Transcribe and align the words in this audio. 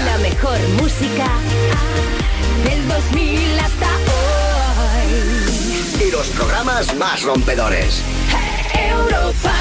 música. 0.00 0.04
La 0.04 0.18
mejor 0.18 0.58
música 0.80 1.26
del 2.64 2.88
2000 2.88 3.58
hasta 3.58 3.86
hoy. 4.96 6.06
Y 6.06 6.10
los 6.10 6.26
programas 6.28 6.94
más 6.96 7.22
rompedores. 7.22 8.02
Europa. 8.74 9.54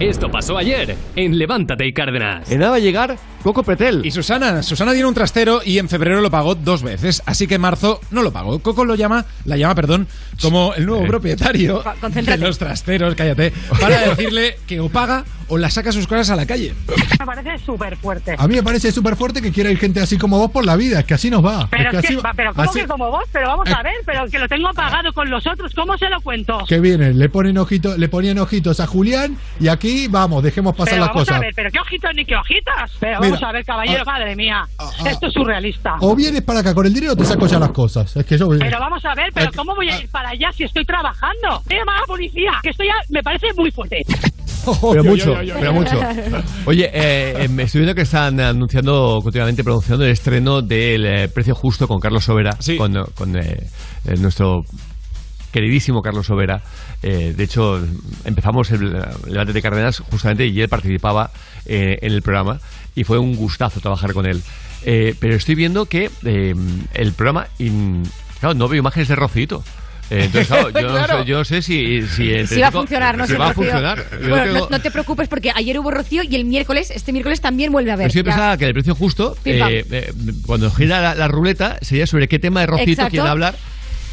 Esto 0.00 0.30
pasó 0.30 0.56
ayer 0.56 0.96
en 1.16 1.38
Levántate 1.38 1.84
y 1.84 1.92
Cárdenas. 1.92 2.48
En 2.52 2.60
nada 2.60 2.70
va 2.70 2.76
a 2.76 2.80
llegar 2.80 3.18
Coco 3.48 3.62
Pretel. 3.62 4.04
Y 4.04 4.10
Susana, 4.10 4.62
Susana 4.62 4.92
tiene 4.92 5.08
un 5.08 5.14
trastero 5.14 5.62
y 5.64 5.78
en 5.78 5.88
febrero 5.88 6.20
lo 6.20 6.30
pagó 6.30 6.54
dos 6.54 6.82
veces, 6.82 7.22
así 7.24 7.46
que 7.46 7.54
en 7.54 7.62
marzo 7.62 7.98
no 8.10 8.22
lo 8.22 8.30
pagó. 8.30 8.58
Coco 8.58 8.84
lo 8.84 8.94
llama, 8.94 9.24
la 9.46 9.56
llama, 9.56 9.74
perdón, 9.74 10.06
como 10.42 10.74
el 10.74 10.84
nuevo 10.84 11.06
propietario 11.06 11.82
de 12.12 12.36
los 12.36 12.58
trasteros, 12.58 13.14
cállate, 13.14 13.54
para 13.80 14.00
decirle 14.10 14.58
que 14.66 14.80
o 14.80 14.90
paga 14.90 15.24
o 15.50 15.56
la 15.56 15.70
saca 15.70 15.92
sus 15.92 16.06
cosas 16.06 16.28
a 16.28 16.36
la 16.36 16.44
calle. 16.44 16.74
Me 17.18 17.24
parece 17.24 17.64
súper 17.64 17.96
fuerte. 17.96 18.34
A 18.38 18.46
mí 18.46 18.54
me 18.56 18.62
parece 18.62 18.92
súper 18.92 19.16
fuerte 19.16 19.40
que 19.40 19.50
quiera 19.50 19.70
ir 19.70 19.78
gente 19.78 19.98
así 19.98 20.18
como 20.18 20.36
vos 20.38 20.50
por 20.50 20.66
la 20.66 20.76
vida, 20.76 20.98
es 21.00 21.06
que 21.06 21.14
así 21.14 21.30
nos 21.30 21.42
va. 21.42 21.66
Pero, 21.70 21.84
es 21.84 21.90
que 21.90 21.96
es 21.96 22.02
que- 22.02 22.08
así- 22.08 22.16
va, 22.16 22.34
pero 22.36 22.52
¿cómo 22.52 22.68
así- 22.70 22.80
que 22.80 22.86
como 22.86 23.10
vos? 23.10 23.24
Pero 23.32 23.48
vamos 23.48 23.66
a 23.70 23.80
Eh. 23.80 23.84
ver, 23.84 23.94
pero 24.04 24.26
que 24.26 24.38
lo 24.38 24.46
tengo 24.46 24.68
pagado 24.74 25.10
con 25.14 25.30
los 25.30 25.46
otros, 25.46 25.72
¿cómo 25.74 25.96
se 25.96 26.10
lo 26.10 26.20
cuento? 26.20 26.58
Que 26.68 26.80
viene, 26.80 27.14
le 27.14 27.30
ponen 27.30 27.56
ojitos, 27.56 27.96
le 27.98 28.10
ponían 28.10 28.36
ojitos 28.38 28.78
a 28.80 28.86
Julián 28.86 29.38
y 29.58 29.68
aquí 29.68 30.06
vamos, 30.08 30.42
dejemos 30.42 30.74
pasar 30.76 30.90
pero 30.96 31.00
las 31.00 31.08
vamos 31.08 31.22
cosas. 31.22 31.36
a 31.36 31.40
ver, 31.40 31.54
pero 31.56 31.70
qué 31.70 31.78
ojitos 31.80 32.10
ni 32.14 32.26
qué 32.26 32.36
hojitas. 32.36 32.90
Pero 33.00 33.20
Mira, 33.20 33.37
vamos 33.40 33.48
a 33.48 33.52
ver, 33.52 33.64
caballero, 33.64 34.02
ah, 34.06 34.12
madre 34.12 34.36
mía. 34.36 34.64
ah, 34.78 34.90
Esto 35.06 35.26
es 35.26 35.32
surrealista. 35.32 35.96
O 36.00 36.14
vienes 36.14 36.42
para 36.42 36.60
acá 36.60 36.74
con 36.74 36.86
el 36.86 36.92
dinero 36.94 37.12
o 37.12 37.16
te 37.16 37.24
saco 37.24 37.46
ya 37.46 37.58
las 37.58 37.70
cosas. 37.70 38.16
Es 38.16 38.26
que 38.26 38.36
yo 38.38 38.48
Pero 38.48 38.78
vamos 38.80 39.04
a 39.04 39.14
ver, 39.14 39.30
pero 39.34 39.46
Eh, 39.48 39.52
¿cómo 39.56 39.74
voy 39.74 39.88
a 39.90 39.98
ir 40.00 40.08
para 40.10 40.30
allá 40.30 40.50
si 40.52 40.64
estoy 40.64 40.84
trabajando? 40.84 41.48
A 41.48 42.00
la 42.00 42.06
policía, 42.06 42.52
que 42.62 42.70
esto 42.70 42.84
ya 42.84 42.94
me 43.10 43.22
parece 43.22 43.46
muy 43.56 43.70
fuerte. 43.70 43.98
Pero 44.92 45.02
mucho, 45.02 45.34
pero 45.34 45.72
mucho. 45.72 45.98
Oye, 46.66 46.90
eh, 46.92 47.44
eh, 47.44 47.48
me 47.48 47.62
estoy 47.62 47.80
viendo 47.80 47.94
que 47.94 48.02
están 48.02 48.38
anunciando 48.38 49.18
continuamente, 49.22 49.64
pronunciando 49.64 50.04
el 50.04 50.10
estreno 50.10 50.60
del 50.60 51.06
eh, 51.06 51.28
Precio 51.28 51.54
Justo 51.54 51.88
con 51.88 51.98
Carlos 51.98 52.24
Sobera, 52.24 52.52
Sí. 52.60 52.76
con, 52.76 52.92
con 53.14 53.34
eh, 53.38 53.40
eh, 54.04 54.14
nuestro 54.18 54.60
queridísimo 55.52 56.02
Carlos 56.02 56.26
Sobera. 56.26 56.60
Eh, 57.02 57.32
de 57.34 57.44
hecho, 57.44 57.78
empezamos 58.26 58.70
el 58.72 58.92
Levante 59.26 59.54
de 59.54 59.62
Cárdenas 59.62 60.00
justamente 60.10 60.46
y 60.46 60.60
él 60.60 60.68
participaba 60.68 61.30
eh, 61.64 61.96
en 62.02 62.12
el 62.12 62.20
programa 62.20 62.58
y 62.98 63.04
fue 63.04 63.18
un 63.18 63.34
gustazo 63.36 63.80
trabajar 63.80 64.12
con 64.12 64.26
él. 64.26 64.42
Eh, 64.84 65.14
pero 65.18 65.34
estoy 65.34 65.54
viendo 65.54 65.86
que 65.86 66.10
eh, 66.24 66.54
el 66.94 67.12
programa, 67.12 67.48
in- 67.58 68.02
claro, 68.40 68.54
no 68.54 68.68
veo 68.68 68.78
imágenes 68.78 69.08
de 69.08 69.16
Rocito. 69.16 69.64
Eh, 70.10 70.24
entonces, 70.24 70.46
claro, 70.48 70.70
yo, 70.80 70.88
no 70.88 71.06
sé, 71.06 71.24
yo 71.26 71.38
no 71.38 71.44
sé 71.44 71.60
si... 71.62 72.02
Si, 72.06 72.60
va 72.60 72.68
a 72.68 72.72
funcionar, 72.72 73.18
no 73.18 73.26
si 73.26 73.32
sé, 73.32 73.38
va 73.38 73.48
a 73.50 73.54
funcionar. 73.54 74.06
Bueno, 74.20 74.36
tengo- 74.44 74.58
no, 74.60 74.68
no 74.70 74.80
te 74.80 74.90
preocupes 74.90 75.28
porque 75.28 75.50
ayer 75.54 75.78
hubo 75.78 75.90
Rocío 75.90 76.22
y 76.22 76.34
el 76.34 76.44
miércoles, 76.46 76.90
este 76.90 77.12
miércoles 77.12 77.40
también 77.40 77.72
vuelve 77.72 77.90
a 77.90 77.94
haber. 77.94 78.04
Pero 78.06 78.12
sí, 78.12 78.18
yo 78.18 78.24
Ya. 78.24 78.30
pensaba 78.30 78.56
que 78.56 78.64
el 78.66 78.72
precio 78.72 78.94
justo, 78.94 79.36
eh, 79.44 79.84
eh, 79.90 80.12
cuando 80.46 80.70
gira 80.70 81.00
la, 81.02 81.14
la 81.14 81.28
ruleta, 81.28 81.78
sería 81.82 82.06
sobre 82.06 82.26
qué 82.28 82.38
tema 82.38 82.60
de 82.60 82.66
Rocito 82.68 83.06
quieren 83.08 83.28
hablar. 83.28 83.54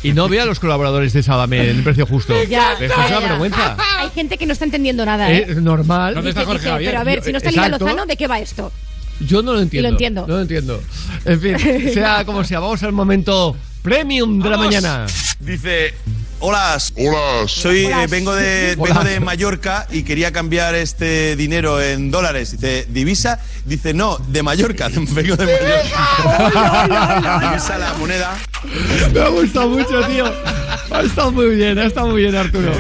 Y 0.06 0.14
no 0.14 0.30
veo 0.30 0.44
a 0.44 0.46
los 0.46 0.60
colaboradores 0.60 1.14
de 1.14 1.24
Sábame 1.24 1.70
en 1.70 1.78
el 1.78 1.84
precio 1.84 2.06
justo. 2.06 2.34
Ya, 2.50 2.74
es 2.74 2.92
una 2.96 3.20
vergüenza. 3.20 3.76
Hay 3.98 4.10
gente 4.12 4.38
que 4.38 4.46
no 4.46 4.54
está 4.54 4.66
entendiendo 4.66 5.04
nada, 5.06 5.32
¿eh? 5.32 5.46
Es 5.50 5.58
normal. 5.58 6.14
¿Dónde 6.14 6.30
está 6.30 6.46
Jorge 6.46 6.60
dice, 6.60 6.70
Javier? 6.70 6.92
Pero 6.92 7.02
a 7.02 7.04
ver, 7.04 7.24
si 7.24 7.32
no 7.32 7.38
está 7.38 7.50
Lidia 7.50 7.66
exacto. 7.66 7.86
Lozano, 7.86 8.06
¿de 8.06 8.16
qué 8.16 8.28
va 8.28 8.40
esto? 8.40 8.72
Yo 9.20 9.42
no 9.42 9.54
lo 9.54 9.62
entiendo. 9.62 9.88
Y 9.88 9.92
lo 9.92 9.96
entiendo. 9.96 10.28
No 10.28 10.36
lo 10.36 10.42
entiendo. 10.42 10.82
En 11.26 11.42
fin, 11.42 11.58
sea 11.94 12.24
como 12.24 12.44
sea, 12.44 12.60
vamos 12.60 12.84
al 12.84 12.92
momento 12.92 13.56
premium 13.86 14.42
de 14.42 14.50
la 14.50 14.58
mañana. 14.58 15.06
Dice, 15.40 15.94
hola, 16.40 16.76
hola, 16.98 17.48
soy, 17.48 17.86
Hola. 17.86 18.04
eh, 18.04 18.08
vengo, 18.08 18.34
de, 18.34 18.74
Hola. 18.80 18.96
vengo 18.96 19.04
de 19.08 19.20
Mallorca 19.20 19.86
y 19.92 20.02
quería 20.02 20.32
cambiar 20.32 20.74
este 20.74 21.36
dinero 21.36 21.80
en 21.80 22.10
dólares. 22.10 22.54
Dice, 22.54 22.88
¿divisa? 22.90 23.40
Dice, 23.64 23.94
no, 23.94 24.18
de 24.18 24.42
Mallorca, 24.42 24.90
vengo 24.92 25.36
de 25.36 25.46
Mallorca. 25.46 27.40
Divisa 27.52 27.78
la 27.78 27.94
moneda. 27.94 28.36
Me 29.14 29.20
ha 29.20 29.28
gustado 29.28 29.70
mucho, 29.70 30.02
tío. 30.08 30.26
Ha 30.90 31.02
estado 31.02 31.32
muy 31.32 31.56
bien, 31.56 31.78
ha 31.78 31.86
estado 31.86 32.08
muy 32.08 32.22
bien, 32.24 32.36
Arturo. 32.36 32.72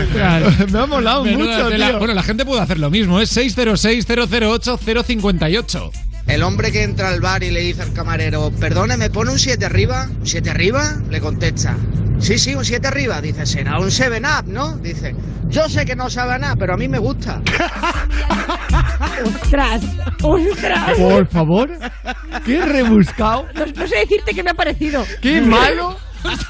Me 0.71 0.79
ha 0.79 0.85
molado 0.87 1.23
Menuda 1.23 1.65
mucho, 1.65 1.75
tío. 1.75 1.99
Bueno, 1.99 2.15
la 2.15 2.23
gente 2.23 2.45
puede 2.45 2.61
hacer 2.61 2.79
lo 2.79 2.89
mismo, 2.89 3.21
es 3.21 3.37
606-008-058. 3.37 5.91
El 6.27 6.41
hombre 6.43 6.71
que 6.71 6.83
entra 6.83 7.09
al 7.09 7.21
bar 7.21 7.43
y 7.43 7.51
le 7.51 7.61
dice 7.61 7.83
al 7.83 7.93
camarero, 7.93 8.51
perdone, 8.51 8.97
¿me 8.97 9.09
pone 9.09 9.31
un 9.31 9.39
7 9.39 9.63
arriba? 9.65 10.07
¿Un 10.19 10.25
7 10.25 10.49
arriba? 10.49 10.95
Le 11.09 11.21
contesta, 11.21 11.75
sí, 12.19 12.37
sí, 12.39 12.55
un 12.55 12.65
7 12.65 12.87
arriba. 12.87 13.21
Dice, 13.21 13.45
será 13.45 13.79
un 13.79 13.89
7-up, 13.89 14.47
¿no? 14.47 14.75
Dice, 14.77 15.15
yo 15.49 15.69
sé 15.69 15.85
que 15.85 15.95
no 15.95 16.09
sabe 16.09 16.39
nada, 16.39 16.55
pero 16.55 16.73
a 16.73 16.77
mí 16.77 16.87
me 16.87 16.97
gusta. 16.97 17.41
¡Ostras! 19.25 19.81
¡Ostras! 20.23 20.97
Por 20.97 21.27
favor, 21.27 21.69
qué 22.43 22.65
rebuscado, 22.65 23.47
No, 23.53 23.65
no 23.65 23.87
sé 23.87 23.97
decirte 23.99 24.33
qué 24.33 24.43
me 24.43 24.49
ha 24.49 24.55
parecido. 24.55 25.05
qué 25.21 25.41
malo. 25.41 25.97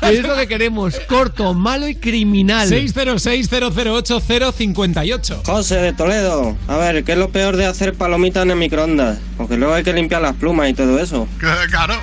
Es 0.02 0.24
lo 0.24 0.36
que 0.36 0.48
queremos, 0.48 1.00
corto, 1.08 1.54
malo 1.54 1.88
y 1.88 1.96
criminal. 1.96 2.68
606-008-058. 2.70 5.42
José 5.46 5.76
de 5.78 5.94
Toledo, 5.94 6.56
a 6.68 6.78
ver, 6.78 7.04
¿qué 7.04 7.14
es 7.14 7.18
lo 7.18 7.30
peor 7.30 7.56
de 7.58 7.66
hacer 7.66 7.94
palomitas 7.94 8.44
en 8.44 8.52
el 8.52 8.58
microondas? 8.58 9.18
Porque 9.38 9.58
luego 9.58 9.74
hay 9.74 9.84
que 9.84 9.94
limpiar 9.94 10.22
las 10.22 10.36
plumas 10.36 10.70
y 10.70 10.74
todo 10.74 11.00
eso. 11.00 11.28
Claro. 11.38 11.96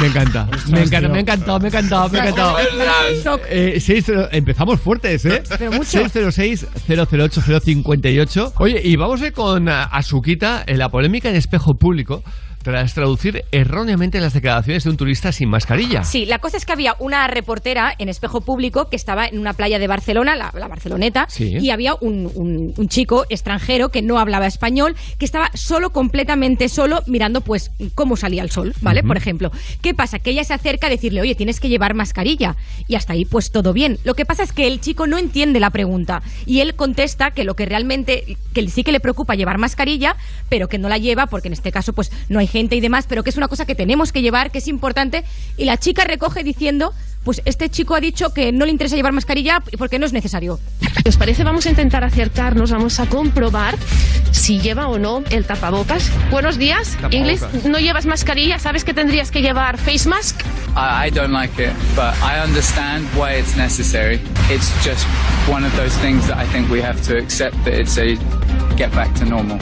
Me 0.00 0.06
encanta, 0.08 0.48
me 0.68 0.82
encanta, 0.82 1.08
me 1.08 1.18
ha 1.18 1.20
encantado, 1.20 1.60
me 1.60 1.66
ha 1.66 1.68
encantado, 1.68 2.08
me 2.08 2.18
ha 2.18 2.22
encantado. 2.24 2.58
Eh, 3.48 3.78
seis- 3.80 4.10
empezamos 4.32 4.80
fuertes, 4.80 5.24
¿eh? 5.24 5.42
Pero 5.58 5.70
mucho. 5.72 6.00
606-008-058. 6.02 8.52
Oye, 8.56 8.80
y 8.84 8.96
vamos 8.96 9.22
a 9.22 9.26
ir 9.28 9.32
con 9.32 9.68
ah, 9.68 9.84
Azuquita 9.84 10.64
en 10.66 10.78
la 10.78 10.88
polémica 10.88 11.28
en 11.28 11.36
espejo 11.36 11.74
público 11.76 12.24
tras 12.66 12.94
traducir 12.94 13.44
erróneamente 13.52 14.18
las 14.20 14.32
declaraciones 14.34 14.82
de 14.82 14.90
un 14.90 14.96
turista 14.96 15.30
sin 15.30 15.48
mascarilla. 15.48 16.02
Sí, 16.02 16.26
la 16.26 16.40
cosa 16.40 16.56
es 16.56 16.66
que 16.66 16.72
había 16.72 16.96
una 16.98 17.28
reportera 17.28 17.94
en 17.96 18.08
espejo 18.08 18.40
público 18.40 18.88
que 18.90 18.96
estaba 18.96 19.24
en 19.28 19.38
una 19.38 19.52
playa 19.52 19.78
de 19.78 19.86
Barcelona, 19.86 20.34
la, 20.34 20.52
la 20.52 20.66
Barceloneta, 20.66 21.26
Sí. 21.28 21.58
y 21.60 21.70
había 21.70 21.94
un, 21.94 22.28
un- 22.34 22.74
un 22.76 22.88
chico 22.88 23.24
extranjero 23.28 23.90
que 23.90 24.02
no 24.02 24.18
hablaba 24.18 24.48
español, 24.48 24.96
que 25.16 25.24
estaba 25.24 25.48
solo, 25.54 25.90
completamente 25.90 26.68
solo, 26.68 27.04
mirando 27.06 27.40
pues 27.40 27.70
cómo 27.94 28.16
salía 28.16 28.42
el 28.42 28.50
sol, 28.50 28.74
¿vale? 28.80 29.04
Por 29.04 29.16
ejemplo. 29.16 29.52
¿Qué 29.80 29.94
pasa? 29.94 30.18
Que 30.18 30.30
ella 30.30 30.42
se 30.42 30.52
acerca 30.54 30.88
a 30.88 30.90
decirle, 30.90 31.20
oye, 31.20 31.36
tienes 31.36 31.60
que 31.60 31.68
llevar 31.68 31.94
mascarilla. 31.94 32.56
Y 32.88 32.96
hasta 32.96 33.12
ahí, 33.12 33.24
pues 33.26 33.52
todo 33.52 33.72
bien. 33.74 34.00
Lo 34.02 34.14
que 34.14 34.24
pasa 34.26 34.42
es 34.42 34.52
que 34.52 34.66
el 34.66 34.80
chico 34.80 35.06
no 35.06 35.18
entiende 35.18 35.60
la 35.60 35.70
pregunta. 35.70 36.20
Y 36.46 36.58
él 36.62 36.74
contesta 36.74 37.30
que 37.30 37.44
lo 37.44 37.54
que 37.54 37.64
realmente, 37.64 38.36
que 38.52 38.68
sí 38.68 38.82
que 38.82 38.90
le 38.90 38.98
preocupa 38.98 39.36
llevar 39.36 39.58
mascarilla, 39.58 40.16
pero 40.48 40.66
que 40.68 40.78
no 40.78 40.88
la 40.88 40.98
lleva 40.98 41.28
porque 41.28 41.46
en 41.46 41.52
este 41.52 41.70
caso, 41.70 41.92
pues 41.92 42.10
no 42.28 42.40
hay 42.40 42.48
gente 42.48 42.55
y 42.56 42.80
demás, 42.80 43.06
pero 43.08 43.22
que 43.22 43.30
es 43.30 43.36
una 43.36 43.48
cosa 43.48 43.66
que 43.66 43.74
tenemos 43.74 44.12
que 44.12 44.22
llevar, 44.22 44.50
que 44.50 44.58
es 44.58 44.68
importante. 44.68 45.24
Y 45.56 45.64
la 45.64 45.76
chica 45.76 46.04
recoge 46.04 46.42
diciendo, 46.42 46.92
pues 47.24 47.42
este 47.44 47.68
chico 47.68 47.94
ha 47.94 48.00
dicho 48.00 48.32
que 48.32 48.52
no 48.52 48.64
le 48.64 48.70
interesa 48.70 48.96
llevar 48.96 49.12
mascarilla 49.12 49.60
porque 49.78 49.98
no 49.98 50.06
es 50.06 50.12
necesario. 50.12 50.58
Si 51.02 51.08
os 51.08 51.16
parece, 51.16 51.44
vamos 51.44 51.66
a 51.66 51.70
intentar 51.70 52.02
acercarnos, 52.04 52.70
vamos 52.70 52.98
a 53.00 53.06
comprobar 53.06 53.76
si 54.32 54.58
lleva 54.60 54.88
o 54.88 54.98
no 54.98 55.22
el 55.30 55.44
tapabocas. 55.44 56.10
Buenos 56.30 56.56
días, 56.56 56.90
Tapabocas. 57.00 57.14
inglés. 57.14 57.42
No 57.64 57.78
llevas 57.78 58.06
mascarilla, 58.06 58.58
¿sabes 58.58 58.84
que 58.84 58.94
tendrías 58.94 59.30
que 59.30 59.40
llevar 59.42 59.76
face 59.78 60.08
mask? 60.08 60.40
I, 60.76 61.08
I 61.08 61.10
don't 61.10 61.32
like 61.32 61.60
it, 61.62 61.72
but 61.94 62.14
I 62.22 62.40
understand 62.44 63.06
why 63.16 63.38
it's 63.38 63.56
necessary. 63.56 64.20
It's 64.50 64.70
just 64.84 65.04
one 65.48 65.64
of 65.66 65.74
those 65.76 65.96
things 66.00 66.26
that 66.28 66.38
I 66.38 66.46
think 66.52 66.70
we 66.70 66.80
have 66.82 67.00
to 67.08 67.16
accept 67.18 67.56
that 67.64 67.74
it's 67.74 67.98
a 67.98 68.16
get 68.76 68.94
back 68.94 69.12
to 69.18 69.24
normal. 69.24 69.58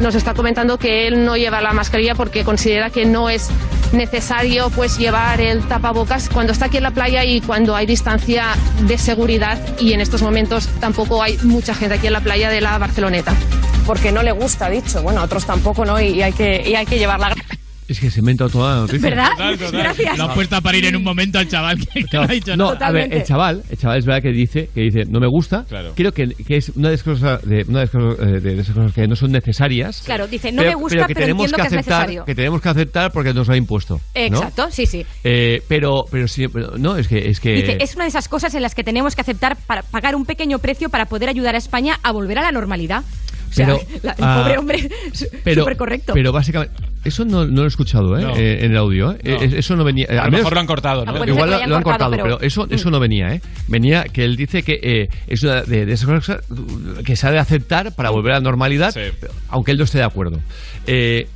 Nos 0.00 0.14
está 0.14 0.34
comentando 0.34 0.78
que 0.78 1.06
él 1.06 1.24
no 1.24 1.36
lleva 1.36 1.60
la 1.60 1.72
mascarilla 1.72 2.14
porque 2.14 2.44
considera 2.44 2.90
que 2.90 3.04
no 3.04 3.28
es 3.28 3.50
necesario 3.92 4.70
pues 4.70 4.98
llevar 4.98 5.40
el 5.40 5.60
tapabocas 5.68 6.28
cuando 6.30 6.52
está 6.52 6.66
aquí 6.66 6.78
en 6.78 6.84
la 6.84 6.92
playa 6.92 7.24
y 7.24 7.40
cuando 7.42 7.76
hay 7.76 7.86
distancia 7.86 8.46
de 8.86 8.96
seguridad 8.96 9.58
y 9.78 9.92
en 9.92 10.00
estos 10.00 10.22
momentos 10.22 10.66
tampoco 10.80 11.22
hay 11.22 11.36
mucha 11.42 11.74
gente 11.74 11.96
aquí 11.96 12.06
en 12.06 12.14
la 12.14 12.20
playa 12.20 12.48
de 12.48 12.60
la 12.60 12.78
Barceloneta. 12.78 13.34
porque 13.86 14.12
no 14.12 14.22
le 14.22 14.32
gusta, 14.32 14.66
ha 14.66 14.70
dicho. 14.70 15.02
Bueno, 15.02 15.20
a 15.20 15.24
otros 15.24 15.44
tampoco, 15.44 15.84
¿no? 15.84 16.00
Y, 16.00 16.22
hay, 16.22 16.32
que, 16.32 16.62
y 16.66 16.74
hay 16.74 16.86
que 16.86 16.98
llevarla. 16.98 17.34
Es 17.88 18.00
que 18.00 18.10
se 18.10 18.20
inventa 18.20 18.48
toda 18.48 18.74
la 18.74 18.80
noticia. 18.82 19.10
¿Verdad? 19.10 19.30
Total, 19.32 19.58
total. 19.58 19.80
Gracias. 19.80 20.18
Lo 20.18 20.24
ha 20.24 20.34
puesto 20.34 20.56
a 20.56 20.60
parir 20.60 20.84
en 20.86 20.96
un 20.96 21.02
momento 21.02 21.38
al 21.38 21.48
chaval 21.48 21.78
que, 21.78 22.04
que 22.04 22.16
no 22.16 22.22
ha 22.22 22.26
dicho 22.26 22.56
No, 22.56 22.72
nada. 22.74 22.86
a 22.86 22.92
ver, 22.92 23.12
el 23.12 23.24
chaval, 23.24 23.62
el 23.68 23.76
chaval 23.76 23.98
es 23.98 24.06
verdad 24.06 24.22
que 24.22 24.30
dice, 24.30 24.68
que 24.74 24.82
dice, 24.82 25.04
no 25.08 25.20
me 25.20 25.26
gusta. 25.26 25.64
Claro. 25.68 25.92
Creo 25.94 26.12
que, 26.12 26.28
que 26.28 26.56
es 26.56 26.70
una 26.70 26.88
de 26.88 26.94
esas 26.94 27.04
cosas, 27.04 27.42
de, 27.42 27.64
una 27.68 27.80
de 27.80 27.84
esas 27.84 28.02
cosas, 28.02 28.26
eh, 28.26 28.40
de 28.40 28.60
esas 28.60 28.74
cosas 28.74 28.92
que 28.92 29.06
no 29.06 29.16
son 29.16 29.32
necesarias. 29.32 30.02
Claro, 30.04 30.26
dice, 30.26 30.52
no 30.52 30.62
me 30.62 30.74
gusta, 30.74 31.06
pero 31.06 31.20
tenemos 31.20 31.44
entiendo 31.44 31.56
que 31.56 31.62
es 31.62 31.66
aceptar, 31.66 32.00
necesario. 32.00 32.24
Que 32.24 32.34
tenemos 32.34 32.60
que 32.60 32.68
aceptar 32.68 33.12
porque 33.12 33.34
nos 33.34 33.48
lo 33.48 33.54
ha 33.54 33.56
impuesto. 33.56 33.94
¿no? 33.94 34.00
Exacto, 34.14 34.68
sí, 34.70 34.86
sí. 34.86 35.04
Eh, 35.24 35.62
pero, 35.68 36.04
pero 36.10 36.28
sí, 36.28 36.46
pero 36.48 36.76
no, 36.78 36.96
es 36.96 37.08
que, 37.08 37.28
es 37.28 37.40
que. 37.40 37.52
Dice, 37.52 37.78
es 37.80 37.94
una 37.94 38.04
de 38.04 38.10
esas 38.10 38.28
cosas 38.28 38.54
en 38.54 38.62
las 38.62 38.74
que 38.74 38.84
tenemos 38.84 39.14
que 39.14 39.20
aceptar 39.20 39.56
para 39.66 39.82
pagar 39.82 40.14
un 40.14 40.24
pequeño 40.24 40.58
precio 40.58 40.88
para 40.88 41.06
poder 41.06 41.28
ayudar 41.28 41.54
a 41.54 41.58
España 41.58 41.98
a 42.02 42.12
volver 42.12 42.38
a 42.38 42.42
la 42.42 42.52
normalidad. 42.52 43.02
Sea, 43.52 43.66
Pero, 43.66 43.80
la- 44.02 44.12
el 44.12 44.24
ah, 44.24 44.40
pobre 44.42 44.58
hombre, 44.58 44.90
pero, 45.44 45.62
súper 45.62 45.76
correcto. 45.76 46.14
Pero 46.14 46.32
básicamente, 46.32 46.74
Eso 47.04 47.24
no, 47.26 47.44
no 47.44 47.52
lo 47.60 47.64
he 47.64 47.68
escuchado, 47.68 48.16
¿eh? 48.18 48.22
No. 48.22 48.34
Eh, 48.36 48.64
en 48.64 48.70
el 48.70 48.76
audio, 48.78 49.12
¿eh? 49.12 49.18
No. 49.24 49.30
Eh, 49.42 49.58
Eso 49.58 49.76
no 49.76 49.84
venía. 49.84 50.06
A 50.08 50.14
lo 50.14 50.20
al 50.22 50.30
menos- 50.30 50.40
mejor 50.40 50.54
lo 50.54 50.60
han 50.60 50.66
cortado, 50.66 51.04
¿no? 51.04 51.12
Ah, 51.12 51.26
Igual 51.26 51.50
lo, 51.68 51.76
han 51.76 51.82
cortado, 51.82 52.10
pero, 52.12 52.22
pero- 52.24 52.40
eso, 52.40 52.66
eso 52.70 52.88
Mm. 52.88 52.92
no 52.92 53.00
venía, 53.00 53.34
¿eh? 53.34 53.42
Venía 53.68 54.04
que 54.04 54.24
él 54.24 54.36
dice 54.36 54.62
que 54.62 54.80
eh, 54.82 55.08
es 55.26 55.42
una 55.42 55.62
de, 55.62 55.84
de 55.84 55.92
esas 55.92 56.06
cosas 56.08 56.40
que 57.04 57.14
se 57.16 57.26
ha 57.26 57.30
de 57.30 57.38
aceptar 57.40 57.94
para 57.94 58.08
volver 58.10 58.32
a 58.32 58.34
la 58.36 58.40
normalidad, 58.40 58.94
aunque 59.50 59.72
él 59.72 59.78
no 59.78 59.84
esté 59.84 59.98
de 59.98 60.04
acuerdo. 60.04 60.40
Eh, 60.86 61.26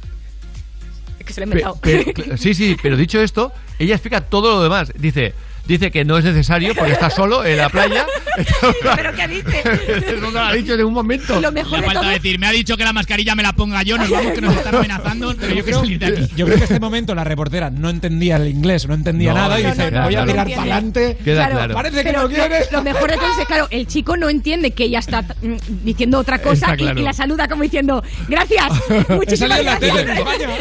Que 1.27 1.33
se 1.33 1.41
lo 1.41 1.45
he 1.45 1.49
inventado. 1.49 1.77
pe- 1.81 2.37
sí, 2.39 2.55
sí, 2.55 2.77
pero 2.83 2.97
dicho 2.97 3.21
esto, 3.21 3.53
ella 3.79 3.95
explica 3.97 4.21
todo 4.23 4.57
lo 4.57 4.63
demás. 4.63 4.93
Dice, 4.97 5.35
dice 5.67 5.91
que 5.91 6.05
no 6.05 6.19
es 6.19 6.25
necesario 6.25 6.75
porque 6.75 6.93
está 6.93 7.11
solo 7.11 7.45
en 7.45 7.57
la 7.59 7.69
playa. 7.69 8.07
¿Pero 8.97 9.15
qué 9.15 9.29
dice? 9.29 9.63
Eso 10.07 10.21
no 10.21 10.31
lo 10.31 10.41
ha 10.41 10.53
dicho 10.53 10.73
en 10.73 10.79
ningún 10.79 10.95
momento. 10.95 11.41
Lo 11.41 11.51
mejor 11.53 11.73
Le 11.73 11.81
de 11.81 11.87
falta 11.87 12.01
todo 12.03 12.11
decir, 12.11 12.39
me 12.39 12.47
ha 12.47 12.53
dicho 12.53 12.77
que 12.77 12.85
la 12.85 12.93
mascarilla 12.93 13.35
me 13.35 13.43
la 13.43 13.53
ponga 13.55 13.83
yo, 13.83 13.97
nos 13.97 14.11
vamos 14.11 14.33
que 14.33 14.41
nos 14.41 14.55
están 14.57 14.75
amenazando. 14.75 15.35
Pero 15.39 15.55
yo 15.55 15.65
creo, 15.65 15.81
salir 15.81 15.99
de 15.99 16.07
aquí. 16.07 16.29
yo 16.37 16.47
creo 16.47 16.59
que 16.59 16.65
en 16.65 16.71
este 16.71 16.81
momento 16.81 17.15
la 17.15 17.25
reportera 17.25 17.71
no 17.71 17.89
entendía 17.91 18.37
el 18.37 18.49
inglés, 18.49 18.87
no 18.87 18.95
entendía 18.95 19.31
No, 19.33 19.39
nada 19.39 19.61
y 19.61 19.65
dice, 19.65 19.91
no, 19.91 19.99
no, 19.99 20.05
voy 20.05 20.15
a 20.17 20.25
tirar 20.27 20.49
para 20.49 20.61
adelante. 20.61 21.17
Queda 21.25 21.49
claro. 21.49 21.75
Parece 21.75 21.97
que 21.99 22.03
Pero 22.05 22.23
no 22.23 22.29
quiere. 22.29 22.61
Lo, 22.71 22.83
mejor 22.83 23.11
de 23.11 23.17
todo 23.17 23.31
es 23.33 23.39
que, 23.39 23.47
claro, 23.47 23.69
el 23.71 23.87
chico 23.87 24.17
no 24.17 24.29
entiende 24.29 24.71
que 24.73 24.85
ella 24.85 24.99
está 24.99 25.23
mm, 25.23 25.55
diciendo 25.83 26.19
otra 26.19 26.39
cosa 26.39 26.75
y- 26.79 26.83
y, 27.01 27.03
la 27.03 27.13
saluda 27.13 27.49
como 27.49 27.63
diciendo, 27.63 28.03
gracias, 28.29 28.67
muchísimas 29.09 29.63
gracias. 29.63 29.95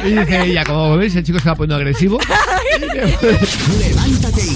Y 0.05 0.11
dice 0.13 0.43
ella, 0.45 0.63
como 0.63 0.97
veis, 0.97 1.15
el 1.15 1.23
chico 1.23 1.39
se 1.39 1.49
va 1.49 1.55
poniendo 1.55 1.75
agresivo. 1.75 2.19
Levántate 3.79 4.41
y 4.41 4.55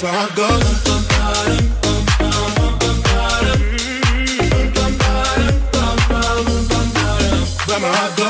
Cause 0.00 0.04
my 0.04 0.16
heart 0.16 0.36
goes. 0.36 0.84
But 7.66 7.80
my 7.82 7.88
heart 7.88 8.16
goes. 8.16 8.27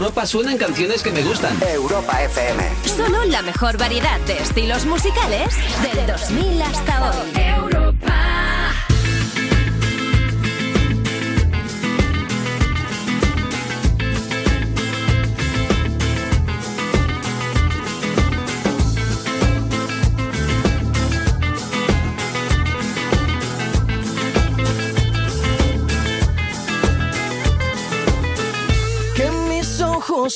Europa 0.00 0.24
suenan 0.24 0.56
canciones 0.56 1.02
que 1.02 1.12
me 1.12 1.22
gustan. 1.22 1.54
Europa 1.62 2.22
FM. 2.22 2.62
Solo 2.86 3.22
la 3.26 3.42
mejor 3.42 3.76
variedad 3.76 4.18
de 4.20 4.38
estilos 4.38 4.86
musicales 4.86 5.54
del 5.82 6.06
2000 6.06 6.62
hasta 6.62 7.10
hoy. 7.10 7.49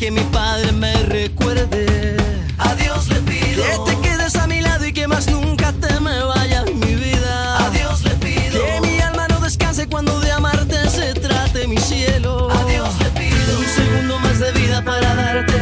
Que 0.00 0.10
mi 0.10 0.22
padre 0.32 0.72
me 0.72 0.94
recuerde. 1.02 2.16
A 2.56 2.74
Dios 2.74 3.06
le 3.08 3.16
pido 3.16 3.62
que 3.62 3.92
te 3.92 4.00
quedes 4.00 4.34
a 4.36 4.46
mi 4.46 4.62
lado 4.62 4.86
y 4.86 4.94
que 4.94 5.06
más 5.06 5.28
nunca 5.28 5.74
te 5.74 6.00
me 6.00 6.24
vayas 6.24 6.64
mi 6.72 6.94
vida. 6.94 7.66
A 7.66 7.68
Dios 7.68 8.02
le 8.04 8.12
pido 8.12 8.64
que 8.64 8.80
mi 8.80 8.98
alma 9.00 9.28
no 9.28 9.40
descanse 9.40 9.86
cuando 9.88 10.18
de 10.20 10.32
amarte 10.32 10.88
se 10.88 11.12
trate 11.12 11.68
mi 11.68 11.76
cielo. 11.76 12.50
A 12.50 12.64
Dios 12.64 12.88
le 12.98 13.10
pido 13.10 13.58
un 13.58 13.66
segundo 13.66 14.18
más 14.20 14.40
de 14.40 14.52
vida 14.52 14.82
para 14.82 15.14
darte 15.14 15.58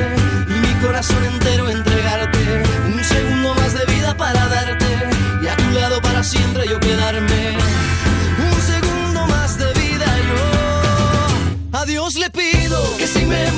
y 0.49 0.67
mi 0.67 0.73
corazón 0.87 1.25
entero 1.25 1.69
entregarte. 1.69 2.63
Un 2.95 3.03
segundo 3.03 3.55
más 3.55 3.75
de 3.75 3.93
vida 3.93 4.17
para 4.17 4.47
darte 4.47 4.87
y 5.43 5.49
a 5.49 5.57
tu 5.57 5.69
lado 5.71 6.01
para 6.01 6.23
siempre 6.23 6.69
yo 6.69 6.79
quedarme. 6.79 7.59
Un 8.53 8.61
segundo 8.63 9.27
más 9.27 9.59
de 9.59 9.73
vida 9.73 10.07
yo 10.29 10.49
a 11.81 11.85
Dios 11.85 12.15
le 12.15 12.31
pido 12.31 12.97
que 12.97 13.07
si 13.07 13.25
me 13.25 13.58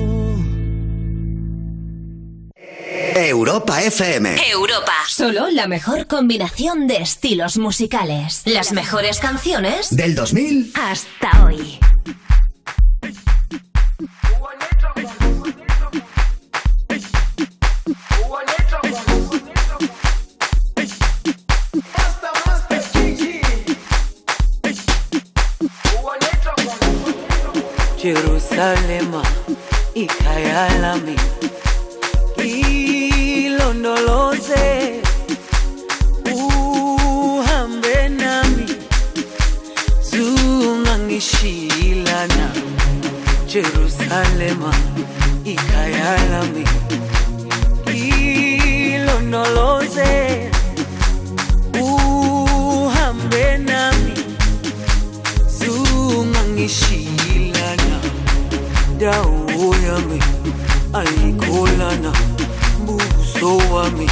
Europa 3.29 3.81
FM. 3.81 4.35
Europa. 4.49 4.93
Solo 5.07 5.49
la 5.49 5.67
mejor 5.67 6.07
combinación 6.07 6.87
de 6.87 6.97
estilos 6.97 7.57
musicales. 7.57 8.41
Las 8.45 8.71
mejores 8.71 9.19
canciones 9.19 9.95
Del 9.95 10.15
2000 10.15 10.73
hasta 10.75 11.45
hoy. 11.45 11.79
Jerusalema 27.97 29.21
ikhaya 29.93 30.67
dilema 44.41 44.71
y 45.43 45.55
callar 45.55 46.33
a 46.33 46.43
mí. 46.53 46.63
Hilo 47.93 49.19
no 49.21 49.43
lo 49.45 49.81
sé, 49.81 50.49
uhambe 51.79 53.57
nami, 53.59 54.13
zungangishilana, 55.47 57.99
dawo 58.99 59.75
yami, 59.85 60.19
ayikolana, 60.93 62.11
buso 62.85 63.57
wami, 63.71 64.07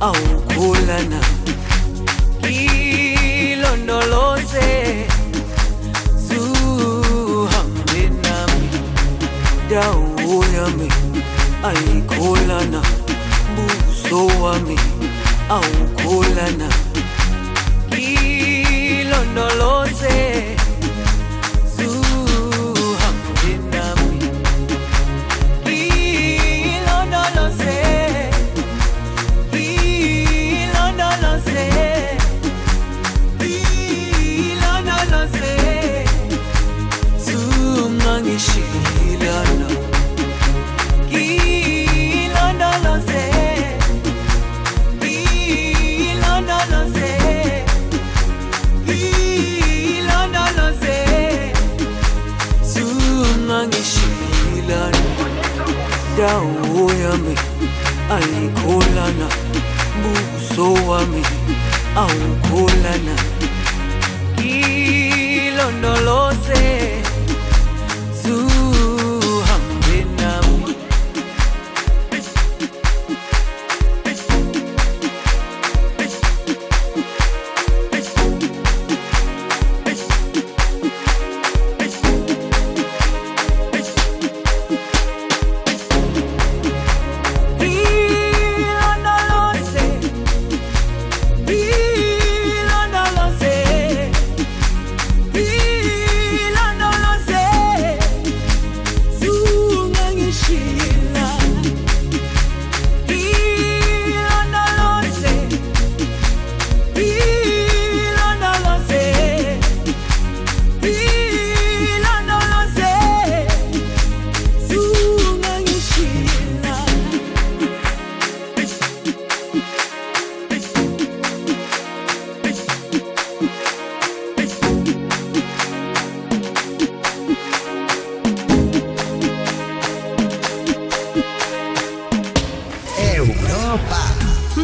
awukolana. 0.00 1.20
Hilo 2.48 3.76
no 3.76 4.00
lo 4.06 4.36
sé. 4.38 5.06
dau 9.72 10.04
yami 10.54 10.88
aikolana 11.68 12.80
buso 13.56 14.20
wami 14.42 14.76
aukolana 15.48 16.68
kilondoloze 17.92 20.51
i 60.64 62.06
don't 65.56 65.80
know. 65.80 67.01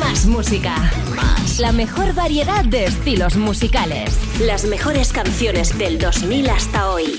Más 0.08 0.24
música. 0.24 0.74
Más. 1.14 1.58
La 1.58 1.70
mejor 1.70 2.14
variedad 2.14 2.64
de 2.64 2.86
estilos 2.86 3.36
musicales. 3.36 4.08
Las 4.40 4.64
mejores 4.64 5.12
canciones 5.12 5.76
del 5.76 5.98
2000 5.98 6.48
hasta 6.48 6.88
hoy. 6.88 7.18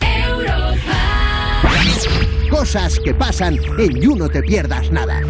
Europa. 0.00 0.78
Cosas 2.48 3.00
que 3.00 3.12
pasan 3.14 3.58
en 3.78 4.00
You 4.00 4.14
No 4.14 4.28
Te 4.28 4.42
Pierdas 4.42 4.92
Nada. 4.92 5.22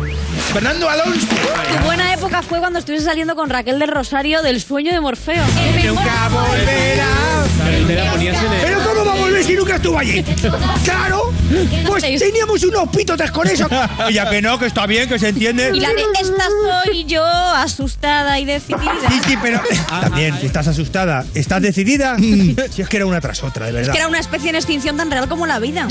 Fernando 0.52 0.90
Alonso. 0.90 1.26
Tu 1.26 1.84
buena 1.86 2.12
época 2.12 2.42
fue 2.42 2.58
cuando 2.58 2.80
estuviste 2.80 3.06
saliendo 3.06 3.34
con 3.34 3.48
Raquel 3.48 3.78
del 3.78 3.88
Rosario 3.88 4.42
del 4.42 4.60
sueño 4.60 4.92
de 4.92 5.00
Morfeo. 5.00 5.42
Nunca 5.86 6.28
volverá. 6.28 7.44
Pero 8.60 8.83
si 9.44 9.54
nunca 9.54 9.76
estuvo 9.76 9.98
allí? 9.98 10.24
Claro, 10.84 11.32
pues 11.86 12.02
teníamos 12.02 12.62
unos 12.64 12.88
pitotes 12.88 13.30
con 13.30 13.46
eso. 13.46 13.68
Ya 14.12 14.28
que 14.28 14.42
no, 14.42 14.58
que 14.58 14.66
está 14.66 14.86
bien, 14.86 15.08
que 15.08 15.18
se 15.18 15.28
entiende. 15.28 15.70
Y 15.74 15.80
la 15.80 15.88
de 15.88 16.02
esta 16.20 16.44
soy 16.84 17.04
yo, 17.04 17.24
asustada 17.24 18.38
y 18.38 18.44
decidida. 18.44 18.92
Sí, 19.08 19.20
sí, 19.26 19.36
pero 19.40 19.60
también, 19.88 20.38
si 20.40 20.46
estás 20.46 20.68
asustada, 20.68 21.24
¿estás 21.34 21.62
decidida? 21.62 22.16
Si 22.18 22.82
es 22.82 22.88
que 22.88 22.96
era 22.96 23.06
una 23.06 23.20
tras 23.20 23.42
otra, 23.42 23.66
de 23.66 23.70
Es 23.70 23.76
verdad. 23.76 23.92
que 23.92 23.98
era 23.98 24.08
una 24.08 24.18
especie 24.18 24.50
en 24.50 24.56
extinción 24.56 24.96
tan 24.96 25.10
real 25.10 25.28
como 25.28 25.46
la 25.46 25.58
vida. 25.58 25.88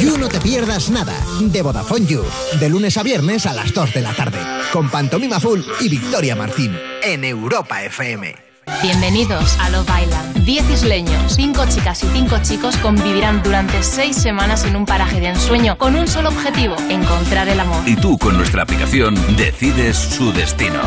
You 0.00 0.16
No 0.18 0.28
Te 0.28 0.40
Pierdas 0.40 0.90
Nada 0.90 1.14
de 1.40 1.62
Vodafone 1.62 2.06
You. 2.06 2.24
De 2.60 2.68
lunes 2.68 2.96
a 2.96 3.02
viernes 3.02 3.46
a 3.46 3.52
las 3.52 3.72
2 3.72 3.94
de 3.94 4.00
la 4.00 4.14
tarde. 4.14 4.38
Con 4.72 4.90
Pantomima 4.90 5.38
Full 5.40 5.60
y 5.80 5.88
Victoria 5.88 6.34
Martín. 6.36 6.76
En 7.02 7.24
Europa 7.24 7.82
FM. 7.84 8.47
Bienvenidos 8.82 9.58
a 9.58 9.70
Love 9.70 9.88
Island. 10.02 10.44
Diez 10.44 10.68
isleños, 10.70 11.34
cinco 11.34 11.64
chicas 11.68 12.02
y 12.04 12.06
cinco 12.08 12.36
chicos 12.42 12.76
convivirán 12.76 13.42
durante 13.42 13.82
seis 13.82 14.16
semanas 14.16 14.64
en 14.64 14.76
un 14.76 14.86
paraje 14.86 15.20
de 15.20 15.28
ensueño 15.28 15.76
con 15.76 15.96
un 15.96 16.06
solo 16.06 16.28
objetivo, 16.28 16.76
encontrar 16.88 17.48
el 17.48 17.58
amor. 17.58 17.86
Y 17.86 17.96
tú 17.96 18.16
con 18.18 18.36
nuestra 18.36 18.62
aplicación 18.62 19.14
decides 19.36 19.96
su 19.96 20.32
destino. 20.32 20.80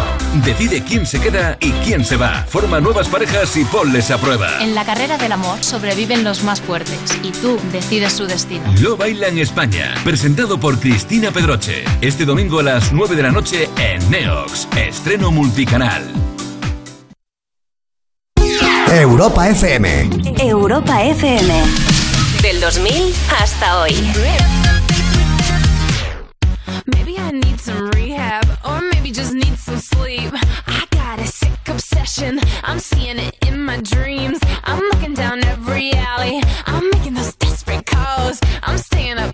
Decide 0.46 0.84
quién 0.84 1.06
se 1.06 1.20
queda 1.20 1.58
y 1.60 1.72
quién 1.84 2.06
se 2.06 2.18
va. 2.18 2.46
Forma 2.48 2.80
nuevas 2.80 3.10
parejas 3.10 3.56
y 3.58 3.66
ponles 3.66 4.10
a 4.10 4.18
prueba. 4.18 4.62
En 4.62 4.74
la 4.74 4.86
carrera 4.86 5.18
del 5.18 5.34
amor 5.34 5.64
sobreviven 5.64 6.24
los 6.24 6.44
más 6.44 6.62
fuertes 6.62 7.00
y 7.24 7.32
tú 7.32 7.60
decides 7.72 8.14
su 8.14 8.26
destino. 8.26 8.64
Love 8.80 9.08
Island 9.08 9.38
España, 9.40 9.94
presentado 10.04 10.60
por 10.60 10.80
Cristina 10.80 11.32
Pedroche. 11.32 11.84
Este 12.00 12.26
domingo 12.26 12.60
a 12.60 12.64
las 12.64 12.94
9 12.94 13.16
de 13.16 13.24
la 13.24 13.32
noche 13.32 13.70
en 13.78 14.10
Neox. 14.10 14.68
Estreno 14.78 15.32
multicanal. 15.32 16.31
Europa 18.92 19.48
FM. 19.48 19.88
Europa 20.44 21.02
FM. 21.02 21.48
Del 22.42 22.60
2000 22.60 23.14
hasta 23.30 23.80
hoy. 23.80 23.96
Maybe 26.88 27.18
I 27.18 27.32
need 27.32 27.58
some 27.58 27.90
rehab, 27.92 28.46
or 28.66 28.82
maybe 28.82 29.12
just 29.12 29.34
need 29.34 29.58
some 29.58 29.78
sleep. 29.78 30.34
I 30.68 30.86
got 30.92 31.20
a 31.20 31.26
sick 31.26 31.70
obsession, 31.70 32.42
I'm 32.66 32.80
seeing 32.80 33.18
it 33.18 33.38
in 33.48 33.64
my 33.64 33.78
dreams. 33.78 34.40
I'm 34.66 34.84
looking 34.92 35.14
down 35.14 35.42
every 35.46 35.94
alley, 35.94 36.42
I'm 36.66 36.90
making 36.92 37.14
those 37.14 37.34
desperate 37.36 37.86
calls. 37.86 38.42
I'm 38.64 38.78
staying 38.78 39.20
up 39.20 39.34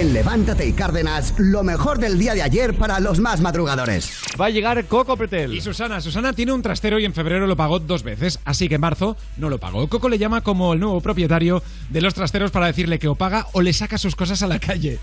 En 0.00 0.14
Levántate 0.14 0.66
y 0.66 0.72
Cárdenas, 0.72 1.34
lo 1.36 1.62
mejor 1.62 1.98
del 1.98 2.18
día 2.18 2.32
de 2.32 2.40
ayer 2.40 2.72
para 2.72 3.00
los 3.00 3.20
más 3.20 3.42
madrugadores. 3.42 4.10
Va 4.40 4.46
a 4.46 4.48
llegar 4.48 4.82
Coco 4.86 5.14
Pretel. 5.14 5.52
Y 5.52 5.60
Susana, 5.60 6.00
Susana 6.00 6.32
tiene 6.32 6.54
un 6.54 6.62
trastero 6.62 6.98
y 6.98 7.04
en 7.04 7.12
febrero 7.12 7.46
lo 7.46 7.54
pagó 7.54 7.80
dos 7.80 8.02
veces, 8.02 8.40
así 8.46 8.66
que 8.70 8.76
en 8.76 8.80
marzo 8.80 9.18
no 9.36 9.50
lo 9.50 9.58
pagó. 9.58 9.88
Coco 9.88 10.08
le 10.08 10.16
llama 10.16 10.40
como 10.40 10.72
el 10.72 10.80
nuevo 10.80 11.02
propietario 11.02 11.62
de 11.90 12.00
los 12.00 12.14
trasteros 12.14 12.50
para 12.50 12.68
decirle 12.68 12.98
que 12.98 13.08
o 13.08 13.14
paga 13.14 13.48
o 13.52 13.60
le 13.60 13.74
saca 13.74 13.98
sus 13.98 14.16
cosas 14.16 14.42
a 14.42 14.46
la 14.46 14.58
calle. 14.58 14.98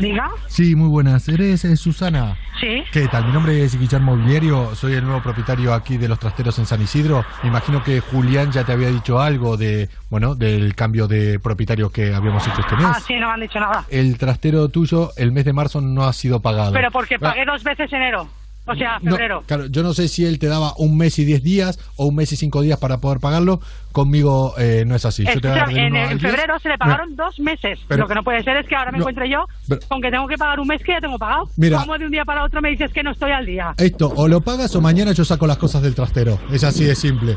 Diga. 0.00 0.30
Sí, 0.48 0.74
muy 0.74 0.88
buenas. 0.88 1.28
¿Eres 1.28 1.64
eh, 1.64 1.76
Susana? 1.76 2.36
Sí. 2.58 2.82
¿Qué 2.92 3.06
tal? 3.08 3.26
Mi 3.26 3.32
nombre 3.32 3.62
es 3.62 3.78
Guillermo 3.78 4.16
Mobiliario, 4.16 4.74
soy 4.74 4.94
el 4.94 5.04
nuevo 5.04 5.22
propietario 5.22 5.74
aquí 5.74 5.98
de 5.98 6.08
los 6.08 6.18
trasteros 6.18 6.58
en 6.58 6.66
San 6.66 6.80
Isidro. 6.82 7.24
Me 7.42 7.48
imagino 7.50 7.84
que 7.84 8.00
Julián 8.00 8.50
ya 8.50 8.64
te 8.64 8.72
había 8.72 8.88
dicho 8.88 9.20
algo 9.20 9.56
de, 9.56 9.88
bueno, 10.08 10.34
del 10.34 10.74
cambio 10.74 11.06
de 11.06 11.38
propietario 11.38 11.90
que 11.90 12.14
habíamos 12.14 12.46
hecho 12.48 12.60
este 12.60 12.76
mes. 12.76 12.86
Ah, 12.88 13.00
sí, 13.06 13.14
no 13.16 13.28
me 13.28 13.34
han 13.34 13.40
dicho 13.40 13.60
nada. 13.60 13.84
El 13.90 14.16
trastero 14.18 14.68
tuyo 14.70 15.10
el 15.16 15.32
mes 15.32 15.44
de 15.44 15.52
marzo 15.52 15.80
no 15.82 16.04
ha 16.04 16.12
sido 16.14 16.40
pagado. 16.40 16.72
Pero 16.72 16.90
porque 16.90 17.16
Ah, 17.16 17.18
pagué 17.20 17.44
dos 17.44 17.62
veces 17.62 17.92
enero. 17.92 18.26
O 18.66 18.74
sea, 18.74 18.98
no, 19.02 19.12
febrero. 19.12 19.42
claro, 19.46 19.66
yo 19.66 19.82
no 19.82 19.94
sé 19.94 20.06
si 20.06 20.24
él 20.26 20.38
te 20.38 20.46
daba 20.46 20.74
un 20.76 20.96
mes 20.96 21.18
y 21.18 21.24
diez 21.24 21.42
días 21.42 21.78
o 21.96 22.04
un 22.06 22.14
mes 22.14 22.30
y 22.32 22.36
cinco 22.36 22.60
días 22.62 22.78
para 22.78 22.98
poder 22.98 23.18
pagarlo. 23.18 23.60
Conmigo 23.92 24.54
eh, 24.58 24.84
no 24.86 24.94
es 24.94 25.04
así. 25.04 25.24
Yo 25.24 25.40
te 25.40 25.48
voy 25.48 25.56
a 25.56 25.60
dar 25.60 25.68
Escúchame, 25.70 26.00
del 26.00 26.10
en, 26.12 26.20
febrero 26.20 26.58
se 26.60 26.68
le 26.68 26.78
pagaron 26.78 27.16
dos 27.16 27.38
meses. 27.40 27.78
Pero- 27.88 28.02
Lo 28.02 28.08
que 28.08 28.14
no 28.14 28.22
puede 28.22 28.42
ser 28.42 28.56
es 28.56 28.66
que 28.66 28.76
ahora 28.76 28.92
me 28.92 28.98
No, 28.98 29.02
encuentre 29.04 29.28
yo 29.28 29.46
pero- 29.68 29.80
con 29.88 30.00
que 30.00 30.10
tengo 30.10 30.26
que 30.26 30.36
pagar 30.38 30.60
un 30.60 30.68
mes 30.68 30.82
que 30.82 30.92
ya 30.92 31.00
tengo 31.00 31.18
pagado. 31.18 31.48
Mira. 31.56 31.78
¿Cómo 31.80 31.98
de 31.98 32.04
un 32.06 32.10
día 32.12 32.24
para 32.24 32.44
otro 32.44 32.60
me 32.60 32.70
dices 32.70 32.92
que 32.92 33.02
no 33.02 33.10
estoy 33.12 33.32
al 33.32 33.46
día? 33.46 33.74
Esto, 33.76 34.12
o 34.14 34.28
lo 34.28 34.40
pagas 34.40 34.74
o 34.76 34.80
mañana 34.80 35.12
yo 35.12 35.24
saco 35.24 35.46
las 35.46 35.58
cosas 35.58 35.82
del 35.82 35.94
trastero. 35.94 36.38
Es 36.52 36.64
así 36.64 36.84
de 36.84 36.94
simple. 36.94 37.36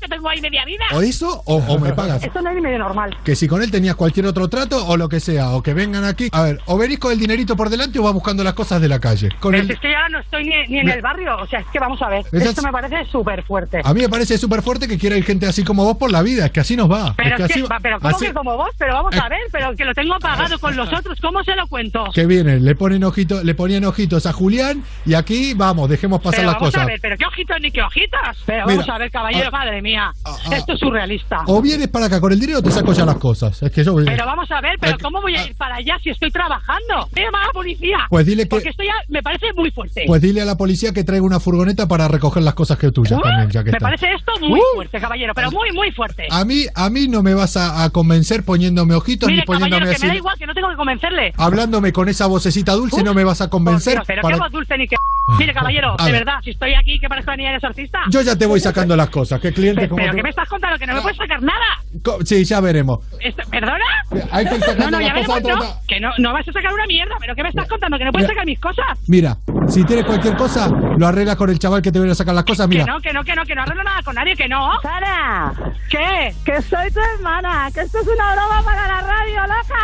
Que 0.00 0.08
tengo 0.08 0.30
ahí 0.30 0.40
media 0.40 0.64
vida. 0.64 0.82
O 0.94 1.02
eso 1.02 1.42
o, 1.44 1.56
o 1.56 1.78
me 1.78 1.92
pagas. 1.92 2.24
Esto 2.24 2.40
no 2.40 2.48
es 2.48 2.54
ni 2.56 2.62
medio 2.62 2.78
normal. 2.78 3.14
Que 3.22 3.36
si 3.36 3.46
con 3.46 3.62
él 3.62 3.70
tenías 3.70 3.96
cualquier 3.96 4.24
otro 4.24 4.48
trato 4.48 4.86
o 4.86 4.96
lo 4.96 5.10
que 5.10 5.20
sea, 5.20 5.50
o 5.50 5.62
que 5.62 5.74
vengan 5.74 6.04
aquí. 6.04 6.30
A 6.32 6.40
ver, 6.42 6.58
o 6.64 6.78
venís 6.78 6.98
con 6.98 7.12
el 7.12 7.18
dinerito 7.18 7.54
por 7.54 7.68
delante 7.68 7.98
o 7.98 8.04
vas 8.04 8.14
buscando 8.14 8.42
las 8.42 8.54
cosas 8.54 8.80
de 8.80 8.88
la 8.88 8.98
calle. 8.98 9.28
Con 9.40 9.52
Pero 9.52 9.60
el- 9.62 9.66
si 9.68 9.74
es 9.74 9.80
que 9.80 9.94
ahora 9.94 10.08
no 10.08 10.18
estoy 10.20 10.44
ni, 10.44 10.54
ni 10.68 10.78
en 10.78 10.88
el 10.88 11.02
barrio. 11.02 11.36
O 11.36 11.46
sea, 11.46 11.60
es 11.60 11.66
que 11.70 11.78
vamos 11.78 12.00
a 12.00 12.08
ver. 12.08 12.24
Esas- 12.32 12.48
Esto 12.48 12.62
me 12.62 12.72
parece 12.72 13.04
súper 13.12 13.42
fuerte. 13.44 13.82
A 13.84 13.92
mí 13.92 14.00
me 14.00 14.08
parece 14.08 14.38
súper 14.38 14.62
fuerte 14.62 14.88
que 14.88 14.96
quiera 14.96 15.18
ir 15.18 15.24
gente 15.24 15.46
así 15.46 15.62
como 15.64 15.84
vos 15.84 15.89
por 15.98 16.10
la 16.10 16.22
vida. 16.22 16.46
Es 16.46 16.52
que 16.52 16.60
así 16.60 16.76
nos 16.76 16.90
va. 16.90 17.14
Pero, 17.16 17.30
es 17.30 17.36
que 17.36 17.42
así 17.44 17.64
pero 17.82 17.98
¿cómo 18.00 18.16
así- 18.16 18.26
que 18.26 18.32
como 18.34 18.56
vos? 18.56 18.70
Pero 18.78 18.94
vamos 18.94 19.14
Eh. 19.14 19.20
a 19.22 19.28
ver, 19.28 19.40
pero 19.52 19.74
que 19.76 19.84
lo 19.84 19.94
tengo 19.94 20.18
pagado 20.18 20.58
con 20.58 20.76
los 20.76 20.92
otros. 20.92 21.18
¿Cómo 21.20 21.42
se 21.44 21.54
lo 21.56 21.66
cuento? 21.66 22.04
Que 22.14 22.26
viene, 22.26 22.60
le 22.60 22.74
ponen 22.74 23.04
ojito, 23.04 23.42
le 23.42 23.54
ponían 23.54 23.84
ojitos 23.84 24.26
a 24.26 24.32
Julián 24.32 24.82
y 25.06 25.14
aquí 25.14 25.54
vamos, 25.54 25.88
dejemos 25.88 26.20
pasar 26.20 26.40
pero 26.40 26.46
las 26.46 26.54
vamos 26.54 26.68
cosas. 26.70 26.82
a 26.82 26.86
ver, 26.86 26.98
pero 27.00 27.16
qué 27.16 27.24
ojitos 27.26 27.56
ni 27.60 27.70
qué 27.70 27.82
hojitas. 27.82 28.36
Pero 28.46 28.66
Mira, 28.66 28.76
vamos 28.78 28.88
a 28.88 28.98
ver, 28.98 29.10
caballero, 29.10 29.48
ah, 29.48 29.58
madre 29.58 29.82
mía. 29.82 30.12
Esto 30.52 30.72
es 30.74 30.80
surrealista. 30.80 31.42
O 31.46 31.60
vienes 31.62 31.88
para 31.88 32.06
acá 32.06 32.20
con 32.20 32.32
el 32.32 32.40
dinero 32.40 32.58
o 32.58 32.62
te 32.62 32.70
saco 32.70 32.92
ya 32.92 33.04
las 33.04 33.16
cosas. 33.16 33.62
Es 33.62 33.70
que 33.72 33.84
yo. 33.84 33.94
Pero 33.96 34.26
vamos 34.26 34.50
a 34.50 34.60
ver, 34.60 34.76
pero 34.80 34.96
¿cómo 35.02 35.20
voy 35.20 35.36
a 35.36 35.46
ir 35.46 35.54
para 35.56 35.76
allá 35.76 35.96
si 36.02 36.10
estoy 36.10 36.30
trabajando? 36.30 37.08
Me 37.14 37.22
llama 37.22 37.40
la 37.46 37.52
policía. 37.52 37.98
Pues 38.08 38.26
dile 38.26 38.44
que- 38.44 38.48
Porque 38.50 38.68
esto 38.70 38.82
ya 38.82 38.94
me 39.08 39.22
parece 39.22 39.52
muy 39.54 39.70
fuerte. 39.70 40.04
Pues 40.06 40.20
dile 40.22 40.42
a 40.42 40.44
la 40.44 40.56
policía 40.56 40.92
que 40.92 41.04
traiga 41.04 41.24
una 41.24 41.40
furgoneta 41.40 41.86
para 41.88 42.08
recoger 42.08 42.42
las 42.42 42.54
cosas 42.54 42.78
que 42.78 42.90
tuyas 42.90 43.18
Uh, 43.18 43.22
también, 43.22 43.50
ya 43.50 43.64
que 43.64 43.70
me 43.70 43.76
está. 43.76 43.86
parece 43.86 44.12
esto 44.12 44.32
muy 44.40 44.58
Uh. 44.60 44.74
fuerte, 44.76 45.00
caballero, 45.00 45.32
pero 45.34 45.50
muy, 45.50 45.70
muy 45.72 45.79
fuerte. 45.92 46.26
A 46.30 46.44
mí, 46.44 46.66
a 46.74 46.90
mí 46.90 47.08
no 47.08 47.22
me 47.22 47.34
vas 47.34 47.56
a, 47.56 47.82
a 47.84 47.90
convencer 47.90 48.44
poniéndome 48.44 48.94
ojitos 48.94 49.26
Mire, 49.28 49.40
ni 49.40 49.46
poniéndome 49.46 49.70
caballero, 49.80 49.90
que 49.90 49.96
así. 49.96 50.04
me 50.06 50.08
da 50.12 50.16
igual, 50.16 50.38
que 50.38 50.46
no 50.46 50.54
tengo 50.54 50.68
que 50.68 50.76
convencerle. 50.76 51.32
Hablándome 51.36 51.92
con 51.92 52.08
esa 52.08 52.26
vocecita 52.26 52.72
dulce 52.72 53.02
no 53.02 53.14
me 53.14 53.24
vas 53.24 53.40
a 53.40 53.48
convencer. 53.48 53.94
Dios, 53.94 54.04
pero 54.06 54.22
para- 54.22 54.34
qué 54.36 54.40
voz 54.40 54.52
dulce 54.52 54.76
ni 54.78 54.86
que... 54.86 54.96
Mire, 55.38 55.52
caballero, 55.54 55.94
A 55.98 56.06
de 56.06 56.12
ver. 56.12 56.24
verdad, 56.24 56.40
si 56.42 56.50
estoy 56.50 56.74
aquí, 56.74 56.98
que 56.98 57.08
parezco 57.08 57.30
la 57.30 57.36
niña 57.36 57.50
de 57.50 57.56
exorcista. 57.56 58.00
Yo 58.10 58.20
ya 58.22 58.36
te 58.36 58.46
voy 58.46 58.58
sacando 58.58 58.96
las 58.96 59.10
cosas. 59.10 59.40
¿Qué 59.40 59.52
cliente 59.52 59.82
Pero, 59.82 59.90
como 59.90 60.00
pero 60.02 60.10
tú? 60.12 60.16
¿qué 60.16 60.22
me 60.24 60.30
estás 60.30 60.48
contando? 60.48 60.76
Que 60.78 60.86
no 60.86 60.94
me 60.94 61.02
puedes 61.02 61.16
sacar 61.18 61.40
nada. 61.42 61.64
Co- 62.02 62.18
Sí, 62.24 62.44
ya 62.44 62.60
veremos. 62.60 62.98
Esto- 63.20 63.42
¿Perdona? 63.50 63.84
Hay 64.32 64.44
que 64.46 64.58
sacando 64.58 64.84
No, 64.86 64.90
no, 64.90 65.00
ya 65.00 65.12
veremos, 65.14 65.42
no. 65.42 65.58
Que 65.86 66.00
no, 66.00 66.10
no 66.18 66.32
vas 66.32 66.48
a 66.48 66.52
sacar 66.52 66.72
una 66.72 66.86
mierda. 66.86 67.14
¿Pero 67.20 67.34
qué 67.36 67.42
me 67.44 67.48
estás 67.50 67.68
contando? 67.68 67.96
Que 67.98 68.04
no 68.04 68.10
puedes 68.12 68.26
Mira. 68.26 68.34
sacar 68.34 68.46
mis 68.46 68.58
cosas. 68.58 68.98
Mira, 69.06 69.36
si 69.68 69.84
tienes 69.84 70.04
cualquier 70.04 70.36
cosa, 70.36 70.68
lo 70.68 71.06
arreglas 71.06 71.36
con 71.36 71.48
el 71.50 71.58
chaval 71.60 71.80
que 71.82 71.92
te 71.92 71.98
viene 72.00 72.12
a 72.12 72.16
sacar 72.16 72.34
las 72.34 72.44
cosas. 72.44 72.66
Mira, 72.68 72.84
Que 72.84 72.90
no, 72.90 73.00
que 73.00 73.12
no, 73.12 73.22
que 73.24 73.34
no, 73.36 73.44
que 73.44 73.54
no 73.54 73.62
arreglo 73.62 73.84
nada 73.84 74.02
con 74.02 74.14
nadie, 74.16 74.34
que 74.34 74.48
no. 74.48 74.68
¡Sara! 74.82 75.52
¿Qué? 75.88 76.34
Que 76.44 76.62
soy 76.62 76.90
tu 76.90 77.00
hermana, 77.00 77.70
que 77.72 77.80
esto 77.80 77.98
es 78.00 78.06
una 78.06 78.34
broma 78.34 78.62
para 78.64 78.88
la 78.88 79.00
radio, 79.00 79.40
loca. 79.42 79.82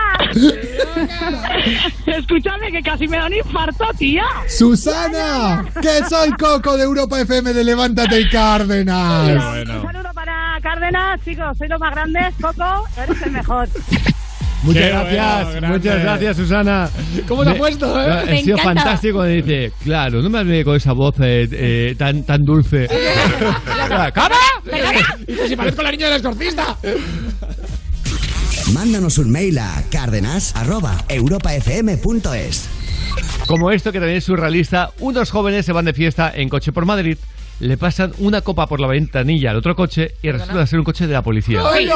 Escúchame, 2.07 2.71
que 2.71 2.83
casi 2.83 3.09
me 3.09 3.17
da 3.17 3.27
un 3.27 3.35
infarto, 3.35 3.87
tía. 3.99 4.25
Susana, 4.49 5.65
que 5.81 6.05
soy 6.09 6.31
Coco 6.33 6.77
de 6.77 6.85
Europa 6.85 7.21
FM 7.21 7.53
de 7.53 7.65
Levántate 7.65 8.21
y 8.21 8.29
Cárdenas. 8.29 9.67
Un 9.69 9.83
saludo 9.83 10.11
para 10.15 10.59
Cárdenas, 10.63 11.21
chicos, 11.25 11.59
soy 11.59 11.69
los 11.69 11.81
más 11.81 11.93
grandes. 11.93 12.35
Coco, 12.41 12.87
eres 12.97 13.23
el 13.23 13.33
mejor. 13.33 13.69
Muchas 14.63 14.83
Qué 14.83 14.89
gracias, 14.89 15.45
bueno, 15.53 15.69
muchas 15.69 16.03
gracias, 16.03 16.37
Susana. 16.39 16.89
¿Cómo 17.29 17.45
te 17.45 17.51
ha 17.51 17.53
Me- 17.53 17.59
puesto, 17.59 18.01
eh? 18.03 18.11
Ha 18.11 18.25
sido 18.39 18.57
encanta. 18.59 18.63
fantástico 18.83 19.19
cuando 19.19 19.35
dice, 19.35 19.71
claro, 19.85 20.23
no 20.23 20.31
me 20.31 20.39
hablé 20.39 20.65
con 20.65 20.75
esa 20.77 20.93
voz 20.93 21.15
eh, 21.21 21.47
eh, 21.53 21.95
tan, 21.97 22.25
tan 22.25 22.43
dulce. 22.45 22.89
¡Cama! 24.15 24.35
Dice, 25.27 25.49
si 25.49 25.57
parezco 25.57 25.83
la 25.83 25.91
niña 25.93 26.07
del 26.09 26.17
exorcista. 26.17 26.77
Mándanos 28.73 29.19
un 29.19 29.31
mail 29.31 29.59
a 29.59 29.85
cárdenas.europafm.es. 29.91 32.69
Como 33.47 33.71
esto 33.71 33.93
que 33.93 33.99
también 34.01 34.19
es 34.19 34.25
surrealista, 34.25 34.91
unos 34.99 35.31
jóvenes 35.31 35.65
se 35.67 35.73
van 35.73 35.85
de 35.85 35.93
fiesta 35.95 36.33
en 36.35 36.49
coche 36.49 36.73
por 36.73 36.85
Madrid, 36.85 37.17
le 37.61 37.77
pasan 37.79 38.13
una 38.19 38.43
copa 38.43 38.67
por 38.67 38.81
la 38.81 38.87
ventanilla 38.87 39.51
al 39.51 39.57
otro 39.57 39.75
coche 39.75 40.13
y 40.23 40.31
resulta 40.31 40.67
ser 40.67 40.79
un 40.79 40.85
coche 40.85 41.07
de 41.07 41.13
la 41.15 41.23
policía. 41.23 41.61
Sí, 41.75 41.89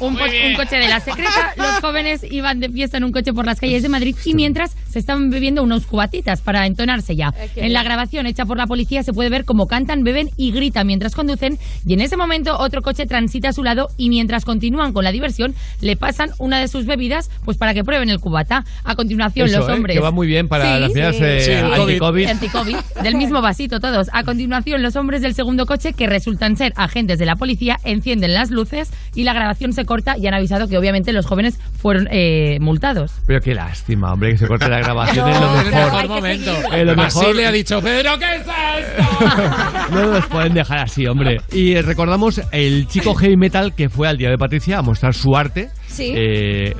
un, 0.00 0.14
co- 0.16 0.24
un 0.24 0.54
coche 0.56 0.76
de 0.76 0.88
la 0.88 0.98
secreta. 1.00 1.54
Los 1.56 1.80
jóvenes 1.80 2.24
iban 2.30 2.58
de 2.60 2.68
fiesta 2.68 2.96
en 2.96 3.04
un 3.04 3.12
coche 3.12 3.32
por 3.32 3.46
las 3.46 3.60
calles 3.60 3.82
de 3.82 3.88
Madrid 3.88 4.16
y 4.24 4.34
mientras 4.34 4.76
se 4.90 4.98
estaban 4.98 5.30
bebiendo 5.30 5.62
unos 5.62 5.86
cubatitas 5.86 6.40
para 6.40 6.66
entonarse 6.66 7.14
ya. 7.14 7.32
En 7.54 7.72
la 7.72 7.82
grabación 7.84 8.26
hecha 8.26 8.44
por 8.44 8.56
la 8.56 8.66
policía 8.66 9.02
se 9.04 9.12
puede 9.12 9.28
ver 9.30 9.44
cómo 9.44 9.66
cantan, 9.68 10.02
beben 10.02 10.30
y 10.36 10.50
gritan 10.50 10.86
mientras 10.86 11.14
conducen 11.14 11.58
y 11.86 11.94
en 11.94 12.00
ese 12.00 12.16
momento 12.16 12.58
otro 12.58 12.82
coche 12.82 13.06
transita 13.06 13.50
a 13.50 13.52
su 13.52 13.62
lado 13.62 13.88
y 13.96 14.08
mientras 14.08 14.44
continúan 14.44 14.92
con 14.92 15.04
la 15.04 15.12
diversión 15.12 15.54
le 15.80 15.96
pasan 15.96 16.30
una 16.38 16.58
de 16.58 16.66
sus 16.68 16.86
bebidas 16.86 17.30
pues 17.44 17.56
para 17.56 17.72
que 17.72 17.84
prueben 17.84 18.08
el 18.10 18.18
cubata. 18.18 18.64
A 18.82 18.96
continuación 18.96 19.48
Eso, 19.48 19.60
los 19.60 19.68
¿eh? 19.68 19.72
hombres... 19.72 19.96
que 19.96 20.02
va 20.02 20.10
muy 20.10 20.26
bien 20.26 20.48
para 20.48 20.74
Sí, 20.74 20.80
las 20.80 20.88
medidas 20.92 21.16
sí. 21.16 21.22
eh, 21.24 21.40
Sí, 21.40 21.52
anti-COVID. 21.52 22.26
Anti-COVID, 22.28 22.76
del 23.02 23.14
mismo 23.16 23.40
vasito 23.40 23.78
todos. 23.78 24.08
A 24.12 24.24
continuación, 24.24 24.82
los 24.82 24.96
hombres 24.96 25.03
del 25.06 25.34
segundo 25.34 25.66
coche, 25.66 25.92
que 25.92 26.06
resultan 26.06 26.56
ser 26.56 26.72
agentes 26.76 27.18
de 27.18 27.26
la 27.26 27.36
policía, 27.36 27.78
encienden 27.84 28.34
las 28.34 28.50
luces 28.50 28.90
y 29.14 29.24
la 29.24 29.32
grabación 29.32 29.72
se 29.72 29.84
corta 29.84 30.16
y 30.18 30.26
han 30.26 30.34
avisado 30.34 30.68
que 30.68 30.78
obviamente 30.78 31.12
los 31.12 31.26
jóvenes 31.26 31.58
fueron 31.78 32.08
eh, 32.10 32.58
multados. 32.60 33.12
Pero 33.26 33.40
qué 33.40 33.54
lástima, 33.54 34.12
hombre, 34.12 34.32
que 34.32 34.38
se 34.38 34.46
corte 34.46 34.68
la 34.68 34.78
grabación. 34.78 35.28
es 35.28 35.40
lo 35.40 35.46
No, 35.54 35.56
mejor. 35.56 35.66
el 35.66 35.74
mejor 35.74 36.08
momento. 36.08 36.52
Es 36.72 36.84
lo 36.86 36.96
mejor. 36.96 37.24
Basile 37.24 37.46
ha 37.46 37.52
dicho, 37.52 37.80
¿pero 37.82 38.18
qué 38.18 38.24
es 38.36 38.40
esto? 38.40 39.04
No 39.92 40.06
nos 40.12 40.26
pueden 40.26 40.54
dejar 40.54 40.78
así, 40.78 41.06
hombre. 41.06 41.40
Y 41.52 41.72
eh, 41.74 41.82
recordamos 41.82 42.40
el 42.52 42.86
chico 42.88 43.14
heavy 43.14 43.36
metal 43.36 43.74
que 43.74 43.88
fue 43.88 44.08
al 44.08 44.16
Día 44.18 44.30
de 44.30 44.38
Patricia 44.38 44.78
a 44.78 44.82
mostrar 44.82 45.14
su 45.14 45.36
arte. 45.36 45.70
Sí. 45.86 46.12
Eh, 46.16 46.74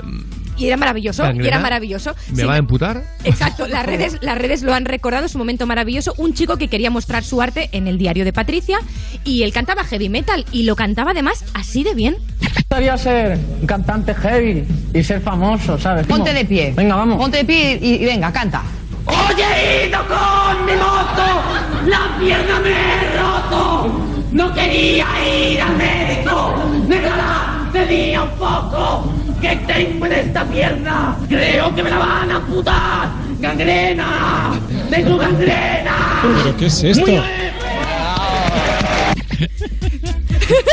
Y 0.57 0.67
era 0.67 0.77
maravilloso, 0.77 1.25
y 1.33 1.47
era 1.47 1.59
maravilloso. 1.59 2.15
¿Me 2.31 2.37
Sí, 2.43 2.45
va 2.45 2.55
a 2.55 2.59
emputar? 2.59 3.03
Exacto, 3.25 3.67
las 3.67 3.85
redes, 3.85 4.19
las 4.21 4.39
redes 4.39 4.63
lo 4.63 4.73
han 4.75 4.85
recordado, 4.85 5.29
su 5.29 5.39
momento 5.39 5.67
maravilloso. 5.67 6.15
Un 6.17 6.35
chico 6.35 6.57
que 6.57 6.69
quería 6.69 6.91
mostrar 6.91 7.25
su 7.25 7.41
arte 7.43 7.69
en 7.73 7.89
el 7.89 7.99
diario 7.99 8.25
de 8.25 8.33
Patricia 8.33 8.79
y 9.25 9.43
él 9.43 9.53
cantaba 9.53 9.85
heavy 9.85 10.09
metal 10.09 10.45
y 10.53 10.63
lo 10.65 10.77
cantaba 10.77 11.11
además 11.13 11.45
así 11.55 11.83
de 11.83 11.95
bien. 11.95 12.17
gustaría 12.41 12.97
ser 12.97 13.39
un 13.61 13.67
cantante 13.67 14.15
heavy 14.15 14.65
y 14.93 15.03
ser 15.03 15.21
famoso, 15.21 15.79
¿sabes? 15.79 16.07
Ponte 16.07 16.33
de 16.33 16.45
pie. 16.45 16.73
Venga, 16.77 16.97
vamos. 16.97 17.19
Ponte 17.19 17.39
de 17.39 17.45
pie 17.45 17.79
y, 17.81 17.95
y 17.95 18.05
venga, 18.05 18.33
canta. 18.33 18.63
Oye, 19.07 19.45
he 19.85 19.89
ido 19.89 19.99
con 20.07 20.65
mi 20.65 20.73
moto, 20.73 21.87
la 21.87 22.17
pierna 22.19 22.61
me 22.61 22.71
he 22.71 23.19
roto. 23.21 24.01
No 24.33 24.53
quería 24.55 25.07
ir 25.29 25.61
al 25.61 25.77
médico, 25.77 26.55
tenía 27.73 28.23
un 28.23 28.31
poco. 28.31 29.14
Que 29.45 29.57
tengo 29.57 30.07
en 30.07 30.13
esta 30.13 30.49
pierna, 30.49 31.19
creo 31.29 31.75
que 31.75 31.83
me 31.83 31.91
la 31.91 31.99
van 31.99 32.31
a 32.31 32.37
amputar. 32.37 33.11
Gangrena, 33.41 34.59
tengo 34.89 35.19
gangrena. 35.19 36.23
¿Pero 36.43 36.57
qué 36.57 36.65
es 36.65 36.83
esto? 36.83 37.13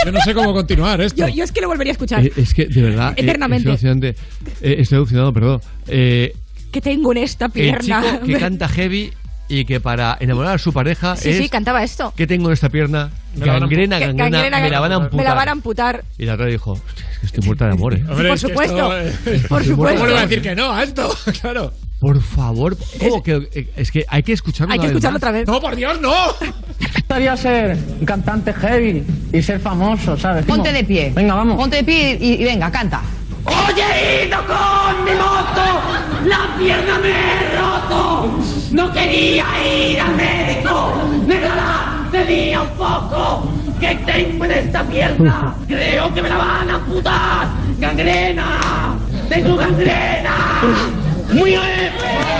Yo 0.05 0.11
no 0.13 0.21
sé 0.21 0.33
cómo 0.33 0.53
continuar 0.53 1.01
esto. 1.01 1.27
Yo, 1.27 1.35
yo 1.35 1.43
es 1.43 1.51
que 1.51 1.59
lo 1.59 1.67
volvería 1.67 1.91
a 1.91 1.95
escuchar. 1.95 2.25
Eh, 2.25 2.31
es 2.37 2.53
que, 2.53 2.67
de 2.67 2.81
verdad, 2.81 3.13
eh, 3.17 3.23
Eternamente. 3.23 4.15
Eh, 4.61 4.75
estoy 4.79 4.95
alucinado, 4.95 5.33
perdón. 5.33 5.59
Eh, 5.87 6.33
que 6.71 6.79
tengo 6.79 7.11
en 7.11 7.17
esta 7.17 7.47
el 7.47 7.51
pierna. 7.51 8.01
chico 8.13 8.25
que 8.25 8.37
canta 8.37 8.69
heavy 8.69 9.11
y 9.51 9.65
que 9.65 9.79
para 9.81 10.17
enamorar 10.19 10.55
a 10.55 10.57
su 10.57 10.71
pareja 10.71 11.15
Sí, 11.17 11.29
es... 11.29 11.37
sí, 11.37 11.49
cantaba 11.49 11.83
esto. 11.83 12.13
¿Qué 12.15 12.25
tengo 12.25 12.47
en 12.47 12.53
esta 12.53 12.69
pierna? 12.69 13.11
Gangrena, 13.35 13.99
gangrena, 13.99 14.29
gangrena, 14.29 14.59
me 14.61 14.69
la 14.69 14.79
van 14.79 14.91
a 14.91 14.95
amputar. 14.95 15.17
Me 15.17 15.23
la 15.23 15.33
van 15.33 15.47
a 15.47 15.51
amputar. 15.51 16.03
Y 16.17 16.25
la 16.25 16.33
otra 16.35 16.45
dijo, 16.45 16.71
"Hostia, 16.71 17.05
es 17.11 17.19
que 17.19 17.25
estoy 17.27 17.45
muerta 17.45 17.65
de 17.65 17.71
amor, 17.73 17.93
¿eh? 17.95 18.03
Hombre, 18.09 18.29
por 18.29 18.39
supuesto, 18.39 18.95
esto, 18.97 19.29
eh, 19.29 19.39
por 19.49 19.61
¿Cómo 19.63 19.71
supuesto. 19.75 20.05
le 20.05 20.11
voy 20.13 20.19
a 20.19 20.27
decir 20.27 20.41
que 20.41 20.55
no 20.55 20.71
a 20.71 20.83
esto? 20.83 21.13
Claro. 21.41 21.73
Por 21.99 22.19
favor, 22.19 22.75
¿cómo 22.99 23.21
que, 23.21 23.47
eh, 23.53 23.69
es 23.75 23.91
que 23.91 24.05
hay 24.07 24.23
que 24.23 24.33
escucharlo 24.33 24.73
Hay 24.73 24.79
que 24.79 24.87
escucharlo 24.87 25.17
otra 25.17 25.31
vez. 25.31 25.45
No, 25.47 25.61
por 25.61 25.75
Dios, 25.75 26.01
no. 26.01 26.11
Me 26.79 26.87
gustaría 26.87 27.37
ser 27.37 27.77
un 27.99 28.05
cantante 28.05 28.53
heavy 28.53 29.03
y 29.31 29.41
ser 29.43 29.59
famoso, 29.59 30.17
¿sabes? 30.17 30.45
Ponte 30.45 30.71
de 30.73 30.83
pie. 30.83 31.11
Venga, 31.13 31.35
vamos. 31.35 31.57
Ponte 31.57 31.75
de 31.75 31.83
pie 31.83 32.17
y, 32.19 32.41
y 32.41 32.43
venga, 32.43 32.71
canta. 32.71 33.01
Oye, 33.45 33.83
he 33.95 34.27
ido 34.27 34.37
con 34.45 35.03
mi 35.03 35.11
moto, 35.11 35.65
la 36.25 36.55
pierna 36.57 36.99
me 36.99 37.09
he 37.09 37.57
roto. 37.57 38.29
No 38.71 38.91
quería 38.91 39.45
ir 39.65 39.99
al 39.99 40.15
médico, 40.15 40.93
déjala, 41.25 42.07
tenía 42.11 42.61
un 42.61 42.69
poco. 42.69 43.51
Que 43.79 43.95
tengo 43.95 44.45
en 44.45 44.51
esta 44.51 44.83
pierna, 44.83 45.55
creo 45.67 46.13
que 46.13 46.21
me 46.21 46.29
la 46.29 46.37
van 46.37 46.69
a 46.69 46.75
amputar. 46.75 47.47
Gangrena, 47.79 48.95
tengo 49.27 49.57
gangrena. 49.57 50.61
Muy 51.33 51.51
bien. 51.51 52.30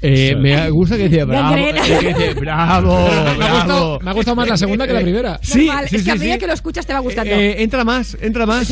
Eh, 0.00 0.36
me 0.36 0.70
gusta 0.70 0.96
que 0.96 1.08
decía 1.08 1.24
bravo. 1.24 1.56
Eh, 1.56 1.74
que 1.74 2.08
dice, 2.08 2.34
bravo, 2.40 3.08
Me 3.36 3.44
ha, 3.44 3.54
gustado, 3.54 4.00
me 4.00 4.10
ha 4.10 4.12
gustado 4.14 4.36
más 4.36 4.48
la 4.48 4.56
segunda 4.56 4.86
que 4.86 4.92
la 4.92 5.00
primera. 5.00 5.40
Sí, 5.42 5.66
Normal, 5.66 5.88
sí, 5.88 5.96
es 5.96 6.04
que 6.04 6.10
a 6.10 6.14
medida 6.14 6.34
sí. 6.34 6.38
que 6.38 6.46
lo 6.46 6.52
escuchas 6.52 6.86
te 6.86 6.92
va 6.92 7.00
gustando. 7.00 7.34
Eh, 7.34 7.62
entra 7.62 7.84
más, 7.84 8.16
entra 8.20 8.46
más. 8.46 8.68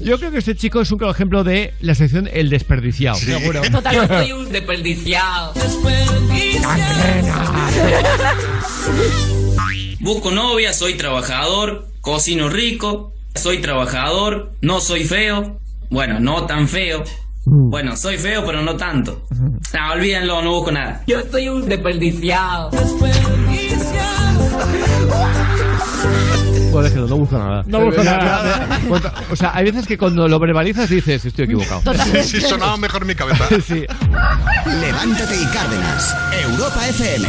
Yo 0.00 0.18
creo 0.18 0.30
que 0.30 0.38
este 0.38 0.54
chico 0.54 0.80
es 0.80 0.90
un 0.92 0.98
claro 0.98 1.12
ejemplo 1.12 1.42
de 1.42 1.74
la 1.80 1.94
sección 1.94 2.28
El 2.32 2.48
Desperdiciado. 2.48 3.16
Seguro. 3.18 3.62
Soy 4.08 4.32
un 4.32 4.52
desperdiciado. 4.52 5.52
Busco 10.00 10.30
novia, 10.30 10.72
soy 10.72 10.94
trabajador, 10.94 11.88
cocino 12.00 12.48
rico, 12.48 13.12
soy 13.34 13.60
trabajador, 13.60 14.52
no 14.60 14.80
soy 14.80 15.04
feo, 15.04 15.58
bueno, 15.90 16.20
no 16.20 16.46
tan 16.46 16.68
feo. 16.68 17.02
Bueno, 17.50 17.96
soy 17.96 18.18
feo, 18.18 18.42
pero 18.44 18.62
no 18.62 18.76
tanto. 18.76 19.22
No, 19.72 19.92
olvídenlo, 19.94 20.42
no 20.42 20.50
busco 20.52 20.70
nada. 20.72 21.02
Yo 21.06 21.18
soy 21.30 21.48
un 21.48 21.66
desperdiciado. 21.66 22.70
Pues 26.70 26.84
déjelo, 26.84 27.06
no 27.08 27.16
busco 27.16 27.38
nada. 27.38 27.62
No 27.66 27.80
busco 27.86 28.04
nada. 28.04 28.78
O 29.30 29.36
sea, 29.36 29.52
hay 29.54 29.64
veces 29.64 29.86
que 29.86 29.96
cuando 29.96 30.28
lo 30.28 30.38
verbalizas 30.38 30.90
dices, 30.90 31.24
estoy 31.24 31.46
equivocado. 31.46 31.80
Sí, 32.22 32.40
sonaba 32.40 32.76
mejor 32.76 33.02
en 33.02 33.08
mi 33.08 33.14
cabeza. 33.14 33.44
Sí. 33.68 33.84
Levántate 34.80 35.36
y 35.40 35.44
Cárdenas. 35.46 36.16
Europa 36.42 36.88
FM. 36.88 37.28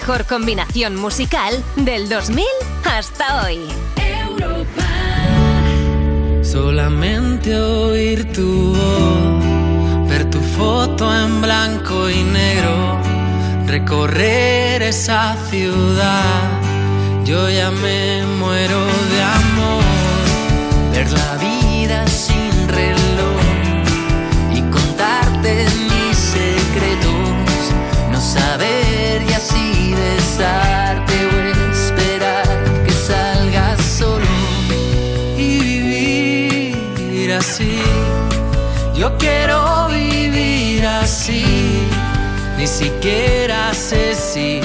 mejor 0.00 0.24
combinación 0.24 0.96
musical 0.96 1.62
del 1.76 2.08
2000 2.08 2.42
hasta 2.86 3.44
hoy. 3.44 3.60
Europa. 3.96 4.88
Solamente 6.42 7.54
oír 7.60 8.32
tu 8.32 8.74
voz, 8.74 10.08
ver 10.08 10.24
tu 10.30 10.40
foto 10.40 11.04
en 11.14 11.42
blanco 11.42 12.08
y 12.08 12.22
negro, 12.22 12.98
recorrer 13.66 14.80
esa 14.82 15.36
ciudad, 15.50 16.48
yo 17.26 17.50
ya 17.50 17.70
me 17.70 18.24
muero 18.38 18.80
de 19.12 19.22
amor. 19.22 19.89
Yo 39.00 39.16
quiero 39.16 39.88
vivir 39.88 40.84
así, 40.86 41.42
ni 42.58 42.66
siquiera 42.66 43.72
sé 43.72 44.14
si 44.14 44.60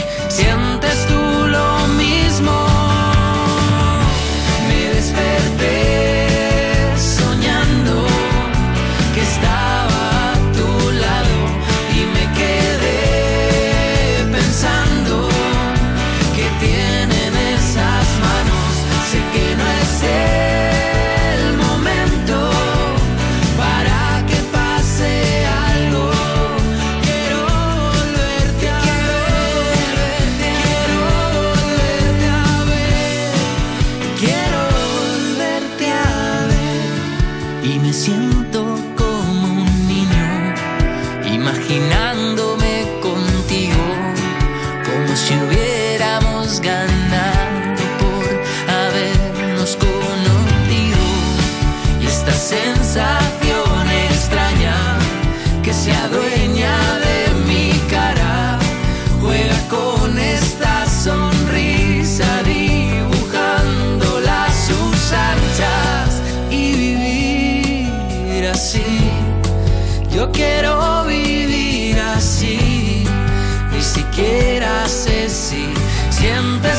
sientes 76.25 76.74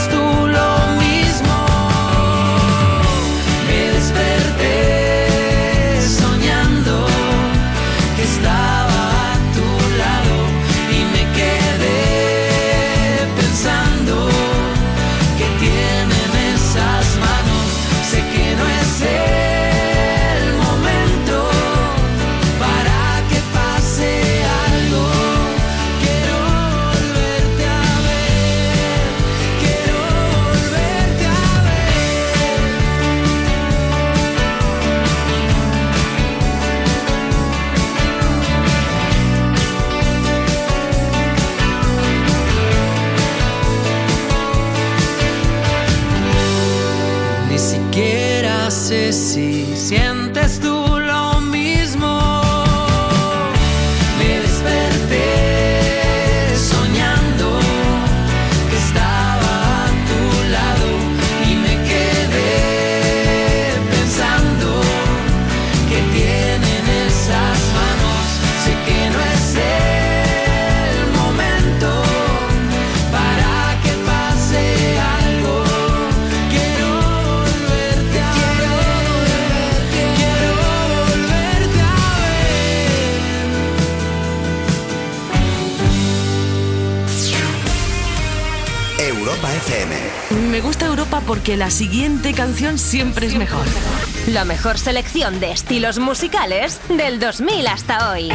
porque 91.26 91.56
la 91.56 91.70
siguiente 91.70 92.32
canción 92.32 92.78
siempre 92.78 93.26
es 93.26 93.34
mejor. 93.34 93.66
La 94.28 94.44
mejor 94.44 94.78
selección 94.78 95.40
de 95.40 95.52
estilos 95.52 95.98
musicales 95.98 96.80
del 96.88 97.18
2000 97.20 97.66
hasta 97.66 98.12
hoy. 98.12 98.30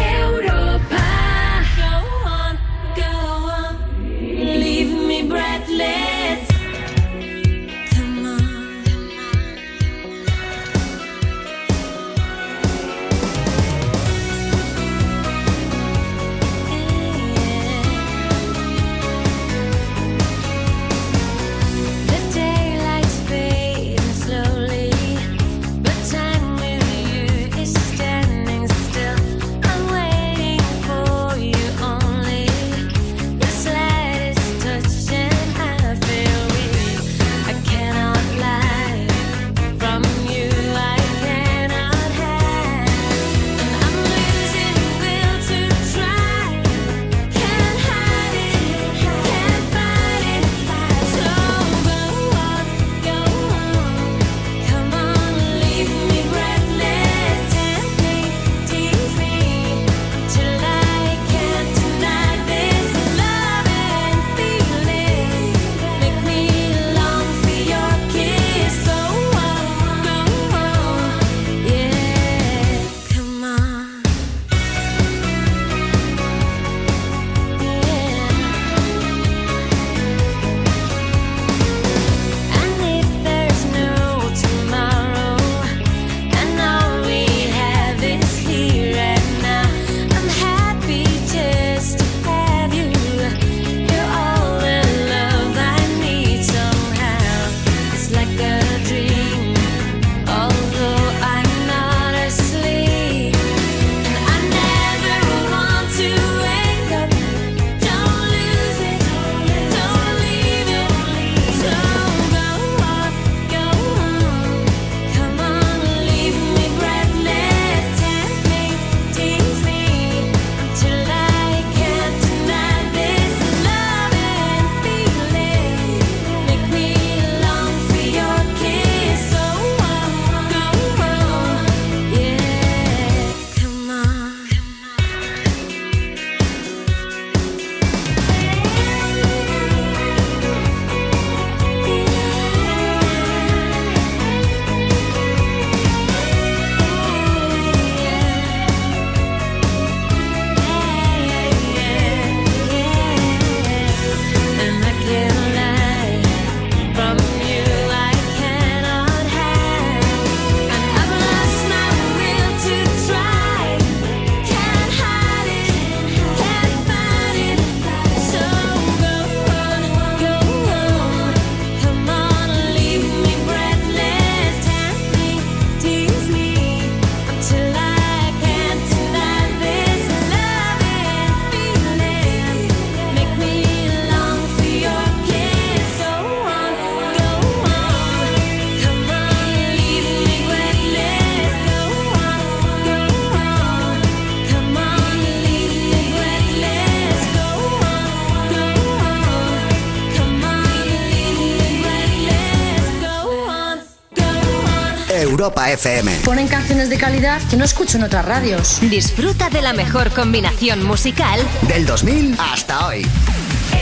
Europa 205.42 205.72
FM. 205.72 206.18
Ponen 206.24 206.48
canciones 206.48 206.88
de 206.92 207.00
calidad 207.00 207.42
que 207.50 207.58
no 207.58 207.66
escucho 207.66 207.98
en 207.98 208.04
otras 208.04 208.24
radios. 208.24 208.78
Disfruta 208.80 209.50
de 209.50 209.64
la 209.64 209.74
mejor 209.74 210.12
combinación 210.12 210.86
musical 210.86 211.40
del 211.68 211.88
2000 211.88 212.38
hasta 212.40 212.86
hoy. 212.86 213.08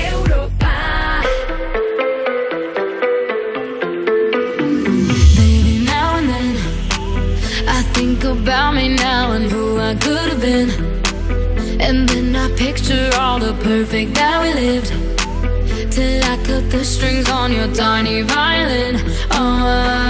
Europa. 0.10 1.20
Baby, 5.36 5.84
now 5.86 6.16
and 6.16 6.30
then, 6.30 6.56
I 7.68 7.84
think 7.92 8.24
about 8.24 8.76
me 8.76 8.96
now 8.96 9.34
and 9.34 9.52
who 9.52 9.82
I 9.82 9.96
could 9.96 10.32
have 10.32 10.40
been. 10.40 10.70
And 11.82 12.08
then 12.08 12.34
I 12.38 12.48
picture 12.56 13.10
all 13.20 13.38
the 13.38 13.54
perfect 13.62 14.14
that 14.16 14.42
we 14.42 14.54
lived. 14.54 14.94
Till 15.92 16.24
I 16.24 16.38
cut 16.38 16.72
the 16.72 16.86
strings 16.86 17.30
on 17.30 17.52
your 17.52 17.68
tiny 17.74 18.22
violin. 18.22 19.02
Oh. 19.32 20.10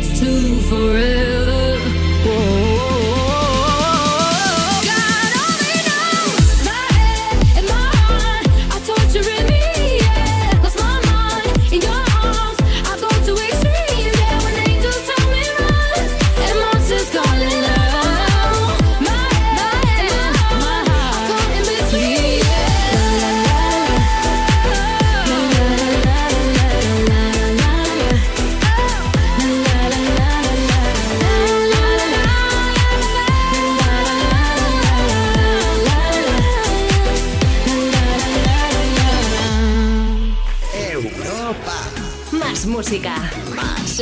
Leads 0.00 0.20
to 0.20 0.60
forever? 0.68 1.09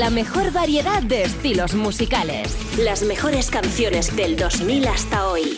La 0.09 0.15
mejor 0.15 0.53
variedad 0.53 1.03
de 1.03 1.23
estilos 1.25 1.75
musicales. 1.75 2.57
Las 2.79 3.03
mejores 3.03 3.51
canciones 3.51 4.17
del 4.17 4.37
2000 4.37 4.89
hasta 4.89 5.29
hoy. 5.29 5.55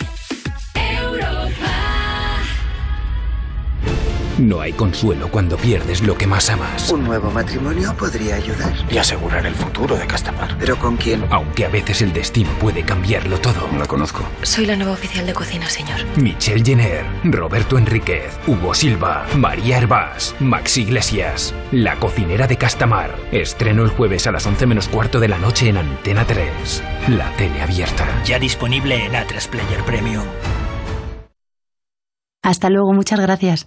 No 4.41 4.63
hay 4.63 4.73
consuelo 4.73 5.29
cuando 5.31 5.59
pierdes 5.59 6.03
lo 6.03 6.17
que 6.17 6.27
más 6.27 6.49
amas. 6.49 6.91
Un 6.91 7.05
nuevo 7.05 7.31
matrimonio 7.31 7.95
podría 7.95 8.37
ayudar. 8.37 8.73
Y 8.91 8.97
asegurar 8.97 9.45
el 9.45 9.55
futuro 9.55 9.97
de 9.97 10.07
Castamar. 10.07 10.57
¿Pero 10.59 10.79
con 10.79 10.97
quién? 10.97 11.27
Aunque 11.29 11.67
a 11.67 11.69
veces 11.69 12.01
el 12.01 12.15
destino 12.15 12.49
puede 12.59 12.83
cambiarlo 12.83 13.39
todo. 13.39 13.69
La 13.79 13.85
conozco. 13.85 14.25
Soy 14.41 14.65
la 14.65 14.77
nueva 14.77 14.93
oficial 14.93 15.27
de 15.27 15.35
cocina, 15.35 15.69
señor. 15.69 15.99
Michelle 16.17 16.65
Jenner, 16.65 17.05
Roberto 17.25 17.77
Enríquez, 17.77 18.39
Hugo 18.47 18.73
Silva, 18.73 19.27
María 19.37 19.77
Herbás, 19.77 20.35
Max 20.41 20.79
Iglesias. 20.79 21.55
La 21.71 21.97
cocinera 21.97 22.47
de 22.47 22.57
Castamar. 22.57 23.15
Estreno 23.33 23.85
el 23.85 23.91
jueves 23.91 24.27
a 24.27 24.33
las 24.33 24.47
11 24.47 24.65
menos 24.67 24.89
cuarto 24.89 25.21
de 25.21 25.29
la 25.29 25.37
noche 25.37 25.69
en 25.69 25.77
Antena 25.77 26.25
3. 26.25 26.83
La 27.09 27.31
tele 27.37 27.61
abierta. 27.61 28.07
Ya 28.25 28.39
disponible 28.39 29.05
en 29.05 29.13
A3 29.13 29.49
Player 29.49 29.85
Premium. 29.85 30.25
Hasta 32.43 32.71
luego, 32.71 32.95
muchas 32.95 33.21
gracias. 33.21 33.67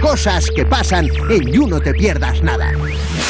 Cosas 0.00 0.50
que 0.54 0.64
pasan 0.64 1.08
en 1.28 1.52
You 1.52 1.66
No 1.66 1.80
Te 1.80 1.92
Pierdas 1.92 2.42
Nada. 2.42 2.72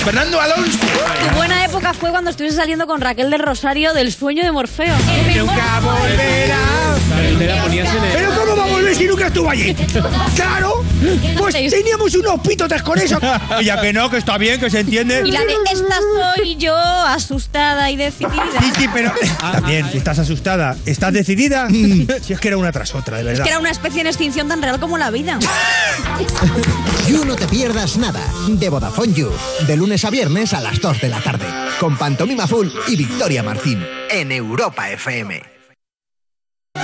Fernando 0.04 0.40
Alonso. 0.40 0.78
Tu 0.78 1.36
buena 1.36 1.64
época 1.64 1.94
fue 1.94 2.10
cuando 2.10 2.30
estuviste 2.30 2.56
saliendo 2.56 2.86
con 2.86 3.00
Raquel 3.00 3.30
del 3.30 3.40
Rosario 3.40 3.92
del 3.94 4.12
sueño 4.12 4.44
de 4.44 4.52
Morfeo. 4.52 4.94
Nunca 5.36 5.80
volverá. 5.80 6.58
Pero 8.12 8.37
¿cómo 8.48 8.56
va 8.56 8.64
a 8.64 8.72
volver 8.72 8.94
si 8.94 9.04
nunca 9.04 9.26
estuvo 9.26 9.50
allí? 9.50 9.74
Claro, 10.34 10.84
pues 11.38 11.54
teníamos 11.54 12.14
unos 12.14 12.40
pitotes 12.40 12.82
con 12.82 12.98
eso. 12.98 13.18
Ya 13.62 13.80
que 13.80 13.92
no, 13.92 14.08
que 14.10 14.18
está 14.18 14.38
bien, 14.38 14.60
que 14.60 14.70
se 14.70 14.80
entiende. 14.80 15.22
Y 15.24 15.32
la 15.32 15.40
de 15.40 15.52
esta 15.72 15.96
soy 16.36 16.56
yo, 16.56 16.76
asustada 16.76 17.90
y 17.90 17.96
decidida. 17.96 18.44
Sí, 18.60 18.72
sí, 18.78 18.86
pero 18.92 19.12
también, 19.40 19.90
si 19.90 19.98
estás 19.98 20.18
asustada, 20.18 20.76
¿estás 20.86 21.12
decidida? 21.12 21.66
Mm, 21.68 22.06
Si 22.22 22.32
es 22.32 22.40
que 22.40 22.48
era 22.48 22.56
una 22.56 22.72
tras 22.72 22.94
otra, 22.94 23.16
de 23.16 23.22
Es 23.22 23.26
verdad. 23.26 23.44
que 23.44 23.50
era 23.50 23.58
una 23.58 23.70
especie 23.70 24.00
en 24.00 24.06
extinción 24.06 24.48
tan 24.48 24.62
real 24.62 24.78
como 24.80 24.96
la 24.98 25.10
vida. 25.10 25.38
You 27.08 27.24
No 27.24 27.36
Te 27.36 27.46
Pierdas 27.46 27.96
Nada. 27.96 28.22
De 28.48 28.68
Vodafone 28.68 29.12
You. 29.12 29.30
De 29.66 29.76
lunes 29.76 30.04
a 30.04 30.10
viernes 30.10 30.52
a 30.52 30.60
las 30.60 30.80
2 30.80 31.00
de 31.00 31.08
la 31.08 31.20
tarde. 31.20 31.46
Con 31.80 31.96
Pantomima 31.96 32.46
Full 32.46 32.68
y 32.88 32.96
Victoria 32.96 33.42
Martín. 33.42 33.84
En 34.10 34.30
Europa 34.32 34.90
FM. 34.90 35.57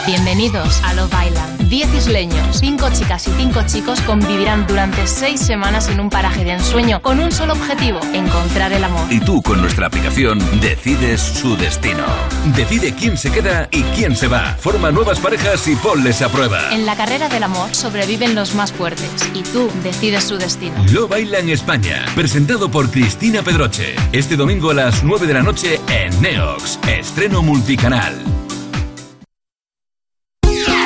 Bienvenidos 0.06 0.82
a 0.82 0.92
Love 0.92 1.14
Island. 1.26 1.68
10 1.70 1.94
isleños, 1.94 2.58
5 2.58 2.90
chicas 2.92 3.26
y 3.26 3.30
5 3.38 3.62
chicos 3.64 4.00
convivirán 4.02 4.66
durante 4.66 5.06
6 5.06 5.40
semanas 5.40 5.88
en 5.88 5.98
un 5.98 6.10
paraje 6.10 6.44
de 6.44 6.52
ensueño 6.52 7.00
con 7.00 7.20
un 7.20 7.32
solo 7.32 7.54
objetivo, 7.54 8.00
encontrar 8.12 8.74
el 8.74 8.84
amor. 8.84 9.10
Y 9.10 9.20
tú 9.20 9.40
con 9.40 9.62
nuestra 9.62 9.86
aplicación 9.86 10.38
decides 10.60 11.22
su 11.22 11.56
destino. 11.56 12.04
Decide 12.54 12.94
quién 12.94 13.16
se 13.16 13.30
queda 13.30 13.66
y 13.70 13.82
quién 13.94 14.14
se 14.14 14.28
va. 14.28 14.54
Forma 14.60 14.90
nuevas 14.90 15.20
parejas 15.20 15.66
y 15.68 15.76
ponles 15.76 16.20
a 16.20 16.28
prueba. 16.28 16.74
En 16.74 16.84
la 16.84 16.96
carrera 16.96 17.30
del 17.30 17.42
amor 17.42 17.74
sobreviven 17.74 18.34
los 18.34 18.54
más 18.54 18.72
fuertes 18.72 19.10
y 19.32 19.42
tú 19.42 19.70
decides 19.82 20.24
su 20.24 20.36
destino. 20.36 20.84
Lo 20.92 21.08
baila 21.08 21.38
en 21.38 21.48
España, 21.48 22.04
presentado 22.14 22.70
por 22.70 22.90
Cristina 22.90 23.42
Pedroche. 23.42 23.94
Este 24.12 24.36
domingo 24.36 24.70
a 24.70 24.74
las 24.74 25.02
9 25.02 25.26
de 25.26 25.32
la 25.32 25.42
noche 25.42 25.80
en 25.88 26.20
Neox. 26.20 26.78
Estreno 26.86 27.42
multicanal. 27.42 28.22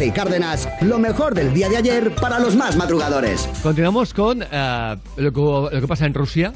Y 0.00 0.12
Cárdenas, 0.12 0.68
lo 0.80 0.98
mejor 0.98 1.34
del 1.34 1.52
día 1.52 1.68
de 1.68 1.76
ayer 1.76 2.14
para 2.14 2.38
los 2.38 2.54
más 2.54 2.76
madrugadores. 2.76 3.48
Continuamos 3.62 4.14
con 4.14 4.44
eh, 4.48 4.96
lo, 5.16 5.32
que, 5.32 5.40
lo 5.74 5.80
que 5.80 5.88
pasa 5.88 6.06
en 6.06 6.14
Rusia. 6.14 6.52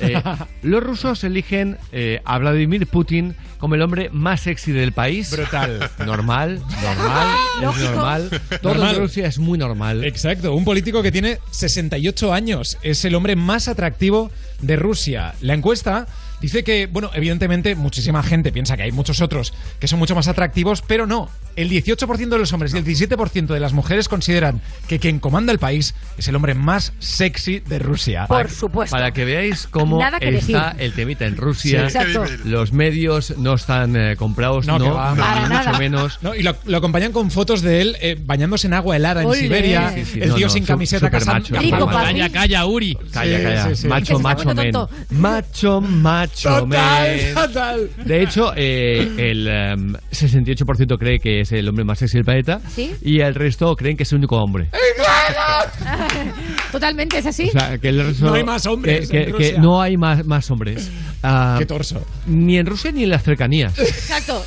Eh, 0.00 0.22
los 0.62 0.82
rusos 0.82 1.22
eligen 1.24 1.76
eh, 1.92 2.22
a 2.24 2.38
Vladimir 2.38 2.86
Putin 2.86 3.34
como 3.58 3.74
el 3.74 3.82
hombre 3.82 4.08
más 4.10 4.40
sexy 4.40 4.72
del 4.72 4.92
país. 4.92 5.30
Brutal. 5.30 5.90
Normal, 6.06 6.62
normal, 6.82 7.28
es 7.74 7.90
normal. 7.90 8.40
Todo 8.62 8.74
Normal. 8.74 8.94
en 8.94 9.00
Rusia 9.02 9.26
es 9.26 9.38
muy 9.38 9.58
normal. 9.58 10.04
Exacto, 10.04 10.54
un 10.54 10.64
político 10.64 11.02
que 11.02 11.12
tiene 11.12 11.38
68 11.50 12.32
años. 12.32 12.78
Es 12.82 13.04
el 13.04 13.14
hombre 13.14 13.36
más 13.36 13.68
atractivo 13.68 14.30
de 14.60 14.76
Rusia. 14.76 15.34
La 15.42 15.54
encuesta 15.54 16.06
dice 16.40 16.64
que, 16.64 16.86
bueno, 16.86 17.10
evidentemente 17.14 17.74
muchísima 17.74 18.22
gente 18.22 18.52
piensa 18.52 18.76
que 18.76 18.82
hay 18.84 18.92
muchos 18.92 19.20
otros 19.20 19.52
que 19.80 19.88
son 19.88 19.98
mucho 19.98 20.14
más 20.14 20.28
atractivos, 20.28 20.82
pero 20.82 21.06
no. 21.06 21.28
El 21.56 21.68
18% 21.70 22.28
de 22.28 22.38
los 22.38 22.52
hombres 22.52 22.72
y 22.72 22.78
el 22.78 22.84
17% 22.84 23.46
de 23.46 23.58
las 23.58 23.72
mujeres 23.72 24.08
consideran 24.08 24.60
que 24.86 25.00
quien 25.00 25.18
comanda 25.18 25.52
el 25.52 25.58
país 25.58 25.96
es 26.16 26.28
el 26.28 26.36
hombre 26.36 26.54
más 26.54 26.92
sexy 27.00 27.58
de 27.58 27.80
Rusia. 27.80 28.26
Por 28.28 28.48
supuesto. 28.48 28.94
Para 28.94 29.10
que 29.12 29.24
veáis 29.24 29.66
cómo 29.66 30.00
está 30.00 30.18
decir. 30.20 30.56
el 30.78 30.92
temita 30.92 31.26
en 31.26 31.36
Rusia. 31.36 31.88
Sí, 31.90 31.98
exacto. 31.98 32.24
Los 32.44 32.72
medios 32.72 33.36
no 33.38 33.54
están 33.54 33.96
eh, 33.96 34.14
comprados, 34.16 34.66
no, 34.68 34.78
No, 34.78 35.14
ni 35.16 35.54
mucho 35.54 35.78
menos. 35.80 36.18
No, 36.22 36.32
y 36.34 36.44
lo, 36.44 36.54
lo 36.64 36.76
acompañan 36.76 37.10
con 37.10 37.28
fotos 37.32 37.60
de 37.62 37.80
él 37.80 37.96
eh, 38.00 38.16
bañándose 38.24 38.68
en 38.68 38.74
agua 38.74 38.94
helada 38.94 39.22
en. 39.22 39.32
Siberia. 39.32 39.90
Sí, 39.94 40.04
sí, 40.04 40.20
el 40.20 40.28
no, 40.28 40.34
tío 40.36 40.46
no, 40.46 40.52
sin 40.52 40.62
su- 40.62 40.68
camiseta 40.68 41.10
casando. 41.10 41.40
macho, 41.50 41.54
macho. 41.86 41.86
Calla, 41.88 42.28
calla, 42.30 42.66
Uri. 42.66 42.96
Calla, 43.12 43.42
calla. 43.42 43.68
sí, 43.70 43.82
sí. 43.82 43.88
Macho, 43.88 44.18
macho, 44.20 44.44
men. 44.46 44.56
poniendo 44.56 44.90
Macho, 45.10 45.80
macho, 46.28 46.66
Total, 46.66 47.34
total. 47.34 47.90
De 48.04 48.22
hecho, 48.22 48.52
eh, 48.56 49.08
el 49.18 49.48
em, 49.48 49.94
68% 50.10 50.98
cree 50.98 51.18
que 51.18 51.40
es 51.40 51.52
el 51.52 51.68
hombre 51.68 51.84
más 51.84 51.98
sexy 51.98 52.18
del 52.18 52.24
planeta 52.24 52.60
¿Sí? 52.74 52.94
y 53.02 53.20
el 53.20 53.34
resto 53.34 53.74
creen 53.76 53.96
que 53.96 54.02
es 54.04 54.12
el 54.12 54.18
único 54.18 54.36
hombre. 54.36 54.68
Totalmente, 56.72 57.18
es 57.18 57.26
así. 57.26 57.48
O 57.48 57.52
sea, 57.52 57.78
que 57.78 57.88
el 57.88 58.00
resto- 58.06 58.26
No 58.26 58.34
hay 58.34 58.44
más 58.44 58.66
hombres 58.66 59.08
Que, 59.10 59.18
en 59.20 59.24
que- 59.26 59.32
Rusia. 59.32 59.52
que 59.54 59.58
no 59.58 59.80
hay 59.80 59.96
más, 59.96 60.24
más 60.26 60.50
hombres. 60.50 60.90
Ah, 61.22 61.56
Qué 61.58 61.66
torso. 61.66 62.04
Ni 62.26 62.58
en 62.58 62.66
Rusia 62.66 62.92
ni 62.92 63.04
en 63.04 63.10
las 63.10 63.22
cercanías. 63.22 63.78
Exacto. 63.78 64.42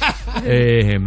Eh, 0.45 0.99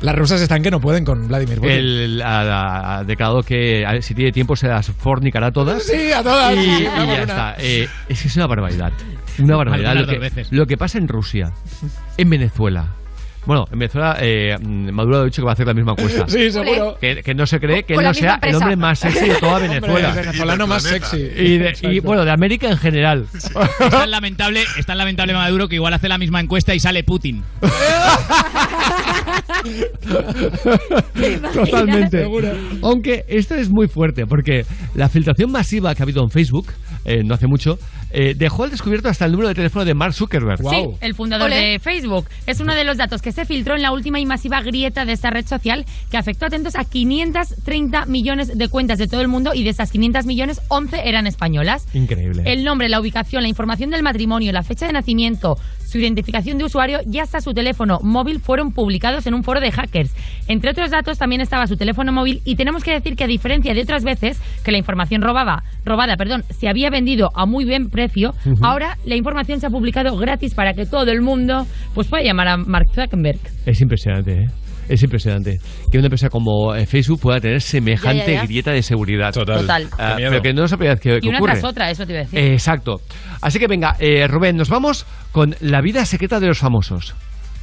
Las 0.00 0.14
rusas 0.16 0.40
están 0.40 0.62
que 0.62 0.70
no 0.70 0.80
pueden 0.80 1.04
con 1.04 1.28
Vladimir 1.28 1.56
Putin. 1.58 1.70
él 1.72 2.22
ha, 2.24 2.98
ha 2.98 3.04
declarado 3.04 3.42
que 3.42 3.84
a 3.86 3.92
ver, 3.92 4.02
si 4.02 4.14
tiene 4.14 4.32
tiempo 4.32 4.56
se 4.56 4.68
las 4.68 4.86
fornicará 4.90 5.52
todas. 5.52 5.82
Sí, 5.84 6.10
a 6.12 6.22
todas. 6.22 6.54
Y, 6.56 6.64
Sí, 6.64 6.82
ya 6.84 7.22
está. 7.22 7.54
Eh, 7.58 7.88
es 8.08 8.22
que 8.22 8.28
es 8.28 8.36
una 8.36 8.46
barbaridad. 8.46 8.92
Una 9.38 9.56
barbaridad. 9.56 9.94
Lo 9.94 10.06
que, 10.06 10.12
dos 10.12 10.20
veces. 10.20 10.48
lo 10.52 10.66
que 10.66 10.76
pasa 10.76 10.98
en 10.98 11.08
Rusia, 11.08 11.52
en 12.16 12.30
Venezuela. 12.30 12.92
Bueno, 13.46 13.64
en 13.70 13.78
Venezuela 13.78 14.16
eh, 14.20 14.56
Maduro 14.92 15.18
ha 15.18 15.24
dicho 15.24 15.40
que 15.40 15.44
va 15.46 15.52
a 15.52 15.54
hacer 15.54 15.68
la 15.68 15.74
misma 15.74 15.92
encuesta. 15.92 16.26
Sí, 16.26 16.50
seguro. 16.50 16.98
Que, 17.00 17.22
que 17.22 17.32
no 17.32 17.46
se 17.46 17.60
cree 17.60 17.84
que 17.84 17.94
él 17.94 18.02
no 18.02 18.12
sea 18.12 18.40
el 18.42 18.56
hombre 18.56 18.74
más 18.74 18.98
sexy 18.98 19.28
de 19.28 19.34
toda 19.36 19.58
Hombre, 19.58 19.68
Venezuela. 19.68 20.08
el 20.08 20.14
venezolano 20.16 20.66
más 20.66 20.82
sexy. 20.82 21.16
Y, 21.18 21.58
de- 21.58 21.74
y, 21.82 22.00
bueno, 22.00 22.24
de 22.24 22.32
América 22.32 22.68
en 22.68 22.76
general. 22.76 23.26
Es 23.32 23.52
tan 23.88 24.10
lamentable, 24.10 24.64
es 24.76 24.84
tan 24.84 24.98
lamentable 24.98 25.32
Maduro 25.32 25.68
que 25.68 25.76
igual 25.76 25.94
hace 25.94 26.08
la 26.08 26.18
misma 26.18 26.40
encuesta 26.40 26.74
y 26.74 26.80
sale 26.80 27.04
Putin. 27.04 27.44
Totalmente. 31.52 32.24
Aunque 32.82 33.24
esto 33.28 33.54
es 33.54 33.70
muy 33.70 33.88
fuerte, 33.88 34.26
porque 34.26 34.64
la 34.94 35.08
filtración 35.08 35.50
masiva 35.50 35.94
que 35.94 36.02
ha 36.02 36.04
habido 36.04 36.22
en 36.22 36.30
Facebook, 36.30 36.66
eh, 37.04 37.22
no 37.24 37.34
hace 37.34 37.46
mucho, 37.46 37.78
eh, 38.18 38.34
dejó 38.34 38.64
al 38.64 38.70
descubierto 38.70 39.10
hasta 39.10 39.26
el 39.26 39.32
número 39.32 39.48
de 39.48 39.54
teléfono 39.54 39.84
de 39.84 39.92
Mark 39.92 40.14
Zuckerberg. 40.14 40.66
Sí, 40.70 40.88
el 41.02 41.14
fundador 41.14 41.50
de 41.50 41.78
Facebook. 41.78 42.30
Es 42.46 42.60
uno 42.60 42.74
de 42.74 42.82
los 42.82 42.96
datos 42.96 43.20
que 43.20 43.30
se 43.30 43.44
filtró 43.44 43.74
en 43.74 43.82
la 43.82 43.92
última 43.92 44.18
y 44.18 44.24
masiva 44.24 44.62
grieta 44.62 45.04
de 45.04 45.12
esta 45.12 45.28
red 45.28 45.46
social 45.46 45.84
que 46.10 46.16
afectó 46.16 46.46
atentos 46.46 46.76
a 46.76 46.84
530 46.86 48.06
millones 48.06 48.56
de 48.56 48.68
cuentas 48.70 48.98
de 48.98 49.06
todo 49.06 49.20
el 49.20 49.28
mundo 49.28 49.52
y 49.52 49.64
de 49.64 49.70
esas 49.70 49.90
500 49.92 50.24
millones, 50.24 50.62
11 50.68 51.06
eran 51.06 51.26
españolas. 51.26 51.86
Increíble. 51.92 52.44
El 52.46 52.64
nombre, 52.64 52.88
la 52.88 53.02
ubicación, 53.02 53.42
la 53.42 53.50
información 53.50 53.90
del 53.90 54.02
matrimonio, 54.02 54.50
la 54.50 54.62
fecha 54.62 54.86
de 54.86 54.94
nacimiento, 54.94 55.58
su 55.86 55.98
identificación 55.98 56.58
de 56.58 56.64
usuario 56.64 57.00
y 57.10 57.18
hasta 57.18 57.40
su 57.40 57.54
teléfono 57.54 58.00
móvil 58.02 58.40
fueron 58.40 58.72
publicados 58.72 59.26
en 59.26 59.34
un 59.34 59.44
foro 59.44 59.60
de 59.60 59.72
hackers. 59.72 60.10
Entre 60.48 60.70
otros 60.70 60.90
datos 60.90 61.18
también 61.18 61.40
estaba 61.40 61.66
su 61.66 61.76
teléfono 61.76 62.12
móvil 62.12 62.42
y 62.44 62.56
tenemos 62.56 62.82
que 62.82 62.92
decir 62.92 63.14
que 63.16 63.24
a 63.24 63.28
diferencia 63.28 63.74
de 63.74 63.82
otras 63.82 64.04
veces 64.04 64.40
que 64.64 64.72
la 64.72 64.78
información 64.78 65.22
robaba, 65.22 65.64
robada, 65.84 66.16
perdón, 66.16 66.44
se 66.50 66.68
había 66.68 66.90
vendido 66.90 67.30
a 67.34 67.46
muy 67.46 67.64
buen 67.64 67.88
precio, 67.88 68.05
Ahora 68.62 68.96
la 69.04 69.16
información 69.16 69.60
se 69.60 69.66
ha 69.66 69.70
publicado 69.70 70.16
gratis 70.16 70.54
para 70.54 70.72
que 70.74 70.86
todo 70.86 71.10
el 71.10 71.20
mundo 71.22 71.66
pues 71.94 72.08
pueda 72.08 72.22
llamar 72.24 72.48
a 72.48 72.56
Mark 72.56 72.86
Zuckerberg. 72.94 73.38
Es 73.66 73.80
impresionante, 73.80 74.32
¿eh? 74.32 74.46
Es 74.88 75.02
impresionante 75.02 75.58
que 75.90 75.98
una 75.98 76.06
empresa 76.06 76.28
como 76.28 76.72
eh, 76.74 76.86
Facebook 76.86 77.18
pueda 77.20 77.40
tener 77.40 77.60
semejante 77.60 78.18
Ya, 78.26 78.26
ya, 78.26 78.40
ya. 78.42 78.44
grieta 78.44 78.70
de 78.70 78.82
seguridad. 78.82 79.32
Total. 79.32 79.62
Total. 79.62 79.88
Ah, 79.98 80.14
pero 80.16 80.40
que 80.40 80.54
no 80.54 80.62
es 80.64 80.70
la 80.70 80.76
primera 80.76 80.94
vez 80.94 81.00
que, 81.02 81.18
que 81.20 81.26
Y 81.26 81.28
una 81.28 81.38
ocurre. 81.38 81.52
tras 81.54 81.64
otra, 81.64 81.90
eso 81.90 82.06
te 82.06 82.12
iba 82.12 82.20
a 82.20 82.24
decir. 82.24 82.38
Eh, 82.38 82.52
exacto. 82.52 83.00
Así 83.40 83.58
que 83.58 83.66
venga, 83.66 83.96
eh, 83.98 84.28
Rubén, 84.28 84.56
nos 84.56 84.68
vamos 84.68 85.04
con 85.32 85.56
la 85.60 85.80
vida 85.80 86.04
secreta 86.06 86.38
de 86.38 86.46
los 86.46 86.58
famosos. 86.58 87.16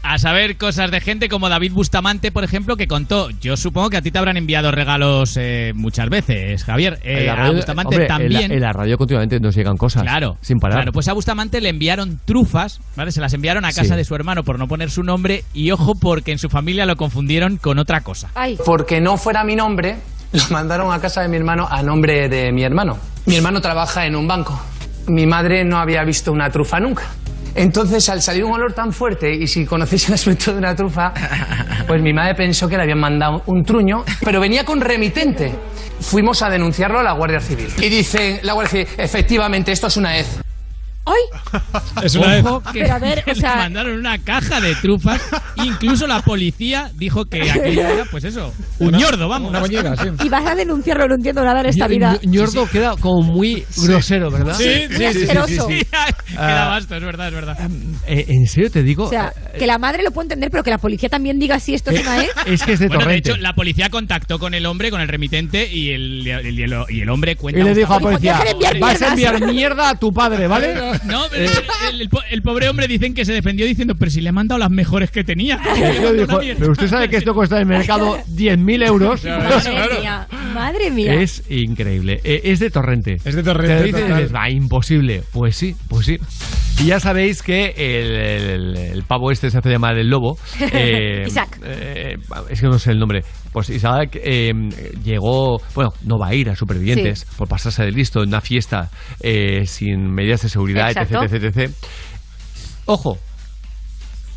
A 0.06 0.18
saber 0.18 0.58
cosas 0.58 0.92
de 0.92 1.00
gente 1.00 1.30
como 1.30 1.48
David 1.48 1.72
Bustamante, 1.72 2.32
por 2.32 2.44
ejemplo, 2.44 2.76
que 2.76 2.88
contó. 2.88 3.30
Yo 3.42 3.56
supongo 3.56 3.90
que 3.90 3.98
a 3.98 4.02
ti 4.02 4.12
te 4.12 4.20
habrán 4.20 4.36
enviado 4.36 4.70
regalos 4.70 5.38
eh, 5.38 5.72
muchas 5.76 6.10
veces, 6.10 6.66
Javier. 6.66 7.00
Eh, 7.04 7.30
a 7.30 7.50
Bustamante 7.52 7.96
hombre, 7.96 8.04
en 8.04 8.10
la- 8.10 8.18
también. 8.18 8.52
En 8.52 8.60
la, 8.62 8.74
radio 8.74 8.98
continuamente 8.98 9.40
nos 9.40 9.56
llegan 9.56 9.78
cosas. 9.78 10.04
Claro, 10.04 10.38
Sin 10.42 10.60
parar. 10.60 10.80
Claro, 10.80 10.92
pues 10.92 11.08
a 11.08 11.14
Bustamante 11.14 11.62
le 11.62 11.70
enviaron 11.70 12.20
trufas, 12.26 12.82
¿vale? 12.98 13.14
Se 13.14 13.22
las 13.22 13.34
enviaron 13.34 13.64
a 13.64 13.70
casa 13.70 13.94
Sí. 13.94 13.96
de 13.96 14.04
su 14.04 14.14
hermano 14.14 14.44
por 14.44 14.60
no 14.60 14.68
poner 14.68 14.92
su 14.92 15.04
nombre 15.04 15.46
y 15.54 15.72
ojo 15.72 15.96
porque 15.96 16.34
en 16.34 16.38
su 16.38 16.50
familia 16.50 16.86
lo 16.86 16.98
confundieron 16.98 17.56
con 17.58 17.80
otra 17.80 18.02
cosa. 18.02 18.30
Porque 18.66 19.00
no 19.00 19.16
fuera 19.18 19.46
mi 19.46 19.56
nombre, 19.56 19.96
lo 20.34 20.44
mandaron 20.50 20.92
a 20.94 21.00
casa 21.00 21.22
de 21.22 21.30
mi 21.30 21.38
hermano 21.38 21.66
a 21.72 21.82
nombre 21.82 22.28
de 22.28 22.52
mi 22.52 22.64
hermano. 22.64 22.98
Mi 23.26 23.38
hermano 23.38 23.62
trabaja 23.62 24.06
en 24.06 24.18
un 24.18 24.28
banco. 24.28 24.62
Mi 25.08 25.26
madre 25.26 25.64
no 25.64 25.78
había 25.78 26.04
visto 26.04 26.32
una 26.34 26.50
trufa 26.50 26.82
nunca. 26.82 27.04
Entonces, 27.56 28.08
al 28.10 28.22
salir 28.22 28.44
un 28.44 28.54
olor 28.54 28.74
tan 28.74 28.92
fuerte, 28.92 29.32
y 29.34 29.48
si 29.48 29.66
conocéis 29.66 30.08
el 30.10 30.16
aspecto 30.16 30.52
de 30.52 30.58
una 30.58 30.76
trufa, 30.76 31.14
pues 31.88 32.02
mi 32.02 32.14
madre 32.14 32.36
pensó 32.36 32.68
que 32.68 32.78
le 32.78 32.84
habían 32.84 33.00
mandado 33.00 33.44
un 33.46 33.64
truño, 33.64 34.04
pero 34.24 34.40
venía 34.40 34.66
con 34.66 34.82
remitente. 34.82 35.54
Fuimos 36.00 36.42
a 36.42 36.50
denunciarlo 36.50 37.00
a 37.00 37.04
la 37.04 37.14
Guardia 37.14 37.40
Civil. 37.40 37.68
Y 37.78 37.90
dice 37.90 38.40
la 38.44 38.54
Guardia 38.54 38.72
Civil, 38.72 38.88
efectivamente, 38.98 39.72
esto 39.72 39.88
es 39.88 39.98
una 39.98 40.18
hez. 40.18 40.40
¡Ay! 41.06 41.62
Es 42.04 42.16
una 42.16 42.38
Ojo 42.40 42.64
que, 42.72 42.82
Pero 42.82 42.94
a 42.94 43.00
ver, 43.00 43.24
o 43.32 43.36
sea- 43.36 43.52
le 43.52 43.62
mandaron 43.64 43.98
una 43.98 44.18
caja 44.20 44.60
de 44.62 44.74
trufas. 44.76 45.22
Incluso 45.64 46.08
la 46.08 46.22
policía 46.22 46.92
dijo 46.96 47.26
que 47.26 47.42
aquello 47.52 47.82
era, 47.88 48.06
pues 48.06 48.24
eso, 48.24 48.54
un 48.80 48.92
ñordo, 48.92 49.28
vamos. 49.28 49.50
Una 49.50 49.60
muñeca, 49.60 49.96
sí. 49.98 50.10
Y 50.24 50.30
vas 50.30 50.46
a 50.46 50.56
denunciarlo, 50.56 51.08
no 51.08 51.16
entiendo 51.16 51.44
nada 51.44 51.60
en 51.62 51.66
esta 51.68 51.88
vida. 51.88 52.18
Ño- 52.24 52.32
Ñordo 52.44 52.68
queda 52.70 52.96
como 52.98 53.22
muy 53.22 53.66
grosero, 53.78 54.32
¿verdad? 54.32 54.56
Sí, 54.58 54.88
sí, 54.96 55.06
asqueroso. 55.06 55.68
Queda 55.68 55.86
Ah, 56.38 56.70
basto, 56.70 56.96
es 56.96 57.04
verdad, 57.04 57.28
es 57.28 57.34
verdad. 57.34 57.58
eh, 58.08 58.26
en 58.30 58.48
serio 58.48 58.72
te 58.72 58.82
digo, 58.84 59.06
O 59.06 59.10
sea, 59.10 59.34
que 59.58 59.68
la 59.68 59.78
madre 59.78 60.04
lo 60.04 60.12
puede 60.12 60.26
entender, 60.26 60.50
pero 60.52 60.64
que 60.64 60.70
la 60.72 60.78
policía 60.78 61.10
también 61.10 61.38
diga 61.40 61.60
si 61.60 61.74
esto 61.74 61.92
es 61.92 62.02
una 62.02 62.24
E. 62.24 62.30
es 62.48 62.64
que 62.64 62.74
es 62.74 62.80
de 62.80 62.88
Bueno, 62.88 63.00
de 63.02 63.06
torrente. 63.06 63.32
hecho, 63.32 63.40
la 63.42 63.54
policía 63.54 63.90
contactó 63.90 64.40
con 64.40 64.54
el 64.54 64.66
hombre, 64.66 64.90
con 64.90 65.02
el 65.02 65.08
remitente, 65.08 65.70
y 65.72 65.92
el, 65.92 66.26
el- 66.28 66.60
y 66.60 66.64
el- 66.64 66.86
y 66.90 67.02
el 67.02 67.10
hombre 67.10 67.36
cuenta. 67.36 67.60
y 67.60 67.64
le 67.64 67.76
dijo 67.76 67.94
a 67.94 67.98
la 67.98 68.02
policía, 68.02 68.40
de 68.40 68.80
vas 68.80 69.02
a 69.02 69.14
mierdas". 69.16 69.42
enviar 69.42 69.54
mierda 69.54 69.90
a 69.90 69.96
tu 69.96 70.12
padre, 70.12 70.48
¿vale? 70.48 70.93
No, 71.06 71.24
pero 71.30 71.52
el, 71.92 72.02
el 72.02 72.10
po- 72.10 72.22
el 72.30 72.42
pobre 72.42 72.70
hombre 72.70 72.88
dicen 72.88 73.14
que 73.14 73.26
se 73.26 73.34
defendió 73.34 73.66
diciendo, 73.66 73.96
pero 73.96 74.12
si 74.12 74.22
le 74.22 74.30
he 74.30 74.32
mandado 74.32 74.60
las 74.60 74.70
mejores 74.72 75.12
que 75.12 75.24
tenía. 75.24 75.58
Dijo, 75.58 76.40
pero 76.60 76.72
usted 76.72 76.88
sabe 76.88 77.10
que 77.10 77.18
esto 77.18 77.34
cuesta 77.34 77.56
en 77.56 77.62
el 77.64 77.68
mercado 77.78 78.18
10.000 78.36 78.86
euros. 78.88 79.24
Madre 79.26 80.00
mía, 80.02 80.28
madre 80.54 80.92
mía. 80.92 81.14
Es 81.22 81.44
increíble. 81.50 82.20
Eh, 82.24 82.42
Es 82.46 82.60
de 82.60 82.70
torrente. 82.70 83.18
Es 83.24 83.36
de 83.36 83.44
torrente, 83.44 83.92
Te 83.94 84.04
dices 84.04 84.34
va, 84.34 84.50
imposible. 84.50 85.24
Pues 85.32 85.56
sí, 85.56 85.76
pues 85.88 86.06
sí. 86.06 86.18
Y 86.80 86.86
ya 86.88 87.00
sabéis 87.00 87.44
que 87.44 87.74
el, 87.78 88.12
el- 88.16 88.78
el 88.94 89.04
pavo 89.04 89.32
este 89.32 89.50
se 89.52 89.58
hace 89.58 89.70
llamar 89.70 89.98
el 89.98 90.10
lobo. 90.10 90.38
eh, 90.74 91.26
Isaac. 91.28 91.60
eh, 91.64 92.18
es 92.50 92.60
que 92.62 92.68
no 92.68 92.80
sé 92.80 92.92
el 92.92 93.00
nombre. 93.00 93.24
Pues 93.54 93.70
Isaac 93.70 94.16
eh, 94.22 94.52
llegó, 95.04 95.62
bueno, 95.76 95.94
no 96.04 96.18
va 96.18 96.28
a 96.30 96.34
ir 96.34 96.50
a 96.50 96.56
Supervivientes 96.56 97.20
Sí. 97.20 97.26
por 97.38 97.48
pasarse 97.48 97.84
de 97.86 97.92
listo 97.92 98.22
en 98.24 98.30
una 98.30 98.42
fiesta 98.42 98.90
eh, 99.22 99.66
sin 99.68 100.12
medidas 100.12 100.42
de 100.42 100.50
seguridad, 100.50 100.90
etc, 100.90 101.02
Exacto. 101.04 101.36
etc, 101.36 101.56
etc. 101.58 101.72
Ojo, 102.86 103.18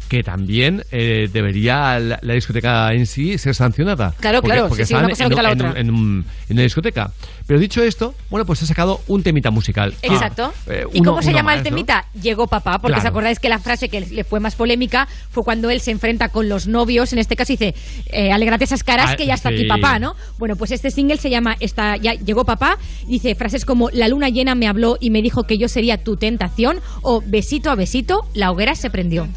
que 0.08 0.22
también 0.22 0.82
eh, 0.92 1.28
debería 1.32 1.98
la, 1.98 2.18
la 2.22 2.34
discoteca 2.34 2.92
en 2.92 3.06
sí 3.06 3.38
ser 3.38 3.54
sancionada. 3.56 4.14
Claro, 4.20 4.40
claro, 4.40 4.68
sí, 4.68 4.76
sí, 4.76 4.82
están 4.82 5.00
una 5.06 5.08
cosa 5.10 5.24
en, 5.24 5.32
la 5.34 5.50
en- 5.52 5.60
otra. 5.66 5.80
en 5.80 5.90
un- 5.90 6.24
en 6.48 6.52
una 6.56 6.62
discoteca. 6.62 7.10
Pero 7.46 7.60
dicho 7.60 7.82
esto, 7.82 8.12
bueno, 8.28 8.44
pues 8.44 8.62
ha 8.62 8.66
sacado 8.66 9.00
un 9.06 9.22
temita 9.22 9.50
musical. 9.50 9.94
Exacto. 10.02 10.52
Eh, 10.66 10.84
¿Y 10.92 11.02
cómo 11.02 11.22
se 11.22 11.32
llama 11.32 11.54
el 11.54 11.62
temita? 11.62 12.06
Llegó 12.20 12.46
papá, 12.48 12.78
porque 12.80 12.94
Claro. 12.94 13.02
os 13.08 13.10
acordáis 13.10 13.38
que 13.38 13.48
la 13.48 13.58
frase 13.60 13.88
que 13.88 14.00
le 14.00 14.24
fue 14.24 14.40
más 14.40 14.56
polémica 14.56 15.06
fue 15.30 15.44
cuando 15.44 15.70
él 15.70 15.80
se 15.80 15.92
enfrenta 15.92 16.28
con 16.30 16.48
los 16.48 16.66
novios, 16.66 17.12
en 17.12 17.20
este 17.20 17.36
caso 17.36 17.52
dice, 17.52 17.74
eh, 18.06 18.32
alegrate 18.32 18.64
esas 18.64 18.82
caras 18.82 19.10
Ah, 19.12 19.16
que 19.16 19.26
ya 19.26 19.34
está 19.34 19.50
sí. 19.50 19.54
aquí 19.56 19.64
papá, 19.66 19.98
¿no? 20.00 20.16
Bueno, 20.38 20.56
pues 20.56 20.72
este 20.72 20.90
single 20.90 21.18
se 21.18 21.30
llama 21.30 21.56
está, 21.60 21.96
ya 21.96 22.14
Llegó 22.14 22.44
papá, 22.44 22.78
dice 23.06 23.34
frases 23.36 23.64
como 23.64 23.90
la 23.90 24.08
luna 24.08 24.28
llena 24.28 24.54
me 24.56 24.66
habló 24.66 24.96
y 25.00 25.10
me 25.10 25.22
dijo 25.22 25.44
que 25.44 25.56
yo 25.58 25.68
sería 25.68 26.02
tu 26.02 26.16
tentación 26.16 26.80
o 27.02 27.22
besito 27.24 27.70
a 27.70 27.74
besito, 27.76 28.26
la 28.34 28.50
hoguera 28.50 28.74
se 28.74 28.90
prendió. 28.90 29.28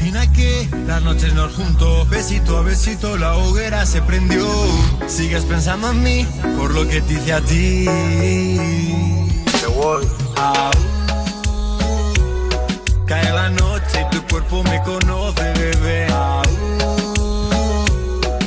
Imagina 0.00 0.32
que 0.32 0.68
las 0.86 1.02
noches 1.02 1.34
nos 1.34 1.54
juntos, 1.54 2.08
besito 2.08 2.56
a 2.58 2.62
besito 2.62 3.16
la 3.18 3.36
hoguera 3.36 3.84
se 3.84 4.00
prendió. 4.02 4.46
Sigues 5.06 5.44
pensando 5.44 5.90
en 5.90 6.02
mí 6.02 6.26
por 6.58 6.72
lo 6.74 6.88
que 6.88 7.00
te 7.02 7.12
hice 7.14 7.32
a 7.34 7.40
ti. 7.42 7.84
Te 9.60 9.66
voy. 9.76 10.04
Cae 13.06 13.32
la 13.32 13.50
noche 13.50 14.06
y 14.10 14.14
tu 14.16 14.22
cuerpo 14.28 14.64
me 14.64 14.82
conoce, 14.82 15.52
bebé. 15.58 16.06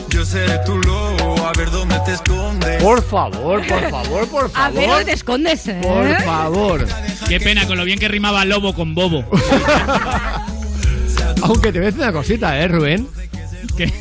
Yo 0.09 0.25
seré 0.25 0.57
tu 0.65 0.77
lobo, 0.79 1.45
a 1.47 1.51
ver 1.53 1.69
dónde 1.71 1.99
te 2.05 2.13
escondes. 2.13 2.81
Por 2.83 3.01
favor, 3.03 3.65
por 3.65 3.89
favor, 3.91 4.27
por 4.27 4.45
A 4.45 4.49
favor. 4.49 4.73
ver 4.79 4.89
dónde 4.89 5.05
te 5.05 5.13
escondes, 5.13 5.67
¿eh? 5.67 5.79
Por 5.81 6.21
favor. 6.23 6.87
Qué 7.29 7.39
pena 7.39 7.65
con 7.67 7.77
lo 7.77 7.85
bien 7.85 7.99
que 7.99 8.07
rimaba 8.07 8.43
lobo 8.45 8.73
con 8.73 8.93
bobo. 8.95 9.23
Aunque 11.41 11.71
te 11.71 11.79
voy 11.79 11.87
a 11.87 11.91
decir 11.91 12.01
una 12.01 12.11
cosita, 12.11 12.59
¿eh, 12.59 12.67
Rubén? 12.67 13.07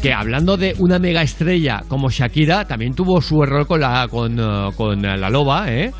Que 0.02 0.12
hablando 0.12 0.56
de 0.56 0.74
una 0.78 0.98
mega 0.98 1.22
estrella 1.22 1.82
como 1.88 2.10
Shakira, 2.10 2.64
también 2.64 2.94
tuvo 2.94 3.20
su 3.20 3.42
error 3.42 3.66
con 3.66 3.80
la, 3.80 4.06
con, 4.08 4.38
eh, 4.38 4.70
con 4.76 5.02
la 5.02 5.30
loba, 5.30 5.72
¿eh? 5.72 5.90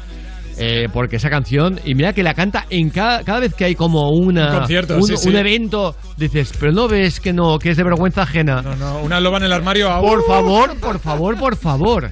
Eh, 0.56 0.88
porque 0.92 1.16
esa 1.16 1.30
canción, 1.30 1.80
y 1.84 1.94
mira 1.94 2.12
que 2.12 2.22
la 2.22 2.34
canta 2.34 2.66
en 2.70 2.90
cada, 2.90 3.24
cada 3.24 3.40
vez 3.40 3.54
que 3.54 3.64
hay 3.64 3.74
como 3.74 4.10
una, 4.10 4.52
Un 4.52 4.58
concierto, 4.60 4.96
un, 4.96 5.02
sí, 5.02 5.16
sí. 5.16 5.28
un 5.28 5.36
evento, 5.36 5.96
dices, 6.16 6.52
pero 6.60 6.70
no 6.70 6.86
ves 6.86 7.18
que 7.18 7.32
no, 7.32 7.58
que 7.58 7.70
es 7.70 7.76
de 7.76 7.82
vergüenza 7.82 8.22
ajena. 8.22 8.62
No, 8.62 8.76
no, 8.76 9.02
una 9.02 9.18
loba 9.18 9.38
en 9.38 9.44
el 9.44 9.52
armario. 9.52 9.88
Por 10.00 10.24
favor, 10.24 10.78
por 10.78 11.00
favor, 11.00 11.36
por 11.36 11.56
favor. 11.56 12.10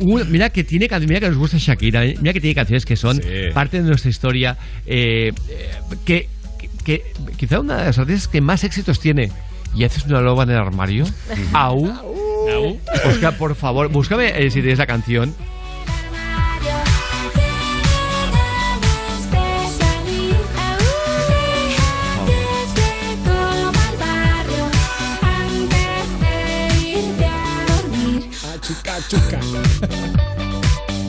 Mira 0.00 0.50
que 0.50 0.64
tiene 0.64 0.88
mira 1.06 1.20
que 1.20 1.28
nos 1.28 1.38
gusta 1.38 1.56
Shakira, 1.56 2.00
mira 2.20 2.32
que 2.32 2.40
tiene 2.40 2.54
canciones 2.56 2.84
que 2.84 2.96
son 2.96 3.20
parte 3.54 3.80
de 3.80 3.84
nuestra 3.84 4.10
historia, 4.10 4.56
eh, 4.86 5.28
eh, 5.28 5.70
que, 6.04 6.28
que- 6.84 7.12
quizá 7.36 7.60
una 7.60 7.78
de 7.78 7.84
las 7.86 7.98
artistas 7.98 8.28
que 8.28 8.40
más 8.40 8.62
éxitos 8.64 9.00
tiene. 9.00 9.30
¿Y 9.74 9.82
haces 9.84 10.04
una 10.04 10.20
loba 10.20 10.44
en 10.44 10.50
el 10.50 10.56
armario? 10.58 11.04
Au. 11.52 11.92
Oscar, 13.06 13.36
por 13.36 13.56
favor, 13.56 13.88
búscame 13.88 14.28
eh, 14.28 14.50
si 14.50 14.60
tienes 14.60 14.78
la 14.78 14.86
canción. 14.86 15.34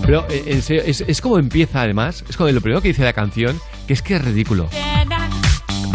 Pero 0.05 0.25
eh, 0.29 0.43
en 0.47 0.61
serio, 0.61 0.83
es, 0.85 1.01
es 1.07 1.21
como 1.21 1.39
empieza 1.39 1.81
además, 1.81 2.23
es 2.29 2.37
como 2.37 2.49
lo 2.51 2.61
primero 2.61 2.81
que 2.81 2.89
dice 2.89 3.03
la 3.03 3.13
canción, 3.13 3.59
que 3.87 3.93
es 3.93 4.01
que 4.01 4.15
es 4.15 4.23
ridículo. 4.23 4.69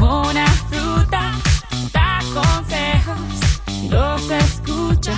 Como 0.00 0.30
una 0.30 0.46
fruta, 0.46 1.32
da 1.92 2.20
consejos 2.32 3.18
los 3.90 4.30
escucha. 4.30 5.12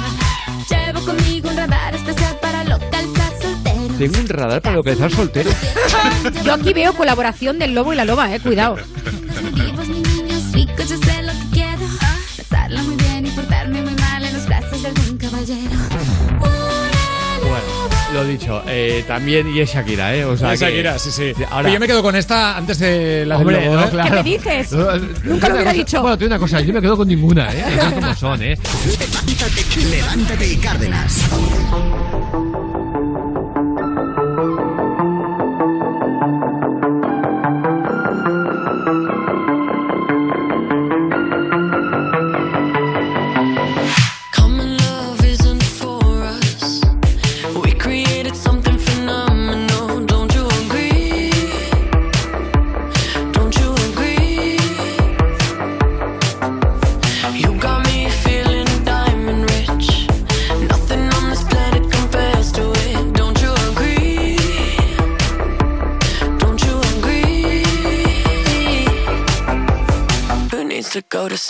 Llevo 0.68 1.04
conmigo 1.04 1.50
un 1.50 1.56
radar 1.56 1.94
especial 1.94 2.36
para 2.42 2.64
localizar 2.64 3.32
solteros. 3.40 3.96
Tengo 3.96 4.18
un 4.18 4.28
radar 4.28 4.60
para 4.60 4.74
localizar 4.74 5.12
soltero. 5.12 5.50
Yo 6.44 6.54
aquí 6.54 6.72
veo 6.72 6.94
colaboración 6.94 7.60
del 7.60 7.74
lobo 7.76 7.92
y 7.92 7.96
la 7.96 8.04
loba, 8.04 8.34
eh, 8.34 8.40
cuidado. 8.40 8.76
Vivos 9.54 9.88
ni 9.88 10.00
niños 10.00 10.52
ricos, 10.52 10.88
yo 10.88 10.96
sé 10.98 11.22
lo 11.22 11.32
que 11.32 11.50
quiero. 11.52 11.86
Pasarla 12.48 12.82
muy 12.82 12.96
bien 12.96 13.26
y 13.26 13.30
portarme 13.30 13.82
muy 13.82 13.94
mal 13.94 14.24
en 14.24 14.32
los 14.34 14.46
brazos 14.46 14.82
de 14.82 14.88
algún 14.88 15.16
caballero. 15.16 15.81
Lo 18.12 18.24
dicho, 18.24 18.62
eh, 18.66 19.04
también 19.06 19.48
y 19.48 19.60
es 19.60 19.70
Shakira, 19.72 20.14
¿eh? 20.14 20.24
O 20.24 20.36
sea, 20.36 20.52
Es 20.52 20.60
que- 20.60 20.66
Shakira, 20.66 20.98
sí, 20.98 21.10
sí. 21.10 21.32
Ahora, 21.50 21.62
Pero 21.62 21.74
yo 21.74 21.80
me 21.80 21.86
quedo 21.86 22.02
con 22.02 22.14
esta 22.14 22.56
antes 22.58 22.78
de 22.78 23.24
la 23.26 23.38
del 23.38 23.46
Hombre, 23.46 23.66
no, 23.70 23.84
¿eh? 23.84 23.88
claro. 23.90 24.10
¿Qué 24.10 24.16
me 24.16 24.22
dices? 24.22 24.72
No, 24.72 24.84
Nunca 25.24 25.48
lo 25.48 25.54
hubiera 25.54 25.70
cosa- 25.70 25.72
dicho. 25.72 26.02
Bueno, 26.02 26.18
te 26.18 26.24
digo 26.24 26.34
una 26.34 26.38
cosa, 26.38 26.60
yo 26.60 26.72
me 26.74 26.80
quedo 26.82 26.96
con 26.96 27.08
ninguna, 27.08 27.48
¿eh? 27.52 27.64
Como 27.94 28.14
son, 28.14 28.42
¿eh? 28.42 28.58
Levántate, 28.98 29.84
levántate 29.96 30.46
y 30.52 30.56
Cárdenas. 30.56 31.22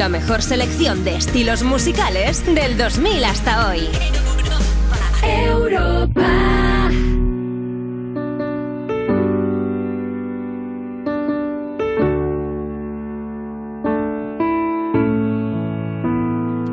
La 0.00 0.08
mejor 0.08 0.40
selección 0.40 1.04
de 1.04 1.14
estilos 1.14 1.62
musicales 1.62 2.42
del 2.46 2.78
2000 2.78 3.22
hasta 3.22 3.68
hoy. 3.68 3.86
Europa. 5.22 6.88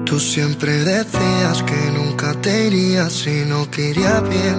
Tú 0.06 0.22
siempre 0.22 0.72
decías 0.86 1.64
que 1.64 1.92
nunca 1.92 2.32
te 2.42 2.68
irías 2.68 3.12
si 3.12 3.44
no 3.44 3.70
quería 3.70 4.22
bien. 4.22 4.56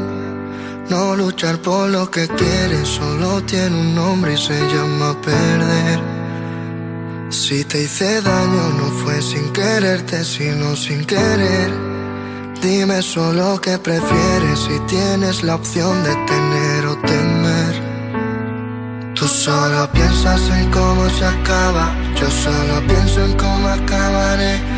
No 0.90 1.16
luchar 1.16 1.56
por 1.62 1.88
lo 1.88 2.10
que 2.10 2.28
quieres 2.28 2.86
solo 2.86 3.42
tiene 3.44 3.80
un 3.80 3.94
nombre 3.94 4.34
y 4.34 4.36
se 4.36 4.60
llama 4.74 5.18
perder. 5.22 6.17
Si 7.48 7.64
te 7.64 7.84
hice 7.84 8.20
daño 8.20 8.68
no 8.78 8.90
fue 9.00 9.22
sin 9.22 9.50
quererte, 9.54 10.22
sino 10.22 10.76
sin 10.76 11.02
querer. 11.06 11.70
Dime 12.60 13.00
solo 13.00 13.58
qué 13.58 13.78
prefieres 13.78 14.58
si 14.58 14.78
tienes 14.80 15.42
la 15.42 15.54
opción 15.54 16.04
de 16.04 16.14
tener 16.26 16.84
o 16.84 16.96
temer. 16.98 17.74
Tú 19.14 19.26
solo 19.26 19.90
piensas 19.92 20.42
en 20.50 20.70
cómo 20.70 21.08
se 21.08 21.24
acaba, 21.24 21.96
yo 22.20 22.30
solo 22.30 22.86
pienso 22.86 23.24
en 23.24 23.32
cómo 23.38 23.66
acabaré. 23.66 24.77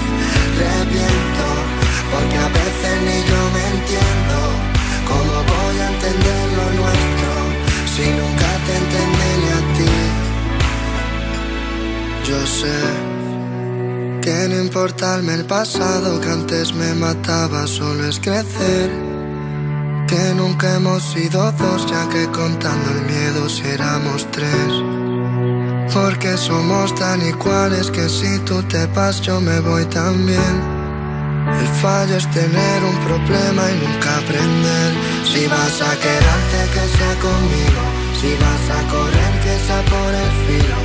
Porque 2.11 2.37
a 2.37 2.49
veces 2.49 2.95
ni 3.05 3.17
yo 3.29 3.41
me 3.55 3.63
entiendo. 3.75 4.37
¿Cómo 5.07 5.33
voy 5.53 5.75
a 5.79 5.87
entender 5.93 6.43
lo 6.57 6.65
nuestro 6.79 7.31
si 7.93 8.05
nunca 8.19 8.49
te 8.65 8.73
entendí 8.81 9.31
ni 9.41 9.49
a 9.49 9.61
ti? 9.77 9.93
Yo 12.29 12.39
sé 12.47 12.79
que 14.21 14.47
no 14.49 14.61
importarme 14.61 15.33
el 15.33 15.45
pasado 15.45 16.21
que 16.21 16.29
antes 16.29 16.73
me 16.73 16.93
mataba, 16.93 17.65
solo 17.65 18.07
es 18.07 18.19
crecer. 18.19 18.91
Que 20.07 20.33
nunca 20.35 20.75
hemos 20.75 21.01
sido 21.03 21.51
dos, 21.53 21.89
ya 21.89 22.07
que 22.09 22.27
contando 22.27 22.91
el 22.91 23.01
miedo 23.05 23.49
si 23.49 23.63
éramos 23.67 24.27
tres. 24.31 25.00
Porque 25.93 26.37
somos 26.37 26.95
tan 26.95 27.21
iguales 27.21 27.91
que 27.91 28.07
si 28.07 28.39
tú 28.39 28.63
te 28.63 28.85
vas 28.87 29.19
yo 29.21 29.41
me 29.41 29.59
voy 29.59 29.85
también. 29.85 30.55
El 31.59 31.67
fallo 31.81 32.15
es 32.15 32.29
tener 32.31 32.83
un 32.83 32.97
problema 33.07 33.63
y 33.71 33.75
nunca 33.85 34.17
aprender. 34.17 34.89
Si 35.31 35.47
vas 35.47 35.81
a 35.81 35.91
quedarte 36.05 36.59
que 36.73 36.97
sea 36.97 37.13
conmigo, 37.27 37.83
si 38.19 38.29
vas 38.43 38.65
a 38.77 38.81
correr 38.89 39.30
que 39.43 39.53
sea 39.65 39.81
por 39.93 40.11
el 40.23 40.31
filo. 40.45 40.79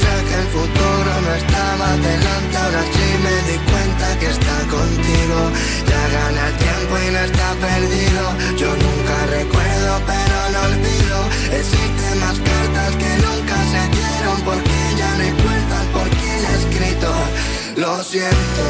Sé 0.00 0.12
que 0.28 0.36
el 0.42 0.48
futuro 0.56 1.10
no 1.26 1.32
estaba 1.42 1.88
delante, 1.96 2.56
ahora 2.56 2.82
sí 2.94 3.06
me 3.24 3.36
di 3.48 3.58
cuenta 3.70 4.06
que 4.18 4.28
está 4.36 4.56
contigo. 4.76 5.38
Ya 5.90 6.02
gana 6.16 6.40
el 6.48 6.54
tiempo 6.64 6.92
y 6.98 7.08
no 7.14 7.20
está 7.28 7.48
perdido. 7.66 8.22
Yo 8.56 8.70
nunca 8.84 9.16
recuerdo 9.38 9.92
pero 10.10 10.36
no 10.52 10.60
olvido. 10.70 11.18
Existen 11.60 12.14
más 12.24 12.38
cartas 12.38 12.90
que 13.00 13.10
nunca 13.26 13.56
se 13.72 13.82
dieron 13.96 14.38
porque 14.48 14.78
ya 15.00 15.10
no 15.20 15.26
cuentas 15.44 15.84
por 15.94 16.06
quién 16.18 16.40
ha 16.46 16.52
escrito. 16.62 17.10
Lo 17.76 18.02
siento 18.02 18.64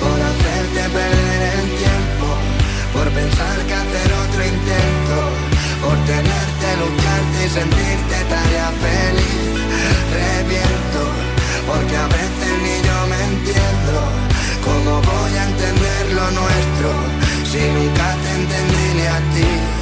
por 0.00 0.18
hacerte 0.28 0.82
perder 0.96 1.40
el 1.58 1.68
tiempo, 1.82 2.26
por 2.92 3.06
pensar 3.10 3.56
que 3.68 3.74
hacer 3.74 4.08
otro 4.24 4.40
intento, 4.44 5.16
por 5.82 5.96
tenerte, 6.06 6.68
lucharte 6.80 7.38
y 7.46 7.50
sentirte 7.58 8.16
tarea 8.30 8.70
feliz. 8.86 9.52
Reviento, 10.22 11.02
porque 11.66 11.96
a 11.96 12.06
veces 12.06 12.52
ni 12.64 12.76
yo 12.86 12.98
me 13.10 13.20
entiendo. 13.30 13.94
¿Cómo 14.66 14.92
voy 15.10 15.32
a 15.36 15.44
entender 15.50 16.02
lo 16.18 16.26
nuestro 16.40 16.88
si 17.50 17.60
nunca 17.76 18.06
te 18.22 18.30
entendí 18.40 18.86
ni 18.98 19.06
a 19.06 19.18
ti? 19.34 19.81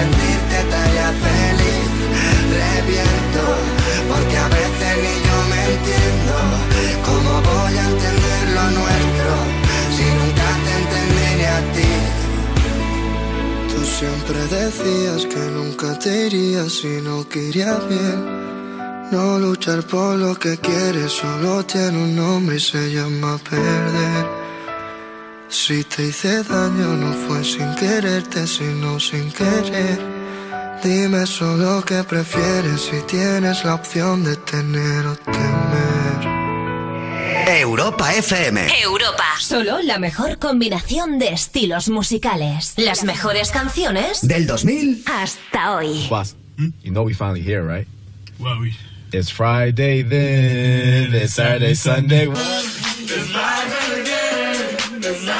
sentirte 0.00 0.58
tarea 0.72 1.10
feliz. 1.24 1.88
Reviento, 2.60 3.44
porque 4.10 4.36
a 4.36 4.48
veces 4.56 4.92
ni 5.04 5.14
yo 5.26 5.36
me 5.50 5.60
entiendo. 5.72 6.34
¿Cómo 7.08 7.32
voy 7.50 7.74
a 7.82 7.84
entender 7.92 8.42
lo 8.56 8.64
nuestro 8.78 9.32
si 9.96 10.04
nunca 10.18 10.48
te 10.64 10.72
entendí 10.80 11.44
a 11.56 11.60
ti? 11.74 11.92
Tú 13.70 13.80
siempre 13.98 14.38
decías 14.58 15.20
que 15.32 15.42
nunca 15.58 15.98
te 15.98 16.26
irías 16.26 16.72
si 16.72 16.92
no 17.06 17.28
quería 17.28 17.74
bien. 17.88 18.18
No 19.12 19.38
luchar 19.38 19.82
por 19.82 20.16
lo 20.16 20.34
que 20.38 20.56
quieres 20.58 21.12
solo 21.12 21.64
tiene 21.66 21.98
un 22.06 22.14
nombre 22.14 22.56
y 22.56 22.60
se 22.60 22.92
llama 22.94 23.38
perder. 23.38 24.39
Si 25.50 25.82
te 25.82 26.06
hice 26.06 26.44
daño 26.44 26.96
no 26.96 27.12
fue 27.26 27.42
sin 27.42 27.74
quererte, 27.74 28.46
sino 28.46 29.00
sin 29.00 29.32
querer. 29.32 29.98
Dime 30.80 31.26
solo 31.26 31.84
qué 31.84 32.04
prefieres 32.04 32.82
si 32.82 33.02
tienes 33.08 33.64
la 33.64 33.74
opción 33.74 34.22
de 34.22 34.36
tener 34.36 35.06
o 35.06 35.16
temer. 35.16 36.30
Europa 37.48 38.14
FM. 38.14 38.68
Europa. 38.80 39.24
Solo 39.40 39.82
la 39.82 39.98
mejor 39.98 40.38
combinación 40.38 41.18
de 41.18 41.30
estilos 41.30 41.88
musicales. 41.88 42.74
Las 42.76 43.02
mejores 43.02 43.50
canciones 43.50 44.26
Del 44.26 44.46
2000 44.46 45.02
hasta 45.06 45.74
hoy. 45.74 46.06
Boss, 46.08 46.36
you 46.58 46.92
know 46.92 47.02
we 47.02 47.12
finally 47.12 47.42
here, 47.42 47.62
right? 47.62 47.88
Well, 48.38 48.60
we... 48.60 48.72
It's 49.12 49.28
Friday 49.28 50.02
then, 50.04 51.12
it's 51.12 51.34
Saturday, 51.34 51.74
Sunday. 51.74 52.28
I 55.12 55.39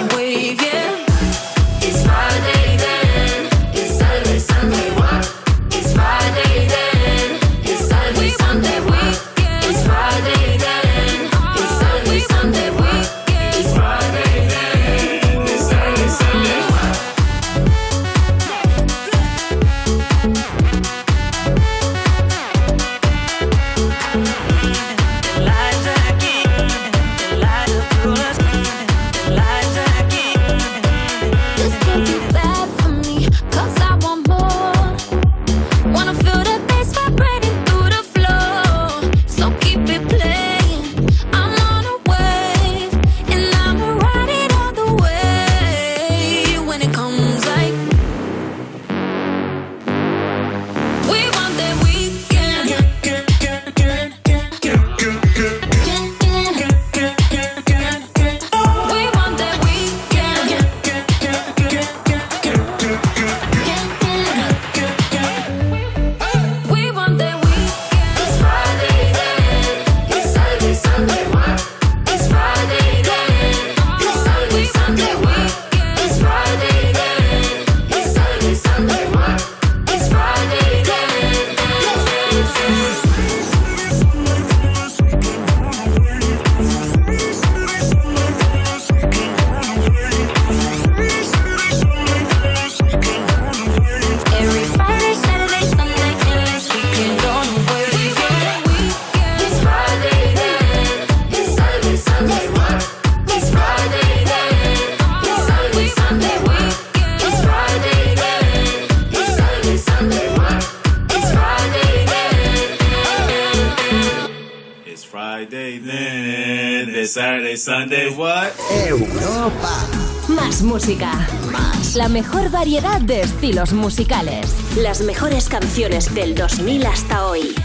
musicales. 123.81 124.55
Las 124.77 125.01
mejores 125.01 125.49
canciones 125.49 126.13
del 126.13 126.35
2000 126.35 126.85
hasta 126.85 127.25
hoy. 127.25 127.55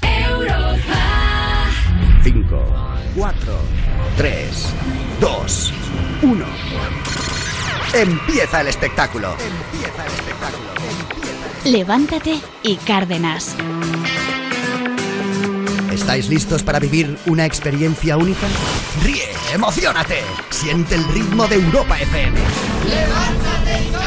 Europa. 0.00 1.68
5, 2.24 2.64
4, 3.14 3.38
3, 4.16 4.66
2, 5.20 5.72
1. 6.22 6.46
Empieza 7.94 8.62
el 8.62 8.68
espectáculo. 8.68 9.36
Levántate 11.64 12.40
y 12.62 12.76
Cárdenas. 12.76 13.54
¿Estáis 15.92 16.30
listos 16.30 16.62
para 16.62 16.78
vivir 16.78 17.18
una 17.26 17.44
experiencia 17.44 18.16
única? 18.16 18.46
Ríe, 19.04 19.28
emocionate, 19.52 20.22
siente 20.48 20.94
el 20.94 21.04
ritmo 21.08 21.46
de 21.46 21.56
Europa 21.56 22.00
FM. 22.00 22.40
¡Levántate, 22.88 23.90
Cárdenas! 23.92 24.01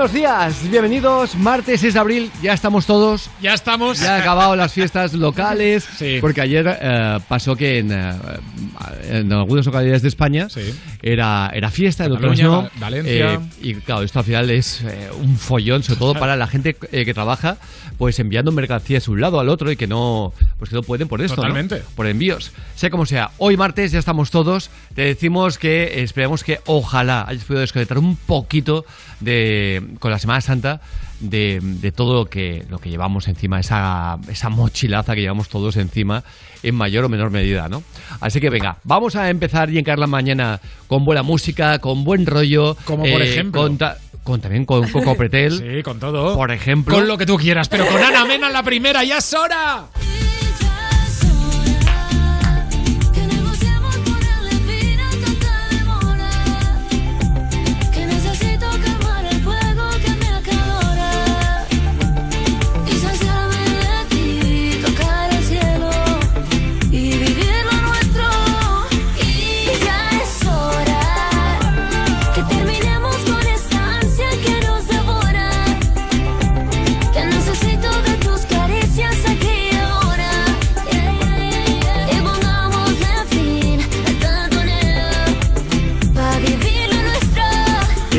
Buenos 0.00 0.14
días, 0.14 0.70
bienvenidos. 0.70 1.34
Martes 1.34 1.80
6 1.82 1.92
de 1.92 2.00
abril, 2.00 2.30
ya 2.42 2.54
estamos 2.54 2.86
todos. 2.86 3.28
Ya 3.42 3.52
estamos. 3.52 4.00
Ya 4.00 4.14
han 4.14 4.22
acabado 4.22 4.56
las 4.56 4.72
fiestas 4.72 5.12
locales. 5.12 5.86
Porque 6.22 6.40
ayer 6.40 6.78
eh, 6.80 7.18
pasó 7.28 7.54
que 7.54 7.80
en, 7.80 7.92
eh, 7.92 8.12
en 9.10 9.30
algunas 9.30 9.66
localidades 9.66 10.00
de 10.00 10.08
España 10.08 10.48
era, 11.02 11.50
era 11.52 11.70
fiesta, 11.70 12.06
en 12.06 12.12
otras 12.12 12.30
Cataluña, 12.30 12.44
no. 12.56 12.62
Va- 12.62 12.70
Valencia. 12.80 13.34
Eh, 13.34 13.38
y 13.60 13.74
claro, 13.74 14.02
esto 14.02 14.20
al 14.20 14.24
final 14.24 14.48
es 14.48 14.80
eh, 14.84 15.10
un 15.20 15.36
follón, 15.36 15.82
sobre 15.82 15.98
todo 15.98 16.14
para 16.18 16.34
la 16.34 16.46
gente 16.46 16.78
eh, 16.92 17.04
que 17.04 17.12
trabaja, 17.12 17.58
pues 17.98 18.18
enviando 18.20 18.52
mercancías 18.52 19.04
de 19.04 19.10
un 19.10 19.20
lado 19.20 19.38
al 19.38 19.50
otro 19.50 19.70
y 19.70 19.76
que 19.76 19.86
no, 19.86 20.32
pues 20.60 20.70
que 20.70 20.76
no 20.76 20.82
pueden 20.82 21.08
por 21.08 21.20
esto, 21.20 21.34
¿no? 21.34 21.42
Totalmente. 21.42 21.82
Por 21.96 22.06
envíos. 22.06 22.52
Sea 22.76 22.90
como 22.90 23.04
sea, 23.06 23.32
hoy 23.38 23.56
martes 23.56 23.90
ya 23.90 23.98
estamos 23.98 24.30
todos. 24.30 24.70
Te 24.94 25.02
decimos 25.02 25.58
que 25.58 26.02
esperamos 26.02 26.44
que 26.44 26.60
ojalá 26.66 27.24
hayas 27.26 27.42
podido 27.44 27.62
desconectar 27.62 27.98
un 27.98 28.14
poquito 28.14 28.84
de 29.18 29.82
con 29.98 30.12
la 30.12 30.18
Semana 30.20 30.40
Santa 30.40 30.80
de, 31.18 31.58
de 31.62 31.92
todo 31.92 32.14
lo 32.14 32.26
que, 32.26 32.64
lo 32.70 32.78
que 32.78 32.88
llevamos 32.90 33.26
encima, 33.28 33.58
esa, 33.58 34.18
esa 34.28 34.48
mochilaza 34.50 35.14
que 35.14 35.20
llevamos 35.22 35.48
todos 35.48 35.76
encima 35.76 36.22
en 36.62 36.74
mayor 36.74 37.04
o 37.04 37.08
menor 37.08 37.30
medida, 37.30 37.68
¿no? 37.68 37.82
Así 38.20 38.40
que 38.40 38.48
venga, 38.50 38.76
vamos 38.84 39.16
a 39.16 39.28
empezar 39.30 39.70
y 39.70 39.78
encarar 39.78 39.98
la 39.98 40.06
mañana 40.06 40.60
con 40.86 41.04
buena 41.04 41.22
música, 41.22 41.78
con 41.78 42.04
buen 42.04 42.26
rollo. 42.26 42.76
Como 42.84 43.02
por 43.02 43.22
eh, 43.22 43.30
ejemplo. 43.30 43.62
Con, 43.62 43.78
ta- 43.78 43.98
con- 44.22 44.40
también 44.40 44.64
con 44.66 44.88
Coco 44.90 45.16
Pretel. 45.16 45.52
Sí, 45.76 45.82
con 45.82 45.98
todo. 45.98 46.34
Por 46.34 46.50
ejemplo. 46.50 46.94
Con 46.94 47.06
lo 47.08 47.16
que 47.18 47.26
tú 47.26 47.36
quieras, 47.36 47.68
pero 47.68 47.86
con 47.86 48.02
Ana 48.02 48.24
Mena 48.24 48.46
en 48.48 48.52
la 48.52 48.62
primera, 48.62 49.02
ya 49.04 49.18
es 49.18 49.32
hora. 49.34 49.84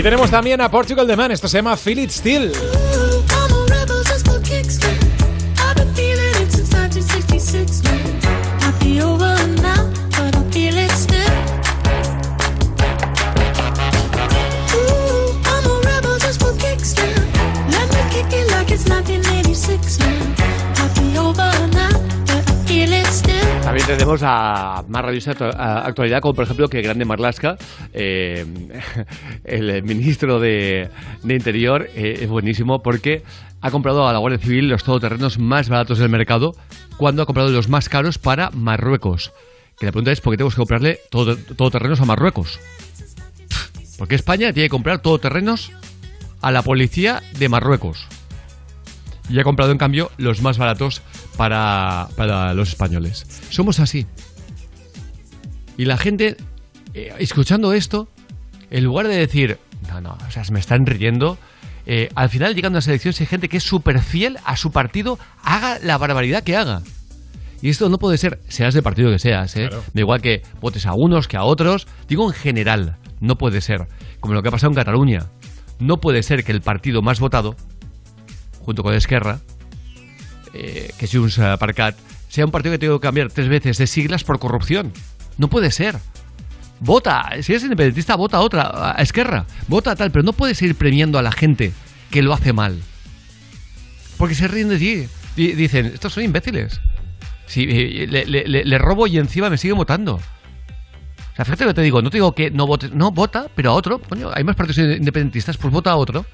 Y 0.02 0.04
tenemos 0.04 0.32
también 0.32 0.60
a 0.62 0.72
Portugal 0.72 1.06
The 1.06 1.16
Man. 1.16 1.30
Esto 1.30 1.48
se 1.48 1.60
llama 1.60 1.78
Feel 1.78 2.10
Still. 2.10 2.52
I'm 2.54 3.54
a 3.54 3.66
rebel 3.68 4.04
just 4.04 4.28
for 4.28 4.42
kicks, 4.42 4.80
man. 4.82 4.98
I've 5.60 5.76
been 5.76 5.94
feeling 5.94 6.42
it 6.42 6.52
since 6.52 6.74
1966, 6.74 7.84
tenemos 23.98 24.22
a 24.24 24.84
más 24.88 25.04
revista 25.04 25.32
actualidad, 25.86 26.22
como 26.22 26.34
por 26.34 26.46
ejemplo 26.46 26.68
que 26.68 26.82
Grande 26.82 27.06
Marlaska, 27.06 27.58
eh, 27.94 28.46
el 29.44 29.84
ministro 29.84 30.40
de, 30.40 30.90
de 31.24 31.34
Interior, 31.34 31.90
eh, 31.96 32.20
es 32.22 32.30
buenísimo 32.30 32.82
porque 32.82 33.24
ha 33.62 33.72
comprado 33.72 34.08
a 34.08 34.14
la 34.14 34.20
Guardia 34.20 34.40
Civil 34.40 34.70
los 34.70 34.84
todoterrenos 34.84 35.40
más 35.40 35.70
baratos 35.70 36.00
del 36.00 36.10
mercado 36.10 36.54
cuando 36.98 37.24
ha 37.24 37.26
comprado 37.26 37.50
los 37.50 37.70
más 37.70 37.90
caros 37.90 38.18
para 38.18 38.50
Marruecos. 38.52 39.34
Que 39.78 39.88
la 39.88 39.92
pregunta 39.92 40.12
es, 40.12 40.22
¿por 40.22 40.34
qué 40.34 40.38
tenemos 40.38 40.54
que 40.54 40.60
comprarle 40.60 41.00
todo, 41.10 41.36
todoterrenos 41.36 42.00
a 42.02 42.06
Marruecos? 42.06 42.60
¿Por 43.98 44.08
qué 44.08 44.16
España 44.16 44.54
tiene 44.54 44.68
que 44.68 44.72
comprar 44.72 45.02
todoterrenos 45.02 45.72
a 46.42 46.52
la 46.52 46.62
policía 46.62 47.22
de 47.38 47.50
Marruecos? 47.50 48.08
Y 49.32 49.40
ha 49.40 49.44
comprado 49.44 49.72
en 49.72 49.78
cambio 49.78 50.12
los 50.18 50.42
más 50.42 50.58
baratos 50.58 51.02
para, 51.38 52.10
para 52.16 52.54
los 52.54 52.70
españoles. 52.70 53.26
Somos 53.50 53.80
así. 53.80 54.06
Y 55.78 55.86
la 55.86 55.98
gente, 55.98 56.38
eh, 56.94 57.14
escuchando 57.20 57.74
esto, 57.74 58.10
en 58.70 58.84
lugar 58.84 59.08
de 59.08 59.16
decir, 59.16 59.58
no, 59.88 60.02
no, 60.02 60.18
o 60.28 60.32
sea, 60.32 60.44
se 60.44 60.52
me 60.52 60.60
están 60.60 60.86
riendo, 60.86 61.38
eh, 61.86 62.10
al 62.16 62.30
final 62.30 62.54
llegando 62.54 62.78
a 62.78 62.80
las 62.80 62.88
elecciones 62.88 63.20
hay 63.22 63.28
gente 63.28 63.50
que 63.50 63.58
es 63.58 63.64
súper 63.64 64.02
fiel 64.02 64.38
a 64.46 64.58
su 64.58 64.72
partido, 64.72 65.18
haga 65.44 65.80
la 65.80 65.98
barbaridad 65.98 66.44
que 66.44 66.56
haga. 66.56 66.82
Y 67.62 67.70
esto 67.70 67.90
no 67.90 67.98
puede 68.00 68.18
ser, 68.18 68.40
seas 68.48 68.74
del 68.74 68.84
partido 68.84 69.12
que 69.12 69.20
seas, 69.20 69.56
¿eh? 69.56 69.70
Da 69.70 70.02
igual 70.02 70.22
que 70.22 70.42
votes 70.60 70.88
a 70.88 70.94
unos 70.94 71.28
que 71.28 71.38
a 71.38 71.44
otros. 71.44 71.88
Digo 72.08 72.28
en 72.28 72.34
general, 72.34 72.98
no 73.20 73.38
puede 73.38 73.62
ser. 73.62 73.88
Como 74.20 74.34
lo 74.34 74.42
que 74.42 74.50
ha 74.50 74.52
pasado 74.52 74.72
en 74.72 74.76
Cataluña. 74.76 75.28
No 75.80 75.98
puede 75.98 76.24
ser 76.24 76.44
que 76.44 76.52
el 76.52 76.62
partido 76.62 77.04
más 77.04 77.20
votado, 77.20 77.56
junto 78.66 78.84
con 78.84 78.94
Esquerra, 78.94 79.40
eh, 80.54 80.92
que 80.98 81.08
Junts 81.08 81.40
per 81.60 81.74
Cat, 81.74 81.96
sea 82.28 82.46
un 82.46 82.52
partido 82.52 82.74
que 82.74 82.80
tengo 82.80 83.00
que 83.00 83.08
cambiar 83.08 83.32
tres 83.32 83.48
veces 83.50 83.78
de 83.78 83.88
siglas 83.88 84.24
por 84.24 84.40
corrupción. 84.40 84.92
No 85.38 85.50
puede 85.50 85.72
ser. 85.72 85.98
Vota, 86.80 87.30
si 87.42 87.52
eres 87.52 87.64
independentista, 87.64 88.16
vota 88.16 88.38
a 88.38 88.42
otra, 88.42 88.96
a 88.98 89.02
Esquerra, 89.02 89.46
vota 89.68 89.96
tal, 89.96 90.12
pero 90.12 90.24
no 90.24 90.34
puedes 90.34 90.62
ir 90.62 90.76
premiando 90.76 91.20
a 91.20 91.22
la 91.22 91.32
gente 91.32 91.72
que 92.10 92.22
lo 92.24 92.34
hace 92.34 92.54
mal. 92.54 92.80
Porque 94.18 94.36
se 94.36 94.48
ríen 94.48 94.70
de 94.70 94.78
ti. 94.78 95.08
Di- 95.36 95.54
Dicen, 95.54 95.86
estos 95.88 96.14
son 96.14 96.24
imbéciles. 96.24 96.80
Si 97.46 97.64
eh, 97.64 98.08
le, 98.08 98.26
le- 98.66 98.78
robo 98.78 99.08
y 99.08 99.18
encima 99.18 99.50
me 99.50 99.58
sigue 99.58 99.74
votando. 99.74 100.16
O 100.16 101.36
sea, 101.36 101.46
fíjate 101.46 101.64
lo 101.66 101.70
que 101.72 101.76
te 101.76 101.82
digo, 101.82 102.02
no 102.02 102.10
te 102.10 102.18
digo 102.18 102.34
que 102.34 102.52
no 102.52 102.68
votes, 102.68 102.92
no, 102.94 103.12
vota, 103.12 103.48
pero 103.56 103.72
a 103.72 103.74
otro. 103.74 104.00
Coño, 104.00 104.30
hay 104.34 104.44
más 104.44 104.56
partidos 104.56 104.98
independentistas, 104.98 105.58
pues 105.58 105.72
vota 105.74 105.92
a 105.92 105.96
otro. 105.96 106.26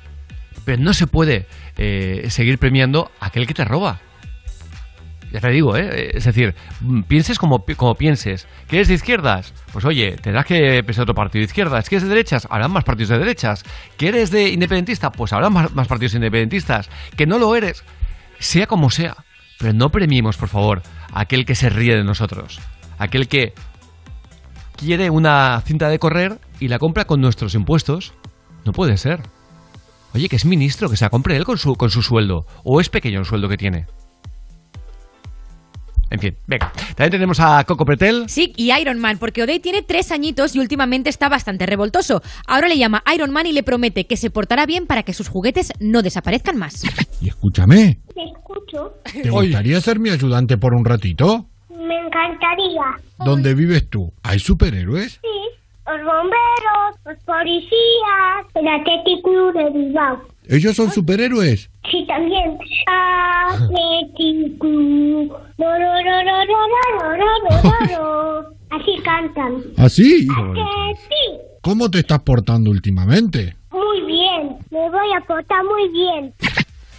Pero 0.68 0.84
no 0.84 0.94
se 0.94 1.08
puede 1.08 1.46
eh, 1.78 2.26
seguir 2.28 2.58
premiando 2.58 3.10
a 3.22 3.28
aquel 3.28 3.48
que 3.48 3.54
te 3.54 3.64
roba. 3.64 4.02
Ya 5.32 5.40
te 5.40 5.50
digo, 5.50 5.78
¿eh? 5.78 6.12
Es 6.14 6.26
decir, 6.26 6.56
mm, 6.82 7.04
pienses 7.04 7.40
como, 7.40 7.64
como 7.78 7.96
pienses. 7.96 8.50
¿Que 8.68 8.76
eres 8.76 8.90
de 8.90 8.96
izquierdas? 8.96 9.54
Pues 9.72 9.86
oye, 9.86 10.18
tendrás 10.22 10.46
que 10.46 10.84
pensar 10.84 11.04
otro 11.04 11.16
partido 11.16 11.40
de 11.40 11.46
izquierdas. 11.46 11.88
¿Que 11.88 11.96
eres 11.96 12.04
de 12.04 12.10
derechas? 12.10 12.50
Habrá 12.52 12.68
más 12.68 12.84
partidos 12.84 13.12
de 13.12 13.20
derechas. 13.20 13.64
¿Que 13.96 14.10
eres 14.10 14.30
de 14.30 14.50
independentista? 14.50 15.10
Pues 15.10 15.32
habrá 15.32 15.50
más, 15.50 15.74
más 15.74 15.88
partidos 15.88 16.16
independentistas. 16.16 16.90
¿Que 17.16 17.26
no 17.26 17.40
lo 17.40 17.56
eres? 17.56 17.86
Sea 18.40 18.68
como 18.68 18.90
sea. 18.90 19.16
Pero 19.60 19.72
no 19.72 19.90
premiemos, 19.90 20.36
por 20.36 20.50
favor, 20.50 20.82
a 21.14 21.22
aquel 21.22 21.46
que 21.46 21.56
se 21.56 21.70
ríe 21.70 21.96
de 21.96 22.04
nosotros. 22.04 22.60
Aquel 22.98 23.30
que 23.30 23.54
quiere 24.76 25.12
una 25.12 25.62
cinta 25.62 25.88
de 25.88 25.98
correr 25.98 26.40
y 26.60 26.68
la 26.68 26.78
compra 26.78 27.06
con 27.06 27.22
nuestros 27.22 27.56
impuestos. 27.56 28.14
No 28.66 28.74
puede 28.74 28.98
ser. 28.98 29.22
Oye, 30.14 30.30
que 30.30 30.36
es 30.36 30.46
ministro, 30.46 30.90
que 30.90 30.98
se 30.98 31.06
la 31.06 31.10
compre 31.10 31.36
él 31.36 31.46
con 31.46 31.58
su, 31.58 31.76
con 31.76 31.90
su 31.90 32.02
sueldo. 32.02 32.46
O 32.64 32.82
es 32.82 32.90
pequeño 32.90 33.20
el 33.20 33.26
sueldo 33.26 33.50
que 33.50 33.58
tiene. 33.58 33.86
En 36.10 36.20
fin, 36.20 36.38
venga. 36.48 36.72
También 36.96 37.12
tenemos 37.12 37.40
a 37.42 37.64
Coco 37.66 37.84
Pretel. 37.86 38.30
Sí, 38.30 38.54
y 38.56 38.72
Iron 38.80 38.98
Man, 38.98 39.18
porque 39.18 39.44
O'Day 39.44 39.60
tiene 39.60 39.82
tres 39.82 40.12
añitos 40.14 40.56
y 40.56 40.60
últimamente 40.60 41.10
está 41.10 41.28
bastante 41.28 41.66
revoltoso. 41.66 42.22
Ahora 42.48 42.70
le 42.70 42.78
llama 42.78 43.04
Iron 43.14 43.32
Man 43.32 43.46
y 43.46 43.52
le 43.52 43.62
promete 43.62 44.08
que 44.08 44.16
se 44.16 44.30
portará 44.30 44.66
bien 44.66 44.88
para 44.88 45.04
que 45.04 45.14
sus 45.14 45.28
juguetes 45.28 45.74
no 45.82 46.02
desaparezcan 46.02 46.58
más. 46.58 46.84
Y 47.22 47.28
escúchame, 47.28 48.00
Te 48.16 48.24
escucho. 48.24 48.94
¿te 49.22 49.30
gustaría 49.30 49.82
ser 49.82 50.00
mi 50.00 50.10
ayudante 50.10 50.58
por 50.58 50.74
un 50.74 50.86
ratito? 50.86 51.50
Me 51.70 51.98
encantaría. 52.00 53.04
¿Dónde 53.20 53.54
vives 53.54 53.90
tú? 53.90 54.14
¿Hay 54.24 54.40
superhéroes? 54.40 55.14
Sí, 55.22 55.57
los 55.88 56.06
bomberos, 56.06 56.96
los 57.06 57.18
policías, 57.24 58.46
el 58.56 58.68
Atlético 58.68 59.22
Club 59.30 59.54
de 59.54 59.70
Bilbao. 59.80 60.22
¿Ellos 60.50 60.76
son 60.76 60.92
superhéroes? 60.92 61.70
Sí, 61.92 62.06
también. 62.08 62.58
Atlético 63.50 64.60
Club. 64.60 65.32
Ro, 65.58 65.66
ro, 65.66 65.94
ro, 66.04 66.18
ro, 66.24 66.46
ro, 66.48 66.62
ro, 67.00 67.18
ro, 67.18 67.62
ro, 67.62 67.98
ro. 67.98 68.50
Así 68.70 69.02
cantan. 69.04 69.64
¿Así? 69.78 70.28
Que 70.28 70.96
sí, 71.08 71.38
¿Cómo 71.62 71.90
te 71.90 72.00
estás 72.00 72.20
portando 72.22 72.70
últimamente? 72.72 73.56
muy 73.72 74.02
bien. 74.06 74.58
Me 74.72 74.90
voy 74.90 75.14
a 75.16 75.22
portar 75.26 75.64
muy 75.64 75.90
bien. 75.92 76.34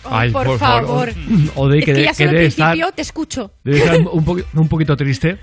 Ay, 0.05 0.31
por 0.31 0.59
favor. 0.59 1.11
Odey, 1.57 1.81
es 1.81 1.85
que, 1.85 1.93
que 1.93 1.99
de- 1.99 2.05
ya 2.05 2.11
que 2.11 2.15
solo 2.17 2.29
al 2.31 2.35
debe 2.37 2.47
estar, 2.47 2.93
te 2.93 3.03
escucho. 3.03 3.51
debe 3.65 3.79
estar 3.79 3.97
un, 4.13 4.25
poqui- 4.25 4.45
un 4.55 4.69
poquito 4.69 4.97
triste. 4.97 5.39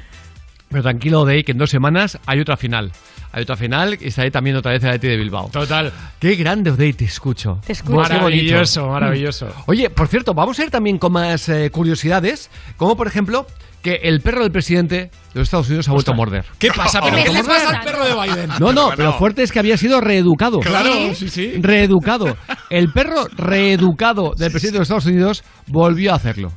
Pero 0.75 0.83
tranquilo, 0.83 1.21
Odey, 1.21 1.45
que 1.45 1.53
en 1.53 1.57
dos 1.57 1.69
semanas 1.69 2.19
hay 2.25 2.41
otra 2.41 2.57
final. 2.57 2.91
Hay 3.31 3.43
otra 3.43 3.55
final 3.55 3.97
y 4.01 4.07
estaré 4.09 4.29
también 4.29 4.57
otra 4.57 4.73
vez 4.73 4.83
en 4.83 4.89
la 4.89 4.97
de 4.97 5.15
Bilbao. 5.15 5.47
Total. 5.47 5.89
Qué 6.19 6.35
grande, 6.35 6.69
Odey, 6.69 6.91
te 6.91 7.05
escucho. 7.05 7.61
Te 7.65 7.71
escucho. 7.71 7.95
Maravilloso, 7.95 8.89
maravilloso. 8.89 9.47
Oye, 9.67 9.89
por 9.89 10.09
cierto, 10.09 10.33
vamos 10.33 10.59
a 10.59 10.65
ir 10.65 10.71
también 10.71 10.97
con 10.97 11.13
más 11.13 11.47
eh, 11.47 11.69
curiosidades, 11.71 12.51
como 12.75 12.97
por 12.97 13.07
ejemplo 13.07 13.47
que 13.81 14.01
el 14.03 14.19
perro 14.19 14.41
del 14.41 14.51
presidente 14.51 14.95
de 14.95 15.11
los 15.35 15.43
Estados 15.43 15.69
Unidos 15.69 15.87
ha 15.87 15.93
vuelto 15.93 16.11
a 16.11 16.15
morder. 16.15 16.43
¿Qué 16.59 16.67
pasa? 16.75 16.99
¿Pero 17.01 17.23
¿Qué 17.23 17.31
le 17.31 17.41
pasa? 17.45 17.67
pasa 17.67 17.69
al 17.69 17.85
perro 17.85 18.03
de 18.03 18.13
Biden? 18.13 18.49
No, 18.59 18.73
no, 18.73 18.89
pero 18.97 19.13
fuerte 19.13 19.43
es 19.43 19.53
que 19.53 19.59
había 19.59 19.77
sido 19.77 20.01
reeducado. 20.01 20.59
Claro, 20.59 21.15
sí, 21.15 21.29
sí. 21.29 21.53
Reeducado. 21.61 22.35
El 22.69 22.91
perro 22.91 23.27
reeducado 23.33 24.33
del 24.35 24.51
presidente 24.51 24.73
de 24.73 24.79
los 24.79 24.89
Estados 24.89 25.05
Unidos 25.05 25.45
volvió 25.67 26.11
a 26.11 26.15
hacerlo. 26.15 26.51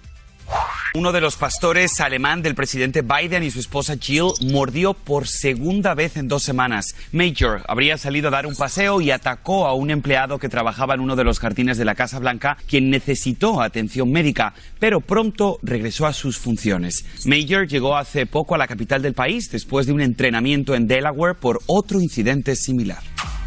Uno 0.95 1.13
de 1.13 1.21
los 1.21 1.37
pastores 1.37 2.01
alemán 2.01 2.41
del 2.41 2.55
presidente 2.55 3.03
Biden 3.03 3.43
y 3.43 3.51
su 3.51 3.61
esposa 3.61 3.97
Jill 4.01 4.33
mordió 4.51 4.95
por 4.95 5.29
segunda 5.29 5.95
vez 5.95 6.17
en 6.17 6.29
dos 6.29 6.43
semanas. 6.43 6.95
Major 7.13 7.63
habría 7.69 7.99
salido 7.99 8.29
a 8.29 8.31
dar 8.31 8.47
un 8.47 8.55
paseo 8.55 9.03
y 9.03 9.11
atacó 9.11 9.67
a 9.67 9.75
un 9.75 9.91
empleado 9.91 10.39
que 10.39 10.49
trabajaba 10.49 10.95
en 10.95 11.01
uno 11.01 11.15
de 11.15 11.25
los 11.25 11.41
jardines 11.41 11.77
de 11.77 11.85
la 11.85 11.95
Casa 11.95 12.19
Blanca, 12.19 12.57
quien 12.67 12.89
necesitó 12.89 13.61
atención 13.61 14.11
médica, 14.11 14.55
pero 14.79 15.01
pronto 15.01 15.59
regresó 15.63 16.07
a 16.07 16.15
sus 16.15 16.39
funciones. 16.39 17.05
Major 17.27 17.67
llegó 17.67 17.97
hace 17.97 18.25
poco 18.25 18.55
a 18.55 18.59
la 18.59 18.67
capital 18.67 19.03
del 19.03 19.13
país 19.13 19.51
después 19.51 19.87
de 19.87 19.93
un 19.93 20.01
entrenamiento 20.01 20.75
en 20.75 20.89
Delaware 20.89 21.35
por 21.35 21.61
otro 21.67 22.01
incidente 22.01 22.57
similar. 22.57 23.03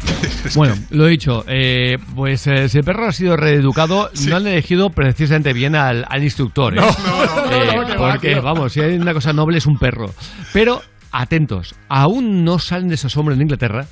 Bueno, 0.54 0.74
lo 0.90 1.06
he 1.06 1.10
dicho, 1.10 1.44
eh, 1.46 1.98
pues 2.14 2.46
eh, 2.46 2.68
si 2.68 2.78
el 2.78 2.84
perro 2.84 3.06
ha 3.06 3.12
sido 3.12 3.36
reeducado, 3.36 4.10
no 4.26 4.36
han 4.36 4.46
elegido 4.46 4.90
precisamente 4.90 5.52
bien 5.52 5.74
al, 5.74 6.04
al 6.08 6.22
instructor. 6.22 6.76
¿eh? 6.76 6.80
Eh, 6.80 7.76
no, 7.76 7.96
porque, 7.96 8.40
vamos, 8.40 8.72
si 8.72 8.80
hay 8.80 8.96
una 8.96 9.14
cosa 9.14 9.32
noble 9.32 9.58
es 9.58 9.66
un 9.66 9.78
perro. 9.78 10.12
Pero, 10.52 10.82
atentos, 11.10 11.74
aún 11.88 12.44
no 12.44 12.58
salen 12.58 12.88
de 12.88 12.96
su 12.96 13.06
asombro 13.06 13.34
en 13.34 13.42
Inglaterra 13.42 13.86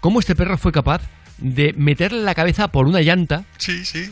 cómo 0.00 0.20
este 0.20 0.34
perro 0.34 0.56
fue 0.56 0.72
capaz 0.72 1.02
de 1.38 1.72
meterle 1.76 2.22
la 2.22 2.34
cabeza 2.34 2.68
por 2.68 2.86
una 2.86 3.00
llanta 3.00 3.44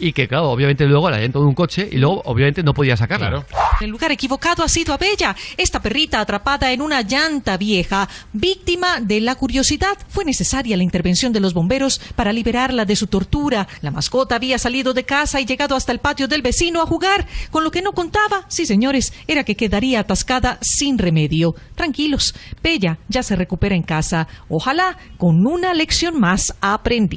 y 0.01 0.13
que, 0.13 0.29
claro, 0.29 0.51
obviamente 0.51 0.87
luego 0.87 1.11
la 1.11 1.19
llanta 1.19 1.39
de 1.39 1.45
un 1.45 1.55
coche 1.55 1.89
y 1.91 1.97
luego, 1.97 2.23
obviamente, 2.25 2.63
no 2.63 2.75
podía 2.75 2.97
sacarla. 2.97 3.45
El 3.81 3.91
lugar 3.91 4.13
equivocado 4.13 4.63
ha 4.63 4.69
sido 4.69 4.95
a 4.95 4.97
Bella, 4.97 5.37
esta 5.57 5.83
perrita 5.83 6.21
atrapada 6.21 6.73
en 6.73 6.81
una 6.81 7.03
llanta 7.03 7.57
vieja, 7.57 8.09
víctima 8.33 9.01
de 9.01 9.21
la 9.21 9.35
curiosidad. 9.35 9.99
Fue 10.09 10.25
necesaria 10.25 10.77
la 10.77 10.83
intervención 10.83 11.33
de 11.33 11.41
los 11.41 11.53
bomberos 11.53 12.01
para 12.15 12.33
liberarla 12.33 12.85
de 12.85 12.97
su 12.97 13.07
tortura. 13.07 13.69
La 13.83 13.91
mascota 13.91 14.37
había 14.37 14.59
salido 14.59 14.95
de 14.95 15.05
casa 15.05 15.41
y 15.41 15.47
llegado 15.47 15.77
hasta 15.77 15.93
el 15.93 15.99
patio 15.99 16.29
del 16.29 16.43
vecino 16.43 16.81
a 16.81 16.87
jugar, 16.87 17.27
con 17.51 17.65
lo 17.65 17.71
que 17.71 17.83
no 17.83 17.93
contaba, 17.93 18.47
sí 18.49 18.67
señores, 18.67 19.13
era 19.27 19.45
que 19.45 19.57
quedaría 19.57 20.01
atascada 20.01 20.59
sin 20.61 20.99
remedio. 20.99 21.55
Tranquilos, 21.75 22.35
Bella 22.63 22.99
ya 23.09 23.23
se 23.23 23.37
recupera 23.37 23.75
en 23.75 23.83
casa, 23.83 24.29
ojalá 24.49 24.97
con 25.19 25.47
una 25.47 25.75
lección 25.75 26.19
más 26.21 26.55
aprendida. 26.61 27.16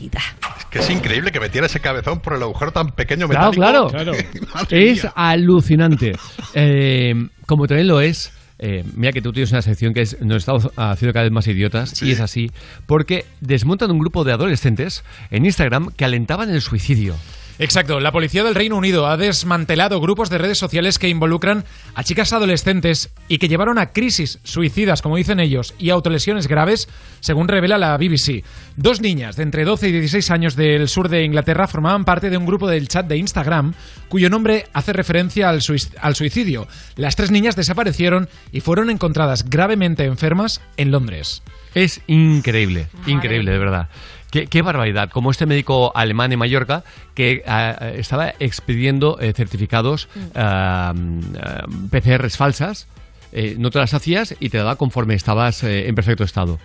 Que 0.69 0.79
es 0.79 0.89
increíble 0.89 1.31
que 1.31 1.39
metiera 1.39 1.67
ese 1.67 1.79
cabezón 1.79 2.19
por 2.19 2.33
el 2.35 2.43
agujero 2.43 2.71
tan 2.71 2.89
pequeño 2.91 3.27
Claro, 3.27 3.51
metálico. 3.51 3.87
claro. 3.89 4.11
Madre 4.53 4.91
Es 4.91 5.03
mía. 5.03 5.13
alucinante. 5.15 6.11
Eh, 6.53 7.13
como 7.45 7.65
también 7.67 7.87
lo 7.87 8.01
es. 8.01 8.31
eh, 8.59 8.83
mira 8.95 9.11
que 9.13 9.21
tú 9.21 9.31
tienes 9.31 9.51
una 9.51 9.61
sección 9.61 9.93
que 9.93 10.01
es 10.01 10.19
nos 10.21 10.37
estamos 10.37 10.69
haciendo 10.75 11.13
cada 11.13 11.23
vez 11.23 11.31
más 11.31 11.47
idiotas 11.47 12.01
y 12.03 12.11
es 12.11 12.19
así 12.19 12.51
porque 12.87 13.25
desmontan 13.41 13.89
un 13.89 13.99
grupo 13.99 14.23
de 14.25 14.33
adolescentes 14.33 15.03
en 15.31 15.45
Instagram 15.45 15.91
que 15.95 16.03
alentaban 16.05 16.49
el 16.49 16.61
suicidio. 16.61 17.15
Exacto, 17.61 17.99
la 17.99 18.13
policía 18.13 18.45
del 18.45 18.55
Reino 18.55 18.77
Unido 18.77 19.05
ha 19.07 19.17
desmantelado 19.17 19.99
grupos 19.99 20.29
de 20.29 20.37
redes 20.37 20.57
sociales 20.57 20.97
que 20.97 21.09
involucran 21.09 21.65
a 21.93 22.05
chicas 22.05 22.31
adolescentes 22.31 23.11
y 23.27 23.37
que 23.37 23.49
llevaron 23.49 23.77
a 23.77 23.91
crisis 23.91 24.39
suicidas, 24.43 25.01
como 25.01 25.17
dicen 25.17 25.41
ellos, 25.41 25.75
y 25.77 25.89
autolesiones 25.89 26.47
graves, 26.47 26.87
según 27.19 27.49
revela 27.49 27.77
la 27.77 27.97
BBC. 27.97 28.45
Dos 28.77 29.01
niñas 29.01 29.35
de 29.35 29.43
entre 29.43 29.65
12 29.65 29.89
y 29.89 29.91
16 29.91 30.31
años 30.31 30.55
del 30.55 30.87
sur 30.87 31.09
de 31.09 31.25
Inglaterra 31.25 31.67
formaban 31.67 32.05
parte 32.05 32.29
de 32.29 32.37
un 32.37 32.45
grupo 32.45 32.65
del 32.65 32.87
chat 32.87 33.05
de 33.07 33.17
Instagram 33.17 33.73
cuyo 34.07 34.29
nombre 34.29 34.67
hace 34.71 34.93
referencia 34.93 35.49
al, 35.49 35.61
suicidio. 35.61 36.65
Las 36.95 37.17
tres 37.17 37.29
niñas 37.29 37.57
desaparecieron 37.57 38.29
y 38.53 38.61
fueron 38.61 38.89
encontradas 38.89 39.49
gravemente 39.49 40.05
enfermas 40.05 40.61
en 40.77 40.91
Londres. 40.91 41.43
Es 41.75 42.01
increíble, 42.07 42.87
increíble, 43.05 43.51
de 43.51 43.57
verdad. 43.59 43.89
Qué, 44.31 44.45
qué 44.47 44.61
barbaridad, 44.61 45.09
como 45.09 45.31
este 45.31 45.45
médico 45.47 45.91
alemán 45.95 46.31
en 46.31 46.37
Mallorca 46.39 46.83
que 47.15 47.43
ah, 47.47 47.75
ah, 47.79 47.89
estaba 47.89 48.33
expidiendo 48.39 49.19
eh, 49.19 49.33
certificados 49.33 50.07
ah, 50.35 50.93
ah, 51.41 51.65
PCRs 51.89 52.37
falsas, 52.37 52.87
eh, 53.31 53.55
no 53.57 53.71
te 53.71 53.79
las 53.79 53.93
hacías 53.95 54.35
y 54.39 54.49
te 54.49 54.57
daba 54.59 54.75
conforme 54.75 55.15
estabas 55.15 55.63
eh, 55.63 55.87
en 55.87 55.95
perfecto 55.95 56.23
estado. 56.23 56.59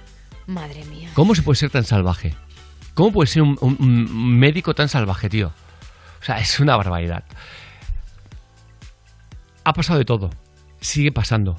Madre 0.46 0.84
mía. 0.84 1.08
¿Cómo 1.14 1.34
se 1.34 1.42
puede 1.42 1.56
ser 1.56 1.70
tan 1.70 1.84
salvaje? 1.84 2.34
¿Cómo 2.92 3.12
puede 3.12 3.28
ser 3.28 3.42
un, 3.42 3.56
un- 3.62 3.76
un 3.80 4.38
médico 4.38 4.74
tan 4.74 4.88
salvaje, 4.90 5.30
tío? 5.30 5.48
O 6.20 6.24
sea, 6.24 6.38
es 6.38 6.60
una 6.60 6.76
barbaridad. 6.76 7.24
Ha 9.64 9.72
pasado 9.72 9.98
de 9.98 10.04
todo. 10.04 10.30
Sigue 10.80 11.12
pasando. 11.12 11.58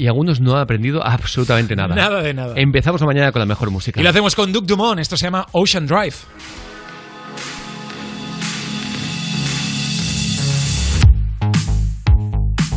Y 0.00 0.06
algunos 0.06 0.40
no 0.40 0.54
han 0.54 0.62
aprendido 0.62 1.06
absolutamente 1.06 1.76
nada. 1.76 1.94
Nada 1.94 2.22
de 2.22 2.32
nada. 2.32 2.54
Empezamos 2.56 3.02
mañana 3.02 3.32
con 3.32 3.40
la 3.40 3.44
mejor 3.44 3.70
música. 3.70 4.00
Y 4.00 4.02
lo 4.02 4.08
hacemos 4.08 4.34
con 4.34 4.50
Duke 4.50 4.66
Dumont, 4.66 4.98
esto 4.98 5.14
se 5.14 5.26
llama 5.26 5.46
Ocean 5.52 5.86
Drive. 5.86 6.14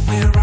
We're 0.05 0.42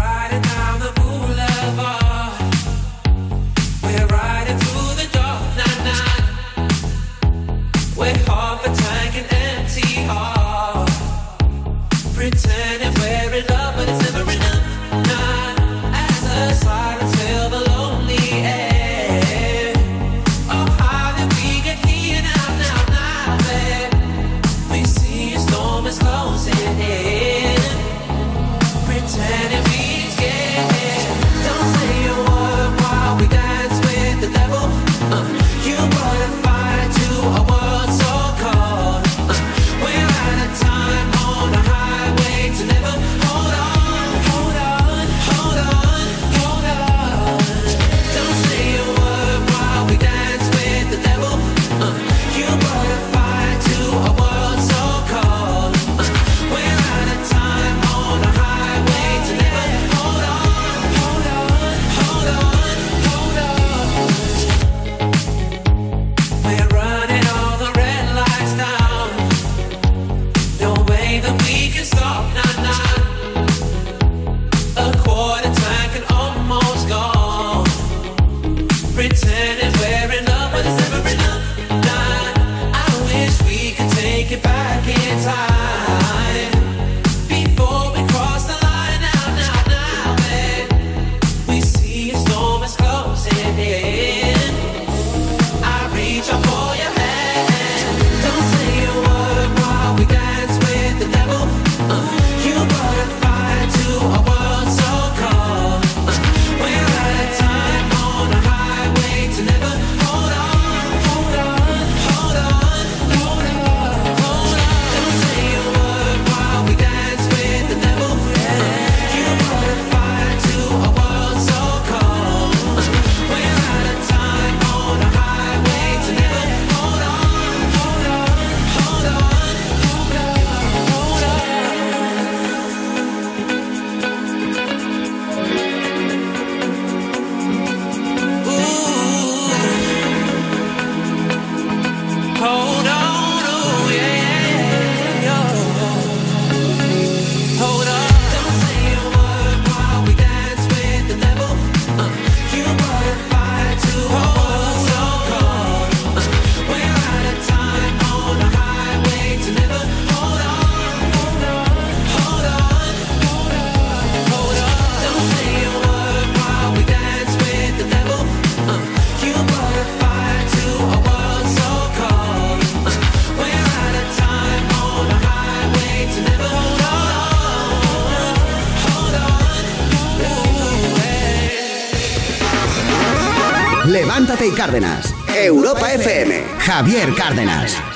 Javier 186.81 187.13
Cárdenas. 187.13 187.90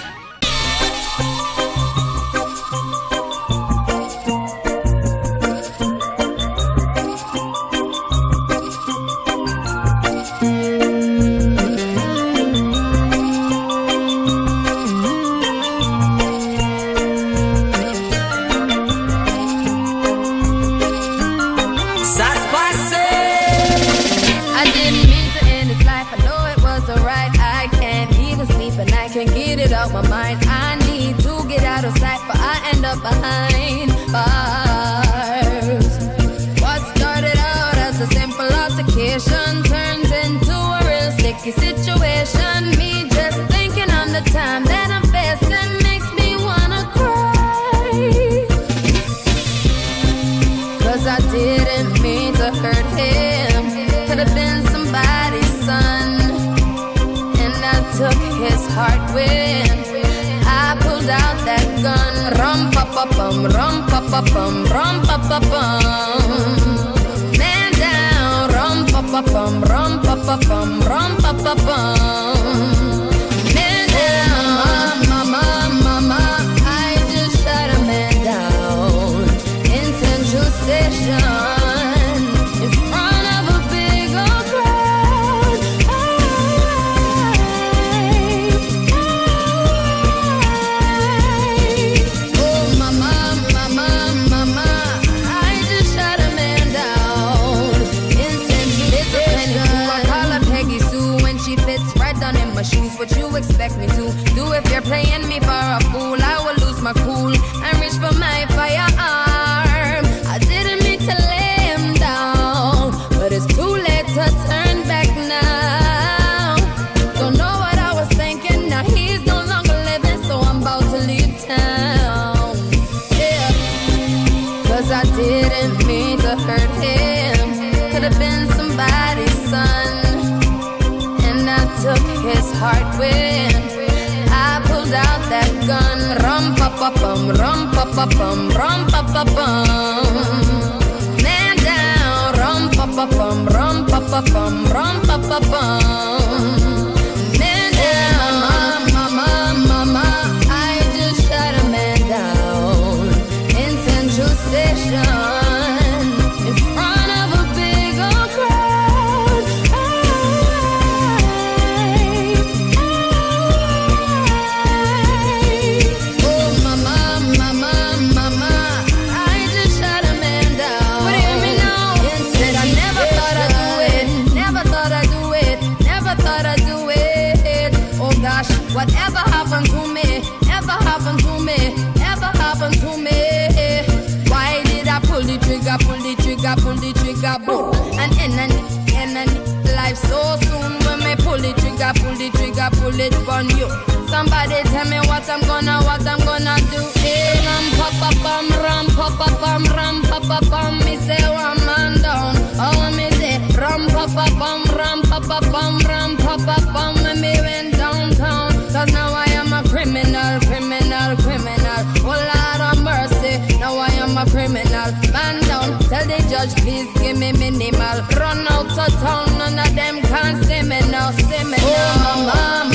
Judge 216.45 216.55
please 216.63 216.93
give 216.99 217.17
me 217.17 217.31
minimal. 217.33 218.01
Run 218.17 218.47
out 218.49 218.77
of 218.77 218.93
town, 219.01 219.25
none 219.37 219.59
of 219.59 219.75
them 219.75 220.01
can 220.01 220.43
see 220.43 220.61
me 220.61 220.79
now, 220.91 221.11
see 221.11 221.43
me 221.43 221.57
now. 221.57 221.75
Oh 221.77 222.25
mama, 222.27 222.74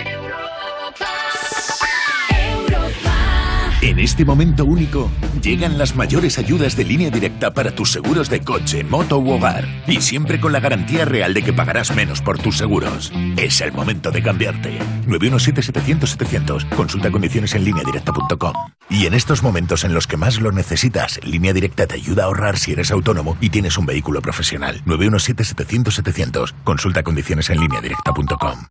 Este 4.01 4.25
momento 4.25 4.65
único, 4.65 5.11
llegan 5.41 5.77
las 5.77 5.95
mayores 5.95 6.37
ayudas 6.39 6.75
de 6.75 6.83
línea 6.83 7.09
directa 7.09 7.53
para 7.53 7.71
tus 7.71 7.91
seguros 7.91 8.29
de 8.29 8.41
coche, 8.41 8.83
moto 8.83 9.19
u 9.19 9.31
hogar. 9.31 9.67
Y 9.87 10.01
siempre 10.01 10.39
con 10.39 10.51
la 10.51 10.59
garantía 10.59 11.05
real 11.05 11.33
de 11.33 11.43
que 11.43 11.53
pagarás 11.53 11.95
menos 11.95 12.21
por 12.21 12.39
tus 12.39 12.57
seguros. 12.57 13.11
Es 13.37 13.61
el 13.61 13.71
momento 13.71 14.11
de 14.11 14.23
cambiarte. 14.23 14.79
917-700-700. 15.07 16.69
Consulta 16.69 17.11
condiciones 17.11 17.53
en 17.53 17.63
lineadirecta.com. 17.63 18.53
Y 18.89 19.05
en 19.05 19.13
estos 19.13 19.43
momentos 19.43 19.83
en 19.83 19.93
los 19.93 20.07
que 20.07 20.17
más 20.17 20.39
lo 20.41 20.51
necesitas, 20.51 21.19
Línea 21.23 21.53
Directa 21.53 21.87
te 21.87 21.95
ayuda 21.95 22.23
a 22.23 22.25
ahorrar 22.25 22.57
si 22.57 22.73
eres 22.73 22.91
autónomo 22.91 23.37
y 23.39 23.49
tienes 23.49 23.77
un 23.77 23.85
vehículo 23.85 24.21
profesional. 24.21 24.81
917-700-700. 24.85 26.53
Consulta 26.63 27.03
condiciones 27.03 27.49
en 27.49 27.59
lineadirecta.com. 27.59 28.65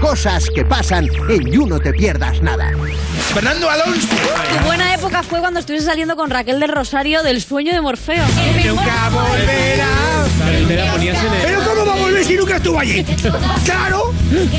Cosas 0.00 0.48
que 0.54 0.64
pasan 0.64 1.08
en 1.28 1.50
You 1.50 1.66
No 1.66 1.80
Te 1.80 1.92
Pierdas 1.92 2.42
Nada. 2.42 2.70
Fernando 3.32 3.68
Alonso. 3.68 4.33
Tu 4.34 4.64
buena 4.64 4.94
época 4.94 5.22
fue 5.22 5.40
cuando 5.40 5.60
estuviste 5.60 5.86
saliendo 5.86 6.16
con 6.16 6.30
Raquel 6.30 6.60
del 6.60 6.70
Rosario 6.70 7.22
del 7.22 7.40
sueño 7.42 7.72
de 7.72 7.80
Morfeo. 7.80 8.24
Nunca 8.64 9.10
volverá. 9.10 10.13
Pero 11.42 11.60
¿cómo 11.64 11.86
va 11.86 11.92
a 11.94 11.96
volver 11.96 12.24
si 12.24 12.34
nunca 12.36 12.56
estuvo 12.56 12.78
allí? 12.78 13.04
Claro, 13.64 14.12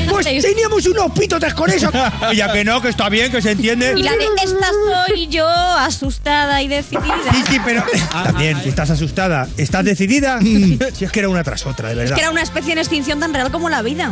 pues 0.08 0.26
teníamos 0.26 0.86
unos 0.86 1.10
pitotes 1.12 1.54
con 1.54 1.70
eso. 1.70 1.90
Ya 2.34 2.52
que 2.52 2.64
no, 2.64 2.80
que 2.82 2.88
está 2.88 3.08
bien, 3.08 3.30
que 3.30 3.40
se 3.40 3.52
entiende. 3.52 3.94
Y 3.96 4.02
la 4.02 4.12
de 4.12 4.24
esta 4.44 4.68
soy 5.06 5.26
yo, 5.28 5.46
asustada 5.48 6.60
y 6.62 6.68
decidida. 6.68 7.14
Sí, 7.32 7.44
sí, 7.50 7.60
pero 7.64 7.84
también, 8.12 8.60
si 8.62 8.68
estás 8.68 8.90
asustada, 8.90 9.48
¿estás 9.56 9.84
decidida? 9.84 10.38
Si 10.92 11.04
es 11.04 11.12
que 11.12 11.20
era 11.20 11.28
una 11.28 11.42
tras 11.44 11.66
otra, 11.66 11.88
de 11.88 11.94
Es 11.94 11.98
verdad. 11.98 12.14
que 12.16 12.20
era 12.22 12.30
una 12.30 12.42
especie 12.42 12.72
en 12.72 12.78
extinción 12.78 13.20
tan 13.20 13.32
real 13.34 13.50
como 13.50 13.68
la 13.68 13.82
vida. 13.82 14.10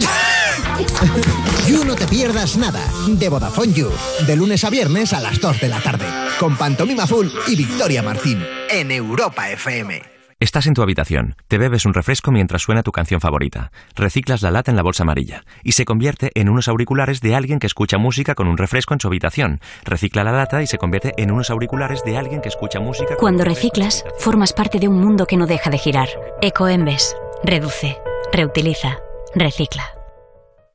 You 1.66 1.85
No 1.85 1.94
Te 1.94 2.06
Pierdas 2.06 2.56
Nada. 2.56 2.81
De 3.09 3.28
Vodafone 3.28 3.73
You. 3.73 3.90
De 4.27 4.36
lunes 4.36 4.65
a 4.65 4.70
viernes 4.70 5.12
a 5.12 5.20
las 5.20 5.40
2 5.40 5.61
de 5.61 5.69
la 5.69 5.81
tarde. 5.81 6.06
Con 6.39 6.56
Pantomima 6.56 7.06
Full 7.06 7.28
y 7.48 7.56
Victoria 7.56 8.02
Martín. 8.02 8.44
En 8.70 8.90
Europa 8.90 9.51
FM. 9.51 10.02
Estás 10.44 10.66
en 10.66 10.74
tu 10.74 10.82
habitación, 10.82 11.36
te 11.48 11.56
bebes 11.56 11.86
un 11.86 11.94
refresco 11.94 12.30
mientras 12.30 12.60
suena 12.60 12.82
tu 12.82 12.92
canción 12.92 13.18
favorita, 13.18 13.72
reciclas 13.96 14.42
la 14.42 14.50
lata 14.50 14.70
en 14.70 14.76
la 14.76 14.82
bolsa 14.82 15.02
amarilla 15.02 15.42
y 15.62 15.72
se 15.72 15.86
convierte 15.86 16.32
en 16.34 16.50
unos 16.50 16.68
auriculares 16.68 17.22
de 17.22 17.34
alguien 17.34 17.58
que 17.58 17.66
escucha 17.66 17.96
música 17.96 18.34
con 18.34 18.46
un 18.46 18.58
refresco 18.58 18.92
en 18.92 19.00
su 19.00 19.08
habitación. 19.08 19.62
Recicla 19.86 20.22
la 20.22 20.32
lata 20.32 20.62
y 20.62 20.66
se 20.66 20.76
convierte 20.76 21.14
en 21.16 21.30
unos 21.30 21.48
auriculares 21.48 22.04
de 22.04 22.18
alguien 22.18 22.42
que 22.42 22.50
escucha 22.50 22.78
música 22.78 23.16
con 23.16 23.20
Cuando 23.20 23.42
reciclas, 23.42 24.04
formas 24.18 24.52
parte 24.52 24.78
de 24.78 24.86
un 24.86 25.00
mundo 25.00 25.24
que 25.24 25.38
no 25.38 25.46
deja 25.46 25.70
de 25.70 25.78
girar. 25.78 26.10
Ecoembes. 26.42 27.16
Reduce. 27.42 27.96
Reutiliza. 28.30 28.98
Recicla. 29.34 29.94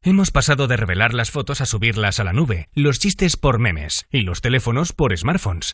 Hemos 0.01 0.31
pasado 0.31 0.65
de 0.65 0.77
revelar 0.77 1.13
las 1.13 1.29
fotos 1.29 1.61
a 1.61 1.67
subirlas 1.67 2.19
a 2.19 2.23
la 2.23 2.33
nube, 2.33 2.69
los 2.73 2.97
chistes 2.97 3.37
por 3.37 3.59
memes 3.59 4.07
y 4.09 4.21
los 4.21 4.41
teléfonos 4.41 4.93
por 4.93 5.15
smartphones. 5.15 5.73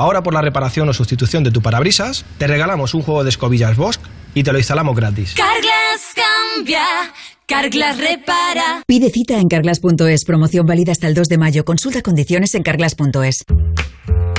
Ahora 0.00 0.22
por 0.22 0.32
la 0.32 0.40
reparación 0.40 0.88
o 0.88 0.94
sustitución 0.94 1.44
de 1.44 1.50
tu 1.50 1.60
parabrisas, 1.60 2.24
te 2.38 2.46
regalamos 2.46 2.94
un 2.94 3.02
juego 3.02 3.22
de 3.22 3.28
escobillas 3.28 3.76
Bosch 3.76 4.00
y 4.32 4.42
te 4.42 4.50
lo 4.50 4.56
instalamos 4.56 4.96
gratis. 4.96 5.34
Carglass 5.34 6.14
cambia, 6.14 6.82
Carglass 7.44 7.98
repara. 7.98 8.82
Pide 8.86 9.10
cita 9.10 9.38
en 9.38 9.48
carglass.es. 9.48 10.24
Promoción 10.24 10.64
válida 10.64 10.92
hasta 10.92 11.06
el 11.06 11.12
2 11.12 11.28
de 11.28 11.36
mayo. 11.36 11.66
Consulta 11.66 12.00
condiciones 12.00 12.54
en 12.54 12.62
carglass.es. 12.62 13.44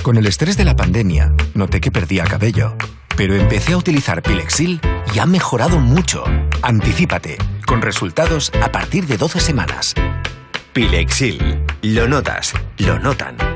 Con 0.01 0.17
el 0.17 0.25
estrés 0.25 0.57
de 0.57 0.65
la 0.65 0.75
pandemia, 0.75 1.31
noté 1.53 1.79
que 1.79 1.91
perdía 1.91 2.23
cabello. 2.23 2.73
Pero 3.15 3.35
empecé 3.35 3.73
a 3.73 3.77
utilizar 3.77 4.23
Pilexil 4.23 4.81
y 5.13 5.19
ha 5.19 5.27
mejorado 5.27 5.79
mucho. 5.79 6.23
Anticípate, 6.63 7.37
con 7.67 7.83
resultados 7.83 8.51
a 8.63 8.71
partir 8.71 9.05
de 9.05 9.17
12 9.17 9.39
semanas. 9.39 9.93
Pilexil. 10.73 11.63
Lo 11.83 12.07
notas, 12.07 12.53
lo 12.79 12.97
notan. 12.97 13.50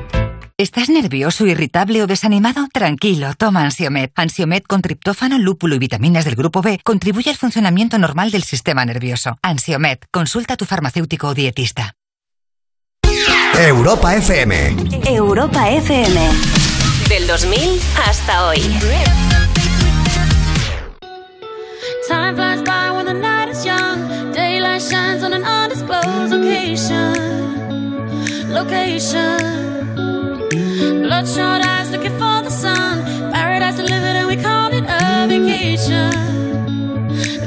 ¿Estás 0.58 0.88
nervioso, 0.88 1.44
irritable 1.44 2.02
o 2.02 2.06
desanimado? 2.06 2.66
Tranquilo, 2.72 3.34
toma 3.36 3.60
Ansiomed. 3.64 4.08
Ansiomed 4.16 4.62
con 4.62 4.80
triptófano, 4.80 5.38
lúpulo 5.38 5.74
y 5.74 5.78
vitaminas 5.78 6.24
del 6.24 6.34
grupo 6.34 6.62
B 6.62 6.80
contribuye 6.82 7.28
al 7.28 7.36
funcionamiento 7.36 7.98
normal 7.98 8.30
del 8.30 8.42
sistema 8.42 8.82
nervioso. 8.86 9.36
Ansiomed, 9.42 9.98
consulta 10.10 10.54
a 10.54 10.56
tu 10.56 10.64
farmacéutico 10.64 11.28
o 11.28 11.34
dietista. 11.34 11.92
Europa 13.58 14.16
FM. 14.16 14.76
Europa 15.04 15.70
FM. 15.72 16.20
Del 17.10 17.26
2000 17.26 17.78
hasta 18.06 18.46
hoy. 18.46 18.60
Time 22.08 22.34
flies 22.34 22.62
by 22.62 22.92
when 22.96 23.04
the 23.04 23.12
night 23.12 23.50
is 23.50 23.62
young. 23.62 24.32
Daylight 24.32 24.80
shines 24.80 25.22
on 25.22 25.34
an 25.34 25.44
undisclosed 25.44 26.32
location. 26.32 27.12
Location. 28.48 29.65
Bloodshot 31.06 31.64
eyes 31.64 31.92
looking 31.92 32.10
for 32.18 32.42
the 32.42 32.50
sun. 32.50 33.32
Paradise 33.32 33.76
delivered 33.76 34.16
and 34.16 34.26
we 34.26 34.34
called 34.34 34.74
it 34.74 34.82
a 34.88 35.28
vacation. 35.28 36.10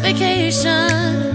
Vacation. 0.02 1.29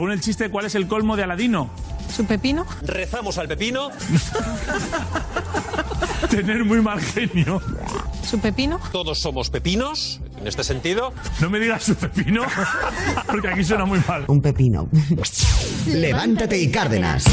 Según 0.00 0.12
el 0.12 0.22
chiste, 0.22 0.48
¿cuál 0.48 0.64
es 0.64 0.74
el 0.76 0.86
colmo 0.88 1.14
de 1.14 1.24
Aladino? 1.24 1.68
¿Su 2.10 2.24
pepino? 2.24 2.64
Rezamos 2.80 3.36
al 3.36 3.48
pepino. 3.48 3.90
Tener 6.30 6.64
muy 6.64 6.80
mal 6.80 6.98
genio. 7.02 7.60
¿Su 8.24 8.38
pepino? 8.38 8.80
Todos 8.92 9.18
somos 9.18 9.50
pepinos, 9.50 10.22
en 10.40 10.46
este 10.46 10.64
sentido. 10.64 11.12
No 11.42 11.50
me 11.50 11.58
digas 11.58 11.82
su 11.82 11.96
pepino, 11.96 12.44
porque 13.26 13.48
aquí 13.48 13.62
suena 13.62 13.84
muy 13.84 14.00
mal. 14.08 14.24
Un 14.28 14.40
pepino. 14.40 14.88
Levántate 15.86 16.58
y 16.58 16.70
Cárdenas. 16.70 17.24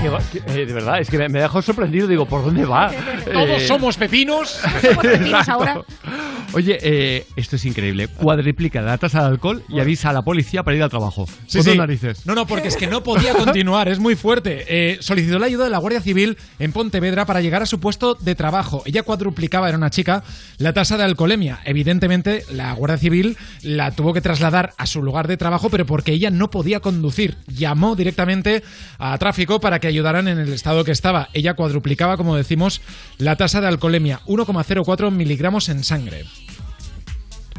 Que 0.00 0.08
va- 0.08 0.20
que, 0.32 0.38
eh, 0.38 0.66
de 0.66 0.72
verdad, 0.72 1.00
es 1.00 1.08
que 1.10 1.18
me, 1.18 1.28
me 1.28 1.40
dejó 1.40 1.62
sorprendido. 1.62 2.06
Digo, 2.06 2.26
¿por 2.26 2.44
dónde 2.44 2.64
va? 2.64 2.90
Todos 3.32 3.62
Eh, 3.62 3.66
somos 3.66 3.96
pepinos. 3.96 4.60
Exacto. 5.02 5.84
Oye, 6.54 6.78
eh, 6.82 7.26
esto 7.36 7.56
es 7.56 7.64
increíble. 7.64 8.08
Cuadriplica 8.08 8.82
la 8.82 8.98
tasa 8.98 9.22
de 9.22 9.28
alcohol 9.28 9.62
y 9.70 9.80
avisa 9.80 10.10
a 10.10 10.12
la 10.12 10.20
policía 10.22 10.62
para 10.62 10.76
ir 10.76 10.82
al 10.82 10.90
trabajo. 10.90 11.26
Sí, 11.46 11.58
Con 11.58 11.64
dos 11.64 11.72
sí. 11.72 11.78
narices. 11.78 12.26
No, 12.26 12.34
no, 12.34 12.46
porque 12.46 12.68
es 12.68 12.76
que 12.76 12.86
no 12.88 13.02
podía 13.02 13.32
continuar, 13.32 13.88
es 13.88 13.98
muy 13.98 14.16
fuerte. 14.16 14.64
Eh, 14.68 14.98
solicitó 15.00 15.38
la 15.38 15.46
ayuda 15.46 15.64
de 15.64 15.70
la 15.70 15.78
Guardia 15.78 16.02
Civil 16.02 16.36
en 16.58 16.72
Pontevedra 16.72 17.24
para 17.24 17.40
llegar 17.40 17.62
a 17.62 17.66
su 17.66 17.80
puesto 17.80 18.14
de 18.16 18.34
trabajo. 18.34 18.82
Ella 18.84 19.02
cuadruplicaba, 19.02 19.68
era 19.68 19.78
una 19.78 19.88
chica, 19.88 20.24
la 20.58 20.74
tasa 20.74 20.98
de 20.98 21.04
alcoholemia. 21.04 21.60
Evidentemente, 21.64 22.44
la 22.52 22.74
Guardia 22.74 22.98
Civil 22.98 23.38
la 23.62 23.92
tuvo 23.92 24.12
que 24.12 24.20
trasladar 24.20 24.74
a 24.76 24.84
su 24.84 25.02
lugar 25.02 25.28
de 25.28 25.38
trabajo, 25.38 25.70
pero 25.70 25.86
porque 25.86 26.12
ella 26.12 26.30
no 26.30 26.50
podía 26.50 26.80
conducir. 26.80 27.36
Llamó 27.46 27.96
directamente 27.96 28.62
a 28.98 29.16
tráfico 29.16 29.51
para 29.60 29.78
que 29.80 29.86
ayudaran 29.88 30.28
en 30.28 30.38
el 30.38 30.52
estado 30.52 30.84
que 30.84 30.92
estaba. 30.92 31.28
Ella 31.32 31.54
cuadruplicaba, 31.54 32.16
como 32.16 32.36
decimos, 32.36 32.80
la 33.18 33.36
tasa 33.36 33.60
de 33.60 33.68
alcoholemia, 33.68 34.20
1,04 34.26 35.10
miligramos 35.10 35.68
en 35.68 35.84
sangre. 35.84 36.24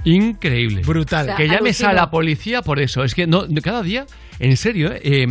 Increíble. 0.05 0.81
Brutal. 0.85 1.23
O 1.23 1.25
sea, 1.27 1.35
que 1.35 1.47
llames 1.47 1.81
a 1.83 1.93
la 1.93 2.09
policía 2.11 2.61
por 2.61 2.79
eso. 2.79 3.03
Es 3.03 3.15
que 3.15 3.25
no, 3.27 3.45
cada 3.61 3.81
día, 3.81 4.05
en 4.39 4.57
serio, 4.57 4.91
¿eh? 4.91 4.99
Eh, 5.03 5.27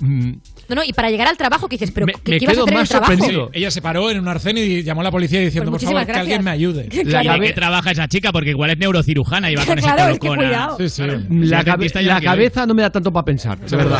mm, 0.00 0.32
No, 0.68 0.74
no, 0.76 0.84
y 0.84 0.92
para 0.92 1.10
llegar 1.10 1.26
al 1.26 1.36
trabajo, 1.36 1.68
que 1.68 1.74
dices, 1.74 1.90
pero 1.90 2.06
Me- 2.06 2.12
¿qué, 2.12 2.32
me 2.32 2.38
qué 2.38 2.46
vas 2.46 2.52
a 2.52 2.54
quedo 2.54 2.62
hacer 2.64 2.72
en 2.74 2.78
el 2.78 2.80
más 2.82 2.88
sorprendido. 2.90 3.50
Ella 3.52 3.70
se 3.72 3.82
paró 3.82 4.08
en 4.10 4.20
un 4.20 4.28
arcén 4.28 4.56
y 4.56 4.82
llamó 4.84 5.00
a 5.00 5.04
la 5.04 5.10
policía 5.10 5.40
diciendo, 5.40 5.70
Pues 5.72 5.82
por 5.82 5.92
favor, 5.94 6.06
que 6.06 6.12
alguien 6.12 6.44
me 6.44 6.50
ayude. 6.52 6.88
La 7.06 7.24
¿Y 7.24 7.28
de 7.40 7.46
qué 7.48 7.52
trabaja 7.54 7.90
esa 7.90 8.06
chica? 8.06 8.30
Porque 8.30 8.50
igual 8.50 8.70
es 8.70 8.78
neurocirujana 8.78 9.50
y 9.50 9.56
va 9.56 9.64
con 9.64 9.78
ese 9.78 9.88
Claro, 9.88 10.12
es 10.12 10.18
que 10.20 10.28
colocón 10.28 10.44
a- 10.44 10.48
cuidado. 10.48 10.76
Sí, 10.78 10.88
sí. 10.90 11.02
Claro. 11.02 11.18
la, 11.28 11.58
Si 11.58 11.60
es 11.60 11.64
cabe- 11.64 11.88
ya 11.94 12.00
la 12.02 12.18
ir. 12.18 12.24
cabeza 12.24 12.66
no 12.66 12.74
me 12.74 12.82
da 12.82 12.90
tanto 12.90 13.12
para 13.12 13.24
pensar, 13.24 13.58
de 13.58 13.76
verdad. 13.76 13.98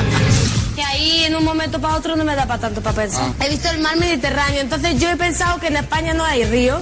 Que 0.78 0.84
ahí 0.84 1.24
en 1.24 1.34
un 1.34 1.44
momento 1.44 1.80
para 1.80 1.96
otro 1.96 2.14
no 2.14 2.24
me 2.24 2.36
da 2.36 2.46
para 2.46 2.60
tanto 2.60 2.80
para 2.80 2.94
pensar. 2.94 3.32
He 3.44 3.48
visto 3.50 3.68
el 3.68 3.80
mar 3.80 3.96
Mediterráneo, 3.96 4.60
entonces 4.60 5.00
yo 5.00 5.10
he 5.10 5.16
pensado 5.16 5.58
que 5.58 5.66
en 5.66 5.74
España 5.74 6.14
no 6.14 6.22
hay 6.24 6.44
río. 6.44 6.80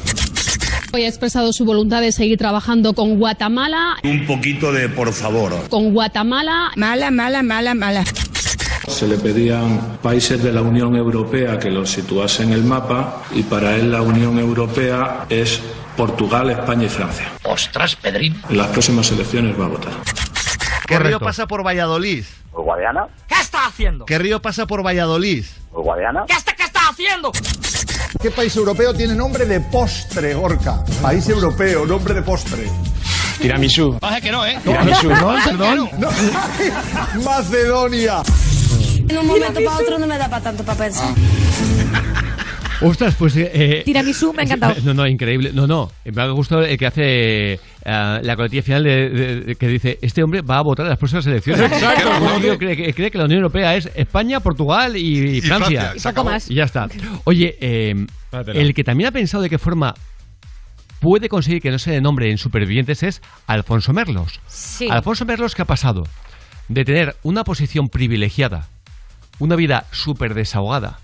Hoy 0.93 1.05
ha 1.05 1.09
expresado 1.09 1.51
su 1.55 1.65
voluntad 1.65 2.03
de 2.03 2.13
seguir 2.13 2.37
trabajando 2.37 2.93
con 2.93 3.19
Guatemala, 3.19 3.97
Un 4.05 4.27
poquito 4.27 4.71
de 4.71 4.91
por 4.91 5.15
favor. 5.15 5.67
con 5.71 5.95
Guatemala. 5.95 6.73
Mala, 6.77 7.11
mala, 7.11 7.43
mala, 7.43 7.73
mala. 7.75 8.05
Se 8.87 9.09
le 9.09 9.17
pedían 9.17 9.97
países 10.03 10.43
de 10.43 10.53
la 10.53 10.61
Unión 10.61 10.95
Europea 10.95 11.59
que 11.59 11.71
los 11.71 11.89
situase 11.91 12.43
en 12.43 12.53
el 12.53 12.65
mapa 12.65 13.23
y 13.35 13.45
para 13.45 13.77
él 13.77 13.91
la 13.93 14.03
Unión 14.03 14.39
Europea 14.39 15.25
es 15.31 15.59
Portugal, 15.97 16.51
España 16.51 16.85
y 16.85 16.89
Francia. 16.91 17.33
Ostras, 17.45 17.97
Pedrín. 17.97 18.39
En 18.51 18.59
las 18.59 18.67
próximas 18.67 19.11
elecciones 19.11 19.59
va 19.59 19.65
a 19.65 19.69
votar. 19.69 19.93
¿Qué 20.87 20.99
río 20.99 21.19
pasa 21.19 21.47
por 21.47 21.65
Valladolid? 21.67 22.25
¿Por 22.53 22.63
Guadiana? 22.63 23.07
¿Qué 23.27 23.35
está 23.47 23.67
haciendo? 23.67 24.05
¿Qué 24.05 24.19
río 24.19 24.43
pasa 24.43 24.67
por 24.67 24.85
Valladolid? 24.85 25.45
¿Por 25.73 25.83
Guadiana? 25.83 26.25
¿Qué 26.27 26.35
está, 26.35 26.55
qué 26.55 26.65
está 26.65 26.89
haciendo? 26.89 27.33
¿Qué 28.21 28.31
país 28.31 28.55
europeo 28.57 28.93
tiene 28.93 29.15
nombre 29.15 29.47
de 29.47 29.61
postre, 29.61 30.35
Gorka? 30.35 30.85
País 31.01 31.29
europeo, 31.29 31.87
nombre 31.87 32.15
de 32.15 32.23
postre. 32.23 32.69
Tiramisú. 33.41 33.99
Baje 34.01 34.21
que 34.21 34.33
no, 34.33 34.45
¿eh? 34.45 34.59
Tiramisú. 34.65 35.09
No, 35.11 35.35
perdón. 35.45 35.91
No. 35.99 36.09
Macedonia. 37.25 38.23
En 39.09 39.19
un 39.19 39.27
momento 39.27 39.61
para 39.65 39.77
otro 39.77 39.99
no 39.99 40.07
me 40.07 40.19
da 40.19 40.29
para 40.29 40.43
tanto 40.43 40.65
para 40.65 40.79
pensar. 40.79 41.15
Ostras, 42.83 43.15
pues. 43.15 43.37
eh, 43.37 43.51
eh, 43.55 43.83
Tiramisú, 43.85 44.33
me 44.33 44.43
ha 44.43 44.45
encantado. 44.45 44.75
No, 44.85 44.93
no, 44.95 45.07
increíble. 45.07 45.51
No, 45.55 45.67
no. 45.67 45.91
Me 46.05 46.23
ha 46.23 46.27
gustado 46.29 46.63
el 46.63 46.77
que 46.77 46.87
hace 46.87 47.53
eh, 47.55 47.59
la 47.85 48.37
coletilla 48.37 48.63
final 48.63 48.85
de, 48.85 49.09
de- 49.11 49.41
de- 49.41 49.55
que 49.57 49.69
dice: 49.69 49.99
Este 50.03 50.23
hombre 50.23 50.43
va 50.43 50.59
a 50.59 50.63
votar 50.63 50.85
en 50.87 50.91
las 50.91 50.99
próximas 50.99 51.27
elecciones. 51.27 51.73
Exacto. 51.73 52.59
Cree, 52.59 52.77
que- 52.77 52.93
cree 52.95 53.11
que 53.11 53.19
la 53.19 53.25
Unión 53.25 53.39
Europea 53.39 53.77
es 53.77 53.91
España, 53.95 54.41
Portugal 54.41 54.97
y, 54.97 55.41
Francia. 55.41 55.93
Y 55.97 56.01
poco 56.01 56.25
más. 56.25 56.51
Y 56.51 56.55
ya 56.55 56.65
está. 56.65 56.89
Oye, 57.25 57.57
eh, 57.61 57.95
el 58.55 58.75
que 58.75 58.85
también 58.85 59.09
ha 59.09 59.13
pensado 59.13 59.43
de 59.43 59.49
qué 59.51 59.59
forma 59.59 59.95
puede 61.01 61.29
conseguir 61.29 61.61
que 61.63 61.71
no 61.71 61.79
se 61.79 61.91
le 61.93 62.01
nombre 62.01 62.31
en 62.31 62.39
supervivientes 62.39 63.03
es 63.03 63.23
Alfonso 63.47 63.93
Merlos. 63.93 64.41
Sí. 64.47 64.89
Alfonso 64.91 65.25
Merlos, 65.25 65.55
¿qué 65.55 65.63
ha 65.63 65.67
pasado? 65.67 66.05
De 66.69 66.85
tener 66.85 67.17
una 67.23 67.45
posición 67.45 67.89
privilegiada, 67.89 68.69
una 69.39 69.57
vida 69.57 69.85
súper 69.93 70.35
desahogada, 70.35 70.99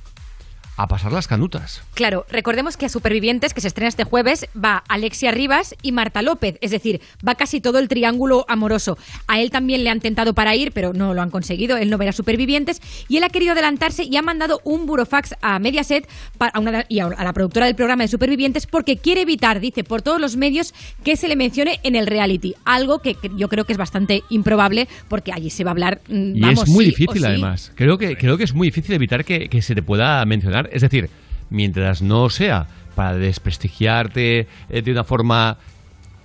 a 0.76 0.88
pasar 0.88 1.12
las 1.12 1.28
canutas. 1.28 1.82
Claro, 1.94 2.24
recordemos 2.30 2.76
que 2.76 2.86
a 2.86 2.88
Supervivientes, 2.88 3.52
que 3.52 3.60
se 3.60 3.68
estrena 3.68 3.88
este 3.88 4.04
jueves, 4.04 4.46
va 4.56 4.82
Alexia 4.88 5.30
Rivas 5.30 5.74
y 5.82 5.92
Marta 5.92 6.22
López. 6.22 6.56
Es 6.62 6.70
decir, 6.70 7.00
va 7.26 7.34
casi 7.34 7.60
todo 7.60 7.78
el 7.78 7.88
triángulo 7.88 8.46
amoroso. 8.48 8.96
A 9.26 9.40
él 9.40 9.50
también 9.50 9.84
le 9.84 9.90
han 9.90 10.00
tentado 10.00 10.32
para 10.34 10.56
ir, 10.56 10.72
pero 10.72 10.92
no 10.94 11.12
lo 11.14 11.20
han 11.22 11.30
conseguido. 11.30 11.76
Él 11.76 11.90
no 11.90 11.98
verá 11.98 12.12
Supervivientes. 12.12 12.80
Y 13.08 13.18
él 13.18 13.24
ha 13.24 13.28
querido 13.28 13.52
adelantarse 13.52 14.04
y 14.04 14.16
ha 14.16 14.22
mandado 14.22 14.60
un 14.64 14.86
burofax 14.86 15.34
a 15.42 15.58
Mediaset 15.58 16.08
para- 16.38 16.58
una- 16.58 16.86
y 16.88 17.00
a, 17.00 17.08
la 17.08 17.32
productora 17.34 17.66
del 17.66 17.74
programa 17.74 18.04
de 18.04 18.08
Supervivientes 18.08 18.66
porque 18.66 18.96
quiere 18.96 19.20
evitar, 19.22 19.60
dice, 19.60 19.84
por 19.84 20.00
todos 20.02 20.20
los 20.20 20.36
medios 20.36 20.72
que 21.04 21.16
se 21.16 21.28
le 21.28 21.36
mencione 21.36 21.80
en 21.82 21.96
el 21.96 22.06
reality. 22.06 22.54
Algo 22.64 23.00
que, 23.00 23.16
yo 23.36 23.48
creo 23.48 23.64
que 23.66 23.72
es 23.72 23.78
bastante 23.78 24.22
improbable 24.30 24.88
porque 25.08 25.32
allí 25.32 25.50
se 25.50 25.64
va 25.64 25.70
a 25.70 25.72
hablar. 25.72 26.00
mm, 26.08 26.36
Y 26.36 26.40
vamos, 26.40 26.62
es 26.64 26.68
muy 26.70 26.84
sí 26.86 26.90
difícil, 26.92 27.20
sí. 27.20 27.26
además. 27.26 27.72
Creo 27.74 27.98
que, 27.98 28.16
creo 28.16 28.38
que 28.38 28.44
es 28.44 28.54
muy 28.54 28.68
difícil 28.68 28.94
evitar 28.94 29.24
que, 29.24 29.48
que 29.48 29.60
se 29.60 29.74
te 29.74 29.82
pueda 29.82 30.24
mencionar. 30.24 30.61
Es 30.72 30.82
decir, 30.82 31.10
mientras 31.51 32.02
no 32.02 32.28
sea 32.30 32.66
para 32.94 33.14
desprestigiarte 33.14 34.47
eh, 34.68 34.82
de 34.82 34.93
una 34.93 35.05
forma 35.05 35.56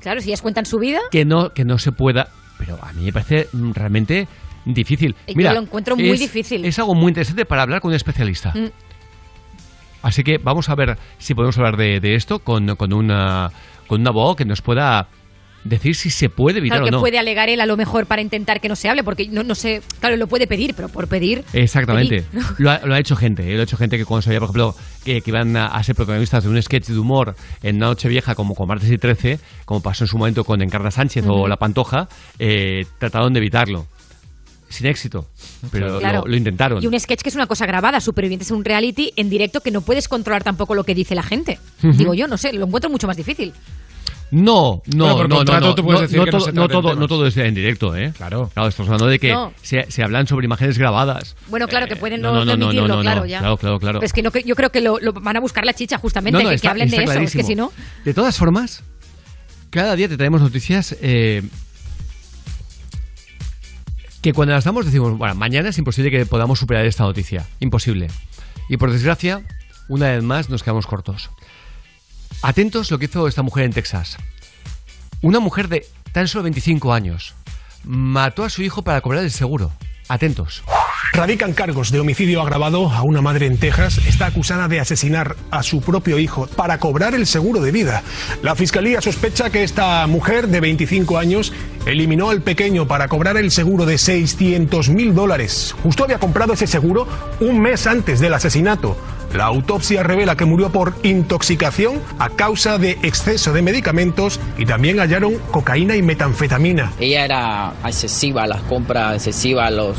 Claro, 0.01 0.21
si 0.21 0.29
ellas 0.29 0.41
cuentan 0.41 0.65
su 0.65 0.79
vida. 0.79 0.99
que 1.11 1.25
no, 1.25 1.53
que 1.53 1.65
no 1.65 1.77
se 1.79 1.91
pueda. 1.91 2.27
Pero 2.59 2.77
a 2.81 2.91
mí 2.93 3.05
me 3.05 3.13
parece 3.13 3.47
mm, 3.53 3.71
realmente 3.73 4.27
difícil. 4.65 5.15
Yo 5.27 5.33
Mira, 5.35 5.53
lo 5.53 5.61
encuentro 5.61 5.95
muy 5.95 6.09
es- 6.11 6.19
difícil. 6.19 6.65
Es 6.65 6.77
algo 6.79 6.93
muy 6.95 7.09
interesante 7.09 7.45
para 7.45 7.61
hablar 7.63 7.81
con 7.81 7.89
un 7.89 7.95
especialista. 7.95 8.51
Mm. 8.55 8.67
Así 10.01 10.23
que 10.23 10.37
vamos 10.37 10.69
a 10.69 10.75
ver 10.75 10.97
si 11.17 11.33
podemos 11.33 11.57
hablar 11.57 11.77
de, 11.77 11.99
de 11.99 12.15
esto 12.15 12.39
con, 12.39 12.75
con, 12.75 12.93
una, 12.93 13.51
con 13.87 14.01
un 14.01 14.07
abogado 14.07 14.35
que 14.35 14.45
nos 14.45 14.61
pueda 14.61 15.07
decir 15.69 15.95
si 15.95 16.09
se 16.09 16.29
puede 16.29 16.59
evitar 16.59 16.77
Claro, 16.79 16.85
o 16.85 16.87
que 16.87 16.91
no. 16.91 16.99
puede 16.99 17.17
alegar 17.19 17.49
él 17.49 17.61
a 17.61 17.65
lo 17.65 17.77
mejor 17.77 18.05
para 18.05 18.21
intentar 18.21 18.59
que 18.61 18.69
no 18.69 18.75
se 18.75 18.89
hable, 18.89 19.03
porque 19.03 19.27
no, 19.29 19.43
no 19.43 19.55
sé, 19.55 19.81
claro, 19.99 20.17
lo 20.17 20.27
puede 20.27 20.47
pedir, 20.47 20.73
pero 20.75 20.89
por 20.89 21.07
pedir. 21.07 21.43
Exactamente. 21.53 22.23
pedir. 22.23 22.43
Lo 22.57 22.71
ha, 22.71 22.79
lo 22.85 22.93
ha 22.93 22.99
hecho 22.99 23.15
gente. 23.15 23.49
¿eh? 23.51 23.55
Lo 23.55 23.61
ha 23.61 23.63
hecho 23.63 23.77
gente 23.77 23.97
que 23.97 24.05
cuando 24.05 24.21
sabía, 24.23 24.39
por 24.39 24.47
ejemplo, 24.47 24.75
que, 25.03 25.21
que 25.21 25.29
iban 25.31 25.55
a, 25.57 25.67
a 25.67 25.83
ser 25.83 25.95
protagonistas 25.95 26.43
de 26.43 26.49
un 26.49 26.61
sketch 26.61 26.87
de 26.87 26.97
humor 26.99 27.35
en 27.63 27.77
una 27.77 27.87
noche 27.87 28.07
vieja 28.09 28.35
como 28.35 28.55
con 28.55 28.67
Martes 28.67 28.89
y 28.91 28.97
13, 28.97 29.39
como 29.65 29.81
pasó 29.81 30.03
en 30.03 30.07
su 30.07 30.17
momento 30.17 30.43
con 30.43 30.61
Encarna 30.61 30.91
Sánchez 30.91 31.25
o. 31.27 31.47
La 31.47 31.57
Pantoja, 31.57 32.07
eh, 32.39 32.85
trataron 32.99 33.33
de 33.33 33.39
evitarlo. 33.39 33.85
Sin 34.69 34.85
éxito. 34.87 35.29
Pero 35.71 35.97
Claro. 35.99 36.23
lo, 36.25 36.27
lo 36.27 36.35
intentaron. 36.35 36.83
Y 36.83 36.87
un 36.87 36.99
sketch 36.99 37.21
que 37.21 37.29
es 37.29 37.35
una 37.35 37.47
cosa 37.47 37.65
grabada, 37.65 38.01
supervivientes 38.01 38.49
en 38.51 38.57
un 38.57 38.65
reality 38.65 39.13
en 39.15 39.29
directo 39.29 39.61
que 39.61 39.71
no 39.71 39.79
puedes 39.79 40.09
controlar 40.09 40.43
tampoco 40.43 40.75
lo 40.75 40.83
que 40.83 40.93
dice 40.93 41.15
la 41.15 41.23
gente. 41.23 41.57
Digo 41.81 42.13
yo, 42.13 42.27
no 42.27 42.37
sé, 42.37 42.51
lo 42.51 42.65
encuentro 42.65 42.89
mucho 42.89 43.07
más 43.07 43.15
difícil. 43.15 43.53
No, 44.29 44.81
no, 44.93 45.25
no, 45.25 45.43
no, 45.43 45.59
no, 45.59 45.73
tú 45.75 45.83
no, 45.83 46.01
decir 46.01 46.17
no 46.17 46.25
que 46.25 46.31
no 46.31 46.37
todo, 46.37 46.51
no, 46.51 46.67
todo, 46.67 46.81
temas. 46.89 46.97
no 46.97 47.07
todo 47.07 47.27
es 47.27 47.37
en 47.37 47.53
directo, 47.55 47.95
¿eh? 47.95 48.11
Claro. 48.17 48.49
Claro, 48.53 48.67
estamos 48.67 48.89
hablando 48.89 49.07
de 49.07 49.19
que 49.19 49.31
No. 49.31 49.53
se, 49.61 49.89
se 49.89 50.03
hablan 50.03 50.27
sobre 50.27 50.45
imágenes 50.45 50.77
grabadas. 50.77 51.37
Bueno, 51.47 51.67
claro, 51.69 51.87
que 51.87 51.95
pueden 51.95 52.19
no, 52.21 52.33
no, 52.33 52.39
no, 52.39 52.45
no, 52.45 52.57
no, 52.57 52.65
emitirlo, 52.65 52.87
no, 52.89 52.95
no, 52.97 53.01
claro, 53.03 53.21
no. 53.21 53.25
ya. 53.25 53.39
Claro, 53.39 53.57
claro, 53.57 53.79
claro. 53.79 53.99
Pero 53.99 54.05
es 54.05 54.11
que 54.13 54.21
no, 54.21 54.31
yo 54.45 54.55
creo 54.55 54.69
que 54.69 54.81
lo, 54.81 54.99
lo 54.99 55.13
van 55.13 55.37
a 55.37 55.39
buscar 55.39 55.65
la 55.65 55.73
chicha 55.73 55.97
justamente, 55.97 56.39
No, 56.39 56.43
no, 56.43 56.49
que, 56.49 56.51
que 56.51 56.55
está- 56.57 56.71
hablen 56.71 56.89
de 56.89 56.97
eso, 57.03 57.11
es 57.19 57.33
que 57.33 57.43
si 57.43 57.55
no... 57.55 57.71
De 58.03 58.13
todas 58.13 58.37
formas, 58.37 58.83
cada 59.69 59.95
día 59.95 60.09
te 60.09 60.17
traemos 60.17 60.41
noticias 60.41 60.97
eh, 61.01 61.43
que 64.21 64.33
cuando 64.33 64.53
las 64.53 64.65
damos 64.65 64.85
decimos, 64.85 65.17
bueno, 65.17 65.35
mañana 65.35 65.69
es 65.69 65.77
imposible 65.77 66.11
que 66.11 66.25
podamos 66.25 66.59
superar 66.59 66.85
esta 66.85 67.03
noticia. 67.03 67.45
Imposible. 67.59 68.07
Y 68.69 68.77
por 68.77 68.91
desgracia, 68.91 69.41
una 69.87 70.09
vez 70.11 70.23
más 70.23 70.49
nos 70.49 70.63
quedamos 70.63 70.85
cortos. 70.85 71.29
Atentos 72.41 72.91
lo 72.91 72.99
que 72.99 73.05
hizo 73.05 73.27
esta 73.27 73.41
mujer 73.41 73.65
en 73.65 73.73
Texas. 73.73 74.17
Una 75.21 75.39
mujer 75.39 75.67
de 75.67 75.85
tan 76.11 76.27
solo 76.27 76.43
25 76.43 76.93
años 76.93 77.33
mató 77.83 78.43
a 78.43 78.49
su 78.49 78.61
hijo 78.61 78.83
para 78.83 79.01
cobrar 79.01 79.23
el 79.23 79.31
seguro. 79.31 79.71
Atentos. 80.07 80.63
Radican 81.13 81.53
cargos 81.53 81.91
de 81.91 81.99
homicidio 81.99 82.41
agravado 82.41 82.91
a 82.91 83.01
una 83.01 83.21
madre 83.21 83.47
en 83.47 83.57
Texas. 83.57 83.99
Está 84.07 84.27
acusada 84.27 84.67
de 84.67 84.79
asesinar 84.79 85.35
a 85.51 85.63
su 85.63 85.81
propio 85.81 86.19
hijo 86.19 86.47
para 86.55 86.79
cobrar 86.79 87.15
el 87.15 87.25
seguro 87.25 87.61
de 87.61 87.71
vida. 87.71 88.03
La 88.43 88.55
fiscalía 88.55 89.01
sospecha 89.01 89.49
que 89.49 89.63
esta 89.63 90.05
mujer 90.07 90.47
de 90.47 90.59
25 90.59 91.17
años 91.17 91.53
eliminó 91.85 92.29
al 92.29 92.41
pequeño 92.41 92.87
para 92.87 93.07
cobrar 93.07 93.37
el 93.37 93.51
seguro 93.51 93.85
de 93.85 93.97
600 93.97 94.89
mil 94.89 95.15
dólares. 95.15 95.75
Justo 95.83 96.03
había 96.03 96.19
comprado 96.19 96.53
ese 96.53 96.67
seguro 96.67 97.07
un 97.39 97.61
mes 97.61 97.87
antes 97.87 98.19
del 98.19 98.33
asesinato. 98.33 98.97
La 99.33 99.45
autopsia 99.45 100.03
revela 100.03 100.35
que 100.35 100.45
murió 100.45 100.71
por 100.71 100.93
intoxicación 101.03 102.01
a 102.19 102.29
causa 102.29 102.77
de 102.77 102.91
exceso 103.03 103.53
de 103.53 103.61
medicamentos 103.61 104.39
y 104.57 104.65
también 104.65 104.99
hallaron 104.99 105.35
cocaína 105.51 105.95
y 105.95 106.01
metanfetamina. 106.01 106.93
Ella 106.99 107.25
era 107.25 107.73
excesiva 107.85 108.47
las 108.47 108.61
compras, 108.63 109.15
excesiva 109.15 109.69
los 109.69 109.97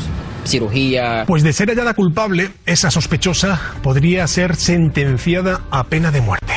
cirugías. 0.49 1.25
Pues 1.27 1.43
de 1.43 1.53
ser 1.53 1.69
hallada 1.69 1.93
culpable, 1.93 2.49
esa 2.65 2.91
sospechosa 2.91 3.59
podría 3.81 4.27
ser 4.27 4.55
sentenciada 4.55 5.61
a 5.71 5.83
pena 5.85 6.11
de 6.11 6.21
muerte. 6.21 6.53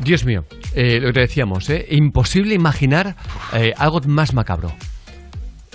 Dios 0.00 0.24
mío, 0.24 0.44
eh, 0.74 1.00
lo 1.00 1.12
que 1.12 1.20
decíamos, 1.20 1.68
¿eh? 1.68 1.86
imposible 1.90 2.54
imaginar 2.54 3.16
eh, 3.52 3.72
algo 3.76 4.00
más 4.06 4.34
macabro. 4.34 4.72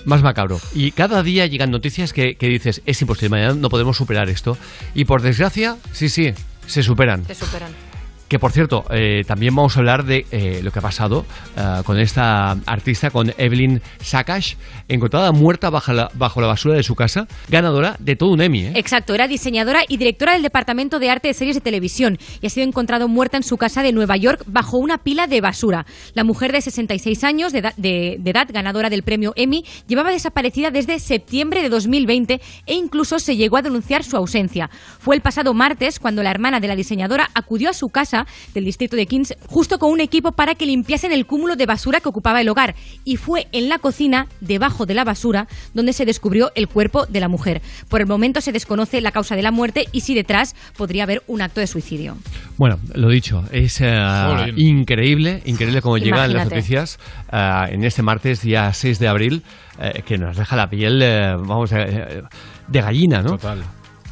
Más 0.06 0.24
macabro. 0.24 0.60
Y 0.74 0.92
cada 0.92 1.22
día 1.22 1.46
llegan 1.46 1.70
noticias 1.70 2.14
que, 2.14 2.36
que 2.36 2.48
dices, 2.48 2.82
es 2.86 3.02
imposible, 3.02 3.30
mañana 3.30 3.54
no 3.54 3.70
podemos 3.70 3.98
superar 3.98 4.30
esto. 4.30 4.58
Y 4.96 5.06
por 5.06 5.22
desgracia, 5.22 5.78
sí, 5.92 6.10
sí, 6.10 6.34
se 6.66 6.82
superan. 6.82 7.26
Se 7.26 7.36
superan. 7.36 7.91
Que 8.32 8.40
por 8.40 8.54
cierto, 8.54 8.86
eh, 8.92 9.26
también 9.28 9.54
vamos 9.54 9.76
a 9.76 9.80
hablar 9.82 10.06
de 10.06 10.26
eh, 10.32 10.62
lo 10.64 10.72
que 10.72 10.80
ha 10.80 10.82
pasado 10.82 11.26
eh, 11.58 11.82
con 11.84 12.00
esta 12.00 12.52
artista, 12.66 13.10
con 13.12 13.34
Evelyn 13.38 13.82
Sakash, 14.02 14.54
encontrada 14.88 15.34
muerta 15.34 15.70
bajo 15.70 15.92
la, 15.92 16.10
bajo 16.14 16.40
la 16.40 16.48
basura 16.48 16.76
de 16.76 16.82
su 16.84 16.96
casa, 16.96 17.28
ganadora 17.50 17.98
de 18.00 18.16
todo 18.16 18.30
un 18.30 18.42
Emmy. 18.42 18.68
¿eh? 18.68 18.72
Exacto, 18.76 19.14
era 19.14 19.28
diseñadora 19.28 19.82
y 19.86 19.98
directora 19.98 20.32
del 20.32 20.44
Departamento 20.44 20.98
de 20.98 21.10
Arte 21.10 21.28
de 21.28 21.34
Series 21.34 21.58
de 21.58 21.62
Televisión 21.62 22.18
y 22.40 22.48
ha 22.48 22.50
sido 22.50 22.66
encontrado 22.66 23.10
muerta 23.10 23.36
en 23.36 23.44
su 23.44 23.58
casa 23.58 23.84
de 23.84 23.92
Nueva 23.92 24.16
York 24.16 24.44
bajo 24.48 24.78
una 24.78 25.00
pila 25.00 25.28
de 25.28 25.42
basura. 25.42 25.86
La 26.14 26.24
mujer 26.24 26.54
de 26.54 26.62
66 26.62 27.26
años 27.26 27.52
de 27.52 27.62
de- 27.76 28.16
de 28.18 28.32
edad, 28.32 28.48
ganadora 28.50 28.90
del 28.90 29.04
premio 29.04 29.34
Emmy, 29.36 29.66
llevaba 29.88 30.10
desaparecida 30.10 30.72
desde 30.72 31.00
septiembre 31.00 31.62
de 31.64 31.68
2020 31.68 32.40
e 32.66 32.74
incluso 32.76 33.20
se 33.20 33.36
llegó 33.36 33.58
a 33.58 33.62
denunciar 33.62 34.06
su 34.06 34.16
ausencia. 34.16 34.70
Fue 35.00 35.18
el 35.18 35.22
pasado 35.22 35.54
martes 35.54 36.00
cuando 36.00 36.24
la 36.24 36.32
hermana 36.32 36.62
de 36.62 36.70
la 36.70 36.78
diseñadora 36.78 37.30
acudió 37.34 37.70
a 37.70 37.74
su 37.74 37.90
casa 37.90 38.21
del 38.54 38.66
distrito 38.66 38.96
de 38.96 39.06
Kings 39.06 39.36
justo 39.48 39.80
con 39.80 39.92
un 39.92 40.02
equipo 40.02 40.32
para 40.32 40.56
que 40.56 40.66
limpiasen 40.66 41.12
el 41.12 41.26
cúmulo 41.26 41.56
de 41.56 41.66
basura 41.66 42.00
que 42.00 42.10
ocupaba 42.10 42.42
el 42.42 42.50
hogar 42.50 42.76
y 43.04 43.18
fue 43.18 43.48
en 43.52 43.70
la 43.70 43.80
cocina, 43.80 44.28
debajo 44.40 44.86
de 44.86 44.94
la 44.94 45.04
basura, 45.04 45.48
donde 45.74 45.94
se 45.94 46.06
descubrió 46.06 46.52
el 46.56 46.68
cuerpo 46.68 47.06
de 47.06 47.20
la 47.20 47.28
mujer. 47.28 47.62
Por 47.90 48.02
el 48.02 48.08
momento 48.08 48.42
se 48.42 48.52
desconoce 48.52 49.02
la 49.02 49.12
causa 49.12 49.36
de 49.36 49.42
la 49.42 49.52
muerte 49.52 49.88
y 49.92 50.02
si 50.02 50.14
detrás 50.14 50.56
podría 50.78 51.04
haber 51.04 51.24
un 51.28 51.42
acto 51.42 51.60
de 51.60 51.68
suicidio. 51.68 52.18
Bueno, 52.58 52.80
lo 52.94 53.10
dicho, 53.10 53.44
es 53.52 53.80
eh, 53.82 54.54
increíble, 54.56 55.42
increíble 55.46 55.82
cómo 55.82 55.98
llegan 55.98 56.34
las 56.34 56.50
noticias 56.50 57.00
eh, 57.32 57.66
en 57.70 57.84
este 57.84 58.04
martes, 58.04 58.42
día 58.42 58.72
6 58.72 59.00
de 59.00 59.08
abril, 59.08 59.44
eh, 59.80 60.04
que 60.06 60.18
nos 60.18 60.38
deja 60.38 60.56
la 60.56 60.70
piel, 60.70 61.00
vamos, 61.00 61.72
de 61.72 62.82
gallina, 62.82 63.22
¿no? 63.22 63.32
Total. 63.32 63.64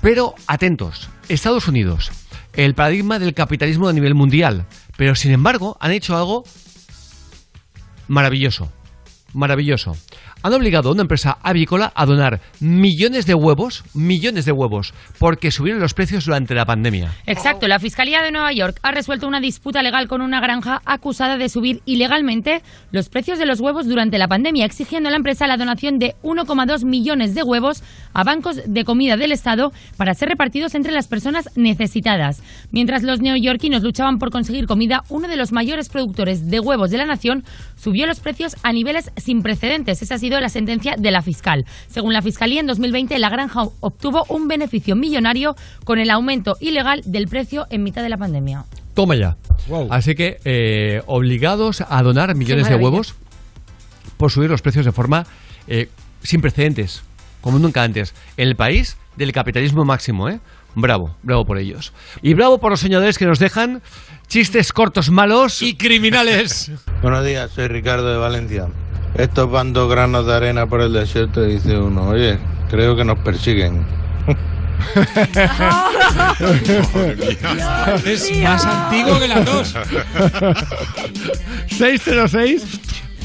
Pero 0.02 0.34
atentos, 0.48 1.10
Estados 1.28 1.68
Unidos, 1.68 2.12
el 2.54 2.76
paradigma 2.76 3.20
del 3.20 3.34
capitalismo 3.34 3.88
a 3.88 3.94
nivel 3.94 4.16
mundial, 4.16 4.66
pero 4.98 5.16
sin 5.16 5.32
embargo 5.32 5.78
han 5.80 5.92
hecho 5.92 6.18
algo 6.18 6.44
maravilloso, 8.08 8.72
maravilloso. 9.34 9.96
Han 10.42 10.54
obligado 10.54 10.90
a 10.90 10.94
una 10.94 11.02
empresa 11.02 11.38
avícola 11.44 11.92
a 11.96 12.06
donar 12.06 12.40
millones 12.62 13.26
de 13.26 13.34
huevos, 13.34 13.84
millones 13.94 14.46
de 14.46 14.54
huevos, 14.54 14.94
porque 15.18 15.52
subieron 15.52 15.82
los 15.82 15.94
precios 15.94 16.26
durante 16.26 16.56
la 16.56 16.66
pandemia. 16.66 17.12
Exacto, 17.26 17.68
la 17.68 17.80
Fiscalía 17.80 18.22
de 18.22 18.32
Nueva 18.32 18.54
York 18.54 18.80
ha 18.82 18.92
resuelto 18.92 19.28
una 19.28 19.42
disputa 19.42 19.84
legal 19.84 20.08
con 20.08 20.22
una 20.22 20.40
granja 20.40 20.82
acusada 20.86 21.38
de 21.38 21.50
subir 21.50 21.82
ilegalmente 21.86 22.62
los 22.92 23.10
precios 23.10 23.38
de 23.38 23.46
los 23.46 23.60
huevos 23.60 23.88
durante 23.88 24.18
la 24.18 24.28
pandemia, 24.28 24.66
exigiendo 24.66 25.10
a 25.10 25.12
la 25.12 25.18
empresa 25.18 25.46
la 25.46 25.58
donación 25.58 26.00
de 26.00 26.16
1,2 26.24 26.86
millones 26.86 27.36
de 27.36 27.44
huevos 27.44 27.84
a 28.14 28.24
bancos 28.24 28.62
de 28.66 28.84
comida 28.86 29.18
del 29.18 29.34
Estado 29.34 29.72
para 29.98 30.14
ser 30.14 30.30
repartidos 30.30 30.74
entre 30.76 30.94
las 30.94 31.08
personas 31.08 31.50
necesitadas. 31.56 32.42
Mientras 32.72 33.04
los 33.04 33.20
neoyorquinos 33.20 33.84
luchaban 33.84 34.20
por 34.20 34.32
conseguir 34.32 34.68
comida, 34.68 35.04
uno 35.10 35.28
de 35.28 35.36
los 35.36 35.52
mayores 35.52 35.90
productores 35.90 36.50
de 36.50 36.60
huevos 36.60 36.92
de 36.92 36.98
la 36.98 37.06
nación 37.06 37.44
subió 37.76 38.08
los 38.08 38.20
precios 38.20 38.56
a 38.64 38.72
niveles 38.72 39.12
sin 39.18 39.42
precedentes. 39.42 40.02
Esa 40.02 40.16
ha 40.16 40.20
sido 40.30 40.40
la 40.40 40.50
sentencia 40.50 40.96
de 40.96 41.10
la 41.12 41.24
fiscal. 41.24 41.66
Según 41.88 42.14
la 42.14 42.22
Fiscalía, 42.22 42.60
en 42.60 42.68
2020 42.68 43.18
la 43.18 43.30
granja 43.30 43.64
obtuvo 43.80 44.26
un 44.30 44.48
beneficio 44.48 44.96
millonario 44.96 45.56
con 45.84 45.98
el 45.98 46.12
aumento 46.12 46.56
ilegal 46.60 47.02
del 47.06 47.28
precio 47.28 47.66
en 47.72 47.82
mitad 47.84 48.04
de 48.04 48.10
la 48.10 48.18
pandemia. 48.18 48.66
Toma 48.94 49.16
ya. 49.16 49.38
Así 49.90 50.14
que 50.14 50.38
eh, 50.46 51.02
obligados 51.08 51.82
a 51.82 52.04
donar 52.04 52.36
millones 52.36 52.70
de 52.70 52.76
huevos 52.76 53.16
por 54.18 54.32
subir 54.32 54.52
los 54.52 54.62
precios 54.62 54.86
de 54.86 54.92
forma 54.92 55.26
eh, 55.68 55.90
sin 56.22 56.42
precedentes, 56.42 57.02
como 57.42 57.58
nunca 57.58 57.82
antes, 57.82 58.14
en 58.38 58.50
el 58.50 58.56
país 58.56 58.98
del 59.16 59.32
capitalismo 59.32 59.84
máximo, 59.84 60.30
¿eh? 60.30 60.40
Bravo, 60.76 61.16
bravo 61.24 61.46
por 61.46 61.58
ellos. 61.58 61.92
Y 62.22 62.36
bravo 62.36 62.60
por 62.60 62.70
los 62.70 62.82
soñadores 62.82 63.18
que 63.18 63.26
nos 63.26 63.40
dejan 63.40 63.82
chistes 64.30 64.72
cortos 64.72 65.10
malos 65.10 65.62
y 65.64 65.76
criminales. 65.76 66.72
Buenos 67.02 67.26
días, 67.26 67.52
soy 67.52 67.68
Ricardo 67.68 68.08
de 68.10 68.18
Valencia. 68.18 68.68
Estos 69.16 69.50
van 69.52 69.74
dos 69.74 69.90
granos 69.90 70.28
de 70.28 70.36
arena 70.36 70.68
por 70.68 70.82
el 70.82 70.94
desierto 70.94 71.44
y 71.46 71.54
dice 71.54 71.78
uno, 71.78 72.10
oye, 72.10 72.38
creo 72.70 72.96
que 72.96 73.04
nos 73.04 73.18
persiguen. 73.20 73.86
es 78.06 78.40
más 78.44 78.66
antiguo 78.66 79.20
que 79.20 79.28
las 79.28 79.46
dos. 79.46 79.76
606 81.68 82.80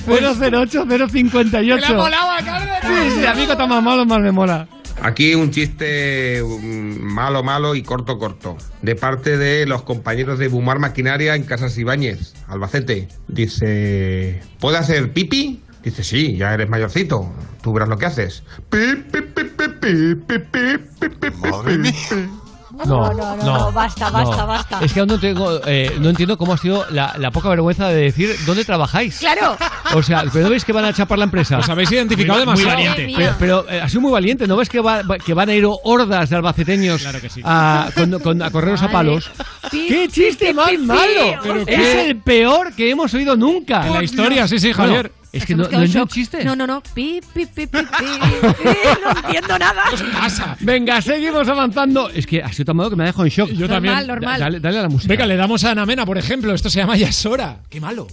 008 0.07 0.87
058. 1.11 1.53
¡Que 1.53 1.81
le 1.81 1.87
ha 1.87 1.93
molado 1.93 2.31
a 2.31 2.39
Carmen! 2.39 2.75
Sí, 2.83 3.11
sí, 3.21 3.27
a 3.27 3.35
mí 3.35 3.45
cuanto 3.45 3.69
más 3.69 3.83
malo 3.83 4.07
más 4.07 4.21
me 4.21 4.33
mola. 4.33 4.67
Aquí 5.03 5.35
un 5.35 5.51
chiste 5.51 6.43
mm, 6.43 7.01
malo, 7.03 7.43
malo 7.43 7.75
y 7.75 7.83
corto, 7.83 8.19
corto. 8.19 8.57
De 8.83 8.95
parte 8.95 9.37
de 9.37 9.67
los 9.67 9.83
compañeros 9.83 10.39
de 10.39 10.49
Bumar 10.49 10.79
Maquinaria 10.79 11.35
en 11.35 11.45
Casas 11.45 11.77
Ibáñez, 11.77 12.35
Albacete. 12.49 13.09
Dice, 13.29 14.41
¿puede 14.61 14.79
hacer 14.79 15.13
pipi? 15.13 15.63
Dice, 15.83 16.03
sí, 16.03 16.37
ya 16.37 16.55
eres 16.55 16.69
mayorcito. 16.69 17.31
Tú 17.63 17.73
verás 17.73 17.89
lo 17.89 17.99
que 17.99 18.07
haces. 18.07 18.43
Pi, 18.71 18.79
pi, 19.13 19.21
pi, 19.21 19.45
pi, 19.45 19.69
pi, 19.81 20.15
pi, 20.15 20.39
pi, 20.39 21.19
pi. 21.29 22.44
No, 22.75 22.85
no, 23.13 23.37
no, 23.37 23.37
no, 23.37 23.73
basta, 23.73 24.11
basta, 24.11 24.45
basta. 24.45 24.79
Es 24.85 24.93
que 24.93 25.01
aún 25.01 25.09
no, 25.09 25.19
tengo, 25.19 25.61
eh, 25.67 25.97
no 26.01 26.09
entiendo 26.11 26.37
cómo 26.37 26.55
ha 26.55 26.59
sido 26.59 26.85
la, 26.91 27.15
la 27.19 27.31
poca 27.31 27.49
vergüenza 27.49 27.89
de 27.89 27.97
decir 28.03 28.35
dónde 28.47 28.65
trabajáis. 28.65 29.19
Claro. 29.19 29.57
O 29.95 30.03
sea, 30.03 30.25
¿pero 30.33 30.45
no 30.45 30.51
veis 30.51 30.65
que 30.65 30.73
van 30.73 30.85
a 30.85 30.93
chapar 30.93 31.19
la 31.19 31.25
empresa? 31.25 31.59
Os 31.59 31.69
habéis 31.69 31.93
identificado 31.93 32.45
Muy- 32.45 32.55
muy 32.55 32.65
demasiado. 32.65 32.91
valiente. 32.95 33.15
Pero, 33.17 33.35
pero, 33.39 33.71
eh, 33.71 33.81
ha 33.81 33.89
sido 33.89 34.01
muy 34.03 34.13
valiente. 34.13 34.47
¿No 34.47 34.57
ves 34.57 34.69
que, 34.69 34.81
va- 34.81 35.03
que 35.25 35.35
van 35.35 35.49
a 35.49 35.55
ir 35.55 35.65
hordas 35.85 36.31
de 36.31 36.37
albaceteños 36.37 37.07
a, 37.45 37.91
con, 37.95 38.19
con- 38.21 38.43
a 38.43 38.51
correros 38.51 38.83
a 38.83 38.89
palos? 38.91 39.31
¡Qué 39.71 40.09
chiste 40.11 40.53
más 40.53 40.73
malo! 40.79 41.39
¿Pero 41.43 41.57
es 41.61 41.67
qué? 41.67 42.11
el 42.11 42.17
peor 42.21 42.73
que 42.75 42.91
hemos 42.91 43.13
oído 43.15 43.37
nunca. 43.37 43.87
En 43.87 43.95
la 43.95 44.03
historia, 44.03 44.49
sí, 44.49 44.59
sí, 44.59 44.73
Bueno, 44.73 44.95
Javier. 44.95 45.13
Es 45.35 45.47
que 45.47 45.55
no, 45.57 45.65
es 45.65 45.95
un 45.95 46.09
chiste. 46.09 46.45
No, 46.45 46.55
no, 46.55 46.67
no. 46.67 46.83
Pi, 46.95 47.21
pi, 47.33 47.47
pi, 47.47 47.67
pi, 47.67 47.79
pi, 47.79 47.83
pi. 47.83 48.05
No 49.03 49.11
entiendo 49.11 49.59
nada. 49.59 49.85
pasa? 50.21 50.57
Venga, 50.61 51.03
seguimos 51.03 51.49
avanzando. 51.49 52.09
Es 52.11 52.27
que 52.27 52.43
ha 52.43 52.53
sido 52.53 52.67
tan 52.67 52.77
malo 52.77 52.91
que 52.91 52.97
me 52.97 53.03
ha 53.03 53.07
dejado 53.07 53.25
en 53.25 53.31
shock. 53.31 53.51
Yo 53.51 53.69
también. 53.69 53.95
Normal, 53.95 54.07
normal. 54.07 54.41
Dale, 54.41 54.61
dale 54.61 54.79
a 54.79 54.83
la 54.83 54.89
música. 54.89 55.13
Venga, 55.13 55.27
le 55.27 55.37
damos 55.37 55.65
a 55.65 55.73
Ana 55.73 55.85
Mena, 55.87 56.07
por 56.07 56.19
ejemplo. 56.19 56.55
Esto 56.55 56.71
se 56.71 56.79
llama 56.79 56.97
Yasora. 56.97 57.59
Qué 57.69 57.81
malo. 57.81 58.07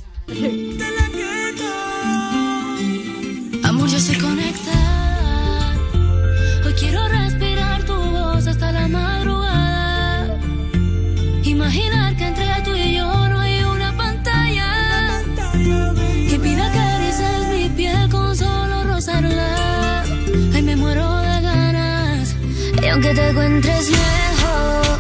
Aunque 22.92 23.14
te 23.14 23.30
encuentres 23.30 23.90
lejos, 23.90 25.00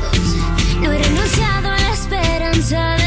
no 0.81 0.91
he 0.91 0.97
renunciado 0.97 1.69
a 1.69 1.77
la 1.77 1.93
esperanza 1.93 3.00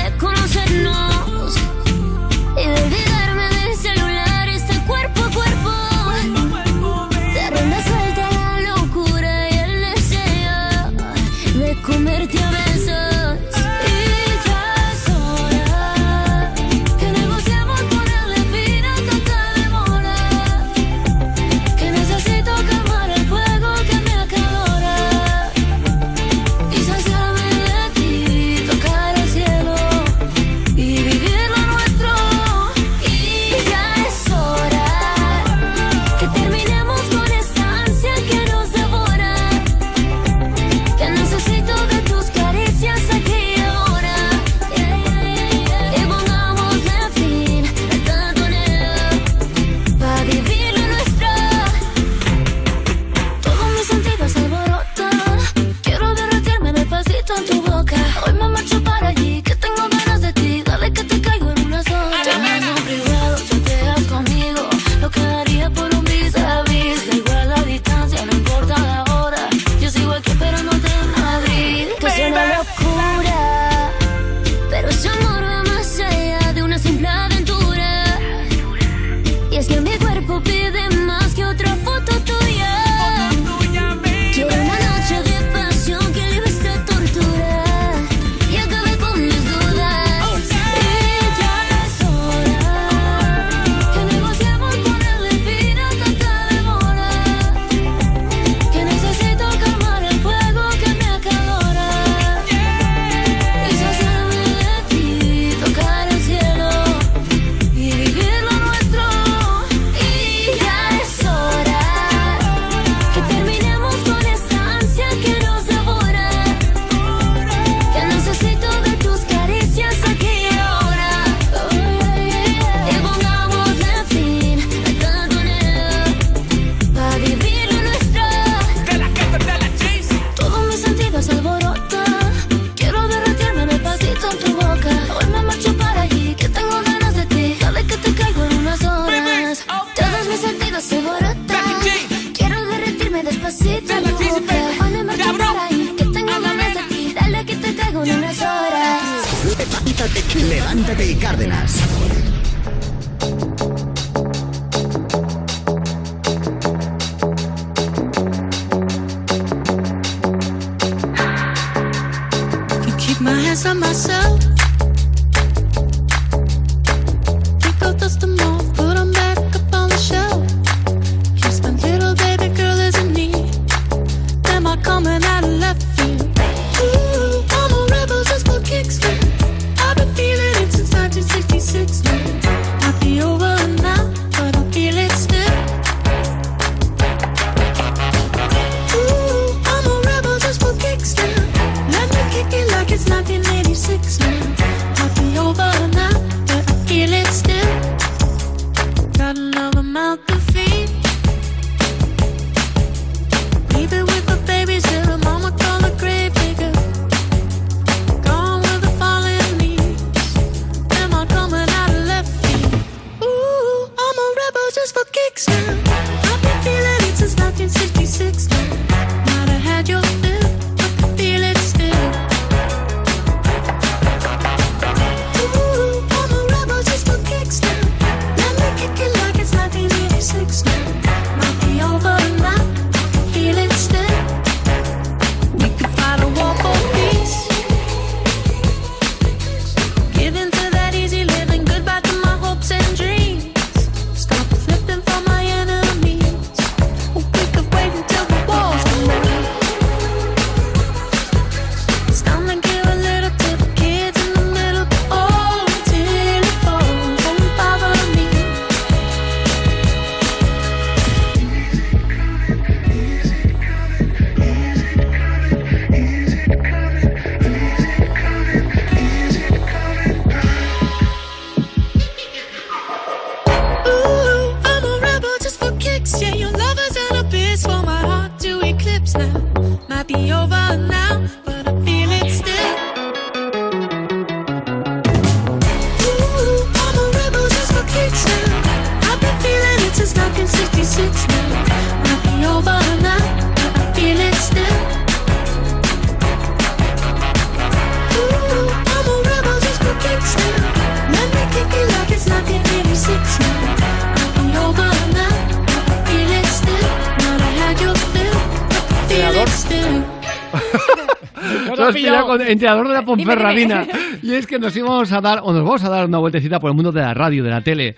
entrenador 312.55 312.89
de 312.89 312.95
la 312.95 313.03
Ponferradina. 313.07 313.87
Y 314.23 314.33
es 314.33 314.47
que 314.47 314.59
nos 314.59 314.75
íbamos 314.77 315.13
a 315.13 315.21
dar, 315.21 315.41
o 315.43 315.53
nos 315.53 315.65
vamos 315.65 315.85
a 315.85 315.89
dar 315.89 316.07
una 316.07 316.19
vueltecita 316.19 316.59
por 316.59 316.71
el 316.71 316.75
mundo 316.75 316.91
de 316.93 317.03
la 317.03 317.15
radio, 317.15 317.45
de 317.45 317.51
la 317.51 317.61
tele. 317.61 317.97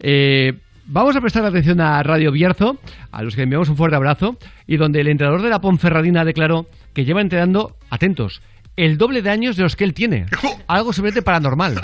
Eh, 0.00 0.52
vamos 0.86 1.16
a 1.16 1.20
prestar 1.20 1.44
atención 1.44 1.80
a 1.80 2.02
Radio 2.02 2.32
Bierzo, 2.32 2.78
a 3.12 3.22
los 3.22 3.34
que 3.34 3.42
enviamos 3.42 3.68
un 3.68 3.76
fuerte 3.76 3.96
abrazo, 3.96 4.36
y 4.66 4.76
donde 4.76 5.00
el 5.00 5.08
entrenador 5.08 5.42
de 5.42 5.50
la 5.50 5.60
Ponferradina 5.60 6.24
declaró 6.24 6.66
que 6.92 7.04
lleva 7.04 7.20
entrenando, 7.20 7.76
atentos, 7.90 8.40
el 8.76 8.98
doble 8.98 9.22
de 9.22 9.30
años 9.30 9.56
de 9.56 9.62
los 9.62 9.76
que 9.76 9.84
él 9.84 9.94
tiene. 9.94 10.26
Algo 10.66 10.92
simplemente 10.92 11.22
paranormal. 11.22 11.80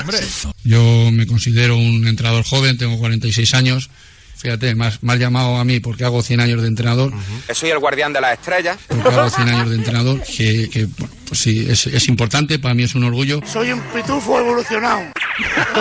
Yo 0.65 1.11
me 1.13 1.27
considero 1.27 1.77
un 1.77 2.07
entrenador 2.07 2.45
joven, 2.45 2.77
tengo 2.79 2.99
46 2.99 3.55
años. 3.55 3.91
Fíjate, 4.37 4.75
más, 4.75 5.03
mal 5.03 5.19
llamado 5.19 5.59
a 5.59 5.65
mí 5.65 5.81
porque 5.81 6.05
hago 6.05 6.23
100 6.23 6.41
años 6.41 6.63
de 6.63 6.69
entrenador. 6.69 7.13
Soy 7.53 7.71
el 7.71 7.79
guardián 7.79 8.13
de 8.13 8.23
las 8.23 8.39
estrellas. 8.39 8.79
Porque 8.89 9.09
hago 9.09 9.29
100 9.29 9.49
años 9.55 9.71
de 9.71 9.77
entrenador, 9.77 10.23
que, 10.23 10.69
que, 10.71 10.89
sí, 11.39 11.67
es, 11.69 11.87
es 11.87 12.09
importante, 12.09 12.59
para 12.59 12.75
mí 12.75 12.83
es 12.83 12.95
un 12.95 13.05
orgullo. 13.05 13.41
Soy 13.47 13.73
un 13.73 13.81
pitufo 13.95 14.39
evolucionado. 14.39 15.01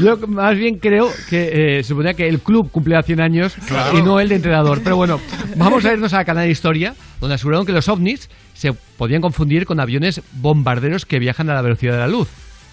Yo 0.00 0.16
más 0.28 0.56
bien 0.56 0.78
creo 0.78 1.10
que 1.28 1.78
eh, 1.78 1.82
se 1.82 1.88
suponía 1.88 2.14
que 2.14 2.28
el 2.28 2.40
club 2.40 2.70
cumplía 2.70 3.02
100 3.02 3.20
años 3.20 3.54
Claro. 3.66 3.98
y 3.98 4.02
no 4.02 4.20
el 4.20 4.28
de 4.28 4.36
entrenador. 4.36 4.80
Pero 4.82 4.96
bueno, 4.96 5.20
vamos 5.56 5.84
a 5.84 5.92
irnos 5.92 6.12
a 6.14 6.24
Canal 6.24 6.50
Historia, 6.50 6.94
donde 7.20 7.34
aseguraron 7.34 7.66
que 7.66 7.72
los 7.72 7.88
ovnis 7.88 8.28
se 8.54 8.72
podían 8.72 9.20
confundir 9.22 9.66
con 9.66 9.80
aviones 9.80 10.20
bombarderos 10.32 11.06
que 11.06 11.18
viajan 11.18 11.50
a 11.50 11.54
la 11.54 11.62
velocidad 11.62 11.92
de 11.92 11.98
la 11.98 12.08
luz. 12.08 12.28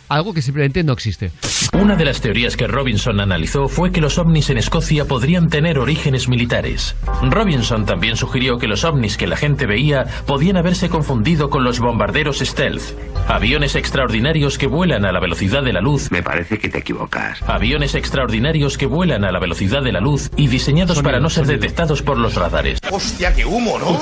Algo 0.09 0.33
que 0.33 0.41
simplemente 0.41 0.83
no 0.83 0.93
existe. 0.93 1.31
Una 1.73 1.95
de 1.95 2.05
las 2.05 2.21
teorías 2.21 2.55
que 2.55 2.65
Robinson 2.65 3.19
analizó 3.19 3.67
fue 3.67 3.91
que 3.91 3.99
los 4.01 4.17
ovnis 4.17 4.49
en 4.49 4.57
Escocia 4.57 5.05
podrían 5.05 5.49
tener 5.49 5.77
orígenes 5.79 6.29
militares. 6.29 6.95
Robinson 7.29 7.85
también 7.85 8.15
sugirió 8.15 8.57
que 8.57 8.67
los 8.67 8.83
ovnis 8.85 9.17
que 9.17 9.27
la 9.27 9.35
gente 9.35 9.65
veía 9.67 10.05
podían 10.25 10.55
haberse 10.57 10.87
confundido 10.89 11.49
con 11.49 11.63
los 11.65 11.79
bombarderos 11.79 12.39
stealth, 12.39 12.81
aviones 13.27 13.75
extraordinarios 13.75 14.57
que 14.57 14.67
vuelan 14.67 15.05
a 15.05 15.11
la 15.11 15.19
velocidad 15.19 15.61
de 15.61 15.73
la 15.73 15.81
luz. 15.81 16.09
Me 16.09 16.23
parece 16.23 16.57
que 16.57 16.69
te 16.69 16.79
equivocas. 16.79 17.41
Aviones 17.45 17.93
extraordinarios 17.95 18.77
que 18.77 18.85
vuelan 18.85 19.25
a 19.25 19.31
la 19.31 19.39
velocidad 19.39 19.83
de 19.83 19.91
la 19.91 19.99
luz 19.99 20.29
y 20.37 20.47
diseñados 20.47 21.01
para 21.01 21.19
no 21.19 21.29
ser 21.29 21.45
detectados 21.47 22.01
por 22.01 22.17
los 22.17 22.35
radares. 22.35 22.79
Hostia, 22.89 23.33
qué 23.35 23.45
humo, 23.45 23.77
¿no? 23.77 24.01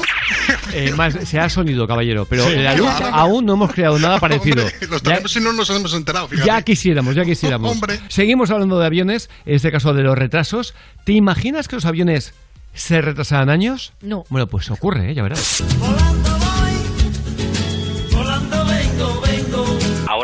Eh, 0.74 0.92
más, 0.96 1.14
se 1.24 1.40
ha 1.40 1.50
sonido, 1.50 1.88
caballero, 1.88 2.26
pero 2.30 2.48
Sí. 2.48 2.54
en 2.54 2.64
la 2.64 2.76
luz 2.76 2.90
aún 3.12 3.46
no 3.46 3.54
hemos 3.54 3.72
creado 3.74 3.98
nada 3.98 4.20
parecido. 4.20 4.66
Los 4.90 5.02
Ya- 5.02 5.20
no 5.42 5.54
nos 5.54 5.70
hemos 5.70 5.94
enterado, 5.98 6.28
fíjate. 6.28 6.48
Ya 6.48 6.62
quisiéramos, 6.62 7.16
ya 7.16 7.26
quisiéramos. 7.26 7.72
Hombre. 7.76 8.00
Seguimos 8.08 8.52
hablando 8.52 8.80
de 8.80 8.86
aviones, 8.86 9.30
en 9.46 9.56
este 9.56 9.72
caso 9.72 9.94
de 9.94 10.04
los 10.04 10.18
retrasos. 10.18 10.74
¿Te 11.04 11.14
imaginas 11.14 11.68
que 11.68 11.76
los 11.76 11.86
aviones 11.86 12.34
se 12.74 13.02
retrasaran 13.02 13.50
años? 13.50 13.94
No. 14.02 14.26
Bueno, 14.30 14.48
pues 14.48 14.70
ocurre, 14.72 15.12
¿eh? 15.12 15.14
ya 15.14 15.24
verás. 15.24 15.64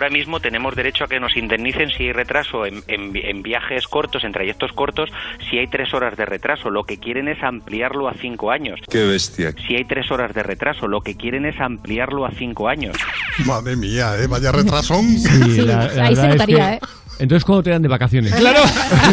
Ahora 0.02 0.14
mismo 0.14 0.40
tenemos 0.40 0.76
derecho 0.76 1.04
a 1.04 1.08
que 1.08 1.20
nos 1.20 1.38
indemnicen 1.38 1.90
si 1.96 2.06
hay 2.06 2.12
retraso 2.12 2.66
en, 2.66 2.82
en- 2.88 3.16
en 3.16 3.44
viajes 3.44 3.86
cortos, 3.88 4.24
en 4.24 4.32
trayectos 4.32 4.72
cortos, 4.74 5.12
si 5.48 5.60
hay 5.60 5.68
tres 5.68 5.94
horas 5.94 6.18
de 6.18 6.26
retraso. 6.26 6.72
Lo 6.72 6.86
que 6.86 6.98
quieren 6.98 7.28
es 7.28 7.38
ampliarlo 7.44 8.08
a 8.10 8.16
cinco 8.16 8.50
años. 8.50 8.80
Qué 8.90 9.06
bestia. 9.06 9.54
Si 9.68 9.76
hay 9.76 9.86
tres 9.86 10.10
horas 10.10 10.34
de 10.34 10.42
retraso, 10.42 10.88
lo 10.88 11.02
que 11.02 11.16
quieren 11.16 11.46
es 11.46 11.60
ampliarlo 11.62 12.26
a 12.26 12.32
cinco 12.32 12.68
años. 12.68 12.96
Madre 13.46 13.76
mía, 13.76 14.16
¿eh? 14.20 14.26
Vaya 14.26 14.52
retrasón. 14.52 15.06
Sí, 15.20 15.62
la- 15.68 15.86
la 15.94 16.04
Ahí 16.06 16.16
se 16.16 16.24
es 16.24 16.28
notaría, 16.30 16.70
que- 16.72 16.76
¿eh? 16.78 16.80
Entonces, 17.20 17.46
¿cuándo 17.46 17.62
te 17.62 17.70
dan 17.70 17.84
de 17.84 17.88
vacaciones? 17.88 18.34
Claro. 18.34 18.62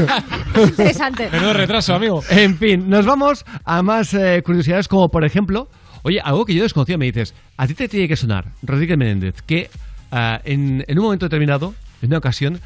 Interesante. 0.57 1.29
Menudo 1.31 1.53
retraso, 1.53 1.95
amigo. 1.95 2.23
En 2.31 2.57
fin, 2.57 2.89
nos 2.89 3.05
vamos 3.05 3.45
a 3.67 3.83
más 3.83 4.15
eh, 4.15 4.43
curiosidades 4.43 4.89
como, 4.89 5.11
por 5.11 5.23
ejemplo, 5.27 5.69
oye, 6.03 6.19
algo 6.25 6.47
que 6.47 6.55
yo 6.55 6.63
desconocía, 6.63 6.97
me 6.97 7.05
dices, 7.05 7.35
a 7.59 7.67
ti 7.67 7.75
te 7.75 7.89
tiene 7.89 8.09
que 8.09 8.17
sonar, 8.17 8.47
Rodríguez 8.63 8.97
Menéndez, 8.97 9.43
que 9.43 9.69
ah, 10.13 10.41
en, 10.45 10.85
en 10.89 10.99
un 10.99 11.05
momento 11.05 11.27
determinado, 11.27 11.75
en 12.03 12.09
una 12.09 12.19
ocasión, 12.19 12.61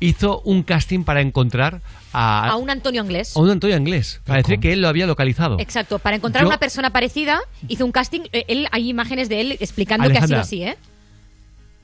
hizo 0.00 0.40
un 0.42 0.62
casting 0.62 1.04
para 1.04 1.20
encontrar 1.20 1.82
a, 2.12 2.48
A 2.48 2.56
un 2.56 2.70
Antonio 2.70 3.02
Anglés. 3.02 3.36
a 3.36 3.40
un 3.40 3.50
Antonio 3.50 3.76
Inglés. 3.76 4.20
Para 4.24 4.38
decir 4.38 4.58
que 4.58 4.72
él 4.72 4.80
lo 4.80 4.88
había 4.88 5.06
localizado. 5.06 5.58
Exacto, 5.60 5.98
para 5.98 6.16
encontrar 6.16 6.42
Yo- 6.44 6.48
una 6.48 6.58
persona 6.58 6.90
parecida, 6.90 7.40
hizo 7.68 7.84
un 7.84 7.92
casting. 7.92 8.22
eh, 8.32 8.44
Él, 8.48 8.66
hay 8.72 8.88
imágenes 8.88 9.28
de 9.28 9.40
él 9.42 9.52
explicando 9.60 10.08
que 10.08 10.18
ha 10.18 10.26
sido 10.26 10.40
así, 10.40 10.62
¿eh? 10.62 10.76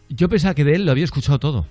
Yo 0.08 0.28
pensaba 0.28 0.54
que 0.54 0.64
de 0.64 0.76
él 0.76 0.86
lo 0.86 0.92
había 0.92 1.04
escuchado 1.04 1.38
todo. 1.38 1.66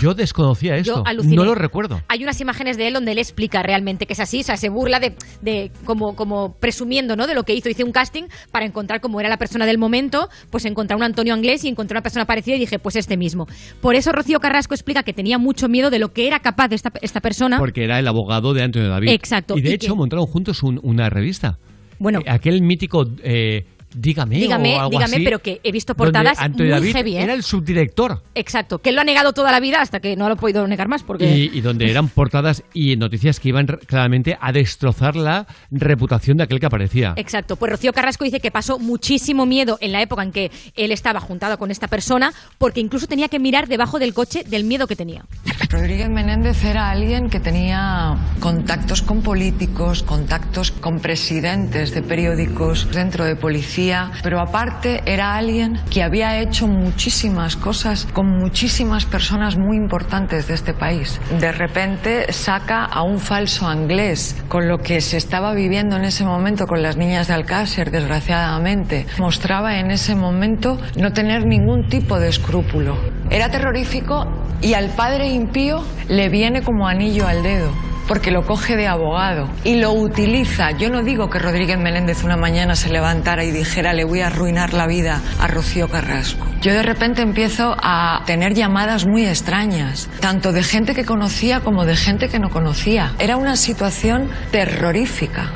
Yo 0.00 0.14
desconocía 0.14 0.76
esto. 0.76 1.02
aluciné. 1.06 1.36
No 1.36 1.44
lo 1.44 1.54
recuerdo. 1.54 2.00
Hay 2.08 2.22
unas 2.22 2.40
imágenes 2.40 2.76
de 2.78 2.88
él 2.88 2.94
donde 2.94 3.12
él 3.12 3.18
explica 3.18 3.62
realmente 3.62 4.06
que 4.06 4.14
es 4.14 4.20
así, 4.20 4.40
o 4.40 4.42
sea, 4.42 4.56
se 4.56 4.70
burla 4.70 4.98
de, 4.98 5.14
de 5.42 5.70
como, 5.84 6.16
como 6.16 6.54
presumiendo, 6.58 7.16
¿no? 7.16 7.26
De 7.26 7.34
lo 7.34 7.42
que 7.44 7.54
hizo. 7.54 7.68
Hice 7.68 7.84
un 7.84 7.92
casting 7.92 8.24
para 8.50 8.64
encontrar 8.64 9.00
cómo 9.00 9.20
era 9.20 9.28
la 9.28 9.36
persona 9.36 9.66
del 9.66 9.76
momento, 9.78 10.28
pues 10.50 10.64
encontrar 10.64 10.96
un 10.96 11.02
Antonio 11.04 11.34
Anglés 11.34 11.64
y 11.64 11.68
encontrar 11.68 11.96
una 11.98 12.02
persona 12.02 12.24
parecida 12.24 12.56
y 12.56 12.60
dije, 12.60 12.78
pues 12.78 12.96
este 12.96 13.16
mismo. 13.16 13.46
Por 13.82 13.94
eso 13.94 14.10
Rocío 14.12 14.40
Carrasco 14.40 14.74
explica 14.74 15.02
que 15.02 15.12
tenía 15.12 15.36
mucho 15.38 15.68
miedo 15.68 15.90
de 15.90 15.98
lo 15.98 16.12
que 16.12 16.26
era 16.26 16.40
capaz 16.40 16.68
de 16.68 16.76
esta, 16.76 16.90
esta 17.02 17.20
persona. 17.20 17.58
Porque 17.58 17.84
era 17.84 17.98
el 17.98 18.08
abogado 18.08 18.54
de 18.54 18.62
Antonio 18.62 18.88
David. 18.88 19.10
Exacto, 19.10 19.56
Y 19.58 19.60
de 19.60 19.70
y 19.70 19.74
hecho 19.74 19.92
que- 19.92 19.98
montaron 19.98 20.26
juntos 20.26 20.62
un- 20.62 20.80
una 20.82 21.10
revista. 21.10 21.58
Bueno. 21.98 22.20
Eh, 22.20 22.30
aquel 22.30 22.60
mítico 22.62 23.04
eh, 23.22 23.66
Dígame 23.94 24.36
Dígame, 24.36 24.76
o 24.76 24.80
algo 24.80 24.90
dígame, 24.90 25.16
así, 25.16 25.24
pero 25.24 25.38
que 25.40 25.60
he 25.62 25.72
visto 25.72 25.94
portadas 25.94 26.38
Antonio 26.38 26.74
muy 26.74 26.80
David 26.80 26.96
heavy, 26.96 27.16
¿eh? 27.16 27.22
era 27.22 27.34
el 27.34 27.42
subdirector. 27.42 28.22
Exacto, 28.34 28.78
que 28.78 28.90
él 28.90 28.96
lo 28.96 29.00
ha 29.00 29.04
negado 29.04 29.32
toda 29.32 29.52
la 29.52 29.60
vida 29.60 29.80
hasta 29.80 30.00
que 30.00 30.16
no 30.16 30.28
lo 30.28 30.34
he 30.34 30.36
podido 30.36 30.66
negar 30.66 30.88
más 30.88 31.02
porque... 31.02 31.24
Y, 31.36 31.50
y 31.58 31.60
donde 31.60 31.90
eran 31.90 32.08
portadas 32.08 32.62
y 32.72 32.96
noticias 32.96 33.40
que 33.40 33.50
iban 33.50 33.66
claramente 33.66 34.36
a 34.40 34.52
destrozar 34.52 35.16
la 35.16 35.46
reputación 35.70 36.36
de 36.36 36.44
aquel 36.44 36.60
que 36.60 36.66
aparecía. 36.66 37.14
Exacto, 37.16 37.56
pues 37.56 37.70
Rocío 37.72 37.92
Carrasco 37.92 38.24
dice 38.24 38.40
que 38.40 38.50
pasó 38.50 38.78
muchísimo 38.78 39.46
miedo 39.46 39.78
en 39.80 39.92
la 39.92 40.02
época 40.02 40.22
en 40.22 40.32
que 40.32 40.50
él 40.74 40.92
estaba 40.92 41.20
juntado 41.20 41.58
con 41.58 41.70
esta 41.70 41.88
persona, 41.88 42.32
porque 42.58 42.80
incluso 42.80 43.06
tenía 43.06 43.28
que 43.28 43.38
mirar 43.38 43.68
debajo 43.68 43.98
del 43.98 44.14
coche 44.14 44.44
del 44.44 44.64
miedo 44.64 44.86
que 44.86 44.96
tenía. 44.96 45.24
Rodríguez 45.70 46.08
Menéndez 46.08 46.64
era 46.64 46.90
alguien 46.90 47.28
que 47.28 47.40
tenía 47.40 48.16
contactos 48.40 49.02
con 49.02 49.22
políticos, 49.22 50.02
contactos 50.02 50.70
con 50.70 51.00
presidentes 51.00 51.92
de 51.92 52.02
periódicos, 52.02 52.88
dentro 52.92 53.24
de 53.24 53.36
policía, 53.36 53.83
pero 54.22 54.40
aparte 54.40 55.02
era 55.06 55.34
alguien 55.34 55.80
que 55.90 56.02
había 56.02 56.40
hecho 56.40 56.66
muchísimas 56.66 57.56
cosas 57.56 58.06
con 58.12 58.26
muchísimas 58.26 59.04
personas 59.04 59.56
muy 59.56 59.76
importantes 59.76 60.46
de 60.46 60.54
este 60.54 60.72
país. 60.72 61.20
De 61.38 61.52
repente 61.52 62.32
saca 62.32 62.84
a 62.84 63.02
un 63.02 63.18
falso 63.18 63.72
inglés 63.72 64.42
con 64.48 64.68
lo 64.68 64.78
que 64.78 65.00
se 65.00 65.16
estaba 65.16 65.54
viviendo 65.54 65.96
en 65.96 66.04
ese 66.04 66.24
momento 66.24 66.66
con 66.66 66.82
las 66.82 66.96
niñas 66.96 67.28
de 67.28 67.34
Alcácer, 67.34 67.90
desgraciadamente. 67.90 69.06
Mostraba 69.18 69.78
en 69.78 69.90
ese 69.90 70.14
momento 70.14 70.78
no 70.96 71.12
tener 71.12 71.46
ningún 71.46 71.88
tipo 71.88 72.18
de 72.18 72.28
escrúpulo. 72.28 72.96
Era 73.30 73.50
terrorífico 73.50 74.26
y 74.60 74.74
al 74.74 74.90
padre 74.90 75.28
impío 75.28 75.84
le 76.08 76.28
viene 76.28 76.62
como 76.62 76.86
anillo 76.86 77.26
al 77.26 77.42
dedo. 77.42 77.70
Porque 78.08 78.30
lo 78.30 78.44
coge 78.44 78.76
de 78.76 78.86
abogado 78.86 79.48
y 79.64 79.76
lo 79.76 79.92
utiliza. 79.92 80.72
Yo 80.72 80.90
no 80.90 81.02
digo 81.02 81.30
que 81.30 81.38
Rodríguez 81.38 81.78
Menéndez 81.78 82.22
una 82.24 82.36
mañana 82.36 82.76
se 82.76 82.90
levantara 82.90 83.44
y 83.44 83.50
dijera 83.50 83.92
le 83.92 84.04
voy 84.04 84.20
a 84.20 84.26
arruinar 84.26 84.74
la 84.74 84.86
vida 84.86 85.20
a 85.40 85.46
Rocío 85.46 85.88
Carrasco. 85.88 86.46
Yo 86.60 86.72
de 86.72 86.82
repente 86.82 87.22
empiezo 87.22 87.74
a 87.82 88.22
tener 88.26 88.54
llamadas 88.54 89.06
muy 89.06 89.26
extrañas, 89.26 90.08
tanto 90.20 90.52
de 90.52 90.62
gente 90.62 90.94
que 90.94 91.04
conocía 91.04 91.60
como 91.60 91.84
de 91.84 91.96
gente 91.96 92.28
que 92.28 92.38
no 92.38 92.50
conocía. 92.50 93.12
Era 93.18 93.36
una 93.36 93.56
situación 93.56 94.28
terrorífica 94.50 95.50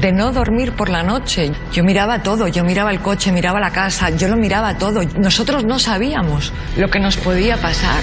de 0.00 0.12
no 0.12 0.32
dormir 0.32 0.72
por 0.72 0.88
la 0.88 1.02
noche. 1.02 1.52
Yo 1.72 1.84
miraba 1.84 2.22
todo, 2.22 2.48
yo 2.48 2.64
miraba 2.64 2.90
el 2.90 3.00
coche, 3.00 3.32
miraba 3.32 3.60
la 3.60 3.70
casa, 3.70 4.10
yo 4.10 4.28
lo 4.28 4.36
miraba 4.36 4.78
todo. 4.78 5.02
Nosotros 5.18 5.64
no 5.64 5.78
sabíamos 5.78 6.52
lo 6.76 6.88
que 6.88 7.00
nos 7.00 7.16
podía 7.16 7.56
pasar. 7.56 8.02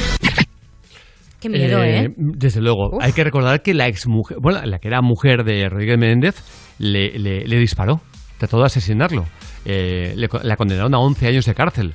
Qué 1.40 1.50
miedo, 1.50 1.84
¿eh? 1.84 2.14
Desde 2.18 2.62
luego. 2.62 3.02
Hay 3.02 3.14
que 3.14 3.24
recordar 3.24 3.62
que 3.62 3.74
la 3.74 3.88
ex 3.88 4.08
mujer, 4.08 4.38
bueno, 4.42 4.62
la 4.66 4.80
que 4.80 4.88
era 4.90 5.02
mujer 5.02 5.44
de 5.44 5.70
Rodríguez 5.70 5.98
Menéndez, 5.98 6.36
le, 6.80 7.18
le- 7.18 7.46
le 7.48 7.58
disparó. 7.58 8.02
Trató 8.38 8.60
de 8.60 8.66
asesinarlo. 8.66 9.26
Eh, 9.66 10.14
le 10.16 10.30
la 10.44 10.56
condenaron 10.56 10.94
a 10.96 11.00
11 11.00 11.28
años 11.28 11.46
de 11.46 11.54
cárcel. 11.54 11.94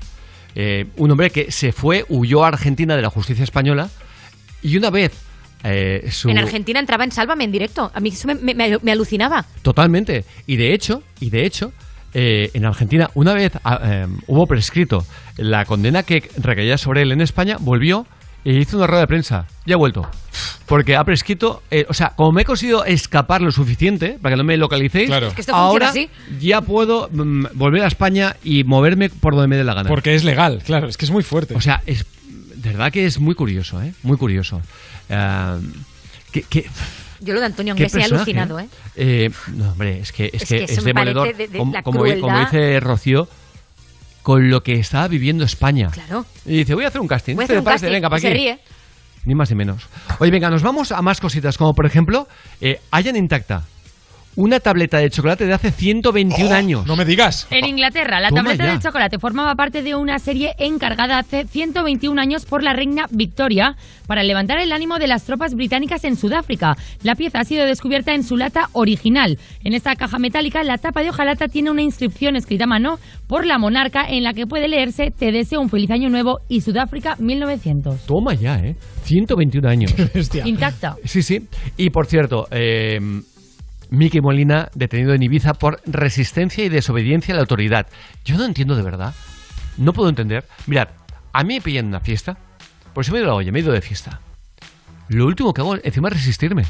Eh, 0.54 0.84
un 0.96 1.10
hombre 1.10 1.30
que 1.30 1.50
se 1.50 1.72
fue, 1.72 2.04
huyó 2.08 2.44
a 2.44 2.48
Argentina 2.48 2.94
de 2.96 3.02
la 3.02 3.10
justicia 3.10 3.42
española 3.44 3.88
y 4.62 4.76
una 4.76 4.90
vez 4.90 5.12
eh, 5.64 6.08
su... 6.10 6.28
En 6.28 6.38
Argentina 6.38 6.78
entraba 6.78 7.04
en 7.04 7.10
Sálvame 7.10 7.44
en 7.44 7.52
directo. 7.52 7.90
A 7.94 8.00
mí 8.00 8.10
eso 8.10 8.28
me, 8.28 8.34
me- 8.36 8.54
me- 8.54 8.78
me 8.82 8.92
alucinaba. 8.92 9.44
Totalmente. 9.62 10.24
Y 10.46 10.56
de 10.56 10.74
hecho, 10.74 11.02
y 11.20 11.30
de 11.30 11.44
hecho, 11.46 11.72
eh, 12.12 12.50
en 12.54 12.64
Argentina, 12.66 13.10
una 13.14 13.32
vez 13.34 13.52
ah, 13.64 13.80
eh, 13.82 14.06
hubo 14.26 14.46
prescrito 14.46 15.04
la 15.38 15.64
condena 15.64 16.02
que 16.02 16.22
recaía 16.38 16.76
sobre 16.78 17.02
él 17.02 17.12
en 17.12 17.20
España, 17.22 17.56
volvió 17.58 18.06
y 18.44 18.58
hizo 18.58 18.76
una 18.76 18.86
rueda 18.86 19.00
de 19.02 19.06
prensa. 19.06 19.46
Ya 19.66 19.74
ha 19.74 19.78
vuelto. 19.78 20.06
Porque 20.66 20.96
ha 20.96 21.04
prescrito, 21.04 21.62
eh, 21.70 21.86
o 21.88 21.94
sea, 21.94 22.10
como 22.16 22.32
me 22.32 22.42
he 22.42 22.44
conseguido 22.44 22.84
escapar 22.84 23.40
lo 23.42 23.52
suficiente 23.52 24.18
para 24.20 24.34
que 24.34 24.36
no 24.38 24.44
me 24.44 24.56
localicéis, 24.56 25.06
Claro. 25.08 25.28
Es 25.28 25.34
que 25.34 25.40
esto 25.42 25.54
ahora 25.54 25.88
así. 25.90 26.08
ya 26.40 26.60
puedo 26.62 27.08
mm, 27.12 27.46
volver 27.54 27.82
a 27.82 27.86
España 27.86 28.36
y 28.42 28.64
moverme 28.64 29.08
por 29.10 29.34
donde 29.34 29.48
me 29.48 29.56
dé 29.56 29.64
la 29.64 29.74
gana. 29.74 29.88
Porque 29.88 30.14
es 30.14 30.24
legal, 30.24 30.62
claro, 30.64 30.88
es 30.88 30.96
que 30.96 31.04
es 31.04 31.10
muy 31.10 31.22
fuerte. 31.22 31.54
O 31.54 31.60
sea, 31.60 31.82
es 31.86 32.04
de 32.26 32.70
verdad 32.70 32.90
que 32.92 33.04
es 33.06 33.18
muy 33.20 33.34
curioso, 33.34 33.82
¿eh? 33.82 33.92
Muy 34.02 34.16
curioso. 34.16 34.60
Que- 36.32 36.42
que- 36.42 36.66
Yo 37.20 37.32
lo 37.34 37.40
de 37.40 37.46
Antonio 37.46 37.74
¿Qué 37.74 37.84
Anglés 37.84 38.10
he 38.10 38.14
alucinado, 38.14 38.58
¿eh? 38.58 38.68
Eh, 38.96 39.30
no, 39.54 39.70
hombre, 39.72 40.00
es 40.00 40.12
que 40.12 40.30
es, 40.32 40.42
Es 40.42 40.48
que 40.48 40.66
que 40.66 40.72
es, 40.72 40.84
demoledor. 40.84 41.34
de- 41.36 41.48
de 41.48 41.58
como, 41.58 41.72
la 41.72 41.82
como- 41.82 41.98
crueldad. 42.00 42.20
como 42.20 42.38
dice 42.40 42.80
Rocío, 42.80 43.28
con 44.24 44.48
lo 44.50 44.62
que 44.62 44.72
estaba 44.80 45.06
viviendo 45.06 45.44
España. 45.44 45.90
Claro. 45.92 46.24
Y 46.46 46.56
dice, 46.56 46.74
voy 46.74 46.84
a 46.84 46.88
hacer 46.88 47.00
un 47.02 47.06
casting. 47.06 47.34
Voy 47.36 47.44
a 47.44 47.46
¿Qué 47.46 47.52
hacer 47.52 47.58
un 47.58 47.64
casting. 47.66 47.90
Venga, 47.90 48.08
para 48.08 48.20
se 48.20 48.30
ríe. 48.30 48.58
Ni 49.26 49.34
más 49.34 49.50
ni 49.50 49.56
menos. 49.56 49.86
Oye, 50.18 50.30
venga, 50.30 50.48
nos 50.48 50.62
vamos 50.62 50.92
a 50.92 51.02
más 51.02 51.20
cositas, 51.20 51.58
como 51.58 51.74
por 51.74 51.84
ejemplo, 51.84 52.26
eh, 52.62 52.80
hayan 52.90 53.16
intacta 53.16 53.64
una 54.36 54.60
tableta 54.60 54.98
de 54.98 55.10
chocolate 55.10 55.46
de 55.46 55.52
hace 55.52 55.70
121 55.70 56.52
años. 56.52 56.86
No 56.86 56.96
me 56.96 57.04
digas. 57.04 57.46
En 57.50 57.64
Inglaterra, 57.66 58.20
la 58.20 58.28
Toma 58.28 58.42
tableta 58.42 58.64
ya. 58.66 58.72
de 58.72 58.78
chocolate 58.78 59.18
formaba 59.18 59.54
parte 59.54 59.82
de 59.82 59.94
una 59.94 60.18
serie 60.18 60.54
encargada 60.58 61.18
hace 61.18 61.46
121 61.46 62.20
años 62.20 62.44
por 62.44 62.62
la 62.62 62.72
reina 62.72 63.06
Victoria 63.10 63.76
para 64.06 64.22
levantar 64.22 64.58
el 64.58 64.72
ánimo 64.72 64.98
de 64.98 65.06
las 65.06 65.24
tropas 65.24 65.54
británicas 65.54 66.04
en 66.04 66.16
Sudáfrica. 66.16 66.76
La 67.02 67.14
pieza 67.14 67.40
ha 67.40 67.44
sido 67.44 67.64
descubierta 67.66 68.14
en 68.14 68.22
su 68.22 68.36
lata 68.36 68.68
original. 68.72 69.38
En 69.62 69.74
esta 69.74 69.94
caja 69.96 70.18
metálica, 70.18 70.62
la 70.62 70.78
tapa 70.78 71.02
de 71.02 71.10
hojalata 71.10 71.48
tiene 71.48 71.70
una 71.70 71.82
inscripción 71.82 72.36
escrita 72.36 72.64
a 72.64 72.68
mano 72.68 72.98
por 73.26 73.46
la 73.46 73.58
monarca 73.58 74.04
en 74.08 74.22
la 74.22 74.32
que 74.34 74.46
puede 74.46 74.68
leerse 74.68 75.10
Te 75.10 75.32
deseo 75.32 75.60
un 75.60 75.70
feliz 75.70 75.90
año 75.90 76.10
nuevo 76.10 76.40
y 76.48 76.60
Sudáfrica 76.60 77.16
1900. 77.18 78.06
Toma 78.06 78.34
ya, 78.34 78.56
¿eh? 78.58 78.76
121 79.04 79.68
años. 79.68 79.94
Intacta. 80.44 80.96
Sí, 81.04 81.22
sí. 81.22 81.46
Y 81.76 81.90
por 81.90 82.06
cierto, 82.06 82.46
eh, 82.50 82.98
Miki 83.96 84.20
Molina 84.20 84.68
detenido 84.74 85.14
en 85.14 85.22
Ibiza 85.22 85.54
por 85.54 85.80
resistencia 85.86 86.64
y 86.64 86.68
desobediencia 86.68 87.32
a 87.34 87.36
la 87.36 87.40
autoridad. 87.42 87.86
Yo 88.24 88.36
no 88.36 88.44
entiendo 88.44 88.76
de 88.76 88.82
verdad. 88.82 89.14
No 89.76 89.92
puedo 89.92 90.08
entender. 90.08 90.44
Mirad, 90.66 90.88
a 91.32 91.42
mí 91.44 91.54
me 91.54 91.60
pillan 91.60 91.86
una 91.86 92.00
fiesta. 92.00 92.36
Por 92.92 93.04
si 93.04 93.10
me 93.10 93.18
he 93.18 93.20
ido 93.20 93.28
la 93.28 93.34
olla, 93.34 93.50
me 93.52 93.58
he 93.58 93.62
ido 93.62 93.72
de 93.72 93.80
fiesta. 93.80 94.20
Lo 95.08 95.26
último 95.26 95.52
que 95.52 95.60
hago 95.60 95.76
encima 95.82 96.08
es 96.08 96.14
resistirme. 96.14 96.64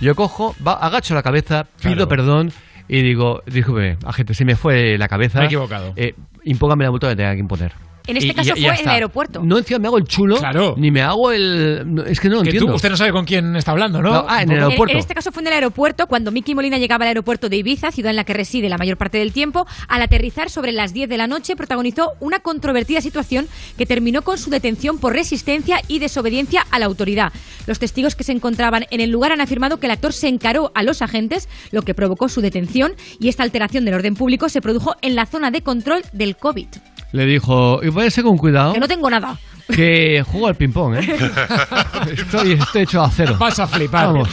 Yo 0.00 0.14
cojo, 0.14 0.54
va, 0.66 0.74
agacho 0.74 1.14
la 1.14 1.22
cabeza, 1.22 1.66
pido 1.80 1.94
Claro. 1.94 2.08
perdón 2.08 2.52
y 2.88 3.02
digo, 3.02 3.42
disculpe, 3.46 3.96
agente, 4.04 4.34
se 4.34 4.44
me 4.44 4.56
fue 4.56 4.96
la 4.98 5.08
cabeza. 5.08 5.38
Me 5.38 5.44
he 5.44 5.46
equivocado. 5.48 5.92
Eh, 5.96 6.14
impóngame 6.44 6.84
la 6.84 6.90
multa 6.90 7.08
que 7.08 7.16
tenga 7.16 7.32
que 7.34 7.40
imponer. 7.40 7.72
En 8.08 8.16
este 8.16 8.28
Y- 8.28 8.30
y 8.30 8.34
caso 8.34 8.48
ya- 8.48 8.54
fue 8.54 8.62
ya 8.62 8.74
en 8.74 8.80
el 8.80 8.88
aeropuerto. 8.88 9.40
No 9.44 9.58
encima 9.58 9.78
me 9.78 9.86
hago 9.86 9.98
el 9.98 10.04
chulo, 10.04 10.36
Claro. 10.38 10.74
ni 10.76 10.90
me 10.90 11.02
hago 11.02 11.30
el... 11.30 11.82
no, 11.86 12.02
es 12.04 12.18
que 12.18 12.28
no 12.28 12.36
lo 12.36 12.42
Que 12.42 12.50
tú, 12.50 12.56
entiendo. 12.56 12.74
usted 12.74 12.90
no 12.90 12.96
sabe 12.96 13.12
con 13.12 13.24
quién 13.24 13.54
está 13.54 13.70
hablando, 13.72 14.02
¿no? 14.02 14.10
No, 14.12 14.24
ah, 14.28 14.42
en 14.42 14.50
el 14.50 14.58
aeropuerto. 14.58 14.92
En, 14.92 14.96
en 14.96 15.00
este 15.00 15.14
caso 15.14 15.30
fue 15.30 15.42
en 15.42 15.48
el 15.48 15.52
aeropuerto, 15.52 16.06
cuando 16.06 16.32
Miki 16.32 16.54
Molina 16.54 16.78
llegaba 16.78 17.04
al 17.04 17.08
aeropuerto 17.08 17.48
de 17.48 17.56
Ibiza, 17.58 17.92
ciudad 17.92 18.10
en 18.10 18.16
la 18.16 18.24
que 18.24 18.32
reside 18.34 18.68
la 18.68 18.78
mayor 18.78 18.96
parte 18.96 19.18
del 19.18 19.32
tiempo. 19.32 19.66
Al 19.88 20.02
aterrizar 20.02 20.50
sobre 20.50 20.72
las 20.72 20.92
10 20.92 21.08
de 21.08 21.16
la 21.18 21.26
noche, 21.28 21.54
protagonizó 21.54 22.12
una 22.20 22.40
controvertida 22.40 23.00
situación 23.00 23.46
que 23.76 23.86
terminó 23.86 24.22
con 24.22 24.38
su 24.38 24.50
detención 24.50 24.98
por 24.98 25.12
resistencia 25.12 25.80
y 25.86 25.98
desobediencia 25.98 26.66
a 26.70 26.78
la 26.78 26.86
autoridad. 26.86 27.32
Los 27.66 27.78
testigos 27.78 28.16
que 28.16 28.24
se 28.24 28.32
encontraban 28.32 28.86
en 28.90 29.00
el 29.00 29.10
lugar 29.10 29.32
han 29.32 29.40
afirmado 29.42 29.78
que 29.78 29.86
el 29.86 29.92
actor 29.92 30.12
se 30.14 30.28
encaró 30.28 30.72
a 30.74 30.82
los 30.82 31.02
agentes, 31.02 31.48
lo 31.72 31.82
que 31.82 31.92
provocó 31.94 32.28
su 32.30 32.40
detención, 32.40 32.92
y 33.20 33.28
esta 33.28 33.42
alteración 33.42 33.84
del 33.84 33.94
orden 33.94 34.14
público 34.14 34.48
se 34.48 34.62
produjo 34.62 34.94
en 35.02 35.14
la 35.14 35.26
zona 35.26 35.50
de 35.50 35.60
control 35.62 36.02
del 36.12 36.36
COVID. 36.36 36.68
Le 37.12 37.24
dijo, 37.24 37.80
y 37.82 37.88
váyase 37.98 38.22
con 38.22 38.36
cuidado, 38.38 38.72
Que 38.72 38.80
no 38.80 38.88
tengo 38.88 39.10
nada. 39.10 39.38
que 39.68 40.22
juego 40.26 40.46
al 40.48 40.54
ping-pong, 40.56 40.96
¿eh? 40.96 41.00
estoy, 42.12 42.52
estoy 42.52 42.82
hecho 42.82 43.02
a 43.02 43.10
cero. 43.10 43.36
Vas 43.38 43.58
a 43.58 43.66
flipar. 43.66 44.06
Vamos. 44.06 44.28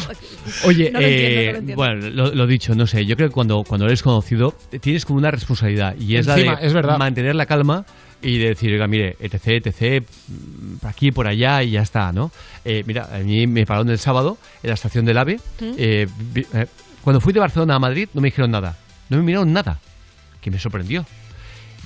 Oye, 0.66 0.92
No 0.92 1.00
lo 1.02 1.06
entiendo, 1.08 1.40
eh, 1.42 1.46
no 1.48 1.52
lo 1.52 1.58
entiendo. 1.60 1.76
bueno, 1.76 2.10
lo, 2.10 2.36
lo 2.36 2.48
dicho, 2.48 2.76
no 2.76 2.88
sé, 2.88 3.06
yo 3.06 3.16
creo 3.16 3.30
que 3.30 3.34
cuando, 3.34 3.64
cuando 3.64 3.86
eres 3.88 4.02
conocido 4.04 4.56
eh, 4.72 4.80
tienes 4.80 5.06
como 5.06 5.20
una 5.20 5.32
responsabilidad 5.32 5.96
y 6.00 6.16
es 6.16 6.28
Encima, 6.28 6.54
la 6.54 6.60
de 6.62 6.68
es 6.68 6.74
verdad. 6.74 6.98
mantener 6.98 7.36
la 7.36 7.46
calma 7.46 7.86
y 8.22 8.38
de 8.38 8.50
decir, 8.50 8.72
oiga, 8.72 8.88
mire, 8.88 9.18
etc, 9.20 9.66
etc, 9.68 10.04
por 10.80 10.90
aquí, 10.90 11.12
por 11.12 11.28
allá 11.28 11.62
y 11.64 11.72
ya 11.72 11.82
está, 11.82 12.12
¿no? 12.12 12.32
Eh, 12.64 12.84
mira, 12.88 13.10
a 13.14 13.18
mí 13.20 13.46
me 13.46 13.66
pararon 13.66 13.90
el 13.90 14.00
sábado 14.00 14.38
en 14.64 14.70
la 14.70 14.74
estación 14.76 15.06
del 15.06 15.18
AVE. 15.18 15.36
¿Mm? 15.60 15.72
eh, 15.78 16.08
vi- 16.34 16.48
eh, 16.54 16.66
cuando 17.02 17.20
fui 17.22 17.34
de 17.34 17.40
Barcelona 17.40 17.76
a 17.76 17.80
Madrid 17.80 18.08
no 18.14 18.22
me 18.22 18.28
dijeron 18.30 18.50
nada, 18.52 18.78
no 19.10 19.18
me 19.18 19.24
miraron 19.24 19.52
nada, 19.54 19.80
que 20.42 20.50
me 20.50 20.58
sorprendió. 20.60 21.06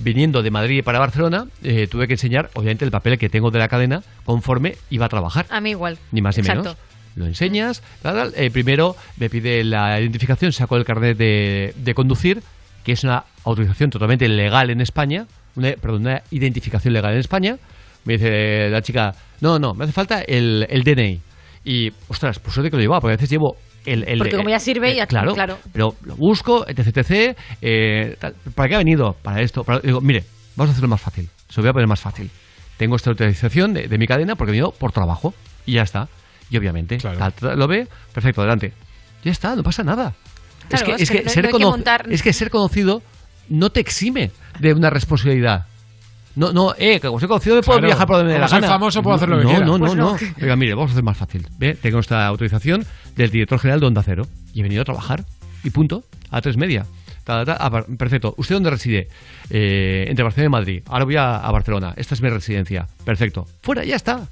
Viniendo 0.02 0.42
de 0.42 0.50
Madrid 0.50 0.82
para 0.82 0.98
Barcelona, 0.98 1.46
eh, 1.62 1.86
tuve 1.86 2.06
que 2.06 2.14
enseñar, 2.14 2.50
obviamente, 2.54 2.84
el 2.84 2.90
papel 2.90 3.18
que 3.18 3.28
tengo 3.28 3.50
de 3.50 3.58
la 3.58 3.68
cadena 3.68 4.02
conforme 4.24 4.76
iba 4.88 5.06
a 5.06 5.08
trabajar 5.08 5.46
A 5.50 5.60
mí 5.60 5.70
igual. 5.70 5.98
ni 6.10 6.22
más 6.22 6.36
ni 6.36 6.40
Exacto. 6.40 6.62
menos. 6.62 6.76
Lo 7.16 7.26
enseñas, 7.26 7.82
tal. 8.02 8.32
Eh, 8.36 8.50
primero 8.50 8.96
me 9.18 9.28
pide 9.28 9.62
la 9.64 10.00
identificación, 10.00 10.52
saco 10.52 10.76
el 10.76 10.84
carnet 10.84 11.18
de, 11.18 11.74
de 11.76 11.94
conducir, 11.94 12.42
que 12.84 12.92
es 12.92 13.04
una 13.04 13.24
autorización 13.44 13.90
totalmente 13.90 14.28
legal 14.28 14.70
en 14.70 14.80
España, 14.80 15.26
una, 15.56 15.72
perdón, 15.72 16.02
una 16.02 16.22
identificación 16.30 16.94
legal 16.94 17.12
en 17.12 17.18
España. 17.18 17.56
Me 18.04 18.14
dice 18.14 18.70
la 18.70 18.80
chica, 18.80 19.14
no, 19.40 19.58
no, 19.58 19.74
me 19.74 19.84
hace 19.84 19.92
falta 19.92 20.22
el, 20.22 20.66
el 20.70 20.82
DNI. 20.84 21.20
Y, 21.64 21.92
ostras, 22.08 22.38
por 22.38 22.52
suerte 22.52 22.70
que 22.70 22.76
lo 22.76 22.82
llevaba, 22.82 23.00
porque 23.00 23.12
a 23.14 23.16
veces 23.16 23.28
llevo 23.28 23.56
el... 23.92 24.04
el 24.08 24.18
Porque 24.18 24.36
como 24.36 24.48
ya 24.50 24.60
sirve, 24.60 24.94
ya- 24.94 25.06
claro, 25.06 25.34
claro. 25.34 25.58
pero 25.72 25.94
lo 26.04 26.16
busco, 26.16 26.66
etc, 26.68 26.96
etc. 26.98 27.36
eh, 27.62 28.16
tal. 28.20 28.34
¿Para 28.54 28.68
qué 28.68 28.74
ha 28.74 28.78
venido? 28.78 29.14
Para 29.22 29.40
esto. 29.42 29.64
Para- 29.64 29.80
digo, 29.80 30.00
mire, 30.00 30.24
vamos 30.56 30.70
a 30.70 30.72
hacerlo 30.72 30.88
más 30.88 31.00
fácil. 31.00 31.28
Se 31.48 31.56
lo 31.56 31.62
voy 31.64 31.70
a 31.70 31.72
poner 31.72 31.88
más 31.88 32.00
fácil. 32.00 32.30
Tengo 32.76 32.96
esta 32.96 33.10
autorización 33.10 33.74
de, 33.74 33.88
de 33.88 33.98
mi 33.98 34.06
cadena 34.06 34.36
porque 34.36 34.50
he 34.50 34.52
venido 34.52 34.72
por 34.72 34.92
trabajo. 34.92 35.34
Y 35.66 35.72
ya 35.74 35.82
está. 35.82 36.08
Y 36.50 36.56
obviamente, 36.56 36.98
tal, 36.98 37.32
tal, 37.32 37.58
lo 37.58 37.68
ve, 37.68 37.86
perfecto, 38.12 38.40
adelante. 38.40 38.72
Ya 39.22 39.30
está, 39.32 39.54
no 39.54 39.62
pasa 39.62 39.84
nada. 39.84 40.14
es 40.70 40.82
que, 40.82 40.92
es 40.94 41.00
es 41.02 41.10
que 41.10 41.18
que 41.18 41.24
no- 41.24 41.30
ser 41.30 41.44
no 41.44 41.48
hay 41.48 41.52
que 41.52 41.58
cono- 41.58 41.70
montar- 41.70 42.06
es 42.10 42.22
que 42.22 42.32
ser 42.32 42.50
conocido 42.50 43.02
no 43.48 43.70
te 43.70 43.80
exime 43.80 44.30
de 44.58 44.72
una 44.72 44.90
responsabilidad. 44.90 45.66
No, 46.36 46.52
no, 46.52 46.72
eh, 46.78 47.00
que 47.00 47.08
como 47.08 47.18
soy 47.18 47.28
conocido 47.28 47.56
me 47.56 47.62
puedo 47.62 47.78
Claro, 47.78 47.88
viajar 47.88 48.06
por 48.06 48.16
donde 48.16 48.28
me 48.28 48.32
dé 48.34 48.38
como 48.38 48.44
la 48.44 48.48
soy 48.48 48.60
gana. 48.60 48.72
famoso 48.72 49.02
puedo 49.02 49.16
hacer 49.16 49.28
lo 49.28 49.38
que 49.38 49.44
no, 49.44 49.50
quiera. 49.50 49.64
No, 49.66 49.78
no, 49.78 49.86
Pues 49.86 49.96
no, 49.96 50.12
no. 50.12 50.18
Oiga, 50.42 50.56
mire, 50.56 50.74
vamos 50.74 50.90
a 50.90 50.92
hacer 50.92 51.02
más 51.04 51.16
fácil. 51.16 51.46
Ve, 51.58 51.74
tengo 51.74 51.98
esta 51.98 52.26
autorización 52.26 52.86
del 53.16 53.30
director 53.30 53.58
general 53.58 53.80
de 53.80 53.86
Onda 53.86 54.02
Cero 54.04 54.26
y 54.54 54.60
he 54.60 54.62
venido 54.62 54.82
a 54.82 54.84
trabajar. 54.84 55.24
Y 55.64 55.70
punto. 55.70 56.04
A 56.30 56.40
tres 56.40 56.56
media. 56.56 56.86
Ta, 57.24 57.44
ta, 57.44 57.56
ta. 57.56 57.64
Ah, 57.64 57.70
par- 57.70 57.86
perfecto. 57.98 58.34
¿Usted 58.38 58.54
dónde 58.54 58.70
reside? 58.70 59.08
Eh, 59.50 60.06
entre 60.08 60.22
Barcelona 60.22 60.46
y 60.46 60.50
Madrid. 60.50 60.82
Ahora 60.86 61.04
voy 61.04 61.16
a, 61.16 61.36
a 61.36 61.50
Barcelona. 61.50 61.92
Esta 61.96 62.14
es 62.14 62.22
mi 62.22 62.28
residencia. 62.30 62.86
Perfecto. 63.04 63.46
Fuera, 63.62 63.84
ya 63.84 63.96
está. 63.96 64.28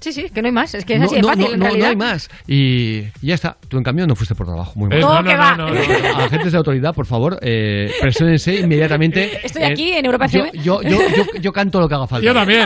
Sí, 0.00 0.12
sí, 0.12 0.26
que 0.32 0.42
no 0.42 0.46
hay 0.46 0.52
más. 0.52 0.74
Es 0.74 0.84
que 0.84 0.94
es 0.94 1.00
no, 1.00 1.06
así 1.06 1.16
de 1.16 1.22
no, 1.22 1.28
fácil, 1.28 1.44
no, 1.46 1.52
en 1.54 1.60
realidad. 1.62 1.84
no 1.86 1.90
hay 1.90 1.96
más. 1.96 2.28
Y 2.46 3.02
ya 3.22 3.34
está. 3.34 3.56
Tú, 3.68 3.78
en 3.78 3.82
cambio, 3.84 4.06
no 4.06 4.14
fuiste 4.14 4.34
por 4.34 4.46
trabajo. 4.46 4.72
Muy 4.76 4.88
mal. 4.88 4.98
Eh, 4.98 5.00
no, 5.00 5.14
No, 5.22 5.24
que 5.28 5.32
no, 5.34 5.38
va. 5.38 5.56
no, 5.56 5.68
no, 5.70 5.74
no. 5.74 5.80
Agentes 6.24 6.52
de 6.52 6.58
autoridad, 6.58 6.94
por 6.94 7.06
favor, 7.06 7.38
eh, 7.42 7.90
presónense 8.00 8.54
inmediatamente. 8.56 9.40
Estoy 9.44 9.62
aquí 9.64 9.92
en 9.92 10.04
Europa 10.04 10.26
yo, 10.26 10.44
FM. 10.44 10.62
yo, 10.64 10.82
yo, 10.82 10.98
yo, 11.16 11.24
yo 11.40 11.52
canto 11.52 11.80
lo 11.80 11.88
que 11.88 11.94
haga 11.94 12.06
falta. 12.06 12.24
Yo 12.26 12.34
también. 12.34 12.64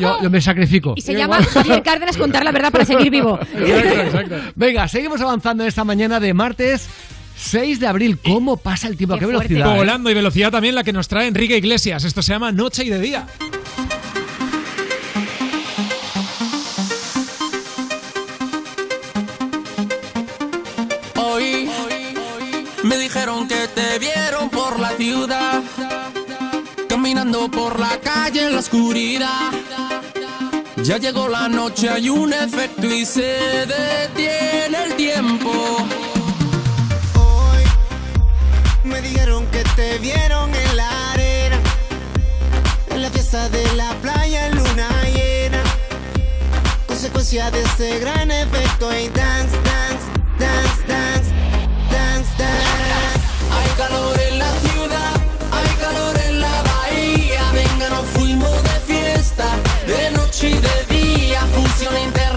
Yo, 0.00 0.22
yo 0.22 0.30
me 0.30 0.40
sacrifico. 0.40 0.94
Y 0.96 1.00
se 1.00 1.14
llama 1.14 1.42
Javier 1.42 1.82
Cárdenas 1.82 2.16
contar 2.16 2.44
la 2.44 2.52
verdad 2.52 2.70
para 2.70 2.84
seguir 2.84 3.10
vivo. 3.10 3.38
Venga, 4.54 4.86
seguimos 4.88 5.20
avanzando 5.20 5.64
esta 5.64 5.84
mañana 5.84 6.20
de 6.20 6.34
martes 6.34 6.88
6 7.36 7.80
de 7.80 7.86
abril. 7.86 8.18
¿Cómo 8.22 8.56
pasa 8.56 8.86
el 8.88 8.96
tiempo? 8.96 9.14
¿A 9.14 9.18
qué 9.18 9.26
velocidad? 9.26 9.74
eh? 9.74 9.78
Volando 9.78 10.10
y 10.10 10.14
velocidad 10.14 10.50
también 10.52 10.74
la 10.74 10.84
que 10.84 10.92
nos 10.92 11.08
trae 11.08 11.26
Enrique 11.26 11.56
Iglesias. 11.56 12.04
Esto 12.04 12.22
se 12.22 12.32
llama 12.32 12.52
Noche 12.52 12.84
y 12.84 12.90
de 12.90 13.00
Día. 13.00 13.26
Que 23.42 23.68
te 23.68 23.98
vieron 23.98 24.48
por 24.48 24.78
la 24.78 24.90
ciudad, 24.90 25.60
caminando 26.88 27.50
por 27.50 27.80
la 27.80 27.98
calle 28.00 28.46
en 28.46 28.52
la 28.52 28.60
oscuridad. 28.60 29.50
Ya 30.76 30.98
llegó 30.98 31.28
la 31.28 31.48
noche, 31.48 31.90
hay 31.90 32.08
un 32.08 32.32
efecto 32.32 32.86
y 32.86 33.04
se 33.04 33.66
detiene 33.66 34.84
el 34.84 34.94
tiempo. 34.94 35.52
Me 38.84 39.00
dijeron 39.02 39.46
que 39.46 39.64
te 39.74 39.98
vieron 39.98 40.54
en 40.54 40.76
la 40.76 41.12
arena, 41.12 41.58
en 42.90 43.02
la 43.02 43.10
fiesta 43.10 43.48
de 43.48 43.64
la 43.74 43.90
playa 44.02 44.46
en 44.46 44.56
luna 44.56 44.88
llena. 45.12 45.62
Consecuencia 46.86 47.50
de 47.50 47.62
ese 47.62 47.98
gran 47.98 48.30
efecto 48.30 48.96
y 48.96 49.08
dance, 49.08 49.56
dance, 49.64 50.06
dance, 50.38 50.73
calor 53.76 54.20
en 54.28 54.38
la 54.38 54.50
ciudad, 54.60 55.14
hay 55.52 55.68
calor 55.80 56.16
en 56.28 56.40
la 56.40 56.62
bahía. 56.62 57.42
Venga, 57.52 57.88
nos 57.90 58.06
fuimos 58.14 58.62
de 58.62 58.80
fiesta, 58.92 59.46
de 59.86 60.10
noche 60.12 60.50
y 60.50 60.58
de 60.58 60.94
día. 60.94 61.40
Fusión 61.54 61.96
internacional, 61.98 62.33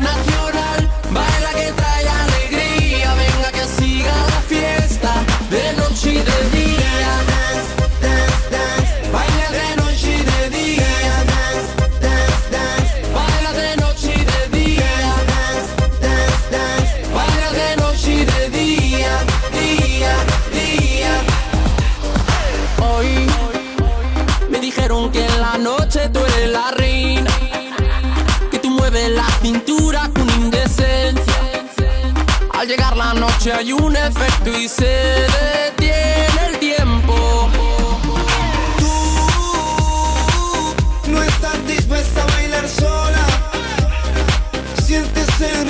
llegar 32.78 32.98
la 32.98 33.14
noche 33.14 33.52
hay 33.52 33.72
un 33.74 33.96
efecto 33.96 34.50
y 34.50 34.68
se 34.68 34.86
detiene 34.86 36.48
el 36.50 36.60
tiempo. 36.60 37.50
No 41.08 41.24
estás 41.24 41.68
dispuesta 41.68 42.22
a 42.22 42.26
bailar 42.26 42.68
sola. 42.68 43.26
Sientes 44.84 45.28
el 45.42 45.66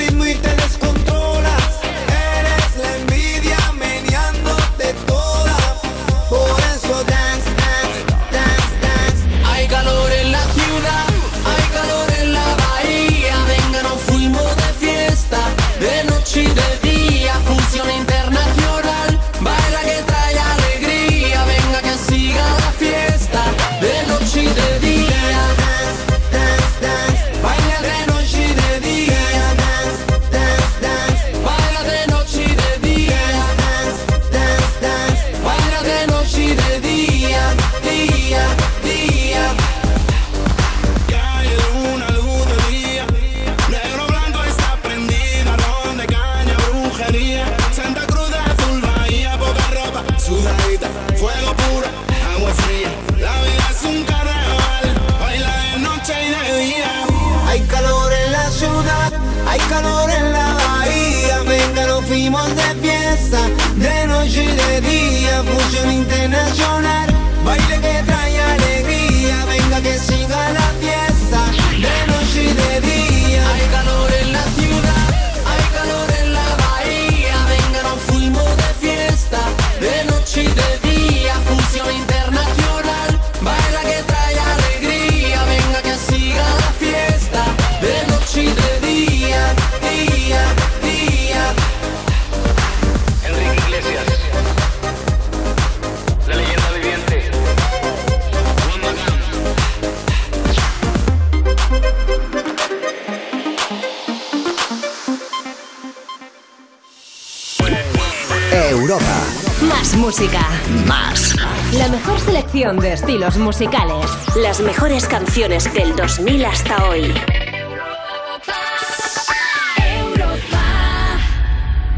música. 110.18 110.42
Más. 110.88 111.36
La 111.74 111.88
mejor 111.90 112.20
selección 112.20 112.80
de 112.80 112.94
estilos 112.94 113.38
musicales. 113.38 114.06
Las 114.36 114.62
mejores 114.62 115.08
canciones 115.08 115.72
del 115.74 115.96
2000 115.96 116.46
hasta 116.46 116.90
hoy. 116.90 117.14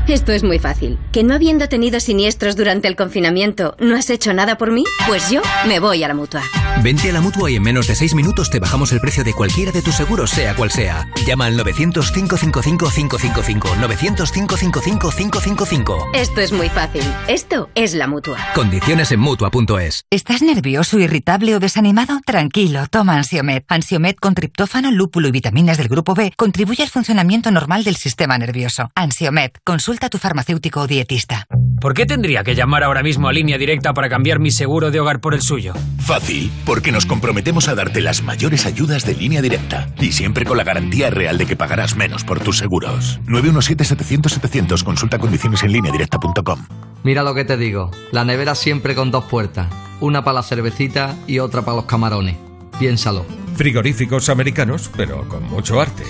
Esto 0.07 0.33
es 0.33 0.43
muy 0.43 0.59
fácil. 0.59 0.97
¿Que 1.13 1.23
no 1.23 1.33
habiendo 1.33 1.69
tenido 1.69 1.99
siniestros 2.01 2.57
durante 2.57 2.89
el 2.89 2.97
confinamiento, 2.97 3.75
no 3.79 3.95
has 3.95 4.09
hecho 4.09 4.33
nada 4.33 4.57
por 4.57 4.71
mí? 4.71 4.83
Pues 5.07 5.29
yo 5.29 5.41
me 5.67 5.79
voy 5.79 6.03
a 6.03 6.07
la 6.09 6.13
mutua. 6.13 6.41
Vente 6.81 7.09
a 7.09 7.13
la 7.13 7.19
mutua 7.19 7.51
y 7.51 7.57
en 7.57 7.63
menos 7.63 7.87
de 7.87 7.95
6 7.95 8.15
minutos 8.15 8.49
te 8.49 8.59
bajamos 8.59 8.93
el 8.93 9.01
precio 9.01 9.25
de 9.25 9.33
cualquiera 9.33 9.73
de 9.73 9.81
tus 9.81 9.95
seguros, 9.95 10.29
sea 10.29 10.55
cual 10.55 10.71
sea. 10.71 11.09
Llama 11.27 11.47
al 11.47 11.59
900-555-555. 11.59 13.75
900-555-555. 13.81 16.11
Esto 16.13 16.39
es 16.39 16.53
muy 16.53 16.69
fácil. 16.69 17.03
Esto 17.27 17.69
es 17.75 17.95
la 17.95 18.07
mutua. 18.07 18.37
Condiciones 18.55 19.11
en 19.11 19.19
mutua.es. 19.19 20.05
¿Estás 20.09 20.41
nervioso, 20.41 20.97
irritable 20.99 21.53
o 21.53 21.59
desanimado? 21.59 22.21
Tranquilo, 22.25 22.87
toma 22.89 23.17
Ansiomed. 23.17 23.63
Ansiomed 23.67 24.15
con 24.15 24.33
triptófano, 24.33 24.89
lúpulo 24.91 25.27
y 25.27 25.31
vitaminas 25.31 25.77
del 25.77 25.89
grupo 25.89 26.13
B 26.13 26.31
contribuye 26.37 26.83
al 26.83 26.89
funcionamiento 26.89 27.51
normal 27.51 27.83
del 27.83 27.97
sistema 27.97 28.37
nervioso. 28.37 28.89
Ansiomed, 28.95 29.51
consulta 29.65 30.05
a 30.05 30.09
tu 30.09 30.17
farmacéutico 30.17 30.79
o 30.79 30.87
dietista. 30.87 31.45
¿Por 31.81 31.93
qué 31.93 32.05
tendría 32.05 32.43
que 32.43 32.55
llamar 32.55 32.83
ahora 32.83 33.03
mismo 33.03 33.29
a 33.29 33.33
línea 33.33 33.57
directa 33.57 33.93
para 33.93 34.09
cambiar 34.09 34.39
mi 34.39 34.51
seguro 34.51 34.91
de 34.91 34.99
hogar 34.99 35.21
por 35.21 35.33
el 35.33 35.41
suyo? 35.41 35.73
Fácil, 35.99 36.51
porque 36.69 36.91
nos 36.91 37.07
comprometemos 37.07 37.67
a 37.67 37.73
darte 37.73 37.99
las 37.99 38.21
mayores 38.21 38.67
ayudas 38.67 39.03
de 39.03 39.15
línea 39.15 39.41
directa 39.41 39.89
y 39.99 40.11
siempre 40.11 40.45
con 40.45 40.55
la 40.55 40.63
garantía 40.63 41.09
real 41.09 41.39
de 41.39 41.47
que 41.47 41.55
pagarás 41.55 41.95
menos 41.95 42.23
por 42.23 42.41
tus 42.41 42.59
seguros. 42.59 43.19
917-700-700, 43.25 44.83
consulta 44.83 45.17
condiciones 45.17 45.63
en 45.63 45.71
línea 45.71 45.91
directa.com. 45.91 46.67
Mira 47.03 47.23
lo 47.23 47.33
que 47.33 47.43
te 47.43 47.57
digo, 47.57 47.89
la 48.11 48.23
nevera 48.23 48.53
siempre 48.53 48.93
con 48.93 49.09
dos 49.09 49.23
puertas, 49.23 49.67
una 49.99 50.23
para 50.23 50.35
la 50.35 50.43
cervecita 50.43 51.15
y 51.25 51.39
otra 51.39 51.63
para 51.63 51.77
los 51.77 51.85
camarones. 51.85 52.35
Piénsalo. 52.77 53.25
Frigoríficos 53.55 54.29
americanos, 54.29 54.91
pero 54.95 55.27
con 55.27 55.41
mucho 55.45 55.81
arte. 55.81 56.03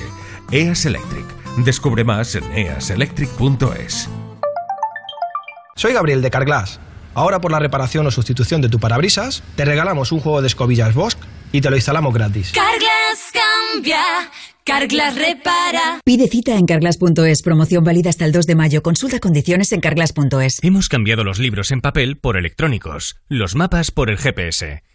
EAS 0.52 0.86
Electric. 0.86 1.26
Descubre 1.60 2.04
más 2.04 2.36
en 2.36 2.44
easelectric.es. 2.52 4.10
Soy 5.78 5.94
Gabriel 5.94 6.22
de 6.22 6.30
Carglass. 6.30 6.82
Ahora 7.14 7.40
por 7.40 7.52
la 7.52 7.60
reparación 7.60 8.08
o 8.08 8.12
sustitución 8.12 8.62
de 8.62 8.70
tu 8.70 8.80
parabrisas, 8.80 9.44
te 9.56 9.66
regalamos 9.66 10.12
un 10.12 10.20
juego 10.20 10.42
de 10.42 10.48
escobillas 10.48 10.94
Bosch 10.94 11.18
y 11.52 11.62
te 11.62 11.70
lo 11.70 11.76
instalamos 11.76 12.14
gratis. 12.14 12.52
Carglass 12.54 13.32
cambia, 13.34 14.02
Carglass 14.64 15.16
repara. 15.16 16.02
Pide 16.04 16.28
cita 16.28 16.56
en 16.56 16.66
carglass.es. 16.66 17.42
Promoción 17.42 17.84
válida 17.84 18.10
hasta 18.10 18.26
el 18.26 18.32
2 18.32 18.46
de 18.46 18.56
mayo. 18.56 18.84
Consulta 18.84 19.20
condiciones 19.20 19.72
en 19.72 19.82
carglass.es. 19.82 20.60
Hemos 20.62 20.90
cambiado 20.90 21.24
los 21.24 21.40
libros 21.40 21.72
en 21.72 21.82
papel 21.82 22.18
por 22.18 22.38
electrónicos, 22.38 23.18
los 23.28 23.56
mapas 23.56 23.92
por 23.92 24.10
el 24.10 24.18
GPS 24.18 24.84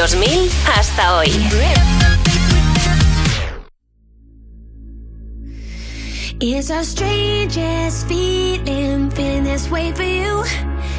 Del 0.00 0.08
2000 0.08 0.50
hasta 0.64 1.18
hoy. 1.18 1.28
It's 6.40 6.70
our 6.70 6.82
strangest 6.82 8.08
feeling, 8.08 9.10
feeling 9.10 9.44
this 9.44 9.70
way 9.70 9.92
for 9.92 10.04
you. 10.04 10.42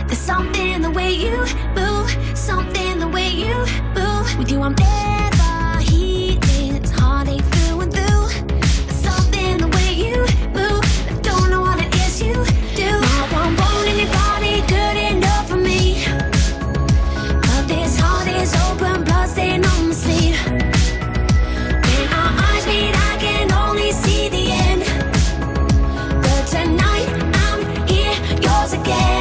There's 0.05 0.19
something 0.19 0.83
the 0.83 0.91
way 0.91 1.13
you 1.13 1.45
move, 1.75 2.15
something 2.35 2.99
the 2.99 3.07
way 3.07 3.29
you 3.29 3.65
move. 3.95 4.37
With 4.37 4.51
you, 4.51 4.61
I'm 4.61 4.75
never 4.75 5.20
again. 28.81 29.20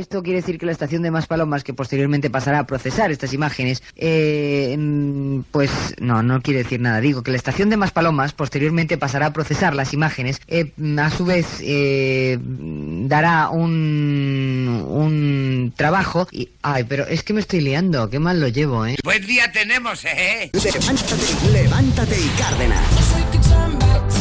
Esto 0.00 0.22
quiere 0.22 0.40
decir 0.40 0.58
que 0.58 0.66
la 0.66 0.72
estación 0.72 1.02
de 1.02 1.10
Maspalomas, 1.10 1.62
que 1.62 1.74
posteriormente 1.74 2.30
pasará 2.30 2.60
a 2.60 2.66
procesar 2.66 3.10
estas 3.10 3.32
imágenes, 3.32 3.82
eh, 3.96 4.74
mm, 4.76 5.42
pues 5.52 5.70
no, 6.00 6.22
no 6.22 6.40
quiere 6.40 6.62
decir 6.62 6.80
nada. 6.80 7.00
Digo 7.00 7.22
que 7.22 7.30
la 7.30 7.36
estación 7.36 7.70
de 7.70 7.76
Maspalomas 7.76 8.32
posteriormente 8.32 8.98
pasará 8.98 9.26
a 9.26 9.32
procesar 9.32 9.74
las 9.74 9.92
imágenes, 9.92 10.40
eh, 10.48 10.72
mm, 10.76 10.98
a 10.98 11.10
su 11.10 11.24
vez 11.24 11.46
eh, 11.60 12.38
mm, 12.40 13.06
dará 13.08 13.50
un, 13.50 14.84
un 14.88 15.72
trabajo 15.76 16.26
y... 16.32 16.48
Ay, 16.62 16.84
pero 16.84 17.06
es 17.06 17.22
que 17.22 17.32
me 17.32 17.40
estoy 17.40 17.60
liando, 17.60 18.10
qué 18.10 18.18
mal 18.18 18.40
lo 18.40 18.48
llevo, 18.48 18.84
¿eh? 18.86 18.96
Buen 19.04 19.26
día 19.26 19.50
tenemos, 19.52 20.04
¿eh? 20.04 20.50
Levántate, 20.52 21.52
levántate 21.52 22.16
y 22.18 22.28
Cárdenas. 22.38 22.84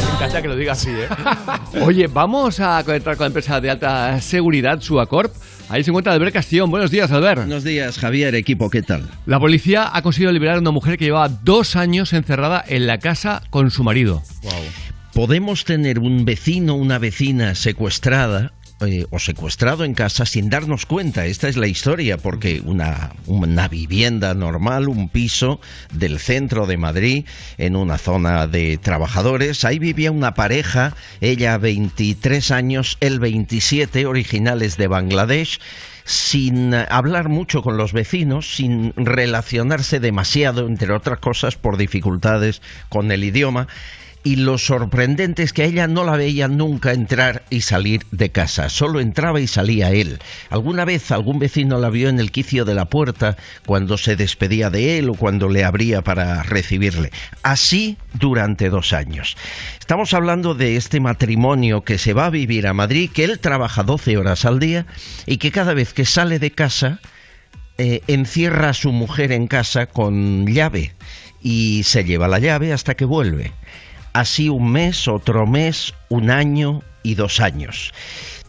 Me 0.10 0.16
encanta 0.16 0.42
que 0.42 0.48
lo 0.48 0.56
diga 0.56 0.74
así, 0.74 0.90
¿eh? 0.90 1.08
Oye, 1.82 2.08
vamos 2.08 2.60
a 2.60 2.84
conectar 2.84 3.16
con 3.16 3.26
la 3.26 3.28
empresa 3.28 3.62
de 3.62 3.70
alta 3.70 4.20
seguridad, 4.22 4.82
Suacorp. 4.82 5.34
Ahí 5.70 5.84
se 5.84 5.92
encuentra 5.92 6.14
Albert 6.14 6.34
Castellón. 6.34 6.72
Buenos 6.72 6.90
días, 6.90 7.12
Albert. 7.12 7.42
Buenos 7.42 7.64
días, 7.64 8.00
Javier, 8.00 8.34
equipo, 8.34 8.72
¿qué 8.72 8.82
tal? 8.82 9.08
La 9.28 9.40
policía 9.40 9.92
ha 9.94 10.02
conseguido 10.02 10.32
liberar 10.32 10.56
a 10.56 10.60
una 10.60 10.72
mujer 10.72 10.98
que 10.98 11.06
llevaba 11.06 11.30
dos 11.30 11.76
años 11.76 12.12
encerrada 12.14 12.64
en 12.68 12.88
la 12.88 12.98
casa 12.98 13.44
con 13.52 13.70
su 13.70 13.84
marido. 13.84 14.24
Podemos 15.14 15.66
tener 15.66 16.00
un 16.00 16.26
vecino, 16.26 16.74
una 16.74 16.98
vecina 16.98 17.54
secuestrada 17.54 18.54
eh, 18.82 19.06
o 19.10 19.20
secuestrado 19.20 19.84
en 19.84 19.94
casa 19.94 20.26
sin 20.26 20.50
darnos 20.50 20.86
cuenta. 20.86 21.26
Esta 21.26 21.50
es 21.50 21.58
la 21.58 21.68
historia, 21.68 22.18
porque 22.18 22.62
una, 22.64 23.12
una 23.26 23.68
vivienda 23.68 24.34
normal, 24.34 24.88
un 24.88 25.10
piso 25.10 25.60
del 25.94 26.20
centro 26.20 26.66
de 26.66 26.78
Madrid, 26.78 27.26
en 27.58 27.76
una 27.76 27.98
zona 27.98 28.48
de 28.48 28.78
trabajadores, 28.78 29.66
ahí 29.66 29.80
vivía 29.80 30.12
una 30.12 30.34
pareja, 30.34 30.96
ella 31.20 31.58
23 31.58 32.52
años, 32.52 32.98
él 33.02 33.20
27, 33.20 34.06
originales 34.06 34.78
de 34.78 34.88
Bangladesh 34.88 35.60
sin 36.06 36.74
hablar 36.74 37.30
mucho 37.30 37.62
con 37.62 37.78
los 37.78 37.94
vecinos, 37.94 38.56
sin 38.56 38.94
relacionarse 38.96 40.00
demasiado, 40.00 40.66
entre 40.66 40.92
otras 40.92 41.20
cosas, 41.20 41.56
por 41.56 41.78
dificultades 41.78 42.64
con 42.90 43.12
el 43.12 43.24
idioma 43.24 43.68
y 44.24 44.36
lo 44.36 44.58
sorprendente 44.58 45.44
es 45.44 45.54
que 45.54 45.64
a 45.64 45.66
ella 45.66 45.88
no 45.88 46.04
la 46.04 46.18
veía 46.18 46.48
nunca 46.48 46.92
entrar 46.92 47.44
y 47.50 47.62
salir 47.62 48.06
de 48.12 48.32
casa, 48.32 48.70
solo 48.70 49.00
entraba 49.00 49.40
y 49.40 49.48
salía 49.48 49.92
él. 49.92 50.20
Alguna 50.50 50.84
vez 50.84 51.12
algún 51.12 51.40
vecino 51.40 51.80
la 51.80 51.90
vio 51.90 52.10
en 52.10 52.20
el 52.20 52.32
quicio 52.32 52.66
de 52.66 52.76
la 52.76 52.86
puerta 52.86 53.38
cuando 53.66 53.98
se 53.98 54.16
despedía 54.16 54.70
de 54.70 55.00
él 55.00 55.10
o 55.10 55.14
cuando 55.14 55.48
le 55.48 55.64
abría 55.64 56.02
para 56.02 56.44
recibirle. 56.44 57.12
Así 57.44 57.98
durante 58.14 58.70
dos 58.70 58.92
años. 58.92 59.38
Estamos 59.80 60.14
hablando 60.14 60.54
de 60.54 60.76
este 60.76 61.00
matrimonio 61.00 61.84
que 61.84 61.98
se 61.98 62.14
va 62.14 62.26
a 62.26 62.32
vivir 62.32 62.68
a 62.68 62.74
Madrid, 62.74 63.10
que 63.14 63.24
él 63.24 63.40
trabaja 63.40 63.84
12 63.84 64.18
horas 64.18 64.44
al 64.44 64.60
día 64.60 64.86
y 65.26 65.38
que 65.38 65.52
cada 65.52 65.74
vez 65.74 65.94
que 65.94 66.06
sale 66.06 66.40
de 66.40 66.52
casa 66.52 67.00
eh, 67.78 68.02
encierra 68.08 68.70
a 68.70 68.74
su 68.74 68.92
mujer 68.92 69.32
en 69.32 69.48
casa 69.48 69.86
con 69.86 70.46
llave 70.46 70.94
y 71.42 71.84
se 71.84 72.04
lleva 72.04 72.28
la 72.28 72.40
llave 72.40 72.74
hasta 72.74 72.96
que 72.96 73.06
vuelve 73.06 73.54
así 74.14 74.50
un 74.50 74.72
mes, 74.72 75.08
otro 75.08 75.46
mes, 75.46 75.94
un 76.10 76.30
año 76.30 76.82
y 77.04 77.16
dos 77.16 77.40
años. 77.40 77.94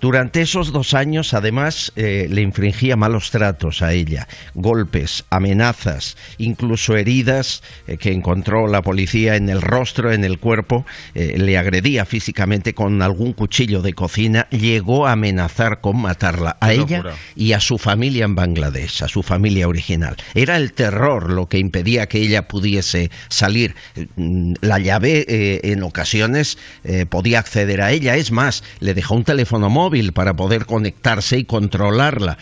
Durante 0.01 0.41
esos 0.41 0.73
dos 0.73 0.95
años, 0.95 1.35
además, 1.35 1.93
eh, 1.95 2.27
le 2.31 2.41
infringía 2.41 2.97
malos 2.97 3.31
tratos 3.31 3.83
a 3.83 3.93
ella, 3.93 4.29
golpes, 4.55 5.27
amenazas, 5.29 6.17
incluso 6.39 6.97
heridas 6.97 7.63
eh, 7.87 7.99
que 7.99 8.13
encontró 8.13 8.67
la 8.67 8.81
policía 8.81 9.37
en 9.37 9.51
el 9.51 9.61
rostro, 9.61 10.11
en 10.11 10.25
el 10.25 10.39
cuerpo, 10.39 10.87
eh, 11.15 11.35
le 11.37 11.59
agredía 11.59 12.07
físicamente 12.07 12.73
con 12.73 13.03
algún 13.03 13.35
cuchillo 13.35 13.83
de 13.83 13.93
cocina, 13.93 14.49
llegó 14.49 15.07
a 15.07 15.13
amenazar 15.13 15.83
con 15.83 16.01
matarla 16.01 16.57
a 16.61 16.73
ella 16.73 16.99
locura. 16.99 17.17
y 17.37 17.53
a 17.53 17.61
su 17.61 17.77
familia 17.77 18.25
en 18.25 18.35
Bangladesh, 18.35 19.03
a 19.03 19.09
su 19.09 19.23
familia 19.23 19.69
original. 19.69 20.17
Era 20.35 20.57
el 20.57 20.73
terror 20.73 21.31
lo 21.31 21.47
que 21.47 21.59
impedía 21.59 22.07
que 22.07 22.21
ella 22.21 22.49
pudiese 22.49 23.11
salir. 23.29 23.75
Mm, 24.17 24.55
La 24.63 24.79
llave 24.79 25.27
en 25.63 25.83
ocasiones 25.83 26.57
podía 27.11 27.41
acceder 27.41 27.83
a 27.83 27.93
ella, 27.93 28.17
es 28.17 28.31
más, 28.31 28.63
le 28.81 28.95
dejó 28.95 29.15
un 29.15 29.25
teléfono 29.25 29.69
móvil 29.69 29.90
para 30.13 30.35
poder 30.35 30.67
conectarse 30.67 31.39
y 31.39 31.45
controlarla. 31.45 32.39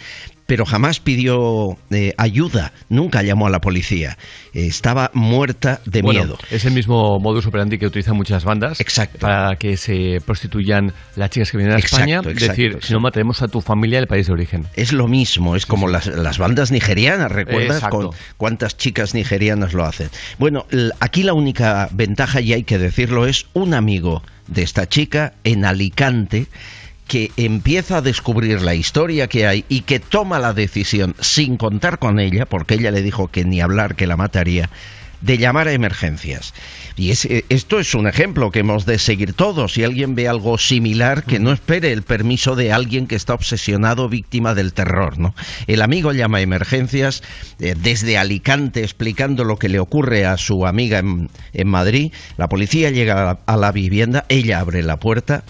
Pero 0.46 0.64
jamás 0.64 0.98
pidió 0.98 1.76
eh, 1.90 2.14
ayuda, 2.16 2.72
nunca 2.88 3.22
llamó 3.22 3.48
a 3.48 3.50
la 3.50 3.60
policía. 3.60 4.16
Eh, 4.54 4.64
estaba 4.66 5.10
muerta 5.12 5.80
de 5.84 6.00
Bueno, 6.00 6.20
miedo. 6.20 6.38
Es 6.50 6.64
el 6.64 6.72
mismo 6.72 7.20
modus 7.20 7.44
operandi 7.44 7.76
que 7.78 7.86
utilizan 7.86 8.16
muchas 8.16 8.44
bandas 8.44 8.78
para 9.20 9.56
que 9.56 9.76
se 9.76 10.22
prostituyan 10.24 10.94
las 11.16 11.28
chicas 11.28 11.50
que 11.50 11.58
vienen 11.58 11.76
a 11.76 11.78
Exacto, 11.78 11.96
España. 11.96 12.16
exacto, 12.32 12.46
decir, 12.46 12.78
si 12.80 12.94
no 12.94 13.00
mataremos 13.00 13.42
a 13.42 13.48
tu 13.48 13.60
familia 13.60 13.98
del 13.98 14.08
país 14.08 14.26
de 14.28 14.32
origen. 14.32 14.66
Es 14.74 14.94
lo 14.94 15.06
mismo, 15.06 15.54
es 15.54 15.66
como 15.66 15.86
las, 15.86 16.06
las 16.06 16.38
bandas 16.38 16.70
nigerianas, 16.72 17.30
¿recuerdas? 17.30 17.82
Con 17.90 18.12
cuántas 18.38 18.78
chicas 18.78 19.12
nigerianas 19.12 19.74
lo 19.74 19.84
hacen. 19.84 20.08
Bueno, 20.38 20.64
aquí 21.00 21.24
la 21.24 21.34
única 21.34 21.90
ventaja, 21.92 22.40
y 22.40 22.54
hay 22.54 22.62
que 22.62 22.78
decirlo, 22.78 23.26
es 23.26 23.44
un 23.52 23.74
amigo 23.74 24.22
de 24.46 24.62
esta 24.62 24.88
chica 24.88 25.34
en 25.44 25.66
Alicante 25.66 26.46
que 27.08 27.32
empieza 27.36 27.96
a 27.96 28.02
descubrir 28.02 28.62
la 28.62 28.74
historia 28.76 29.26
que 29.26 29.46
hay 29.46 29.64
y 29.68 29.80
que 29.80 29.98
toma 29.98 30.38
la 30.38 30.52
decisión, 30.52 31.16
sin 31.20 31.56
contar 31.56 31.98
con 31.98 32.20
ella, 32.20 32.46
porque 32.46 32.74
ella 32.74 32.90
le 32.92 33.02
dijo 33.02 33.26
que 33.28 33.44
ni 33.44 33.60
hablar, 33.60 33.96
que 33.96 34.06
la 34.06 34.16
mataría, 34.16 34.70
de 35.20 35.36
llamar 35.36 35.66
a 35.66 35.72
emergencias. 35.72 36.54
Y 36.96 37.10
eh, 37.10 37.44
esto 37.48 37.80
es 37.80 37.94
un 37.94 38.06
ejemplo 38.06 38.52
que 38.52 38.60
hemos 38.60 38.86
de 38.86 39.00
seguir 39.00 39.32
todos. 39.32 39.72
Si 39.72 39.82
alguien 39.82 40.14
ve 40.14 40.28
algo 40.28 40.58
similar, 40.58 41.24
que 41.24 41.40
no 41.40 41.50
espere 41.52 41.90
el 41.92 42.02
permiso 42.02 42.54
de 42.54 42.72
alguien 42.72 43.08
que 43.08 43.16
está 43.16 43.34
obsesionado, 43.34 44.08
víctima 44.08 44.54
del 44.54 44.72
terror. 44.72 45.18
¿no? 45.18 45.34
El 45.66 45.82
amigo 45.82 46.12
llama 46.12 46.38
a 46.38 46.42
emergencias 46.42 47.24
eh, 47.58 47.74
desde 47.76 48.16
Alicante 48.16 48.82
explicando 48.84 49.42
lo 49.42 49.56
que 49.58 49.68
le 49.68 49.80
ocurre 49.80 50.24
a 50.24 50.36
su 50.36 50.66
amiga 50.66 50.98
en, 51.00 51.30
en 51.52 51.66
Madrid. 51.68 52.12
La 52.36 52.48
policía 52.48 52.90
llega 52.90 53.30
a- 53.30 53.38
a 53.46 53.56
la 53.56 53.72
vivienda, 53.72 54.24
ella 54.28 54.60
abre 54.60 54.84
la 54.84 54.98
puerta, 54.98 55.42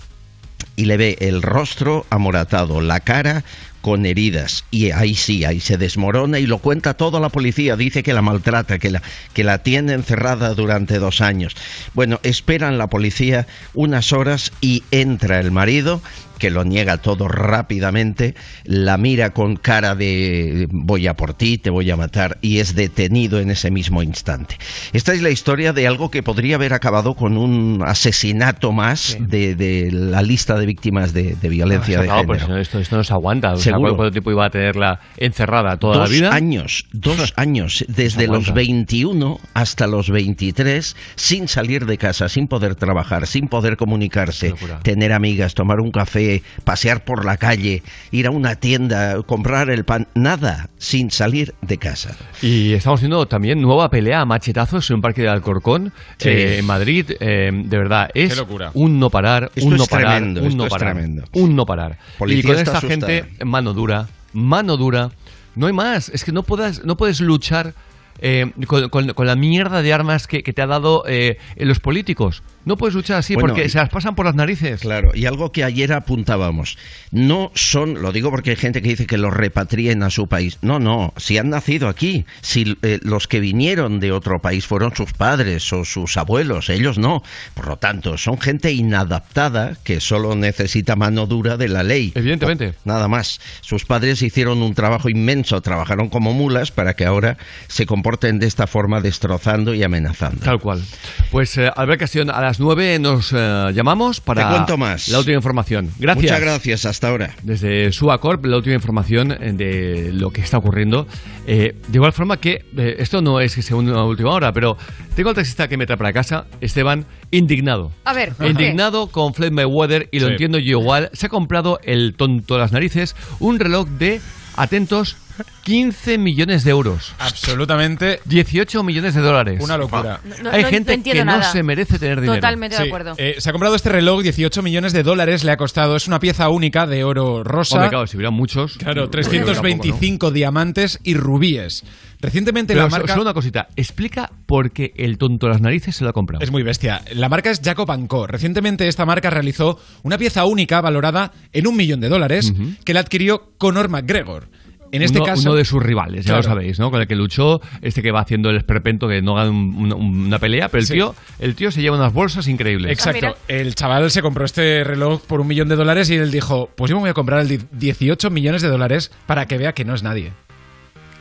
y 0.78 0.84
le 0.84 0.96
ve 0.96 1.16
el 1.20 1.42
rostro 1.42 2.06
amoratado, 2.09 2.80
la 2.80 3.00
cara 3.00 3.42
con 3.80 4.06
heridas 4.06 4.64
y 4.70 4.92
ahí 4.92 5.16
sí, 5.16 5.44
ahí 5.44 5.59
se 5.59 5.76
desmorona 5.76 6.38
y 6.38 6.46
lo 6.46 6.59
cuenta 6.59 6.94
todo 6.94 7.16
a 7.16 7.20
la 7.20 7.30
policía, 7.30 7.74
dice 7.74 8.05
que 8.05 8.12
la 8.12 8.22
maltrata, 8.22 8.78
que 8.78 8.90
la, 8.90 9.02
que 9.34 9.42
la 9.42 9.59
tiene 9.64 9.94
encerrada 9.94 10.55
durante 10.55 11.00
dos 11.00 11.20
años. 11.20 11.56
Bueno, 11.94 12.20
esperan 12.22 12.78
la 12.78 12.86
policía 12.86 13.48
unas 13.74 14.12
horas 14.12 14.52
y 14.60 14.84
entra 14.92 15.40
el 15.40 15.50
marido, 15.50 16.00
que 16.39 16.51
lo 16.51 16.65
niega 16.65 16.98
todo 16.98 17.28
rápidamente, 17.28 18.35
la 18.65 18.97
mira 18.97 19.31
con 19.31 19.56
cara 19.56 19.94
de 19.94 20.66
voy 20.70 21.06
a 21.06 21.15
por 21.15 21.35
ti, 21.35 21.59
te 21.59 21.70
voy 21.70 21.90
a 21.90 21.97
matar 21.97 22.39
y 22.40 22.59
es 22.59 22.74
detenido 22.74 23.40
en 23.40 23.51
ese 23.51 23.70
mismo 23.70 24.02
instante. 24.02 24.56
Esta 24.93 25.12
es 25.12 25.23
la 25.23 25.31
historia 25.31 25.73
de 25.73 25.86
algo 25.86 26.10
que 26.10 26.23
podría 26.23 26.56
haber 26.56 26.73
acabado 26.73 27.15
con 27.15 27.36
un 27.36 27.82
asesinato 27.85 28.73
más 28.73 29.16
de, 29.20 29.55
de 29.55 29.90
la 29.93 30.23
lista 30.23 30.56
de 30.59 30.66
víctimas 30.66 31.12
de, 31.12 31.35
de 31.35 31.48
violencia 31.48 31.98
Ah, 31.98 32.02
de 32.02 32.06
claro, 32.09 32.27
pues 32.27 32.40
género. 32.40 32.55
no, 32.56 32.60
esto, 32.62 32.78
esto 32.78 32.97
no 32.97 33.05
se 33.05 33.12
aguanta. 33.12 33.52
O 33.52 33.56
sea. 33.56 33.77
¿cuánto, 33.78 34.10
tiempo 34.10 34.31
iba 34.31 34.47
a 34.47 34.51
tenerla 34.51 35.01
encerrada 35.16 35.77
toda 35.78 35.98
dos 35.98 36.10
la 36.10 36.15
vida? 36.15 36.35
años, 36.35 36.85
dos 36.93 37.32
años, 37.36 37.85
desde 37.89 38.27
los 38.27 38.52
21 38.52 39.39
hasta 39.55 39.86
los 39.86 40.10
23, 40.10 40.97
sin 41.16 41.48
salir 41.48 41.86
de 41.86 41.98
casa, 41.98 42.28
sin 42.28 42.47
poder 42.47 42.74
trabajar, 42.74 43.27
sin 43.27 43.48
poder 43.48 43.77
comunicarse, 43.77 44.55
tener 44.82 45.12
amigas, 45.12 45.55
tomar 45.55 45.81
un 45.81 45.90
café, 45.90 46.27
pasear 46.64 47.05
por 47.05 47.24
la 47.24 47.36
calle, 47.36 47.82
ir 48.10 48.26
a 48.26 48.30
una 48.30 48.56
tienda, 48.56 49.22
comprar 49.22 49.70
el 49.70 49.84
pan, 49.84 50.06
nada, 50.14 50.68
sin 50.78 51.10
salir 51.10 51.55
de 51.62 51.78
casa. 51.78 52.16
Y 52.42 52.72
estamos 52.72 53.00
viendo 53.00 53.26
también 53.26 53.60
nueva 53.60 53.90
pelea 53.90 54.20
a 54.20 54.24
machetazos 54.24 54.88
en 54.90 54.96
un 54.96 55.02
parque 55.02 55.22
de 55.22 55.28
Alcorcón, 55.28 55.92
Sí. 56.18 56.28
eh, 56.28 56.59
en 56.59 56.64
Madrid. 56.66 57.10
eh, 57.20 57.50
de 57.52 57.78
verdad, 57.78 58.10
es 58.14 58.36
locura. 58.36 58.70
un 58.74 58.98
no 58.98 59.10
parar, 59.10 59.50
Esto 59.55 59.68
un 59.68 59.76
no 59.76 59.82
es 59.82 59.88
parar, 59.88 60.16
tremendo, 60.16 60.42
un 60.42 60.56
no 60.56 60.64
es 60.64 60.70
parar, 60.70 60.92
tremendo. 60.94 61.24
un 61.32 61.56
no 61.56 61.66
parar. 61.66 61.98
Policía 62.18 62.40
y 62.40 62.42
con 62.42 62.56
esta 62.56 62.80
gente, 62.80 63.18
asustada. 63.20 63.44
mano 63.44 63.72
dura, 63.72 64.09
mano 64.32 64.76
dura, 64.76 65.10
no 65.55 65.66
hay 65.66 65.72
más. 65.72 66.09
Es 66.10 66.24
que 66.24 66.32
no 66.32 66.42
puedes, 66.42 66.84
no 66.84 66.96
puedes 66.96 67.20
luchar 67.20 67.74
eh, 68.20 68.50
con, 68.66 68.88
con- 68.88 69.12
con 69.14 69.26
la 69.28 69.36
mierda 69.36 69.80
de 69.80 69.92
armas 69.92 70.26
que, 70.26 70.42
que 70.42 70.52
te 70.52 70.60
ha 70.60 70.66
dado 70.66 71.05
eh, 71.06 71.38
los 71.56 71.78
políticos. 71.78 72.42
No 72.69 72.77
puedes 72.77 72.95
luchar 72.95 73.16
así 73.16 73.32
Bueno, 73.32 73.49
porque 73.55 73.65
y- 73.65 73.70
se 73.70 73.78
las 73.78 73.89
pasan 73.89 74.15
por 74.15 74.27
las 74.27 74.35
narices. 74.35 74.82
Claro, 74.82 75.12
y 75.15 75.24
algo 75.24 75.53
que 75.53 75.65
ayer 75.65 75.90
apuntábamos, 75.90 76.77
no 77.11 77.51
son, 77.55 78.03
lo 78.03 78.12
digo 78.12 78.31
porque 78.31 78.51
hay 78.51 78.57
gente 78.57 78.82
que 78.82 78.90
dice 78.90 79.07
que 79.07 79.16
los 79.16 79.32
repatrien 79.32 80.03
a 80.03 80.11
su 80.11 80.27
país. 80.27 80.59
No, 80.61 80.78
no, 80.78 81.15
si 81.16 81.39
han 81.39 81.49
nacido 81.49 81.89
aquí, 81.89 82.27
si 82.43 82.77
eh, 82.82 83.01
los 83.01 83.27
que 83.27 83.40
vinieron 83.40 84.01
de 84.01 84.12
otro 84.12 84.43
país 84.43 84.66
fueron 84.66 84.95
sus 84.95 85.15
padres 85.15 85.73
o 85.73 85.86
sus 85.86 86.19
abuelos, 86.19 86.69
ellos 86.69 86.99
no. 86.99 87.23
Por 87.55 87.69
lo 87.69 87.78
tanto, 87.78 88.19
son 88.19 88.39
gente 88.39 88.70
inadaptada 88.70 89.78
que 89.82 90.01
solo 90.01 90.35
necesita 90.35 90.95
mano 90.95 91.24
dura 91.24 91.57
de 91.57 91.69
la 91.69 91.82
ley. 91.82 92.12
Evidentemente. 92.15 92.74
Nada 92.85 93.09
más. 93.09 93.40
Sus 93.62 93.86
padres 93.86 94.20
hicieron 94.20 94.61
un 94.61 94.74
trabajo 94.74 95.09
inmenso, 95.09 95.62
trabajaron 95.62 96.11
como 96.11 96.35
mulas 96.35 96.70
para 96.70 96.93
que 96.93 97.07
ahora 97.07 97.39
se 97.69 97.86
comporten 97.86 98.39
de 98.39 98.47
esta 98.47 98.66
forma 98.66 99.01
destrozando 99.01 99.73
y 99.73 99.82
amenazando. 99.82 100.45
Tal 100.45 100.61
cual. 100.61 100.85
Pues 101.31 101.57
eh, 101.57 101.70
Albert 101.74 102.01
Castellón, 102.01 102.28
a 102.28 102.43
las 102.43 102.57
9 102.60 102.98
nos 102.98 103.32
eh, 103.36 103.70
llamamos 103.74 104.20
para 104.20 104.48
Te 104.48 104.55
cuento 104.55 104.76
más. 104.76 105.09
la 105.09 105.18
última 105.18 105.36
información. 105.36 105.90
Gracias. 105.98 106.22
Muchas 106.24 106.40
gracias, 106.40 106.85
hasta 106.86 107.09
ahora. 107.09 107.35
Desde 107.43 107.93
Suacorp, 107.93 108.44
la 108.44 108.56
última 108.56 108.74
información 108.74 109.32
eh, 109.32 109.52
de 109.55 110.12
lo 110.12 110.30
que 110.30 110.40
está 110.40 110.59
ocurriendo. 110.59 111.06
Eh, 111.47 111.74
de 111.89 111.97
igual 111.98 112.12
forma 112.12 112.39
que, 112.39 112.64
eh, 112.76 112.97
esto 112.98 113.22
no 113.22 113.40
es 113.40 113.55
que 113.55 113.62
sea 113.62 113.76
una 113.76 114.05
última 114.05 114.30
hora, 114.30 114.52
pero 114.52 114.76
tengo 115.14 115.30
al 115.30 115.35
taxista 115.35 115.68
que 115.68 115.76
me 115.76 115.86
trae 115.86 115.97
para 115.97 116.12
casa, 116.12 116.47
Esteban, 116.60 117.06
indignado. 117.30 117.93
A 118.05 118.12
ver. 118.12 118.32
Indignado 118.44 119.09
con 119.09 119.35
Floyd 119.35 119.52
Mayweather, 119.52 120.09
y 120.12 120.20
lo 120.20 120.26
Sí. 120.26 120.32
entiendo 120.32 120.59
yo 120.59 120.78
igual, 120.80 121.10
se 121.12 121.26
ha 121.26 121.28
comprado 121.28 121.80
el 121.85 122.14
tonto 122.14 122.55
de 122.55 122.60
las 122.60 122.72
narices, 122.72 123.16
un 123.40 123.59
reloj 123.59 123.89
de, 123.89 124.20
atentos, 124.56 125.16
15 125.65 126.19
millones 126.19 126.65
de 126.65 126.70
euros. 126.70 127.15
Absolutamente. 127.19 128.20
18 128.24 128.82
millones 128.82 129.15
de 129.15 129.20
dólares. 129.20 129.60
Una 129.62 129.77
locura. 129.77 130.20
No- 130.24 130.35
no- 130.44 130.51
Hay 130.51 130.62
no 130.62 130.69
gente 130.69 131.02
que 131.02 131.24
no 131.24 131.43
se 131.43 131.62
merece 131.62 131.98
tener 131.98 132.20
dinero. 132.20 132.36
Totalmente 132.40 132.77
de 132.77 132.82
acuerdo. 132.89 133.15
eh, 133.19 133.36
se 133.39 133.48
ha 133.48 133.52
comprado 133.52 133.74
este 133.74 133.89
reloj, 133.90 134.23
18 134.23 134.62
millones 134.62 134.93
de 134.93 135.02
dólares 135.02 135.44
le 135.44 135.52
ha 135.52 135.56
costado. 135.56 135.97
Es 135.97 136.06
una 136.09 136.20
pieza 136.20 136.48
única 136.48 136.86
de 136.86 137.05
oro 137.05 137.44
rosa. 137.44 137.77
Hombre, 137.77 137.90
claro, 137.90 138.06
si 138.06 138.16
hubiera 138.16 138.31
muchos. 138.31 138.77
Claro, 138.78 139.02
pues, 139.10 139.27
325 139.27 140.31
diamantes 140.31 140.98
y 141.05 141.15
rubíes. 141.15 141.85
Recientemente 142.20 142.73
Pero 142.74 142.85
la 142.86 142.90
marca... 142.90 143.12
solo 143.12 143.23
una 143.23 143.35
cosita, 143.35 143.69
explica 143.77 144.31
por 144.47 144.73
qué 144.73 144.93
el 144.97 145.19
tonto 145.19 145.47
de 145.47 145.52
las 145.52 145.60
narices 145.62 145.94
se 145.94 146.02
lo 146.05 146.10
ha 146.10 146.12
comprado. 146.12 146.43
Es 146.43 146.51
muy 146.51 146.65
bestia. 146.65 147.02
La 147.12 147.28
marca 147.28 147.51
es 147.51 147.60
Jacob 147.62 147.89
Co. 148.09 148.27
Recientemente 148.27 148.89
esta 148.89 149.06
marca 149.06 149.31
realizó 149.31 149.78
una 150.02 150.19
pieza 150.19 150.44
única 150.44 150.81
valorada 150.81 151.32
en 151.52 151.66
un 151.69 151.77
millón 151.77 152.01
de 152.01 152.09
dólares 152.09 152.52
que 152.85 152.93
la 152.94 153.01
adquirió 153.01 153.52
Conor 153.59 153.89
McGregor. 153.89 154.48
En 154.93 155.02
este 155.02 155.19
uno, 155.19 155.27
caso... 155.27 155.43
uno 155.43 155.55
de 155.55 155.65
sus 155.65 155.82
rivales, 155.82 156.24
ya 156.24 156.36
lo 156.36 156.43
sabéis, 156.43 156.78
¿no? 156.78 156.90
Con 156.90 157.01
el 157.01 157.06
que 157.06 157.15
luchó, 157.16 157.60
este 157.82 158.02
que 158.02 158.10
va 158.10 158.20
haciendo 158.20 158.51
el 158.51 158.56
esperpento 158.56 159.09
que 159.09 159.20
no 159.23 159.35
gana 159.35 159.51
un- 159.51 159.93
un- 159.93 159.93
una 160.27 160.39
pelea, 160.39 160.69
pero 160.69 160.81
el 160.81 160.86
Sí. 160.86 160.94
tío, 160.94 161.15
el 161.39 161.55
tío 161.55 161.70
se 161.70 161.81
lleva 161.82 161.97
unas 161.97 162.12
bolsas 162.12 162.48
increíbles. 162.48 162.90
Exacto. 162.93 163.36
el 163.48 163.74
chaval 163.74 164.10
se 164.10 164.23
compró 164.23 164.44
este 164.44 164.85
reloj 164.85 165.23
por 165.27 165.40
un 165.40 165.47
millón 165.47 165.69
de 165.69 165.77
dólares 165.77 166.09
y 166.10 166.15
él 166.16 166.31
dijo, 166.31 166.70
pues 166.77 166.90
yo 166.90 166.97
me 166.97 167.01
voy 167.02 167.10
a 167.10 167.15
comprar 167.15 167.40
el 167.40 167.48
de 167.48 167.60
18 167.73 168.31
millones 168.31 168.62
de 168.62 168.69
dólares 168.69 169.10
para 169.27 169.47
que 169.47 169.59
vea 169.59 169.73
que 169.73 169.85
no 169.85 169.94
es 169.94 170.02
nadie. 170.02 170.32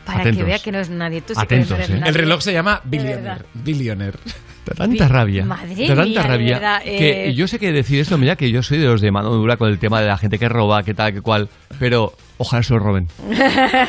Para 0.08 0.20
Atentos. 0.20 0.38
que 0.38 0.44
vea 0.44 0.58
que 0.58 0.72
no 0.72 0.78
es 0.78 0.88
nadie. 0.88 1.20
Tú 1.20 1.34
sí 1.34 1.46
que 1.46 1.56
no 1.56 1.62
Atentos, 1.62 1.78
eres 1.78 1.90
¿eh? 1.90 1.92
nadie. 1.92 2.08
El 2.08 2.14
reloj 2.14 2.40
se 2.40 2.52
llama 2.54 2.80
Billionaire. 2.84 3.44
Billionaire. 3.52 4.18
Da 4.64 4.74
tanta 4.74 5.06
rabia. 5.06 5.44
Madre 5.44 5.86
da 5.86 5.94
tanta 5.94 6.04
mía, 6.04 6.22
de 6.22 6.28
rabia. 6.28 6.80
que 6.82 7.28
eh. 7.28 7.34
yo 7.34 7.46
sé 7.46 7.58
que 7.58 7.72
decir 7.72 8.00
esto, 8.00 8.16
mira 8.16 8.34
que 8.36 8.50
yo 8.50 8.62
soy 8.62 8.78
de 8.78 8.86
los 8.86 9.02
de 9.02 9.10
mano 9.10 9.28
dura 9.30 9.58
con 9.58 9.68
el 9.68 9.78
tema 9.78 10.00
de 10.00 10.06
la 10.08 10.16
gente 10.16 10.38
que 10.38 10.48
roba, 10.48 10.82
que 10.82 10.94
tal, 10.94 11.12
que 11.12 11.20
cual, 11.20 11.50
pero 11.78 12.14
ojalá 12.38 12.62
se 12.62 12.72
lo 12.72 12.78
roben. 12.78 13.08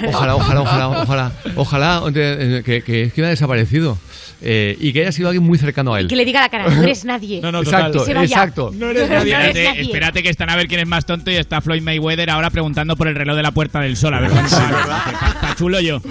Ojalá, 0.10 0.36
ojalá, 0.36 0.62
ojalá, 0.62 0.90
ojalá, 0.90 1.32
ojalá 1.56 2.04
eh, 2.14 2.64
que, 2.66 2.82
que, 2.82 3.12
que 3.12 3.22
haya 3.22 3.30
desaparecido 3.30 3.98
eh, 4.42 4.78
y 4.80 4.94
que 4.94 5.02
haya 5.02 5.12
sido 5.12 5.28
alguien 5.30 5.44
muy 5.46 5.58
cercano 5.58 5.94
a 5.94 6.00
él. 6.00 6.08
Que 6.08 6.16
le 6.16 6.24
diga 6.26 6.40
a 6.40 6.44
la 6.44 6.50
cara, 6.50 6.70
no 6.70 6.82
eres 6.84 7.04
nadie. 7.06 7.42
No, 7.42 7.52
no, 7.52 7.62
exacto, 7.62 8.00
Que 8.00 8.06
se 8.06 8.14
vaya. 8.14 8.26
exacto. 8.26 8.72
No 8.74 8.90
eres 8.90 9.10
nadie. 9.10 9.34
Espérate, 9.34 9.82
espérate 9.82 10.24
que 10.24 10.30
están 10.30 10.50
a 10.50 10.56
ver 10.56 10.68
quién 10.68 10.80
es 10.80 10.88
más 10.88 11.06
tonto 11.06 11.30
y 11.32 11.36
está 11.36 11.62
Floyd 11.62 11.82
Mayweather 11.82 12.30
ahora 12.30 12.50
preguntando 12.50 12.96
por 12.96 13.08
el 13.08 13.16
reloj 13.16 13.36
de 13.36 13.44
la 13.44 13.52
Puerta 13.52 13.80
del 13.82 13.98
Sol. 13.98 14.14
A 14.14 14.20
ver. 14.22 14.32
Está 14.32 15.56
chulo 15.58 15.80
yo. 15.82 16.02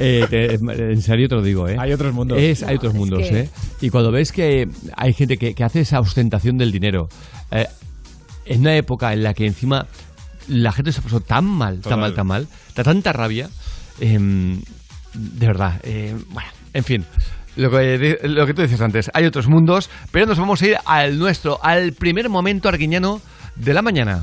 Eh, 0.00 0.26
te- 0.30 0.54
en 0.54 1.02
serio 1.02 1.28
te 1.28 1.34
lo 1.34 1.42
digo, 1.42 1.68
¿eh? 1.68 1.76
Hay 1.78 1.92
otros 1.92 2.12
mundos. 2.14 2.38
Es, 2.40 2.62
hay 2.62 2.76
otros 2.76 2.94
mundos, 2.94 3.22
Es 3.22 3.28
que- 3.30 3.40
¿eh? 3.40 3.48
Y 3.80 3.90
cuando 3.90 4.10
ves 4.12 4.32
que 4.32 4.68
hay 4.96 5.12
gente 5.12 5.36
que, 5.36 5.54
que 5.54 5.64
hace 5.64 5.80
esa 5.80 6.00
ostentación 6.00 6.58
del 6.58 6.72
dinero, 6.72 7.08
eh, 7.50 7.66
en 8.46 8.60
una 8.60 8.76
época 8.76 9.12
en 9.12 9.22
la 9.22 9.34
que 9.34 9.44
encima 9.46 9.86
la 10.48 10.70
gente 10.72 10.92
se 10.92 11.02
pasó 11.02 11.20
tan 11.20 11.44
mal, 11.44 11.74
tan 11.74 11.82
Total. 11.82 11.98
mal, 11.98 12.14
tan 12.14 12.26
mal, 12.26 12.48
da 12.76 12.84
tanta 12.84 13.12
rabia, 13.12 13.50
em, 14.00 14.60
de 15.14 15.46
verdad, 15.46 15.80
eh, 15.82 16.14
bueno, 16.30 16.48
en 16.72 16.84
fin. 16.84 17.04
Lo 17.56 17.70
que, 17.70 18.18
lo 18.22 18.46
que 18.46 18.54
tú 18.54 18.62
dices 18.62 18.80
antes, 18.80 19.10
hay 19.14 19.24
otros 19.24 19.48
mundos, 19.48 19.90
pero 20.10 20.26
nos 20.26 20.38
vamos 20.38 20.60
a 20.62 20.66
ir 20.66 20.76
al 20.84 21.18
nuestro, 21.18 21.58
al 21.62 21.92
primer 21.92 22.28
momento 22.28 22.68
arguiñano 22.68 23.20
de 23.56 23.72
la 23.74 23.82
mañana. 23.82 24.22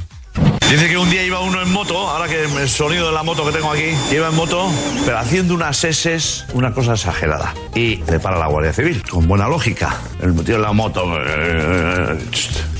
Dice 0.69 0.88
que 0.89 0.97
un 0.97 1.07
día 1.11 1.23
iba 1.23 1.39
uno 1.39 1.61
en 1.61 1.72
moto, 1.72 1.95
ahora 2.10 2.27
que 2.27 2.43
el 2.45 2.68
sonido 2.69 3.07
de 3.07 3.14
la 3.14 3.22
moto 3.22 3.45
que 3.45 3.51
tengo 3.51 3.72
aquí, 3.72 3.89
iba 4.11 4.30
en 4.30 4.35
moto, 4.35 4.72
pero 5.05 5.19
haciendo 5.19 5.53
unas 5.53 5.84
S, 5.84 6.45
una 6.53 6.73
cosa 6.73 6.93
exagerada. 6.93 7.53
Y 7.76 7.97
te 7.97 8.19
para 8.19 8.39
la 8.39 8.47
Guardia 8.47 8.73
Civil, 8.73 9.03
con 9.07 9.27
buena 9.27 9.47
lógica. 9.47 9.95
El 10.19 10.34
tío 10.43 10.55
en 10.55 10.61
la 10.64 10.72
moto. 10.73 11.03
eh, 11.23 12.18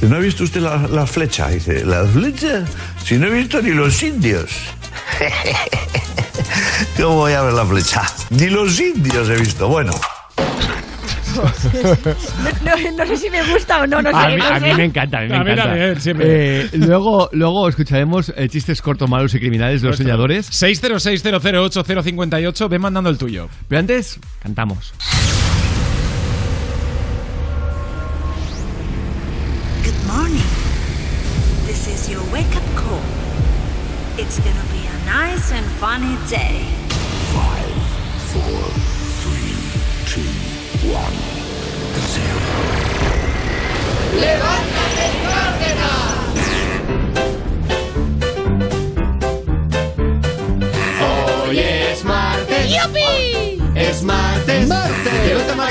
¿No 0.04 0.16
ha 0.16 0.20
visto 0.20 0.44
usted 0.44 0.62
la, 0.62 0.88
la 0.88 1.06
flecha? 1.06 1.50
Dice, 1.50 1.86
¿la 1.86 2.04
flecha? 2.06 2.64
Si 3.04 3.16
no 3.18 3.28
he 3.28 3.32
visto 3.32 3.62
ni 3.62 3.70
los 3.72 4.02
indios. 4.02 4.50
¿Cómo 6.98 7.16
voy 7.18 7.34
a 7.34 7.42
ver 7.44 7.54
la 7.54 7.66
flecha? 7.66 8.02
Ni 8.32 8.48
los 8.48 8.80
indios 8.80 9.30
he 9.30 9.36
visto. 9.36 9.68
Bueno. 9.68 9.94
No, 12.64 12.76
no- 12.76 12.92
no 12.98 13.06
sé 13.08 13.18
si 13.18 13.30
me 13.30 13.44
gusta 13.52 13.82
o 13.82 13.88
no, 13.88 14.02
no 14.02 14.10
sé. 14.12 14.16
a, 14.16 14.28
mí, 14.30 14.36
no 14.38 14.46
a 14.46 14.60
sé. 14.60 14.66
mí 14.68 14.74
me 14.76 14.84
encanta, 14.86 15.18
a 15.18 15.22
mí 15.22 15.28
me 15.30 15.36
A 15.36 15.44
mí 15.44 15.52
encanta. 15.52 15.70
también, 15.72 16.00
siempre. 16.02 16.62
Eh, 16.66 16.70
luego, 16.74 17.30
luego 17.34 17.68
escucharemos 17.68 18.32
eh, 18.36 18.48
chistes 18.50 18.82
cortos, 18.84 19.10
malos 19.10 19.34
y 19.34 19.40
criminales 19.40 19.82
de 19.82 19.88
los 19.88 19.98
soñadores. 19.98 20.50
606-008-058, 20.52 22.70
ve 22.70 22.78
mandando 22.80 23.10
el 23.10 23.18
tuyo. 23.18 23.50
Pero 23.68 23.80
antes, 23.80 24.20
cantamos. 24.44 24.94
Good 29.84 30.00
morning. 30.08 30.48
This 31.66 31.88
is 31.88 32.08
your 32.10 32.22
wake 32.32 32.56
up 32.56 32.64
call. 32.76 33.02
It's 34.18 34.40
gonna 34.40 34.66
be 34.72 34.86
a 34.86 34.98
nice 35.06 35.52
and 35.52 35.66
funny 35.82 36.16
day. 36.30 36.63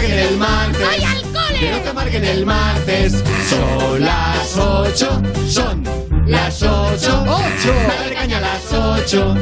Que 0.03 0.09
no 0.09 0.15
te 0.15 0.17
marquen 0.17 0.19
el 0.19 0.37
martes. 0.37 0.89
¡Ay! 0.91 1.59
Que 1.61 1.71
no 1.71 1.79
te 1.79 1.93
marquen 1.93 2.25
el 2.25 2.47
martes. 2.47 3.25
Son 3.49 4.01
las 4.01 4.57
ocho. 4.57 5.23
Son 5.49 5.85
las 6.27 6.61
ocho. 6.61 7.25
¡Ocho! 7.29 7.75
Dale 7.87 8.15
caña 8.15 8.39
a 8.39 8.41
las 8.41 8.73
ocho. 8.73 9.37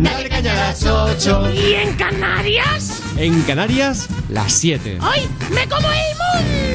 Dale 0.00 0.28
caña 0.28 0.52
a 0.52 0.56
las 0.56 0.84
ocho. 0.84 1.48
¿Y 1.52 1.74
en 1.74 1.94
Canarias? 1.94 3.00
En 3.16 3.40
Canarias, 3.42 4.08
las 4.28 4.52
7. 4.52 4.98
¡Ay! 5.00 5.28
¡Me 5.50 5.68
como 5.68 5.88
el 5.88 6.16
mundo! 6.18 6.69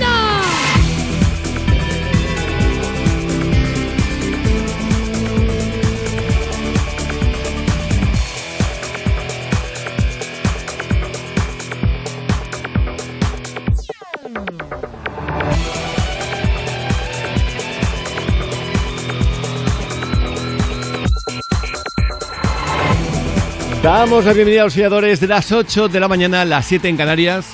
Damos 23.85 24.25
la 24.25 24.33
bienvenida 24.33 24.63
a 24.63 24.65
los 24.65 25.19
de 25.19 25.27
las 25.27 25.51
8 25.51 25.89
de 25.89 25.99
la 25.99 26.07
mañana, 26.07 26.43
las 26.43 26.65
7 26.65 26.89
en 26.89 26.97
Canarias. 26.97 27.53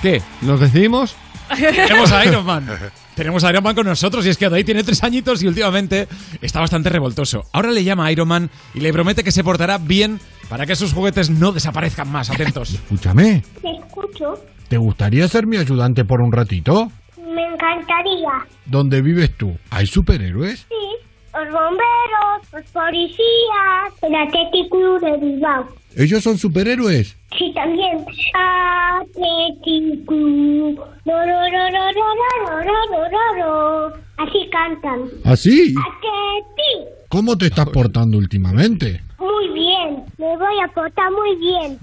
¿Qué? 0.00 0.22
¿Nos 0.40 0.58
decidimos? 0.58 1.14
Tenemos 1.54 2.10
a 2.10 2.24
Iron 2.24 2.46
Man. 2.46 2.66
Tenemos 3.14 3.44
a 3.44 3.50
Iron 3.50 3.62
Man 3.62 3.74
con 3.74 3.84
nosotros 3.84 4.24
y 4.24 4.30
es 4.30 4.38
que 4.38 4.46
Odey 4.46 4.64
tiene 4.64 4.82
tres 4.82 5.04
añitos 5.04 5.42
y 5.42 5.46
últimamente 5.46 6.08
está 6.40 6.60
bastante 6.60 6.88
revoltoso. 6.88 7.44
Ahora 7.52 7.70
le 7.70 7.84
llama 7.84 8.06
a 8.06 8.12
Iron 8.12 8.28
Man 8.28 8.50
y 8.72 8.80
le 8.80 8.90
promete 8.94 9.22
que 9.22 9.30
se 9.30 9.44
portará 9.44 9.76
bien 9.76 10.20
para 10.48 10.64
que 10.64 10.74
sus 10.74 10.94
juguetes 10.94 11.28
no 11.28 11.52
desaparezcan 11.52 12.10
más. 12.10 12.30
Atentos. 12.30 12.70
Escúchame, 12.70 13.44
Te 13.60 13.72
escucho. 13.72 14.42
¿te 14.68 14.78
gustaría 14.78 15.28
ser 15.28 15.46
mi 15.46 15.58
ayudante 15.58 16.06
por 16.06 16.22
un 16.22 16.32
ratito? 16.32 16.90
Me 17.18 17.44
encantaría. 17.44 18.46
¿Dónde 18.64 19.02
vives 19.02 19.36
tú? 19.36 19.54
¿Hay 19.68 19.86
superhéroes? 19.86 20.60
Sí, 20.60 21.05
los 21.44 21.52
bomberos, 21.52 22.52
los 22.52 22.64
policías, 22.72 23.92
el 24.02 24.14
Athletic 24.14 24.70
Club 24.70 25.00
de 25.00 25.16
Bilbao. 25.26 25.66
¿Ellos 25.96 26.22
son 26.22 26.36
superhéroes? 26.38 27.16
Sí, 27.38 27.52
también. 27.54 28.04
Athletic 28.34 30.06
Club. 30.06 30.80
Así 34.18 34.48
cantan. 34.50 35.00
¿Así? 35.24 35.74
Athletic. 35.76 37.08
¿Cómo 37.08 37.36
te 37.38 37.46
estás 37.46 37.68
portando 37.68 38.18
últimamente? 38.18 39.02
Muy 39.18 39.48
bien. 39.54 40.04
Me 40.18 40.36
voy 40.36 40.60
a 40.64 40.68
portar 40.74 41.10
muy 41.12 41.36
bien. 41.36 41.78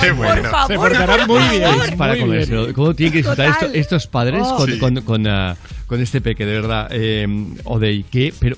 Qué 0.00 0.10
bueno. 0.12 0.42
favor, 0.50 0.66
Se 0.68 0.74
portarán 0.76 1.26
muy 1.26 1.42
bien. 1.50 1.96
Para 1.96 2.12
muy 2.12 2.16
bien. 2.16 2.28
comérselo. 2.28 2.72
¿Cómo 2.74 2.94
tienen 2.94 3.12
que 3.12 3.18
disfrutar 3.18 3.52
Total. 3.52 3.66
esto- 3.68 3.78
estos 3.78 4.06
padres 4.06 4.42
Oh. 4.44 4.56
con, 4.56 4.70
Sí. 4.70 4.78
con, 4.78 5.00
con, 5.02 5.26
ah, 5.28 5.56
con 5.86 6.00
este 6.00 6.20
peque, 6.20 6.44
de 6.46 6.52
verdad? 6.54 6.88
Eh, 6.90 7.26
Odey, 7.64 8.02
que, 8.04 8.32
pero 8.38 8.56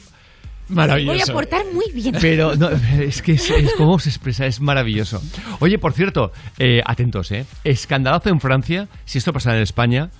Voy 0.68 1.20
a 1.20 1.32
portar 1.32 1.62
muy 1.72 1.86
bien. 1.92 2.14
Pero 2.20 2.54
no, 2.54 2.68
es 2.70 3.22
que 3.22 3.32
es, 3.32 3.50
es 3.50 3.72
cómo 3.74 3.98
se 3.98 4.10
expresa, 4.10 4.46
es 4.46 4.60
maravilloso. 4.60 5.22
Oye, 5.60 5.78
por 5.78 5.92
cierto, 5.92 6.32
eh, 6.58 6.80
atentos, 6.84 7.32
¿eh? 7.32 7.46
Escandalazo 7.64 8.28
en 8.28 8.40
Francia, 8.40 8.88
si 9.04 9.18
esto 9.18 9.32
pasara 9.32 9.56
en 9.56 9.62
España, 9.62 10.10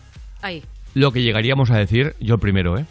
Ahí. 0.43 0.63
lo 0.95 1.13
que 1.13 1.23
llegaríamos 1.23 1.71
a 1.71 1.77
decir, 1.77 2.15
yo 2.21 2.39
primero, 2.39 2.79
¿eh? 2.79 2.87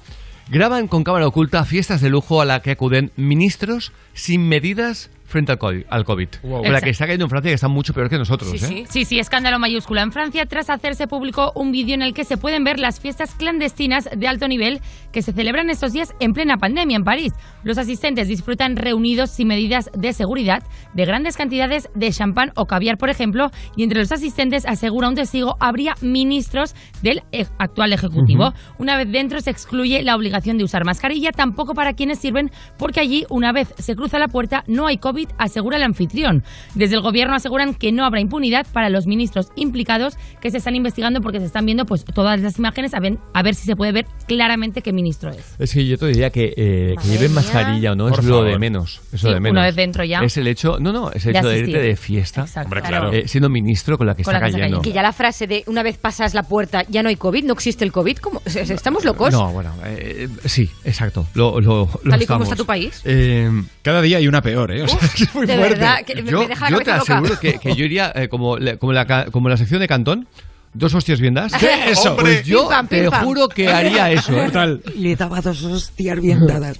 Graban 0.50 0.88
con 0.88 1.04
cámara 1.04 1.28
oculta 1.28 1.66
fiestas 1.66 2.00
de 2.00 2.10
lujo 2.10 2.42
a 2.42 2.46
la 2.46 2.62
que 2.62 2.72
acuden 2.72 3.12
ministros 3.18 3.92
sin 4.14 4.48
medidas 4.48 5.10
frente 5.28 5.52
al 5.52 5.58
COVID. 5.60 5.84
Al 5.90 6.04
COVID. 6.06 6.28
Wow. 6.44 6.64
La 6.64 6.82
que 6.82 6.90
está 6.90 7.06
cayendo 7.06 7.26
en 7.26 7.30
Francia, 7.30 7.52
que 7.52 7.56
está 7.56 7.68
mucho 7.68 7.94
peor 7.94 8.10
que 8.10 8.18
nosotros, 8.18 8.50
Sí, 8.50 8.56
¿eh? 8.58 8.60
sí. 8.60 8.86
Sí, 8.90 9.06
sí, 9.06 9.20
escándalo 9.20 9.60
mayúscula. 9.60 10.02
En 10.02 10.12
Francia, 10.12 10.46
tras 10.46 10.70
hacerse 10.70 11.06
público 11.08 11.52
un 11.54 11.72
vídeo 11.72 11.94
en 11.96 12.02
el 12.02 12.14
que 12.14 12.24
se 12.24 12.38
pueden 12.38 12.64
ver 12.64 12.80
las 12.80 13.00
fiestas 13.00 13.36
clandestinas 13.36 14.10
de 14.16 14.28
alto 14.28 14.48
nivel 14.48 14.80
que 15.12 15.22
se 15.22 15.34
celebran 15.34 15.70
estos 15.70 15.94
días 15.94 16.16
en 16.20 16.34
plena 16.34 16.58
pandemia 16.58 16.96
en 16.98 17.04
París. 17.04 17.34
Los 17.64 17.78
asistentes 17.78 18.28
disfrutan 18.28 18.78
reunidos 18.78 19.30
sin 19.32 19.48
medidas 19.50 19.90
de 19.94 20.14
seguridad 20.14 20.64
de 20.94 21.06
grandes 21.06 21.36
cantidades 21.36 21.90
de 21.94 22.10
champán 22.12 22.52
o 22.56 22.66
caviar, 22.66 22.98
por 22.98 23.10
ejemplo, 23.10 23.52
y 23.76 23.84
entre 23.84 24.00
los 24.00 24.12
asistentes, 24.12 24.66
asegura 24.66 25.10
un 25.10 25.16
testigo, 25.16 25.58
habría 25.60 25.96
ministros 26.02 26.74
del 27.02 27.22
e- 27.34 27.46
actual 27.58 27.92
Ejecutivo. 27.92 28.48
Ujú. 28.48 28.58
Una 28.80 28.96
vez 28.98 29.12
dentro 29.12 29.42
se 29.42 29.50
excluye 29.50 30.04
la 30.04 30.16
obligación 30.16 30.58
de 30.58 30.64
usar 30.64 30.86
mascarilla, 30.86 31.32
tampoco 31.32 31.74
para 31.74 31.94
quienes 31.94 32.20
sirven, 32.20 32.52
porque 32.78 33.00
allí, 33.02 33.26
una 33.30 33.52
vez 33.52 33.74
se 33.78 33.96
cruza 33.96 34.20
la 34.20 34.28
puerta, 34.28 34.64
no 34.68 34.88
hay 34.88 34.98
COVID, 34.98 35.17
asegura 35.38 35.78
el 35.78 35.84
anfitrión. 35.84 36.44
Desde 36.76 36.96
el 36.96 37.02
gobierno 37.02 37.36
aseguran 37.36 37.74
que 37.74 37.92
no 37.92 38.06
habrá 38.06 38.20
impunidad 38.20 38.66
para 38.72 38.90
los 38.90 39.08
ministros 39.08 39.50
implicados 39.56 40.18
que 40.42 40.52
se 40.52 40.58
están 40.58 40.76
investigando 40.76 41.22
porque 41.22 41.40
se 41.40 41.46
están 41.46 41.66
viendo 41.66 41.86
pues 41.86 42.04
todas 42.06 42.40
las 42.42 42.58
imágenes 42.60 42.94
a 42.94 43.00
ver, 43.00 43.18
a 43.34 43.44
ver 43.44 43.56
si 43.56 43.66
se 43.66 43.76
puede 43.76 43.92
ver 43.92 44.06
claramente 44.28 44.82
qué 44.82 44.94
ministro 44.94 45.30
es. 45.32 45.56
Es 45.60 45.74
que 45.74 45.86
yo 45.86 45.98
te 45.98 46.08
diría 46.08 46.30
que, 46.30 46.54
eh, 46.56 46.96
que 47.02 47.08
lleven 47.08 47.34
mascarilla 47.34 47.94
o 47.94 47.96
no 47.96 48.10
Por 48.10 48.20
es 48.20 48.26
lo 48.26 48.44
de 48.44 48.60
menos. 48.60 49.02
Es 49.12 49.22
Sí, 49.22 49.28
lo 49.28 49.34
de 49.34 49.40
menos. 49.40 49.54
una 49.54 49.66
vez 49.66 49.76
dentro 49.76 50.04
ya. 50.04 50.20
Es 50.20 50.38
el 50.38 50.48
hecho, 50.48 50.78
no, 50.80 50.92
no, 50.92 51.12
es 51.12 51.26
el 51.26 51.34
De 51.34 51.40
hecho 51.40 51.50
de 51.50 51.60
irte 51.60 51.80
de 51.80 51.96
fiesta. 51.96 52.46
Hombre, 52.64 52.82
claro. 52.82 53.12
Eh, 53.12 53.28
siendo 53.28 53.50
ministro 53.50 53.98
con 53.98 54.08
la 54.08 54.16
que 54.16 54.24
Con 54.24 54.34
está 54.36 54.46
la 54.46 54.52
que 54.52 54.60
cayendo. 54.60 54.82
Que 54.82 54.92
ya 54.92 55.02
la 55.02 55.14
frase 55.14 55.48
de 55.48 55.64
una 55.68 55.84
vez 55.84 55.98
pasas 55.98 56.34
la 56.34 56.44
puerta 56.44 56.84
ya 56.90 57.02
no 57.04 57.10
hay 57.10 57.16
COVID, 57.16 57.44
no 57.46 57.54
existe 57.54 57.84
el 57.86 57.92
COVID, 57.92 58.18
¿cómo? 58.18 58.42
¿Estamos 58.46 59.06
locos? 59.06 59.32
No, 59.32 59.52
bueno, 59.52 59.74
eh, 59.86 60.28
sí, 60.46 60.70
exacto. 60.86 61.26
Lo, 61.34 61.60
lo, 61.62 61.90
lo 62.04 62.12
Tal 62.12 62.22
y 62.22 62.26
como 62.26 62.44
está 62.44 62.56
tu 62.56 62.66
país. 62.66 63.02
Eh, 63.06 63.50
Cada 63.82 64.02
día 64.02 64.18
hay 64.18 64.28
una 64.28 64.42
peor, 64.42 64.72
¿eh? 64.72 64.84
O 64.84 64.88
sea, 64.88 65.00
es 65.16 65.36
muy 65.36 65.46
de 65.46 65.56
fuerte. 65.56 65.76
verdad, 65.76 65.98
que 66.06 66.22
me- 66.22 66.32
yo, 66.32 66.40
me 66.40 66.48
deja 66.48 66.66
la 66.70 66.72
yo 66.72 66.84
te 66.84 66.92
loca. 66.92 67.02
aseguro 67.02 67.40
que, 67.40 67.60
que 67.60 67.76
yo 67.76 67.86
iría 67.86 68.12
eh, 68.16 68.28
como, 68.30 68.58
la- 68.58 68.78
como, 68.78 68.94
la, 68.94 69.26
como 69.32 69.50
la 69.50 69.58
sección 69.58 69.80
de 69.82 69.88
Cantón. 69.88 70.28
Dos 70.74 70.94
hostias 70.94 71.20
bien 71.20 71.34
dadas. 71.34 71.54
¿Qué? 71.60 71.70
Eso. 71.92 72.16
Pues 72.18 72.44
yo 72.46 72.62
Pim, 72.62 72.70
pam, 72.70 72.88
te 72.88 73.02
pim, 73.02 73.10
pam. 73.10 73.24
juro 73.26 73.48
que 73.50 73.68
haría 73.72 74.12
eso. 74.12 74.34
¿eh? 74.40 74.46
Total. 74.48 74.82
Le 74.96 75.16
daba 75.16 75.42
dos 75.42 75.64
hostias 75.64 76.20
bien 76.22 76.46
dadas. 76.46 76.78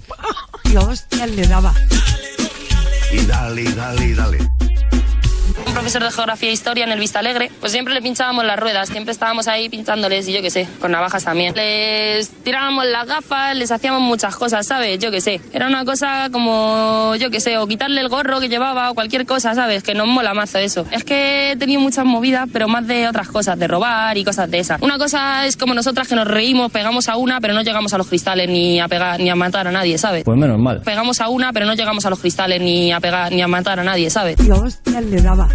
Y 0.64 0.76
hostias 0.76 1.30
le 1.30 1.46
daba. 1.48 1.74
Y 3.12 3.24
dale, 3.26 3.62
y 3.62 3.72
dale, 3.72 4.04
y 4.06 4.12
dale. 4.14 4.38
Un 5.68 5.74
profesor 5.74 6.02
de 6.02 6.10
geografía 6.10 6.48
e 6.48 6.52
historia 6.52 6.84
en 6.84 6.92
el 6.92 6.98
Vista 6.98 7.18
Alegre, 7.18 7.50
pues 7.60 7.72
siempre 7.72 7.92
le 7.92 8.00
pinchábamos 8.00 8.42
las 8.44 8.58
ruedas, 8.58 8.88
siempre 8.88 9.12
estábamos 9.12 9.48
ahí 9.48 9.68
pinchándoles 9.68 10.26
y 10.26 10.32
yo 10.32 10.40
qué 10.40 10.50
sé, 10.50 10.66
con 10.80 10.90
navajas 10.90 11.24
también. 11.24 11.54
Les 11.54 12.30
tirábamos 12.42 12.86
las 12.86 13.06
gafas, 13.06 13.54
les 13.54 13.70
hacíamos 13.70 14.00
muchas 14.00 14.34
cosas, 14.34 14.66
¿sabes? 14.66 14.98
Yo 14.98 15.10
qué 15.10 15.20
sé. 15.20 15.42
Era 15.52 15.66
una 15.66 15.84
cosa 15.84 16.30
como, 16.32 17.14
yo 17.16 17.30
qué 17.30 17.40
sé, 17.40 17.58
o 17.58 17.66
quitarle 17.66 18.00
el 18.00 18.08
gorro 18.08 18.40
que 18.40 18.48
llevaba 18.48 18.90
o 18.90 18.94
cualquier 18.94 19.26
cosa, 19.26 19.54
¿sabes? 19.54 19.82
Que 19.82 19.92
nos 19.94 20.06
mola 20.08 20.32
mazo 20.32 20.58
eso. 20.58 20.86
Es 20.90 21.04
que 21.04 21.52
he 21.52 21.56
tenido 21.56 21.82
muchas 21.82 22.06
movidas, 22.06 22.48
pero 22.50 22.66
más 22.66 22.86
de 22.86 23.06
otras 23.06 23.28
cosas, 23.28 23.58
de 23.58 23.68
robar 23.68 24.16
y 24.16 24.24
cosas 24.24 24.50
de 24.50 24.60
esas. 24.60 24.80
Una 24.80 24.96
cosa 24.96 25.44
es 25.44 25.58
como 25.58 25.74
nosotras 25.74 26.08
que 26.08 26.14
nos 26.14 26.26
reímos, 26.26 26.72
pegamos 26.72 27.10
a 27.10 27.16
una, 27.16 27.42
pero 27.42 27.52
no 27.52 27.60
llegamos 27.60 27.92
a 27.92 27.98
los 27.98 28.06
cristales 28.08 28.48
ni 28.48 28.80
a 28.80 28.88
pegar 28.88 29.20
ni 29.20 29.28
a 29.28 29.36
matar 29.36 29.68
a 29.68 29.72
nadie, 29.72 29.98
¿sabes? 29.98 30.24
Pues 30.24 30.38
menos 30.38 30.58
mal. 30.58 30.80
Pegamos 30.80 31.20
a 31.20 31.28
una, 31.28 31.52
pero 31.52 31.66
no 31.66 31.74
llegamos 31.74 32.06
a 32.06 32.10
los 32.10 32.20
cristales 32.20 32.58
ni 32.62 32.90
a 32.90 33.00
pegar 33.00 33.30
ni 33.32 33.42
a 33.42 33.46
matar 33.46 33.78
a 33.78 33.84
nadie, 33.84 34.08
¿sabes? 34.08 34.36
Y 34.42 34.50
hostias 34.50 35.04
le 35.04 35.20
daba. 35.20 35.48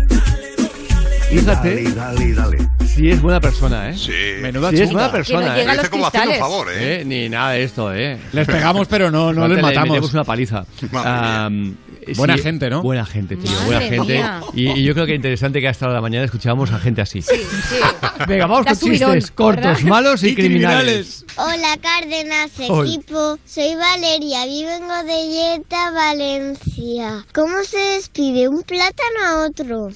Fíjate 1.30 1.84
Dale, 1.84 1.94
dale, 1.94 2.34
dale. 2.34 2.58
si 2.86 3.10
es 3.10 3.22
buena 3.22 3.40
persona, 3.42 3.90
¿eh? 3.90 3.98
Sí. 3.98 4.12
Menuda 4.42 4.70
Si 4.70 4.82
es 4.82 4.92
buena 4.92 5.12
persona, 5.12 5.40
Que 5.42 5.46
no 5.48 5.54
¿eh? 5.56 5.58
llega 5.58 5.72
a 5.72 5.76
los 5.76 5.84
Dice 5.84 5.92
como 5.92 6.08
haciendo 6.08 6.32
un 6.32 6.38
favor, 6.38 6.68
¿eh? 6.72 7.02
Eh, 7.02 7.06
Ni 7.06 7.30
nada 7.30 7.52
de 7.52 7.64
esto, 7.64 7.94
¿eh? 7.94 8.18
Les 8.34 8.46
pegamos, 8.48 8.88
pero 8.88 9.10
no, 9.10 9.34
no 9.34 9.48
les 9.48 9.58
le 9.58 9.62
matamos. 9.64 9.90
metemos 9.90 10.14
una 10.14 10.24
paliza. 10.24 10.66
Madre 10.92 11.10
mía. 11.12 11.46
Am, 11.46 11.76
Buena 12.16 12.38
sí, 12.38 12.44
gente, 12.44 12.70
¿no? 12.70 12.82
Buena 12.82 13.06
gente, 13.06 13.36
tío. 13.36 13.52
Madre 13.52 13.66
buena 13.66 13.82
gente. 13.82 14.24
Y, 14.54 14.70
y 14.72 14.84
yo 14.84 14.94
creo 14.94 15.06
que 15.06 15.16
interesante 15.16 15.62
que 15.62 15.68
hasta 15.68 15.88
la 15.88 16.02
mañana 16.02 16.26
escuchábamos 16.26 16.72
a 16.72 16.80
gente 16.80 17.02
así. 17.02 17.22
Sí, 17.22 17.36
sí. 17.38 17.76
Venga, 18.28 18.48
vamos 18.48 18.66
con 18.66 18.76
subidón, 18.76 19.14
chistes 19.16 19.32
cortos, 19.32 19.64
¿verdad? 19.64 19.84
malos 19.84 20.24
y, 20.24 20.30
Y 20.30 20.36
criminales. 20.36 21.26
Hola 21.38 21.78
Cárdenas, 21.82 22.52
equipo. 22.60 23.38
Soy 23.46 23.76
Valeria 23.76 24.46
y 24.46 24.66
vengo 24.66 25.04
de 25.04 25.58
Yeta, 25.58 25.92
Valencia. 25.92 27.26
¿Cómo 27.34 27.64
se 27.64 27.78
despide 27.78 28.48
un 28.48 28.64
plátano 28.64 29.26
a 29.26 29.46
otro? 29.46 29.90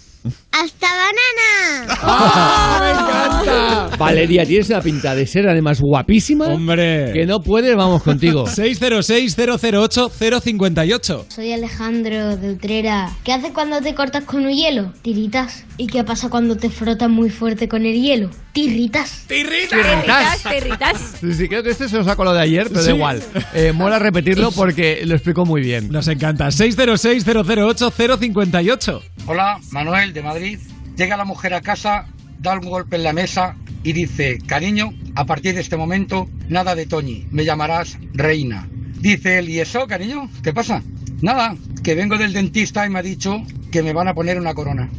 ¡Hasta 0.52 0.88
banana! 0.88 1.95
¡Ah, 2.02 2.80
me 2.82 2.90
encanta! 2.91 3.90
Valeria, 3.98 4.45
tienes 4.45 4.70
la 4.70 4.82
pinta 4.82 5.16
de 5.16 5.26
ser 5.28 5.48
además 5.48 5.80
guapísima. 5.82 6.48
Hombre. 6.48 7.12
Que 7.14 7.26
no 7.26 7.40
puedes, 7.40 7.76
vamos 7.76 8.04
contigo. 8.04 8.45
606-008-058. 8.48 11.26
Soy 11.30 11.54
Alejandro 11.54 12.38
de 12.38 12.52
Utrera. 12.54 13.10
¿Qué 13.24 13.34
haces 13.34 13.52
cuando 13.54 13.82
te 13.82 13.94
cortas 13.95 14.24
con 14.24 14.45
un 14.45 14.54
hielo? 14.54 14.94
Tiritas. 15.02 15.64
¿Y 15.78 15.88
qué 15.88 16.04
pasa 16.04 16.30
cuando 16.30 16.56
te 16.58 16.70
frotas 16.70 17.10
muy 17.10 17.30
fuerte 17.30 17.68
con 17.68 17.86
el 17.86 18.02
hielo? 18.02 18.30
Tirritas. 18.54 19.26
Perritas, 19.28 20.41
perritas. 20.41 21.16
Sí, 21.22 21.34
sí, 21.34 21.48
creo 21.48 21.62
que 21.62 21.70
este 21.70 21.88
se 21.88 21.98
nos 21.98 22.08
ha 22.08 22.16
colado 22.16 22.36
de 22.38 22.41
ayer, 22.41 22.68
pero 22.70 22.82
Sí. 22.82 22.88
da 22.90 22.95
igual. 22.95 23.22
Eh, 23.54 23.72
mola 23.74 23.99
repetirlo 23.99 24.49
porque 24.52 25.02
lo 25.06 25.14
explicó 25.14 25.45
muy 25.45 25.62
bien. 25.62 25.90
Nos 25.91 26.08
encanta. 26.08 26.48
606-008-058. 26.49 29.02
Hola, 29.28 29.60
Manuel 29.72 30.14
de 30.18 30.23
Madrid. 30.23 30.60
Llega 30.95 31.15
la 31.15 31.26
mujer 31.26 31.53
a 31.53 31.61
casa, 31.61 32.07
da 32.39 32.53
un 32.57 32.69
golpe 32.69 32.95
en 32.95 33.03
la 33.03 33.14
mesa 33.14 33.56
y 33.84 33.94
dice, 33.94 34.39
cariño, 34.45 34.91
a 35.15 35.26
partir 35.26 35.53
de 35.53 35.61
este 35.61 35.77
momento, 35.77 36.27
nada 36.49 36.76
de 36.76 36.88
Toñi, 36.88 37.27
me 37.31 37.45
llamarás 37.45 37.98
reina. 38.14 38.68
Dice 38.99 39.38
él, 39.38 39.49
¿y 39.49 39.60
eso, 39.60 39.85
cariño? 39.85 40.30
¿Qué 40.41 40.53
pasa? 40.53 40.81
Nada, 41.22 41.56
que 41.84 41.94
vengo 41.94 42.18
del 42.18 42.34
dentista 42.34 42.85
y 42.85 42.89
me 42.89 42.99
ha 42.99 43.03
dicho 43.03 43.44
que 43.72 43.84
me 43.84 43.94
van 43.94 44.07
a 44.07 44.15
poner 44.15 44.39
una 44.39 44.56
corona. 44.56 44.89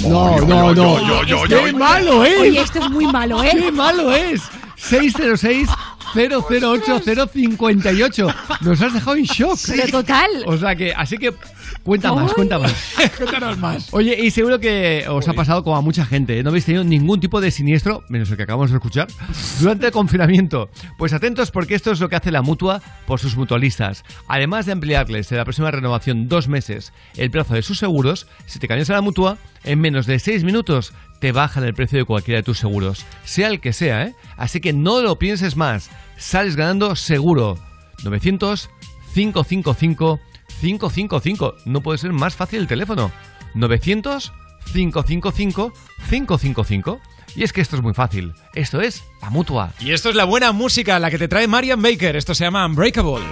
No, 0.00 0.40
no, 0.40 0.74
no. 0.74 0.96
¡Qué 1.46 1.72
malo 1.74 2.24
es! 2.24 2.40
Oye, 2.40 2.60
esto 2.60 2.78
es 2.78 2.90
muy 2.90 3.06
malo, 3.06 3.42
¿eh? 3.44 3.50
¡Qué 3.52 3.70
malo 3.70 4.14
es! 4.14 4.40
606 4.76 5.68
008 6.14 7.00
058. 7.32 8.28
Nos 8.62 8.80
has 8.80 8.94
dejado 8.94 9.16
en 9.16 9.24
shock. 9.24 9.58
Pero 9.66 9.88
total. 9.88 10.30
O 10.46 10.56
sea 10.56 10.74
que, 10.74 10.94
así 10.94 11.18
que 11.18 11.34
cuenta 11.88 12.12
más, 12.12 12.34
cuenta 12.34 12.58
más. 12.58 12.94
Cuéntanos 13.16 13.56
más. 13.56 13.88
Oye, 13.92 14.14
y 14.22 14.30
seguro 14.30 14.60
que 14.60 15.06
os 15.08 15.26
ha 15.26 15.32
pasado 15.32 15.64
como 15.64 15.74
a 15.74 15.80
mucha 15.80 16.04
gente, 16.04 16.38
¿eh? 16.38 16.42
no 16.42 16.50
habéis 16.50 16.66
tenido 16.66 16.84
ningún 16.84 17.18
tipo 17.18 17.40
de 17.40 17.50
siniestro, 17.50 18.04
menos 18.10 18.30
el 18.30 18.36
que 18.36 18.42
acabamos 18.42 18.70
de 18.70 18.76
escuchar, 18.76 19.08
durante 19.58 19.86
el 19.86 19.92
confinamiento. 19.92 20.68
Pues 20.98 21.14
atentos 21.14 21.50
porque 21.50 21.74
esto 21.74 21.90
es 21.90 22.00
lo 22.00 22.10
que 22.10 22.16
hace 22.16 22.30
la 22.30 22.42
mutua 22.42 22.82
por 23.06 23.20
sus 23.20 23.36
mutualistas. 23.36 24.04
Además 24.28 24.66
de 24.66 24.72
ampliarles 24.72 25.32
en 25.32 25.38
la 25.38 25.44
próxima 25.44 25.70
renovación 25.70 26.28
dos 26.28 26.46
meses 26.46 26.92
el 27.16 27.30
plazo 27.30 27.54
de 27.54 27.62
sus 27.62 27.78
seguros, 27.78 28.26
si 28.44 28.58
te 28.58 28.68
cambias 28.68 28.90
a 28.90 28.94
la 28.94 29.00
mutua, 29.00 29.38
en 29.64 29.80
menos 29.80 30.04
de 30.04 30.18
seis 30.18 30.44
minutos 30.44 30.92
te 31.20 31.32
bajan 31.32 31.64
el 31.64 31.72
precio 31.72 31.98
de 31.98 32.04
cualquiera 32.04 32.40
de 32.40 32.44
tus 32.44 32.58
seguros, 32.58 33.06
sea 33.24 33.48
el 33.48 33.60
que 33.60 33.72
sea, 33.72 34.04
¿eh? 34.04 34.14
Así 34.36 34.60
que 34.60 34.74
no 34.74 35.00
lo 35.00 35.18
pienses 35.18 35.56
más, 35.56 35.90
sales 36.18 36.54
ganando 36.54 36.94
seguro. 36.96 37.58
900 38.04 38.70
555 39.14 40.20
555. 40.60 41.56
No 41.64 41.82
puede 41.82 41.98
ser 41.98 42.12
más 42.12 42.34
fácil 42.34 42.60
el 42.60 42.66
teléfono. 42.66 43.10
900 43.54 44.32
555 44.72 45.72
555. 46.08 47.00
Y 47.36 47.42
es 47.42 47.52
que 47.52 47.60
esto 47.60 47.76
es 47.76 47.82
muy 47.82 47.94
fácil. 47.94 48.34
Esto 48.54 48.80
es 48.80 49.04
la 49.22 49.30
mutua. 49.30 49.72
Y 49.80 49.92
esto 49.92 50.08
es 50.10 50.16
la 50.16 50.24
buena 50.24 50.52
música, 50.52 50.98
la 50.98 51.10
que 51.10 51.18
te 51.18 51.28
trae 51.28 51.46
Marian 51.46 51.82
Baker. 51.82 52.16
Esto 52.16 52.34
se 52.34 52.44
llama 52.44 52.66
Unbreakable. 52.66 53.24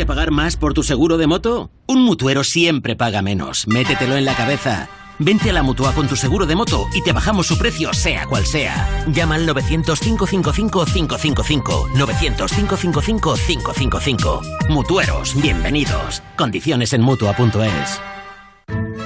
Que 0.00 0.06
pagar 0.06 0.30
más 0.30 0.56
por 0.56 0.72
tu 0.72 0.82
seguro 0.82 1.18
de 1.18 1.26
moto? 1.26 1.70
Un 1.86 2.02
mutuero 2.02 2.42
siempre 2.42 2.96
paga 2.96 3.20
menos. 3.20 3.66
Métetelo 3.66 4.16
en 4.16 4.24
la 4.24 4.34
cabeza. 4.34 4.88
Vente 5.18 5.50
a 5.50 5.52
la 5.52 5.62
mutua 5.62 5.92
con 5.92 6.08
tu 6.08 6.16
seguro 6.16 6.46
de 6.46 6.56
moto 6.56 6.86
y 6.94 7.02
te 7.02 7.12
bajamos 7.12 7.46
su 7.46 7.58
precio, 7.58 7.92
sea 7.92 8.24
cual 8.24 8.46
sea. 8.46 9.04
Llama 9.12 9.34
al 9.34 9.46
900-555-555. 9.46 11.92
900-555-555. 11.92 14.70
Mutueros, 14.70 15.34
bienvenidos. 15.42 16.22
Condiciones 16.34 16.94
en 16.94 17.02
mutua.es. 17.02 18.00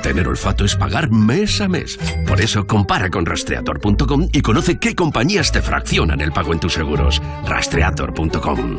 Tener 0.01 0.29
olfato 0.29 0.65
es 0.65 0.77
pagar 0.77 1.11
mes 1.11 1.61
a 1.61 1.67
mes. 1.67 1.99
Por 2.29 2.41
eso 2.41 2.69
compara 2.69 3.11
con 3.11 3.27
rastreator.com 3.27 4.29
y 4.33 4.43
conoce 4.43 4.79
qué 4.79 4.95
compañías 4.95 5.51
te 5.51 5.61
fraccionan 5.61 6.21
el 6.21 6.31
pago 6.31 6.53
en 6.53 6.61
tus 6.61 6.75
seguros. 6.75 7.21
Rastreator.com. 7.47 8.79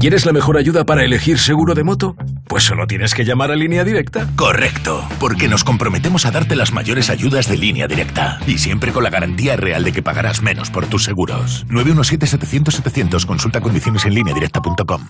¿Quieres 0.00 0.24
la 0.24 0.32
mejor 0.32 0.56
ayuda 0.56 0.86
para 0.86 1.04
elegir 1.04 1.38
seguro 1.38 1.74
de 1.74 1.84
moto? 1.84 2.16
Pues 2.48 2.64
solo 2.64 2.86
tienes 2.86 3.12
que 3.12 3.26
llamar 3.26 3.50
a 3.50 3.54
Línea 3.54 3.84
Directa. 3.84 4.30
Correcto, 4.34 5.06
porque 5.18 5.46
nos 5.46 5.62
comprometemos 5.62 6.24
a 6.24 6.30
darte 6.30 6.56
las 6.56 6.72
mayores 6.72 7.10
ayudas 7.10 7.48
de 7.50 7.58
línea 7.58 7.86
directa 7.86 8.40
y 8.46 8.56
siempre 8.56 8.92
con 8.92 9.04
la 9.04 9.10
garantía 9.10 9.58
real 9.58 9.84
de 9.84 9.92
que 9.92 10.02
pagarás 10.02 10.40
menos 10.40 10.70
por 10.70 10.86
tus 10.86 11.04
seguros. 11.04 11.66
917-700-700, 11.68 13.26
consulta 13.26 13.60
condiciones 13.60 14.06
en 14.06 14.14
línea 14.14 14.32
directa.com. 14.32 15.08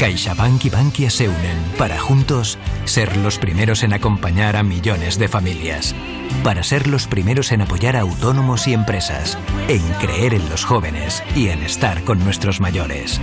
CaixaBank 0.00 0.64
y 0.64 0.70
Bankia 0.70 1.10
se 1.10 1.28
unen 1.28 1.58
para 1.76 1.98
juntos 1.98 2.58
ser 2.86 3.18
los 3.18 3.36
primeros 3.36 3.82
en 3.82 3.92
acompañar 3.92 4.56
a 4.56 4.62
millones 4.62 5.18
de 5.18 5.28
familias. 5.28 5.94
Para 6.42 6.62
ser 6.62 6.86
los 6.86 7.06
primeros 7.06 7.52
en 7.52 7.60
apoyar 7.60 7.96
a 7.96 8.00
autónomos 8.00 8.66
y 8.66 8.72
empresas. 8.72 9.36
En 9.68 9.82
creer 10.00 10.32
en 10.32 10.48
los 10.48 10.64
jóvenes 10.64 11.22
y 11.34 11.48
en 11.48 11.62
estar 11.62 12.02
con 12.04 12.18
nuestros 12.24 12.60
mayores. 12.62 13.20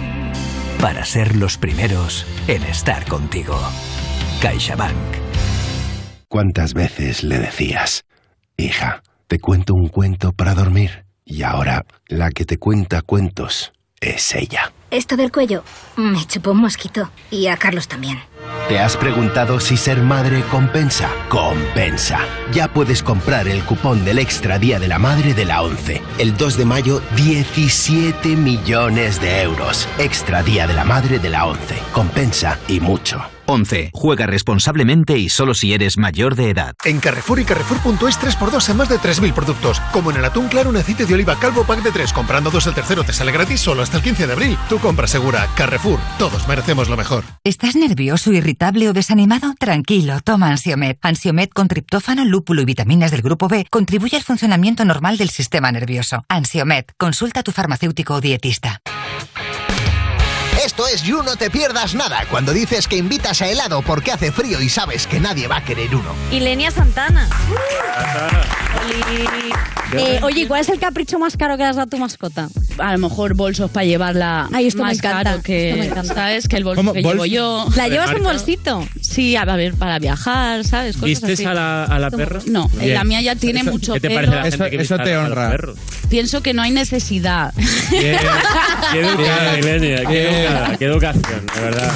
Para 0.83 1.05
ser 1.05 1.37
los 1.37 1.57
primeros 1.57 2.25
en 2.49 2.61
estar 2.63 3.05
contigo. 3.05 3.57
CaixaBank. 4.41 4.93
¿Cuántas 6.27 6.73
veces 6.73 7.23
le 7.23 7.39
decías, 7.39 8.03
hija, 8.57 9.01
te 9.29 9.39
cuento 9.39 9.75
un 9.75 9.87
cuento 9.87 10.33
para 10.33 10.53
dormir? 10.53 11.05
Y 11.23 11.43
ahora 11.43 11.85
la 12.09 12.31
que 12.31 12.43
te 12.43 12.57
cuenta 12.57 13.01
cuentos 13.01 13.71
es 14.01 14.35
ella. 14.35 14.73
Esto 14.91 15.15
del 15.15 15.31
cuello 15.31 15.63
me 15.95 16.25
chupó 16.25 16.51
un 16.51 16.59
mosquito. 16.59 17.09
Y 17.31 17.47
a 17.47 17.55
Carlos 17.55 17.87
también. 17.87 18.19
¿Te 18.69 18.79
has 18.79 18.95
preguntado 18.95 19.59
si 19.59 19.75
ser 19.75 20.01
madre 20.01 20.41
compensa? 20.49 21.09
Compensa. 21.27 22.19
Ya 22.53 22.69
puedes 22.69 23.03
comprar 23.03 23.49
el 23.49 23.61
cupón 23.63 24.05
del 24.05 24.19
Extra 24.19 24.57
Día 24.57 24.79
de 24.79 24.87
la 24.87 24.99
Madre 24.99 25.33
de 25.33 25.43
la 25.43 25.61
11. 25.61 26.01
El 26.17 26.37
2 26.37 26.57
de 26.57 26.65
mayo, 26.65 27.01
17 27.17 28.37
millones 28.37 29.19
de 29.19 29.41
euros. 29.41 29.87
Extra 29.99 30.43
Día 30.43 30.65
de 30.65 30.75
la 30.75 30.85
Madre 30.85 31.19
de 31.19 31.29
la 31.29 31.45
11. 31.45 31.75
Compensa 31.91 32.57
y 32.69 32.79
mucho. 32.79 33.21
11. 33.53 33.91
Juega 33.93 34.25
responsablemente 34.25 35.17
y 35.17 35.29
solo 35.29 35.53
si 35.53 35.73
eres 35.73 35.97
mayor 35.97 36.35
de 36.35 36.49
edad. 36.49 36.75
En 36.83 36.99
Carrefour 36.99 37.39
y 37.39 37.45
Carrefour.es 37.45 38.19
3x2 38.19 38.69
en 38.69 38.77
más 38.77 38.89
de 38.89 38.97
3.000 38.97 39.33
productos. 39.33 39.79
Como 39.91 40.11
en 40.11 40.17
el 40.17 40.25
atún 40.25 40.47
claro 40.47 40.69
un 40.69 40.77
aceite 40.77 41.05
de 41.05 41.13
oliva 41.13 41.37
calvo 41.39 41.63
pack 41.63 41.83
de 41.83 41.91
3. 41.91 42.13
Comprando 42.13 42.51
dos 42.51 42.67
el 42.67 42.73
tercero 42.73 43.03
te 43.03 43.13
sale 43.13 43.31
gratis 43.31 43.61
solo 43.61 43.81
hasta 43.81 43.97
el 43.97 44.03
15 44.03 44.27
de 44.27 44.33
abril. 44.33 44.57
Tu 44.69 44.79
compra 44.79 45.07
segura. 45.07 45.47
Carrefour. 45.55 45.99
Todos 46.17 46.47
merecemos 46.47 46.89
lo 46.89 46.97
mejor. 46.97 47.23
¿Estás 47.43 47.75
nervioso, 47.75 48.31
irritable 48.31 48.89
o 48.89 48.93
desanimado? 48.93 49.53
Tranquilo, 49.59 50.19
toma 50.21 50.49
Ansiomed. 50.49 50.97
Ansiomed 51.01 51.49
con 51.49 51.67
triptófano, 51.67 52.25
lúpulo 52.25 52.61
y 52.61 52.65
vitaminas 52.65 53.11
del 53.11 53.21
grupo 53.21 53.47
B 53.47 53.67
contribuye 53.69 54.17
al 54.17 54.23
funcionamiento 54.23 54.85
normal 54.85 55.17
del 55.17 55.29
sistema 55.29 55.71
nervioso. 55.71 56.25
Ansiomed. 56.29 56.85
Consulta 56.97 57.41
a 57.41 57.43
tu 57.43 57.51
farmacéutico 57.51 58.15
o 58.15 58.21
dietista. 58.21 58.81
Esto 60.61 60.87
es 60.87 61.03
You 61.03 61.23
No 61.23 61.35
Te 61.35 61.49
Pierdas 61.49 61.93
Nada, 61.95 62.25
cuando 62.29 62.53
dices 62.53 62.87
que 62.87 62.95
invitas 62.97 63.41
a 63.41 63.49
helado 63.49 63.81
porque 63.81 64.11
hace 64.11 64.31
frío 64.31 64.61
y 64.61 64.69
sabes 64.69 65.07
que 65.07 65.19
nadie 65.19 65.47
va 65.47 65.57
a 65.57 65.63
querer 65.65 65.93
uno. 65.95 66.13
Y 66.31 66.39
Lenia 66.39 66.71
Santana. 66.71 67.27
Eh, 69.95 70.19
oye, 70.23 70.47
¿cuál 70.47 70.61
es 70.61 70.69
el 70.69 70.79
capricho 70.79 71.19
más 71.19 71.37
caro 71.37 71.55
que 71.57 71.63
le 71.63 71.69
has 71.69 71.75
dado 71.75 71.87
a 71.87 71.89
tu 71.89 71.97
mascota? 71.97 72.49
A 72.79 72.91
lo 72.93 72.97
mejor 72.97 73.35
bolsos 73.35 73.69
para 73.69 73.85
llevarla 73.85 74.49
Ay, 74.51 74.65
esto 74.67 74.79
me 74.81 74.89
más 74.89 74.97
encanta, 74.97 75.23
caro 75.23 75.43
que, 75.43 75.69
esto 75.69 75.79
me 75.81 75.85
encanta. 75.87 76.13
¿sabes? 76.15 76.47
Que 76.47 76.57
el 76.57 76.63
bolso 76.63 76.77
¿Cómo? 76.79 76.93
que 76.93 77.01
¿Bols- 77.03 77.11
llevo 77.13 77.25
yo. 77.27 77.67
¿La 77.75 77.87
llevas 77.87 78.09
en 78.11 78.23
bolsito? 78.23 78.87
Sí, 79.01 79.35
a 79.35 79.45
ver, 79.45 79.75
para 79.75 79.99
viajar, 79.99 80.63
¿sabes? 80.65 80.95
Cosas 80.95 81.07
¿Vistes 81.09 81.39
así. 81.39 81.45
a 81.45 81.53
la, 81.53 81.83
a 81.83 81.99
la 81.99 82.09
perra? 82.09 82.39
No, 82.47 82.67
Bien. 82.69 82.95
la 82.95 83.03
mía 83.03 83.21
ya 83.21 83.35
tiene 83.35 83.59
Eso- 83.61 83.71
mucho 83.71 83.93
¿Qué 83.93 83.99
te 83.99 84.07
pelo. 84.09 84.21
la 84.33 84.41
gente 84.43 84.55
Eso- 84.55 84.63
que 84.69 84.75
eso 84.81 84.95
vista 84.95 85.03
te 85.03 85.17
honra. 85.17 85.55
Pienso 86.09 86.41
que 86.41 86.53
no 86.53 86.63
hay 86.63 86.71
necesidad. 86.71 87.53
Qué 90.77 90.85
educación, 90.85 91.45
de 91.55 91.61
verdad. 91.61 91.91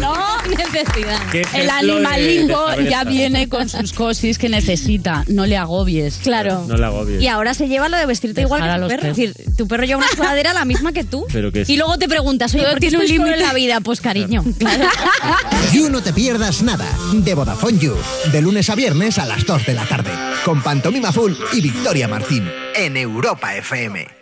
No 0.00 0.14
necesidad. 0.48 1.20
El 1.54 1.70
animalingo 1.70 2.70
de- 2.70 2.84
de 2.84 2.90
ya 2.90 3.04
viene 3.04 3.48
con 3.48 3.68
sus 3.68 3.92
cosis 3.92 4.38
que 4.38 4.48
necesita. 4.48 5.24
No 5.28 5.46
le 5.46 5.56
agobies. 5.56 6.18
Claro. 6.22 6.64
No 6.68 6.76
la 6.76 6.88
agobies. 6.88 7.20
Y 7.22 7.28
ahora 7.28 7.54
se 7.54 7.68
lleva 7.68 7.88
lo 7.88 7.96
de 7.96 8.06
vestirte 8.06 8.40
Dejar 8.42 8.58
igual 8.58 8.74
que 8.74 8.80
tu 8.82 8.88
perro. 8.88 9.10
Es 9.10 9.16
decir, 9.16 9.34
tu 9.56 9.68
perro 9.68 9.84
lleva 9.84 9.98
una 9.98 10.08
sudadera 10.08 10.52
la 10.52 10.64
misma 10.64 10.92
que 10.92 11.04
tú. 11.04 11.26
Pero 11.32 11.52
que 11.52 11.64
y 11.66 11.76
luego 11.76 11.98
te 11.98 12.08
preguntas, 12.08 12.52
oye, 12.54 12.62
Todo 12.62 12.72
¿por 12.72 12.80
qué 12.80 12.88
tiene 12.88 13.02
un 13.04 13.08
solo 13.08 13.24
en 13.24 13.26
límite. 13.32 13.46
la 13.46 13.54
vida? 13.54 13.80
Pues 13.80 14.00
cariño. 14.00 14.44
You 15.72 15.88
No 15.90 16.02
Te 16.02 16.12
Pierdas 16.12 16.62
Nada, 16.62 16.86
de 17.12 17.34
Vodafone 17.34 17.78
You, 17.78 17.94
de 18.32 18.42
lunes 18.42 18.68
a 18.70 18.74
viernes 18.74 19.18
a 19.18 19.26
las 19.26 19.44
2 19.46 19.66
de 19.66 19.74
la 19.74 19.84
tarde, 19.86 20.10
con 20.44 20.62
Pantomima 20.62 21.12
Full 21.12 21.32
y 21.52 21.60
Victoria 21.60 22.08
Martín, 22.08 22.50
en 22.74 22.96
Europa 22.96 23.54
FM. 23.56 24.21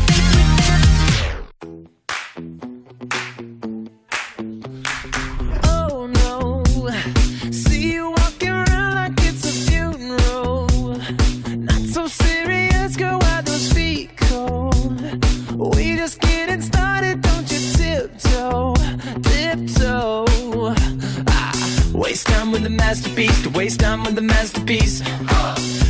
Masterpiece, 22.91 23.41
to 23.41 23.49
waste 23.51 23.79
time 23.79 24.03
with 24.03 24.15
the 24.15 24.21
masterpiece. 24.21 25.01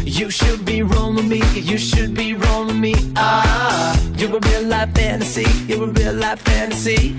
You 0.06 0.30
should 0.30 0.64
be 0.64 0.84
rolling 0.84 1.28
me, 1.28 1.42
you 1.56 1.80
should 1.80 2.14
be 2.14 2.36
rolling 2.36 2.80
me. 2.80 2.94
Ah, 3.16 4.00
you're 4.18 4.38
a 4.38 4.40
real 4.40 4.66
life 4.66 4.94
fantasy, 4.94 5.48
you're 5.66 5.86
a 5.86 5.88
real 5.88 6.14
life 6.14 6.42
fantasy. 6.42 7.16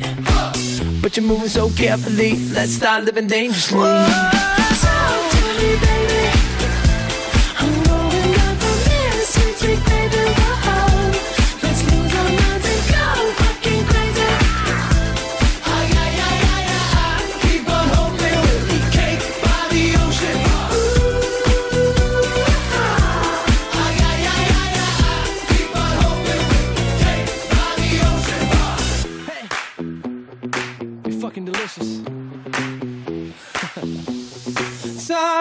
But 1.03 1.17
you're 1.17 1.27
moving 1.27 1.49
so 1.49 1.69
carefully. 1.71 2.37
Let's 2.55 2.75
start 2.75 3.03
living 3.03 3.27
dangerously. 3.27 3.81
To 5.33 5.41
me, 5.59 5.71
baby. 5.85 6.23
I'm 7.59 7.73
down 7.83 8.55
from 8.63 8.79
here, 8.89 9.25
sweet, 9.33 9.57
sweet 9.57 9.92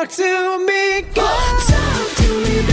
Talk 0.02 0.10
to 0.10 0.66
me, 0.66 1.02
go. 1.14 1.22
Talk 1.22 2.16
to 2.16 2.44
me, 2.44 2.71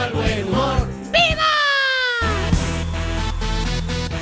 viva 0.00 0.06
el 0.06 0.12
buen 0.12 0.48
humor. 0.48 0.88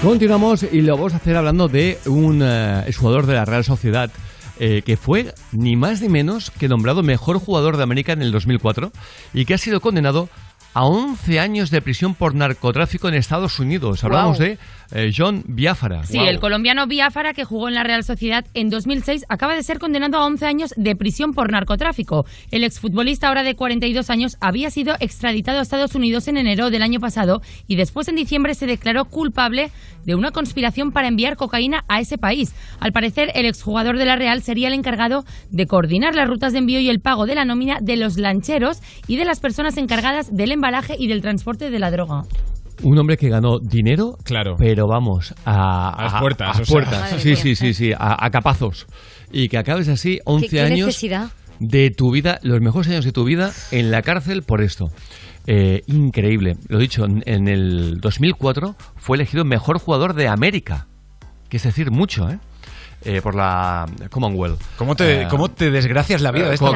Continuamos 0.03 0.63
y 0.63 0.81
lo 0.81 0.97
vamos 0.97 1.13
a 1.13 1.17
hacer 1.17 1.37
hablando 1.37 1.67
de 1.69 1.99
un 2.07 2.41
eh, 2.41 2.85
exjugador 2.87 3.27
de 3.27 3.35
la 3.35 3.45
Real 3.45 3.65
Sociedad 3.65 4.11
eh, 4.61 4.83
que 4.83 4.97
fue 4.97 5.35
ni 5.51 5.77
más 5.77 6.01
ni 6.01 6.09
menos 6.09 6.53
que 6.53 6.69
nombrado 6.69 7.03
mejor 7.03 7.39
jugador 7.41 7.77
de 7.77 7.83
América 7.83 8.13
en 8.13 8.23
el 8.23 8.31
2004 8.31 8.93
y 9.35 9.45
que 9.45 9.55
ha 9.55 9.59
sido 9.59 9.81
condenado 9.81 10.29
a 10.73 10.85
11 10.85 11.41
años 11.41 11.71
de 11.71 11.83
prisión 11.83 12.15
por 12.15 12.35
narcotráfico 12.35 13.09
en 13.09 13.15
Estados 13.15 13.59
Unidos. 13.59 14.05
Hablamos 14.05 14.39
de 14.39 14.59
eh, 14.93 15.13
John 15.17 15.45
Biafara. 15.47 16.05
Sí, 16.05 16.19
el 16.19 16.41
colombiano 16.41 16.87
Biafara, 16.87 17.35
que 17.35 17.45
jugó 17.45 17.69
en 17.69 17.75
la 17.75 17.85
Real 17.85 18.05
Sociedad 18.05 18.45
en 18.55 18.71
2006, 18.71 19.27
acaba 19.29 19.55
de 19.55 19.63
ser 19.63 19.79
condenado 19.79 20.19
a 20.19 20.27
11 20.27 20.47
años 20.47 20.75
de 20.77 20.97
prisión 20.97 21.35
por 21.35 21.53
narcotráfico. 21.53 22.27
El 22.51 22.65
exfutbolista, 22.65 23.29
ahora 23.29 23.43
de 23.43 23.55
42 23.55 24.11
años, 24.11 24.37
había 24.41 24.71
sido 24.71 24.95
extraditado 25.01 25.59
a 25.59 25.63
Estados 25.63 25.95
Unidos 25.95 26.29
en 26.29 26.37
enero 26.37 26.71
del 26.71 26.83
año 26.83 27.01
pasado 27.01 27.43
y 27.67 27.77
después 27.77 28.09
en 28.09 28.17
diciembre 28.17 28.55
se 28.55 28.67
declaró 28.67 29.05
culpable 29.05 29.71
de 30.05 30.15
una 30.15 30.31
conspiración 30.31 30.93
para 30.93 31.09
enviar 31.09 31.37
cocaína 31.37 31.85
a 31.89 32.01
ese 32.01 32.17
país. 32.17 32.55
Al 32.81 32.93
parecer, 32.93 33.31
el 33.35 33.47
exjugador 33.47 33.99
de 33.99 34.07
la 34.07 34.17
Real 34.17 34.43
sería 34.43 34.69
el 34.69 34.75
encargado 34.75 35.25
de 35.51 35.67
coordinar 35.67 36.15
las 36.15 36.29
rutas 36.29 36.53
de 36.53 36.61
envío 36.61 36.81
y 36.81 36.89
el 36.89 37.01
pago 37.01 37.27
de 37.27 37.35
la 37.35 37.45
nómina 37.45 37.79
de 37.81 37.97
los 37.97 38.17
lancheros 38.17 38.81
y 39.07 39.17
de 39.17 39.25
las 39.25 39.41
personas 39.41 39.77
encargadas 39.77 40.35
del 40.35 40.53
embalaje 40.53 40.97
y 40.99 41.09
del 41.09 41.21
transporte 41.21 41.71
de 41.71 41.79
la 41.79 41.91
droga. 41.91 42.25
Un 42.83 42.99
hombre 42.99 43.17
que 43.17 43.29
ganó 43.29 43.59
dinero, 43.59 44.17
Claro. 44.25 44.57
pero 44.59 44.87
vamos, 44.87 45.35
a, 45.45 45.91
A 45.91 46.03
las 46.05 46.21
puertas, 46.21 46.61
a 46.61 46.63
puertas. 46.65 47.21
Sí, 47.21 47.37
sí, 47.37 47.55
sí, 47.55 47.75
sí, 47.75 47.93
a, 47.93 48.17
a 48.25 48.31
capazos. 48.31 48.87
Y 49.33 49.49
que 49.49 49.59
acabes 49.59 49.89
así 49.89 50.21
11 50.25 50.47
¿Qué, 50.47 50.51
qué 50.57 50.61
años 50.63 50.87
necesidad? 50.87 51.31
de 51.61 51.91
tu 51.91 52.11
vida, 52.13 52.39
los 52.43 52.61
mejores 52.61 52.89
años 52.89 53.05
de 53.05 53.13
tu 53.13 53.25
vida 53.25 53.53
en 53.73 53.91
la 53.91 54.03
cárcel 54.03 54.43
por 54.43 54.63
esto. 54.63 54.89
Eh, 55.47 55.83
increíble. 55.87 56.57
Lo 56.69 56.79
dicho, 56.79 57.05
en, 57.05 57.23
en 57.27 57.49
el 57.49 58.01
2004 58.01 58.75
fue 58.97 59.17
elegido 59.17 59.45
mejor 59.45 59.79
jugador 59.79 60.15
de 60.15 60.29
América. 60.29 60.87
Que 61.49 61.57
es 61.57 61.63
decir, 61.63 61.91
mucho, 61.91 62.29
¿eh? 62.29 62.39
Eh, 63.05 63.21
por 63.23 63.35
la 63.37 63.87
Commonwealth. 64.11 64.61
¿Cómo 64.77 64.97
te, 64.97 65.23
Eh, 65.23 65.27
cómo 65.31 65.49
te 65.49 65.71
desgracias 65.71 66.21
la 66.21 66.33
vida 66.33 66.49
de 66.49 66.55
esta 66.55 66.67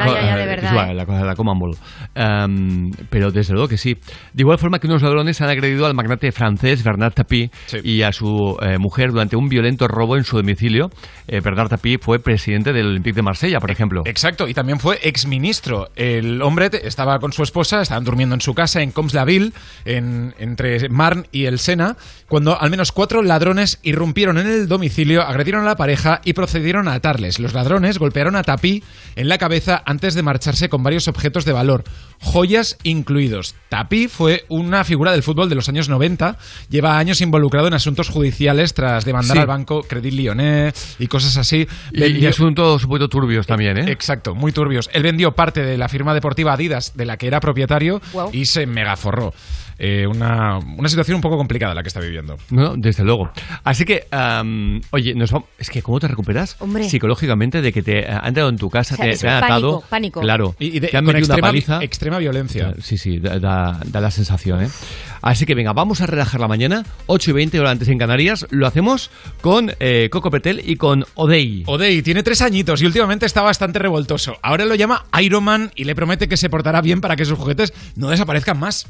la, 0.93 0.93
la 1.25 1.35
Commonwealth. 1.35 1.77
Em, 2.15 2.91
pero 3.09 3.31
desde 3.31 3.53
luego 3.53 3.67
que 3.67 3.77
sí. 3.77 3.95
De 4.33 4.41
igual 4.43 4.57
forma 4.57 4.79
que 4.79 4.87
unos 4.87 5.01
ladrones 5.01 5.41
han 5.41 5.49
agredido 5.49 5.85
al 5.85 5.93
magnate 5.93 6.31
francés 6.31 6.83
Bernard 6.83 7.13
Tapie 7.13 7.51
y 7.83 8.03
a 8.03 8.11
su 8.13 8.57
eh, 8.61 8.77
mujer 8.77 9.11
durante 9.11 9.35
un 9.35 9.49
violento 9.49 9.87
robo 9.87 10.15
en 10.15 10.23
su 10.23 10.37
domicilio. 10.37 10.89
Eh, 11.27 11.41
Bernard 11.41 11.69
Tapie 11.69 11.97
fue 11.99 12.19
presidente 12.19 12.71
del 12.73 12.87
Olympique 12.87 13.15
de 13.15 13.21
Marsella, 13.21 13.59
por 13.59 13.71
ejemplo. 13.71 14.03
Exacto, 14.05 14.47
y 14.47 14.53
también 14.53 14.79
fue 14.79 14.99
exministro. 15.03 15.89
El 15.95 16.41
hombre 16.41 16.69
estaba 16.83 17.19
con 17.19 17.33
su 17.33 17.43
esposa, 17.43 17.81
estaban 17.81 18.03
durmiendo 18.03 18.35
en 18.35 18.41
su 18.41 18.53
casa 18.53 18.81
en 18.81 18.91
Coms-la-Ville, 18.91 19.51
en- 19.85 20.33
entre 20.39 20.87
Marne 20.89 21.23
y 21.31 21.45
el 21.45 21.59
Sena, 21.59 21.95
cuando 22.27 22.59
al 22.59 22.69
menos 22.69 22.91
cuatro 22.91 23.21
ladrones 23.21 23.79
irrumpieron 23.83 24.37
en 24.37 24.47
el 24.47 24.67
domicilio, 24.67 25.21
agredieron 25.21 25.63
a 25.63 25.65
la 25.65 25.75
pareja 25.75 26.12
y 26.23 26.33
procedieron 26.33 26.87
a 26.87 26.93
atarles. 26.95 27.39
Los 27.39 27.53
ladrones 27.53 27.97
golpearon 27.99 28.35
a 28.35 28.43
Tapie 28.43 28.83
en 29.15 29.27
la 29.29 29.37
cabeza 29.37 29.81
antes 29.85 30.13
de 30.15 30.23
marcharse 30.23 30.69
con 30.69 30.83
varios 30.83 31.07
objetos 31.07 31.45
de 31.45 31.53
valor, 31.53 31.83
joyas 32.19 32.77
incluidos. 32.83 33.55
Tapie 33.69 34.07
fue 34.09 34.45
una 34.49 34.83
figura 34.83 35.11
del 35.11 35.23
fútbol 35.23 35.49
de 35.49 35.55
los 35.55 35.69
años 35.69 35.89
90, 35.89 36.37
lleva 36.69 36.97
años 36.97 37.21
involucrado 37.21 37.67
en 37.67 37.73
asuntos 37.73 38.09
judiciales 38.09 38.73
tras 38.73 39.05
demandar 39.05 39.37
Sí. 39.37 39.41
al 39.41 39.47
banco 39.47 39.83
Credit 39.83 40.13
Lyonnais 40.13 40.95
y 40.99 41.07
cosas 41.07 41.37
así. 41.37 41.67
Y, 41.91 41.97
y 41.97 41.99
Vendió- 42.01 42.29
asuntos 42.29 42.83
un 42.83 42.89
poquito 42.89 43.09
turbios 43.09 43.47
también, 43.47 43.77
¿eh? 43.77 43.91
Exacto, 43.91 44.35
muy 44.35 44.51
turbios. 44.51 44.89
Él 44.93 45.03
vendió 45.03 45.33
parte 45.33 45.61
de 45.63 45.77
la 45.77 45.89
firma 45.89 46.13
deportiva 46.13 46.53
Adidas, 46.53 46.93
de 46.95 47.05
la 47.05 47.17
que 47.17 47.27
era 47.27 47.39
propietario, 47.39 48.01
Wow. 48.13 48.29
y 48.33 48.45
se 48.45 48.65
megaforró. 48.65 49.33
Eh, 49.77 50.05
una, 50.07 50.57
una 50.59 50.89
situación 50.89 51.15
un 51.15 51.21
poco 51.21 51.37
complicada 51.37 51.73
la 51.73 51.81
que 51.83 51.87
está 51.87 51.99
viviendo. 51.99 52.37
No, 52.49 52.75
desde 52.75 53.03
luego. 53.03 53.31
Así 53.63 53.85
que, 53.85 54.07
oye, 54.91 55.13
nos 55.15 55.31
vamos, 55.31 55.49
es 55.57 55.69
que 55.69 55.81
¿cómo 55.81 55.99
te 55.99 56.07
recuperas 56.07 56.55
Hombre. 56.59 56.89
psicológicamente 56.89 57.61
de 57.61 57.73
que 57.73 57.81
te 57.83 58.07
han 58.07 58.27
entrado 58.27 58.49
en 58.49 58.57
tu 58.57 58.69
casa, 58.69 58.95
O 58.95 58.97
sea, 58.97 59.09
te, 59.09 59.17
te 59.17 59.27
han 59.29 59.39
pánico, 59.41 59.53
atado? 59.55 59.83
pánico. 59.89 60.21
Claro. 60.21 60.55
Y- 60.59 60.77
y 60.77 60.79
de- 60.79 60.87
te 60.89 60.97
han 60.97 61.05
con 61.05 61.13
metido 61.15 61.33
extrema- 61.35 61.37
una 61.37 61.47
paliza. 61.49 61.83
extrema 61.83 62.17
violencia. 62.19 62.73
Sí, 62.81 62.97
sí, 62.97 63.19
da, 63.19 63.39
da- 63.39 63.79
da 63.85 64.01
la 64.01 64.11
sensación, 64.11 64.63
¿eh? 64.63 64.69
Así 65.21 65.45
que 65.45 65.55
venga, 65.55 65.71
vamos 65.73 66.01
a 66.01 66.05
relajar 66.05 66.41
la 66.41 66.47
mañana, 66.49 66.83
8 67.07 67.31
y 67.31 67.33
20 67.33 67.59
horas 67.59 67.71
antes 67.71 67.87
en 67.87 67.97
Canarias. 67.97 68.45
Lo 68.49 68.67
hacemos 68.67 69.09
con 69.41 69.71
eh, 69.79 70.09
Coco 70.11 70.29
Petel 70.29 70.61
y 70.65 70.75
con 70.75 71.05
Odey. 71.15 71.63
Odey 71.65 72.01
tiene 72.01 72.23
tres 72.23 72.41
añitos 72.41 72.81
y 72.81 72.85
últimamente 72.85 73.25
está 73.25 73.41
bastante 73.41 73.79
revoltoso. 73.79 74.37
Ahora 74.41 74.65
lo 74.65 74.75
llama 74.75 75.05
Iron 75.21 75.43
Man 75.45 75.71
y 75.75 75.85
le 75.85 75.95
promete 75.95 76.27
que 76.27 76.35
se 76.37 76.49
portará 76.49 76.81
bien 76.81 76.99
para 76.99 77.15
que 77.15 77.23
sus 77.25 77.37
juguetes 77.37 77.73
no 77.95 78.09
desaparezcan 78.09 78.59
más. 78.59 78.87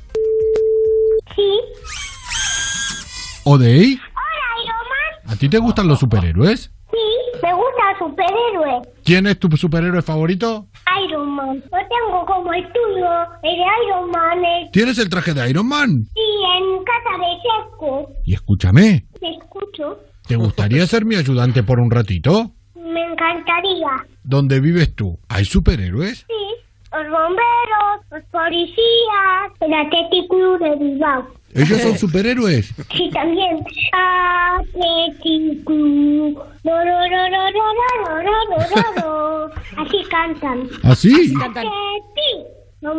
¿Odey? 3.45 3.99
Hola, 3.99 4.63
Iron 4.63 4.85
Man. 5.25 5.33
¿A 5.33 5.35
ti 5.35 5.49
te 5.49 5.57
gustan 5.57 5.87
los 5.87 5.99
superhéroes? 5.99 6.71
Sí, 6.91 6.97
me 7.41 7.53
gusta 7.53 7.81
el 7.91 7.97
superhéroe. 7.99 8.81
¿Quién 9.03 9.27
es 9.27 9.39
tu 9.39 9.49
superhéroe 9.57 10.01
favorito? 10.01 10.67
Iron 11.07 11.29
Man. 11.35 11.61
Yo 11.61 11.69
tengo 11.69 12.25
como 12.25 12.53
el 12.53 12.63
tuyo, 12.63 13.11
el 13.43 13.55
de 13.57 13.65
Iron 13.87 14.09
Man. 14.11 14.45
El... 14.45 14.71
¿Tienes 14.71 14.97
el 14.99 15.09
traje 15.09 15.33
de 15.33 15.49
Iron 15.49 15.67
Man? 15.67 16.05
Sí, 16.13 16.21
en 16.57 16.83
casa 16.83 17.17
de 17.17 17.35
Seco. 17.41 18.09
Y 18.25 18.33
escúchame, 18.33 19.05
Te 19.19 19.29
escucho. 19.31 19.99
¿te 20.27 20.35
gustaría 20.37 20.85
ser 20.87 21.03
mi 21.05 21.15
ayudante 21.15 21.63
por 21.63 21.79
un 21.79 21.91
ratito? 21.91 22.51
Me 22.75 23.03
encantaría. 23.11 23.89
¿Dónde 24.23 24.61
vives 24.61 24.95
tú? 24.95 25.19
¿Hay 25.27 25.43
superhéroes? 25.43 26.19
Sí, 26.19 26.33
los 26.93 27.09
bomberos, 27.11 27.99
los 28.11 28.23
policías, 28.31 29.51
el 29.61 29.73
Atlético 29.73 30.35
Club 30.35 30.59
de 30.59 30.75
Bilbao. 30.75 31.25
¿Ellos 31.55 31.81
son 31.81 31.97
superhéroes? 31.97 32.71
Sí, 32.95 33.09
también. 33.11 33.63
Atlético 34.59 35.65
Club. 35.65 36.39
No, 36.63 36.85
no, 36.85 37.07
no, 37.09 37.29
no, 37.29 37.51
no, 37.51 37.73
no, 37.73 38.23
no, 38.23 38.37
no, 38.69 38.81
no. 39.01 39.49
Así 39.83 39.97
cantan. 40.09 40.69
¿Ah, 40.83 40.95
sí? 40.95 41.13
Así. 41.13 41.33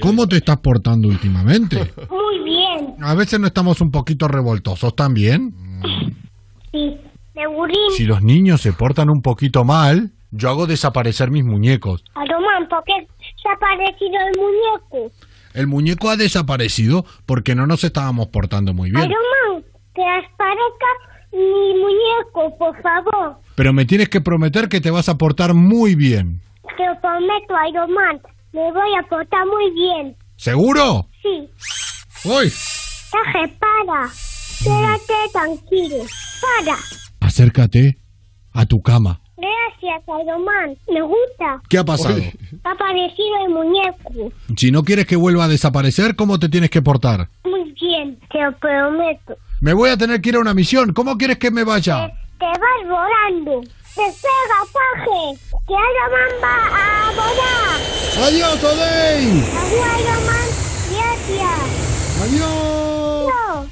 ¿Cómo 0.00 0.28
te 0.28 0.36
estás 0.36 0.58
portando 0.58 1.08
últimamente? 1.08 1.76
Muy 2.08 2.44
bien. 2.44 2.94
A 3.02 3.14
veces 3.14 3.40
no 3.40 3.48
estamos 3.48 3.80
un 3.80 3.90
poquito 3.90 4.28
revoltosos 4.28 4.94
también. 4.94 5.52
Sí. 6.70 6.96
De 7.34 7.46
burín. 7.46 7.90
Si 7.96 8.04
los 8.04 8.22
niños 8.22 8.60
se 8.60 8.72
portan 8.72 9.10
un 9.10 9.20
poquito 9.20 9.64
mal, 9.64 10.12
yo 10.30 10.50
hago 10.50 10.66
desaparecer 10.66 11.30
mis 11.30 11.44
muñecos. 11.44 12.04
Román, 12.14 12.68
¿por 12.68 12.82
qué 12.84 13.06
se 13.42 13.48
ha 13.48 13.56
parecido 13.58 14.16
el 14.28 14.40
muñeco? 14.40 15.14
El 15.54 15.66
muñeco 15.66 16.10
ha 16.10 16.16
desaparecido 16.16 17.04
porque 17.26 17.54
no 17.54 17.66
nos 17.66 17.84
estábamos 17.84 18.28
portando 18.28 18.72
muy 18.72 18.90
bien. 18.90 19.10
Román, 19.10 19.64
que 19.94 20.02
aparezca 20.02 20.86
mi 21.32 21.74
muñeco, 21.80 22.56
por 22.58 22.80
favor. 22.82 23.36
Pero 23.54 23.72
me 23.72 23.84
tienes 23.84 24.08
que 24.08 24.20
prometer 24.20 24.68
que 24.68 24.80
te 24.80 24.90
vas 24.90 25.08
a 25.08 25.18
portar 25.18 25.54
muy 25.54 25.94
bien. 25.94 26.40
Te 26.76 26.86
lo 26.86 27.00
prometo, 27.00 27.54
Iron 27.68 27.92
Man. 27.92 28.20
Me 28.52 28.72
voy 28.72 28.94
a 28.98 29.08
portar 29.08 29.46
muy 29.46 29.70
bien. 29.72 30.16
¿Seguro? 30.36 31.08
Sí. 31.22 31.48
¡Uy! 32.24 32.52
Taje, 33.10 33.48
para. 33.58 34.08
Quédate 34.62 35.14
tranquilo. 35.32 36.04
Para. 36.40 36.78
Acércate 37.20 37.98
a 38.52 38.66
tu 38.66 38.82
cama. 38.82 39.20
Gracias, 39.40 40.02
Iron 40.22 40.44
Man. 40.44 40.76
Me 40.92 41.02
gusta. 41.02 41.62
¿Qué 41.68 41.78
ha 41.78 41.84
pasado? 41.84 42.16
Ha 42.64 42.70
aparecido 42.72 43.36
el 43.46 43.52
muñeco. 43.54 44.32
Si 44.56 44.70
no 44.70 44.82
quieres 44.82 45.06
que 45.06 45.16
vuelva 45.16 45.44
a 45.44 45.48
desaparecer, 45.48 46.14
¿cómo 46.16 46.38
te 46.38 46.48
tienes 46.48 46.70
que 46.70 46.82
portar? 46.82 47.28
Muy 47.44 47.72
bien, 47.80 48.18
te 48.30 48.42
lo 48.42 48.52
prometo. 48.58 49.36
Me 49.60 49.72
voy 49.72 49.90
a 49.90 49.96
tener 49.96 50.20
que 50.20 50.30
ir 50.30 50.36
a 50.36 50.40
una 50.40 50.54
misión. 50.54 50.92
¿Cómo 50.92 51.16
quieres 51.16 51.38
que 51.38 51.50
me 51.50 51.64
vaya? 51.64 52.12
Te 52.38 52.46
vas 52.46 52.82
volando. 52.84 53.60
Despega, 53.96 54.60
Taje. 54.72 55.38
Que 55.66 55.74
Iron 55.74 56.10
Man 56.12 56.32
va 56.42 56.56
a 56.76 57.10
volar. 57.12 58.28
¡Adiós, 58.28 58.64
Odey! 58.64 59.26
Adiós, 59.26 60.00
Iron 60.00 60.26
Man. 60.26 60.48
Gracias. 60.92 61.60
¡Adiós! 62.22 63.30
No. 63.30 63.66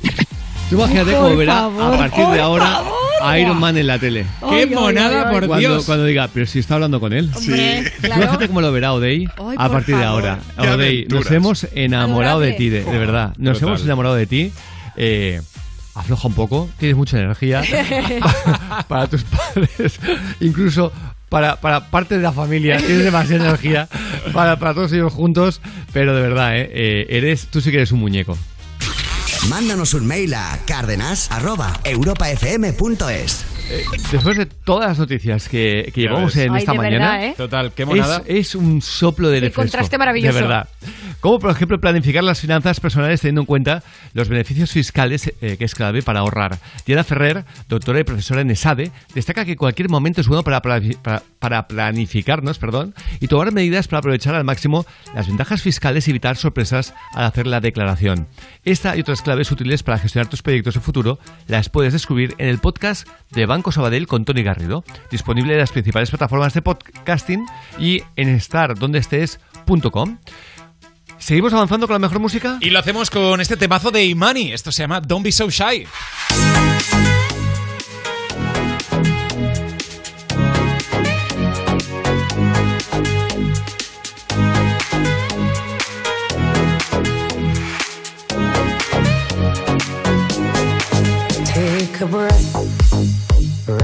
Imagínate 0.71 1.13
cómo 1.13 1.37
verá 1.37 1.67
a 1.67 1.71
partir 1.97 2.27
de 2.27 2.41
ahora 2.41 2.67
favor. 2.67 2.98
A 3.21 3.39
Iron 3.39 3.59
Man 3.59 3.77
en 3.77 3.87
la 3.87 3.99
tele. 3.99 4.27
¡Qué 4.51 4.67
monada, 4.67 5.31
por 5.31 5.47
cuando, 5.47 5.69
Dios! 5.69 5.85
Cuando 5.85 6.05
diga, 6.05 6.29
pero 6.33 6.47
si 6.47 6.59
está 6.59 6.75
hablando 6.75 7.01
con 7.01 7.13
él. 7.13 7.31
Hombre, 7.35 7.85
Tú 7.85 8.01
claro. 8.01 8.23
Imagínate 8.23 8.49
cómo 8.49 8.61
lo 8.61 8.73
verá 8.73 8.93
Odey 8.93 9.27
Ay, 9.37 9.57
a 9.57 9.69
partir 9.69 9.97
de 9.97 10.05
ahora. 10.05 10.41
Odey, 10.57 11.07
nos 11.09 11.31
hemos 11.31 11.67
enamorado 11.75 12.41
de 12.41 12.53
ti, 12.53 12.69
de, 12.69 12.85
de 12.85 12.99
verdad. 12.99 13.35
Nos 13.39 13.59
Total. 13.59 13.69
hemos 13.69 13.85
enamorado 13.85 14.15
de 14.15 14.27
ti. 14.27 14.53
Eh, 14.97 15.41
afloja 15.95 16.29
un 16.29 16.35
poco, 16.35 16.69
tienes 16.79 16.97
mucha 16.97 17.19
energía 17.19 17.63
para 18.89 19.07
tus 19.07 19.25
padres, 19.25 20.01
incluso 20.41 20.93
para, 21.29 21.57
para 21.57 21.91
parte 21.91 22.17
de 22.17 22.23
la 22.23 22.33
familia, 22.33 22.79
tienes 22.79 23.05
demasiada 23.05 23.49
energía 23.49 23.89
para, 24.33 24.59
para 24.59 24.75
todos 24.75 24.93
ellos 24.93 25.13
juntos, 25.13 25.61
pero 25.93 26.15
de 26.15 26.23
verdad, 26.23 26.57
eh, 26.57 26.71
eh, 26.73 27.07
eres, 27.11 27.49
tú 27.49 27.61
sí 27.61 27.71
que 27.71 27.79
eres 27.79 27.93
un 27.93 28.01
muñeco. 28.01 28.39
Mándanos 29.49 29.95
un 29.95 30.07
mail 30.07 30.35
a 30.35 30.61
cárdenas.europafm.es. 30.67 33.58
Eh, 33.71 33.85
después 34.13 34.37
de 34.39 34.47
todas 34.47 34.89
las 34.89 34.99
noticias 34.99 35.49
que, 35.49 35.91
que 35.95 36.01
llevamos 36.03 36.35
ves. 36.35 36.47
en 36.47 36.53
Ay, 36.53 36.59
esta 36.61 36.73
de 36.73 36.79
mañana, 36.79 37.11
verdad, 37.13 37.25
¿eh? 37.27 37.35
Total, 37.37 37.73
qué 37.73 37.83
es, 37.83 37.89
monada. 37.89 38.23
es 38.27 38.55
un 38.55 38.81
soplo 38.81 39.29
de 39.29 39.37
Qué 39.41 39.47
refresco. 39.47 39.63
contraste 39.63 39.99
maravilloso. 39.99 40.35
De 40.37 40.41
verdad. 40.43 40.69
Como 41.21 41.39
por 41.39 41.51
ejemplo 41.51 41.79
planificar 41.81 42.25
las 42.25 42.41
finanzas 42.41 42.81
personales 42.81 43.21
teniendo 43.21 43.43
en 43.43 43.47
cuenta 43.47 43.83
los 44.15 44.29
beneficios 44.29 44.71
fiscales, 44.73 45.33
eh, 45.43 45.57
que 45.59 45.65
es 45.65 45.75
clave 45.75 46.03
para 46.03 46.21
ahorrar. 46.21 46.59
Diana 46.87 47.05
Ferrer, 47.05 47.45
doctora 47.69 48.01
y 48.01 48.05
profesora 48.05 48.41
en 48.41 48.51
ESADE, 48.51 48.91
destaca 49.15 49.45
que 49.45 49.57
cualquier 49.57 49.91
momento 49.91 50.21
es 50.21 50.29
bueno 50.29 50.43
para, 50.45 50.63
para, 50.63 51.23
para 51.39 51.69
planificarnos 51.69 52.59
perdón, 52.59 52.95
y 53.21 53.27
tomar 53.29 53.53
medidas 53.53 53.89
para 53.89 53.99
aprovechar 53.99 54.35
al 54.35 54.45
máximo 54.45 54.87
las 55.15 55.27
ventajas 55.27 55.61
fiscales 55.61 56.07
y 56.07 56.11
evitar 56.13 56.37
sorpresas 56.37 56.95
al 57.15 57.25
hacer 57.27 57.47
la 57.47 57.61
declaración. 57.61 58.29
Esta 58.65 58.97
y 58.97 59.01
otras 59.01 59.21
claves 59.23 59.51
útiles 59.51 59.83
para 59.83 59.99
gestionar 59.99 60.31
tus 60.31 60.43
proyectos 60.43 60.77
en 60.77 60.83
futuro 60.83 61.19
las 61.49 61.69
puedes 61.69 61.93
descubrir 61.93 62.35
en 62.39 62.49
el 62.49 62.59
podcast 62.59 63.07
de 63.33 63.45
Banco 63.47 63.58
Sabadell 63.73 64.07
con 64.07 64.25
Tony 64.25 64.43
Garrido, 64.43 64.85
disponible 65.11 65.53
en 65.53 65.59
las 65.59 65.73
principales 65.73 66.11
plataformas 66.11 66.55
de 66.55 66.63
podcasting 66.63 67.47
y 67.79 68.03
en 68.17 68.29
estar-donde-estés.com. 68.29 70.19
¿Seguimos 71.19 71.53
avanzando 71.53 71.87
con 71.87 71.95
la 71.95 71.99
mejor 71.99 72.21
música? 72.21 72.59
Y 72.61 72.71
lo 72.71 72.79
hacemos 72.79 73.11
con 73.11 73.41
este 73.41 73.57
temazo 73.57 73.91
de 73.91 74.05
Imani. 74.05 74.53
Esto 74.53 74.73
se 74.73 74.83
llama 74.83 75.01
Don't 75.01 75.25
Be 75.25 75.33
So 75.33 75.51
Shy. 75.51 75.87
Take 91.45 92.01
a 92.01 92.07
breath, 92.07 92.58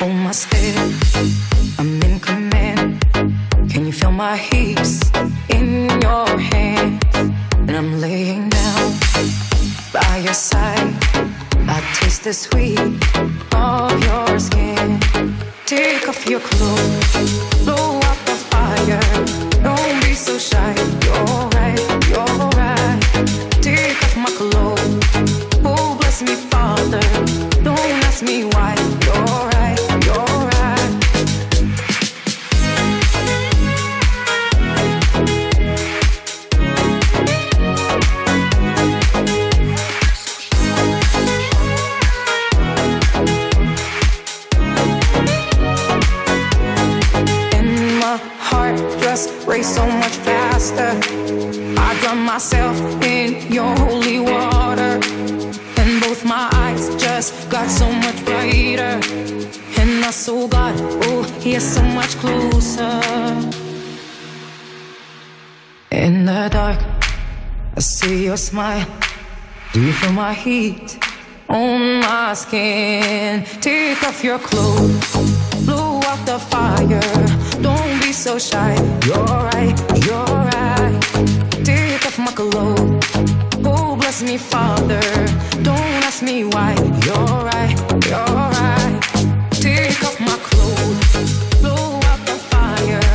Hold 0.00 0.14
my 0.14 0.30
step. 0.30 0.94
I'm 1.78 2.02
in 2.02 2.20
command. 2.20 3.04
Can 3.70 3.84
you 3.84 3.92
feel 3.92 4.10
my 4.10 4.34
hips 4.34 5.02
in 5.50 5.90
your 6.00 6.26
hands? 6.38 7.04
And 7.68 7.76
I'm 7.76 8.00
laying 8.00 8.48
down 8.48 8.94
by 9.92 10.22
your 10.24 10.32
side. 10.32 10.94
I 11.68 11.80
taste 11.96 12.24
the 12.24 12.32
sweet 12.32 12.80
of 13.52 13.92
your 14.08 14.38
skin. 14.38 14.98
Take 15.66 16.08
off 16.08 16.26
your 16.26 16.40
clothes, 16.40 17.12
blow 17.62 18.00
out 18.08 18.20
the 18.24 18.36
fire. 18.48 19.00
Don't 19.62 20.02
be 20.02 20.14
so 20.14 20.38
shy. 20.38 20.72
You're 21.04 21.48
right, 21.56 21.78
you're 22.08 22.48
right. 22.56 23.00
Take 23.60 24.02
off 24.02 24.16
my 24.16 24.32
clothes. 24.40 24.96
Oh, 25.62 25.94
bless 26.00 26.22
me, 26.22 26.36
Father. 26.48 27.02
Don't 27.62 27.90
ask 28.06 28.22
me 28.22 28.44
why. 28.44 28.99
Race 49.50 49.74
so 49.74 49.84
much 49.86 50.16
faster. 50.28 50.90
I 51.86 51.98
drown 52.00 52.18
myself 52.24 52.76
in 53.02 53.52
your 53.52 53.74
holy 53.78 54.20
water. 54.20 54.92
And 55.80 56.00
both 56.00 56.24
my 56.24 56.48
eyes 56.52 56.84
just 57.02 57.50
got 57.50 57.68
so 57.68 57.90
much 57.90 58.24
brighter. 58.24 58.94
And 59.80 60.04
I 60.04 60.12
saw 60.12 60.46
God, 60.46 60.74
oh, 61.06 61.24
is 61.44 61.74
so 61.74 61.82
much 61.82 62.12
closer. 62.22 63.00
In 65.90 66.24
the 66.26 66.48
dark, 66.52 66.80
I 67.76 67.80
see 67.80 68.26
your 68.26 68.36
smile. 68.36 68.86
Do 69.72 69.80
you 69.80 69.92
feel 69.92 70.12
my 70.12 70.32
heat 70.32 70.98
on 71.48 72.00
my 72.00 72.34
skin? 72.34 73.44
Take 73.60 74.02
off 74.04 74.22
your 74.22 74.38
clothes, 74.38 75.12
blow 75.66 76.00
out 76.10 76.22
the 76.24 76.38
fire. 76.38 77.00
Don't 77.62 77.99
be 78.10 78.14
so 78.14 78.38
shy. 78.38 78.74
You're 79.06 79.34
right, 79.52 79.76
you're 80.04 80.34
right. 80.52 81.00
Take 81.64 82.04
off 82.08 82.18
my 82.18 82.32
clothes. 82.32 83.08
Oh, 83.64 83.94
bless 84.00 84.20
me, 84.20 84.36
Father. 84.36 85.04
Don't 85.62 86.02
ask 86.08 86.20
me 86.20 86.42
why. 86.52 86.72
You're 87.06 87.36
right, 87.50 87.76
you're 88.10 88.36
right. 88.58 89.00
Take 89.66 90.02
off 90.08 90.18
my 90.30 90.38
clothes, 90.48 91.10
blow 91.60 92.00
out 92.10 92.22
the 92.30 92.36
fire. 92.52 93.10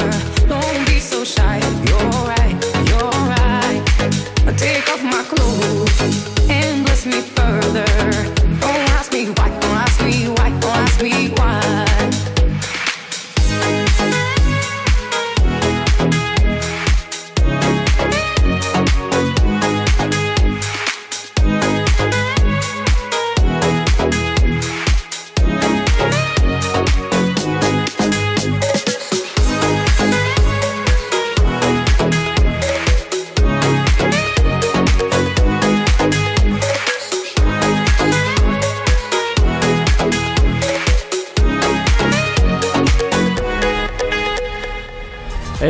Don't 0.54 0.82
be 0.88 1.00
so 1.12 1.26
shy. 1.26 1.58
You're 1.88 2.12
right, 2.32 2.58
you're 2.90 3.20
right. 3.36 3.82
Take 4.58 4.88
off 4.94 5.04
my 5.04 5.24
clothes 5.32 5.96
and 6.50 6.86
bless 6.86 7.06
me 7.06 7.20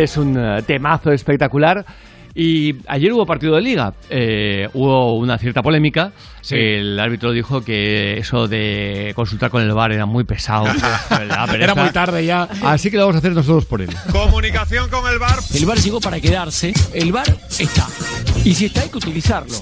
Es 0.05 0.17
un 0.17 0.37
eh, 0.37 0.61
temazo 0.61 1.11
espectacular. 1.11 1.83
Y 2.35 2.75
ayer 2.87 3.11
hubo 3.11 3.25
partido 3.25 3.55
de 3.55 3.61
liga, 3.61 3.93
Eh, 4.09 4.69
hubo 4.73 5.17
una 5.17 5.37
cierta 5.39 5.63
polémica. 5.63 6.11
El 6.51 6.99
árbitro 6.99 7.31
dijo 7.31 7.61
que 7.61 8.19
eso 8.19 8.47
de 8.47 9.13
consultar 9.15 9.49
con 9.49 9.63
el 9.63 9.71
VAR 9.73 9.93
era 9.93 10.05
muy 10.05 10.25
pesado. 10.25 10.65
pereza. 11.09 11.55
Era 11.55 11.73
muy 11.73 11.89
tarde 11.89 12.23
ya. 12.23 12.47
Así 12.63 12.91
que 12.91 12.97
lo 12.97 13.03
vamos 13.03 13.15
a 13.15 13.19
hacer 13.19 13.31
nosotros 13.31 13.65
por 13.65 13.81
él. 13.81 13.89
Comunicación 14.11 14.89
con 14.89 15.11
el 15.11 15.17
bar. 15.17 15.39
El 15.55 15.65
bar 15.65 15.77
llegó 15.79 15.99
para 15.99 16.19
quedarse. 16.19 16.71
El 16.93 17.11
bar 17.11 17.35
está. 17.49 17.87
Y 18.43 18.53
si 18.53 18.65
está, 18.65 18.81
hay 18.81 18.89
que 18.89 18.97
utilizarlo. 18.97 19.55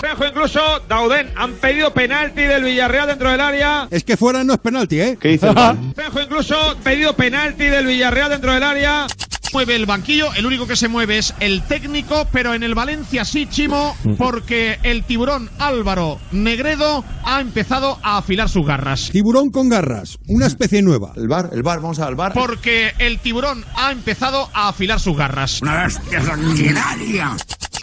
Espejo 0.00 0.26
incluso, 0.26 0.60
Dauden, 0.88 1.28
han 1.34 1.54
pedido 1.54 1.92
penalti 1.92 2.42
del 2.42 2.62
Villarreal 2.62 3.08
dentro 3.08 3.32
del 3.32 3.40
área. 3.40 3.88
Es 3.90 4.04
que 4.04 4.16
fuera 4.16 4.44
no 4.44 4.52
es 4.52 4.60
penalti, 4.60 5.00
¿eh? 5.00 5.18
¿Qué 5.20 5.30
dice 5.30 5.48
Espejo 5.48 6.20
incluso, 6.20 6.76
pedido 6.84 7.14
penalti 7.14 7.64
del 7.64 7.84
Villarreal 7.84 8.30
dentro 8.30 8.52
del 8.52 8.62
área. 8.62 9.08
Mueve 9.52 9.76
el 9.76 9.86
banquillo, 9.86 10.32
el 10.34 10.46
único 10.46 10.66
que 10.66 10.76
se 10.76 10.88
mueve 10.88 11.18
es 11.18 11.34
el 11.40 11.62
técnico, 11.62 12.26
pero 12.30 12.54
en 12.54 12.62
el 12.62 12.74
Valencia 12.74 13.24
sí, 13.24 13.46
Chimo, 13.46 13.96
porque 14.18 14.78
el 14.82 15.04
tiburón 15.04 15.50
Álvaro 15.58 16.18
Negredo 16.32 17.04
ha 17.24 17.40
empezado 17.40 17.98
a 18.02 18.18
afilar 18.18 18.48
sus 18.48 18.66
garras. 18.66 19.08
Tiburón 19.10 19.50
con 19.50 19.68
garras, 19.68 20.18
una 20.26 20.46
especie 20.46 20.82
nueva. 20.82 21.12
El 21.16 21.28
bar, 21.28 21.50
el 21.52 21.62
bar, 21.62 21.80
vamos 21.80 21.98
al 21.98 22.14
bar. 22.14 22.34
Porque 22.34 22.92
el 22.98 23.18
tiburón 23.20 23.64
ha 23.74 23.90
empezado 23.90 24.50
a 24.52 24.68
afilar 24.68 25.00
sus 25.00 25.16
garras. 25.16 25.62
Una 25.62 25.84
bestia 25.84 26.22
sanguinaria. 26.22 27.36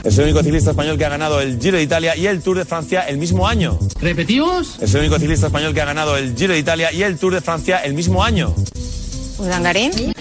Es 0.04 0.18
el 0.20 0.26
único 0.26 0.44
ciclista 0.44 0.72
español 0.72 0.98
que 0.98 1.06
ha 1.06 1.10
ganado 1.10 1.42
el 1.42 1.60
Giro 1.60 1.78
de 1.78 1.84
Italia 1.84 2.16
y 2.16 2.28
el 2.28 2.42
Tour 2.42 2.58
de 2.60 2.66
Francia 2.66 3.02
el 3.02 3.18
mismo 3.18 3.48
año. 3.48 3.80
¿Repetimos? 4.00 4.78
Es 4.80 4.94
el 4.94 5.02
único 5.02 5.18
ciclista 5.18 5.48
español 5.48 5.74
que 5.74 5.82
ha 5.82 5.86
ganado 5.86 6.16
el 6.16 6.36
Giro 6.36 6.54
de 6.54 6.60
Italia 6.60 6.92
y 6.92 7.02
el 7.02 7.18
Tour 7.18 7.34
de 7.34 7.42
Francia 7.42 7.80
el 7.80 7.96
mismo 7.96 8.24
año. 8.24 8.54
¿Udangarín? 9.40 9.92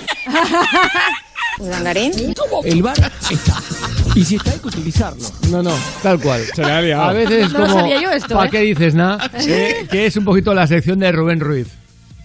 El 2.65 2.83
bar 2.83 2.99
está. 3.31 3.55
Y 4.15 4.25
si 4.25 4.37
está, 4.37 4.53
hay 4.53 4.59
que 4.59 4.69
utilizarlo. 4.69 5.23
No, 5.51 5.63
no, 5.63 5.73
tal 6.03 6.21
cual. 6.21 6.43
Se 6.55 6.63
le 6.65 6.71
ha 6.71 6.81
liado. 6.83 7.03
A 7.05 7.13
veces 7.13 7.53
No 7.53 7.61
como. 7.61 7.75
sabía 7.81 8.01
yo 8.03 8.11
esto, 8.11 8.35
¿Para 8.35 8.47
¿eh? 8.47 8.51
qué 8.51 8.61
dices 8.61 8.95
nada? 8.95 9.29
Que, 9.29 9.87
que 9.91 10.07
es 10.07 10.17
un 10.17 10.25
poquito 10.25 10.55
la 10.55 10.67
sección 10.67 10.99
de 10.99 11.13
Rubén 11.13 11.41
Ruiz. 11.41 11.69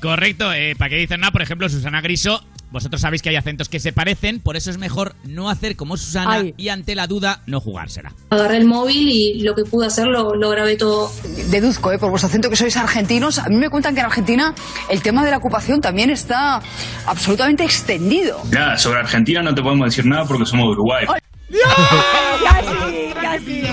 Correcto, 0.01 0.51
eh, 0.53 0.75
¿para 0.77 0.89
qué 0.89 0.95
dicen 0.97 1.19
nada? 1.19 1.31
Por 1.31 1.41
ejemplo, 1.41 1.67
Susana 1.69 2.01
Griso, 2.01 2.43
vosotros 2.71 3.01
sabéis 3.01 3.21
que 3.21 3.29
hay 3.29 3.35
acentos 3.35 3.69
que 3.69 3.79
se 3.79 3.91
parecen, 3.91 4.39
por 4.39 4.55
eso 4.55 4.69
es 4.69 4.77
mejor 4.77 5.15
no 5.23 5.49
hacer 5.49 5.75
como 5.75 5.97
Susana 5.97 6.33
Ay. 6.33 6.53
y 6.57 6.69
ante 6.69 6.95
la 6.95 7.07
duda 7.07 7.41
no 7.47 7.59
jugársela. 7.59 8.13
Agarré 8.29 8.57
el 8.57 8.65
móvil 8.65 9.09
y 9.09 9.41
lo 9.41 9.55
que 9.55 9.63
pude 9.63 9.87
hacer 9.87 10.07
lo, 10.07 10.35
lo 10.35 10.49
grabé 10.49 10.75
todo. 10.75 11.11
Deduzco, 11.49 11.91
¿eh? 11.91 11.97
por 11.97 12.09
vuestro 12.09 12.27
acento 12.27 12.49
que 12.49 12.55
sois 12.55 12.75
argentinos. 12.77 13.39
A 13.39 13.49
mí 13.49 13.55
me 13.55 13.69
cuentan 13.69 13.93
que 13.93 14.01
en 14.01 14.05
Argentina 14.05 14.53
el 14.89 15.01
tema 15.01 15.23
de 15.23 15.31
la 15.31 15.37
ocupación 15.37 15.81
también 15.81 16.09
está 16.09 16.61
absolutamente 17.05 17.63
extendido. 17.63 18.41
Nada, 18.51 18.77
sobre 18.77 18.99
Argentina 18.99 19.41
no 19.41 19.53
te 19.53 19.61
podemos 19.61 19.85
decir 19.85 20.05
nada 20.05 20.25
porque 20.25 20.45
somos 20.45 20.65
de 20.65 20.71
Uruguay. 20.71 21.05
Casi, 22.43 23.13
casi. 23.21 23.63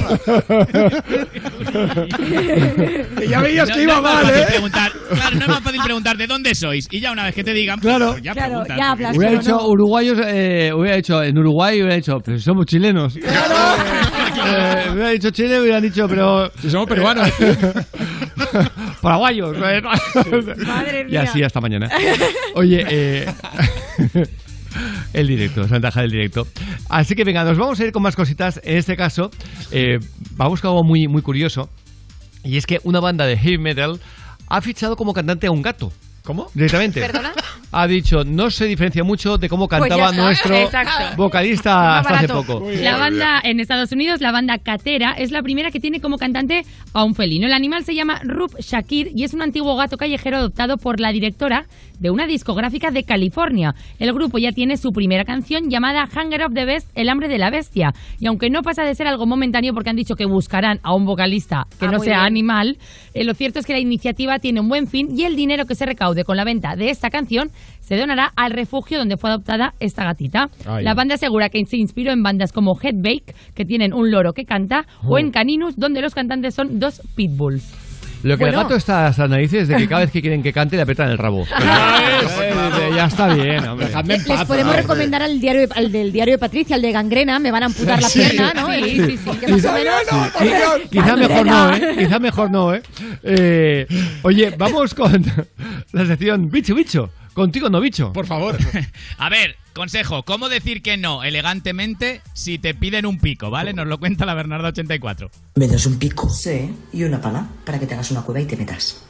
ya 3.29 3.41
veías 3.41 3.69
No- 3.69 3.75
que 3.75 3.83
iba 3.83 4.01
mal, 4.01 4.29
¿eh? 4.31 4.45
preguntar- 4.49 4.93
claro, 4.93 5.37
no 5.37 5.43
es 5.43 5.49
más 5.49 5.61
fácil 5.61 5.81
preguntar 5.85 6.17
de 6.17 6.27
dónde 6.27 6.55
sois 6.55 6.89
y 6.91 7.01
ya 7.01 7.13
una 7.13 7.25
vez 7.25 7.35
que 7.35 7.45
te 7.45 7.53
digan, 7.53 7.79
pues, 7.81 7.95
Claro. 7.97 8.13
pues 8.13 8.23
ya 8.23 8.33
Claro, 8.33 8.49
preguntas. 8.51 8.77
ya 8.79 8.91
hablas, 8.93 9.17
Hubiera 9.17 9.41
pero 9.41 9.57
no. 9.59 9.67
uruguayos, 9.69 10.19
eh, 10.27 10.73
hubiera 10.75 10.97
dicho 10.97 11.23
en 11.23 11.39
Uruguay, 11.39 11.81
hubiera 11.83 11.97
dicho, 11.97 12.19
pero 12.25 12.39
si 12.39 12.45
somos 12.45 12.67
chilenos. 12.67 13.17
Eh, 14.49 14.91
hubiera 14.93 15.09
dicho 15.11 15.31
Chile, 15.31 15.61
hubiera 15.61 15.81
dicho, 15.81 16.07
pero. 16.07 16.53
Si 16.61 16.71
somos 16.71 16.87
peruanos. 16.87 17.29
Paraguayos. 19.03 19.57
eh. 19.57 19.81
Madre 20.65 21.01
Y 21.01 21.11
mía. 21.11 21.23
así 21.23 21.43
hasta 21.43 21.61
mañana. 21.61 21.89
Oye, 22.55 22.85
eh, 22.89 23.27
el 25.13 25.27
directo, 25.27 25.63
es 25.63 25.71
la 25.71 25.77
ventaja 25.77 26.03
del 26.03 26.11
directo. 26.11 26.47
Así 26.89 27.15
que 27.15 27.25
venga, 27.25 27.45
nos 27.45 27.59
vamos 27.59 27.79
a 27.81 27.85
ir 27.85 27.93
con 27.93 28.03
más 28.03 28.17
cositas. 28.17 28.61
En 28.65 28.77
este 28.77 28.97
caso, 28.97 29.31
eh, 29.71 29.99
vamos 30.33 30.61
con 30.61 30.71
algo 30.71 30.85
muy, 30.85 31.09
muy 31.09 31.23
curioso. 31.23 31.69
Y 32.45 32.57
es 32.57 32.67
que 32.67 32.81
una 32.85 33.01
banda 33.01 33.27
de 33.27 33.37
heavy 33.37 33.59
metal 33.59 34.01
ha 34.49 34.61
fichado 34.61 34.97
como 34.97 35.13
cantante 35.13 35.47
a 35.47 35.51
un 35.51 35.63
gato. 35.63 35.93
¿Cómo? 36.23 36.51
Directamente. 36.55 37.01
¿Perdona? 37.01 37.33
Ha 37.73 37.87
dicho, 37.87 38.25
no 38.25 38.51
se 38.51 38.65
diferencia 38.67 39.05
mucho 39.05 39.37
de 39.39 39.49
cómo 39.49 39.69
Pues 39.69 39.81
cantaba 39.81 40.11
está. 40.11 40.23
nuestro 40.23 40.55
Exacto. 40.57 41.17
vocalista 41.17 41.99
hasta 41.99 42.15
hace 42.19 42.29
poco. 42.29 42.67
La 42.81 42.97
banda 42.97 43.41
en 43.43 43.61
Estados 43.61 43.93
Unidos, 43.93 44.21
la 44.21 44.33
banda 44.33 44.59
Catera, 44.59 45.13
es 45.13 45.31
la 45.31 45.43
primera 45.43 45.71
que 45.71 45.81
tiene 45.81 46.01
como 46.01 46.17
cantante 46.19 46.65
a 46.93 47.05
un 47.05 47.15
felino. 47.15 47.47
El 47.47 47.53
animal 47.53 47.85
se 47.85 47.95
llama 47.95 48.21
Rub 48.25 48.57
Shakir 48.59 49.11
y 49.15 49.25
es 49.25 49.35
un 49.35 49.43
antiguo 49.43 49.77
gato 49.77 49.97
callejero 49.97 50.39
adoptado 50.39 50.77
por 50.79 51.01
la 51.01 51.13
directora 51.13 51.67
de 51.99 52.11
una 52.11 52.27
discográfica 52.27 52.91
de 52.91 53.05
California. 53.05 53.75
El 53.99 54.13
grupo 54.13 54.39
ya 54.39 54.53
tiene 54.53 54.77
su 54.77 54.93
primera 54.93 55.25
canción 55.25 55.71
llamada 55.71 56.07
Hunger 56.15 56.43
of 56.45 56.55
the 56.55 56.65
Best, 56.67 56.89
El 56.95 57.09
hambre 57.09 57.29
de 57.29 57.39
la 57.39 57.51
bestia. 57.51 57.95
Y 58.21 58.27
aunque 58.27 58.51
no 58.51 58.63
pasa 58.63 58.85
de 58.85 58.95
ser 58.95 59.07
algo 59.07 59.27
momentáneo 59.27 59.73
porque 59.75 59.91
han 59.91 59.97
dicho 59.97 60.15
que 60.15 60.27
buscarán 60.27 60.79
a 60.83 60.95
un 60.95 61.05
vocalista 61.07 61.67
que 61.79 61.87
Ah, 61.87 61.91
no 61.91 61.99
sea 62.01 62.19
bien. 62.19 62.27
animal, 62.27 62.79
eh, 63.15 63.25
lo 63.25 63.33
cierto 63.35 63.59
es 63.61 63.67
que 63.67 63.73
la 63.73 63.79
iniciativa 63.79 64.39
tiene 64.39 64.61
un 64.61 64.69
buen 64.69 64.87
fin 64.89 65.09
y 65.17 65.25
el 65.25 65.37
dinero 65.37 65.65
que 65.67 65.75
se 65.75 65.87
recaude 65.87 66.25
con 66.25 66.37
la 66.37 66.45
venta 66.45 66.77
de 66.77 66.91
esta 66.91 67.09
canción 67.11 67.46
se 67.81 67.97
donará 67.97 68.33
al 68.37 68.53
refugio 68.53 68.99
donde 68.99 69.17
fue 69.17 69.31
adoptada 69.31 69.75
esta 69.81 70.05
gatita. 70.05 70.49
Ay. 70.67 70.85
La 70.85 70.95
banda 70.95 71.15
asegura 71.15 71.49
que 71.51 71.65
se 71.67 71.77
inspiró 71.77 72.13
en 72.13 72.23
bandas 72.23 72.53
como 72.53 72.79
Headbake, 72.81 73.35
que 73.55 73.65
tienen 73.65 73.93
un 73.93 74.11
loro 74.11 74.33
que 74.33 74.45
canta, 74.45 74.87
o 75.05 75.15
Oh. 75.15 75.19
en 75.19 75.31
Caninus, 75.31 75.77
donde 75.79 76.01
los 76.01 76.15
cantantes 76.15 76.55
son 76.55 76.79
dos 76.81 77.01
pitbulls. 77.15 77.63
Lo 78.23 78.37
que 78.39 78.45
Bueno. 78.45 78.59
el 78.59 78.65
gato 78.65 78.77
está 78.77 79.07
hasta 79.09 79.23
las 79.25 79.31
narices 79.31 79.63
es 79.63 79.69
de 79.69 79.77
que 79.77 79.87
cada 79.87 80.01
vez 80.01 80.11
que 80.11 80.21
quieren 80.21 80.43
que 80.43 80.53
cante 80.53 80.75
le 80.75 80.83
apretan 80.83 81.11
el 81.11 81.19
rabo. 81.19 81.45
Eh, 81.57 82.21
dice, 82.23 82.97
ya 82.97 83.05
está 83.05 83.29
bien, 83.35 83.65
hombre. 83.67 83.89
Les 84.07 84.25
podemos 84.45 84.49
hombre. 84.49 84.83
recomendar 84.83 85.23
al, 85.23 85.39
diario, 85.39 85.69
al 85.75 85.93
del 85.93 86.13
diario 86.13 86.35
de 86.35 86.39
Patricia, 86.39 86.77
al 86.77 86.83
de 86.83 86.91
gangrena, 86.93 87.39
me 87.39 87.51
van 87.51 87.63
a 87.65 87.67
amputar 87.67 88.01
la 88.01 88.09
Sí. 88.09 88.21
pierna, 88.21 88.53
¿no? 88.55 88.73
Sí, 88.73 89.19
Quizá 90.91 91.17
mejor 91.17 91.47
no, 91.47 91.75
¿eh? 91.75 91.95
Quizá 91.99 92.19
mejor 92.19 92.51
no, 92.51 92.75
¿eh? 92.75 92.83
Eh, 93.23 93.87
Oye, 94.23 94.55
vamos 94.57 94.95
con 94.95 95.25
la 95.93 96.07
sección 96.07 96.51
Bicho 96.51 96.75
Bicho. 96.75 97.11
Contigo 97.37 97.69
no, 97.69 97.83
bicho. 97.83 98.15
Por 98.15 98.27
favor. 98.27 98.57
A 99.19 99.29
ver, 99.29 99.57
consejo, 99.75 100.23
¿cómo 100.23 100.49
decir 100.49 100.81
que 100.81 100.97
no 100.97 101.23
elegantemente 101.23 102.23
si 102.33 102.59
te 102.59 102.73
piden 102.73 103.05
un 103.05 103.19
pico, 103.19 103.51
¿vale? 103.51 103.75
Nos 103.75 103.87
lo 103.87 103.99
cuenta 103.99 104.25
la 104.25 104.33
Bernarda 104.33 104.69
84. 104.69 105.31
¿Me 105.57 105.69
das 105.69 105.85
un 105.85 105.99
pico? 105.99 106.31
Sí, 106.31 106.75
y 106.95 107.05
una 107.05 107.21
pala 107.21 107.47
para 107.67 107.79
que 107.79 107.87
te 107.87 107.93
hagas 107.93 108.11
una 108.11 108.23
cueva 108.23 108.41
y 108.41 108.47
te 108.47 108.57
metas. 108.57 109.05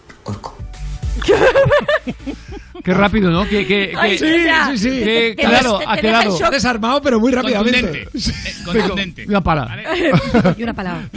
Qué 2.85 2.95
rápido, 2.95 3.31
¿no? 3.31 3.45
Que, 3.49 3.67
que, 3.67 3.89
que- 3.91 3.97
Ay, 3.97 4.17
sí, 4.19 4.27
sí, 4.73 4.79
sí. 4.79 4.91
que- 4.91 5.35
Te 5.37 5.43
claro, 5.43 5.81
ha 5.87 5.97
te 5.97 6.03
deja 6.03 6.19
en 6.19 6.23
quedado. 6.25 6.39
shock. 6.39 6.51
Desarmado, 6.53 7.03
pero 7.03 7.19
muy 7.19 7.33
rápidamente. 7.33 8.05
Contundente. 8.05 8.31
Eh, 8.47 8.55
contundente. 8.65 9.25
Una 9.27 9.43
pala. 9.43 9.77
y 10.59 10.63
una 10.63 10.75
palabra. 10.75 11.09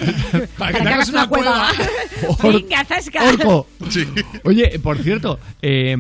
Para 0.58 0.72
que 0.74 0.82
te 0.84 0.90
hagas 0.90 1.10
una 1.10 1.28
cueva. 1.28 1.68
Venga, 2.44 2.86
zasca. 2.86 3.24
Orco. 3.24 3.68
Oye, 4.46 4.80
por 4.80 4.98
cierto, 5.00 5.40
eh, 5.62 5.96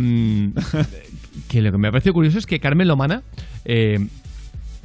que 1.47 1.61
lo 1.61 1.71
que 1.71 1.77
me 1.77 1.87
ha 1.89 1.91
parecido 1.91 2.13
curioso 2.13 2.39
es 2.39 2.45
que 2.45 2.59
Carmen 2.59 2.87
Lomana 2.87 3.21
eh, 3.65 3.99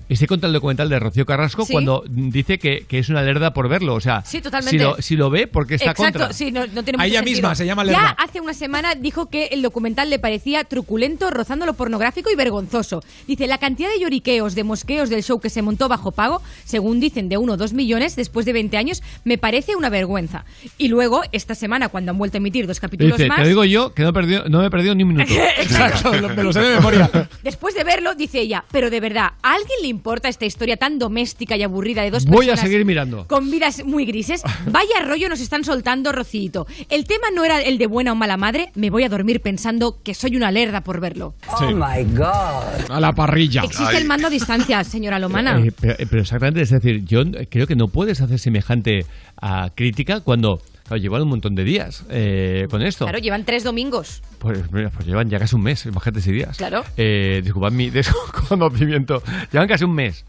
esté 0.08 0.26
contra 0.26 0.46
el 0.48 0.52
documental 0.52 0.88
de 0.88 0.98
Rocío 0.98 1.24
Carrasco 1.26 1.64
Sí. 1.64 1.72
cuando 1.72 2.04
dice 2.08 2.58
que, 2.58 2.84
que 2.86 2.98
es 2.98 3.08
una 3.08 3.22
lerda 3.22 3.52
por 3.54 3.68
verlo. 3.68 3.94
O 3.94 4.00
sea, 4.00 4.22
Sí, 4.24 4.40
totalmente. 4.40 4.78
Si 4.78 4.84
lo, 4.84 4.96
si 5.00 5.16
lo 5.16 5.30
ve, 5.30 5.46
porque 5.46 5.74
está 5.76 5.90
Exacto, 5.92 6.18
contra. 6.20 6.32
sí, 6.32 6.50
no, 6.52 6.66
no 6.66 6.82
tiene 6.82 6.96
A 6.96 6.98
mucho 6.98 7.04
ella 7.06 7.18
sentido. 7.20 7.24
misma 7.36 7.54
se 7.54 7.66
llama 7.66 7.84
Ya 7.84 7.90
Lerda. 7.92 8.16
hace 8.18 8.40
una 8.40 8.54
semana 8.54 8.94
dijo 8.94 9.26
que 9.30 9.46
el 9.46 9.62
documental 9.62 10.10
le 10.10 10.18
parecía 10.18 10.64
truculento, 10.64 11.30
rozando 11.30 11.66
lo 11.66 11.74
pornográfico 11.74 12.30
y 12.30 12.36
vergonzoso. 12.36 13.02
Dice, 13.26 13.46
la 13.46 13.58
cantidad 13.58 13.88
de 13.90 14.00
lloriqueos, 14.00 14.54
de 14.54 14.64
mosqueos 14.64 15.10
del 15.10 15.22
show 15.22 15.40
que 15.40 15.50
se 15.50 15.62
montó 15.62 15.88
bajo 15.88 16.12
pago, 16.12 16.42
según 16.64 17.00
dicen 17.00 17.28
de 17.28 17.36
1 17.38 17.52
o 17.52 17.56
2 17.56 17.72
millones 17.72 18.16
después 18.16 18.46
de 18.46 18.52
20 18.52 18.76
años, 18.76 19.02
me 19.24 19.38
parece 19.38 19.76
una 19.76 19.88
vergüenza. 19.88 20.44
Y 20.78 20.88
luego, 20.88 21.22
esta 21.32 21.54
semana, 21.54 21.88
cuando 21.88 22.10
han 22.10 22.18
vuelto 22.18 22.36
a 22.36 22.38
emitir 22.38 22.66
dos 22.66 22.80
capítulos 22.80 23.16
Dice, 23.16 23.28
más... 23.28 23.42
te 23.42 23.48
digo 23.48 23.64
yo 23.64 23.94
que 23.94 24.02
no, 24.02 24.10
he 24.10 24.12
perdido, 24.12 24.48
no 24.48 24.60
me 24.60 24.66
he 24.66 24.70
perdido 24.70 24.94
ni 24.94 25.02
un 25.02 25.10
minuto. 25.14 25.32
Exacto, 25.58 26.12
me 26.36 26.42
lo 26.42 26.52
sé 26.52 26.60
de 26.60 26.74
memoria. 26.76 27.10
Después 27.42 27.74
de 27.74 27.84
verlo, 27.84 28.14
dice 28.14 28.40
ella, 28.40 28.64
pero 28.70 28.90
de 28.90 29.00
verdad, 29.00 29.32
¿a 29.42 29.54
alguien 29.54 29.78
le 29.82 29.88
importa 29.94 30.28
esta 30.28 30.44
historia 30.44 30.76
tan 30.76 30.98
doméstica 30.98 31.56
y 31.56 31.62
aburrida 31.62 32.02
de 32.02 32.10
dos 32.10 32.24
Voy 32.26 32.46
a 32.46 32.50
personas 32.50 32.60
seguir 32.60 32.84
mirando. 32.84 33.26
con 33.28 33.50
vidas 33.50 33.84
muy 33.84 34.04
grises? 34.04 34.42
Vaya 34.66 35.00
rollo 35.06 35.28
nos 35.28 35.40
están 35.40 35.64
soltando, 35.64 36.10
Rocito. 36.12 36.66
El 36.88 37.04
tema 37.04 37.28
no 37.34 37.44
era 37.44 37.60
el 37.62 37.78
de 37.78 37.86
buena 37.86 38.12
o 38.12 38.14
mala 38.14 38.36
madre, 38.36 38.70
me 38.74 38.90
voy 38.90 39.04
a 39.04 39.08
dormir 39.08 39.40
pensando 39.40 40.02
que 40.02 40.14
soy 40.14 40.36
una 40.36 40.50
lerda 40.50 40.82
por 40.82 41.00
verlo. 41.00 41.34
Oh 41.60 41.70
my 41.70 42.04
God. 42.16 42.90
A 42.90 43.00
la 43.00 43.12
parrilla. 43.12 43.62
Existe 43.62 43.96
el 43.96 44.04
mando 44.06 44.26
a 44.26 44.30
distancia, 44.30 44.82
señora 44.94 45.18
Lomana. 45.18 45.60
Eh, 45.60 45.72
pero, 45.80 45.94
eh, 45.94 46.06
pero 46.10 46.22
exactamente, 46.22 46.60
es 46.62 46.70
decir, 46.70 47.04
yo 47.04 47.22
creo 47.48 47.66
que 47.66 47.76
no 47.76 47.88
puedes 47.88 48.20
hacer 48.20 48.38
semejante 48.38 49.06
a 49.40 49.70
crítica 49.74 50.20
cuando 50.20 50.60
claro, 50.84 50.96
llevan 51.02 51.22
un 51.22 51.28
montón 51.28 51.54
de 51.54 51.64
días 51.64 52.04
eh, 52.10 52.66
con 52.70 52.82
esto. 52.82 53.04
Claro, 53.04 53.18
llevan 53.18 53.44
tres 53.44 53.64
domingos. 53.64 54.22
Pues, 54.38 54.70
mira, 54.72 54.90
pues 54.90 55.06
llevan 55.06 55.28
ya 55.28 55.38
casi 55.38 55.56
un 55.56 55.62
mes, 55.62 55.84
imagínate 55.86 56.20
si 56.20 56.32
días. 56.32 56.56
Claro. 56.56 56.84
Eh, 56.96 57.40
disculpad 57.42 57.72
mi 57.72 57.90
desconocimiento. 58.38 59.22
Llevan 59.52 59.68
casi 59.68 59.84
un 59.84 59.94
mes. 59.94 60.24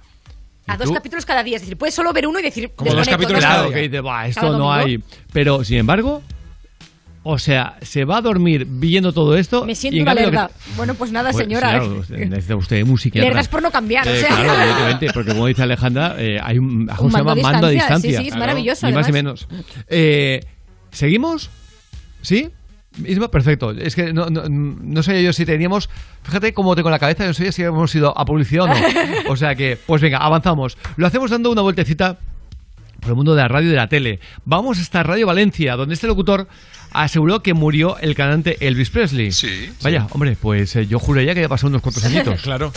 A 0.68 0.78
dos 0.78 0.88
tú? 0.88 0.94
capítulos 0.96 1.26
cada 1.26 1.44
día. 1.44 1.58
Es 1.58 1.62
decir, 1.62 1.78
puedes 1.78 1.94
solo 1.94 2.12
ver 2.12 2.26
uno 2.26 2.40
y 2.40 2.44
decir... 2.44 2.72
Como 2.76 2.92
dos 2.94 3.08
capítulos 3.08 3.44
¿no? 3.44 3.48
Claro, 3.50 3.70
que 3.70 3.82
dice, 3.82 4.00
"Buah, 4.00 4.28
esto 4.28 4.42
Cada 4.42 4.54
no 4.58 4.64
domingo. 4.70 4.74
hay. 4.74 5.04
Pero, 5.32 5.64
sin 5.64 5.78
embargo, 5.78 6.24
o 7.28 7.40
sea, 7.40 7.78
se 7.82 8.06
va 8.06 8.18
a 8.18 8.22
dormir 8.22 8.68
viendo 8.70 9.12
todo 9.12 9.36
esto. 9.36 9.66
Me 9.66 9.72
y 9.72 9.76
siento 9.76 9.98
en 9.98 10.04
una 10.04 10.14
que- 10.16 10.22
lerda. 10.22 10.52
Bueno, 10.78 10.94
pues 10.94 11.12
nada, 11.12 11.32
Pues, 11.32 11.44
señora. 11.44 11.70
claro, 11.72 11.96
usted- 12.02 12.30
necesita 12.30 12.56
usted 12.56 12.86
música. 12.86 13.20
Lerdas 13.20 13.48
por 13.48 13.64
no 13.64 13.72
cambiar, 13.72 14.08
o 14.08 14.12
Eh, 14.12 14.20
sea. 14.20 14.28
Claro, 14.30 14.54
evidentemente, 14.62 15.08
porque 15.12 15.32
como 15.32 15.48
dice 15.48 15.64
Alejandra, 15.64 16.16
eh, 16.20 16.40
hay 16.42 16.60
un, 16.60 16.88
Un 16.88 17.12
se 17.12 17.18
llama 17.18 17.34
mando 17.36 17.48
a 17.48 17.52
mando 17.52 17.68
a 17.68 17.70
distancia, 17.72 18.20
sí, 18.20 18.24
sí, 18.26 18.30
es 18.30 18.36
maravilloso, 18.38 18.86
Ni 18.88 18.94
más 18.94 19.08
ni 19.08 19.14
menos. 19.14 19.48
Eh, 19.90 20.42
¿Seguimos? 20.92 21.50
¿Sí? 22.22 22.50
Isma, 23.06 23.30
perfecto. 23.30 23.72
Es 23.72 23.96
que 23.96 24.14
no, 24.14 24.28
no, 24.30 24.44
no 24.48 25.04
sabía 25.04 25.22
yo 25.22 25.34
si 25.34 25.46
teníamos. 25.46 25.90
Fíjate 26.24 26.54
cómo 26.54 26.76
tengo 26.76 26.90
la 26.90 27.00
cabeza, 27.00 27.26
no 27.26 27.34
sabía 27.34 27.52
si 27.52 27.64
hemos 27.64 27.94
ido 27.96 28.18
a 28.18 28.24
publicidad 28.24 28.66
o 28.66 28.68
no. 28.68 28.76
O 29.30 29.36
sea 29.36 29.56
que, 29.56 29.78
pues 29.86 30.02
venga, 30.02 30.20
avanzamos. 30.20 30.78
Lo 30.96 31.06
hacemos 31.08 31.30
dando 31.32 31.52
una 31.52 31.62
vueltecita 31.62 32.18
por 33.02 33.10
el 33.10 33.16
mundo 33.16 33.36
de 33.36 33.42
la 33.42 33.48
radio 33.50 33.68
y 33.68 33.72
de 33.72 33.76
la 33.78 33.90
tele. 33.90 34.20
Vamos 34.46 34.80
hasta 34.80 35.04
Radio 35.04 35.28
Valencia, 35.28 35.76
donde 35.76 35.94
este 35.96 36.08
locutor 36.08 36.48
aseguró 37.04 37.42
que 37.44 37.54
murió 37.54 37.98
el 38.00 38.16
cantante 38.16 38.58
Elvis 38.66 38.90
Presley. 38.90 39.32
Sí. 39.32 39.72
Vaya, 39.84 40.08
hombre, 40.12 40.38
pues 40.40 40.76
eh, 40.76 40.88
yo 40.88 41.00
juraría 41.00 41.34
que 41.36 41.42
ya 41.42 41.50
pasó 41.50 41.68
unos 41.68 41.82
cuantos 41.82 42.04
añitos. 42.06 42.42
claro. 42.42 42.72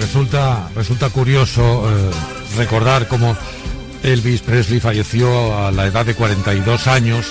Resulta, 0.00 0.68
resulta 0.74 1.10
curioso 1.10 1.88
eh, 1.90 2.10
recordar 2.56 3.08
cómo 3.08 3.36
Elvis 4.04 4.42
Presley 4.42 4.80
falleció 4.80 5.56
a 5.66 5.72
la 5.72 5.86
edad 5.86 6.04
de 6.04 6.14
42 6.14 6.86
años 6.88 7.24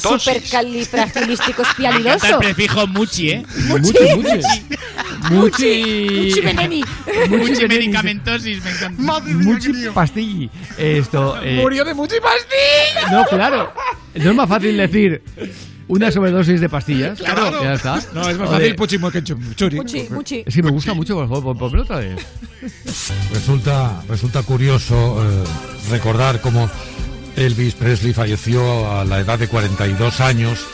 Supercalifragilísticoespialidoso. 0.00 2.18
Canta 2.20 2.28
el 2.30 2.38
prefijo 2.38 2.86
muchi, 2.88 3.30
¿eh? 3.30 3.44
Muchi. 3.68 3.92
Muchi. 4.16 4.40
Muchi. 5.30 5.84
Muchi 6.24 6.40
veneni. 6.40 6.82
Muchi 7.28 7.66
medicamentosis, 7.68 8.64
me 8.64 8.70
encanta. 8.70 9.00
Muchi 9.22 9.70
pastilli. 9.94 10.50
Esto. 10.76 11.40
eh, 11.42 11.58
Murió 11.60 11.84
de 11.84 11.94
mucha 11.94 12.16
pastilla. 12.20 13.10
No, 13.12 13.24
claro. 13.36 13.72
No 14.14 14.30
es 14.30 14.36
más 14.36 14.48
fácil 14.48 14.76
decir. 14.76 15.22
una 15.88 16.10
sobredosis 16.10 16.60
de 16.60 16.68
pastillas. 16.68 17.18
Claro. 17.18 17.62
Ya 17.62 17.74
está. 17.74 18.00
No, 18.14 18.28
es 18.28 18.38
más 18.38 18.48
O 18.48 18.52
fácil 18.52 18.68
de- 18.68 18.74
puchi 18.74 18.98
que 18.98 19.22
churi. 19.22 19.76
Muchi, 19.76 20.06
muchi. 20.10 20.42
Es 20.46 20.54
que 20.54 20.62
me 20.62 20.70
gusta 20.70 20.94
mucho, 20.94 21.14
por 21.14 21.28
favor, 21.28 21.44
pon- 21.44 21.58
ponmelo 21.58 21.82
otra 21.82 21.98
vez. 21.98 22.16
Resulta, 23.32 24.02
resulta 24.08 24.42
curioso 24.42 25.22
eh, 25.22 25.44
recordar 25.90 26.40
cómo 26.40 26.70
Elvis 27.36 27.74
Presley 27.74 28.12
falleció 28.14 28.90
a 28.98 29.04
la 29.04 29.20
edad 29.20 29.38
de 29.38 29.48
42 29.48 30.20
años 30.20 30.64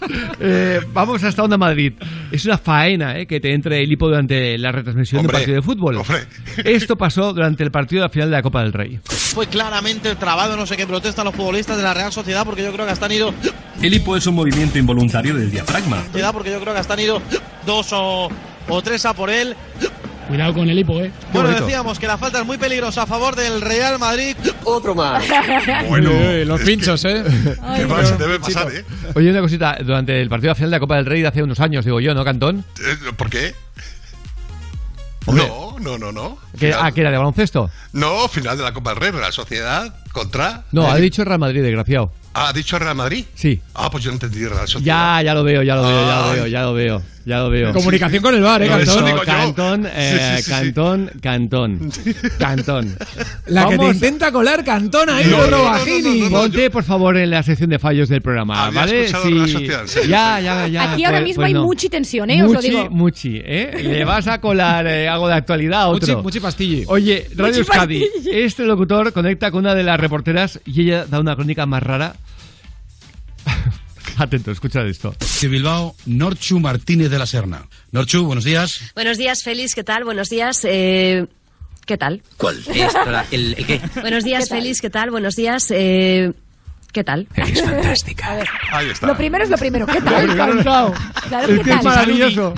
Eh, 0.41 0.81
vamos 0.93 1.23
hasta 1.23 1.43
Onda 1.43 1.57
Madrid. 1.57 1.93
Es 2.31 2.45
una 2.45 2.57
faena 2.57 3.17
eh, 3.17 3.25
que 3.25 3.39
te 3.39 3.53
entre 3.53 3.81
el 3.81 3.89
hipo 3.91 4.07
durante 4.09 4.57
la 4.57 4.71
retransmisión 4.73 5.21
de 5.21 5.27
un 5.27 5.31
partido 5.31 5.55
de 5.55 5.61
fútbol. 5.61 6.01
Esto 6.63 6.97
pasó 6.97 7.31
durante 7.31 7.63
el 7.63 7.71
partido 7.71 8.01
de 8.01 8.07
la 8.07 8.09
final 8.09 8.29
de 8.29 8.35
la 8.35 8.41
Copa 8.41 8.61
del 8.63 8.73
Rey. 8.73 8.99
Fue 9.05 9.47
claramente 9.47 10.15
trabado, 10.15 10.57
no 10.57 10.65
sé 10.65 10.75
qué 10.75 10.85
protestan 10.85 11.23
los 11.25 11.35
futbolistas 11.35 11.77
de 11.77 11.83
la 11.83 11.93
Real 11.93 12.11
Sociedad 12.11 12.43
porque 12.45 12.63
yo 12.63 12.73
creo 12.73 12.85
que 12.85 12.91
hasta 12.91 13.05
han 13.05 13.11
ido, 13.13 13.33
El 13.81 13.93
hipo 13.93 14.17
es 14.17 14.27
un 14.27 14.35
movimiento 14.35 14.77
involuntario 14.77 15.33
del 15.33 15.49
diafragma. 15.49 16.03
Porque 16.33 16.51
yo 16.51 16.59
creo 16.59 16.73
que 16.73 16.79
hasta 16.79 16.93
han 16.93 16.99
ido 16.99 17.21
dos 17.65 17.87
o, 17.93 18.29
o 18.67 18.81
tres 18.81 19.05
a 19.05 19.13
por 19.13 19.29
él. 19.29 19.55
Cuidado 20.27 20.53
con 20.53 20.69
el 20.69 20.77
hipo, 20.77 21.01
eh. 21.01 21.11
Bueno, 21.31 21.49
decíamos 21.49 21.99
que 21.99 22.07
la 22.07 22.17
falta 22.17 22.41
es 22.41 22.45
muy 22.45 22.57
peligrosa 22.57 23.03
a 23.03 23.05
favor 23.05 23.35
del 23.35 23.61
Real 23.61 23.97
Madrid. 23.97 24.35
Otro 24.63 24.93
más. 24.93 25.23
Bueno, 25.87 26.11
los 26.45 26.61
pinchos, 26.61 27.05
¿eh? 27.05 27.23
¿Qué 27.77 27.85
pasa? 27.87 28.17
Debe 28.17 28.39
pasar, 28.39 28.71
¿eh? 28.73 28.83
Oye, 29.15 29.31
una 29.31 29.41
cosita, 29.41 29.77
durante 29.81 30.21
el 30.21 30.27
partido 30.27 30.51
la 30.51 30.55
final 30.55 30.71
de 30.71 30.75
la 30.75 30.79
Copa 30.79 30.95
del 30.95 31.05
Rey 31.05 31.21
de 31.21 31.27
hace 31.27 31.43
unos 31.43 31.59
años, 31.59 31.85
digo 31.85 31.99
yo, 31.99 32.13
¿no, 32.13 32.25
Cantón? 32.25 32.65
Eh, 32.79 33.11
¿Por 33.15 33.29
qué? 33.29 33.55
Hombre. 35.25 35.47
No, 35.47 35.77
no, 35.79 35.97
no, 35.97 36.11
no. 36.11 36.37
¿Que, 36.57 36.73
ah, 36.73 36.91
que 36.91 37.01
era 37.01 37.11
de 37.11 37.17
baloncesto? 37.17 37.69
No, 37.93 38.27
final 38.27 38.57
de 38.57 38.63
la 38.63 38.73
Copa 38.73 38.91
del 38.91 38.99
Rey, 38.99 39.11
Real 39.11 39.33
Sociedad 39.33 39.93
contra. 40.11 40.63
No, 40.71 40.89
ha 40.89 40.97
dicho 40.97 41.23
Real 41.23 41.39
Madrid, 41.39 41.61
desgraciado. 41.61 42.11
Ah, 42.39 42.49
¿Ha 42.49 42.53
dicho 42.53 42.77
Real 42.77 42.93
Madrid? 42.95 43.25
Sí. 43.33 43.59
Ah, 43.73 43.89
pues 43.89 44.03
yo 44.03 44.11
no 44.11 44.15
entendí 44.15 44.45
Real 44.45 44.67
Sociedad. 44.67 45.17
Ya, 45.17 45.23
ya 45.23 45.33
lo 45.33 45.43
veo, 45.43 45.63
ya 45.63 45.75
lo 45.75 45.81
veo, 45.81 46.05
ya 46.05 46.21
lo 46.21 46.31
veo, 46.33 46.47
ya 46.47 46.61
lo 46.61 46.73
veo, 46.73 47.01
ya 47.25 47.37
lo 47.39 47.49
veo. 47.49 47.73
Comunicación 47.73 48.21
con 48.21 48.35
el 48.35 48.41
bar, 48.43 48.61
¿eh, 48.61 48.67
No, 48.69 48.75
Cantón? 48.77 49.05
no. 49.15 49.21
Cantón, 49.23 49.87
eh, 49.91 50.11
Sí, 50.11 50.19
sí, 50.19 50.37
sí, 50.37 50.43
sí. 50.43 50.51
Cantón, 50.51 51.11
Cantón, 51.19 51.91
Cantón. 52.37 52.95
La 53.47 53.63
que 53.65 53.71
te 53.71 53.77
Vamos- 53.77 53.95
intenta 53.95 54.31
colar 54.31 54.63
Cantón 54.63 55.09
ahí, 55.09 55.25
No, 55.25 55.37
con 55.37 55.49
no, 55.49 55.57
no, 55.57 55.63
Rovagini. 55.63 56.01
no, 56.19 56.25
no, 56.25 56.29
no, 56.29 56.37
Ponte, 56.43 56.69
por 56.69 56.83
favor, 56.83 57.17
en 57.17 57.31
la 57.31 57.41
sección 57.41 57.71
de 57.71 57.79
fallos 57.79 58.07
del 58.07 58.21
programa, 58.21 58.67
Había 58.67 58.81
¿vale? 58.81 59.07
sí, 59.07 59.67
ya, 60.07 60.39
ya, 60.39 60.67
ya. 60.67 60.91
Aquí 60.91 61.05
ahora 61.05 61.17
pues- 61.17 61.23
mismo 61.29 61.41
pues 61.41 61.47
hay 61.47 61.53
no. 61.55 61.63
mucha 61.63 61.89
tensión, 61.89 62.29
¿eh? 62.29 62.43
Os 62.43 62.49
lo 62.51 62.55
Muchi, 62.57 62.69
digo. 62.69 62.89
muchi, 62.91 63.41
¿eh? 63.43 63.71
Le 63.83 64.05
vas 64.05 64.27
a 64.27 64.39
colar 64.39 64.85
eh, 64.85 65.07
algo 65.09 65.27
de 65.27 65.33
actualidad 65.33 65.81
a 65.81 65.87
otro. 65.87 66.07
Muchi, 66.17 66.23
muchi 66.23 66.39
pastilli. 66.39 66.83
Oye, 66.85 67.27
Radio 67.35 67.47
Muchi 67.47 67.57
Euskadi, 67.61 68.05
este 68.31 68.63
locutor 68.63 69.11
conecta 69.11 69.49
con 69.49 69.61
una 69.61 69.73
de 69.73 69.81
las 69.83 69.96
reporteras 69.99 70.59
y 70.65 70.81
ella 70.83 71.05
da 71.05 71.19
una 71.19 71.35
crónica 71.35 71.65
más 71.65 71.83
rara. 71.83 72.15
Atento, 74.17 74.51
escucha 74.51 74.81
esto. 74.83 75.15
De 75.41 75.47
Bilbao, 75.47 75.95
Norchu 76.07 76.59
Martínez 76.59 77.09
de 77.11 77.19
la 77.19 77.25
Serna. 77.27 77.67
Norchu, 77.91 78.25
buenos 78.25 78.43
días. 78.45 78.79
Buenos 78.95 79.17
días, 79.17 79.43
Félix, 79.43 79.75
¿qué 79.75 79.83
tal? 79.83 80.03
Buenos 80.05 80.29
días, 80.29 80.61
eh, 80.67 81.27
¿qué 81.85 81.97
tal? 81.97 82.23
¿Cuál? 82.37 82.57
¿El, 83.31 83.53
el 83.57 83.65
qué? 83.65 83.79
Buenos 84.01 84.23
días, 84.23 84.49
Félix, 84.49 84.81
¿qué 84.81 84.89
tal? 84.89 85.11
Buenos 85.11 85.35
días, 85.35 85.67
eh, 85.69 86.33
¿qué 86.93 87.03
tal? 87.03 87.27
Es 87.35 87.61
fantástica. 87.61 88.31
A 88.31 88.35
ver, 88.37 88.47
Ahí 88.71 88.89
está. 88.89 89.05
lo 89.07 89.15
primero 89.15 89.43
es 89.43 89.51
lo 89.51 89.57
primero. 89.57 89.85
¿Qué 89.85 90.01
tal? 90.01 90.33
Claro, 90.33 90.61
claro. 90.63 90.93
Claro, 91.29 91.53
Es 91.53 91.59
¿qué 91.63 91.69
es 91.69 91.75
tal? 91.75 91.83
maravilloso. 91.83 92.53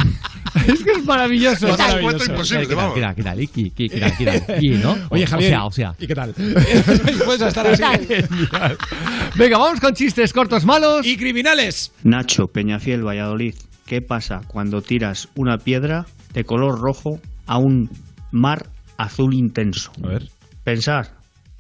Es 0.68 0.84
que 0.84 0.92
es 0.92 1.06
maravilloso. 1.06 1.68
¿Qué 1.68 1.74
tal? 1.74 2.02
Cuatro 2.02 2.26
imposible, 2.26 2.62
¿Qué 2.68 2.68
tal? 2.68 2.76
vamos. 2.76 2.96
¿Qué 3.16 3.24
tal? 3.24 3.38
¿Qué 3.38 3.48
qué- 3.48 3.72
qué- 3.72 3.90
qué 3.90 4.00
tal? 4.00 4.18
¿Qué 4.18 4.26
tal? 4.42 4.64
¿Y, 4.64 4.70
no? 4.72 4.98
Oye, 5.10 5.26
Javier. 5.28 5.50
O 5.54 5.56
sea, 5.56 5.66
o 5.66 5.72
sea. 5.72 5.96
¿Y 6.00 6.08
qué 6.08 6.16
tal? 6.16 6.34
Puedes 7.26 7.42
estar 7.42 7.68
así. 7.68 7.84
Venga, 9.36 9.58
vamos 9.58 9.80
con 9.80 9.94
chistes 9.94 10.34
cortos 10.34 10.66
malos. 10.66 11.06
Y 11.06 11.18
criminales. 11.18 11.92
Nacho 12.04 12.48
Peñafiel 12.48 13.06
Valladolid, 13.06 13.56
¿qué 13.86 14.02
pasa 14.02 14.42
cuando 14.48 14.82
tiras 14.82 15.30
una 15.36 15.58
piedra 15.58 16.06
de 16.34 16.44
color 16.44 16.80
rojo 16.80 17.20
a 17.48 17.58
un 17.58 17.90
mar 18.32 18.68
azul 18.98 19.34
intenso? 19.34 19.92
A 20.04 20.08
ver. 20.08 20.28
Pensar 20.64 21.12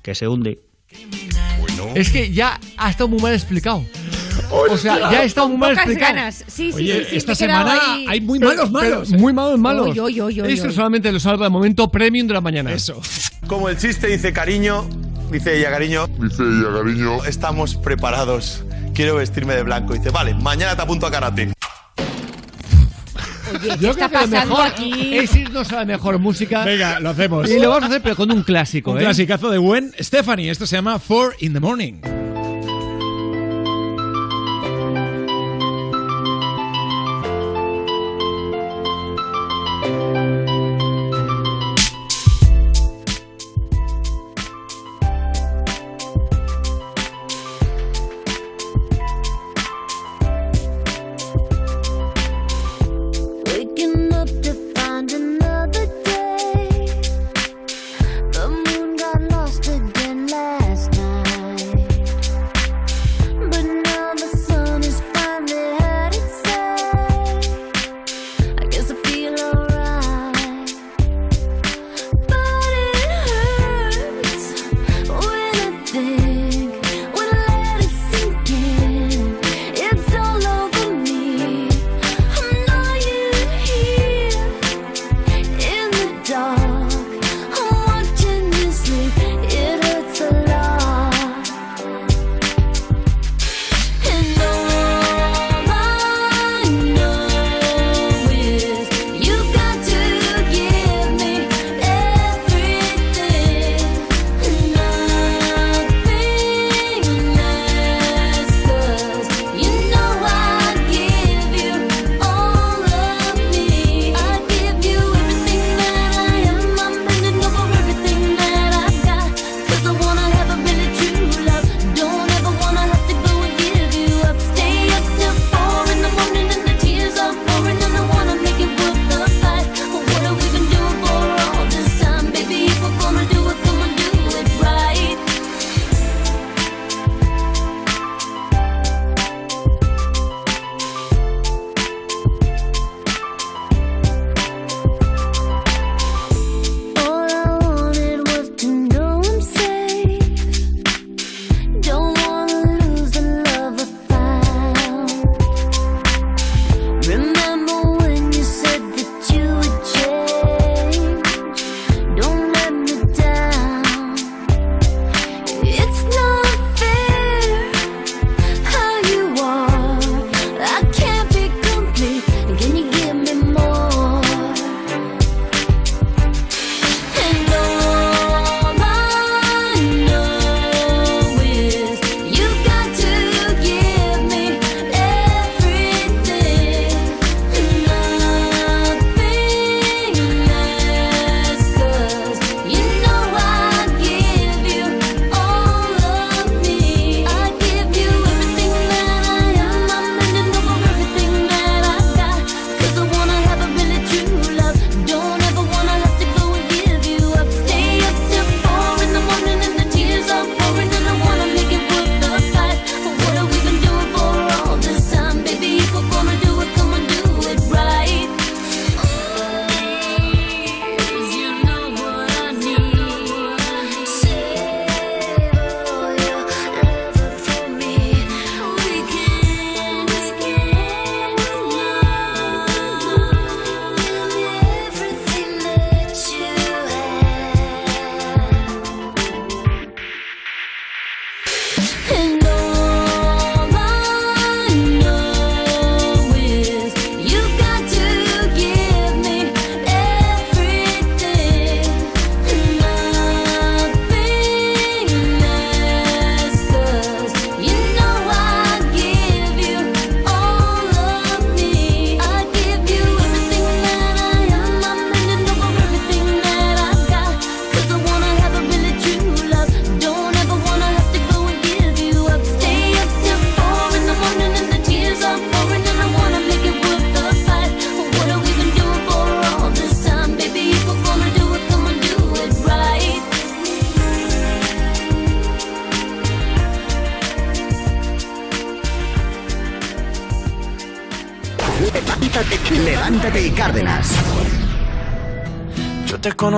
que 0.01 0.15
se 0.15 0.27
hunde. 0.27 0.59
Es 1.95 2.09
que 2.09 2.31
ya 2.31 2.59
ha 2.77 2.89
estado 2.89 3.07
muy 3.07 3.21
mal 3.21 3.33
explicado. 3.33 3.83
O 4.51 4.77
sea, 4.77 5.11
ya 5.11 5.23
estado 5.23 5.47
muy 5.49 5.57
mal 5.57 5.71
explicado. 5.73 6.13
ganas. 6.15 6.43
Sí, 6.47 6.71
sí, 6.71 6.77
Oye, 6.77 7.03
sí, 7.03 7.07
sí, 7.11 7.15
esta 7.17 7.31
me 7.31 7.33
he 7.33 7.37
quedado 7.37 7.69
semana 7.69 7.93
ahí. 7.93 8.05
hay 8.09 8.21
muy 8.21 8.39
malos 8.39 8.55
Pero 8.57 8.71
malos. 8.71 9.09
muy 9.11 9.33
malos, 9.33 9.59
malos. 9.59 9.87
Oy, 9.89 9.99
oy, 9.99 10.21
oy, 10.21 10.41
oy, 10.41 10.53
Esto 10.53 10.67
oy. 10.67 10.73
solamente 10.73 11.11
lo 11.11 11.19
salva 11.19 11.45
el 11.45 11.51
momento 11.51 11.89
premium 11.91 12.27
de 12.27 12.33
la 12.33 12.41
mañana. 12.41 12.71
Eso. 12.71 12.99
Como 13.47 13.69
el 13.69 13.77
chiste 13.77 14.07
dice 14.07 14.33
cariño, 14.33 14.87
dice 15.31 15.57
ella 15.57 15.69
cariño. 15.69 16.07
Dice 16.07 16.41
ella, 16.43 16.73
cariño. 16.77 17.25
Estamos 17.25 17.75
preparados. 17.75 18.63
Quiero 18.95 19.15
vestirme 19.15 19.53
de 19.55 19.63
blanco. 19.63 19.93
Dice, 19.93 20.09
vale, 20.09 20.33
mañana 20.33 20.75
te 20.75 20.81
apunto 20.81 21.05
a 21.05 21.11
karate. 21.11 21.53
Oye, 23.51 23.59
¿qué 23.61 23.77
Yo 23.79 23.91
está 23.91 24.07
creo 24.09 24.19
que 24.21 24.25
lo 24.27 24.31
pasando 24.31 24.55
mejor 24.55 24.67
aquí? 24.67 25.17
es 25.17 25.35
irnos 25.35 25.71
a 25.71 25.75
la 25.77 25.85
mejor 25.85 26.19
música. 26.19 26.63
Venga, 26.65 26.99
lo 26.99 27.09
hacemos. 27.11 27.49
Y 27.49 27.59
lo 27.59 27.69
vamos 27.69 27.83
a 27.83 27.87
hacer, 27.87 28.01
pero 28.01 28.15
con 28.15 28.31
un 28.31 28.43
clásico, 28.43 28.91
Un 28.91 28.97
¿eh? 28.97 29.01
clasicazo 29.01 29.49
de 29.49 29.57
Gwen 29.57 29.91
Stephanie. 29.99 30.49
Esto 30.51 30.65
se 30.67 30.75
llama 30.75 30.99
Four 30.99 31.35
in 31.39 31.53
the 31.53 31.59
Morning. 31.59 32.18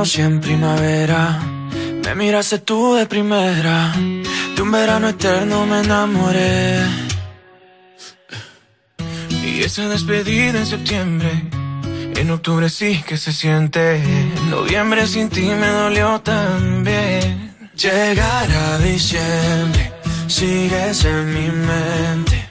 Conocí 0.02 0.22
en 0.22 0.42
primavera, 0.42 1.40
me 2.04 2.16
miraste 2.16 2.58
tú 2.58 2.96
de 2.96 3.06
primera, 3.06 3.94
de 4.56 4.60
un 4.60 4.72
verano 4.72 5.10
eterno 5.10 5.68
me 5.68 5.82
enamoré. 5.82 6.80
Y 9.30 9.62
esa 9.62 9.88
despedida 9.90 10.58
en 10.58 10.66
septiembre, 10.66 11.30
en 12.16 12.32
octubre 12.32 12.68
sí 12.70 13.04
que 13.06 13.16
se 13.16 13.32
siente, 13.32 13.98
en 13.98 14.50
noviembre 14.50 15.06
sin 15.06 15.30
ti 15.30 15.44
me 15.44 15.68
dolió 15.68 16.20
también. 16.22 17.56
Llegar 17.76 18.50
a 18.50 18.80
diciembre, 18.80 19.94
sigues 20.26 21.06
en 21.06 21.32
mi 21.32 21.48
mente. 21.52 22.50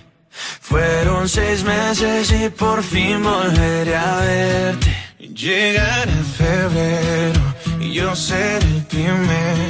Fueron 0.60 1.28
seis 1.28 1.64
meses 1.64 2.30
y 2.30 2.48
por 2.50 2.84
fin 2.84 3.20
volveré 3.24 3.96
a 3.96 4.20
verte. 4.20 4.96
Llegará 5.18 6.19
febrero 6.50 7.40
y 7.78 7.92
yo 7.92 8.16
seré 8.16 8.66
el 8.66 8.82
primero 8.84 9.69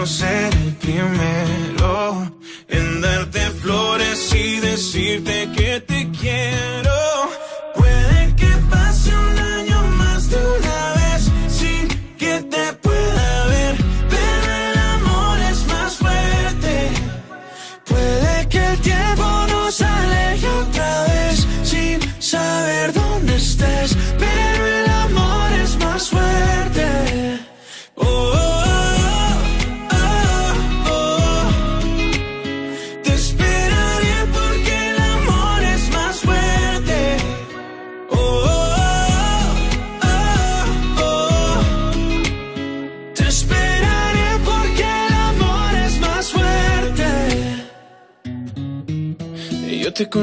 yo 0.00 0.06
seré 0.06 0.48
el 0.48 0.72
primero 0.76 1.59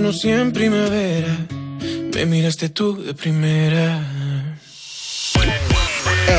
conocí 0.08 0.30
en 0.30 0.54
primavera, 0.54 1.36
me 2.16 2.26
miraste 2.26 2.70
tú 2.70 2.96
de 2.96 3.14
primera. 3.14 4.00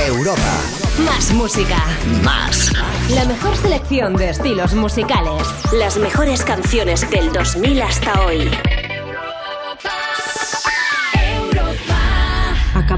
Europa. 0.06 0.60
Más 1.04 1.30
música. 1.34 1.76
Más. 2.24 2.72
La 3.10 3.26
mejor 3.26 3.54
selección 3.58 4.16
de 4.16 4.30
estilos 4.30 4.72
musicales. 4.72 5.42
Las 5.74 5.98
mejores 5.98 6.44
canciones 6.44 7.10
del 7.10 7.30
2000 7.30 7.82
hasta 7.82 8.24
hoy. 8.24 8.50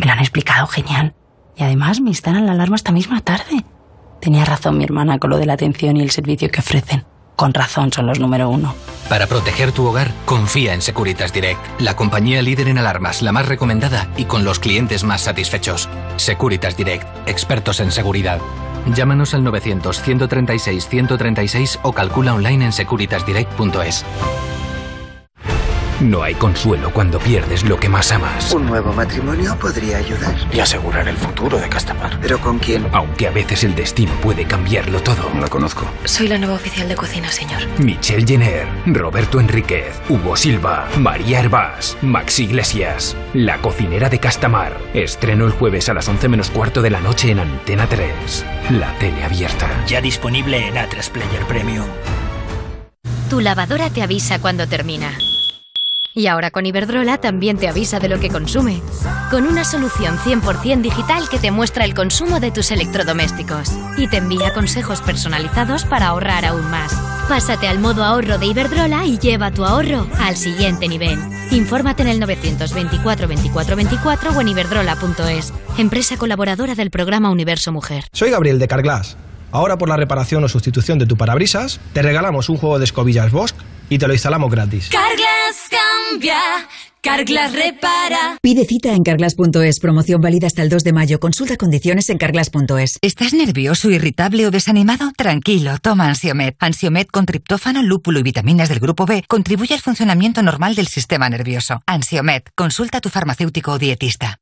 Me 0.00 0.06
lo 0.06 0.12
han 0.12 0.20
explicado 0.20 0.66
genial. 0.66 1.14
Y 1.56 1.62
además 1.62 2.00
me 2.00 2.08
instalan 2.08 2.46
la 2.46 2.52
alarma 2.52 2.76
esta 2.76 2.90
misma 2.90 3.20
tarde. 3.20 3.66
Tenía 4.18 4.46
razón 4.46 4.78
mi 4.78 4.84
hermana 4.84 5.18
con 5.18 5.28
lo 5.28 5.36
de 5.36 5.44
la 5.44 5.52
atención 5.52 5.98
y 5.98 6.00
el 6.00 6.10
servicio 6.10 6.50
que 6.50 6.60
ofrecen. 6.60 7.04
Con 7.36 7.52
razón 7.52 7.92
son 7.92 8.06
los 8.06 8.18
número 8.18 8.48
uno. 8.48 8.74
Para 9.10 9.26
proteger 9.26 9.72
tu 9.72 9.86
hogar, 9.86 10.10
confía 10.24 10.72
en 10.72 10.80
Securitas 10.80 11.34
Direct, 11.34 11.60
la 11.80 11.96
compañía 11.96 12.40
líder 12.40 12.68
en 12.68 12.78
alarmas, 12.78 13.20
la 13.20 13.32
más 13.32 13.46
recomendada 13.46 14.08
y 14.16 14.24
con 14.24 14.42
los 14.42 14.58
clientes 14.58 15.04
más 15.04 15.20
satisfechos. 15.20 15.90
Securitas 16.16 16.78
Direct, 16.78 17.06
expertos 17.28 17.80
en 17.80 17.92
seguridad. 17.92 18.38
Llámanos 18.94 19.34
al 19.34 19.44
900-136-136 19.44 21.78
o 21.82 21.92
calcula 21.92 22.32
online 22.32 22.64
en 22.64 22.72
securitasdirect.es. 22.72 24.06
No 26.00 26.22
hay 26.22 26.34
consuelo 26.34 26.90
cuando 26.90 27.18
pierdes 27.18 27.62
lo 27.64 27.78
que 27.78 27.90
más 27.90 28.10
amas. 28.10 28.52
Un 28.52 28.64
nuevo 28.66 28.90
matrimonio 28.94 29.54
podría 29.58 29.98
ayudar. 29.98 30.34
Y 30.50 30.58
asegurar 30.60 31.06
el 31.08 31.16
futuro 31.16 31.58
de 31.58 31.68
Castamar. 31.68 32.18
¿Pero 32.22 32.40
con 32.40 32.58
quién? 32.58 32.86
Aunque 32.92 33.26
a 33.26 33.30
veces 33.30 33.64
el 33.64 33.74
destino 33.74 34.12
puede 34.22 34.46
cambiarlo 34.46 35.02
todo. 35.02 35.30
La 35.38 35.48
conozco. 35.48 35.84
Soy 36.04 36.28
la 36.28 36.38
nueva 36.38 36.54
oficial 36.54 36.88
de 36.88 36.96
cocina, 36.96 37.30
señor. 37.30 37.60
Michelle 37.78 38.26
Jenner, 38.26 38.66
Roberto 38.86 39.40
Enríquez, 39.40 40.00
Hugo 40.08 40.36
Silva, 40.36 40.88
María 40.98 41.40
Herbás, 41.40 41.98
Max 42.00 42.38
Iglesias. 42.38 43.14
La 43.34 43.58
cocinera 43.58 44.08
de 44.08 44.18
Castamar. 44.18 44.78
Estreno 44.94 45.44
el 45.44 45.52
jueves 45.52 45.90
a 45.90 45.94
las 45.94 46.08
11 46.08 46.28
menos 46.28 46.48
cuarto 46.48 46.80
de 46.80 46.90
la 46.90 47.00
noche 47.00 47.30
en 47.30 47.40
Antena 47.40 47.86
3. 47.86 48.46
La 48.70 48.96
tele 48.98 49.22
abierta. 49.22 49.68
Ya 49.86 50.00
disponible 50.00 50.66
en 50.66 50.76
A3 50.76 51.10
Player 51.10 51.44
Premium. 51.46 51.86
Tu 53.28 53.40
lavadora 53.40 53.90
te 53.90 54.02
avisa 54.02 54.40
cuando 54.40 54.66
termina. 54.66 55.12
Y 56.20 56.26
ahora 56.26 56.50
con 56.50 56.66
Iberdrola 56.66 57.16
también 57.16 57.56
te 57.56 57.66
avisa 57.66 57.98
de 57.98 58.10
lo 58.10 58.20
que 58.20 58.28
consume. 58.28 58.82
Con 59.30 59.46
una 59.46 59.64
solución 59.64 60.18
100% 60.18 60.82
digital 60.82 61.30
que 61.30 61.38
te 61.38 61.50
muestra 61.50 61.86
el 61.86 61.94
consumo 61.94 62.40
de 62.40 62.50
tus 62.50 62.70
electrodomésticos. 62.70 63.72
Y 63.96 64.06
te 64.06 64.18
envía 64.18 64.52
consejos 64.52 65.00
personalizados 65.00 65.86
para 65.86 66.08
ahorrar 66.08 66.44
aún 66.44 66.70
más. 66.70 66.92
Pásate 67.26 67.68
al 67.68 67.78
modo 67.78 68.04
ahorro 68.04 68.36
de 68.36 68.44
Iberdrola 68.44 69.06
y 69.06 69.18
lleva 69.18 69.50
tu 69.50 69.64
ahorro 69.64 70.06
al 70.18 70.36
siguiente 70.36 70.88
nivel. 70.88 71.18
Infórmate 71.52 72.02
en 72.02 72.08
el 72.08 72.20
924 72.20 73.26
24 73.26 73.76
24 73.76 74.30
o 74.32 74.40
en 74.42 74.48
iberdrola.es. 74.48 75.54
Empresa 75.78 76.18
colaboradora 76.18 76.74
del 76.74 76.90
programa 76.90 77.30
Universo 77.30 77.72
Mujer. 77.72 78.04
Soy 78.12 78.30
Gabriel 78.30 78.58
de 78.58 78.68
Carglass. 78.68 79.16
Ahora 79.52 79.78
por 79.78 79.88
la 79.88 79.96
reparación 79.96 80.44
o 80.44 80.48
sustitución 80.48 80.98
de 80.98 81.06
tu 81.06 81.16
parabrisas, 81.16 81.80
te 81.92 82.02
regalamos 82.02 82.48
un 82.48 82.56
juego 82.56 82.78
de 82.78 82.84
escobillas 82.84 83.32
Bosch 83.32 83.54
y 83.88 83.98
te 83.98 84.06
lo 84.06 84.12
instalamos 84.12 84.50
gratis. 84.50 84.88
Carglass 84.90 85.68
cambia, 85.70 86.38
Carglass 87.02 87.52
repara. 87.52 88.36
Pide 88.42 88.64
cita 88.64 88.92
en 88.92 89.02
carglass.es. 89.02 89.80
Promoción 89.80 90.20
válida 90.20 90.46
hasta 90.46 90.62
el 90.62 90.68
2 90.68 90.84
de 90.84 90.92
mayo. 90.92 91.18
Consulta 91.18 91.56
condiciones 91.56 92.10
en 92.10 92.18
carglass.es. 92.18 92.98
¿Estás 93.02 93.32
nervioso, 93.32 93.90
irritable 93.90 94.46
o 94.46 94.50
desanimado? 94.50 95.10
Tranquilo, 95.16 95.78
toma 95.82 96.06
Ansiomed. 96.06 96.54
Ansiomed 96.60 97.06
con 97.06 97.26
triptófano, 97.26 97.82
lúpulo 97.82 98.20
y 98.20 98.22
vitaminas 98.22 98.68
del 98.68 98.80
grupo 98.80 99.06
B 99.06 99.24
contribuye 99.26 99.74
al 99.74 99.80
funcionamiento 99.80 100.42
normal 100.42 100.74
del 100.74 100.86
sistema 100.86 101.28
nervioso. 101.28 101.82
Ansiomed, 101.86 102.42
consulta 102.54 102.98
a 102.98 103.00
tu 103.00 103.08
farmacéutico 103.08 103.72
o 103.72 103.78
dietista. 103.78 104.38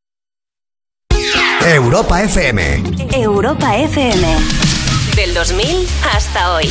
Europa 1.65 2.23
FM. 2.23 2.83
Europa 3.13 3.77
FM. 3.77 4.68
Del 5.19 5.35
2000 5.35 5.89
hasta 6.05 6.55
hoy. 6.55 6.69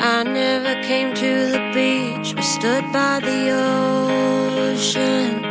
I 0.00 0.22
never 0.22 0.80
came 0.86 1.14
to 1.14 1.50
the 1.50 1.58
beach 1.74 2.32
or 2.38 2.42
stood 2.42 2.84
by 2.92 3.18
the 3.18 3.50
ocean. 4.70 5.42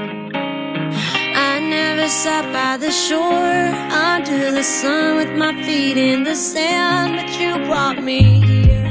I 1.36 1.60
never 1.60 2.08
sat 2.08 2.46
by 2.54 2.78
the 2.78 2.90
shore 2.90 3.74
under 3.92 4.50
the 4.54 4.64
sun 4.64 5.18
with 5.18 5.36
my 5.36 5.54
feet 5.66 5.98
in 5.98 6.24
the 6.24 6.36
sand, 6.36 7.18
but 7.18 7.38
you 7.38 7.58
brought 7.68 8.02
me 8.02 8.40
here. 8.46 8.86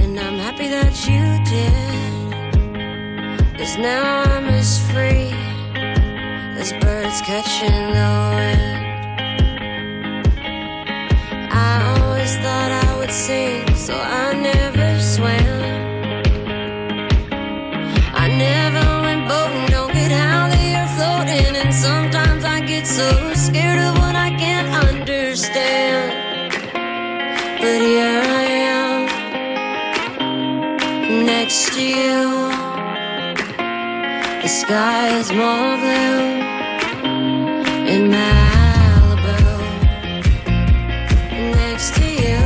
And 0.00 0.18
I'm 0.18 0.38
happy 0.38 0.68
that 0.68 1.06
you 1.06 1.44
did. 1.44 2.07
Cause 3.58 3.76
now 3.76 4.22
I'm 4.22 4.44
as 4.44 4.78
free 4.92 5.32
as 6.62 6.72
birds 6.74 7.20
catching 7.22 7.90
the 7.96 8.10
wind. 8.38 8.86
I 11.52 11.98
always 11.98 12.36
thought 12.36 12.70
I 12.70 12.96
would 12.98 13.10
sing, 13.10 13.66
so 13.74 13.96
I 13.96 14.32
never 14.34 15.00
swam. 15.00 15.60
I 18.14 18.28
never 18.28 19.00
went 19.02 19.26
boating, 19.28 19.66
don't 19.72 19.92
get 19.92 20.12
how 20.12 20.46
they 20.54 20.76
are 20.76 20.86
floating, 20.96 21.56
and 21.56 21.74
sometimes 21.74 22.44
I 22.44 22.60
get 22.60 22.86
so 22.86 23.34
scared 23.34 23.80
of 23.80 23.98
what 23.98 24.14
I 24.14 24.30
can't 24.38 24.68
understand. 24.86 26.12
But 27.60 27.80
here 27.80 28.22
I 28.22 28.44
am, 28.76 29.06
next 31.26 31.72
to 31.74 31.82
you. 31.82 32.57
The 34.48 34.54
sky 34.54 35.08
is 35.18 35.30
more 35.30 35.76
blue 35.76 36.20
in 37.92 38.02
Malibu. 38.14 39.36
Next 41.60 41.90
to 41.96 42.06
you 42.24 42.42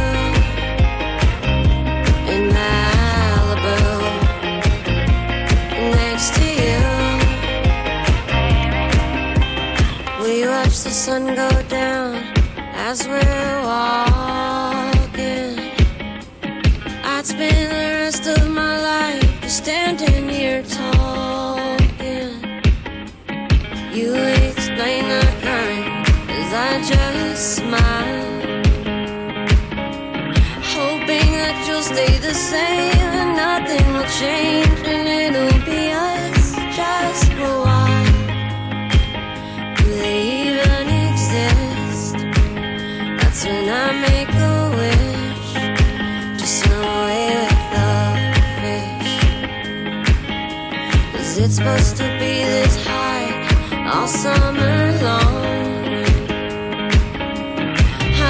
in 2.33 2.43
Malibu. 2.59 3.79
Next 6.01 6.29
to 6.39 6.47
you, 6.65 6.83
we 10.25 10.35
watch 10.49 10.77
the 10.83 10.95
sun 11.05 11.23
go 11.37 11.51
down 11.69 12.17
as 12.89 13.07
we're 13.07 13.59
walking. 13.63 15.55
I'd 17.05 17.27
spend 17.27 17.71
the 17.71 17.91
rest 18.03 18.27
of 18.27 18.51
my 18.51 18.75
life 18.91 19.49
standing 19.49 20.29
here 20.29 20.65
talking. 20.65 21.32
You 24.03 24.15
explain 24.17 25.05
the 25.09 25.23
crime 25.43 26.03
as 26.29 26.51
I 26.53 26.71
just 26.93 27.55
smile, 27.59 28.43
hoping 30.75 31.31
that 31.39 31.57
you'll 31.69 31.87
stay 31.95 32.19
the 32.19 32.35
same 32.35 33.11
and 33.21 33.37
nothing 33.37 33.87
will 33.95 34.11
change 34.19 34.83
and 34.95 35.07
it'll 35.07 35.61
be 35.65 35.93
us 35.93 36.47
just 36.75 37.33
for 37.35 37.47
a 37.47 37.61
while. 37.63 38.11
Do 39.77 39.85
they 40.03 40.19
even 40.47 40.87
exist? 41.07 42.15
That's 43.19 43.41
when 43.45 43.67
I 43.69 43.87
make 44.09 44.33
a 44.35 44.55
wish 44.81 45.51
to 46.41 46.47
swim 46.57 46.83
away 46.99 47.29
with 47.39 47.61
the 47.75 47.89
fish. 48.63 49.15
Cause 51.13 51.39
it's 51.39 51.55
supposed 51.55 51.95
to 51.99 52.05
be 52.19 52.33
this 52.51 52.75
high 52.85 52.92
all 53.95 54.09
summer 54.09 54.79
long. 55.03 55.45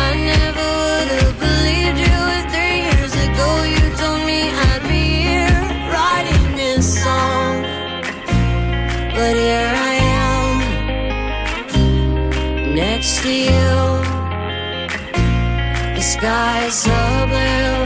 I 0.04 0.08
never 0.30 0.66
would 0.82 1.08
have 1.18 1.36
believed 1.46 1.98
you 2.06 2.18
three 2.52 2.78
years 2.88 3.14
ago 3.26 3.48
you 3.74 3.84
told 4.00 4.20
me 4.30 4.40
I'd 4.68 4.82
be 4.94 5.04
here 5.28 5.60
writing 5.92 6.44
this 6.56 6.84
song. 7.04 7.56
But 9.16 9.34
here 9.44 9.72
I 9.90 9.94
am, 10.26 10.54
next 12.74 13.12
to 13.22 13.32
you. 13.50 13.74
The 15.96 16.02
sky 16.14 16.56
is 16.66 16.74
so 16.74 16.98
blue 17.30 17.81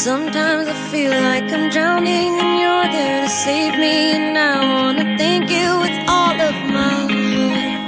Sometimes 0.00 0.66
I 0.66 0.72
feel 0.90 1.10
like 1.10 1.52
I'm 1.52 1.68
drowning 1.68 2.40
and 2.40 2.58
you're 2.58 2.88
there 2.90 3.20
to 3.24 3.28
save 3.28 3.76
me, 3.78 4.12
and 4.16 4.38
I 4.38 4.56
wanna 4.64 5.18
thank 5.18 5.50
you 5.50 5.78
with 5.78 5.92
all 6.08 6.40
of 6.40 6.56
my 6.72 7.04
heart. 7.12 7.80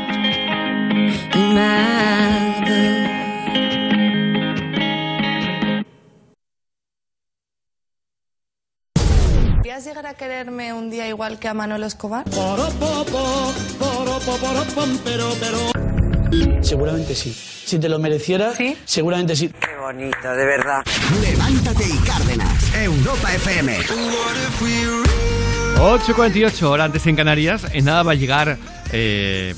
In 1.33 1.47
Malibu. 1.57 2.83
¿Podrías 9.57 9.85
llegar 9.87 10.07
a 10.07 10.13
quererme 10.13 10.75
un 10.75 10.91
día 10.91 11.09
igual 11.09 11.39
que 11.39 11.49
a 11.49 11.55
Manolo 11.55 11.87
Escobar? 11.87 12.27
Seguramente 16.61 17.15
sí. 17.15 17.33
Si 17.33 17.79
te 17.79 17.89
lo 17.89 17.99
mereciera, 17.99 18.53
seguramente 18.85 19.37
sí. 19.37 19.49
Qué 19.49 19.77
bonito, 19.81 20.31
de 20.35 20.45
verdad. 20.45 20.83
Levántate 21.21 21.85
y 21.85 21.97
Cárdenas. 22.07 22.75
Europa 22.75 23.35
FM. 23.35 23.79
8.48 25.79 26.63
horas 26.65 26.87
antes 26.87 27.07
en 27.07 27.17
Canarias. 27.17 27.67
En 27.73 27.85
nada 27.85 28.03
va 28.03 28.13
a 28.13 28.15
llegar 28.15 28.57
eh, 28.93 29.55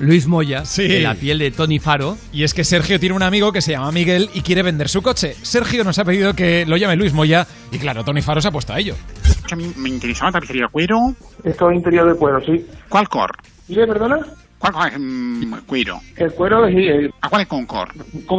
Luis 0.00 0.26
Moya 0.26 0.64
en 0.76 1.02
la 1.02 1.14
piel 1.14 1.38
de 1.38 1.50
Tony 1.50 1.78
Faro. 1.78 2.18
Y 2.32 2.44
es 2.44 2.54
que 2.54 2.64
Sergio 2.64 3.00
tiene 3.00 3.14
un 3.14 3.22
amigo 3.22 3.52
que 3.52 3.60
se 3.62 3.72
llama 3.72 3.90
Miguel 3.92 4.30
y 4.34 4.42
quiere 4.42 4.62
vender 4.62 4.88
su 4.88 5.02
coche. 5.02 5.34
Sergio 5.42 5.84
nos 5.84 5.98
ha 5.98 6.04
pedido 6.04 6.34
que 6.34 6.66
lo 6.66 6.76
llame 6.76 6.96
Luis 6.96 7.12
Moya 7.12 7.46
y 7.72 7.78
claro, 7.78 8.04
Tony 8.04 8.20
Faro 8.22 8.40
se 8.40 8.48
ha 8.48 8.52
puesto 8.52 8.72
a 8.72 8.78
ello. 8.78 8.94
A 9.50 9.56
mí 9.56 9.72
me 9.76 9.88
interesaba 9.88 10.32
tapicería 10.32 10.68
cuero. 10.68 11.14
Esto 11.44 11.70
es 11.70 11.76
interior 11.76 12.12
de 12.12 12.18
cuero, 12.18 12.40
sí. 12.44 12.66
¿Cuál 12.88 13.08
cor? 13.08 13.30
¿Y 13.68 13.76
de 13.76 13.86
perdona? 13.86 14.18
¿Cuál, 14.64 14.72
cuál 14.72 14.92
es 14.92 14.98
mm, 14.98 15.54
cuero? 15.66 16.00
El 16.16 16.32
cuero 16.32 16.66
es... 16.66 16.74
El... 16.74 17.12
¿A 17.20 17.28
cuál 17.28 17.42
es 17.42 17.48
con 17.48 17.66
cor? 17.66 17.88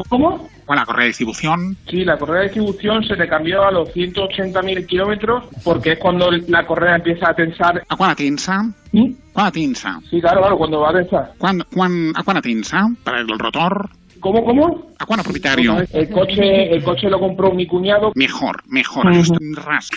¿Cómo? 0.09 0.49
¿Cuál 0.65 0.79
la 0.79 0.85
correa 0.85 1.03
de 1.03 1.09
distribución? 1.09 1.77
Sí, 1.87 2.03
la 2.03 2.17
correa 2.17 2.37
de 2.37 2.43
distribución 2.45 3.03
se 3.03 3.15
le 3.15 3.27
cambió 3.27 3.63
a 3.63 3.71
los 3.71 3.89
180.000 3.89 4.87
kilómetros 4.87 5.43
porque 5.63 5.91
es 5.91 5.99
cuando 5.99 6.31
la 6.31 6.65
correa 6.65 6.95
empieza 6.95 7.29
a 7.29 7.35
tensar. 7.35 7.83
¿A 7.87 7.95
cuál 7.95 8.15
tensa? 8.15 8.63
¿Mm? 8.91 9.11
¿Cuál 9.33 9.51
tensa? 9.51 9.99
Sí, 10.09 10.19
claro, 10.19 10.39
claro, 10.39 10.57
cuando 10.57 10.79
va 10.79 10.89
a 10.89 10.93
tensar. 10.93 11.33
¿Cuán, 11.37 11.63
cuán, 11.71 12.11
¿A 12.15 12.23
cuál 12.23 12.41
tensa? 12.41 12.87
¿Para 13.03 13.19
el 13.19 13.27
rotor? 13.27 13.91
¿Cómo, 14.25 14.43
cómo? 14.43 14.91
¿A 14.97 15.05
cuál 15.05 15.21
propietario? 15.21 15.85
El 15.93 16.09
coche, 16.09 16.73
el 16.73 16.83
coche 16.83 17.11
lo 17.11 17.19
compró 17.19 17.53
mi 17.53 17.67
cuñado. 17.67 18.11
Mejor, 18.15 18.63
mejor. 18.67 19.05
Ras. 19.53 19.91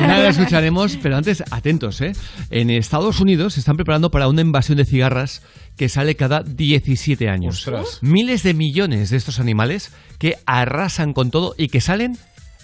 Nada 0.00 0.28
escucharemos, 0.28 0.96
pero 1.02 1.16
antes, 1.16 1.42
atentos, 1.50 2.00
¿eh? 2.00 2.12
En 2.50 2.70
Estados 2.70 3.18
Unidos 3.18 3.54
se 3.54 3.60
están 3.60 3.74
preparando 3.74 4.12
para 4.12 4.28
una 4.28 4.40
invasión 4.40 4.78
de 4.78 4.84
cigarras 4.84 5.42
que 5.76 5.88
sale 5.88 6.14
cada 6.14 6.44
17 6.44 7.28
años. 7.28 7.66
Ostras. 7.66 7.98
Miles 8.02 8.44
de 8.44 8.54
millones 8.54 9.10
de 9.10 9.16
estos 9.16 9.40
animales 9.40 9.92
que 10.20 10.36
arrasan 10.46 11.14
con 11.14 11.32
todo 11.32 11.56
y 11.58 11.66
que 11.66 11.80
salen, 11.80 12.18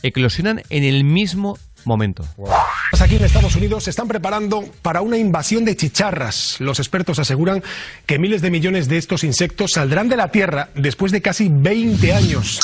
eclosionan 0.05 0.63
en 0.71 0.85
el 0.85 1.03
mismo 1.03 1.59
momento. 1.87 2.25
Aquí 3.01 3.17
en 3.17 3.25
Estados 3.25 3.55
Unidos 3.57 3.85
se 3.85 3.91
están 3.91 4.09
preparando 4.09 4.65
para 4.81 5.03
una 5.03 5.19
invasión 5.19 5.65
de 5.65 5.77
chicharras. 5.77 6.57
Los 6.59 6.79
expertos 6.79 7.19
aseguran 7.19 7.63
que 8.07 8.19
miles 8.19 8.41
de 8.41 8.51
millones 8.51 8.89
de 8.89 8.97
estos 8.97 9.25
insectos 9.25 9.73
saldrán 9.73 10.09
de 10.09 10.17
la 10.17 10.29
Tierra 10.29 10.71
después 10.75 11.13
de 11.13 11.21
casi 11.21 11.49
20 11.51 12.13
años. 12.15 12.61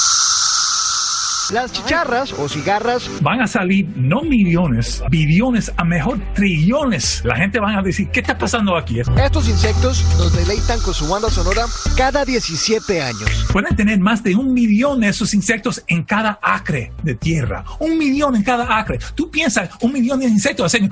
Las 1.53 1.73
chicharras 1.73 2.33
o 2.33 2.49
cigarras 2.49 3.11
Van 3.23 3.41
a 3.41 3.47
salir 3.49 3.89
no 3.97 4.23
millones, 4.23 5.03
billones, 5.11 5.73
a 5.77 5.85
mejor 5.85 6.21
trillones. 6.35 7.23
La 7.25 7.37
gente 7.37 7.59
van 7.59 7.77
a 7.77 7.83
decir, 7.83 8.09
¿qué 8.11 8.21
está 8.21 8.39
pasando 8.39 8.77
aquí? 8.77 9.01
Estos 9.01 9.49
insectos 9.49 10.05
nos 10.19 10.33
deleitan 10.35 10.81
con 10.81 10.95
su 10.95 11.09
banda 11.09 11.29
sonora 11.29 11.65
cada 11.97 12.25
17 12.25 13.03
años. 13.03 13.47
Pueden 13.53 13.75
tener 13.75 13.99
más 13.99 14.23
de 14.23 14.37
un 14.37 14.53
millón 14.53 15.01
de 15.01 15.09
esos 15.09 15.35
insectos 15.35 15.83
en 15.89 16.05
cada 16.05 16.39
acre 16.41 16.93
de 17.03 17.15
tierra. 17.15 17.65
Un 17.81 17.99
millón 17.99 18.37
en 18.37 18.45
cada 18.45 18.79
acre. 18.79 18.99
Tú 19.15 19.31
piensas, 19.31 19.71
un 19.81 19.93
millón 19.93 20.21
de 20.21 20.27
insectos 20.27 20.67
hacen... 20.67 20.91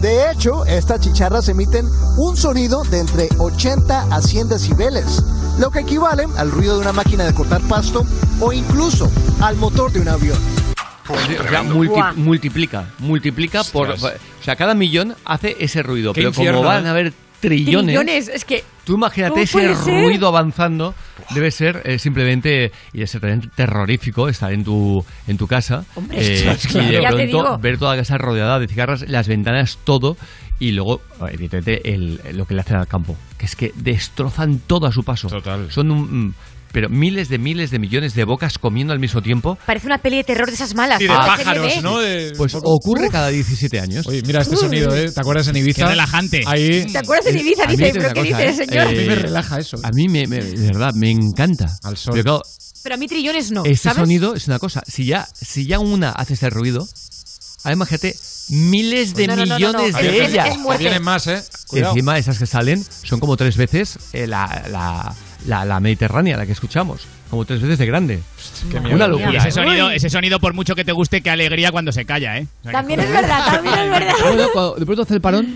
De 0.00 0.30
hecho, 0.32 0.64
estas 0.66 1.00
chicharras 1.00 1.48
emiten 1.48 1.86
un 2.18 2.36
sonido 2.36 2.82
de 2.84 3.00
entre 3.00 3.28
80 3.38 4.06
a 4.10 4.20
100 4.20 4.48
decibeles, 4.48 5.22
lo 5.58 5.70
que 5.70 5.80
equivale 5.80 6.24
al 6.36 6.50
ruido 6.50 6.74
de 6.74 6.80
una 6.80 6.92
máquina 6.92 7.24
de 7.24 7.34
cortar 7.34 7.60
pasto 7.62 8.04
o 8.40 8.52
incluso 8.52 9.10
al 9.40 9.56
motor 9.56 9.92
de 9.92 10.00
un 10.00 10.08
avión. 10.08 10.38
O 11.08 11.16
sea, 11.48 11.62
multi- 11.62 11.88
Buah. 11.94 12.12
multiplica, 12.14 12.86
multiplica 12.98 13.64
por... 13.64 13.90
O 13.90 13.96
sea, 14.42 14.56
cada 14.56 14.74
millón 14.74 15.14
hace 15.24 15.56
ese 15.60 15.82
ruido, 15.82 16.12
Qué 16.12 16.20
pero 16.20 16.28
infierno, 16.30 16.58
como 16.58 16.68
van 16.68 16.84
¿eh? 16.84 16.88
a 16.88 16.90
haber 16.92 17.12
trillones... 17.40 17.86
Trillones, 17.96 18.28
es 18.28 18.44
que. 18.44 18.64
Tú 18.84 18.94
imagínate 18.94 19.30
¿Cómo 19.32 19.42
ese 19.42 19.74
ser? 19.76 20.04
ruido 20.04 20.28
avanzando, 20.28 20.94
debe 21.34 21.50
ser 21.50 21.82
eh, 21.84 21.98
simplemente 21.98 22.72
y 22.92 22.98
debe 22.98 23.06
ser 23.06 23.20
también 23.20 23.50
terrorífico 23.54 24.28
estar 24.28 24.52
en 24.52 24.64
tu 24.64 25.04
en 25.28 25.36
tu 25.38 25.46
casa 25.46 25.84
Hombre, 25.94 26.18
eh, 26.18 26.48
ostras, 26.50 26.74
y 26.74 26.88
de 26.88 26.98
claro. 26.98 27.16
Pronto 27.16 27.58
ver 27.58 27.78
toda 27.78 27.94
la 27.94 28.02
casa 28.02 28.18
rodeada 28.18 28.58
de 28.58 28.66
cigarras, 28.66 29.08
las 29.08 29.28
ventanas, 29.28 29.78
todo 29.84 30.16
y 30.58 30.72
luego 30.72 31.00
evidentemente 31.20 31.94
el, 31.94 32.20
lo 32.32 32.44
que 32.46 32.54
le 32.54 32.60
hacen 32.62 32.76
al 32.76 32.88
campo, 32.88 33.16
que 33.38 33.46
es 33.46 33.54
que 33.54 33.72
destrozan 33.76 34.60
todo 34.66 34.86
a 34.86 34.92
su 34.92 35.04
paso. 35.04 35.28
Total. 35.28 35.70
Son 35.70 35.90
un, 35.92 36.34
pero 36.72 36.88
miles 36.88 37.28
de 37.28 37.38
miles 37.38 37.70
de 37.70 37.78
millones 37.78 38.14
de 38.14 38.24
bocas 38.24 38.58
comiendo 38.58 38.92
al 38.92 38.98
mismo 38.98 39.22
tiempo. 39.22 39.58
Parece 39.66 39.86
una 39.86 39.98
peli 39.98 40.16
de 40.16 40.24
terror 40.24 40.48
de 40.48 40.54
esas 40.54 40.74
malas. 40.74 40.98
Sí, 40.98 41.04
de 41.04 41.10
¿no? 41.10 41.16
pájaros. 41.16 41.82
¿no? 41.82 41.98
De- 42.00 42.32
Pues 42.36 42.54
ocurre 42.54 43.08
cada 43.10 43.28
17 43.28 43.80
años. 43.80 44.06
Oye, 44.06 44.22
mira 44.26 44.40
este 44.42 44.56
sonido, 44.56 44.94
¿eh? 44.96 45.10
¿Te 45.10 45.20
acuerdas 45.20 45.48
en 45.48 45.56
Ibiza? 45.56 45.82
Qué 45.84 45.88
relajante. 45.90 46.42
Ahí. 46.46 46.86
¿Te 46.90 46.98
acuerdas 46.98 47.26
en 47.26 47.38
Ibiza? 47.38 47.64
A 47.64 47.66
mí 47.68 47.76
Dice, 47.76 47.92
¿pero 47.92 48.12
qué 48.14 48.22
dice, 48.22 48.32
cosa, 48.34 48.52
señor? 48.64 48.86
¿eh? 48.86 48.88
A 48.88 49.00
mí 49.02 49.06
me 49.08 49.14
relaja 49.16 49.58
eso. 49.58 49.76
A 49.82 49.90
mí, 49.90 50.08
me, 50.08 50.26
me- 50.26 50.42
de 50.42 50.66
verdad, 50.66 50.92
me 50.94 51.10
encanta. 51.10 51.66
Al 51.82 51.96
sol. 51.96 52.14
Pero 52.14 52.24
claro, 52.40 52.42
Pero 52.82 52.94
a 52.94 52.98
mí 52.98 53.06
trillones 53.06 53.50
no. 53.52 53.64
Este 53.64 53.76
¿sabes? 53.76 53.98
sonido 53.98 54.34
es 54.34 54.46
una 54.48 54.58
cosa. 54.58 54.82
Si 54.86 55.04
ya, 55.04 55.26
si 55.34 55.66
ya 55.66 55.78
una 55.78 56.10
hace 56.10 56.34
ese 56.34 56.50
ruido, 56.50 56.86
ahora 57.64 57.74
imagínate 57.74 58.14
miles 58.50 59.14
de 59.14 59.26
No, 59.28 59.36
no, 59.36 59.42
no, 59.44 59.46
no, 59.46 59.54
millones 59.56 59.92
no. 59.92 59.98
de 59.98 60.08
Es- 60.08 60.14
es- 60.14 60.28
ellas. 60.32 60.48
es. 60.72 60.78
Vienen 60.78 61.02
más, 61.02 61.26
¿eh? 61.26 61.42
Cuidado. 61.68 61.92
encima 61.92 62.18
esas 62.18 62.38
que 62.38 62.46
salen 62.46 62.84
son 63.02 63.20
como 63.20 63.36
tres 63.36 63.56
veces 63.56 63.98
eh, 64.12 64.26
la, 64.26 64.64
la, 64.70 65.14
la, 65.46 65.64
la 65.64 65.80
mediterránea, 65.80 66.36
la 66.36 66.46
que 66.46 66.52
escuchamos. 66.52 67.06
Como 67.30 67.44
tres 67.44 67.62
veces 67.62 67.78
de 67.78 67.86
grande. 67.86 68.20
Una 68.92 69.08
locura. 69.08 69.32
Y 69.32 69.36
ese 69.36 69.48
¿eh? 69.48 69.52
sonido, 69.52 69.90
ese 69.90 70.10
sonido, 70.10 70.38
por 70.38 70.52
mucho 70.54 70.74
que 70.74 70.84
te 70.84 70.92
guste, 70.92 71.22
qué 71.22 71.30
alegría 71.30 71.72
cuando 71.72 71.90
se 71.92 72.04
calla, 72.04 72.36
¿eh? 72.38 72.46
O 72.60 72.62
sea, 72.64 72.72
que- 72.72 72.76
También 72.76 73.00
es 73.00 73.10
verdad, 73.10 73.46
también 73.46 73.78
es 73.78 73.90
verdad. 73.90 74.14
Bueno, 74.22 74.48
cuando 74.52 74.74
de 74.74 74.84
pronto 74.86 75.02
hace 75.02 75.14
el 75.14 75.20
parón 75.20 75.46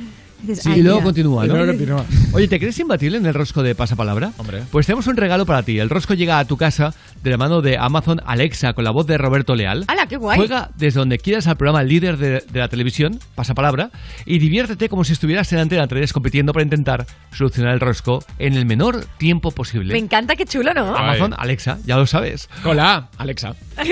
Dices, 0.43 0.65
Sí, 0.65 0.71
ay, 0.73 0.81
y 0.81 0.83
luego 0.83 0.99
mira. 1.01 1.05
continúa. 1.05 2.05
Oye, 2.33 2.49
¿te 2.49 2.59
crees 2.59 2.79
imbatible 2.79 3.17
en 3.19 3.27
el 3.27 3.35
rosco 3.35 3.63
de 3.63 3.75
pasapalabra? 3.75 4.33
Hombre. 4.37 4.63
Pues 4.71 4.87
tenemos 4.87 5.07
un 5.07 5.17
regalo 5.17 5.47
para 5.47 5.63
ti. 5.63 5.79
El 5.79 5.91
rosco 5.91 6.15
llega 6.15 6.39
a 6.39 6.45
tu 6.45 6.57
casa 6.57 6.95
de 7.23 7.31
la 7.31 7.37
mano 7.37 7.63
de 7.63 7.79
Amazon 7.79 8.21
Alexa 8.25 8.73
con 8.75 8.85
la 8.85 8.91
voz 8.91 9.07
de 9.07 9.19
Roberto 9.19 9.55
Leal. 9.55 9.85
¡Hala, 9.89 10.07
qué 10.07 10.17
guay! 10.17 10.37
Juega 10.39 10.71
desde 10.77 10.99
donde 11.01 11.19
quieras 11.19 11.47
al 11.47 11.57
programa 11.57 11.83
líder 11.83 12.17
de, 12.19 12.45
de 12.51 12.59
la 12.61 12.69
televisión, 12.69 13.19
Pasapalabra, 13.35 13.91
y 14.25 14.39
diviértete 14.39 14.89
como 14.89 15.05
si 15.05 15.13
estuvieras 15.15 15.53
en 15.53 15.59
Antena 15.59 15.87
3 15.87 16.13
compitiendo 16.13 16.53
para 16.53 16.63
intentar 16.65 17.07
solucionar 17.33 17.75
el 17.75 17.81
rosco 17.81 18.23
en 18.39 18.55
el 18.55 18.67
menor 18.67 19.05
tiempo 19.19 19.51
posible. 19.51 19.93
Me 19.95 19.99
encanta, 19.99 20.37
qué 20.37 20.45
chulo, 20.45 20.73
¿no? 20.75 20.95
Amazon 20.97 21.35
Alexa, 21.37 21.79
ya 21.87 21.97
lo 21.97 22.07
sabes. 22.07 22.49
Hola, 22.65 23.09
Alexa. 23.19 23.55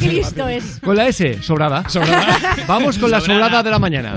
qué 0.00 0.08
listo 0.08 0.46
es. 0.48 0.80
Con 0.82 0.96
la 0.96 1.06
S, 1.08 1.42
sobrada. 1.42 1.84
Vamos 2.66 2.98
con 2.98 3.10
la 3.10 3.20
Sobrada. 3.20 3.40
sobrada 3.44 3.62
de 3.62 3.70
la 3.70 3.78
mañana. 3.78 4.14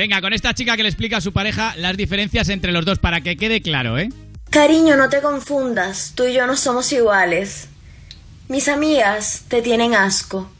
Venga, 0.00 0.22
con 0.22 0.32
esta 0.32 0.54
chica 0.54 0.78
que 0.78 0.82
le 0.82 0.88
explica 0.88 1.18
a 1.18 1.20
su 1.20 1.30
pareja 1.30 1.74
las 1.76 1.94
diferencias 1.94 2.48
entre 2.48 2.72
los 2.72 2.86
dos 2.86 2.98
para 2.98 3.20
que 3.20 3.36
quede 3.36 3.60
claro, 3.60 3.98
¿eh? 3.98 4.08
Cariño, 4.48 4.96
no 4.96 5.10
te 5.10 5.20
confundas, 5.20 6.14
tú 6.16 6.24
y 6.24 6.32
yo 6.32 6.46
no 6.46 6.56
somos 6.56 6.90
iguales. 6.90 7.68
Mis 8.48 8.68
amigas 8.68 9.44
te 9.48 9.60
tienen 9.60 9.94
asco 9.94 10.50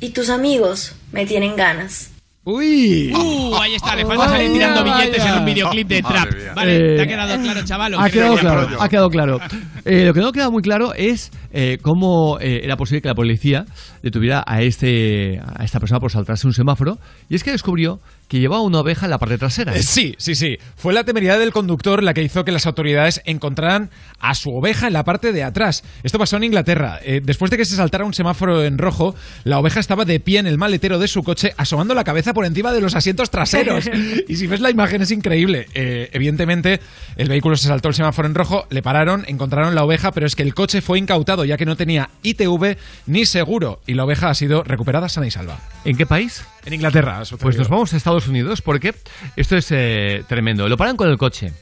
y 0.00 0.10
tus 0.10 0.28
amigos 0.28 0.96
me 1.12 1.24
tienen 1.24 1.54
ganas. 1.54 2.10
Uy. 2.42 3.12
Uh, 3.14 3.54
ahí 3.60 3.74
está, 3.76 3.94
le 3.94 4.04
falta 4.04 4.30
salir 4.30 4.52
tirando 4.52 4.82
billetes 4.82 5.24
en 5.24 5.34
un 5.34 5.44
videoclip 5.44 5.86
de 5.86 6.02
trap. 6.02 6.28
Vale, 6.56 6.76
Eh, 6.76 6.96
¿te 6.96 7.02
ha 7.02 7.06
quedado 7.06 7.42
claro, 7.42 7.64
chaval? 7.64 7.94
Ha 7.96 8.10
quedado 8.10 8.36
claro, 8.38 8.82
ha 8.82 8.88
quedado 8.88 9.08
claro. 9.08 9.38
Eh, 9.84 10.04
lo 10.06 10.14
que 10.14 10.20
no 10.20 10.32
queda 10.32 10.50
muy 10.50 10.62
claro 10.62 10.94
es 10.94 11.30
eh, 11.52 11.78
cómo 11.80 12.40
eh, 12.40 12.62
era 12.64 12.76
posible 12.76 13.02
que 13.02 13.08
la 13.08 13.14
policía 13.14 13.66
detuviera 14.02 14.42
a 14.44 14.62
este 14.62 15.38
a 15.38 15.62
esta 15.64 15.78
persona 15.78 16.00
por 16.00 16.10
saltarse 16.10 16.46
un 16.46 16.54
semáforo 16.54 16.98
y 17.28 17.36
es 17.36 17.44
que 17.44 17.52
descubrió 17.52 18.00
que 18.30 18.38
llevaba 18.38 18.62
una 18.62 18.78
oveja 18.78 19.06
en 19.06 19.10
la 19.10 19.18
parte 19.18 19.38
trasera. 19.38 19.74
Eh, 19.74 19.82
Sí, 19.82 20.14
sí, 20.16 20.36
sí. 20.36 20.56
Fue 20.76 20.94
la 20.94 21.02
temeridad 21.02 21.40
del 21.40 21.50
conductor 21.50 22.00
la 22.00 22.14
que 22.14 22.22
hizo 22.22 22.44
que 22.44 22.52
las 22.52 22.64
autoridades 22.64 23.20
encontraran 23.24 23.90
a 24.20 24.36
su 24.36 24.54
oveja 24.54 24.86
en 24.86 24.92
la 24.92 25.04
parte 25.04 25.32
de 25.32 25.42
atrás. 25.42 25.82
Esto 26.04 26.16
pasó 26.16 26.36
en 26.36 26.44
Inglaterra. 26.44 27.00
Eh, 27.02 27.20
después 27.24 27.50
de 27.50 27.56
que 27.56 27.64
se 27.64 27.74
saltara 27.74 28.04
un 28.04 28.14
semáforo 28.14 28.62
en 28.62 28.78
rojo, 28.78 29.16
la 29.42 29.58
oveja 29.58 29.80
estaba 29.80 30.04
de 30.04 30.20
pie 30.20 30.38
en 30.38 30.46
el 30.46 30.58
maletero 30.58 31.00
de 31.00 31.08
su 31.08 31.24
coche, 31.24 31.54
asomando 31.56 31.92
la 31.92 32.04
cabeza 32.04 32.32
por 32.32 32.44
encima 32.44 32.72
de 32.72 32.80
los 32.80 32.94
asientos 32.94 33.30
traseros. 33.30 33.90
y 34.28 34.36
si 34.36 34.46
ves 34.46 34.60
la 34.60 34.70
imagen 34.70 35.02
es 35.02 35.10
increíble. 35.10 35.66
Eh, 35.74 36.08
evidentemente, 36.12 36.78
el 37.16 37.28
vehículo 37.28 37.56
se 37.56 37.66
saltó 37.66 37.88
el 37.88 37.94
semáforo 37.94 38.28
en 38.28 38.36
rojo, 38.36 38.64
le 38.70 38.80
pararon, 38.80 39.24
encontraron 39.26 39.74
la 39.74 39.82
oveja, 39.82 40.12
pero 40.12 40.28
es 40.28 40.36
que 40.36 40.44
el 40.44 40.54
coche 40.54 40.82
fue 40.82 41.00
incautado 41.00 41.44
ya 41.44 41.56
que 41.56 41.66
no 41.66 41.76
tenía 41.76 42.10
ITV 42.22 42.76
ni 43.08 43.26
seguro 43.26 43.80
y 43.88 43.94
la 43.94 44.04
oveja 44.04 44.30
ha 44.30 44.34
sido 44.36 44.62
recuperada 44.62 45.08
sana 45.08 45.26
y 45.26 45.32
salva. 45.32 45.58
¿En 45.84 45.96
qué 45.96 46.06
país? 46.06 46.44
En 46.64 46.72
Inglaterra. 46.72 47.22
Pues 47.38 47.56
nos 47.56 47.68
vamos 47.68 47.92
a 47.92 47.96
Estados 47.96 48.28
Unidos 48.28 48.62
porque 48.62 48.94
esto 49.36 49.56
es 49.56 49.68
eh, 49.70 50.24
tremendo. 50.28 50.68
Lo 50.68 50.76
paran 50.76 50.96
con 50.96 51.08
el 51.08 51.18
coche. 51.18 51.52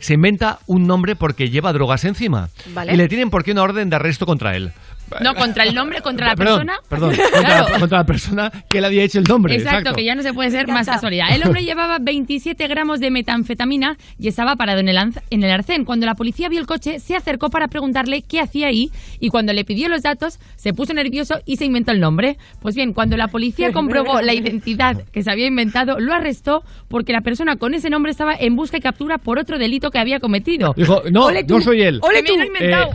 Se 0.00 0.14
inventa 0.14 0.60
un 0.66 0.86
nombre 0.86 1.16
porque 1.16 1.50
lleva 1.50 1.72
drogas 1.72 2.04
encima. 2.04 2.50
Vale. 2.72 2.92
Y 2.92 2.96
le 2.96 3.08
tienen 3.08 3.30
por 3.30 3.42
qué 3.42 3.52
una 3.52 3.62
orden 3.62 3.90
de 3.90 3.96
arresto 3.96 4.26
contra 4.26 4.54
él. 4.54 4.72
No, 5.20 5.34
contra 5.34 5.64
el 5.64 5.74
nombre, 5.74 6.00
contra 6.02 6.26
la 6.28 6.36
perdón, 6.36 6.66
persona. 6.66 6.78
Perdón, 6.88 7.16
contra, 7.32 7.40
Claro. 7.40 7.68
la, 7.72 7.78
contra 7.80 7.98
la 7.98 8.04
persona 8.06 8.52
que 8.68 8.80
le 8.80 8.86
había 8.86 9.02
hecho 9.04 9.18
el 9.18 9.24
nombre. 9.24 9.54
Exacto, 9.54 9.92
que 9.94 10.04
ya 10.04 10.14
no 10.14 10.22
se 10.22 10.32
puede 10.32 10.50
ser 10.50 10.66
más 10.68 10.86
casualidad. 10.86 11.26
El 11.34 11.42
hombre 11.44 11.62
llevaba 11.64 11.98
27 12.00 12.66
gramos 12.68 13.00
de 13.00 13.10
metanfetamina 13.10 13.96
y 14.18 14.28
estaba 14.28 14.56
parado 14.56 14.80
en 14.80 14.88
el, 14.88 14.96
en 15.30 15.42
el 15.42 15.50
arcén. 15.50 15.84
Cuando 15.84 16.06
la 16.06 16.14
policía 16.14 16.48
vio 16.48 16.60
el 16.60 16.66
coche, 16.66 16.98
se 17.00 17.16
acercó 17.16 17.50
para 17.50 17.68
preguntarle 17.68 18.22
qué 18.22 18.40
hacía 18.40 18.68
ahí 18.68 18.90
y 19.20 19.28
cuando 19.28 19.52
le 19.52 19.64
pidió 19.64 19.88
los 19.88 20.02
datos, 20.02 20.38
se 20.56 20.72
puso 20.72 20.92
nervioso 20.94 21.40
y 21.44 21.56
se 21.56 21.64
inventó 21.64 21.92
el 21.92 22.00
nombre. 22.00 22.36
Pues 22.60 22.74
bien, 22.74 22.92
cuando 22.92 23.16
la 23.16 23.28
policía 23.28 23.72
comprobó 23.72 24.20
la 24.20 24.34
identidad 24.34 25.02
que 25.12 25.22
se 25.22 25.30
había 25.30 25.46
inventado, 25.46 25.98
lo 26.00 26.14
arrestó 26.14 26.62
porque 26.88 27.12
la 27.12 27.20
persona 27.20 27.56
con 27.56 27.74
ese 27.74 27.90
nombre 27.90 28.10
estaba 28.12 28.34
en 28.34 28.56
busca 28.56 28.76
y 28.76 28.80
captura 28.80 29.18
por 29.18 29.38
otro 29.38 29.58
delito 29.58 29.90
que 29.90 29.98
había 29.98 30.20
cometido. 30.20 30.74
Dijo, 30.76 31.02
no, 31.10 31.26
Ole 31.26 31.44
tú. 31.44 31.54
no 31.56 31.60
soy 31.62 31.82
él. 31.82 32.00
¡Ole 32.02 32.18
Eh, 32.20 32.22
tú! 32.26 32.36
lo 32.36 32.42
he 32.42 32.46
inventado. 32.46 32.90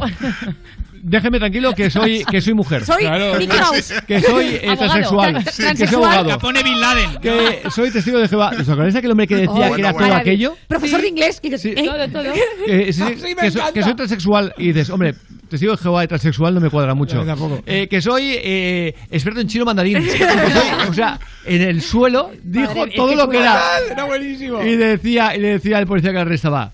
Déjeme 1.05 1.37
tranquilo 1.37 1.73
que 1.73 1.89
soy 1.89 2.23
que 2.23 2.39
soy 2.39 2.53
mujer. 2.53 2.85
Soy 2.85 3.03
Claro. 3.03 3.35
Mickey 3.37 3.59
Mouse. 3.59 3.93
Que 4.07 4.21
soy 4.21 4.45
eh. 4.55 4.61
Tra- 4.63 5.75
Que 5.77 5.85
soy 5.85 5.95
abogado. 5.95 6.29
Capone 6.29 6.63
Bin 6.63 6.79
Laden. 6.79 7.17
Que 7.21 7.61
soy 7.75 7.91
testigo 7.91 8.19
de 8.19 8.27
Jehová. 8.29 8.51
¿Os 8.57 8.69
acordáis 8.69 8.93
de 8.93 8.99
aquel 8.99 9.11
hombre 9.11 9.27
que 9.27 9.35
decía 9.35 9.51
Oh, 9.69 9.73
que 9.75 9.81
era 9.81 9.91
bueno, 9.91 10.07
todo 10.07 10.15
aquello? 10.17 10.55
Profesor 10.67 11.01
de 11.01 11.07
inglés. 11.09 11.39
Y 11.43 11.49
dices, 11.49 11.73
¿eh? 11.77 11.83
Todo, 11.85 12.07
todo. 12.09 12.33
Que, 12.65 12.93
sí, 12.93 13.03
Sí, 13.17 13.35
me 13.35 13.41
que, 13.41 13.51
soy, 13.51 13.61
que 13.73 13.81
transexual 13.93 14.53
y 14.57 14.67
dices, 14.67 14.89
hombre, 14.89 15.13
testigo 15.49 15.73
de 15.73 15.77
Jehová 15.77 16.05
y 16.05 16.07
transexual 16.07 16.53
no 16.55 16.61
me 16.61 16.69
cuadra 16.69 16.93
mucho. 16.95 17.17
No, 17.17 17.25
tampoco. 17.25 17.61
Eh, 17.65 17.87
que 17.89 18.01
soy 18.01 18.35
eh, 18.41 18.95
experto 19.11 19.41
en 19.41 19.47
chino 19.47 19.65
mandarín. 19.65 20.01
Que 20.07 20.17
soy- 20.17 20.89
o 20.89 20.93
sea, 20.93 21.19
en 21.45 21.61
el 21.63 21.81
suelo 21.81 22.31
dijo 22.43 22.75
Madre 22.75 22.93
todo 22.95 23.13
lo 23.13 23.27
que 23.29 23.37
era. 23.39 23.61
Era 23.91 24.05
buenísimo. 24.05 24.63
Y 24.63 24.77
decía, 24.77 25.35
y 25.35 25.39
le 25.41 25.47
decía 25.49 25.79
al 25.79 25.85
policía 25.85 26.11
que 26.11 26.15
le 26.15 26.21
arrestaba. 26.21 26.71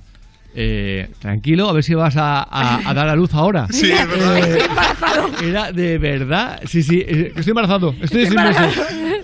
Eh, 0.55 1.09
tranquilo, 1.19 1.69
a 1.69 1.73
ver 1.73 1.83
si 1.83 1.93
vas 1.93 2.17
a, 2.17 2.41
a- 2.41 2.81
a 2.89 2.93
dar 2.93 3.07
a 3.07 3.15
luz 3.15 3.33
ahora. 3.33 3.67
Sí, 3.69 3.91
es 3.91 4.07
verdad. 4.07 4.37
Eh, 4.37 4.41
Estoy 4.49 4.67
embarazado. 4.69 5.29
Era 5.43 5.71
de 5.71 5.97
verdad. 5.99 6.59
Sí, 6.65 6.81
sí, 6.83 7.03
eh, 7.07 7.31
estoy 7.35 7.51
embarazado. 7.51 7.95
Estoy 8.01 8.25
seis 8.25 8.35
meses. 8.35 8.73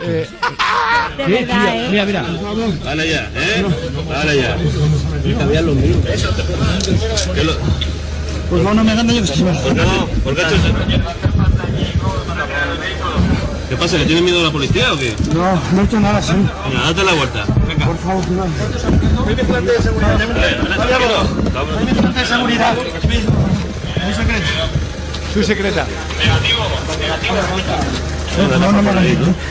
Eh, 0.01 0.27
De 1.17 1.23
verdad, 1.33 1.61
tío, 1.73 1.81
¿eh? 1.81 1.87
Mira, 1.91 2.05
mira. 2.05 2.23
Vale 2.83 3.09
ya, 3.09 3.31
¿eh? 3.35 3.65
Vale 4.07 4.37
ya. 4.41 4.57
Cambiar 5.39 5.63
los 5.63 5.75
míos. 5.75 5.97
Pues 8.49 8.61
no, 8.63 8.73
no 8.75 8.83
me 8.83 8.95
gana 8.95 9.11
yo 9.13 9.23
que 9.23 9.43
me 9.43 9.51
¿Por 9.53 9.73
qué 9.75 9.81
no? 9.81 10.05
¿Por 10.23 10.35
qué 10.35 10.41
has 10.43 10.51
hecho 10.53 10.61
eso? 10.67 10.75
¿Qué 13.69 13.76
pasa? 13.76 13.98
¿Que 13.98 14.06
tienes 14.06 14.24
miedo 14.24 14.40
a 14.42 14.44
la 14.44 14.52
policía 14.52 14.94
o 14.94 14.98
qué? 14.98 15.16
No, 15.34 15.60
no 15.74 15.82
he 15.82 15.85
hecho 15.85 16.00
nada, 16.00 16.22
sí. 16.22 16.34
Venga, 16.34 16.82
date 16.85 17.03
la 17.03 17.14
vuelta. 17.14 17.45
Venga. 17.68 17.85
Por 17.85 17.98
favor, 17.98 18.24
cuidado. 18.26 18.50
Soy 19.26 19.35
vigilante 19.35 19.72
de 19.72 19.82
seguridad. 19.82 20.18
Soy 20.18 21.85
vigilante 21.85 22.19
de 22.19 22.26
seguridad. 22.26 22.76
Muy 24.03 24.14
secreto. 24.14 24.45
Soy 25.34 25.44
secreta. 25.44 25.88
No, 28.38 28.48
no, 28.60 28.72
no, 28.72 28.82
no, 28.82 28.92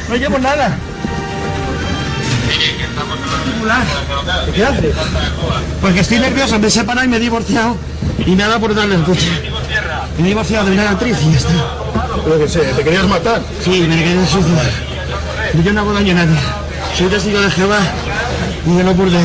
no 0.09 0.17
llevo 0.17 0.39
nada. 0.39 0.78
¿Qué 4.55 4.64
haces? 4.64 4.94
Pues 5.81 5.94
que 5.94 6.00
estoy 6.00 6.18
nervioso, 6.18 6.58
me 6.58 6.66
he 6.68 6.70
separado 6.70 7.06
y 7.06 7.08
me 7.08 7.16
he 7.16 7.20
divorciado 7.20 7.76
y 8.26 8.34
me 8.34 8.42
ha 8.42 8.48
dado 8.48 8.60
por 8.60 8.74
darle 8.74 8.97
el 8.97 9.02
coche. 9.02 9.28
Me 10.18 10.24
he 10.24 10.28
divorciado 10.28 10.66
de 10.66 10.73
una 10.73 10.90
actriz 10.90 11.16
y 11.23 11.32
ya 11.32 11.39
está. 11.39 11.52
Lo 12.26 12.39
que 12.39 12.48
sé, 12.48 12.60
¿te 12.60 12.84
querías 12.84 13.06
matar? 13.06 13.42
Sí, 13.62 13.84
me 13.89 13.97
quería 14.02 14.26
suicidar. 14.26 14.66
Yo 15.64 15.73
no 15.73 15.81
hago 15.81 15.92
daño 15.92 16.12
a 16.12 16.24
nadie. 16.24 16.36
Soy 16.97 17.08
testigo 17.08 17.40
de 17.40 17.50
Jehová 17.50 17.78
y 18.66 18.76
de 18.76 18.84
lo 18.84 18.94
burde. 18.94 19.18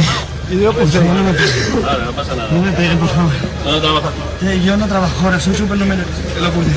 Y 0.52 0.56
de 0.56 0.66
lo 0.66 0.74
No 0.74 1.24
me 1.24 1.34
peguen. 1.34 1.84
Vale, 1.86 2.06
no 2.06 2.12
pasa 2.12 2.36
nada. 2.36 2.50
No 2.52 2.62
me 2.62 2.72
peguen, 2.72 2.98
por 2.98 3.10
favor. 3.10 3.32
¿Dónde 3.64 3.82
trabajas? 3.82 4.12
Eh, 4.42 4.62
yo 4.64 4.78
no 4.78 4.88
trabajo 4.88 5.26
ahora, 5.26 5.40
soy 5.40 5.56
supernumerario. 5.56 6.06
De 6.36 6.42
lo 6.42 6.52
burde. 6.52 6.72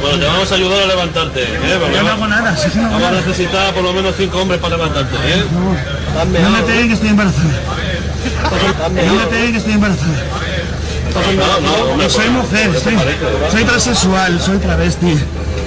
Bueno, 0.00 0.18
te 0.18 0.26
vamos 0.26 0.52
a 0.52 0.54
ayudar 0.54 0.82
a 0.82 0.86
levantarte, 0.86 1.42
¿eh? 1.42 1.76
Porque 1.80 1.94
Yo 1.96 2.02
no 2.02 2.10
hago 2.10 2.26
nada, 2.28 2.56
si 2.56 2.68
no 2.78 2.86
hago 2.86 2.92
Vamos 2.94 3.08
a 3.08 3.10
nada. 3.12 3.26
necesitar 3.26 3.74
por 3.74 3.82
lo 3.82 3.92
menos 3.92 4.14
cinco 4.16 4.38
hombres 4.40 4.60
para 4.60 4.76
levantarte, 4.76 5.16
¿eh? 5.16 5.42
Hazme 6.20 6.38
No 6.40 6.50
me 6.50 6.56
algo. 6.56 6.68
peguen 6.68 6.88
que 6.88 6.94
estoy 6.94 7.08
embarazada. 7.08 7.48
No 9.04 9.12
me 9.14 9.26
peguen 9.26 9.52
que 9.52 9.58
estoy 9.58 9.72
embarazada. 9.74 10.22
No 11.96 12.08
soy 12.10 12.28
mujer, 12.30 12.70
soy, 12.82 12.96
soy 13.50 13.64
transexual, 13.64 14.40
soy 14.40 14.58
travesti. 14.58 15.18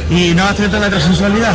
Y 0.09 0.33
no 0.33 0.45
acepto 0.45 0.79
la 0.79 0.89
transexualidad. 0.89 1.53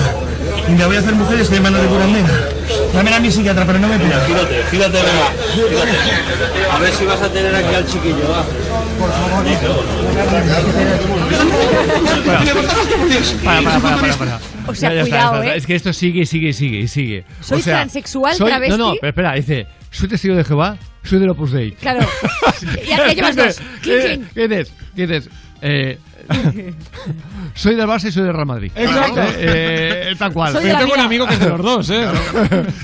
Y 0.68 0.73
me 0.73 0.85
voy 0.86 0.97
a 0.97 0.99
hacer 1.01 1.15
mujer 1.15 1.39
y 1.39 1.43
estoy 1.43 1.57
en 1.59 1.62
manos 1.62 1.83
de 1.83 1.89
curandera. 1.89 2.49
Dame 2.93 3.15
a 3.15 3.20
mi 3.20 3.31
psiquiatra, 3.31 3.65
pero 3.67 3.78
no 3.78 3.89
me 3.89 3.99
pida. 3.99 4.25
Gírate, 4.26 4.62
gírate, 4.70 4.99
venga. 4.99 5.68
Gírate. 5.68 5.97
A 6.73 6.78
ver 6.78 6.93
si 6.93 7.05
vas 7.05 7.23
a 7.23 7.28
tener 7.33 7.55
aquí 7.55 7.75
al 7.75 7.86
chiquillo, 7.86 8.28
va. 8.31 8.44
Por 8.99 9.10
favor, 9.12 9.44
Para, 13.44 13.60
para, 13.62 13.81
para, 13.81 13.97
para, 14.01 14.15
para. 14.17 14.41
O 14.67 14.75
sea, 14.75 14.91
Ya, 14.91 14.94
ya 14.97 15.02
cuidado, 15.02 15.35
está. 15.43 15.55
¿eh? 15.55 15.59
Es 15.59 15.67
que 15.67 15.75
esto 15.75 15.93
sigue, 15.93 16.26
sigue, 16.26 16.52
sigue 16.52 16.78
y 16.81 16.89
sigue. 16.89 17.25
¿Soy 17.41 17.60
O 17.60 17.62
sea, 17.62 17.76
transexual, 17.76 18.35
soy- 18.35 18.49
travesti? 18.51 18.76
No, 18.76 18.91
no, 18.91 18.94
pero 19.01 19.10
espera, 19.10 19.33
dice, 19.35 19.67
soy 19.91 20.09
testigo 20.09 20.35
de 20.35 20.44
Jehová, 20.44 20.76
soy 21.05 21.18
del 21.20 21.31
Opus 21.31 21.52
Dei. 21.52 21.73
Claro. 21.73 22.01
Ya, 22.89 23.07
ya 23.09 23.12
llevas 23.12 23.36
dos. 23.36 23.60
¿Quién 23.83 24.20
es? 24.52 24.73
¿Quién 24.94 25.12
es? 25.12 25.28
Eh, 25.60 25.99
soy 27.54 27.74
del 27.74 27.86
Barça 27.86 28.08
y 28.08 28.12
soy 28.12 28.24
del 28.24 28.32
Real 28.34 28.46
Madrid. 28.46 28.70
Exacto. 28.74 29.20
Eh, 29.38 30.10
eh, 30.10 30.14
tal 30.18 30.32
cual. 30.32 30.52
Soy 30.52 30.64
de 30.64 30.74
tengo 30.74 30.94
un 30.94 31.00
amigo 31.00 31.26
que 31.26 31.34
es 31.34 31.40
de 31.40 31.48
los 31.48 31.62
dos, 31.62 31.90
¿eh? 31.90 32.06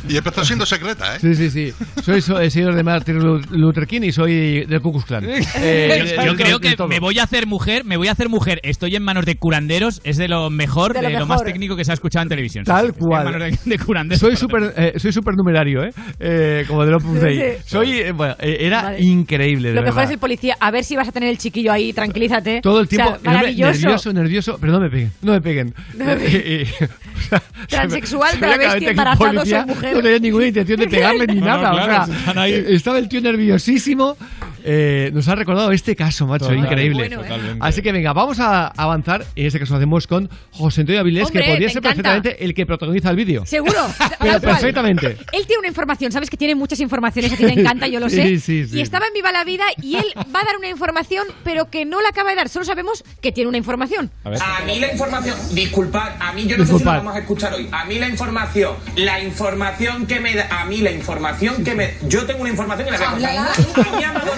Y 0.09 0.17
empezó 0.17 0.45
siendo 0.45 0.65
secreta, 0.67 1.17
¿eh? 1.17 1.19
Sí, 1.21 1.35
sí, 1.35 1.51
sí. 1.51 1.73
Soy, 2.03 2.21
soy 2.21 2.51
seguidor 2.51 2.75
de 2.75 2.83
Martin 2.83 3.19
Luther 3.51 3.87
King 3.87 4.03
y 4.05 4.13
soy 4.13 4.65
del 4.67 4.81
Ku 4.81 4.93
Klux 4.93 5.05
Klan. 5.07 5.25
Eh, 5.29 6.15
Yo 6.25 6.35
de- 6.35 6.43
creo 6.43 6.59
de 6.59 6.77
que 6.77 6.87
me 6.87 7.01
voy 7.01 7.19
a 7.19 7.25
hacer 7.25 7.47
mujer, 7.47 7.85
me 7.85 7.97
voy 7.97 8.09
a 8.09 8.13
hacer 8.13 8.29
mujer. 8.29 8.61
Estoy 8.63 8.97
en 8.97 9.03
manos 9.03 9.25
de 9.27 9.37
curanderos, 9.37 10.01
es 10.05 10.17
de 10.17 10.29
lo 10.29 10.51
mejor, 10.51 10.93
De 10.95 11.01
de, 11.01 11.11
lo 11.11 11.19
lo, 11.21 11.27
más 11.27 11.41
mejor. 11.41 11.47
técnico 11.47 11.77
que 11.77 11.85
se 11.85 11.91
ha 11.93 11.95
escuchado 11.95 12.23
en 12.23 12.29
televisión. 12.29 12.65
Tal 12.65 12.89
Sí, 12.89 12.93
cual. 12.99 13.27
En 13.27 13.33
manos 13.41 13.59
de, 13.65 13.71
de 13.71 13.79
curanderos. 13.79 14.21
Soy 14.21 14.37
super, 14.37 14.73
eh, 14.77 14.93
soy 14.97 15.13
supernumerario, 15.13 15.85
¿eh? 15.85 15.91
Eh, 16.19 16.65
Como 16.67 16.85
del 16.85 16.95
Opus 16.95 17.19
Sí. 17.21 17.41
Soy, 17.67 17.93
eh, 17.93 18.13
bueno, 18.13 18.35
eh, 18.41 18.57
era 18.61 18.83
Vale. 18.83 19.01
increíble, 19.03 19.69
de 19.69 19.75
Lo 19.75 19.83
mejor 19.83 19.97
verdad. 19.97 20.05
es 20.05 20.11
el 20.15 20.19
policía. 20.19 20.57
A 20.61 20.71
ver 20.71 20.85
si 20.85 20.97
vas 20.97 21.09
a 21.09 21.13
tener 21.13 21.29
el 21.29 21.39
chiquillo 21.39 21.73
ahí, 21.73 21.93
tranquilízate. 21.93 22.61
Todo 22.61 22.81
el 22.81 22.87
O 22.87 22.89
sea, 22.89 23.05
tiempo, 23.07 23.22
maravilloso. 23.25 23.73
nervioso, 23.81 24.13
nervioso, 24.13 24.59
pero 24.61 24.73
no 24.73 24.81
me 24.81 24.91
peguen, 24.91 25.13
no 25.23 25.33
me 25.33 25.41
peguen. 25.41 25.75
No 25.95 26.05
me 26.05 26.17
peguen. 26.17 26.69
O 27.23 27.25
sea, 27.29 27.43
Transexual, 27.69 28.39
travesti, 28.39 28.87
embarazado, 28.87 29.33
policía 29.33 29.65
soy 29.65 29.75
mujer. 29.75 29.95
No 29.97 30.03
tenía 30.03 30.19
ninguna 30.19 30.47
intención 30.49 30.81
de 30.81 30.89
pegarle 30.89 31.27
ni 31.29 31.41
nada. 31.41 31.73
o 31.73 32.05
sea, 32.35 32.47
estaba 32.49 32.99
el 32.99 33.09
tío 33.09 33.21
nerviosísimo. 33.21 34.17
Eh, 34.65 35.11
nos 35.13 35.29
ha 35.29 35.35
recordado 35.35 35.71
este 35.73 35.97
caso, 35.97 36.27
macho, 36.27 36.47
Total, 36.47 36.59
increíble. 36.59 37.09
bueno, 37.17 37.25
¿eh? 37.25 37.57
Así 37.61 37.83
que 37.83 37.93
venga, 37.93 38.13
vamos 38.13 38.39
a 38.41 38.69
avanzar. 38.69 39.25
En 39.37 39.47
este 39.47 39.59
caso 39.59 39.73
lo 39.75 39.79
hacemos 39.79 40.07
con 40.07 40.29
José 40.53 40.83
Antonio 40.83 41.01
Avilés, 41.01 41.27
Hombre, 41.27 41.43
que 41.43 41.49
podría 41.51 41.69
ser 41.69 41.79
encanta. 41.79 41.89
perfectamente 42.03 42.45
el 42.45 42.55
que 42.55 42.67
protagoniza 42.67 43.11
el 43.11 43.17
vídeo. 43.17 43.45
Seguro. 43.47 43.79
Pero 44.21 44.41
perfectamente. 44.41 45.17
Él 45.33 45.47
tiene 45.47 45.59
una 45.61 45.69
información, 45.69 46.13
sabes 46.13 46.31
que 46.31 46.37
tiene 46.37 46.55
muchas 46.55 46.81
informaciones, 46.81 47.33
a 47.33 47.37
ti 47.37 47.45
te 47.45 47.53
encanta, 47.61 47.87
yo 47.89 48.01
lo 48.01 48.09
sé. 48.09 48.23
Sí, 48.23 48.39
sí, 48.41 48.67
sí. 48.69 48.79
Y 48.79 48.81
estaba 48.81 49.07
en 49.07 49.13
Viva 49.15 49.33
la 49.33 49.45
Vida 49.45 49.65
y 49.83 49.97
él 49.97 50.05
va 50.35 50.41
a 50.41 50.45
dar 50.45 50.57
una 50.59 50.69
información, 50.69 51.27
pero 51.45 51.71
que 51.71 51.85
no 51.85 52.01
la 52.01 52.11
acaba 52.11 52.31
de 52.31 52.37
dar. 52.37 52.49
Solo 52.49 52.65
sabemos 52.65 53.05
que 53.21 53.33
tiene 53.33 53.49
una 53.49 53.59
información. 53.59 54.11
A 54.25 54.63
mí 54.65 54.79
la 54.79 54.93
información, 54.93 55.37
disculpad, 55.55 56.13
a 56.21 56.33
mí 56.33 56.47
yo 56.47 56.57
no 56.59 56.65
sé 56.67 56.79
si 56.79 56.85
lo 56.85 56.91
vamos 56.91 57.17
a 57.17 57.19
escuchar 57.21 57.55
hoy. 57.55 57.69
A 57.73 57.85
mí 57.85 57.99
la 57.99 58.09
información, 58.09 58.75
la 58.97 59.21
información 59.23 60.07
que 60.07 60.21
me 60.21 60.35
da, 60.35 60.47
a 60.51 60.65
mí 60.67 60.79
la 60.79 60.91
información 60.93 61.65
que 61.65 61.75
me, 61.75 61.95
yo 62.09 62.25
tengo 62.27 62.41
una 62.43 62.51
información 62.51 62.87
que 62.89 62.93
la 62.93 62.99
voy 62.99 63.07
a 63.07 63.11
contar. 63.11 63.37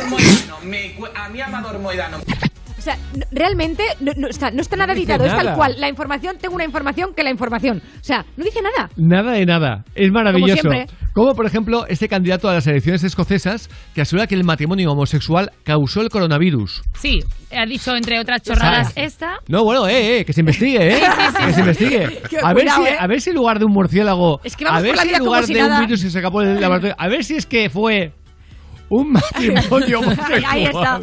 A 0.05 0.09
mí 0.09 0.14
Moedano, 0.15 0.59
me 0.65 0.93
cu- 0.95 1.07
a 1.15 1.29
mí 1.29 1.41
Amador 1.41 1.79
Moedano. 1.79 2.19
O 2.79 2.83
sea, 2.85 2.99
no- 3.17 3.25
realmente 3.33 3.83
no, 4.01 4.13
no 4.17 4.29
está, 4.29 4.51
no 4.51 4.61
está 4.61 4.77
nada 4.77 4.93
editado, 4.93 5.25
es 5.25 5.35
tal 5.35 5.55
cual. 5.55 5.77
La 5.79 5.89
información, 5.89 6.37
tengo 6.39 6.55
una 6.55 6.65
información 6.65 7.15
que 7.15 7.23
la 7.23 7.31
información. 7.31 7.81
O 8.01 8.05
sea, 8.05 8.27
no 8.37 8.45
dice 8.45 8.61
nada. 8.61 8.91
Nada 8.97 9.33
de 9.33 9.47
nada. 9.47 9.85
Es 9.95 10.11
maravilloso. 10.13 10.63
Como 10.63 10.75
siempre. 10.75 10.97
Como, 11.15 11.35
por 11.35 11.47
ejemplo, 11.47 11.87
este 11.89 12.09
candidato 12.09 12.49
a 12.51 12.55
las 12.55 12.67
elecciones 12.67 13.03
escocesas 13.05 13.71
que 13.95 14.03
asegura 14.03 14.27
que 14.27 14.35
el 14.35 14.45
matrimonio 14.45 14.91
homosexual 14.93 15.53
causó 15.63 16.03
el 16.03 16.11
coronavirus. 16.11 16.83
Sí, 16.99 17.21
ha 17.57 17.65
dicho 17.65 17.95
entre 17.97 18.19
otras 18.21 18.43
chorradas 18.43 18.93
sea, 18.93 19.05
esta. 19.05 19.39
No, 19.49 19.63
bueno, 19.65 19.87
eh, 19.89 20.19
eh, 20.19 20.25
que 20.27 20.33
se 20.35 20.41
investigue, 20.41 20.95
eh. 20.95 20.97
Sí, 21.01 21.07
sí, 21.07 21.37
sí. 21.39 21.47
Que 21.47 21.53
se 21.55 21.61
investigue. 21.61 22.23
Qué 22.29 22.39
A 22.43 22.53
ver, 22.53 22.65
cuidado, 22.65 22.83
si, 22.85 22.89
eh. 22.91 22.97
a 23.01 23.07
ver 23.07 23.21
si 23.23 23.31
en 23.31 23.37
lugar 23.37 23.59
de 23.61 23.65
un 23.65 23.73
murciélago. 23.73 24.41
Es 24.45 24.57
que 24.57 24.65
vamos 24.65 24.81
a 24.81 24.83
ver 24.83 24.91
por 24.91 24.97
la 24.97 25.03
si 25.03 25.09
vida 25.09 25.17
en 25.17 25.21
como 25.21 25.31
lugar 25.31 25.47
si 25.47 25.55
de 25.55 25.61
nada. 25.63 25.75
un 25.81 25.87
virus 25.87 26.03
que 26.03 26.11
se 26.11 26.19
escapó 26.19 26.41
del 26.43 26.61
laboratorio. 26.61 26.97
A 26.99 27.09
ver 27.09 27.25
si 27.25 27.37
es 27.37 27.47
que 27.47 27.71
fue 27.71 28.13
un 29.01 29.13
matrimonio 29.13 30.01
homosexual. 30.01 30.45
Ahí 30.49 30.65
está. 30.65 31.01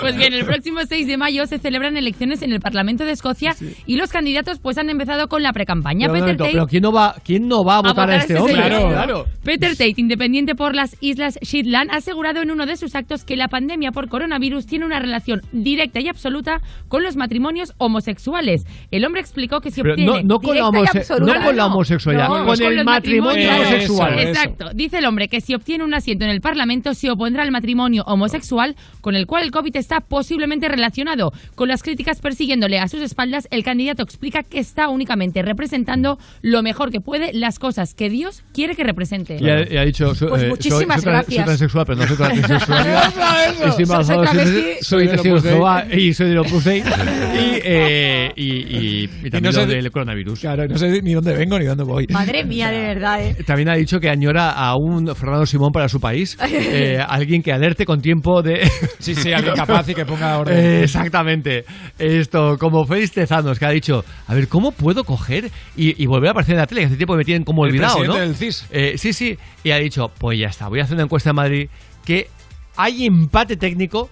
Pues 0.00 0.16
bien, 0.16 0.32
el 0.32 0.44
próximo 0.44 0.80
6 0.88 1.06
de 1.06 1.16
mayo 1.16 1.46
se 1.46 1.58
celebran 1.58 1.96
elecciones 1.96 2.42
en 2.42 2.52
el 2.52 2.60
Parlamento 2.60 3.04
de 3.04 3.12
Escocia 3.12 3.54
y 3.86 3.96
los 3.96 4.10
candidatos 4.10 4.58
pues 4.58 4.78
han 4.78 4.90
empezado 4.90 5.28
con 5.28 5.42
la 5.42 5.52
precampaña. 5.52 6.06
Peter 6.08 6.20
momento, 6.20 6.44
Tate 6.44 6.52
pero 6.54 6.66
¿quién 6.66 6.82
no 6.82 6.92
va, 6.92 7.14
quién 7.24 7.48
no 7.48 7.64
va 7.64 7.78
a 7.78 7.82
votar 7.82 8.10
a, 8.10 8.16
este 8.16 8.38
hombre? 8.38 8.54
señor. 8.62 9.26
Peter 9.44 9.70
Tate, 9.72 9.94
independiente 9.96 10.54
por 10.54 10.74
las 10.74 10.96
Islas 11.00 11.38
Shetland, 11.42 11.90
ha 11.90 11.96
asegurado 11.96 12.40
en 12.42 12.50
uno 12.50 12.66
de 12.66 12.76
sus 12.76 12.94
actos 12.94 13.24
que 13.24 13.36
la 13.36 13.48
pandemia 13.48 13.92
por 13.92 14.08
coronavirus 14.08 14.66
tiene 14.66 14.86
una 14.86 14.98
relación 14.98 15.42
directa 15.52 16.00
y 16.00 16.08
absoluta 16.08 16.60
con 16.88 17.02
los 17.02 17.16
matrimonios 17.16 17.74
homosexuales. 17.78 18.64
El 18.90 19.04
hombre 19.04 19.20
explicó 19.20 19.60
que 19.60 19.70
si 19.70 19.82
Pero 19.82 19.94
obtiene 19.94 20.22
no, 20.22 20.34
no 20.34 20.38
con 20.40 20.56
absoluta- 20.58 21.38
no 21.38 21.44
con 21.44 21.56
la 21.56 21.66
homosexualidad, 21.66 22.28
No, 22.28 22.46
con 22.46 22.62
el 22.62 22.84
matrimonio 22.84 23.50
homosexual. 23.54 24.18
Exacto. 24.18 24.70
Dice 24.74 24.98
el 24.98 25.06
hombre 25.06 25.28
que 25.28 25.40
si 25.40 25.54
obtiene 25.54 25.84
un 25.84 25.94
asiento 25.94 26.24
en 26.24 26.30
el 26.30 26.40
Parlamento 26.40 26.94
se 26.94 27.10
opondrá 27.26 27.42
al 27.42 27.50
matrimonio 27.50 28.04
homosexual 28.06 28.76
con 29.00 29.16
el 29.16 29.26
cual 29.26 29.42
el 29.42 29.50
COVID 29.50 29.74
está 29.76 29.98
posiblemente 30.00 30.68
relacionado. 30.68 31.32
Con 31.56 31.66
las 31.68 31.82
críticas 31.82 32.20
persiguiéndole 32.20 32.78
a 32.78 32.86
sus 32.86 33.00
espaldas, 33.00 33.48
el 33.50 33.64
candidato 33.64 34.04
explica 34.04 34.44
que 34.44 34.60
está 34.60 34.88
únicamente 34.88 35.42
representando 35.42 36.18
lo 36.42 36.62
mejor 36.62 36.92
que 36.92 37.00
puede 37.00 37.32
las 37.32 37.58
cosas 37.58 37.94
que 37.94 38.08
Dios 38.10 38.44
quiere 38.54 38.76
que 38.76 38.84
represente. 38.84 39.38
Y 39.40 39.48
ha, 39.50 39.68
y 39.72 39.76
ha 39.76 39.82
dicho, 39.82 40.14
so- 40.14 40.28
Pues 40.28 40.42
eh, 40.42 40.44
soy- 40.44 40.50
muchísimas 40.50 41.02
soy, 41.02 41.10
gracias. 41.12 41.34
soy 41.36 41.44
transexual, 41.44 41.84
pero 41.86 41.98
no 41.98 42.06
soy 42.06 42.16
transexual. 42.16 42.86
Soy 44.82 45.08
testigo 45.08 45.40
de 45.40 45.96
y 45.98 46.12
soy 46.14 46.28
del 46.28 46.38
Opus 46.38 46.64
Dei. 46.64 46.78
y, 46.80 47.60
eh, 47.64 48.32
y, 48.36 48.44
y, 48.44 49.04
y 49.24 49.30
también 49.30 49.52
no 49.54 49.60
lo 49.62 49.66
sé- 49.66 49.66
del 49.66 49.90
coronavirus. 49.90 50.40
Claro, 50.40 50.66
no 50.68 50.78
sé 50.78 51.02
ni 51.02 51.12
dónde 51.14 51.34
vengo 51.34 51.58
ni 51.58 51.64
dónde 51.64 51.82
voy. 51.84 52.06
Madre 52.10 52.44
mía, 52.44 52.70
de 52.70 52.78
verdad, 52.80 53.20
¿eh? 53.24 53.36
También 53.44 53.68
ha 53.70 53.74
dicho 53.74 53.98
que 53.98 54.08
añora 54.08 54.50
a 54.52 54.76
un 54.76 55.14
Fernando 55.16 55.46
Simón 55.46 55.72
para 55.72 55.88
su 55.88 55.98
país, 56.00 56.36
eh, 56.52 56.98
alguien 57.06 57.42
que 57.42 57.52
alerte 57.52 57.84
con 57.84 58.00
tiempo 58.00 58.42
de... 58.42 58.70
Sí, 58.98 59.14
sí, 59.14 59.32
alguien 59.32 59.54
capaz 59.54 59.88
y 59.88 59.94
que 59.94 60.04
ponga 60.04 60.38
orden. 60.38 60.56
Eh, 60.56 60.82
exactamente. 60.84 61.64
Esto, 61.98 62.56
como 62.58 62.84
Félix 62.84 63.12
Tezanos, 63.12 63.58
que 63.58 63.66
ha 63.66 63.70
dicho, 63.70 64.04
a 64.26 64.34
ver, 64.34 64.48
¿cómo 64.48 64.72
puedo 64.72 65.04
coger 65.04 65.50
y, 65.76 66.02
y 66.02 66.06
volver 66.06 66.28
a 66.28 66.30
aparecer 66.32 66.54
en 66.54 66.60
la 66.60 66.66
tele? 66.66 66.82
Que 66.82 66.86
hace 66.88 66.96
tiempo 66.96 67.14
que 67.14 67.18
me 67.18 67.24
tienen 67.24 67.44
como 67.44 67.64
El 67.64 67.70
olvidado, 67.70 67.98
¿no? 68.04 68.14
presidente 68.14 68.26
del 68.26 68.36
CIS. 68.36 68.66
Eh, 68.70 68.94
sí, 68.98 69.12
sí. 69.12 69.38
Y 69.64 69.70
ha 69.70 69.78
dicho, 69.78 70.10
pues 70.18 70.38
ya 70.38 70.48
está, 70.48 70.68
voy 70.68 70.80
a 70.80 70.84
hacer 70.84 70.94
una 70.94 71.04
encuesta 71.04 71.30
en 71.30 71.36
Madrid 71.36 71.68
que 72.04 72.28
hay 72.76 73.06
empate 73.06 73.56
técnico. 73.56 74.08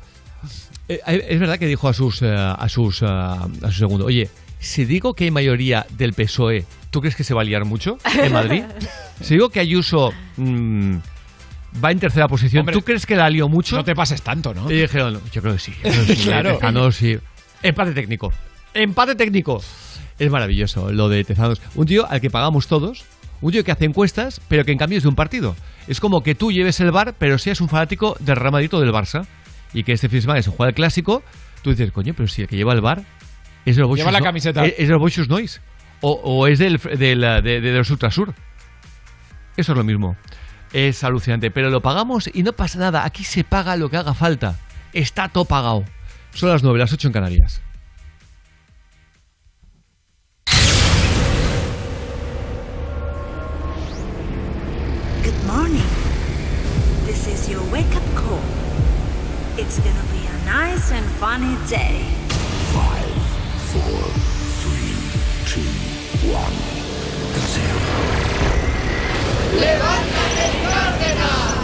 Eh, 0.88 1.00
es 1.28 1.40
verdad 1.40 1.58
que 1.58 1.66
dijo 1.66 1.88
a 1.88 1.94
sus, 1.94 2.20
eh, 2.22 2.34
a 2.34 2.68
sus, 2.68 3.02
eh, 3.02 3.06
a 3.06 3.48
su 3.70 3.78
segundo, 3.78 4.04
oye, 4.04 4.28
si 4.58 4.84
digo 4.84 5.14
que 5.14 5.24
hay 5.24 5.30
mayoría 5.30 5.86
del 5.90 6.12
PSOE, 6.12 6.64
¿tú 6.90 7.00
crees 7.00 7.16
que 7.16 7.24
se 7.24 7.34
va 7.34 7.42
a 7.42 7.44
liar 7.44 7.64
mucho 7.64 7.98
en 8.18 8.32
Madrid? 8.32 8.64
si 9.20 9.34
digo 9.34 9.48
que 9.48 9.60
Ayuso 9.60 10.12
mm, 10.36 10.96
va 11.82 11.90
en 11.90 11.98
tercera 11.98 12.28
posición, 12.28 12.60
Hombre, 12.60 12.74
¿tú 12.74 12.82
crees 12.82 13.06
que 13.06 13.16
la 13.16 13.28
lió 13.30 13.48
mucho? 13.48 13.76
No 13.76 13.84
te 13.84 13.94
pases 13.94 14.22
tanto, 14.22 14.52
¿no? 14.54 14.70
Y 14.70 14.80
dijeron, 14.82 15.20
yo 15.32 15.40
creo 15.42 15.54
que 15.54 15.60
sí. 15.60 15.72
creo 15.82 16.06
que 16.06 16.16
sí, 16.16 16.24
Claro. 16.24 16.54
Tezanos, 16.54 16.96
sí. 16.96 17.18
Empate 17.62 17.92
técnico. 17.92 18.32
Empate 18.74 19.14
técnico. 19.14 19.62
Es 20.18 20.30
maravilloso 20.30 20.92
lo 20.92 21.08
de 21.08 21.24
Tezanos. 21.24 21.60
Un 21.74 21.86
tío 21.86 22.08
al 22.08 22.20
que 22.20 22.30
pagamos 22.30 22.68
todos. 22.68 23.04
Un 23.40 23.52
tío 23.52 23.64
que 23.64 23.72
hace 23.72 23.84
encuestas, 23.84 24.40
pero 24.48 24.64
que 24.64 24.72
en 24.72 24.78
cambio 24.78 24.96
es 24.98 25.02
de 25.02 25.08
un 25.08 25.16
partido. 25.16 25.56
Es 25.88 26.00
como 26.00 26.22
que 26.22 26.34
tú 26.34 26.50
lleves 26.52 26.78
el 26.80 26.90
bar, 26.92 27.14
pero 27.18 27.36
seas 27.38 27.60
un 27.60 27.68
fanático 27.68 28.16
del 28.20 28.36
Real 28.36 28.52
Madrid 28.52 28.72
o 28.72 28.80
del 28.80 28.92
Barça. 28.92 29.26
Y 29.72 29.82
que 29.84 29.92
este 29.92 30.08
fin 30.08 30.18
de 30.18 30.22
semana 30.22 30.42
se 30.42 30.50
juega 30.50 30.68
el 30.70 30.74
clásico. 30.74 31.22
Tú 31.62 31.70
dices, 31.70 31.90
coño, 31.92 32.14
pero 32.16 32.28
si 32.28 32.42
el 32.42 32.48
que 32.48 32.56
lleva 32.56 32.72
el 32.72 32.80
bar 32.80 33.02
es 33.66 33.76
los 33.76 33.94
Lleva 33.96 34.12
la 34.12 34.20
No- 34.20 34.24
camiseta. 34.24 34.64
Es, 34.64 34.74
es 34.78 34.88
los 34.88 34.98
Boixos 35.00 35.28
Noise. 35.28 35.60
O, 36.00 36.12
o 36.12 36.46
es 36.46 36.58
del, 36.58 36.78
del, 36.98 37.20
de, 37.20 37.60
de 37.60 37.72
los 37.72 37.90
Ultrasur. 37.90 38.34
Eso 39.56 39.72
es 39.72 39.78
lo 39.78 39.84
mismo. 39.84 40.16
Es 40.74 41.04
alucinante, 41.04 41.52
pero 41.52 41.70
lo 41.70 41.80
pagamos 41.82 42.28
y 42.34 42.42
no 42.42 42.52
pasa 42.52 42.80
nada. 42.80 43.04
Aquí 43.04 43.22
se 43.22 43.44
paga 43.44 43.76
lo 43.76 43.88
que 43.88 43.96
haga 43.96 44.12
falta. 44.12 44.58
Está 44.92 45.28
todo 45.28 45.44
pagado. 45.44 45.84
Son 46.32 46.48
las 46.48 46.64
9, 46.64 46.76
las 46.80 46.92
8 46.92 47.06
en 47.06 47.12
Canarias. 47.12 47.60
Good 55.22 55.44
morning. 55.46 55.86
This 57.06 57.28
is 57.28 57.48
your 57.48 57.62
wake 57.70 57.94
up 57.94 58.02
call. 58.16 58.42
It's 59.56 59.78
gonna 59.78 60.02
be 60.10 60.26
a 60.26 60.44
nice 60.44 60.90
and 60.90 61.06
funny 61.20 61.54
day. 61.70 62.02
Five, 62.74 63.14
four, 63.70 64.10
three, 64.58 64.90
two, 65.46 66.32
one, 66.34 66.52
zero. 67.46 68.13
¡Levántate, 69.60 70.46
Cárdenas! 70.68 71.54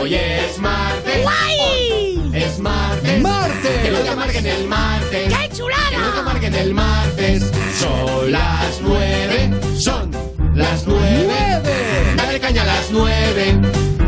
Hoy 0.00 0.14
es 0.14 0.58
martes. 0.58 1.22
¡Guay! 1.22 2.30
Es 2.34 2.58
martes. 2.58 3.22
¡Martes! 3.22 3.82
Que 3.82 3.90
no 3.90 3.98
te 3.98 4.08
amarguen 4.08 4.46
el 4.46 4.66
martes. 4.66 5.32
¡Qué 5.32 5.56
chulada! 5.56 5.90
Que 5.90 5.96
no 5.98 6.10
te 6.10 6.18
amarguen 6.20 6.54
el 6.54 6.74
martes. 6.74 7.50
Son 7.78 8.32
las 8.32 8.80
nueve. 8.82 9.50
Son 9.78 10.10
las 10.54 10.86
nueve. 10.86 11.24
¡Nueve! 11.26 12.14
Dale 12.16 12.40
caña 12.40 12.62
a 12.62 12.66
las 12.66 12.90
nueve. 12.90 13.60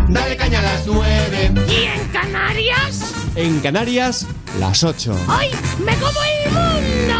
Dale 0.09 0.37
caña 0.37 0.59
a 0.61 0.63
las 0.63 0.87
nueve. 0.87 1.53
¿Y 1.69 1.85
en 1.85 2.09
Canarias? 2.09 3.13
En 3.35 3.61
Canarias, 3.61 4.27
las 4.59 4.83
8. 4.83 5.15
¡Hoy 5.29 5.51
me 5.85 5.95
como 5.97 6.21
el 6.23 6.53
mundo! 6.53 7.15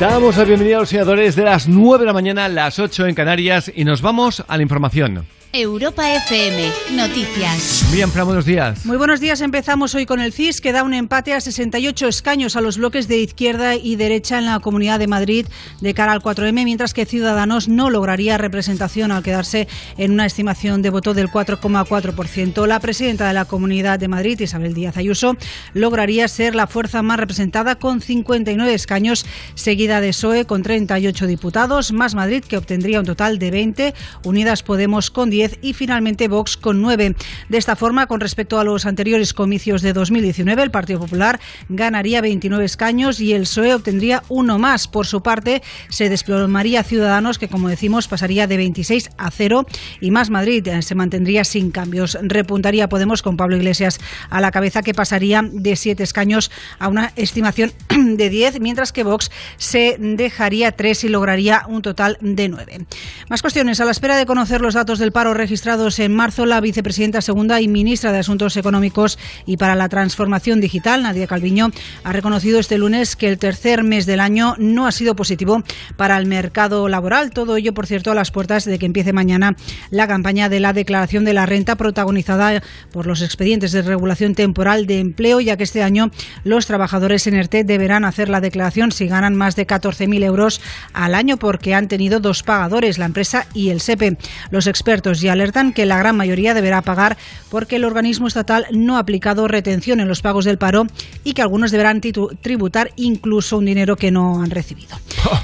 Damos 0.00 0.38
la 0.38 0.44
bienvenida 0.44 0.76
a 0.76 0.80
los 0.80 0.88
seguidores 0.88 1.36
de 1.36 1.42
las 1.42 1.68
9 1.68 1.98
de 1.98 2.06
la 2.06 2.14
mañana, 2.14 2.48
las 2.48 2.78
8 2.78 3.08
en 3.08 3.14
Canarias, 3.14 3.70
y 3.74 3.84
nos 3.84 4.00
vamos 4.00 4.42
a 4.48 4.56
la 4.56 4.62
información. 4.62 5.26
Europa 5.52 6.14
FM, 6.14 6.70
noticias. 6.92 7.84
Miriam 7.90 8.08
Fran, 8.12 8.24
buenos 8.24 8.44
días. 8.44 8.86
Muy 8.86 8.96
buenos 8.96 9.18
días. 9.18 9.40
Empezamos 9.40 9.96
hoy 9.96 10.06
con 10.06 10.20
el 10.20 10.32
CIS, 10.32 10.60
que 10.60 10.70
da 10.70 10.84
un 10.84 10.94
empate 10.94 11.34
a 11.34 11.40
68 11.40 12.06
escaños 12.06 12.54
a 12.54 12.60
los 12.60 12.78
bloques 12.78 13.08
de 13.08 13.18
izquierda 13.18 13.74
y 13.74 13.96
derecha 13.96 14.38
en 14.38 14.46
la 14.46 14.60
Comunidad 14.60 15.00
de 15.00 15.08
Madrid 15.08 15.46
de 15.80 15.92
cara 15.92 16.12
al 16.12 16.22
4M, 16.22 16.64
mientras 16.64 16.94
que 16.94 17.04
Ciudadanos 17.04 17.66
no 17.66 17.90
lograría 17.90 18.38
representación 18.38 19.10
al 19.10 19.24
quedarse 19.24 19.66
en 19.98 20.12
una 20.12 20.24
estimación 20.24 20.82
de 20.82 20.90
voto 20.90 21.14
del 21.14 21.26
4,4%. 21.26 22.66
La 22.68 22.78
presidenta 22.78 23.26
de 23.26 23.34
la 23.34 23.44
Comunidad 23.44 23.98
de 23.98 24.06
Madrid, 24.06 24.38
Isabel 24.38 24.72
Díaz 24.72 24.98
Ayuso, 24.98 25.36
lograría 25.74 26.28
ser 26.28 26.54
la 26.54 26.68
fuerza 26.68 27.02
más 27.02 27.18
representada 27.18 27.74
con 27.74 28.00
59 28.00 28.72
escaños, 28.72 29.26
seguida 29.56 30.00
de 30.00 30.10
PSOE 30.10 30.44
con 30.44 30.62
38 30.62 31.26
diputados, 31.26 31.90
más 31.90 32.14
Madrid, 32.14 32.44
que 32.44 32.56
obtendría 32.56 33.00
un 33.00 33.06
total 33.06 33.40
de 33.40 33.50
20, 33.50 33.94
Unidas 34.22 34.62
Podemos 34.62 35.10
con 35.10 35.28
10 35.28 35.39
y 35.62 35.72
finalmente 35.72 36.28
Vox 36.28 36.56
con 36.56 36.82
9. 36.82 37.14
De 37.48 37.58
esta 37.58 37.76
forma, 37.76 38.06
con 38.06 38.20
respecto 38.20 38.58
a 38.58 38.64
los 38.64 38.86
anteriores 38.86 39.32
comicios 39.32 39.82
de 39.82 39.92
2019, 39.92 40.62
el 40.62 40.70
Partido 40.70 41.00
Popular 41.00 41.40
ganaría 41.68 42.20
29 42.20 42.64
escaños 42.64 43.20
y 43.20 43.32
el 43.32 43.42
PSOE 43.42 43.74
obtendría 43.74 44.22
uno 44.28 44.58
más. 44.58 44.88
Por 44.88 45.06
su 45.06 45.22
parte, 45.22 45.62
se 45.88 46.08
desplomaría 46.08 46.82
Ciudadanos, 46.82 47.38
que 47.38 47.48
como 47.48 47.68
decimos 47.68 48.08
pasaría 48.08 48.46
de 48.46 48.56
26 48.56 49.10
a 49.16 49.30
0 49.30 49.66
y 50.00 50.10
más 50.10 50.30
Madrid 50.30 50.66
eh, 50.68 50.82
se 50.82 50.94
mantendría 50.94 51.44
sin 51.44 51.70
cambios. 51.70 52.18
Repuntaría 52.22 52.88
Podemos 52.88 53.22
con 53.22 53.36
Pablo 53.36 53.56
Iglesias 53.56 54.00
a 54.28 54.40
la 54.40 54.50
cabeza, 54.50 54.82
que 54.82 54.94
pasaría 54.94 55.42
de 55.42 55.76
7 55.76 56.02
escaños 56.02 56.50
a 56.78 56.88
una 56.88 57.12
estimación 57.16 57.72
de 57.88 58.28
10, 58.28 58.60
mientras 58.60 58.92
que 58.92 59.04
Vox 59.04 59.30
se 59.56 59.96
dejaría 59.98 60.72
3 60.72 61.04
y 61.04 61.08
lograría 61.08 61.64
un 61.68 61.82
total 61.82 62.18
de 62.20 62.48
9. 62.48 62.86
Más 63.28 63.42
cuestiones. 63.42 63.80
A 63.80 63.84
la 63.84 63.90
espera 63.90 64.16
de 64.16 64.26
conocer 64.26 64.60
los 64.60 64.74
datos 64.74 64.98
del 64.98 65.12
paro 65.12 65.29
registrados 65.34 65.98
en 65.98 66.14
marzo, 66.14 66.46
la 66.46 66.60
vicepresidenta 66.60 67.20
segunda 67.20 67.60
y 67.60 67.68
ministra 67.68 68.12
de 68.12 68.18
Asuntos 68.18 68.56
Económicos 68.56 69.18
y 69.46 69.56
para 69.56 69.74
la 69.74 69.88
Transformación 69.88 70.60
Digital, 70.60 71.02
Nadia 71.02 71.26
Calviño, 71.26 71.70
ha 72.04 72.12
reconocido 72.12 72.58
este 72.58 72.78
lunes 72.78 73.16
que 73.16 73.28
el 73.28 73.38
tercer 73.38 73.82
mes 73.82 74.06
del 74.06 74.20
año 74.20 74.54
no 74.58 74.86
ha 74.86 74.92
sido 74.92 75.16
positivo 75.16 75.62
para 75.96 76.16
el 76.16 76.26
mercado 76.26 76.88
laboral. 76.88 77.30
Todo 77.30 77.56
ello, 77.56 77.74
por 77.74 77.86
cierto, 77.86 78.10
a 78.10 78.14
las 78.14 78.30
puertas 78.30 78.64
de 78.64 78.78
que 78.78 78.86
empiece 78.86 79.12
mañana 79.12 79.56
la 79.90 80.08
campaña 80.08 80.48
de 80.48 80.60
la 80.60 80.72
declaración 80.72 81.24
de 81.24 81.34
la 81.34 81.46
renta 81.46 81.76
protagonizada 81.76 82.62
por 82.92 83.06
los 83.06 83.22
expedientes 83.22 83.72
de 83.72 83.82
regulación 83.82 84.34
temporal 84.34 84.86
de 84.86 85.00
empleo, 85.00 85.40
ya 85.40 85.56
que 85.56 85.64
este 85.64 85.82
año 85.82 86.10
los 86.44 86.66
trabajadores 86.66 87.26
en 87.26 87.34
ERTE 87.34 87.64
deberán 87.64 88.04
hacer 88.04 88.28
la 88.28 88.40
declaración 88.40 88.92
si 88.92 89.06
ganan 89.06 89.34
más 89.34 89.56
de 89.56 89.66
14.000 89.66 90.24
euros 90.24 90.60
al 90.92 91.14
año 91.14 91.36
porque 91.36 91.74
han 91.74 91.88
tenido 91.88 92.20
dos 92.20 92.42
pagadores, 92.42 92.98
la 92.98 93.06
empresa 93.06 93.46
y 93.54 93.70
el 93.70 93.80
SEPE. 93.80 94.16
Los 94.50 94.66
expertos 94.66 95.19
ya 95.20 95.32
alertan 95.32 95.72
que 95.72 95.86
la 95.86 95.98
gran 95.98 96.16
mayoría 96.16 96.54
deberá 96.54 96.82
pagar 96.82 97.16
porque 97.50 97.76
el 97.76 97.84
organismo 97.84 98.26
estatal 98.28 98.66
no 98.72 98.96
ha 98.96 99.00
aplicado 99.00 99.48
retención 99.48 100.00
en 100.00 100.08
los 100.08 100.22
pagos 100.22 100.44
del 100.44 100.58
paro 100.58 100.86
y 101.24 101.34
que 101.34 101.42
algunos 101.42 101.70
deberán 101.70 102.00
tributar 102.00 102.90
incluso 102.96 103.58
un 103.58 103.64
dinero 103.66 103.96
que 103.96 104.10
no 104.10 104.42
han 104.42 104.50
recibido. 104.50 104.96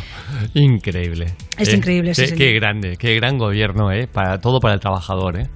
Increíble. 0.54 1.34
Es 1.58 1.68
Eh, 1.68 1.76
increíble, 1.76 2.14
sí, 2.14 2.22
Qué, 2.22 2.26
señor. 2.28 2.38
qué 2.38 2.52
grande, 2.52 2.96
qué 2.98 3.14
gran 3.14 3.38
gobierno, 3.38 3.92
¿eh? 3.92 4.06
Para, 4.06 4.38
todo 4.40 4.60
para 4.60 4.74
el 4.74 4.80
trabajador, 4.80 5.38
¿eh? 5.38 5.48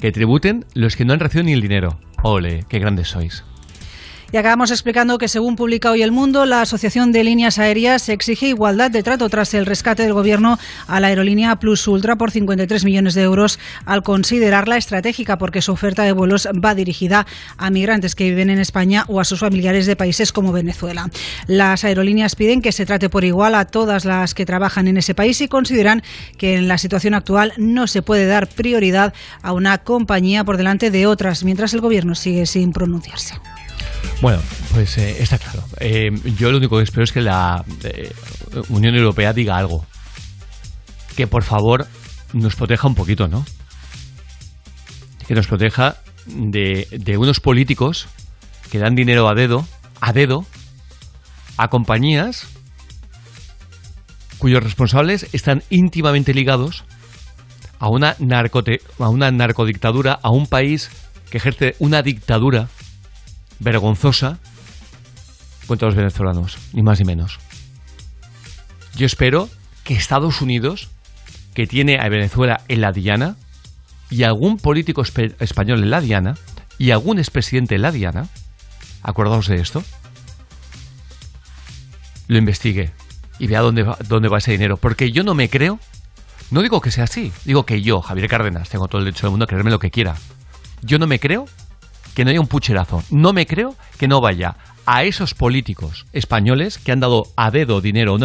Que 0.00 0.12
tributen 0.12 0.64
los 0.74 0.96
que 0.96 1.04
no 1.04 1.12
han 1.12 1.20
recibido 1.20 1.44
ni 1.46 1.52
el 1.52 1.60
dinero. 1.60 1.98
Ole, 2.22 2.64
qué 2.68 2.78
grandes 2.78 3.08
sois. 3.08 3.44
Y 4.32 4.36
acabamos 4.36 4.70
explicando 4.70 5.18
que, 5.18 5.26
según 5.26 5.56
publica 5.56 5.90
hoy 5.90 6.02
El 6.02 6.12
Mundo, 6.12 6.46
la 6.46 6.62
Asociación 6.62 7.10
de 7.10 7.24
Líneas 7.24 7.58
Aéreas 7.58 8.08
exige 8.08 8.46
igualdad 8.46 8.88
de 8.88 9.02
trato 9.02 9.28
tras 9.28 9.54
el 9.54 9.66
rescate 9.66 10.04
del 10.04 10.12
Gobierno 10.12 10.56
a 10.86 11.00
la 11.00 11.08
aerolínea 11.08 11.56
Plus 11.56 11.88
Ultra 11.88 12.14
por 12.14 12.30
53 12.30 12.84
millones 12.84 13.14
de 13.14 13.22
euros 13.22 13.58
al 13.86 14.04
considerarla 14.04 14.76
estratégica 14.76 15.36
porque 15.36 15.62
su 15.62 15.72
oferta 15.72 16.04
de 16.04 16.12
vuelos 16.12 16.46
va 16.64 16.76
dirigida 16.76 17.26
a 17.56 17.70
migrantes 17.70 18.14
que 18.14 18.30
viven 18.30 18.50
en 18.50 18.60
España 18.60 19.04
o 19.08 19.18
a 19.18 19.24
sus 19.24 19.40
familiares 19.40 19.86
de 19.86 19.96
países 19.96 20.32
como 20.32 20.52
Venezuela. 20.52 21.10
Las 21.48 21.82
aerolíneas 21.82 22.36
piden 22.36 22.62
que 22.62 22.70
se 22.70 22.86
trate 22.86 23.08
por 23.08 23.24
igual 23.24 23.56
a 23.56 23.64
todas 23.64 24.04
las 24.04 24.34
que 24.34 24.46
trabajan 24.46 24.86
en 24.86 24.96
ese 24.96 25.12
país 25.16 25.40
y 25.40 25.48
consideran 25.48 26.04
que 26.38 26.54
en 26.54 26.68
la 26.68 26.78
situación 26.78 27.14
actual 27.14 27.52
no 27.56 27.88
se 27.88 28.02
puede 28.02 28.26
dar 28.26 28.46
prioridad 28.46 29.12
a 29.42 29.52
una 29.52 29.78
compañía 29.78 30.44
por 30.44 30.56
delante 30.56 30.92
de 30.92 31.08
otras, 31.08 31.42
mientras 31.42 31.74
el 31.74 31.80
Gobierno 31.80 32.14
sigue 32.14 32.46
sin 32.46 32.72
pronunciarse. 32.72 33.34
Bueno, 34.20 34.40
pues 34.74 34.98
eh, 34.98 35.16
está 35.22 35.38
claro. 35.38 35.64
Eh, 35.78 36.10
yo 36.36 36.50
lo 36.50 36.58
único 36.58 36.76
que 36.76 36.82
espero 36.84 37.04
es 37.04 37.12
que 37.12 37.20
la 37.22 37.64
eh, 37.84 38.12
Unión 38.68 38.94
Europea 38.94 39.32
diga 39.32 39.56
algo. 39.56 39.86
Que 41.16 41.26
por 41.26 41.42
favor 41.42 41.86
nos 42.32 42.54
proteja 42.54 42.86
un 42.86 42.94
poquito, 42.94 43.28
¿no? 43.28 43.44
Que 45.26 45.34
nos 45.34 45.46
proteja 45.46 45.96
de, 46.26 46.86
de 46.90 47.16
unos 47.16 47.40
políticos 47.40 48.08
que 48.70 48.78
dan 48.78 48.94
dinero 48.94 49.28
a 49.28 49.34
dedo, 49.34 49.66
a 50.00 50.12
dedo, 50.12 50.44
a 51.56 51.68
compañías 51.68 52.46
cuyos 54.38 54.62
responsables 54.62 55.26
están 55.32 55.62
íntimamente 55.68 56.32
ligados 56.32 56.84
a 57.78 57.88
una, 57.88 58.16
narcote- 58.18 58.80
a 58.98 59.08
una 59.08 59.30
narcodictadura, 59.30 60.18
a 60.22 60.30
un 60.30 60.46
país 60.46 60.90
que 61.30 61.36
ejerce 61.38 61.74
una 61.78 62.02
dictadura 62.02 62.68
vergonzosa 63.60 64.38
contra 65.66 65.86
los 65.86 65.94
venezolanos, 65.94 66.58
ni 66.72 66.82
más 66.82 66.98
ni 66.98 67.04
menos. 67.04 67.38
Yo 68.96 69.06
espero 69.06 69.48
que 69.84 69.94
Estados 69.94 70.42
Unidos, 70.42 70.88
que 71.54 71.66
tiene 71.66 72.00
a 72.00 72.08
Venezuela 72.08 72.62
en 72.68 72.80
la 72.80 72.92
diana, 72.92 73.36
y 74.10 74.24
algún 74.24 74.56
político 74.56 75.02
español 75.02 75.84
en 75.84 75.90
la 75.90 76.00
diana, 76.00 76.34
y 76.78 76.90
algún 76.90 77.18
expresidente 77.18 77.76
en 77.76 77.82
la 77.82 77.92
diana, 77.92 78.28
acordaos 79.02 79.46
de 79.46 79.56
esto, 79.56 79.84
lo 82.26 82.38
investigue 82.38 82.90
y 83.38 83.46
vea 83.46 83.60
dónde 83.60 83.82
va, 83.82 83.96
dónde 84.08 84.28
va 84.28 84.38
ese 84.38 84.52
dinero. 84.52 84.76
Porque 84.76 85.12
yo 85.12 85.22
no 85.22 85.34
me 85.34 85.48
creo, 85.48 85.78
no 86.50 86.62
digo 86.62 86.80
que 86.80 86.90
sea 86.90 87.04
así, 87.04 87.32
digo 87.44 87.64
que 87.64 87.82
yo, 87.82 88.00
Javier 88.00 88.28
Cárdenas, 88.28 88.68
tengo 88.68 88.88
todo 88.88 88.98
el 88.98 89.04
derecho 89.04 89.26
del 89.26 89.30
mundo 89.30 89.44
a 89.44 89.46
creerme 89.46 89.70
lo 89.70 89.78
que 89.78 89.90
quiera. 89.90 90.16
Yo 90.82 90.98
no 90.98 91.06
me 91.06 91.20
creo 91.20 91.46
que 92.20 92.24
no 92.26 92.30
haya 92.32 92.40
un 92.40 92.48
pucherazo. 92.48 93.02
No 93.10 93.32
me 93.32 93.46
creo 93.46 93.74
que 93.98 94.06
no 94.06 94.20
vaya 94.20 94.56
a 94.84 95.04
esos 95.04 95.32
políticos 95.32 96.04
españoles 96.12 96.76
que 96.76 96.92
han 96.92 97.00
dado 97.00 97.22
a 97.34 97.50
dedo 97.50 97.80
dinero 97.80 98.12
a 98.12 98.16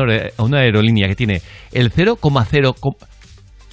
una, 0.43 0.57
aerolínea 0.59 1.07
que 1.07 1.15
tiene 1.15 1.41
el 1.72 1.93
0,0... 1.93 2.75
co- 2.77 2.98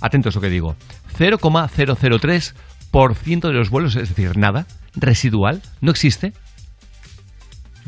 Atentos 0.00 0.36
a 0.36 0.38
lo 0.38 0.42
que 0.42 0.48
digo. 0.48 0.76
0,003% 1.18 3.40
de 3.48 3.52
los 3.52 3.68
vuelos, 3.70 3.96
es 3.96 4.10
decir, 4.10 4.36
nada, 4.36 4.66
residual, 4.94 5.60
no 5.80 5.90
existe. 5.90 6.32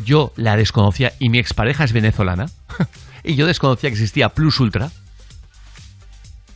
Yo 0.05 0.33
la 0.35 0.57
desconocía 0.57 1.13
y 1.21 1.29
mi 1.29 1.39
expareja 1.39 1.85
es 1.85 1.93
venezolana. 1.93 2.47
y 3.23 3.37
yo 3.37 3.47
desconocía 3.47 3.91
que 3.91 3.95
existía 3.95 4.31
Plus 4.31 4.59
Ultra. 4.59 4.91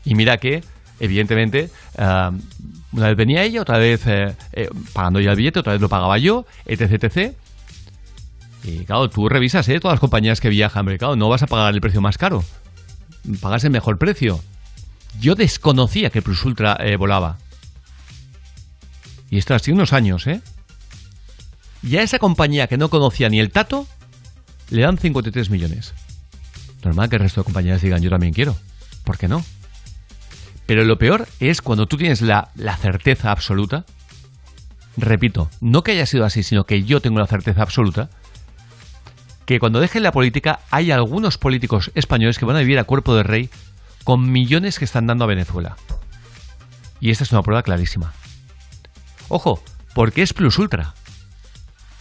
Y 0.05 0.17
mira 0.17 0.39
que, 0.39 0.65
evidentemente, 1.01 1.71
ah, 1.97 2.33
una 2.93 3.07
vez 3.09 3.17
venía 3.17 3.43
ella, 3.43 3.63
otra 3.63 3.79
vez 3.79 4.07
eh, 4.07 4.35
eh, 4.53 4.69
pagando 4.93 5.21
ya 5.21 5.31
el 5.31 5.37
billete, 5.37 5.61
otra 5.61 5.73
vez 5.73 5.83
lo 5.83 5.89
pagaba 5.89 6.19
yo, 6.19 6.47
etc, 6.67 7.05
etc. 7.05 7.35
Y 8.65 8.85
claro, 8.85 9.09
tú 9.09 9.29
revisas, 9.29 9.69
¿eh? 9.69 9.79
Todas 9.81 9.95
las 9.95 10.01
compañías 10.01 10.41
que 10.41 10.49
viajan, 10.49 10.85
pero 10.85 10.99
claro, 10.99 11.17
no 11.17 11.29
vas 11.29 11.43
a 11.43 11.47
pagar 11.47 11.75
el 11.75 11.81
precio 11.81 12.01
más 12.01 12.19
caro. 12.19 12.45
Pagas 13.41 13.65
el 13.65 13.71
mejor 13.71 13.99
precio. 13.99 14.41
Yo 15.21 15.35
desconocía 15.35 16.11
que 16.11 16.23
Plus 16.23 16.45
Ultra 16.45 16.77
eh, 16.81 16.97
volaba. 16.97 17.39
Y 19.31 19.39
esto 19.39 19.55
ha 19.55 19.61
unos 19.69 19.93
años, 19.93 20.27
¿eh? 20.27 20.41
Y 21.83 21.97
a 21.97 22.03
esa 22.03 22.19
compañía 22.19 22.67
que 22.67 22.79
no 22.79 22.89
conocía 22.89 23.29
ni 23.29 23.39
el 23.39 23.51
tato, 23.51 23.87
le 24.71 24.83
dan 24.83 24.99
53 24.99 25.51
millones. 25.51 25.95
Normal 26.83 27.09
que 27.09 27.17
el 27.17 27.23
resto 27.23 27.43
de 27.43 27.45
compañías 27.45 27.83
digan, 27.83 28.03
yo 28.03 28.11
también 28.11 28.33
quiero. 28.33 28.57
¿Por 29.05 29.19
qué 29.19 29.29
no? 29.29 29.45
Pero 30.69 30.85
lo 30.85 30.99
peor 30.99 31.27
es 31.41 31.63
cuando 31.63 31.89
tú 31.89 31.97
tienes 31.97 32.21
la, 32.21 32.51
la 32.55 32.77
certeza 32.77 33.31
absoluta. 33.31 33.87
Repito, 34.99 35.49
no 35.63 35.83
que 35.83 35.93
haya 35.93 36.05
sido 36.05 36.27
así, 36.27 36.43
sino 36.43 36.65
que 36.65 36.83
yo 36.83 37.01
tengo 37.01 37.19
la 37.19 37.27
certeza 37.27 37.63
absoluta 37.63 38.11
que 39.47 39.61
cuando 39.61 39.81
dejen 39.81 40.03
la 40.03 40.13
política 40.13 40.61
hay 40.71 40.91
algunos 40.91 41.39
políticos 41.39 41.91
españoles 41.95 42.39
que 42.39 42.45
van 42.45 42.57
a 42.57 42.59
vivir 42.59 42.79
a 42.79 42.85
cuerpo 42.85 43.17
de 43.17 43.23
rey 43.23 43.49
con 44.05 44.31
millones 44.31 44.79
que 44.79 44.85
están 44.85 45.07
dando 45.07 45.25
a 45.25 45.29
Venezuela. 45.29 45.79
Y 47.01 47.13
esta 47.13 47.25
es 47.25 47.33
una 47.33 47.43
prueba 47.43 47.63
clarísima. 47.63 48.13
Ojo, 49.29 49.63
porque 49.95 50.21
es 50.21 50.35
Plus 50.35 50.59
Ultra. 50.59 50.93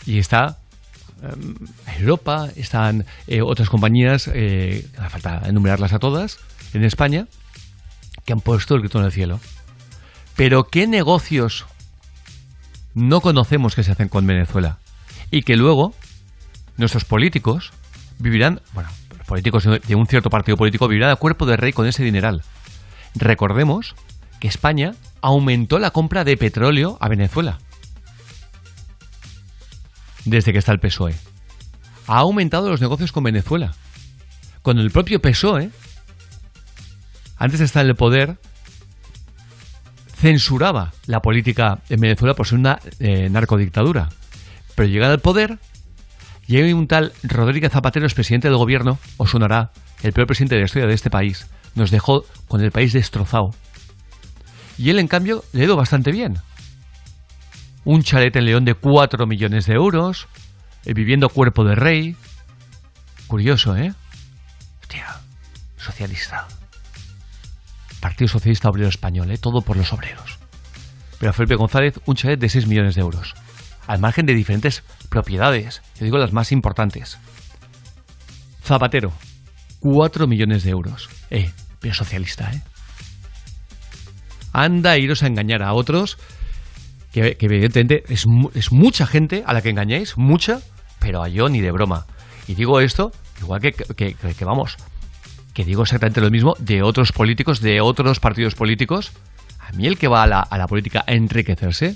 Y 0.06 0.20
está 0.20 0.58
em, 1.24 1.56
Europa, 2.00 2.50
están 2.58 3.06
eh, 3.28 3.42
otras 3.42 3.70
compañías, 3.70 4.30
eh, 4.34 4.86
falta 5.10 5.44
enumerarlas 5.46 5.94
a 5.94 6.00
todas, 6.00 6.40
en 6.74 6.84
España, 6.84 7.28
que 8.28 8.34
han 8.34 8.42
puesto 8.42 8.76
el 8.76 8.82
grito 8.82 9.00
en 9.00 9.06
el 9.06 9.12
cielo. 9.14 9.40
Pero 10.36 10.66
¿qué 10.66 10.86
negocios 10.86 11.66
no 12.94 13.22
conocemos 13.22 13.74
que 13.74 13.84
se 13.84 13.94
hacen 13.94 14.10
con 14.10 14.28
Venezuela? 14.28 14.80
Y 15.32 15.44
que 15.44 15.56
luego 15.56 15.96
nuestros 16.76 17.06
políticos 17.06 17.72
vivirán, 18.20 18.62
bueno, 18.74 18.90
los 19.18 19.26
políticos 19.26 19.64
de 19.64 19.96
un 19.96 20.08
cierto 20.08 20.30
partido 20.30 20.58
político 20.58 20.90
vivirán 20.90 21.12
a 21.12 21.16
cuerpo 21.16 21.46
de 21.46 21.56
rey 21.56 21.72
con 21.72 21.88
ese 21.88 22.04
dineral. 22.04 22.44
Recordemos 23.16 23.96
que 24.42 24.50
España 24.50 24.94
aumentó 25.22 25.80
la 25.80 25.92
compra 25.92 26.26
de 26.26 26.36
petróleo 26.36 26.98
a 27.00 27.08
Venezuela 27.08 27.60
desde 30.26 30.52
que 30.52 30.60
está 30.60 30.74
el 30.74 30.80
PSOE. 30.80 31.16
Ha 32.08 32.20
aumentado 32.20 32.70
los 32.70 32.82
negocios 32.82 33.14
con 33.14 33.24
Venezuela. 33.24 33.74
Con 34.64 34.80
el 34.80 34.92
propio 34.92 35.22
PSOE, 35.22 35.72
antes 37.38 37.60
de 37.60 37.66
estar 37.66 37.84
en 37.84 37.90
el 37.90 37.96
poder, 37.96 38.38
censuraba 40.16 40.94
la 41.06 41.22
política 41.22 41.80
en 41.90 42.00
Venezuela 42.00 42.34
por 42.34 42.48
ser 42.48 42.58
una 42.58 42.80
eh, 43.00 43.30
narcodictadura. 43.30 44.10
Pero 44.76 44.90
llegado 44.90 45.14
al 45.14 45.20
poder, 45.20 45.60
y 46.48 46.58
hay 46.58 46.74
un 46.74 46.88
tal 46.88 47.14
Rodríguez 47.24 47.72
Zapatero, 47.72 48.08
es 48.08 48.14
presidente 48.14 48.48
del 48.48 48.58
gobierno, 48.58 48.98
os 49.18 49.32
sonará, 49.32 49.72
el 50.02 50.14
peor 50.14 50.28
presidente 50.28 50.56
de 50.56 50.62
la 50.62 50.66
historia 50.66 50.88
de 50.88 50.94
este 50.94 51.10
país. 51.10 51.48
Nos 51.76 51.92
dejó 51.92 52.26
con 52.48 52.62
el 52.62 52.72
país 52.72 52.94
destrozado. 52.94 53.54
Y 54.78 54.90
él, 54.90 55.00
en 55.00 55.08
cambio, 55.08 55.44
le 55.54 55.62
ha 55.62 55.66
ido 55.66 55.76
bastante 55.76 56.12
bien. 56.12 56.38
Un 57.84 58.04
chalet 58.04 58.36
en 58.36 58.46
León 58.46 58.66
de 58.66 58.74
4 58.74 59.26
millones 59.28 59.66
de 59.66 59.74
euros, 59.74 60.28
eh, 60.86 60.94
viviendo 60.94 61.30
cuerpo 61.30 61.64
de 61.64 61.76
rey. 61.76 62.16
Curioso, 63.28 63.76
¿eh? 63.76 63.94
Hostia, 64.82 65.18
socialista. 65.78 66.48
Partido 68.00 68.28
Socialista 68.28 68.70
Obrero 68.70 68.90
Español, 68.90 69.32
¿eh? 69.32 69.38
Todo 69.38 69.62
por 69.62 69.78
los 69.78 69.92
obreros. 69.94 70.38
Pero 71.20 71.32
a 71.32 71.34
Felipe 71.34 71.56
González, 71.56 72.00
un 72.06 72.16
chalet 72.16 72.40
de 72.40 72.50
6 72.50 72.68
millones 72.68 72.96
de 72.96 73.02
euros. 73.02 73.34
Al 73.88 74.00
margen 74.00 74.26
de 74.26 74.34
diferentes 74.36 74.84
propiedades. 75.10 75.82
Yo 76.00 76.06
digo 76.06 76.18
las 76.18 76.34
más 76.34 76.52
importantes. 76.52 77.18
Zapatero, 78.64 79.12
4 79.80 80.28
millones 80.28 80.64
de 80.64 80.72
euros. 80.72 81.10
Eh, 81.30 81.50
pero 81.80 81.94
socialista, 81.94 82.52
¿eh? 82.52 82.62
Anda 84.54 84.92
a 84.92 84.98
iros 84.98 85.24
a 85.24 85.28
engañar 85.28 85.62
a 85.64 85.74
otros, 85.74 86.18
que, 87.12 87.38
evidentemente 87.40 88.04
es, 88.10 88.26
mu- 88.28 88.50
es 88.54 88.72
mucha 88.72 89.06
gente 89.08 89.44
a 89.46 89.54
la 89.54 89.62
que 89.62 89.70
engañáis, 89.70 90.18
mucha, 90.18 90.60
pero 91.00 91.24
a 91.24 91.28
yo 91.30 91.48
ni 91.50 91.62
de 91.62 91.72
broma. 91.72 92.06
Y 92.48 92.56
digo 92.56 92.80
esto, 92.80 93.12
igual 93.42 93.62
que- 93.62 93.72
que- 93.74 94.14
que 94.16 94.46
vamos, 94.46 94.78
que 95.58 95.66
digo 95.66 95.82
exactamente 95.82 96.22
lo 96.22 96.30
mismo 96.30 96.56
de 96.60 96.84
otros 96.84 97.12
políticos, 97.12 97.62
de 97.62 97.82
otros 97.82 98.20
partidos 98.20 98.54
políticos. 98.54 99.12
A 99.60 99.72
mí 99.72 99.88
el 99.88 99.98
que 99.98 100.08
va 100.08 100.22
a 100.22 100.28
la, 100.28 100.68
política 100.68 101.04
a 101.08 101.14
enriquecerse 101.14 101.96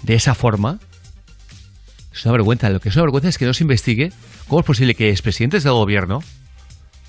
de 0.00 0.14
esa 0.14 0.34
forma 0.34 0.78
es 2.14 2.24
una 2.24 2.32
vergüenza. 2.32 2.70
Lo 2.70 2.80
que 2.80 2.88
es 2.88 2.96
una 2.96 3.02
vergüenza 3.04 3.28
es 3.28 3.36
que 3.36 3.44
no 3.44 3.52
se 3.52 3.62
investigue 3.62 4.10
cómo 4.48 4.60
es 4.60 4.64
posible 4.66 4.94
que 4.94 5.10
expresidentes 5.10 5.64
del 5.64 5.74
gobierno 5.74 6.22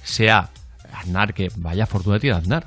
sea 0.04 0.50
Aznar, 0.92 1.34
que 1.34 1.48
vaya 1.56 1.86
fortuna 1.86 2.20
tiene 2.20 2.36
Aznar. 2.36 2.66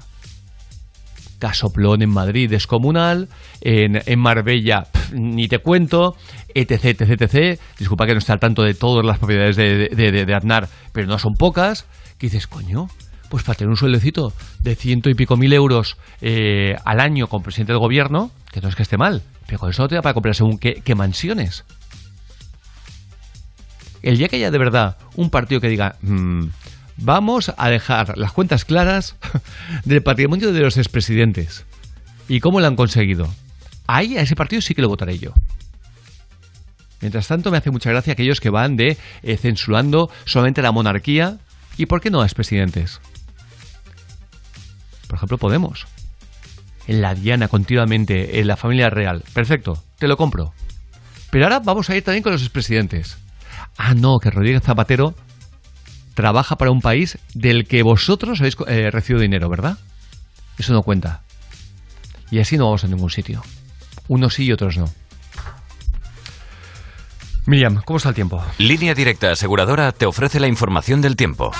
Casoplón 1.38 2.00
en 2.00 2.08
Madrid 2.08 2.48
descomunal, 2.48 3.28
en, 3.60 4.00
en 4.06 4.18
Marbella 4.18 4.86
ni 5.12 5.48
te 5.48 5.58
cuento, 5.58 6.16
etc, 6.54 6.82
etc, 6.98 7.20
etc. 7.20 7.60
Disculpa 7.78 8.06
que 8.06 8.12
no 8.14 8.20
esté 8.20 8.32
al 8.32 8.40
tanto 8.40 8.62
de 8.62 8.72
todas 8.72 9.04
las 9.04 9.18
propiedades 9.18 9.56
de, 9.56 9.90
de, 9.90 10.10
de- 10.12 10.24
de 10.24 10.34
Aznar, 10.34 10.66
pero 10.92 11.06
no 11.06 11.18
son 11.18 11.34
pocas. 11.34 11.84
Que 12.24 12.30
dices, 12.30 12.46
coño, 12.46 12.88
pues 13.28 13.44
para 13.44 13.58
tener 13.58 13.68
un 13.68 13.76
sueldecito 13.76 14.32
de 14.60 14.74
ciento 14.74 15.10
y 15.10 15.14
pico 15.14 15.36
mil 15.36 15.52
euros 15.52 15.98
eh, 16.22 16.74
al 16.86 17.00
año 17.00 17.26
como 17.26 17.42
presidente 17.44 17.72
del 17.72 17.80
gobierno, 17.80 18.30
que 18.50 18.62
no 18.62 18.68
es 18.70 18.76
que 18.76 18.82
esté 18.82 18.96
mal, 18.96 19.20
pero 19.46 19.58
con 19.58 19.68
eso 19.68 19.82
no 19.82 19.88
te 19.88 19.96
da 19.96 20.00
para 20.00 20.14
comprar 20.14 20.34
según 20.34 20.56
qué, 20.56 20.80
qué 20.82 20.94
mansiones. 20.94 21.66
El 24.00 24.16
día 24.16 24.28
que 24.28 24.36
haya 24.36 24.50
de 24.50 24.56
verdad 24.56 24.96
un 25.16 25.28
partido 25.28 25.60
que 25.60 25.68
diga, 25.68 25.96
"Mm, 26.00 26.46
vamos 26.96 27.52
a 27.58 27.68
dejar 27.68 28.16
las 28.16 28.32
cuentas 28.32 28.64
claras 28.64 29.16
del 29.84 30.02
patrimonio 30.02 30.50
de 30.50 30.60
los 30.60 30.78
expresidentes 30.78 31.66
y 32.26 32.40
cómo 32.40 32.58
lo 32.58 32.66
han 32.68 32.76
conseguido, 32.76 33.28
ahí 33.86 34.16
a 34.16 34.22
ese 34.22 34.34
partido 34.34 34.62
sí 34.62 34.74
que 34.74 34.80
lo 34.80 34.88
votaré 34.88 35.18
yo. 35.18 35.34
Mientras 37.02 37.28
tanto, 37.28 37.50
me 37.50 37.58
hace 37.58 37.70
mucha 37.70 37.90
gracia 37.90 38.14
aquellos 38.14 38.40
que 38.40 38.48
van 38.48 38.76
de 38.76 38.96
eh, 39.22 39.36
censurando 39.36 40.08
solamente 40.24 40.62
la 40.62 40.72
monarquía 40.72 41.36
y, 41.76 41.86
¿por 41.86 42.00
qué 42.00 42.10
no, 42.10 42.22
expresidentes? 42.22 43.00
Por 45.06 45.16
ejemplo, 45.16 45.38
Podemos. 45.38 45.86
En 46.86 47.00
la 47.00 47.14
Diana 47.14 47.48
continuamente, 47.48 48.40
en 48.40 48.46
la 48.46 48.56
familia 48.56 48.90
real. 48.90 49.24
Perfecto, 49.32 49.82
te 49.98 50.06
lo 50.06 50.16
compro. 50.16 50.52
Pero 51.30 51.46
ahora 51.46 51.60
vamos 51.60 51.88
a 51.88 51.96
ir 51.96 52.04
también 52.04 52.22
con 52.22 52.32
los 52.32 52.42
expresidentes. 52.42 53.16
Ah, 53.76 53.94
no, 53.94 54.18
que 54.18 54.30
Rodríguez 54.30 54.62
Zapatero 54.62 55.14
trabaja 56.14 56.56
para 56.56 56.70
un 56.70 56.80
país 56.80 57.18
del 57.34 57.66
que 57.66 57.82
vosotros 57.82 58.40
habéis 58.40 58.56
eh, 58.68 58.90
recibido 58.90 59.22
dinero, 59.22 59.48
¿verdad? 59.48 59.78
Eso 60.58 60.72
no 60.72 60.82
cuenta. 60.82 61.22
Y 62.30 62.38
así 62.38 62.56
no 62.56 62.66
vamos 62.66 62.84
a 62.84 62.88
ningún 62.88 63.10
sitio. 63.10 63.42
Unos 64.08 64.34
sí 64.34 64.44
y 64.44 64.52
otros 64.52 64.76
no. 64.76 64.92
Miriam, 67.46 67.82
¿cómo 67.84 67.98
está 67.98 68.08
el 68.10 68.14
tiempo? 68.14 68.42
Línea 68.58 68.94
Directa 68.94 69.32
Aseguradora 69.32 69.92
te 69.92 70.06
ofrece 70.06 70.40
la 70.40 70.48
información 70.48 71.02
del 71.02 71.16
tiempo. 71.16 71.52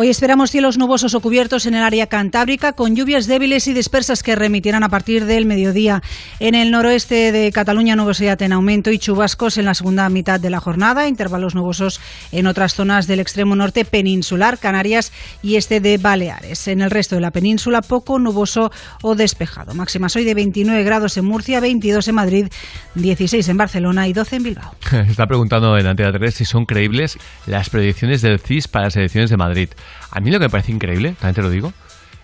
Hoy 0.00 0.10
esperamos 0.10 0.52
cielos 0.52 0.78
nubosos 0.78 1.14
o 1.14 1.20
cubiertos 1.20 1.66
en 1.66 1.74
el 1.74 1.82
área 1.82 2.06
cantábrica, 2.06 2.72
con 2.72 2.94
lluvias 2.94 3.26
débiles 3.26 3.66
y 3.66 3.74
dispersas 3.74 4.22
que 4.22 4.36
remitirán 4.36 4.84
a 4.84 4.88
partir 4.88 5.24
del 5.24 5.44
mediodía. 5.44 6.04
En 6.38 6.54
el 6.54 6.70
noroeste 6.70 7.32
de 7.32 7.50
Cataluña, 7.50 7.96
nubosidad 7.96 8.40
en 8.42 8.52
aumento 8.52 8.92
y 8.92 9.00
chubascos 9.00 9.58
en 9.58 9.64
la 9.64 9.74
segunda 9.74 10.08
mitad 10.08 10.38
de 10.38 10.50
la 10.50 10.60
jornada, 10.60 11.08
intervalos 11.08 11.56
nubosos 11.56 12.00
en 12.30 12.46
otras 12.46 12.74
zonas 12.74 13.08
del 13.08 13.18
extremo 13.18 13.56
norte 13.56 13.84
peninsular, 13.84 14.58
Canarias 14.58 15.10
y 15.42 15.56
este 15.56 15.80
de 15.80 15.98
Baleares. 15.98 16.68
En 16.68 16.80
el 16.80 16.92
resto 16.92 17.16
de 17.16 17.20
la 17.20 17.32
península, 17.32 17.82
poco 17.82 18.20
nuboso 18.20 18.70
o 19.02 19.16
despejado. 19.16 19.74
Máximas 19.74 20.14
hoy 20.14 20.22
de 20.22 20.34
29 20.34 20.84
grados 20.84 21.16
en 21.16 21.24
Murcia, 21.24 21.58
22 21.58 22.06
en 22.06 22.14
Madrid, 22.14 22.46
16 22.94 23.48
en 23.48 23.56
Barcelona 23.56 24.06
y 24.06 24.12
12 24.12 24.36
en 24.36 24.42
Bilbao. 24.44 24.76
Está 25.08 25.26
preguntando 25.26 25.76
en 25.76 25.88
Antena 25.88 26.12
3 26.12 26.32
si 26.32 26.44
son 26.44 26.66
creíbles 26.66 27.18
las 27.46 27.68
predicciones 27.68 28.22
del 28.22 28.38
CIS 28.38 28.68
para 28.68 28.84
las 28.84 28.94
elecciones 28.94 29.30
de 29.30 29.36
Madrid. 29.36 29.70
A 30.10 30.20
mí 30.20 30.30
lo 30.30 30.38
que 30.38 30.46
me 30.46 30.50
parece 30.50 30.72
increíble, 30.72 31.14
también 31.18 31.34
te 31.34 31.42
lo 31.42 31.50
digo, 31.50 31.72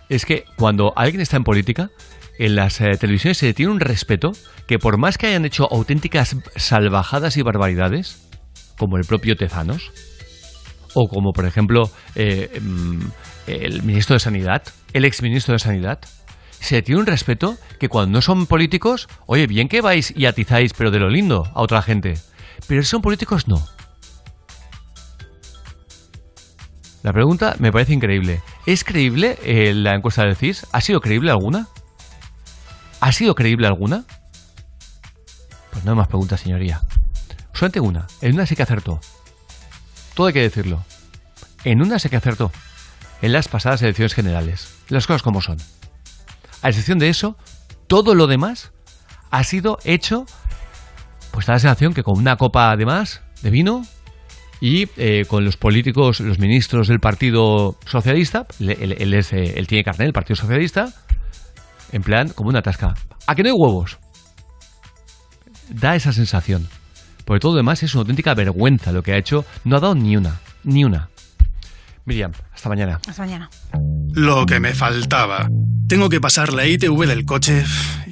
es 0.09 0.25
que 0.25 0.45
cuando 0.57 0.93
alguien 0.97 1.21
está 1.21 1.37
en 1.37 1.45
política, 1.45 1.91
en 2.39 2.57
las 2.57 2.81
eh, 2.81 2.97
televisiones 2.99 3.39
se 3.39 3.55
tiene 3.55 3.73
un 3.73 3.81
respeto 3.81 4.33
que 4.67 4.79
por 4.79 4.99
más 4.99 5.19
que 5.19 5.27
hayan 5.29 5.45
hecho 5.45 5.69
auténticas 5.71 6.37
salvajadas 6.57 7.37
y 7.37 7.43
barbaridades, 7.43 8.29
como 8.79 8.97
el 8.97 9.05
propio 9.05 9.37
Tezanos, 9.37 9.93
o 10.95 11.09
como 11.09 11.33
por 11.33 11.47
ejemplo 11.47 11.91
eh, 12.15 12.61
mm, 12.61 13.01
el 13.47 13.83
ministro 13.83 14.15
de 14.15 14.21
Sanidad, 14.21 14.63
el 14.93 15.05
exministro 15.05 15.53
de 15.53 15.59
Sanidad, 15.59 16.01
se 16.61 16.81
tiene 16.83 17.01
un 17.01 17.07
respeto 17.07 17.57
que 17.79 17.89
cuando 17.89 18.19
no 18.19 18.23
son 18.23 18.47
políticos, 18.47 19.09
oye, 19.27 19.47
bien 19.47 19.69
que 19.69 19.83
vais 19.83 20.13
y 20.17 20.25
atizáis, 20.27 20.73
pero 20.73 20.91
de 20.91 20.99
lo 20.99 21.11
lindo 21.11 21.51
a 21.55 21.61
otra 21.61 21.83
gente. 21.83 22.15
Pero 22.67 22.83
si 22.83 22.89
son 22.89 23.03
políticos, 23.03 23.47
no. 23.49 23.63
La 27.05 27.13
pregunta 27.13 27.55
me 27.59 27.71
parece 27.71 27.93
increíble. 27.93 28.41
¿Es 28.65 28.83
creíble 28.83 29.39
eh, 29.43 29.75
la 29.75 29.95
encuesta 29.95 30.23
del 30.23 30.37
CIS? 30.37 30.67
¿Ha 30.73 30.81
sido 30.81 31.03
creíble 31.03 31.31
alguna? 31.31 31.69
¿Ha 32.99 33.13
sido 33.13 33.35
creíble 33.35 33.67
alguna? 33.67 34.05
Pues 35.71 35.85
no 35.85 35.91
hay 35.91 35.99
más 35.99 36.09
preguntas, 36.09 36.41
señoría. 36.41 36.81
Solamente 37.53 37.81
una. 37.81 38.07
En 38.23 38.33
una 38.33 38.47
sí 38.47 38.57
que 38.57 38.63
acertó. 38.63 39.01
Todo 40.15 40.29
hay 40.29 40.33
que 40.33 40.41
decirlo. 40.41 40.83
En 41.65 41.83
una 41.83 41.99
sí 41.99 42.09
que 42.09 42.17
acertó. 42.17 42.51
En 43.21 43.33
las 43.33 43.49
pasadas 43.49 43.83
elecciones 43.83 44.15
generales. 44.15 44.75
Las 44.89 45.07
cosas 45.07 45.23
como 45.23 45.43
son. 45.43 45.59
A 46.63 46.71
excepción 46.71 46.99
de 46.99 47.11
eso, 47.11 47.37
todo 47.87 48.15
lo 48.15 48.27
demás 48.27 48.73
ha 49.31 49.45
sido 49.45 49.77
hecho, 49.85 50.25
pues 51.33 51.45
da 51.45 51.53
la 51.53 51.59
sensación 51.59 51.93
que 51.93 52.03
con 52.03 52.17
una 52.17 52.39
copa 52.39 52.71
además 52.71 53.21
de 53.43 53.51
vino 53.51 53.83
y 54.67 54.89
eh, 54.97 55.27
con 55.29 55.45
los 55.45 55.59
políticos, 55.59 56.21
los 56.21 56.39
ministros 56.39 56.89
del 56.89 56.99
Partido 56.99 57.77
Socialista, 57.85 58.47
él, 58.61 58.71
él- 58.81 58.97
él 58.99 59.13
es, 59.13 59.31
eh, 59.35 59.55
él 59.59 59.67
tiene 59.67 59.85
carnet 59.85 60.07
del 60.07 60.13
Partido 60.15 60.37
Socialista, 60.37 60.89
en 61.93 62.03
plan 62.03 62.31
como 62.31 62.49
una 62.49 62.63
tasca. 62.63 62.95
¿A 63.27 63.35
que 63.35 63.43
no 63.43 63.51
hay 63.51 63.55
huevos? 63.55 63.99
Da 65.69 65.95
esa 65.97 66.15
sensación. 66.15 66.67
Porque 67.27 67.41
todo 67.41 67.53
lo 67.53 67.57
demás 67.59 67.83
es 67.83 67.95
una 67.95 68.01
auténtica 68.03 68.33
vergüenza 68.35 68.91
lo 68.91 69.03
que 69.03 69.13
ha 69.13 69.19
hecho. 69.19 69.45
No 69.65 69.77
ha 69.77 69.81
dado 69.81 69.95
ni 69.95 70.17
una, 70.17 70.41
ni 70.63 70.83
una. 70.85 71.11
Miriam, 72.07 72.33
hasta 72.55 72.69
mañana. 72.71 73.01
Hasta 73.07 73.23
mañana. 73.23 73.51
Lo 74.15 74.47
que 74.47 74.61
me 74.61 74.73
faltaba. 74.73 75.49
Tengo 75.89 76.09
que 76.09 76.21
pasar 76.23 76.55
la 76.55 76.67
ITV 76.67 77.07
del 77.07 77.27
coche 77.27 77.65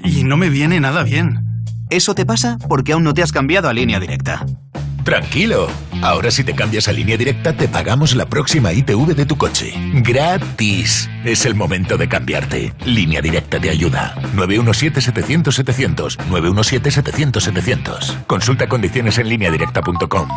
y 0.04 0.24
no 0.24 0.36
me 0.36 0.50
viene 0.50 0.80
nada 0.80 1.02
bien. 1.02 1.64
Eso 1.88 2.14
te 2.14 2.26
pasa 2.26 2.58
porque 2.68 2.92
aún 2.92 3.04
no 3.04 3.14
te 3.14 3.22
has 3.22 3.32
cambiado 3.32 3.68
a 3.70 3.72
línea 3.72 3.98
directa. 4.00 4.44
Tranquilo. 5.04 5.68
Ahora 6.02 6.30
si 6.30 6.44
te 6.44 6.54
cambias 6.54 6.88
a 6.88 6.92
línea 6.92 7.16
directa 7.16 7.52
te 7.52 7.68
pagamos 7.68 8.14
la 8.14 8.26
próxima 8.26 8.72
ITV 8.72 9.14
de 9.14 9.26
tu 9.26 9.36
coche. 9.36 9.72
Gratis. 9.94 11.08
Es 11.24 11.46
el 11.46 11.54
momento 11.54 11.96
de 11.96 12.08
cambiarte. 12.08 12.72
Línea 12.84 13.20
directa 13.20 13.60
te 13.60 13.70
ayuda. 13.70 14.14
917-700-700. 14.34 16.16
917-700-700. 16.28 18.24
Consulta 18.26 18.68
condiciones 18.68 19.18
en 19.18 19.28
lineadirecta.com. 19.28 20.28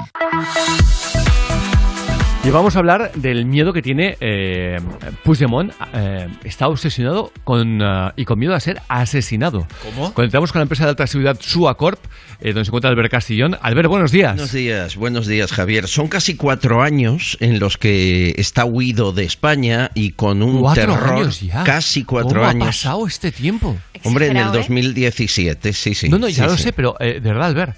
Y 2.45 2.51
vamos 2.51 2.75
a 2.75 2.79
hablar 2.79 3.11
del 3.15 3.45
miedo 3.45 3.73
que 3.73 3.81
tiene 3.81 4.17
eh, 4.19 4.77
Puigdemont. 5.23 5.73
eh, 5.95 6.27
está 6.43 6.67
obsesionado 6.67 7.31
con, 7.43 7.81
ah, 7.81 8.13
y 8.15 8.25
con 8.25 8.37
miedo 8.37 8.53
a 8.53 8.59
ser 8.59 8.81
asesinado. 8.87 9.67
¿Cómo? 9.81 10.13
Conectamos 10.13 10.51
con 10.51 10.59
la 10.59 10.63
empresa 10.63 10.83
de 10.83 10.91
alta 10.91 11.07
seguridad 11.07 11.37
Suacorp, 11.39 11.99
eh, 12.39 12.49
donde 12.49 12.65
se 12.65 12.69
encuentra 12.69 12.91
Albert 12.91 13.09
Castillón. 13.09 13.57
Albert, 13.59 13.89
buenos 13.89 14.11
días. 14.11 14.33
Buenos 14.35 14.51
días, 14.51 14.95
buenos 14.95 15.25
días, 15.25 15.51
Javier. 15.51 15.87
Son 15.87 16.07
casi 16.07 16.35
cuatro 16.35 16.83
años 16.83 17.35
en 17.39 17.59
los 17.59 17.79
que 17.79 18.35
está 18.37 18.63
huido 18.63 19.11
de 19.11 19.23
España 19.23 19.89
y 19.95 20.11
con 20.11 20.43
un 20.43 20.61
Cuatro 20.61 20.93
terror. 20.93 21.13
años 21.17 21.41
ya. 21.41 21.63
Casi 21.63 22.03
cuatro 22.03 22.41
¿Cómo 22.41 22.45
años. 22.51 22.61
ha 22.61 22.67
pasado 22.67 23.07
este 23.07 23.31
tiempo? 23.31 23.75
Hombre, 24.03 24.25
en 24.27 24.37
el 24.37 24.43
Exagerado, 24.43 24.59
¿eh? 24.59 24.61
2017, 24.61 25.73
sí, 25.73 25.95
sí. 25.95 26.09
no, 26.09 26.19
no, 26.19 26.29
ya 26.29 26.43
sí, 26.43 26.49
lo 26.51 26.57
sí. 26.57 26.63
sé, 26.63 26.73
pero 26.73 26.95
eh, 26.99 27.13
de 27.13 27.21
verdad, 27.21 27.47
Albert, 27.47 27.75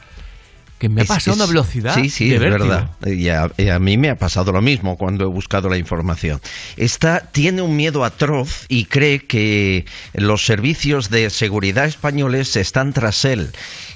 que 0.77 0.89
me 0.89 1.01
ha 1.01 1.03
Es- 1.03 1.07
pasado 1.09 1.31
es- 1.31 1.37
una 1.37 1.45
velocidad 1.47 1.95
Sí, 1.95 2.09
sí, 2.09 2.29
de 2.29 2.35
es 2.35 2.41
vértigo. 2.41 2.67
verdad. 2.69 2.89
Y 3.07 3.29
a, 3.29 3.51
y 3.57 3.69
a 3.69 3.79
mí 3.79 3.97
me 3.97 4.09
ha 4.09 4.15
pasado 4.17 4.51
lo 4.51 4.61
mismo 4.61 4.97
cuando 4.97 5.23
he 5.23 5.27
buscado 5.27 5.69
la 5.69 5.77
información. 5.77 6.39
Está, 6.75 7.21
tiene 7.31 7.61
un 7.61 7.75
miedo 7.75 8.03
atroz 8.05 8.65
y 8.67 8.85
cree 8.85 9.19
que 9.19 9.85
los 10.13 10.45
servicios 10.45 11.09
de 11.09 11.29
seguridad 11.29 11.85
españoles 11.85 12.55
están 12.55 12.93
tras 12.93 13.25
él. 13.25 13.49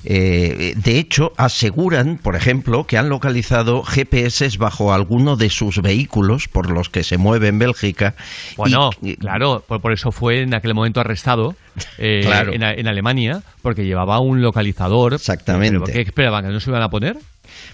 Eh, 0.04 0.74
de 0.76 0.98
hecho, 0.98 1.34
aseguran, 1.38 2.18
por 2.18 2.36
ejemplo, 2.36 2.86
que 2.88 2.98
han 2.98 3.10
localizado 3.10 3.84
GPS 3.84 4.58
bajo 4.58 4.94
alguno 4.94 5.36
de 5.36 5.50
sus 5.50 5.82
vehículos 5.82 6.48
por 6.48 6.70
los 6.72 6.90
que 6.90 7.04
se 7.04 7.18
mueve 7.18 7.48
en 7.50 7.60
Bélgica. 7.60 8.16
Bueno, 8.58 8.90
y- 9.02 9.16
claro, 9.16 9.64
por, 9.68 9.82
por 9.82 9.94
eso 9.94 10.12
fue 10.12 10.42
en 10.42 10.54
aquel 10.54 10.74
momento 10.74 11.00
arrestado 11.00 11.56
eh, 11.98 12.22
Claro. 12.26 12.54
en, 12.54 12.64
en 12.64 12.88
Alemania, 12.88 13.44
porque 13.62 13.86
llevaba 13.86 14.20
un 14.20 14.42
localizador. 14.42 15.14
Exactamente. 15.14 15.80
¿Pero 15.80 15.94
¿Qué 15.94 16.02
esperaban? 16.02 16.46
¿Que 16.46 16.52
no 16.52 16.60
se 16.60 16.70
iban 16.70 16.82
a 16.82 16.90
poner? 16.90 17.18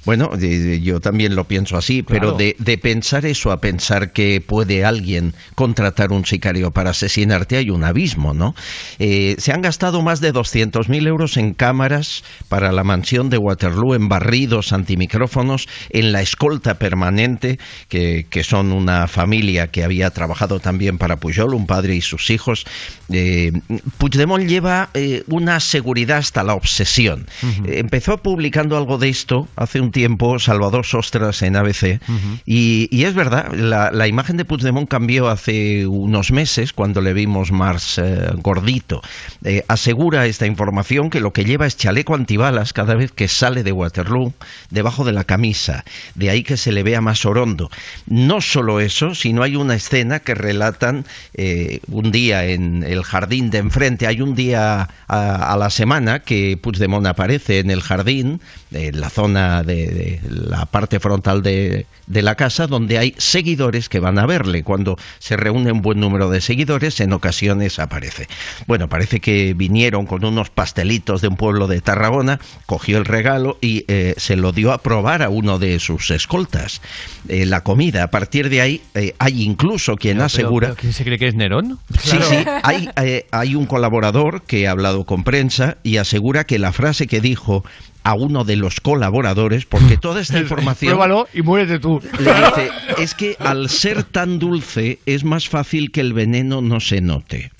Bueno, 0.06 0.30
de- 0.38 0.60
de- 0.60 0.82
yo 0.82 1.00
también 1.00 1.36
lo 1.36 1.46
pienso 1.46 1.78
así, 1.78 2.04
pero 2.04 2.32
de, 2.38 2.56
de 2.60 2.78
pensar 2.78 3.26
eso 3.26 3.52
a 3.52 3.60
pensar 3.62 4.14
que 4.14 4.42
puede 4.42 4.86
alguien 4.86 5.34
contratar 5.56 6.12
un 6.12 6.26
sicario 6.26 6.72
para 6.72 6.92
asesinarte 6.92 7.58
hay 7.58 7.70
un 7.70 7.84
abismo, 7.84 8.34
¿no? 8.34 8.56
Eh, 9.00 9.36
se 9.38 9.52
han 9.52 9.62
gastado 9.62 10.02
más 10.02 10.22
de 10.22 10.34
200.000 10.34 11.08
euros 11.08 11.38
en 11.38 11.54
cámaras 11.54 12.24
para 12.50 12.72
la 12.72 12.84
mansión 12.84 13.30
de 13.30 13.38
Waterloo, 13.38 13.96
en 13.96 14.08
barridos, 14.10 14.74
antimicrófonos, 14.74 15.68
en 15.90 16.12
la 16.12 16.22
escolta 16.22 16.76
permanente, 16.80 17.60
que, 17.90 18.26
que 18.30 18.44
son 18.44 18.72
una 18.72 19.08
familia 19.08 19.68
que 19.68 19.84
había 19.84 20.10
trabajado 20.12 20.60
también 20.60 20.98
para 20.98 21.18
Pujol, 21.18 21.54
un 21.54 21.68
padre 21.68 21.96
y 21.96 22.02
sus 22.02 22.30
hijos. 22.30 22.66
Eh, 23.12 23.52
Puigdemont 23.98 24.46
lleva 24.48 24.90
eh, 24.94 25.24
una 25.28 25.60
seguridad 25.60 26.18
hasta 26.18 26.44
la 26.44 26.54
obsesión. 26.54 27.28
Empezó 27.66 28.18
publicando 28.18 28.78
algo 28.78 28.98
de 28.98 29.10
esto 29.10 29.48
hace 29.56 29.77
un 29.82 29.92
tiempo 29.92 30.40
Salvador 30.40 30.86
Sostras 30.86 31.42
en 31.42 31.56
ABC 31.56 32.00
y, 32.46 32.88
y 32.92 33.04
es 33.04 33.14
verdad, 33.14 33.54
la, 33.54 33.92
la 33.92 34.08
imagen 34.08 34.38
de 34.38 34.46
Puigdemont 34.46 34.90
cambió 34.90 35.28
hace 35.28 35.88
unos 35.88 36.32
meses 36.32 36.74
cuando 36.74 37.02
le 37.02 37.14
vimos 37.14 37.52
más 37.52 37.98
eh, 37.98 38.30
gordito. 38.36 39.02
Eh, 39.44 39.64
asegura 39.68 40.26
esta 40.26 40.46
información 40.46 41.10
que 41.10 41.20
lo 41.20 41.34
que 41.34 41.46
lleva 41.46 41.66
es 41.66 41.78
chaleco 41.78 42.16
antibalas 42.16 42.74
cada 42.74 42.96
vez 42.96 43.12
que 43.12 43.28
sale 43.28 43.64
de 43.64 43.72
Waterloo 43.72 44.34
debajo 44.70 45.04
de 45.04 45.14
la 45.14 45.24
camisa. 45.24 45.84
De 46.16 46.30
ahí 46.30 46.44
que 46.44 46.58
se 46.58 46.72
le 46.72 46.84
vea 46.84 47.02
más 47.02 47.26
orondo. 47.26 47.70
No 48.06 48.42
solo 48.42 48.80
eso, 48.80 49.16
sino 49.16 49.44
hay 49.44 49.56
una 49.56 49.76
escena 49.76 50.20
que 50.20 50.36
relatan 50.36 51.06
eh, 51.34 51.80
un 51.92 52.12
día 52.12 52.46
en 52.46 52.84
el 52.84 53.04
jardín 53.04 53.50
de 53.50 53.60
enfrente. 53.60 54.08
Hay 54.08 54.22
un 54.22 54.36
día 54.36 54.90
a, 55.08 55.54
a 55.54 55.58
la 55.58 55.70
semana 55.70 56.20
que 56.20 56.58
Puigdemont 56.58 57.06
aparece 57.06 57.60
en 57.60 57.72
el 57.72 57.82
jardín, 57.82 58.42
en 58.72 59.00
la 59.00 59.10
zona 59.10 59.64
de, 59.68 59.86
de 59.88 60.22
la 60.32 60.66
parte 60.66 61.00
frontal 61.00 61.44
de, 61.44 61.86
de 62.08 62.22
la 62.24 62.34
casa, 62.34 62.66
donde 62.66 62.98
hay 62.98 63.14
seguidores 63.18 63.90
que 63.90 64.00
van 64.00 64.18
a 64.18 64.26
verle. 64.26 64.64
Cuando 64.64 64.98
se 65.20 65.38
reúne 65.38 65.72
un 65.72 65.84
buen 65.84 66.00
número 66.00 66.30
de 66.32 66.42
seguidores, 66.42 67.00
en 67.02 67.14
ocasiones 67.14 67.78
aparece. 67.78 68.28
Bueno, 68.66 68.88
parece 68.90 69.20
que 69.20 69.54
vinieron 69.54 70.08
con 70.08 70.26
unos 70.26 70.50
pastelitos 70.50 71.22
de 71.22 71.28
un 71.28 71.36
pueblo 71.38 71.68
de 71.68 71.82
Tarragona, 71.82 72.40
cogió 72.66 72.98
el 72.98 73.06
regalo 73.06 73.58
y 73.62 73.86
eh, 73.88 74.16
se 74.18 74.36
lo 74.36 74.52
dio 74.54 74.72
a 74.72 74.80
probar 74.80 75.22
a 75.22 75.30
uno 75.30 75.60
de 75.60 75.80
sus 75.80 76.10
escoltas. 76.10 76.82
Eh, 77.28 77.46
la 77.46 77.62
comida, 77.62 78.04
a 78.04 78.08
partir 78.10 78.50
de 78.50 78.62
ahí, 78.62 78.82
eh, 78.96 79.14
hay 79.20 79.44
incluso 79.44 79.96
quien 79.98 80.18
Pero- 80.18 80.26
asegura... 80.26 80.68
pero 80.70 80.80
¿Quién 80.80 80.94
se 80.94 81.04
cree 81.04 81.20
que 81.20 81.28
es 81.28 81.36
Nerón? 81.36 81.78
Sí, 82.02 82.18
sí, 82.22 82.36
hay, 82.64 82.90
hay 83.32 83.56
un 83.56 83.66
colaborador 83.66 84.42
que 84.44 84.68
ha 84.68 84.72
hablado 84.72 85.04
con 85.06 85.24
prensa 85.24 85.78
y 85.84 85.98
asegura 85.98 86.46
que 86.46 86.60
la 86.60 86.72
frase 86.72 87.08
que 87.08 87.20
dijo 87.20 87.66
a 88.08 88.14
uno 88.14 88.46
de 88.46 88.56
los 88.56 88.80
colaboradores, 88.80 89.66
porque 89.66 89.98
toda 90.02 90.22
esta 90.22 90.40
información... 90.40 90.92
Pruébalo 90.92 91.28
y 91.34 91.42
muérete 91.42 91.78
tú. 91.78 92.02
Le 92.20 92.34
dice, 92.34 92.72
es 93.00 93.14
que 93.14 93.36
al 93.38 93.68
ser 93.70 94.06
tan 94.06 94.40
dulce 94.40 95.00
es 95.06 95.26
más 95.26 95.50
fácil 95.50 95.92
que 95.92 96.00
el 96.00 96.14
veneno 96.14 96.62
no 96.62 96.80
se 96.80 97.02
note. 97.02 97.52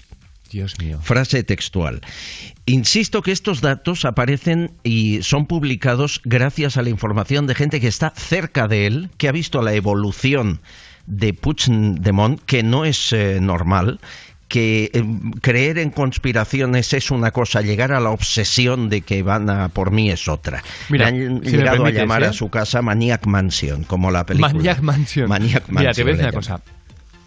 Dios 0.50 0.80
mío. 0.80 1.00
Frase 1.02 1.44
textual. 1.44 2.00
Insisto 2.66 3.22
que 3.22 3.34
estos 3.34 3.60
datos 3.60 4.06
aparecen 4.06 4.72
y 4.86 5.22
son 5.22 5.48
publicados 5.48 6.22
gracias 6.24 6.78
a 6.78 6.82
la 6.82 6.92
información 6.92 7.46
de 7.46 7.56
gente 7.56 7.82
que 7.82 7.90
está 7.90 8.14
cerca 8.16 8.70
de 8.70 8.88
él, 8.88 9.10
que 9.18 9.28
ha 9.28 9.34
visto 9.34 9.62
la 9.62 9.74
evolución 9.74 10.62
de 11.08 11.34
Puigdemont, 11.34 12.42
que 12.46 12.64
no 12.64 12.86
es 12.86 13.12
eh, 13.12 13.40
normal, 13.42 14.00
que 14.48 14.90
eh, 14.94 15.04
creer 15.42 15.78
en 15.78 15.90
conspiraciones 15.90 16.94
es 16.94 17.12
una 17.12 17.32
cosa, 17.32 17.62
llegar 17.62 17.92
a 17.92 18.00
la 18.00 18.12
obsesión 18.12 18.88
de 18.90 19.02
que 19.02 19.22
van 19.24 19.50
a 19.50 19.70
por 19.70 19.92
mí 19.92 20.10
es 20.10 20.28
otra. 20.28 20.64
Mira, 20.90 21.08
han 21.08 21.16
si 21.44 21.52
me 21.52 21.58
llegado 21.58 21.86
a 21.86 21.90
llamar 21.92 22.24
¿eh? 22.24 22.28
a 22.28 22.34
su 22.34 22.50
casa 22.50 22.82
Maniac 22.82 23.26
Mansion, 23.26 23.84
como 23.84 24.10
la 24.12 24.26
película. 24.26 24.54
Maniac 24.54 24.82
Mansion. 24.82 25.28
Maniac 25.30 25.64
Mira, 25.70 25.92
te 25.94 26.04
voy 26.04 26.12
a 26.12 26.16
decir 26.16 26.26
una 26.30 26.34
cosa. 26.34 26.62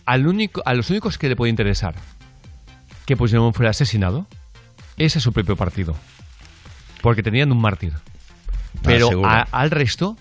Al 0.07 0.26
único, 0.26 0.62
a 0.65 0.73
los 0.74 0.89
únicos 0.90 1.18
que 1.18 1.28
le 1.28 1.36
puede 1.36 1.50
interesar 1.50 1.94
que 3.05 3.16
Puigdemont 3.16 3.55
fuera 3.55 3.70
asesinado 3.70 4.26
es 4.97 5.16
a 5.16 5.20
su 5.20 5.32
propio 5.32 5.57
partido. 5.57 5.94
Porque 7.02 7.23
tenían 7.23 7.50
un 7.52 7.60
mártir. 7.60 7.92
Pero 8.82 9.08
seguro. 9.08 9.28
a- 9.28 9.47
al 9.52 9.70
resto, 9.70 10.16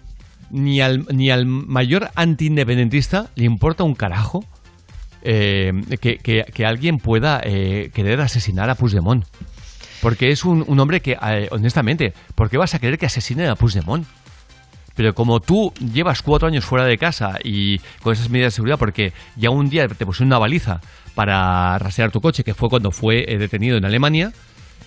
ni 0.49 0.81
al, 0.81 1.05
ni 1.13 1.29
al 1.31 1.45
mayor 1.45 2.09
antiindependentista 2.15 3.29
le 3.35 3.45
importa 3.45 3.83
un 3.83 3.95
carajo 3.95 4.43
eh, 5.23 5.71
que, 6.01 6.17
que- 6.17 6.45
que 6.53 6.65
alguien 6.65 6.97
pueda 6.97 7.41
eh, 7.43 7.91
querer 7.93 8.21
asesinar 8.21 8.69
a 8.69 8.75
Puigdemont. 8.75 9.25
Porque 10.01 10.29
es 10.31 10.45
un, 10.45 10.63
un 10.67 10.79
hombre 10.79 11.01
que, 11.01 11.17
eh, 11.21 11.47
honestamente, 11.51 12.13
¿por 12.35 12.49
qué 12.49 12.57
vas 12.57 12.73
a 12.73 12.79
querer 12.79 12.97
que 12.97 13.05
asesinen 13.05 13.49
a 13.49 13.55
Puigdemont? 13.55 14.05
Pero 14.95 15.13
como 15.13 15.39
tú 15.39 15.73
llevas 15.93 16.21
cuatro 16.21 16.47
años 16.47 16.65
fuera 16.65 16.85
de 16.85 16.97
casa 16.97 17.37
y 17.43 17.79
con 18.01 18.13
esas 18.13 18.29
medidas 18.29 18.53
de 18.53 18.55
seguridad, 18.57 18.77
porque 18.77 19.13
ya 19.37 19.49
un 19.49 19.69
día 19.69 19.87
te 19.87 20.05
pusieron 20.05 20.27
una 20.27 20.39
baliza 20.39 20.81
para 21.15 21.77
rastrear 21.79 22.11
tu 22.11 22.19
coche, 22.21 22.43
que 22.43 22.53
fue 22.53 22.69
cuando 22.69 22.91
fue 22.91 23.23
eh, 23.31 23.37
detenido 23.37 23.77
en 23.77 23.85
Alemania, 23.85 24.31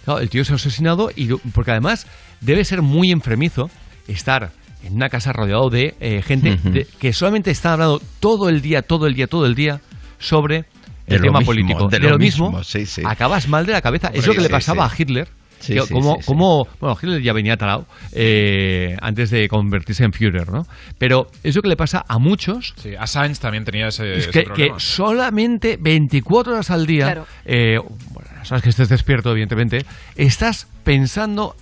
claro, 0.04 0.20
el 0.20 0.28
tío 0.28 0.44
se 0.44 0.52
ha 0.52 0.56
asesinado 0.56 1.10
y 1.14 1.28
porque 1.54 1.70
además 1.70 2.06
debe 2.40 2.64
ser 2.64 2.82
muy 2.82 3.10
enfermizo 3.10 3.70
estar 4.06 4.50
en 4.84 4.94
una 4.96 5.08
casa 5.08 5.32
rodeado 5.32 5.70
de 5.70 5.94
eh, 6.00 6.20
gente 6.22 6.56
de- 6.72 6.86
que 6.98 7.12
solamente 7.14 7.50
está 7.50 7.72
hablando 7.74 8.02
todo 8.20 8.48
el 8.50 8.60
día, 8.60 8.82
todo 8.82 9.06
el 9.06 9.14
día, 9.14 9.26
todo 9.28 9.46
el 9.46 9.54
día 9.54 9.80
sobre 10.22 10.64
el 11.06 11.20
tema 11.20 11.38
mismo, 11.40 11.46
político. 11.46 11.88
de 11.88 11.98
De, 11.98 12.04
lo 12.04 12.10
lo 12.12 12.18
mismo, 12.18 12.46
mismo, 12.48 12.64
sí, 12.64 12.86
sí. 12.86 13.02
acabas 13.04 13.48
mal 13.48 13.66
de 13.66 13.72
la 13.72 13.82
cabeza. 13.82 14.08
es 14.08 14.20
Hombre, 14.20 14.28
lo 14.28 14.34
que 14.34 14.40
le 14.42 14.48
pasaba 14.48 14.88
sí. 14.88 14.94
a 14.94 15.02
Hitler 15.02 15.28
Sí, 15.62 15.74
Que 15.74 15.82
sí, 15.82 15.94
como, 15.94 16.14
sí, 16.16 16.22
sí. 16.22 16.26
como- 16.26 16.66
bueno, 16.80 16.96
Hitler 17.00 17.22
ya 17.22 17.32
venía 17.32 17.56
talado 17.56 17.86
eh, 18.12 18.96
antes 19.00 19.30
de 19.30 19.46
convertirse 19.46 20.02
en 20.02 20.12
Führer, 20.12 20.50
¿no? 20.50 20.64
Pero 20.98 21.28
eso 21.44 21.62
que 21.62 21.68
le 21.68 21.76
pasa 21.76 22.04
a 22.08 22.18
muchos 22.18 22.74
Sí, 22.78 22.96
Assange 22.98 23.38
también 23.40 23.64
tenía 23.64 23.86
ese, 23.86 24.12
es 24.16 24.26
ese 24.26 24.42
que, 24.44 24.72
solamente 24.78 25.78
24 25.80 26.54
horas 26.54 26.70
al 26.72 26.84
día, 26.84 27.04
Claro. 27.04 27.26
eh, 27.44 27.78
bueno, 28.10 28.28
sabes 28.44 28.64
que 28.64 28.70
estés 28.70 28.88
despierto, 28.88 29.30
evidentemente, 29.30 29.84
estás 30.16 30.66
pensando 30.82 31.54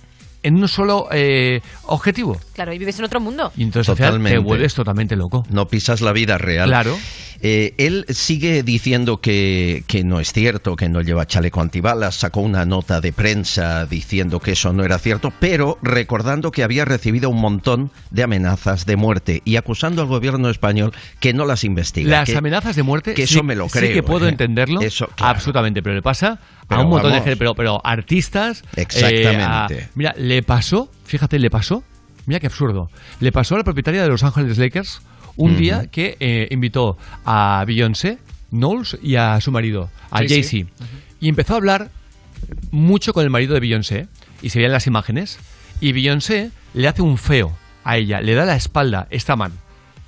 en 0.43 0.55
un 0.55 0.67
solo 0.67 1.07
eh, 1.11 1.61
objetivo. 1.83 2.37
Claro, 2.53 2.73
y 2.73 2.77
vives 2.77 2.97
en 2.99 3.05
otro 3.05 3.19
mundo. 3.19 3.51
Y 3.55 3.63
entonces 3.63 3.89
al 3.89 3.95
final, 3.97 4.23
te 4.31 4.37
vuelves 4.37 4.73
totalmente 4.73 5.15
loco. 5.15 5.45
No 5.49 5.67
pisas 5.67 6.01
la 6.01 6.11
vida 6.13 6.37
real. 6.37 6.67
Claro. 6.69 6.97
Eh, 7.43 7.73
él 7.79 8.05
sigue 8.09 8.61
diciendo 8.61 9.19
que, 9.19 9.83
que 9.87 10.03
no 10.03 10.19
es 10.19 10.31
cierto, 10.31 10.75
que 10.75 10.89
no 10.89 11.01
lleva 11.01 11.25
chaleco 11.25 11.59
antibalas, 11.59 12.13
sacó 12.13 12.41
una 12.41 12.65
nota 12.65 13.01
de 13.01 13.11
prensa 13.13 13.87
diciendo 13.87 14.39
que 14.39 14.51
eso 14.51 14.73
no 14.73 14.83
era 14.83 14.99
cierto, 14.99 15.33
pero 15.39 15.79
recordando 15.81 16.51
que 16.51 16.61
había 16.63 16.85
recibido 16.85 17.31
un 17.31 17.41
montón 17.41 17.89
de 18.11 18.21
amenazas 18.21 18.85
de 18.85 18.95
muerte 18.95 19.41
y 19.43 19.55
acusando 19.55 20.03
al 20.03 20.07
gobierno 20.07 20.51
español 20.51 20.93
que 21.19 21.33
no 21.33 21.45
las 21.45 21.63
investiga. 21.63 22.11
Las 22.11 22.29
que- 22.29 22.37
amenazas 22.37 22.75
de 22.75 22.83
muerte, 22.83 23.15
que 23.15 23.25
sí, 23.25 23.33
eso 23.33 23.43
me 23.43 23.55
lo 23.55 23.69
sí 23.69 23.79
creo. 23.79 23.93
que 23.95 24.03
puedo 24.03 24.27
¿eh? 24.27 24.29
entenderlo, 24.29 24.79
Eso, 24.81 25.07
claro. 25.07 25.31
absolutamente, 25.35 25.81
pero 25.81 25.95
le 25.95 26.03
pasa 26.03 26.39
Pero 26.71 26.81
a 26.81 26.83
un 26.85 26.89
montón 26.89 27.11
de 27.11 27.17
gente, 27.21 27.37
pero, 27.37 27.53
pero 27.55 27.81
artistas. 27.85 28.63
eh, 28.75 28.81
Exactamente. 28.81 29.83
a- 29.83 29.89
mira, 29.95 30.13
le 30.17 30.41
pasó, 30.43 30.91
fíjate, 31.05 31.37
le 31.39 31.49
pasó, 31.49 31.83
mira 32.25 32.39
qué 32.39 32.47
absurdo, 32.47 32.89
le 33.19 33.31
pasó 33.31 33.55
a 33.55 33.57
la 33.59 33.63
propietaria 33.63 34.01
de 34.03 34.09
Los 34.09 34.23
Ángeles 34.23 34.57
Lakers 34.57 35.01
un 35.35 35.55
día 35.57 35.87
que 35.87 36.17
eh, 36.19 36.47
invitó 36.51 36.97
a 37.25 37.63
Beyoncé, 37.65 38.17
Knowles 38.51 38.97
y 39.01 39.15
a 39.15 39.39
su 39.41 39.51
marido, 39.51 39.89
a 40.09 40.17
Jay-Z. 40.19 40.33
Jay-Z, 40.49 40.69
y 41.19 41.29
empezó 41.29 41.53
a 41.53 41.57
hablar 41.57 41.89
mucho 42.71 43.13
con 43.13 43.23
el 43.23 43.29
marido 43.29 43.53
de 43.53 43.59
Beyoncé, 43.59 44.07
y 44.41 44.49
se 44.49 44.59
veían 44.59 44.71
las 44.73 44.87
imágenes, 44.87 45.39
y 45.79 45.91
Beyoncé 45.93 46.51
le 46.73 46.87
hace 46.87 47.01
un 47.01 47.17
feo 47.17 47.55
a 47.83 47.97
ella, 47.97 48.21
le 48.21 48.33
da 48.35 48.45
la 48.45 48.55
espalda, 48.55 49.07
esta 49.09 49.35
man, 49.35 49.53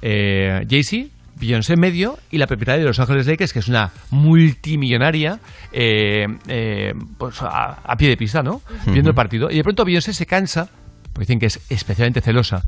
eh, 0.01 0.65
Jay-Z, 0.69 1.07
Beyoncé 1.43 1.73
en 1.73 1.79
medio 1.81 2.17
y 2.31 2.37
la 2.37 2.47
propietaria 2.47 2.79
de 2.79 2.87
Los 2.87 2.99
Ángeles 2.99 3.27
Lakers, 3.27 3.51
que 3.53 3.59
es 3.59 3.67
una 3.67 3.91
multimillonaria, 4.11 5.39
eh, 5.71 6.27
eh, 6.47 6.93
pues 7.17 7.41
a, 7.41 7.79
a 7.83 7.97
pie 7.97 8.09
de 8.09 8.17
pista, 8.17 8.41
¿no? 8.41 8.61
Viendo 8.85 9.09
el 9.09 9.15
partido. 9.15 9.49
Y 9.51 9.57
de 9.57 9.63
pronto 9.63 9.83
Beyoncé 9.85 10.13
se 10.13 10.25
cansa, 10.25 10.69
porque 11.11 11.21
dicen 11.21 11.39
que 11.39 11.47
es 11.47 11.59
especialmente 11.69 12.21
celosa. 12.21 12.63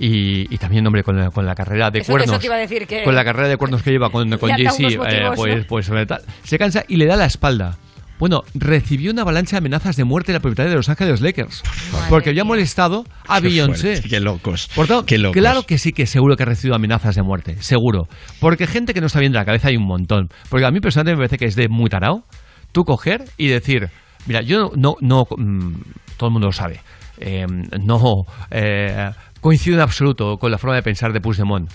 Y, 0.00 0.52
y 0.54 0.58
también, 0.58 0.86
hombre, 0.86 1.02
con 1.02 1.18
la, 1.18 1.30
con 1.30 1.44
la 1.44 1.54
carrera 1.54 1.90
de 1.90 2.00
Eso- 2.00 2.12
cuernos. 2.12 2.30
eso 2.30 2.38
te 2.40 2.46
iba 2.46 2.54
a 2.54 2.58
decir 2.58 2.86
que- 2.86 3.02
Con 3.02 3.14
la 3.16 3.24
carrera 3.24 3.48
de 3.48 3.56
cuernos 3.56 3.82
que 3.82 3.90
lleva 3.90 4.10
con, 4.10 4.30
con 4.38 4.50
Jay-Z, 4.50 4.86
eh, 4.88 5.30
pues, 5.34 5.56
¿no? 5.58 5.64
pues 5.68 5.90
tal. 6.06 6.22
Se 6.44 6.58
cansa 6.58 6.84
y 6.86 6.96
le 6.96 7.06
da 7.06 7.16
la 7.16 7.24
espalda. 7.26 7.76
Bueno, 8.18 8.42
recibió 8.54 9.12
una 9.12 9.22
avalancha 9.22 9.52
de 9.52 9.58
amenazas 9.58 9.96
de 9.96 10.04
muerte 10.04 10.32
de 10.32 10.38
la 10.38 10.42
propietaria 10.42 10.70
de 10.70 10.76
Los 10.76 10.88
Ángeles 10.88 11.20
Lakers. 11.20 11.62
porque 12.08 12.30
había 12.30 12.44
molestado 12.44 13.04
a 13.28 13.40
Qué 13.40 13.48
Beyoncé. 13.48 13.92
fuerte, 13.92 14.08
Qué 14.08 14.20
locos. 14.20 14.68
Por 14.74 14.86
tanto, 14.88 15.06
Qué 15.06 15.18
locos. 15.18 15.36
claro 15.40 15.62
que 15.62 15.78
sí 15.78 15.92
que 15.92 16.06
seguro 16.06 16.36
que 16.36 16.42
ha 16.42 16.46
recibido 16.46 16.74
amenazas 16.74 17.14
de 17.14 17.22
muerte, 17.22 17.56
seguro. 17.60 18.08
Porque 18.40 18.66
gente 18.66 18.92
que 18.94 19.00
no 19.00 19.06
está 19.06 19.20
bien 19.20 19.32
de 19.32 19.38
la 19.38 19.44
cabeza 19.44 19.68
hay 19.68 19.76
un 19.76 19.86
montón. 19.86 20.28
Porque 20.48 20.66
a 20.66 20.70
mí 20.70 20.80
personalmente 20.80 21.16
me 21.16 21.20
parece 21.28 21.38
que 21.38 21.44
es 21.46 21.54
de 21.54 21.68
muy 21.68 21.88
tarao 21.88 22.24
tú 22.72 22.84
coger 22.84 23.24
y 23.36 23.46
decir, 23.48 23.88
mira, 24.26 24.42
yo 24.42 24.72
no, 24.76 24.96
no, 25.00 25.24
mm, 25.36 25.74
todo 26.16 26.28
el 26.28 26.32
mundo 26.32 26.48
lo 26.48 26.52
sabe, 26.52 26.80
eh, 27.18 27.46
no 27.80 28.24
eh, 28.50 29.10
coincido 29.40 29.76
en 29.76 29.82
absoluto 29.82 30.36
con 30.38 30.50
la 30.50 30.58
forma 30.58 30.74
de 30.76 30.82
pensar 30.82 31.12
de 31.12 31.20
Puigdemont. 31.20 31.70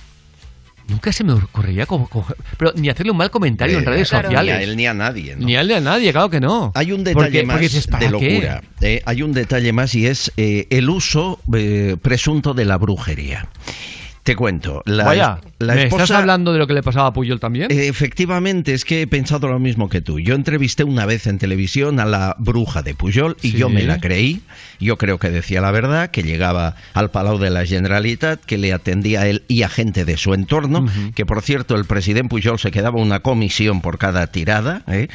Nunca 0.88 1.12
se 1.14 1.24
me 1.24 1.34
ocurriría 1.34 1.86
co- 1.86 2.08
coger- 2.10 2.36
pero 2.58 2.74
ni 2.76 2.90
hacerle 2.90 3.12
un 3.12 3.18
mal 3.18 3.32
comentario 3.32 3.78
en 3.78 3.84
Eh, 3.84 3.88
redes 3.88 4.10
claro. 4.10 4.28
sociales. 4.28 4.56
Ni 4.56 4.60
a 4.60 4.64
él 4.64 4.76
ni 4.78 4.86
a 4.88 4.94
nadie. 4.94 5.36
¿no? 5.36 5.46
Ni 5.46 5.56
a 5.56 5.62
él 5.62 5.68
ni 5.70 5.74
a 5.76 5.80
nadie, 5.82 6.12
claro 6.12 6.30
que 6.30 6.40
no. 6.42 6.72
Hay 6.76 6.92
un 6.92 7.04
detalle 7.04 7.24
Porque- 7.26 7.44
más 7.44 7.54
porque 7.56 7.68
dices, 7.70 7.88
¿para 7.88 8.06
de 8.06 8.12
locura. 8.12 8.62
Eh, 8.82 9.02
hay 9.06 9.22
un 9.24 9.32
detalle 9.34 9.72
más 9.74 9.96
y 9.96 10.08
es 10.08 10.32
eh, 10.38 10.68
el 10.70 10.90
uso 10.90 11.40
eh, 11.54 11.96
presunto 12.02 12.54
de 12.54 12.66
la 12.66 12.78
brujería. 12.78 13.48
Te 14.24 14.36
cuento. 14.38 14.82
La, 14.86 15.04
Vaya, 15.04 15.40
la 15.68 15.76
¿me 15.76 15.84
esposa- 15.84 16.04
estás 16.04 16.20
hablando 16.20 16.54
de 16.54 16.60
lo 16.60 16.68
que 16.68 16.74
le 16.74 16.84
pasaba 16.84 17.08
a 17.08 17.14
Puyol 17.14 17.40
también? 17.40 17.68
Efectivamente, 17.72 18.74
es 18.74 18.86
que 18.86 19.02
he 19.02 19.08
pensado 19.08 19.48
lo 19.48 19.60
mismo 19.60 19.90
que 19.90 20.02
tú. 20.02 20.20
Yo 20.20 20.36
entrevisté 20.36 20.84
una 20.84 21.06
vez 21.06 21.26
en 21.28 21.38
televisión 21.38 22.00
a 22.00 22.06
la 22.06 22.36
bruja 22.38 22.82
de 22.82 22.94
Pujol 22.94 23.38
y 23.42 23.52
Sí. 23.52 23.58
yo 23.58 23.70
me 23.70 23.84
la 23.84 24.00
creí. 24.00 24.42
Yo 24.80 24.98
creo 24.98 25.18
que 25.18 25.30
decía 25.30 25.62
la 25.62 25.72
verdad, 25.72 26.12
que 26.12 26.24
llegaba 26.24 26.76
al 26.94 27.10
Palau 27.12 27.38
de 27.40 27.50
la 27.50 27.66
Generalitat, 27.66 28.44
que 28.44 28.58
le 28.58 28.74
atendía 28.74 29.22
a 29.22 29.28
él 29.28 29.44
y 29.48 29.64
a 29.64 29.70
gente 29.70 30.04
de 30.06 30.18
su 30.18 30.34
entorno, 30.34 30.86
que 31.16 31.26
por 31.26 31.42
cierto 31.42 31.76
el 31.76 31.86
presidente 31.86 32.30
Pujol 32.30 32.60
se 32.60 32.72
quedaba 32.72 33.00
una 33.02 33.22
comisión 33.22 33.82
por 33.82 33.98
cada 33.98 34.28
tirada, 34.28 34.84
¿eh? 34.88 35.08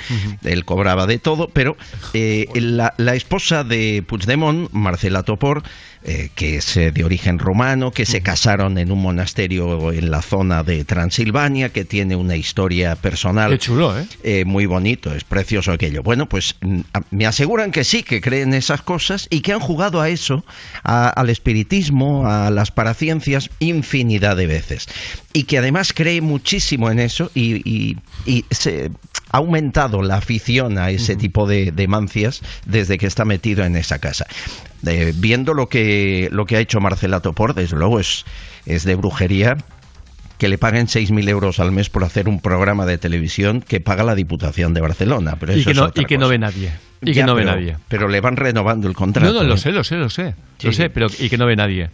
él 0.45 0.65
cobraba 0.65 1.07
de 1.07 1.19
todo, 1.19 1.49
pero 1.53 1.77
eh, 2.15 2.47
la, 2.55 2.95
la 2.97 3.15
esposa 3.15 3.65
de 3.65 4.03
Puigdemont, 4.07 4.71
Marcela 4.73 5.23
Topor, 5.23 5.63
eh, 6.05 6.31
que 6.37 6.57
es 6.57 6.77
eh, 6.77 6.93
de 6.93 7.05
origen 7.05 7.39
romano, 7.41 7.91
que 7.91 8.07
se 8.07 8.21
casaron 8.23 8.79
en 8.79 8.93
un 8.93 9.03
monasterio 9.03 9.93
en 9.93 10.11
la 10.11 10.23
zona 10.23 10.38
de 10.39 10.85
Transilvania, 10.85 11.71
que 11.71 11.85
tiene 11.85 12.15
una 12.15 12.37
historia 12.37 12.95
personal. 12.95 13.51
Qué 13.51 13.59
chulo, 13.59 13.99
¿eh? 13.99 14.07
Eh, 14.23 14.45
muy 14.45 14.67
bonito, 14.67 15.13
es 15.13 15.25
precioso 15.25 15.73
aquello. 15.73 16.03
Bueno, 16.05 16.29
pues 16.29 16.55
mm, 16.61 16.81
me 17.11 17.27
aseguran 17.27 17.73
que 17.73 17.83
sí, 17.83 18.03
que 18.05 18.21
creen 18.21 18.55
esas 18.55 18.83
cosas 18.83 19.27
y 19.31 19.41
que 19.41 19.53
han 19.53 19.59
jugado 19.61 20.01
a 20.01 20.09
eso, 20.09 20.45
a- 20.85 21.09
al 21.09 21.29
espiritismo, 21.29 22.27
a 22.29 22.51
las 22.51 22.71
paraciencias, 22.71 23.51
infinidad 23.59 24.37
de 24.37 24.47
veces. 24.47 24.87
Y 25.33 25.45
que 25.45 25.59
además 25.59 25.93
cree 25.93 26.21
muchísimo 26.21 26.91
en 26.91 27.01
eso 27.01 27.31
y, 27.35 27.57
y- 27.69 27.97
y 28.25 28.45
se 28.51 28.91
ha 29.31 29.39
aumentado 29.39 30.03
la 30.03 30.17
afición 30.17 30.79
a 30.79 30.91
ese 30.91 31.17
tipo 31.17 31.47
de, 31.49 31.73
de 31.73 31.89
mancias 31.89 32.43
desde 32.65 32.97
que 32.99 33.07
está 33.07 33.25
metido 33.25 33.65
en 33.65 33.75
esa 33.77 33.99
casa. 33.99 34.27
Eh, 34.87 35.13
viendo 35.17 35.55
lo 35.55 35.69
que, 35.69 36.29
lo 36.31 36.47
que 36.47 36.57
ha 36.57 36.61
hecho 36.61 36.79
Marcela 36.81 37.21
Topor, 37.21 37.55
desde 37.55 37.77
luego 37.77 37.99
es, 38.01 38.25
es 38.67 38.85
de 38.85 38.95
brujería 38.95 39.57
que 40.39 40.49
le 40.49 40.57
paguen 40.57 40.87
6.000 40.87 41.29
euros 41.29 41.61
al 41.61 41.73
mes 41.73 41.91
por 41.91 42.05
hacer 42.05 42.29
un 42.29 42.41
programa 42.41 42.87
de 42.87 42.97
televisión 42.97 43.61
que 43.61 43.81
paga 43.81 44.05
la 44.05 44.15
Diputación 44.15 44.73
de 44.73 44.81
Barcelona. 44.81 45.37
Pero 45.39 45.53
y 45.53 45.61
eso 45.61 45.65
que, 45.67 45.71
es 45.73 45.77
no, 45.77 45.85
otra 45.85 46.03
y 46.03 46.07
que 46.07 46.17
no 46.17 46.29
ve 46.29 46.39
nadie. 46.39 46.73
Y 47.01 47.13
Ya, 47.13 47.23
que 47.23 47.27
no 47.27 47.35
ve 47.35 47.43
pero- 47.45 47.55
nadie. 47.55 47.77
Pero 47.89 48.09
le 48.09 48.21
van 48.21 48.37
renovando 48.37 48.89
el 48.89 48.95
contrato. 48.95 49.33
No, 49.33 49.43
no, 49.43 49.47
lo 49.49 49.55
¿eh? 49.55 49.59
sé, 49.59 49.71
lo 49.73 49.85
sé, 49.85 49.97
lo 49.97 50.11
sé. 50.11 50.35
Lo 50.63 50.73
sé, 50.73 50.91
pero 50.91 51.07
y 51.21 51.29
que 51.29 51.39
no 51.39 51.47
ve 51.47 51.55
nadie. 51.55 51.89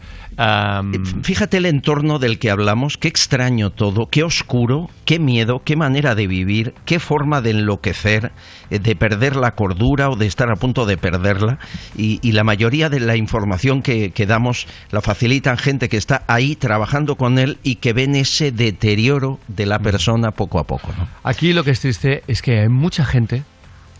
Fíjate 1.23 1.59
el 1.59 1.67
entorno 1.67 2.19
del 2.19 2.39
que 2.39 2.51
hablamos, 2.51 2.97
qué 2.97 3.09
extraño 3.09 3.71
todo, 3.71 4.07
qué 4.09 4.23
oscuro, 4.23 4.89
qué 5.05 5.19
miedo, 5.19 5.63
qué 5.65 5.77
manera 5.77 6.15
de 6.15 6.27
vivir, 6.27 6.75
qué 6.87 6.99
forma 6.99 7.41
de 7.43 7.51
enloquecer, 7.51 8.33
eh, 8.71 8.79
de 8.79 8.97
perder 8.97 9.37
la 9.37 9.53
cordura 9.53 10.09
o 10.11 10.17
de 10.17 10.27
estar 10.27 10.51
a 10.51 10.57
punto 10.57 10.87
de 10.87 10.97
perderla. 10.97 11.59
Y, 11.97 12.21
y 12.27 12.33
la 12.33 12.43
mayoría 12.43 12.89
de 12.89 13.01
la 13.01 13.17
información 13.17 13.83
que, 13.83 14.11
que 14.11 14.25
damos 14.27 14.67
la 14.91 15.03
facilitan 15.03 15.59
gente 15.59 15.89
que 15.91 15.97
está 15.99 16.23
ahí 16.27 16.57
trabajando 16.57 17.17
con 17.17 17.39
él 17.39 17.59
y 17.63 17.77
que 17.77 17.93
ven 17.93 18.15
ese 18.15 18.51
deterioro 18.53 19.39
de 19.49 19.67
la 19.67 19.79
persona 19.79 20.31
poco 20.31 20.59
a 20.59 20.65
poco. 20.65 20.89
¿no? 20.97 21.07
Aquí 21.23 21.53
lo 21.53 21.65
que 21.65 21.71
es 21.73 21.81
triste 21.81 22.23
es 22.27 22.43
que 22.43 22.61
hay 22.61 22.69
mucha 22.69 23.05
gente 23.05 23.43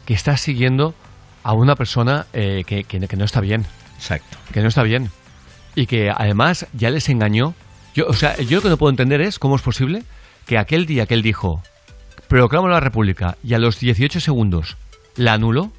que 0.05 0.15
está 0.15 0.37
siguiendo 0.37 0.95
a 1.43 1.53
una 1.53 1.75
persona 1.77 2.27
eh, 2.33 2.65
que, 2.67 2.85
que- 2.85 3.01
que 3.07 3.17
no 3.17 3.25
está 3.25 3.41
bien. 3.41 3.67
Exacto. 3.97 4.37
Que 4.53 4.61
no 4.61 4.69
está 4.69 4.83
bien. 4.83 5.11
Y 5.75 5.87
que 5.87 6.11
además 6.11 6.67
ya 6.73 6.91
les 6.91 7.09
engañó. 7.09 7.55
Yo, 7.95 8.07
o 8.07 8.13
sea, 8.15 8.37
yo 8.39 8.57
lo 8.59 8.63
que 8.63 8.69
no 8.69 8.77
puedo 8.77 8.91
entender 8.91 9.21
es 9.21 9.39
cómo 9.39 9.57
es 9.57 9.63
posible 9.63 10.03
que 10.47 10.59
aquel 10.59 10.87
día 10.87 11.07
que 11.07 11.15
él 11.15 11.23
dijo 11.23 11.63
proclamo 12.29 12.69
la 12.69 12.81
república 12.81 13.37
y 13.45 13.55
a 13.55 13.59
los 13.59 13.79
18 13.81 14.21
segundos 14.21 14.77
la 15.17 15.35
anuló. 15.35 15.71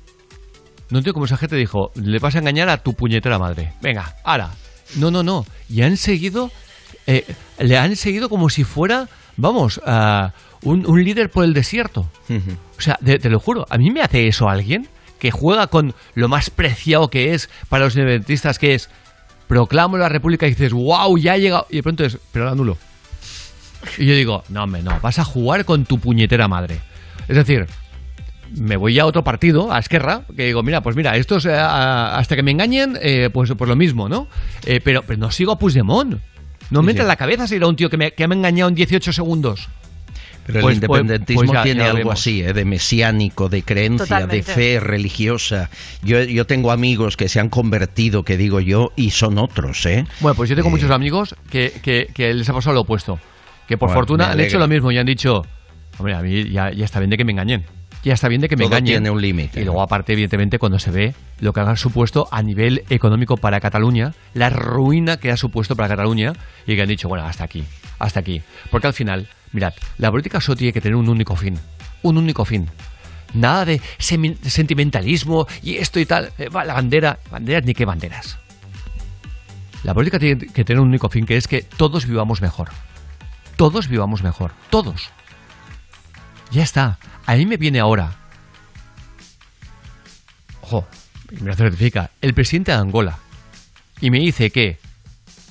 No 0.90 1.00
entiendo 1.00 1.14
cómo 1.14 1.26
esa 1.26 1.38
gente 1.38 1.56
dijo, 1.56 1.92
le 1.95 2.20
vas 2.20 2.36
a 2.36 2.40
engañar 2.40 2.70
a 2.70 2.78
tu 2.78 2.94
puñetera 2.94 3.40
madre. 3.40 3.74
Venga, 3.82 4.16
ahora. 4.24 4.52
No, 4.98 5.10
no, 5.12 5.24
no. 5.24 5.45
Y 5.68 5.82
han 5.82 5.98
seguido, 5.98 6.52
eh, 7.08 7.26
le 7.58 7.78
han 7.78 7.95
seguido 7.95 8.30
como 8.30 8.50
si 8.50 8.64
fuera, 8.64 9.10
vamos, 9.36 9.82
ah, 9.86 10.32
un, 10.66 10.85
un 10.85 11.02
líder 11.03 11.30
por 11.32 11.45
el 11.45 11.53
desierto. 11.53 12.10
O 12.77 12.82
sea, 12.82 12.98
de- 13.00 13.18
te 13.19 13.30
lo 13.30 13.40
juro, 13.40 13.66
¿a 13.69 13.77
mí 13.77 13.90
me 13.92 14.02
hace 14.02 14.27
eso 14.27 14.50
alguien 14.50 14.88
que 15.19 15.32
juega 15.32 15.68
con 15.68 15.95
lo 16.14 16.27
más 16.27 16.50
preciado 16.50 17.10
que 17.10 17.34
es 17.34 17.50
para 17.69 17.85
los 17.85 17.95
independentistas, 17.95 18.60
que 18.60 18.76
es 18.76 18.90
proclamo 19.48 19.98
la 19.98 20.10
república 20.10 20.45
y 20.45 20.50
dices, 20.50 20.74
wow, 20.74 21.18
ya 21.18 21.34
ha 21.34 21.38
llegado, 21.38 21.68
y 21.69 21.77
de 21.77 21.84
pronto 21.84 22.03
es, 22.03 22.18
pero 22.34 22.45
la 22.45 22.52
anulo. 22.52 22.77
Y 23.98 24.06
yo 24.08 24.14
digo, 24.16 24.44
no, 24.50 24.64
hombre, 24.64 24.82
no, 24.82 25.00
vas 25.00 25.19
a 25.19 25.24
jugar 25.24 25.64
con 25.66 25.85
tu 25.85 26.00
puñetera 26.00 26.48
madre. 26.48 26.80
Es 27.27 27.35
decir, 27.35 27.68
me 28.56 28.76
voy 28.77 28.98
a 29.00 29.06
otro 29.06 29.24
partido, 29.24 29.72
a 29.72 29.80
Esquerra, 29.80 30.24
que 30.35 30.48
digo, 30.48 30.64
mira, 30.64 30.82
pues 30.82 30.95
mira, 30.95 31.16
estos 31.16 31.45
eh, 31.45 31.53
hasta 31.56 32.35
que 32.35 32.44
me 32.44 32.52
engañen, 32.52 32.98
eh, 33.02 33.30
pues, 33.32 33.52
pues 33.58 33.69
lo 33.69 33.76
mismo, 33.76 34.10
¿no? 34.10 34.27
Eh, 34.66 34.82
pero, 34.84 35.03
pero 35.03 35.19
no 35.19 35.32
sigo 35.32 35.52
a 35.52 35.60
Puigdemont. 35.60 36.16
No 36.72 36.82
me 36.82 36.92
entra 36.92 37.03
en 37.03 37.08
la 37.10 37.16
cabeza 37.16 37.48
si 37.48 37.56
era 37.56 37.68
un 37.68 37.76
tío 37.76 37.90
que 37.92 37.98
me, 37.98 38.11
que 38.11 38.27
me 38.27 38.34
ha 38.34 38.38
engañado 38.38 38.69
en 38.69 38.76
18 38.76 39.14
segundos. 39.14 39.69
Pero 40.46 40.62
Pues- 40.62 40.78
el 40.78 40.86
pues- 40.88 41.00
independentismo 41.02 41.42
pues 41.46 41.52
ya- 41.58 41.64
tiene 41.64 41.80
ya 41.80 41.86
algo 41.88 41.98
vemos. 41.98 42.14
así, 42.20 42.42
¿eh? 42.42 42.54
de 42.54 42.66
mesiánico, 42.66 43.50
de 43.50 43.64
creencia, 43.64 44.06
Totalmente. 44.06 44.36
de 44.36 44.44
fe 44.44 44.80
religiosa. 44.80 45.70
Yo, 46.04 46.22
yo 46.24 46.46
tengo 46.46 46.72
amigos 46.72 47.18
que 47.18 47.30
se 47.30 47.40
han 47.40 47.50
convertido, 47.50 48.24
que 48.24 48.38
digo 48.38 48.60
yo, 48.60 48.92
y 48.96 49.10
son 49.10 49.38
otros, 49.40 49.86
¿eh? 49.88 50.06
Bueno, 50.20 50.36
pues 50.36 50.50
yo 50.50 50.56
tengo 50.56 50.70
muchos 50.70 50.92
amigos 50.92 51.36
que, 51.50 51.72
que, 51.82 52.08
que 52.14 52.34
les 52.34 52.48
ha 52.50 52.54
pasado 52.54 52.76
lo 52.76 52.82
opuesto. 52.82 53.20
Que 53.68 53.78
por 53.78 53.90
Bueno, 53.90 54.00
fortuna 54.02 54.32
han 54.32 54.40
hecho 54.40 54.60
lo 54.60 54.68
mismo 54.68 54.92
y 54.92 54.98
han 55.00 55.08
dicho, 55.08 55.42
hombre, 55.98 56.14
a 56.14 56.22
mí 56.22 56.50
ya, 56.52 56.72
ya 56.72 56.86
está 56.86 57.00
bien 57.00 57.10
de 57.10 57.18
que 57.18 57.26
me 57.26 57.32
engañen. 57.32 57.66
Ya 58.04 58.14
está 58.14 58.28
bien 58.28 58.40
de 58.42 58.48
que 58.48 58.56
me 58.56 58.66
Todo 58.66 58.74
engañen. 58.78 58.86
tiene 58.98 59.10
un 59.10 59.20
límite. 59.20 59.60
Y 59.62 59.64
luego, 59.64 59.82
aparte, 59.82 60.14
evidentemente, 60.14 60.60
cuando 60.60 60.78
se 60.78 60.92
ve 60.92 61.16
lo 61.40 61.54
que 61.54 61.62
ha 61.62 61.76
supuesto 61.76 62.28
a 62.30 62.44
nivel 62.44 62.84
económico 62.92 63.36
para 63.38 63.60
Cataluña, 63.60 64.14
la 64.36 64.52
ruina 64.52 65.18
que 65.18 65.32
ha 65.32 65.38
supuesto 65.38 65.76
para 65.76 65.88
Cataluña, 65.90 66.34
y 66.68 66.76
que 66.76 66.84
han 66.84 66.88
dicho, 66.88 67.10
bueno, 67.10 67.26
hasta 67.26 67.46
aquí, 67.46 67.64
hasta 67.98 68.20
aquí. 68.20 68.44
Porque 68.70 68.86
al 68.86 68.94
final, 68.94 69.28
mirad, 69.56 69.74
la 69.98 70.11
política 70.11 70.40
solo 70.40 70.56
tiene 70.56 70.74
que 70.74 70.82
tener 70.82 70.95
un 70.95 71.09
único 71.09 71.35
fin. 71.35 71.58
Un 72.03 72.17
único 72.17 72.45
fin. 72.45 72.69
Nada 73.34 73.66
de 73.66 73.82
sentimentalismo 74.01 75.48
y 75.64 75.75
esto 75.77 76.00
y 76.00 76.06
tal. 76.06 76.32
Eh, 76.38 76.50
va, 76.50 76.64
La 76.64 76.74
bandera, 76.74 77.19
banderas 77.32 77.66
ni 77.66 77.74
qué 77.74 77.85
banderas. 77.85 78.38
La 79.84 79.93
política 79.93 80.19
tiene 80.19 80.48
que 80.48 80.64
tener 80.64 80.80
un 80.80 80.90
único 80.90 81.09
fin, 81.09 81.25
que 81.25 81.38
es 81.38 81.48
que 81.48 81.61
todos 81.61 82.06
vivamos 82.08 82.42
mejor. 82.42 82.69
Todos 83.56 83.88
vivamos 83.88 84.24
mejor. 84.24 84.51
Todos. 84.69 85.09
Ya 86.51 86.64
está. 86.64 86.98
A 87.25 87.35
mí 87.35 87.45
me 87.45 87.58
viene 87.58 87.80
ahora. 87.80 88.16
Ojo, 90.61 90.88
me 91.40 91.48
lo 91.48 91.56
certifica. 91.56 92.11
El 92.22 92.34
presidente 92.34 92.72
de 92.72 92.77
Angola. 92.77 93.19
Y 94.01 94.09
me 94.09 94.19
dice 94.19 94.50
que 94.50 94.80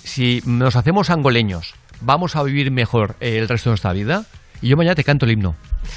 si 0.03 0.43
nos 0.45 0.77
hacemos 0.77 1.11
angoleños, 1.11 1.75
vamos 2.05 2.37
a 2.37 2.43
vivir 2.43 2.71
mejor 2.71 3.17
eh, 3.21 3.39
el 3.39 3.49
resto 3.49 3.71
de 3.71 3.73
nuestra 3.73 3.93
vida. 3.93 4.25
Y 4.63 4.69
yo 4.69 4.77
mañana 4.77 4.95
te 4.95 5.05
canto 5.05 5.27
el 5.27 5.33
himno. 5.33 5.57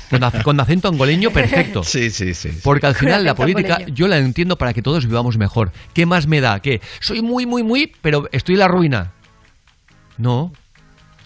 Con, 0.09 0.21
ac- 0.21 0.43
con 0.43 0.59
acento 0.59 0.87
angoleño 0.89 1.31
perfecto. 1.31 1.83
Sí, 1.85 2.09
sí, 2.09 2.33
sí. 2.33 2.51
sí. 2.51 2.59
Porque 2.63 2.85
al 2.87 2.95
final 2.95 3.23
la 3.23 3.33
política 3.35 3.75
angoleño. 3.75 3.95
yo 3.95 4.07
la 4.07 4.17
entiendo 4.17 4.57
para 4.57 4.73
que 4.73 4.81
todos 4.81 5.05
vivamos 5.05 5.37
mejor. 5.37 5.71
¿Qué 5.93 6.05
más 6.05 6.27
me 6.27 6.41
da? 6.41 6.59
Que 6.59 6.81
soy 6.99 7.21
muy, 7.21 7.45
muy, 7.45 7.63
muy, 7.63 7.93
pero 8.01 8.27
estoy 8.31 8.55
en 8.55 8.59
la 8.59 8.67
ruina. 8.67 9.11
No, 10.17 10.51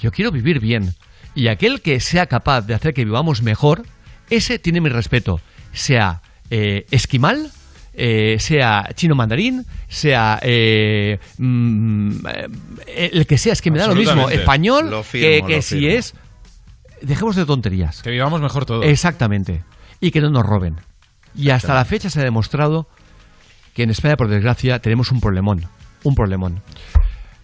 yo 0.01 0.11
quiero 0.11 0.31
vivir 0.31 0.59
bien. 0.59 0.93
Y 1.33 1.47
aquel 1.47 1.81
que 1.81 1.99
sea 1.99 2.25
capaz 2.27 2.61
de 2.61 2.73
hacer 2.73 2.93
que 2.93 3.05
vivamos 3.05 3.41
mejor, 3.41 3.83
ese 4.29 4.59
tiene 4.59 4.81
mi 4.81 4.89
respeto. 4.89 5.39
Sea 5.73 6.21
eh, 6.49 6.85
esquimal, 6.91 7.49
eh, 7.93 8.37
sea 8.39 8.89
chino 8.95 9.15
mandarín, 9.15 9.65
sea 9.87 10.39
eh, 10.41 11.19
mm, 11.37 12.25
eh, 12.87 13.09
el 13.13 13.27
que 13.27 13.37
sea, 13.37 13.53
es 13.53 13.61
que 13.61 13.71
me 13.71 13.79
da 13.79 13.87
lo 13.87 13.95
mismo. 13.95 14.29
Español, 14.29 14.89
Lo 14.89 15.03
firmo, 15.03 15.27
que, 15.27 15.39
lo 15.39 15.47
que 15.47 15.61
si 15.61 15.79
firmo. 15.79 15.97
es... 15.97 16.13
Dejemos 17.01 17.35
de 17.35 17.45
tonterías. 17.45 18.01
Que 18.03 18.11
vivamos 18.11 18.41
mejor 18.41 18.65
todos. 18.65 18.85
Exactamente. 18.85 19.63
Y 19.99 20.11
que 20.11 20.21
no 20.21 20.29
nos 20.29 20.45
roben. 20.45 20.77
Y 21.35 21.49
hasta 21.49 21.73
la 21.73 21.85
fecha 21.85 22.09
se 22.09 22.19
ha 22.19 22.23
demostrado 22.23 22.87
que 23.73 23.83
en 23.83 23.89
España, 23.89 24.17
por 24.17 24.27
desgracia, 24.27 24.79
tenemos 24.79 25.11
un 25.11 25.19
problemón. 25.19 25.65
Un 26.03 26.15
problemón. 26.15 26.61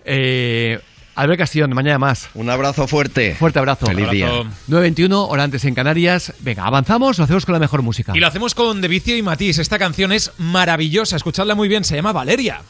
Eh, 0.06 0.80
Albert 1.18 1.40
Castillón, 1.40 1.74
mañana 1.74 1.98
más. 1.98 2.30
Un 2.36 2.48
abrazo 2.48 2.88
fuerte. 2.88 3.34
Fuerte 3.34 3.58
abrazo. 3.58 3.88
Feliz 3.88 4.10
día. 4.12 4.30
9.21, 4.70 5.28
hora 5.30 5.44
antes 5.44 5.66
en 5.66 5.74
Canarias. 5.74 6.32
Venga, 6.42 6.64
avanzamos, 6.64 7.18
lo 7.18 7.24
hacemos 7.24 7.44
con 7.44 7.54
la 7.54 7.60
mejor 7.60 7.82
música. 7.82 8.14
Y 8.16 8.20
lo 8.20 8.28
hacemos 8.28 8.54
con 8.54 8.82
De 8.82 8.88
Vicio 8.88 9.18
y 9.18 9.24
Matisse. 9.24 9.58
Esta 9.58 9.80
canción 9.80 10.12
es 10.12 10.32
maravillosa, 10.38 11.16
escuchadla 11.16 11.56
muy 11.56 11.68
bien, 11.68 11.84
se 11.84 11.96
llama 11.96 12.14
Valeria. 12.14 12.62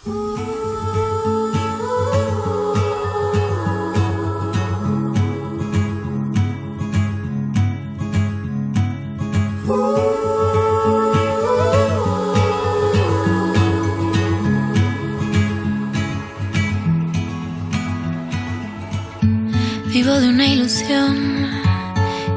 Vivo 20.00 20.20
de 20.20 20.30
una 20.30 20.46
ilusión 20.46 21.16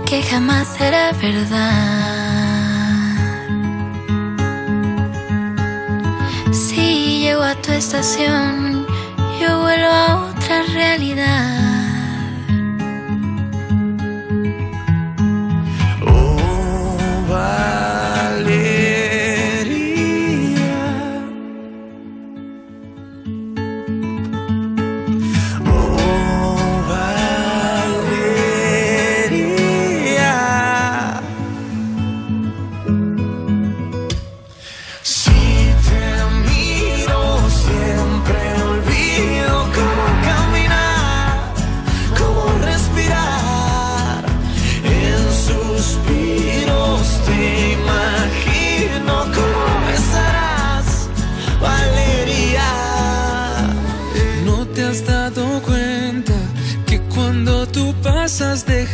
que 0.06 0.22
jamás 0.22 0.66
será 0.78 1.12
verdad. 1.12 1.58
Si 6.52 7.20
llego 7.20 7.42
a 7.42 7.54
tu 7.56 7.70
estación, 7.72 8.86
yo 9.38 9.60
vuelvo 9.60 9.88
a 9.88 10.30
otra 10.30 10.62
realidad. 10.72 11.79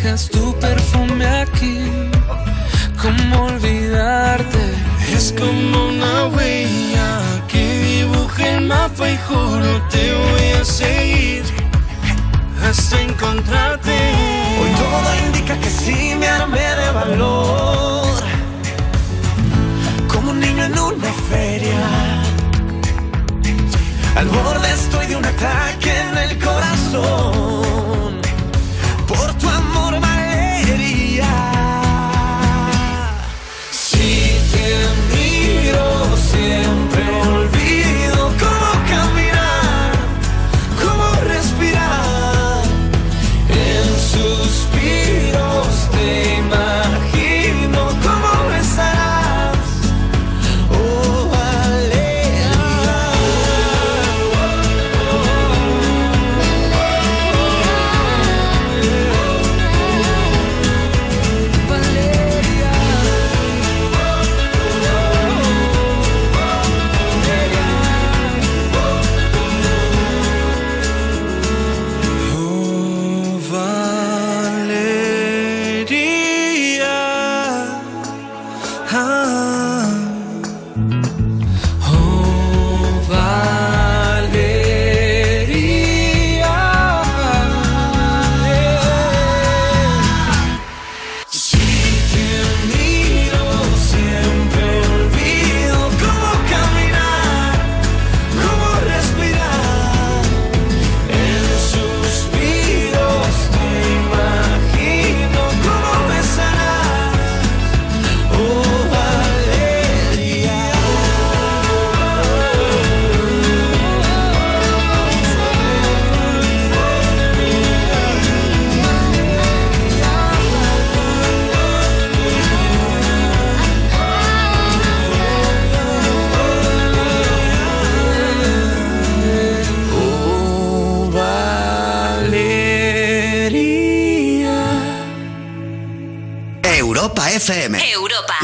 Dejas 0.07 0.29
tu 0.29 0.55
perfume 0.61 1.27
aquí. 1.27 1.79
¿Cómo 3.03 3.47
olvidarte? 3.47 4.63
Es 5.13 5.33
como 5.33 5.89
una 5.89 6.27
huella 6.27 7.09
que 7.49 7.65
dibuja 7.89 8.49
el 8.55 8.61
mapa 8.67 9.11
y 9.11 9.19
juro 9.29 9.71
te 9.91 10.05
voy 10.15 10.49
a 10.61 10.65
seguir 10.65 11.43
hasta 12.69 13.01
encontrarte. 13.01 13.97
Hoy 14.61 14.71
todo 14.85 15.09
indica 15.27 15.55
que 15.59 15.71
sí 15.71 16.15
me 16.21 16.29
armé 16.29 16.67
de 16.83 16.91
valor, 17.01 18.23
como 20.13 20.31
un 20.31 20.41
niño 20.41 20.65
en 20.65 20.79
una 20.79 21.13
feria. 21.31 21.81
Al 24.17 24.29
borde 24.29 24.69
estoy 24.73 25.07
de 25.07 25.17
un 25.17 25.25
ataque 25.25 25.93
en 26.05 26.19
el 26.25 26.39
corazón 26.39 28.26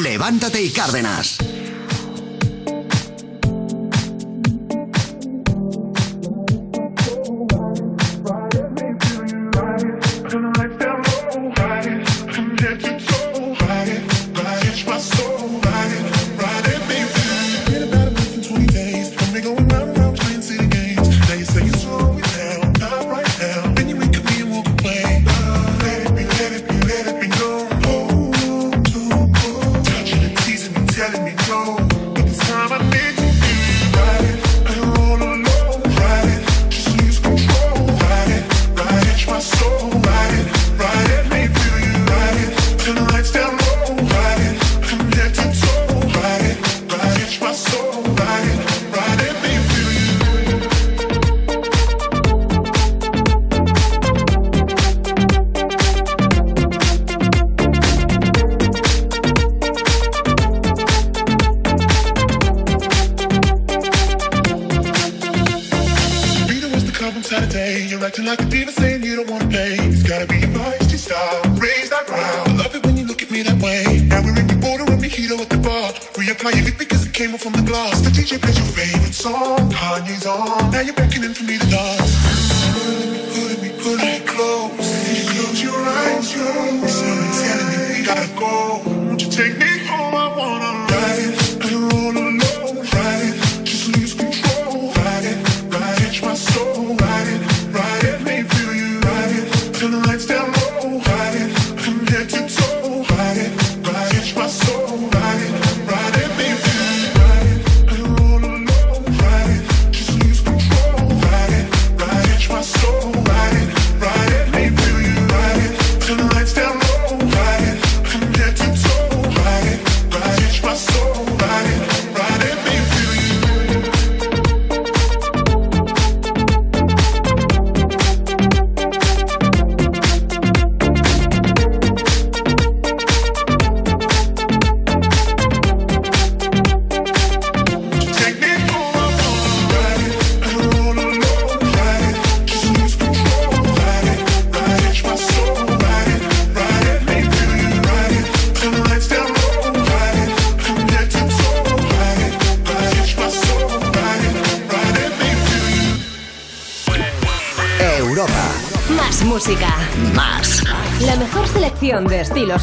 Levántate 0.03 0.61
y 0.61 0.71
Cárdenas. 0.71 1.42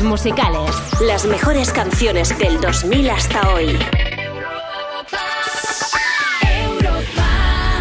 Musicales. 0.03 0.71
Las 1.01 1.25
mejores 1.25 1.71
canciones 1.71 2.37
del 2.37 2.61
2000 2.61 3.09
hasta 3.09 3.53
hoy. 3.53 3.77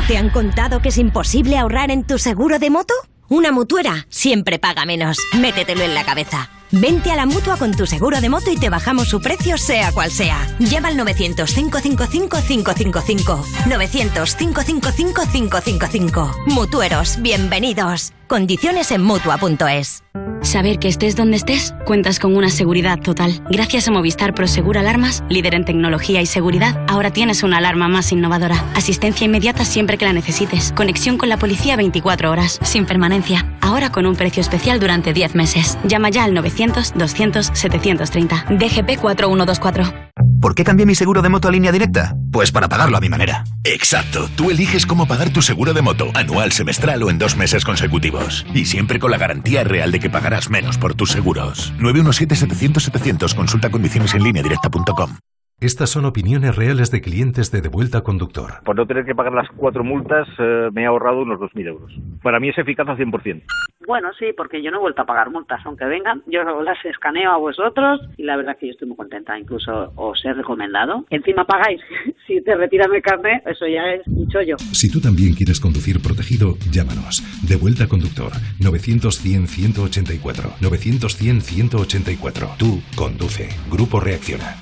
¿Te 0.06 0.16
han 0.16 0.30
contado 0.30 0.80
que 0.80 0.88
es 0.88 0.98
imposible 0.98 1.58
ahorrar 1.58 1.90
en 1.90 2.06
tu 2.06 2.18
seguro 2.18 2.58
de 2.58 2.70
moto? 2.70 2.94
Una 3.28 3.52
mutuera 3.52 4.06
siempre 4.08 4.58
paga 4.58 4.86
menos. 4.86 5.18
Métetelo 5.38 5.82
en 5.82 5.94
la 5.94 6.04
cabeza. 6.04 6.48
Vente 6.70 7.10
a 7.10 7.16
la 7.16 7.24
mutua 7.26 7.56
con 7.56 7.74
tu 7.74 7.86
seguro 7.86 8.20
de 8.20 8.28
moto 8.28 8.50
y 8.50 8.56
te 8.56 8.68
bajamos 8.68 9.08
su 9.08 9.20
precio, 9.20 9.56
sea 9.56 9.90
cual 9.92 10.10
sea. 10.10 10.46
Llama 10.58 10.88
al 10.88 10.98
900-555-555. 10.98 13.42
900-555-555. 13.66 16.46
Mutueros, 16.46 17.22
bienvenidos. 17.22 18.12
Condiciones 18.26 18.90
en 18.92 19.02
mutua.es. 19.02 20.02
Saber 20.48 20.78
que 20.78 20.88
estés 20.88 21.14
donde 21.14 21.36
estés, 21.36 21.74
cuentas 21.84 22.18
con 22.18 22.34
una 22.34 22.48
seguridad 22.48 22.98
total. 22.98 23.42
Gracias 23.50 23.86
a 23.86 23.90
Movistar 23.90 24.32
Prosegur 24.32 24.78
Alarmas, 24.78 25.22
líder 25.28 25.54
en 25.54 25.66
tecnología 25.66 26.22
y 26.22 26.26
seguridad, 26.26 26.86
ahora 26.88 27.10
tienes 27.10 27.42
una 27.42 27.58
alarma 27.58 27.86
más 27.86 28.10
innovadora. 28.12 28.64
Asistencia 28.74 29.26
inmediata 29.26 29.66
siempre 29.66 29.98
que 29.98 30.06
la 30.06 30.14
necesites. 30.14 30.72
Conexión 30.72 31.18
con 31.18 31.28
la 31.28 31.36
policía 31.36 31.76
24 31.76 32.30
horas, 32.30 32.58
sin 32.62 32.86
permanencia. 32.86 33.58
Ahora 33.60 33.92
con 33.92 34.06
un 34.06 34.16
precio 34.16 34.40
especial 34.40 34.80
durante 34.80 35.12
10 35.12 35.34
meses. 35.34 35.76
Llama 35.84 36.08
ya 36.08 36.24
al 36.24 36.32
900-200-730. 36.32 38.48
DGP 38.48 38.98
4124. 39.02 39.92
¿Por 40.40 40.54
qué 40.54 40.64
cambié 40.64 40.86
mi 40.86 40.94
seguro 40.94 41.20
de 41.20 41.28
moto 41.28 41.48
a 41.48 41.50
línea 41.50 41.72
directa? 41.72 42.14
Pues 42.32 42.52
para 42.52 42.70
pagarlo 42.70 42.96
a 42.96 43.00
mi 43.00 43.10
manera. 43.10 43.44
Exacto, 43.70 44.20
tú 44.34 44.50
eliges 44.50 44.86
cómo 44.86 45.06
pagar 45.06 45.30
tu 45.30 45.42
seguro 45.42 45.74
de 45.74 45.82
moto, 45.82 46.06
anual, 46.14 46.52
semestral 46.52 47.02
o 47.02 47.10
en 47.10 47.18
dos 47.18 47.36
meses 47.36 47.66
consecutivos. 47.66 48.46
Y 48.54 48.64
siempre 48.64 48.98
con 48.98 49.10
la 49.10 49.18
garantía 49.18 49.62
real 49.62 49.92
de 49.92 50.00
que 50.00 50.08
pagarás 50.08 50.48
menos 50.48 50.78
por 50.78 50.94
tus 50.94 51.10
seguros. 51.10 51.74
917-700-700, 51.78 53.36
consulta 53.36 53.70
condiciones 53.70 54.14
en 54.14 54.22
línea 54.22 54.42
directa.com. 54.42 55.18
Estas 55.60 55.90
son 55.90 56.04
opiniones 56.04 56.54
reales 56.54 56.92
de 56.92 57.00
clientes 57.00 57.50
de 57.50 57.60
Devuelta 57.60 58.02
Conductor. 58.02 58.62
Por 58.64 58.76
no 58.76 58.86
tener 58.86 59.04
que 59.04 59.14
pagar 59.14 59.32
las 59.32 59.50
cuatro 59.50 59.82
multas, 59.82 60.28
eh, 60.38 60.70
me 60.72 60.82
he 60.82 60.86
ahorrado 60.86 61.22
unos 61.22 61.40
2.000 61.40 61.66
euros. 61.66 61.92
Para 62.22 62.38
mí 62.38 62.48
es 62.48 62.56
eficaz 62.58 62.88
al 62.88 62.96
100%. 62.96 63.42
Bueno, 63.84 64.10
sí, 64.18 64.26
porque 64.36 64.62
yo 64.62 64.70
no 64.70 64.76
he 64.76 64.80
vuelto 64.80 65.02
a 65.02 65.06
pagar 65.06 65.30
multas, 65.30 65.60
aunque 65.64 65.84
vengan, 65.86 66.22
yo 66.26 66.44
las 66.62 66.78
escaneo 66.84 67.32
a 67.32 67.38
vosotros 67.38 68.00
y 68.16 68.22
la 68.22 68.36
verdad 68.36 68.56
que 68.56 68.66
yo 68.66 68.72
estoy 68.72 68.86
muy 68.86 68.96
contenta, 68.96 69.36
incluso 69.36 69.92
os 69.96 70.24
he 70.24 70.32
recomendado. 70.32 71.04
Encima 71.10 71.44
pagáis, 71.44 71.80
si 72.28 72.40
te 72.42 72.54
retiran 72.54 72.94
el 72.94 73.02
carnet, 73.02 73.42
eso 73.46 73.66
ya 73.66 73.82
es 73.94 74.06
un 74.06 74.28
chollo. 74.28 74.56
Si 74.72 74.88
tú 74.90 75.00
también 75.00 75.34
quieres 75.34 75.58
conducir 75.58 76.00
protegido, 76.00 76.56
llámanos. 76.70 77.22
Devuelta 77.42 77.88
Conductor. 77.88 78.32
900-100-184. 78.60 80.58
900-100-184. 80.60 82.56
Tú 82.58 82.82
conduce. 82.94 83.48
Grupo 83.70 83.98
Reacciona. 83.98 84.56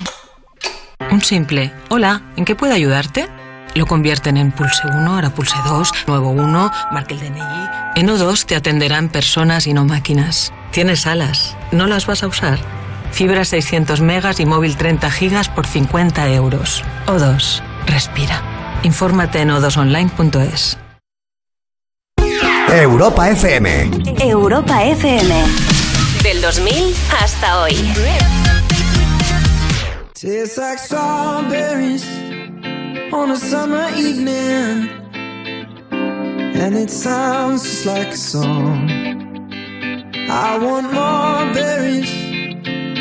Un 1.11 1.21
simple 1.21 1.71
Hola, 1.89 2.33
¿en 2.37 2.45
qué 2.45 2.55
puedo 2.55 2.73
ayudarte? 2.73 3.27
Lo 3.75 3.85
convierten 3.85 4.37
en 4.37 4.51
pulse 4.51 4.87
1, 4.87 5.13
ahora 5.13 5.29
pulse 5.29 5.57
2, 5.67 6.07
nuevo 6.07 6.31
1, 6.31 6.71
marque 6.91 7.13
el 7.13 7.19
DNI. 7.19 7.41
En 7.95 8.07
O2 8.07 8.45
te 8.45 8.55
atenderán 8.55 9.09
personas 9.09 9.67
y 9.67 9.73
no 9.73 9.85
máquinas. 9.85 10.51
Tienes 10.71 11.05
alas, 11.05 11.55
¿no 11.71 11.85
las 11.85 12.07
vas 12.07 12.23
a 12.23 12.27
usar? 12.27 12.57
Fibra 13.11 13.45
600 13.45 14.01
megas 14.01 14.39
y 14.39 14.45
móvil 14.45 14.77
30 14.77 15.09
gigas 15.11 15.49
por 15.49 15.65
50 15.65 16.31
euros. 16.33 16.83
O2, 17.07 17.61
respira. 17.85 18.41
Infórmate 18.83 19.41
en 19.41 19.49
o2online.es. 19.49 20.77
Europa 22.69 23.29
FM. 23.29 23.91
Europa 24.19 24.83
FM. 24.83 25.33
Del 26.23 26.41
2000 26.41 26.93
hasta 27.21 27.61
hoy. 27.61 27.75
Tastes 30.13 30.57
like 30.57 30.79
strawberries 30.79 32.03
on 33.13 33.31
a 33.31 33.35
summer 33.35 33.87
evening, 33.95 34.89
and 35.91 36.75
it 36.75 36.89
sounds 36.89 37.63
just 37.63 37.85
like 37.85 38.09
a 38.09 38.17
song. 38.17 38.89
I 40.29 40.57
want 40.59 40.91
more 40.91 41.53
berries 41.53 42.26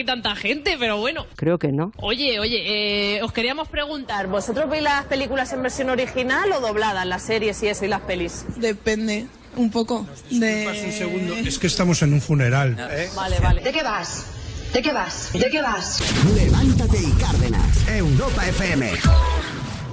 aquí 0.00 0.04
tanta 0.04 0.34
gente, 0.34 0.76
pero 0.78 0.98
bueno. 0.98 1.26
Creo 1.36 1.58
que 1.58 1.72
no. 1.72 1.92
Oye, 1.96 2.40
oye, 2.40 3.16
eh, 3.16 3.22
os 3.22 3.32
queríamos 3.32 3.68
preguntar, 3.68 4.28
¿vosotros 4.28 4.68
veis 4.70 4.82
las 4.82 5.04
películas 5.04 5.52
en 5.52 5.62
versión 5.62 5.90
original 5.90 6.50
o 6.52 6.60
dobladas, 6.60 7.06
las 7.06 7.22
series 7.22 7.62
y 7.62 7.68
eso 7.68 7.84
y 7.84 7.88
las 7.88 8.00
pelis? 8.02 8.44
Depende, 8.56 9.26
un 9.56 9.70
poco. 9.70 10.06
De... 10.30 10.66
un 10.86 10.92
segundo. 10.92 11.34
Es 11.36 11.58
que 11.58 11.66
estamos 11.66 12.02
en 12.02 12.14
un 12.14 12.20
funeral. 12.20 12.76
Vale, 13.14 13.38
vale. 13.40 13.60
¿De 13.62 13.72
qué 13.72 13.82
vas? 13.82 14.26
¿De 14.72 14.80
qué 14.80 14.92
vas? 14.92 15.32
¿De 15.32 15.50
qué 15.50 15.60
vas? 15.60 16.02
Levántate 16.34 16.98
y 16.98 17.10
Cárdenas. 17.20 17.88
Europa 17.88 18.48
FM. 18.48 18.92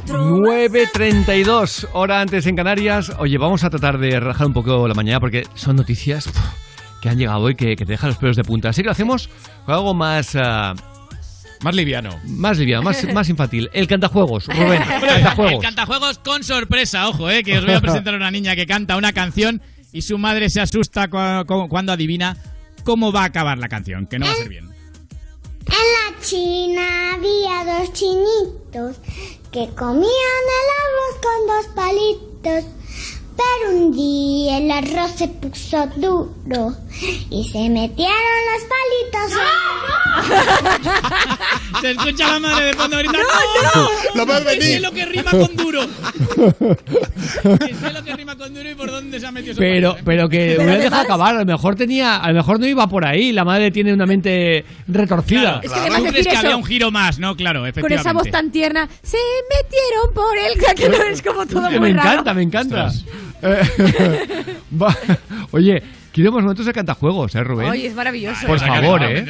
9.32, 0.08 1.90
hora 1.92 2.22
antes 2.22 2.46
en 2.46 2.56
Canarias. 2.56 3.12
Oye, 3.20 3.38
vamos 3.38 3.66
a 3.66 3.70
tratar 3.70 3.98
de 3.98 4.18
relajar 4.20 4.48
un 4.48 4.54
poco 4.54 4.88
la 4.88 4.94
mañana 4.94 5.20
porque 5.20 5.46
son 5.56 5.76
noticias 5.76 6.30
que 7.02 7.10
han 7.10 7.18
llegado 7.18 7.40
hoy 7.42 7.56
que, 7.56 7.76
que 7.76 7.86
te 7.86 7.92
dejan 7.94 8.10
los 8.10 8.18
pelos 8.18 8.36
de 8.36 8.44
punta. 8.44 8.70
Así 8.70 8.82
que 8.82 8.86
lo 8.88 8.92
hacemos 8.92 9.30
con 9.66 9.76
algo 9.76 9.94
más... 9.94 10.36
ah, 10.36 10.74
Más 11.64 11.76
liviano. 11.76 12.10
más 12.26 12.58
liviano, 12.58 12.84
más, 12.84 13.04
más 13.14 13.30
infantil. 13.30 13.70
El 13.74 13.88
cantajuegos, 13.88 14.48
Rubén. 14.48 14.82
cantajuegos. 14.88 15.54
El 15.54 15.60
cantajuegos 15.60 16.18
con 16.20 16.44
sorpresa, 16.44 17.08
ojo, 17.10 17.30
eh, 17.30 17.44
que 17.44 17.58
os 17.58 17.66
voy 17.66 17.76
a 17.76 17.82
presentar 17.82 18.14
a 18.14 18.18
una 18.18 18.32
niña 18.32 18.56
que 18.56 18.66
canta 18.68 18.96
una 18.98 19.14
canción 19.14 19.62
y 19.92 20.02
su 20.02 20.18
madre 20.18 20.50
se 20.50 20.62
asusta 20.62 21.10
cua- 21.10 21.46
cu- 21.46 21.68
cuando 21.70 21.92
adivina 21.92 22.38
cómo 22.84 23.12
va 23.12 23.22
a 23.22 23.26
acabar 23.26 23.58
la 23.58 23.68
canción, 23.70 24.06
que 24.08 24.20
no 24.20 24.26
va 24.26 24.32
a 24.32 24.36
ser 24.36 24.50
bien. 24.50 24.66
En 25.66 25.72
la 25.74 26.22
China 26.22 27.14
había 27.16 27.80
dos 27.80 27.92
chinitos 27.94 28.98
que 29.52 29.68
comían 29.76 30.44
el 30.58 30.68
arroz 30.84 31.16
con 31.22 31.48
dos 31.48 31.68
palitos. 31.76 32.72
Pero 33.38 33.78
un 33.78 33.92
día 33.96 34.58
el 34.58 34.72
arroz 34.72 35.12
se 35.16 35.28
puso 35.28 35.88
duro 35.98 36.74
y 37.30 37.44
se 37.48 37.70
metieron 37.70 38.16
los 38.52 38.64
palitos. 38.74 39.40
en- 41.76 41.82
Se 41.82 41.92
escucha 41.92 42.28
la 42.34 42.40
madre 42.40 42.66
de 42.66 42.74
fondo 42.74 42.98
gritando 42.98 43.20
¡No, 43.20 43.26
no! 43.82 43.90
¡No! 44.16 44.26
Lo 44.26 44.26
Que 44.26 44.50
sé 44.50 44.58
venir. 44.60 44.82
lo 44.82 44.92
que 44.92 45.06
rima 45.06 45.32
con 45.32 45.56
duro. 45.56 45.82
Que 45.82 47.74
sé 47.76 47.94
lo 47.94 48.04
que 48.04 48.14
rima 48.16 48.36
con 48.36 48.54
duro 48.54 48.70
y 48.70 48.76
por 48.76 48.90
dónde 48.92 49.20
se 49.20 49.28
ha 49.28 49.32
metido 49.32 49.54
su 49.54 49.60
Pero, 49.60 49.92
padre. 49.92 50.04
pero 50.06 50.30
que 50.30 50.38
Pero 50.58 50.64
me 50.64 50.72
además- 50.72 50.84
deja 50.92 51.02
acabar. 51.02 51.36
A 51.36 51.40
lo 51.40 51.46
mejor 51.46 51.76
tenía, 51.76 52.16
a 52.18 52.28
lo 52.30 52.34
mejor 52.36 52.60
no 52.60 52.66
iba 52.66 52.88
por 52.88 53.06
ahí. 53.06 53.32
La 53.32 53.44
madre 53.46 53.70
tiene 53.72 53.94
una 53.94 54.06
mente 54.08 54.66
retorcida. 54.88 55.62
Claro, 55.62 55.96
Tú 55.98 56.04
crees 56.06 56.28
que 56.28 56.38
había 56.38 56.58
un 56.58 56.66
giro 56.66 56.90
más, 56.92 57.20
¿no? 57.20 57.36
Claro, 57.36 57.60
Con 57.62 57.70
efectivamente. 57.70 58.02
esa 58.10 58.14
voz 58.14 58.32
tan 58.32 58.52
tierna, 58.52 58.88
se 59.04 59.18
metieron 59.50 60.14
por 60.14 60.36
el 60.38 60.76
que 60.76 60.90
no 60.90 61.04
es 61.04 61.22
como 61.22 61.46
todo 61.46 61.70
muy 61.70 61.80
me 61.80 61.94
raro. 61.94 62.10
encanta, 62.12 62.34
me 62.34 62.42
encanta. 62.42 62.76
Eh, 62.76 62.82
va- 62.88 63.27
Oye, 65.52 65.84
queremos 66.12 66.42
momentos 66.42 66.66
de 66.66 66.74
cantajuegos, 66.74 67.36
¿eh, 67.36 67.44
Rubén? 67.44 67.70
Oye, 67.70 67.88
es 67.88 67.96
maravilloso. 67.96 68.48
Por 68.48 68.60
favor, 68.60 69.04
¿eh? 69.04 69.26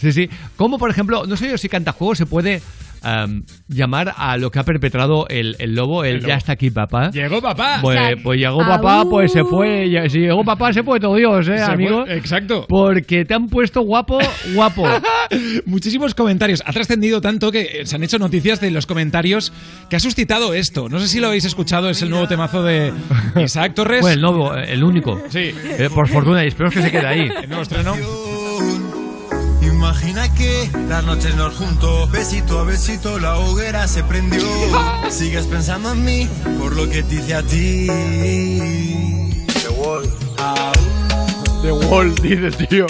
Sí, 0.00 0.12
sí. 0.12 0.28
Como, 0.56 0.78
por 0.78 0.90
ejemplo, 0.90 1.24
no 1.26 1.36
sé 1.36 1.48
yo 1.48 1.58
si 1.58 1.68
cantajuegos 1.68 2.18
se 2.18 2.26
puede 2.26 2.62
am, 3.02 3.44
llamar 3.68 4.14
a 4.16 4.36
lo 4.36 4.50
que 4.50 4.58
ha 4.58 4.64
perpetrado 4.64 5.26
el, 5.28 5.56
el 5.58 5.74
lobo, 5.74 6.04
el, 6.04 6.16
El 6.16 6.26
ya 6.26 6.34
está 6.34 6.52
aquí 6.52 6.70
papá. 6.70 7.10
Llegó 7.10 7.40
papá. 7.40 7.78
Pues, 7.82 7.98
pues 8.22 8.38
llegó 8.38 8.58
papá, 8.58 9.04
pues 9.08 9.32
se 9.32 9.44
fue. 9.44 9.86
Si 10.08 10.18
llegó 10.20 10.44
papá, 10.44 10.72
se 10.72 10.82
fue 10.82 11.00
todo 11.00 11.16
Dios, 11.16 11.48
¿eh, 11.48 11.58
Se 11.58 11.62
amigo? 11.64 12.04
fue, 12.04 12.16
exacto. 12.16 12.66
Porque 12.68 13.24
te 13.24 13.34
han 13.34 13.48
puesto 13.48 13.82
guapo, 13.82 14.18
guapo. 14.54 14.86
Muchísimos 15.66 16.14
comentarios. 16.14 16.62
Ha 16.66 16.72
trascendido 16.72 17.20
tanto 17.20 17.50
que 17.52 17.60
eh, 17.80 17.86
se 17.86 17.96
han 17.96 18.02
hecho 18.02 18.18
noticias 18.18 18.60
de 18.60 18.70
los 18.70 18.86
comentarios 18.86 19.52
que 19.88 19.96
ha 19.96 20.00
suscitado 20.00 20.54
esto. 20.54 20.88
No 20.88 20.98
sé 20.98 21.08
si 21.08 21.20
lo 21.20 21.28
habéis 21.28 21.44
escuchado, 21.44 21.90
es 21.90 22.02
el 22.02 22.10
nuevo 22.10 22.28
temazo 22.28 22.62
de 22.62 22.92
Isaac 23.42 23.74
Torres. 23.74 24.00
Fue 24.00 24.12
el 24.14 24.20
nuevo, 24.20 24.54
el 24.54 24.82
único. 24.84 25.20
Sí. 25.28 25.52
Eh, 25.78 25.88
por 25.94 26.08
fortuna, 26.08 26.44
y 26.44 26.48
espero 26.48 26.70
que 26.70 26.82
se 26.82 26.90
quede 26.90 27.06
ahí. 27.06 27.30
El 27.42 27.48
nuevo 27.48 27.62
estreno. 27.62 27.94
Imagina 29.90 30.32
que 30.34 30.70
las 30.88 31.02
noches 31.02 31.34
nos 31.34 31.52
juntos, 31.56 32.08
besito 32.12 32.60
a 32.60 32.62
besito 32.62 33.18
la 33.18 33.40
hoguera 33.40 33.88
se 33.88 34.04
prendió. 34.04 34.40
Sigues 35.10 35.48
pensando 35.48 35.90
en 35.90 36.04
mí 36.04 36.28
por 36.60 36.76
lo 36.76 36.88
que 36.88 37.02
te 37.02 37.16
hice 37.16 37.34
a 37.34 37.42
ti. 37.42 37.88
The. 39.48 40.79
The 41.62 41.72
Wall, 41.72 42.14
dices, 42.16 42.56
tío. 42.56 42.86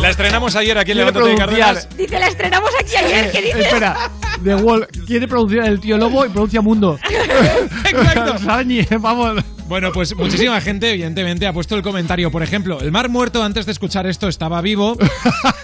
La 0.00 0.10
estrenamos 0.10 0.56
ayer 0.56 0.76
aquí 0.76 0.90
en 0.90 0.98
Levántate 0.98 1.24
pronunciar. 1.24 1.48
Cárdenas. 1.48 1.96
Dice, 1.96 2.18
la 2.18 2.26
estrenamos 2.26 2.70
aquí 2.80 2.96
ayer, 2.96 3.30
¿qué 3.30 3.42
dices? 3.42 3.66
Espera, 3.66 4.10
The 4.42 4.54
Wall 4.56 4.86
quiere 5.06 5.28
pronunciar 5.28 5.66
el 5.66 5.80
tío 5.80 5.96
lobo 5.96 6.26
y 6.26 6.28
pronuncia 6.28 6.60
mundo. 6.60 6.98
Exacto. 7.84 8.38
Sañi, 8.44 8.84
vamos. 9.00 9.44
Bueno, 9.66 9.92
pues 9.92 10.14
muchísima 10.14 10.60
gente, 10.60 10.90
evidentemente, 10.90 11.46
ha 11.46 11.52
puesto 11.52 11.74
el 11.74 11.82
comentario. 11.82 12.30
Por 12.30 12.42
ejemplo, 12.42 12.80
el 12.80 12.92
mar 12.92 13.08
muerto 13.08 13.42
antes 13.42 13.64
de 13.64 13.72
escuchar 13.72 14.06
esto 14.06 14.28
estaba 14.28 14.60
vivo. 14.60 14.96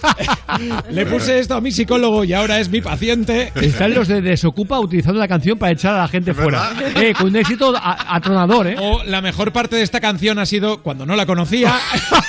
Le 0.90 1.04
puse 1.04 1.38
esto 1.38 1.54
a 1.54 1.60
mi 1.60 1.70
psicólogo 1.70 2.24
y 2.24 2.32
ahora 2.32 2.60
es 2.60 2.70
mi 2.70 2.80
paciente. 2.80 3.52
Están 3.60 3.94
los 3.94 4.08
de 4.08 4.22
Desocupa 4.22 4.80
utilizando 4.80 5.20
la 5.20 5.28
canción 5.28 5.58
para 5.58 5.72
echar 5.72 5.94
a 5.94 5.98
la 5.98 6.08
gente 6.08 6.32
fuera. 6.32 6.72
Eh, 6.96 7.12
con 7.12 7.28
un 7.28 7.36
éxito 7.36 7.74
atronador, 7.78 8.68
¿eh? 8.68 8.76
O 8.80 9.04
la 9.04 9.20
mejor 9.20 9.52
parte 9.52 9.76
de 9.76 9.82
esta 9.82 10.00
canción 10.00 10.38
ha 10.38 10.46
sido 10.46 10.82
cuando 10.82 11.04
no 11.04 11.14
la 11.14 11.26
conocía. 11.26 11.78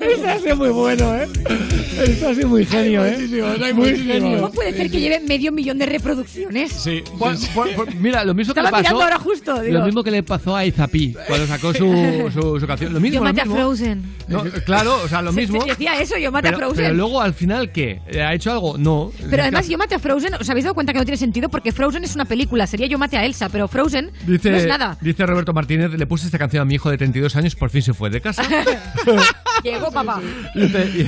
Esto 0.00 0.28
ha 0.28 0.38
sido 0.38 0.56
muy 0.56 0.68
bueno, 0.70 1.14
¿eh? 1.14 1.28
Esto 2.06 2.28
ha 2.28 2.34
sido 2.34 2.48
muy 2.48 2.64
genio, 2.64 3.04
¿eh? 3.04 3.18
Muy 3.74 3.96
genio. 3.98 4.40
¿Cómo 4.40 4.52
puede 4.52 4.72
ser 4.72 4.90
que 4.90 5.00
lleve 5.00 5.20
medio 5.20 5.52
millón 5.52 5.78
de 5.78 5.86
reproducciones? 5.86 6.72
Sí. 6.72 7.02
Pues- 7.18 7.48
pues- 7.54 7.74
pues 7.74 7.94
mira, 7.96 8.24
lo 8.24 8.34
mismo 8.34 8.54
que 8.54 8.60
le 8.60 8.66
Estaba 8.66 8.82
pasó. 8.82 8.94
mirando 8.94 9.04
ahora 9.04 9.18
justo. 9.18 9.60
Digo. 9.60 9.78
Lo 9.78 9.84
mismo 9.86 10.02
que 10.04 10.10
le 10.10 10.22
pasó 10.22 10.54
a 10.56 10.64
Izapi 10.64 11.14
cuando 11.26 11.46
sacó 11.46 11.72
su, 11.74 12.30
su, 12.32 12.60
su 12.60 12.66
canción. 12.66 12.92
Lo 12.92 13.00
mismo, 13.00 13.14
Yo 13.16 13.20
lo 13.20 13.24
maté 13.32 13.40
a. 13.42 13.46
Frozen. 13.46 14.04
No, 14.28 14.42
claro, 14.64 15.00
o 15.04 15.08
sea, 15.08 15.22
lo 15.22 15.32
mismo. 15.32 15.60
se 15.62 15.68
decía 15.68 16.00
eso, 16.00 16.16
yo 16.18 16.30
maté 16.32 16.48
a 16.48 16.50
Pero, 16.52 16.66
Frozen. 16.68 16.84
pero 16.84 16.94
luego 16.94 17.20
al 17.20 17.34
final, 17.34 17.70
¿qué? 17.72 18.00
¿Ha 18.20 18.34
hecho 18.34 18.50
algo? 18.52 18.76
No. 18.78 19.12
Pero 19.30 19.42
además, 19.42 19.68
Yo 19.68 19.78
maté 19.78 19.94
a 19.94 19.98
Frozen, 19.98 20.34
¿os 20.34 20.48
habéis 20.50 20.64
dado 20.64 20.74
cuenta 20.74 20.92
que 20.92 20.98
no 20.98 21.04
tiene 21.04 21.16
sentido? 21.16 21.48
Porque 21.48 21.72
Frozen 21.72 22.04
es 22.04 22.14
una 22.14 22.24
película, 22.24 22.66
sería 22.66 22.86
Yo 22.86 22.98
maté 22.98 23.16
a 23.16 23.24
Elsa, 23.24 23.48
pero 23.48 23.68
Frozen 23.68 24.10
Dice, 24.26 24.50
no 24.50 24.56
es 24.56 24.66
nada. 24.66 24.96
dice 25.00 25.24
Roberto 25.26 25.52
Martínez, 25.52 25.90
le 25.92 26.06
puse 26.06 26.26
esta 26.26 26.38
canción 26.38 26.62
a 26.62 26.64
mi 26.64 26.74
hijo 26.74 26.90
de 26.90 26.98
32 26.98 27.34
años, 27.36 27.54
por 27.56 27.70
fin 27.70 27.82
se 27.82 27.94
fue 27.94 28.10
de 28.10 28.20
casa. 28.20 28.42
Llegó 29.78 29.90
papá. 29.92 30.20
Dice 30.54 30.84
y- 30.86 31.06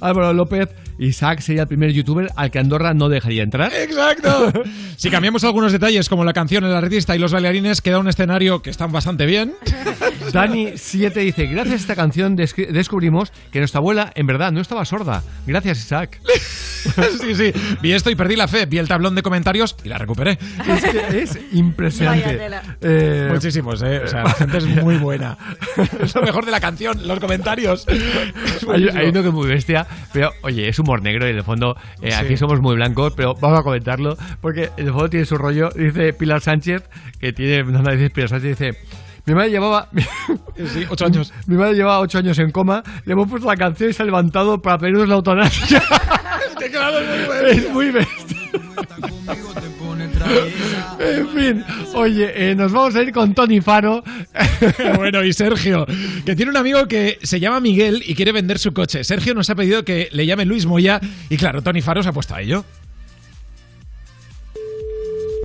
Álvaro 0.00 0.32
López, 0.32 0.68
Isaac 1.00 1.40
sería 1.40 1.62
el 1.62 1.68
primer 1.68 1.92
youtuber 1.92 2.28
al 2.36 2.50
que 2.50 2.58
Andorra 2.58 2.92
no 2.94 3.08
dejaría 3.08 3.42
entrar. 3.42 3.72
Exacto. 3.74 4.52
Si 5.00 5.08
cambiamos 5.08 5.44
algunos 5.44 5.72
detalles 5.72 6.10
como 6.10 6.26
la 6.26 6.34
canción, 6.34 6.62
el 6.62 6.74
artista 6.74 7.16
y 7.16 7.18
los 7.18 7.32
bailarines, 7.32 7.80
queda 7.80 7.98
un 7.98 8.08
escenario 8.08 8.60
que 8.60 8.68
están 8.68 8.92
bastante 8.92 9.24
bien. 9.24 9.54
Dani7 10.30 11.14
dice, 11.14 11.46
gracias 11.46 11.72
a 11.72 11.76
esta 11.76 11.96
canción 11.96 12.36
descubrimos 12.36 13.32
que 13.50 13.60
nuestra 13.60 13.78
abuela 13.78 14.12
en 14.14 14.26
verdad 14.26 14.52
no 14.52 14.60
estaba 14.60 14.84
sorda. 14.84 15.22
Gracias, 15.46 15.78
Isaac. 15.78 16.20
sí, 17.20 17.34
sí. 17.34 17.52
Vi 17.80 17.92
esto 17.92 18.10
y 18.10 18.14
perdí 18.14 18.36
la 18.36 18.46
fe. 18.46 18.66
Vi 18.66 18.76
el 18.76 18.88
tablón 18.88 19.14
de 19.14 19.22
comentarios 19.22 19.74
y 19.82 19.88
la 19.88 19.96
recuperé. 19.96 20.38
Es 20.68 20.84
que 20.84 21.22
es 21.22 21.38
impresionante. 21.52 22.50
Eh, 22.82 23.28
Muchísimos, 23.32 23.82
¿eh? 23.82 24.02
O 24.04 24.06
sea, 24.06 24.24
la 24.24 24.34
gente 24.34 24.58
es 24.58 24.66
muy 24.66 24.98
buena. 24.98 25.38
Es 26.02 26.14
lo 26.14 26.20
mejor 26.20 26.44
de 26.44 26.50
la 26.50 26.60
canción, 26.60 27.08
los 27.08 27.20
comentarios. 27.20 27.86
Hay, 28.70 28.86
hay 28.88 29.08
uno 29.08 29.22
que 29.22 29.28
es 29.28 29.34
muy 29.34 29.48
bestia, 29.48 29.86
pero 30.12 30.30
oye, 30.42 30.68
es 30.68 30.78
humor 30.90 31.02
negro 31.02 31.26
y 31.26 31.30
en 31.30 31.36
el 31.36 31.44
fondo 31.44 31.76
eh, 32.02 32.10
Sí. 32.10 32.16
aquí 32.24 32.36
somos 32.36 32.60
muy 32.60 32.74
blancos, 32.74 33.12
pero 33.16 33.34
vamos 33.40 33.60
a 33.60 33.62
comentarlo 33.62 34.16
porque 34.40 34.70
en 34.76 34.86
el 34.86 34.92
fondo 34.92 35.08
tiene 35.08 35.24
su 35.26 35.36
rollo. 35.36 35.68
Dice 35.74 36.12
Pilar 36.12 36.40
Sánchez, 36.40 36.82
que 37.20 37.32
tiene, 37.32 37.62
no, 37.62 37.80
no, 37.82 37.90
dice 37.92 38.10
Pilar 38.10 38.28
Sánchez, 38.28 38.58
dice... 38.58 38.78
Mi 39.26 39.34
madre 39.34 39.50
llevaba. 39.50 39.88
Sí, 40.56 40.84
ocho 40.88 41.06
años. 41.06 41.32
Mi 41.46 41.56
madre 41.56 41.74
llevaba 41.74 42.00
ocho 42.00 42.18
años 42.18 42.38
en 42.38 42.50
coma. 42.50 42.82
Le 43.04 43.12
hemos 43.12 43.28
puesto 43.28 43.46
la 43.46 43.56
canción 43.56 43.90
y 43.90 43.92
se 43.92 44.02
ha 44.02 44.06
levantado 44.06 44.60
para 44.60 44.78
pedirnos 44.78 45.08
la 45.08 45.14
eutanasia. 45.16 45.78
es 46.50 46.56
que 46.56 46.70
claro, 46.70 46.98
es 46.98 47.08
muy 47.18 47.26
bueno. 47.26 47.48
Es 47.48 47.70
muy 47.70 47.90
bestia. 47.90 48.38
En 51.00 51.28
fin, 51.28 51.64
oye, 51.94 52.50
eh, 52.50 52.54
nos 52.54 52.72
vamos 52.72 52.94
a 52.94 53.02
ir 53.02 53.10
con 53.12 53.32
Tony 53.34 53.60
Faro. 53.60 54.02
bueno, 54.96 55.24
y 55.24 55.32
Sergio, 55.32 55.86
que 56.26 56.36
tiene 56.36 56.50
un 56.50 56.58
amigo 56.58 56.86
que 56.86 57.18
se 57.22 57.40
llama 57.40 57.58
Miguel 57.58 58.02
y 58.06 58.14
quiere 58.14 58.32
vender 58.32 58.58
su 58.58 58.72
coche. 58.72 59.02
Sergio 59.02 59.32
nos 59.34 59.48
ha 59.48 59.54
pedido 59.54 59.82
que 59.82 60.08
le 60.12 60.26
llame 60.26 60.44
Luis 60.44 60.66
Moya 60.66 61.00
y 61.30 61.36
claro, 61.38 61.62
Tony 61.62 61.80
Faro 61.80 62.02
se 62.02 62.10
ha 62.10 62.12
puesto 62.12 62.34
a 62.34 62.42
ello. 62.42 62.64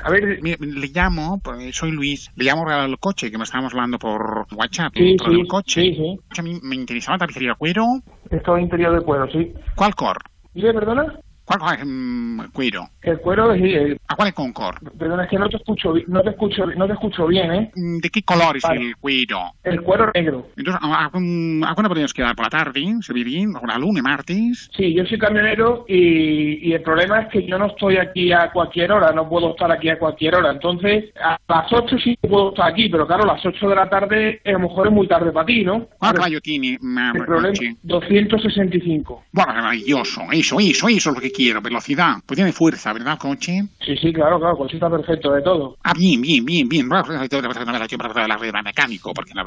A 0.04 0.12
ver, 0.12 0.40
le 0.40 0.88
llamo, 0.94 1.40
pues, 1.44 1.76
soy 1.76 1.92
Luis, 1.92 2.30
le 2.36 2.46
llamo 2.46 2.70
al 2.70 3.00
coche 3.00 3.32
que 3.32 3.38
me 3.40 3.44
estábamos 3.44 3.74
hablando 3.74 3.98
por 3.98 4.46
WhatsApp. 4.56 4.94
Sí, 4.94 5.04
dentro 5.04 5.32
sí, 5.32 5.38
del 5.38 5.48
coche. 5.48 5.82
sí, 5.82 5.96
sí. 5.96 6.20
A 6.38 6.44
mí 6.44 6.60
me 6.62 6.76
interesaba 6.76 7.18
tapicería 7.18 7.56
cuero. 7.58 7.86
Esto 8.30 8.58
es 8.58 8.64
interior 8.64 9.00
de 9.00 9.04
cuero, 9.04 9.26
sí. 9.32 9.52
¿Cuál 9.74 9.96
cor? 9.96 10.18
¿Dile, 10.54 10.74
perdona? 10.74 11.20
¿Cuál, 11.46 11.60
cuál 11.60 11.86
mm, 11.86 12.52
cuero? 12.52 12.90
El 13.02 13.20
cuero 13.20 13.54
es... 13.54 13.62
El... 13.62 14.00
¿A 14.08 14.16
cuál 14.16 14.30
es 14.30 14.34
con 14.34 14.52
cor? 14.54 14.76
Perdona, 14.98 15.24
es 15.24 15.30
que 15.30 15.38
no 15.38 15.48
te 15.50 15.58
escucho, 15.58 15.94
no 16.08 16.22
te 16.22 16.30
escucho, 16.32 16.66
no 16.66 16.88
te 16.88 16.94
escucho 16.94 17.28
bien, 17.28 17.52
¿eh? 17.54 17.72
Mm, 17.76 17.98
¿De 18.00 18.10
qué 18.10 18.24
color 18.24 18.58
es 18.58 18.64
Vale. 18.64 18.82
el 18.90 18.96
cuero? 18.98 19.52
El 19.64 19.82
cuero 19.82 20.12
negro. 20.14 20.50
Entonces, 20.58 20.82
¿a, 20.84 21.04
a, 21.04 21.06
¿a 21.06 21.10
cuándo 21.12 21.90
podríamos 21.90 22.14
quedar? 22.14 22.36
¿Por 22.36 22.46
la 22.46 22.50
tarde? 22.50 22.82
¿Se 23.02 23.14
bien? 23.14 23.56
¿O 23.56 23.66
la 23.66 23.78
lunes, 23.78 24.04
martes? 24.04 24.70
Sí, 24.76 24.94
yo 24.94 25.06
soy 25.06 25.18
camionero 25.18 25.86
y, 25.88 26.70
y 26.70 26.74
el 26.74 26.82
problema 26.82 27.22
es 27.22 27.30
que 27.30 27.46
yo 27.46 27.58
no 27.58 27.68
estoy 27.68 27.98
aquí 27.98 28.32
a 28.32 28.52
cualquier 28.52 28.92
hora, 28.92 29.12
no 29.12 29.28
puedo 29.30 29.52
estar 29.52 29.72
aquí 29.72 29.90
a 29.90 29.98
cualquier 30.00 30.36
hora. 30.36 30.52
Entonces, 30.52 31.06
a 31.22 31.38
las 31.48 31.72
8 31.72 31.98
sí 32.04 32.18
puedo 32.22 32.50
estar 32.50 32.72
aquí, 32.72 32.90
pero 32.90 33.06
claro, 33.08 33.26
las 33.26 33.46
8 33.46 33.70
de 33.70 33.76
la 33.76 33.90
tarde 33.90 34.42
a 34.44 34.52
lo 34.52 34.60
mejor 34.60 34.88
es 34.88 34.94
muy 34.94 35.08
tarde 35.08 35.32
para 35.32 35.46
ti, 35.46 35.64
¿no? 35.64 35.88
¿Cuál 36.00 36.16
caballo 36.16 36.42
tiene? 36.42 36.78
El 36.82 37.26
problema, 37.26 37.50
coche? 37.50 37.76
265. 37.84 39.24
Bueno, 39.32 39.54
maravilloso. 39.54 40.22
Eso, 40.32 40.60
eso, 40.60 40.88
eso 40.90 41.10
es 41.10 41.16
lo 41.16 41.22
que 41.22 41.32
quiero. 41.36 41.62
Velocidad. 41.62 42.16
Pues 42.26 42.36
tiene 42.36 42.52
fuerza, 42.52 42.94
¿verdad, 42.94 43.14
el 43.14 43.20
coche? 43.20 43.64
Sí, 43.86 43.96
sí, 43.98 44.14
claro, 44.14 44.40
claro, 44.40 44.58
está 44.76 44.90
perfecto 44.90 45.32
de 45.32 45.42
todo. 45.42 45.78
Ah, 45.84 45.94
bien, 45.96 46.22
bien, 46.22 46.46
bien, 46.46 46.68
bien. 46.70 46.88
La 46.90 48.62
mecánico, 48.64 49.14
porque 49.14 49.34
la 49.34 49.44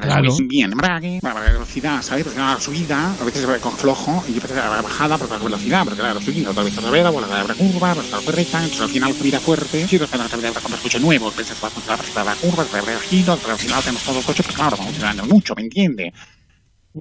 Claro. 0.00 0.22
Bien, 0.22 0.48
bien, 0.48 0.72
embrague, 0.72 1.20
la 1.22 1.34
velocidad, 1.34 2.02
¿sabes? 2.02 2.24
Porque 2.24 2.38
la 2.38 2.58
subida, 2.58 3.14
a 3.20 3.24
veces 3.24 3.46
con 3.60 3.72
flojo, 3.72 4.22
y 4.28 4.32
a 4.32 4.40
veces 4.40 4.56
la 4.56 4.82
bajada, 4.82 5.18
porque 5.18 5.34
la 5.34 5.44
velocidad, 5.44 5.84
porque 5.84 6.02
la 6.02 6.20
subida, 6.20 6.50
otra 6.50 6.62
vez 6.62 6.78
otra 6.78 6.90
vez, 6.90 7.04
la 7.04 7.54
curva, 7.54 7.94
la 7.94 8.32
recta, 8.32 8.58
entonces 8.58 8.80
al 8.80 8.88
final 8.88 9.12
subida 9.12 9.40
fuerte, 9.40 9.86
sí, 9.86 9.98
pues 9.98 10.12
la 10.12 10.24
la 10.24 10.60
compras 10.60 10.80
coche 10.80 11.00
nuevo, 11.00 11.30
pues 11.32 11.50
va 11.62 11.68
a 11.68 11.70
contra 11.70 12.24
la 12.24 12.34
curva, 12.34 12.64
la 12.72 12.98
giro, 13.00 13.36
pero 13.36 13.52
al 13.52 13.58
final 13.58 13.80
tenemos 13.82 14.02
todo 14.02 14.18
el 14.18 14.24
coche, 14.24 14.42
pues 14.42 14.56
claro, 14.56 14.76
vamos 14.76 14.94
tirando 14.94 15.24
mucho, 15.24 15.54
¿me 15.54 15.62
entiende? 15.62 16.12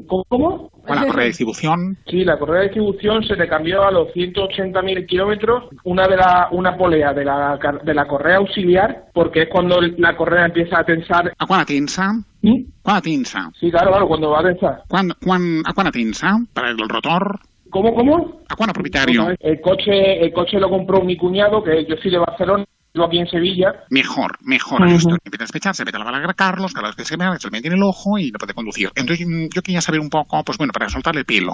¿Cómo? 0.08 0.24
¿Cómo? 0.26 0.69
Con 0.69 0.95
la 0.95 1.06
correa 1.08 1.24
de 1.24 1.30
distribución. 1.30 1.98
Sí, 2.08 2.24
la 2.24 2.38
correa 2.38 2.61
de 2.61 2.68
distribución 2.68 3.24
se 3.24 3.35
te 3.35 3.48
cambió 3.48 3.84
a 3.84 3.92
los 3.92 4.09
180.000 4.09 5.08
kilómetros 5.08 5.66
una 5.84 6.08
de 6.08 6.18
la, 6.18 6.48
una 6.51 6.77
polea 6.77 7.14
de 7.14 7.26
la, 7.26 7.59
de 7.84 7.93
la 7.93 8.08
correa 8.08 8.38
auxiliar, 8.38 9.06
porque 9.14 9.43
es 9.43 9.50
cuando 9.50 9.82
la 9.82 10.16
correa 10.16 10.45
empieza 10.45 10.80
a 10.80 10.84
tensar. 10.84 11.34
¿A 11.38 11.45
cuándo 11.45 11.66
tensa? 11.66 12.14
¿Mm? 12.42 12.64
¿Cuándo 12.82 13.01
tensa? 13.01 13.51
Sí, 13.59 13.72
claro, 13.72 13.90
claro, 13.90 14.08
cuando 14.08 14.30
va 14.30 14.40
a 14.42 14.43
tensar. 14.43 14.84
¿Cuándo, 14.88 15.16
cuán, 15.24 15.61
¿A 15.66 15.74
cuándo 15.74 15.92
tensa? 15.92 16.38
Para 16.53 16.69
el 16.69 16.77
rotor. 16.77 17.40
¿Cómo, 17.69 17.93
cómo? 17.93 18.42
¿A 18.48 18.56
cuándo 18.56 18.74
propietario? 18.74 19.27
El 19.40 19.61
coche, 19.61 20.24
el 20.24 20.34
coche 20.34 20.59
lo 20.59 20.69
compró 20.69 21.01
mi 21.03 21.18
cuñado, 21.18 21.64
que 21.64 21.85
yo 21.85 21.95
soy 21.98 22.11
de 22.11 22.18
Barcelona, 22.18 22.66
aquí 22.95 23.19
en 23.19 23.27
Sevilla. 23.27 23.74
Mejor, 23.90 24.38
mejor. 24.42 24.82
Ujú. 24.82 24.95
Esto 24.95 25.18
empieza 25.24 25.43
a 25.43 25.48
sospechar, 25.48 25.76
se 25.76 25.85
mete 25.85 25.98
a 25.98 26.00
la 26.00 26.06
bala 26.06 26.30
a 26.30 26.34
Carlos, 26.34 26.74
Carlos 26.74 26.95
que 26.95 27.06
se 27.06 27.18
ve, 27.18 27.26
se 27.40 27.48
en 27.48 27.74
el 27.74 27.84
ojo 27.84 28.18
y 28.18 28.32
no 28.32 28.40
puede 28.40 28.53
conducir. 28.53 28.90
Entonces 28.95 29.27
mm, 29.27 29.48
yo 29.53 29.61
quería 29.61 29.82
saber 29.82 30.00
un 30.01 30.09
poco, 30.09 30.43
pues 30.43 30.58
bueno, 30.58 30.74
para 30.74 30.90
soltarle 30.90 31.22
el 31.22 31.26
pelo. 31.26 31.53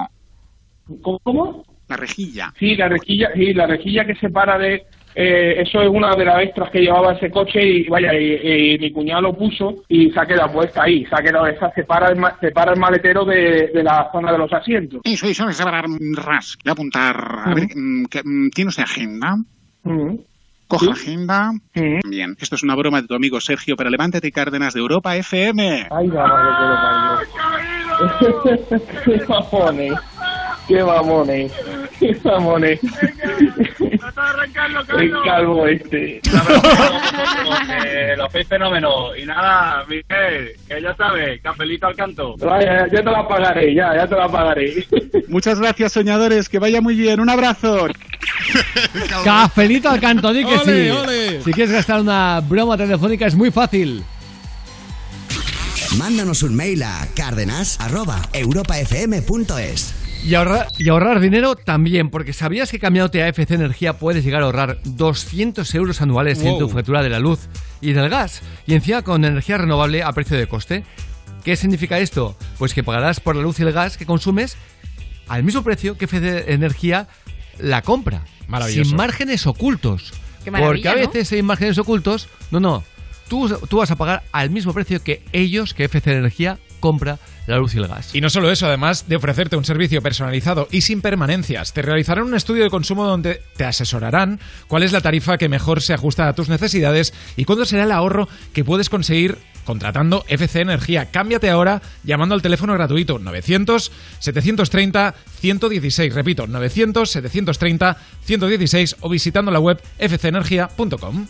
¿Cómo? 1.01 1.63
La 1.87 1.97
rejilla. 1.97 2.53
Sí, 2.57 2.75
la 2.75 2.89
rejilla, 2.89 3.29
sí, 3.35 3.53
la 3.53 3.67
rejilla 3.67 4.05
que 4.05 4.15
separa 4.15 4.57
de... 4.57 4.85
eh, 5.15 5.61
eso 5.61 5.81
es 5.81 5.89
una 5.89 6.15
de 6.15 6.25
las 6.25 6.41
extras 6.43 6.71
que 6.71 6.79
llevaba 6.81 7.13
ese 7.13 7.29
coche 7.29 7.63
y 7.63 7.87
vaya, 7.87 8.11
y, 8.13 8.73
y 8.73 8.79
mi 8.79 8.91
cuñado 8.91 9.21
lo 9.21 9.37
puso 9.37 9.83
y 9.87 10.09
se 10.11 10.19
ha 10.19 10.25
quedado 10.25 10.51
puesta 10.53 10.83
ahí, 10.83 11.05
se 11.05 11.15
ha 11.15 11.23
quedado, 11.23 11.45
esa 11.47 11.71
separa 11.73 12.09
el, 12.09 12.17
separa 12.39 12.73
el 12.73 12.79
maletero 12.79 13.23
de, 13.23 13.71
de 13.73 13.83
la 13.83 14.09
zona 14.11 14.31
de 14.31 14.37
los 14.37 14.51
asientos. 14.51 15.01
Eso, 15.03 15.27
eso, 15.27 15.51
se 15.51 15.63
va 15.63 15.69
a 15.69 15.73
dar 15.73 15.85
un 15.85 16.15
ras. 16.15 16.57
Voy 16.63 16.69
a 16.69 16.73
apuntar, 16.73 17.15
a 17.45 17.53
ver, 17.53 17.67
mm, 17.75 18.05
mm, 18.23 18.49
¿tiene 18.49 18.69
usted 18.69 18.83
agenda? 18.83 19.35
Coja 20.67 20.91
agenda. 20.91 21.51
Bien, 21.73 22.35
esto 22.39 22.55
es 22.55 22.63
una 22.63 22.75
broma 22.75 23.01
de 23.01 23.07
tu 23.07 23.13
amigo 23.15 23.39
Sergio, 23.39 23.75
pero 23.75 23.89
levántate 23.89 24.31
Cárdenas 24.31 24.73
de 24.73 24.79
Europa 24.79 25.15
FM. 25.15 25.87
Ay, 25.91 26.07
madre 26.07 27.21
que 29.07 29.17
lo. 29.17 29.17
Qué 29.17 29.25
mamones, 29.27 29.93
qué 30.67 30.83
mamones, 30.83 31.51
qué 31.99 32.19
mamones. 32.23 32.79
El 34.97 35.11
calvo 35.25 35.67
este. 35.67 36.21
Lo 38.17 38.25
hacéis 38.25 38.47
fenómeno. 38.47 39.15
Y 39.15 39.25
nada, 39.25 39.83
Miguel, 39.89 40.51
que 40.67 40.81
ya 40.81 40.95
sabes, 40.95 41.41
cafelito 41.41 41.87
al 41.87 41.95
canto. 41.95 42.35
Vaya, 42.37 42.87
ya 42.91 43.03
te 43.03 43.11
la 43.11 43.27
pagaré, 43.27 43.73
ya, 43.75 43.93
ya 43.95 44.07
te 44.07 44.15
la 44.15 44.29
pagaré. 44.29 44.85
Muchas 45.27 45.59
gracias, 45.59 45.91
soñadores, 45.93 46.47
que 46.47 46.59
vaya 46.59 46.79
muy 46.81 46.95
bien. 46.95 47.19
Un 47.19 47.29
abrazo. 47.29 47.87
Cafelito 49.23 49.89
al 49.89 49.99
canto, 49.99 50.31
di 50.33 50.45
que 50.45 50.55
Ole, 50.57 50.85
sí. 50.85 50.89
ole. 50.91 51.41
Si 51.41 51.51
quieres 51.51 51.73
gastar 51.73 51.99
una 51.99 52.39
broma 52.41 52.77
telefónica 52.77 53.25
es 53.25 53.33
muy 53.35 53.49
fácil. 53.51 54.03
Mándanos 55.97 56.43
un 56.43 56.55
mail 56.55 56.83
a 56.83 57.07
cárdenas.europafm.es. 57.15 60.04
Y 60.25 60.33
ahorrar, 60.33 60.69
y 60.79 60.89
ahorrar 60.89 61.19
dinero 61.19 61.55
también, 61.55 62.09
porque 62.09 62.33
¿sabías 62.33 62.71
que 62.71 62.79
cambiándote 62.79 63.21
a 63.21 63.27
FC 63.27 63.53
Energía 63.53 63.99
puedes 63.99 64.25
llegar 64.25 64.41
a 64.41 64.45
ahorrar 64.45 64.79
200 64.83 65.75
euros 65.75 66.01
anuales 66.01 66.41
en 66.41 66.57
tu 66.57 66.67
factura 66.67 67.03
de 67.03 67.09
la 67.09 67.19
luz 67.19 67.47
y 67.79 67.93
del 67.93 68.09
gas? 68.09 68.41
Y 68.65 68.73
encima 68.73 69.03
con 69.03 69.23
energía 69.23 69.59
renovable 69.59 70.01
a 70.01 70.11
precio 70.13 70.35
de 70.35 70.47
coste. 70.47 70.83
¿Qué 71.43 71.55
significa 71.55 71.99
esto? 71.99 72.35
Pues 72.57 72.73
que 72.73 72.83
pagarás 72.83 73.19
por 73.19 73.35
la 73.35 73.43
luz 73.43 73.59
y 73.59 73.61
el 73.61 73.71
gas 73.71 73.97
que 73.97 74.07
consumes 74.07 74.57
al 75.27 75.43
mismo 75.43 75.61
precio 75.61 75.95
que 75.95 76.05
FC 76.05 76.51
Energía 76.51 77.07
la 77.59 77.83
compra. 77.83 78.23
Maravilloso. 78.47 78.89
Sin 78.89 78.97
márgenes 78.97 79.45
ocultos. 79.45 80.11
Qué 80.43 80.51
porque 80.51 80.89
a 80.89 80.95
¿no? 80.95 81.01
veces 81.01 81.31
hay 81.33 81.43
márgenes 81.43 81.77
ocultos. 81.77 82.29
No, 82.49 82.59
no. 82.59 82.83
Tú, 83.27 83.47
tú 83.69 83.77
vas 83.77 83.91
a 83.91 83.95
pagar 83.95 84.23
al 84.31 84.49
mismo 84.49 84.73
precio 84.73 85.03
que 85.03 85.21
ellos, 85.33 85.75
que 85.75 85.83
FC 85.83 86.13
Energía 86.13 86.57
compra 86.79 87.19
la 87.47 87.57
luz 87.57 87.75
y 87.75 87.77
el 87.77 87.87
gas. 87.87 88.13
Y 88.13 88.21
no 88.21 88.29
solo 88.29 88.51
eso, 88.51 88.67
además 88.67 89.07
de 89.07 89.15
ofrecerte 89.15 89.55
un 89.55 89.65
servicio 89.65 90.01
personalizado 90.01 90.67
y 90.71 90.81
sin 90.81 91.01
permanencias, 91.01 91.73
te 91.73 91.81
realizarán 91.81 92.25
un 92.25 92.35
estudio 92.35 92.63
de 92.63 92.69
consumo 92.69 93.05
donde 93.05 93.41
te 93.57 93.65
asesorarán 93.65 94.39
cuál 94.67 94.83
es 94.83 94.91
la 94.91 95.01
tarifa 95.01 95.37
que 95.37 95.49
mejor 95.49 95.81
se 95.81 95.93
ajusta 95.93 96.27
a 96.27 96.33
tus 96.33 96.49
necesidades 96.49 97.13
y 97.35 97.45
cuándo 97.45 97.65
será 97.65 97.83
el 97.83 97.91
ahorro 97.91 98.27
que 98.53 98.63
puedes 98.63 98.89
conseguir 98.89 99.37
contratando 99.65 100.23
FC 100.27 100.61
Energía. 100.61 101.11
Cámbiate 101.11 101.49
ahora 101.49 101.81
llamando 102.03 102.35
al 102.35 102.41
teléfono 102.41 102.73
gratuito 102.73 103.19
900-730-116. 103.19 106.13
Repito, 106.13 106.47
900-730-116 106.47 108.95
o 109.01 109.09
visitando 109.09 109.51
la 109.51 109.59
web 109.59 109.81
fcenergia.com. 109.97 111.27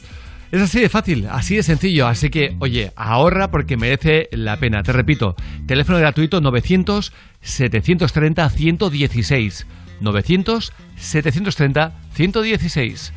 Es 0.51 0.61
así 0.61 0.79
de 0.79 0.89
fácil, 0.89 1.27
así 1.29 1.55
de 1.55 1.63
sencillo, 1.63 2.07
así 2.07 2.29
que 2.29 2.55
oye, 2.59 2.91
ahorra 2.95 3.51
porque 3.51 3.77
merece 3.77 4.29
la 4.31 4.57
pena. 4.57 4.83
Te 4.83 4.93
repito, 4.93 5.35
teléfono 5.67 5.97
gratuito 5.97 6.41
900 6.41 7.11
730 7.41 8.49
116. 8.49 9.67
900 10.01 10.73
730 10.97 11.93
116. 12.13 13.13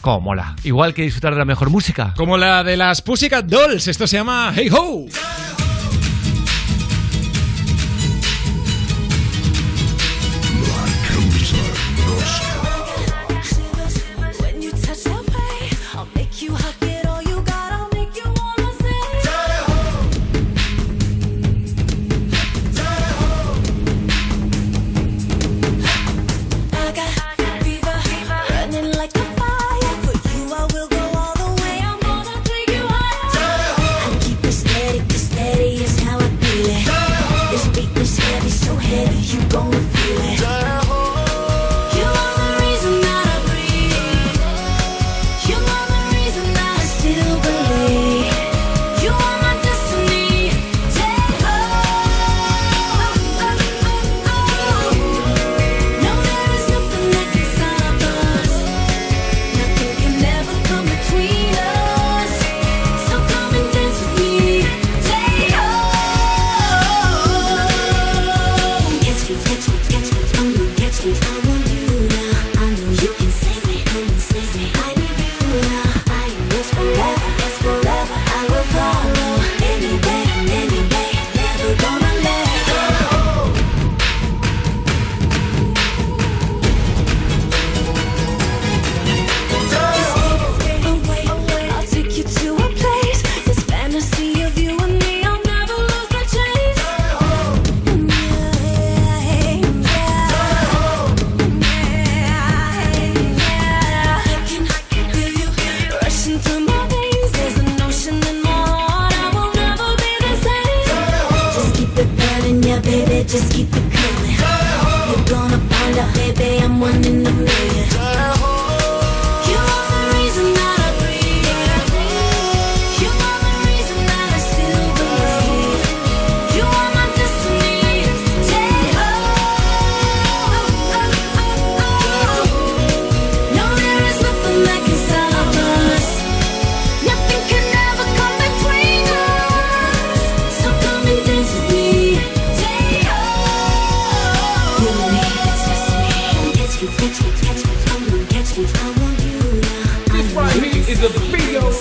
Como 0.00 0.20
mola. 0.20 0.56
Igual 0.64 0.94
que 0.94 1.02
disfrutar 1.02 1.34
de 1.34 1.38
la 1.38 1.44
mejor 1.44 1.70
música. 1.70 2.14
Como 2.16 2.38
la 2.38 2.64
de 2.64 2.76
las 2.76 3.02
Pussycat 3.02 3.44
Dolls. 3.44 3.86
Esto 3.88 4.06
se 4.06 4.16
llama 4.16 4.52
Hey 4.54 4.68
Ho. 4.72 5.06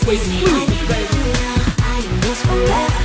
persuade 0.09 0.27
me. 0.27 0.49
yours 2.25 2.41
forever. 2.41 2.98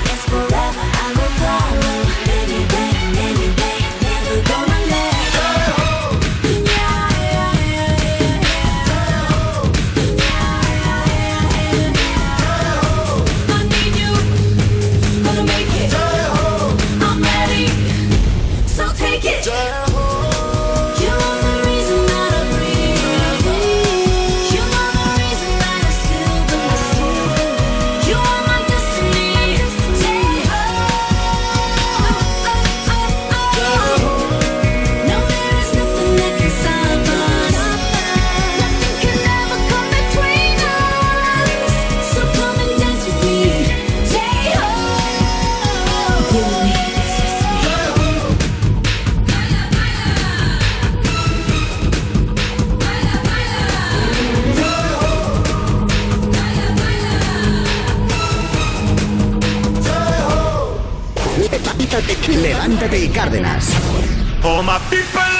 Oh, 64.46 64.62
my 64.62 64.78
people 64.90 65.33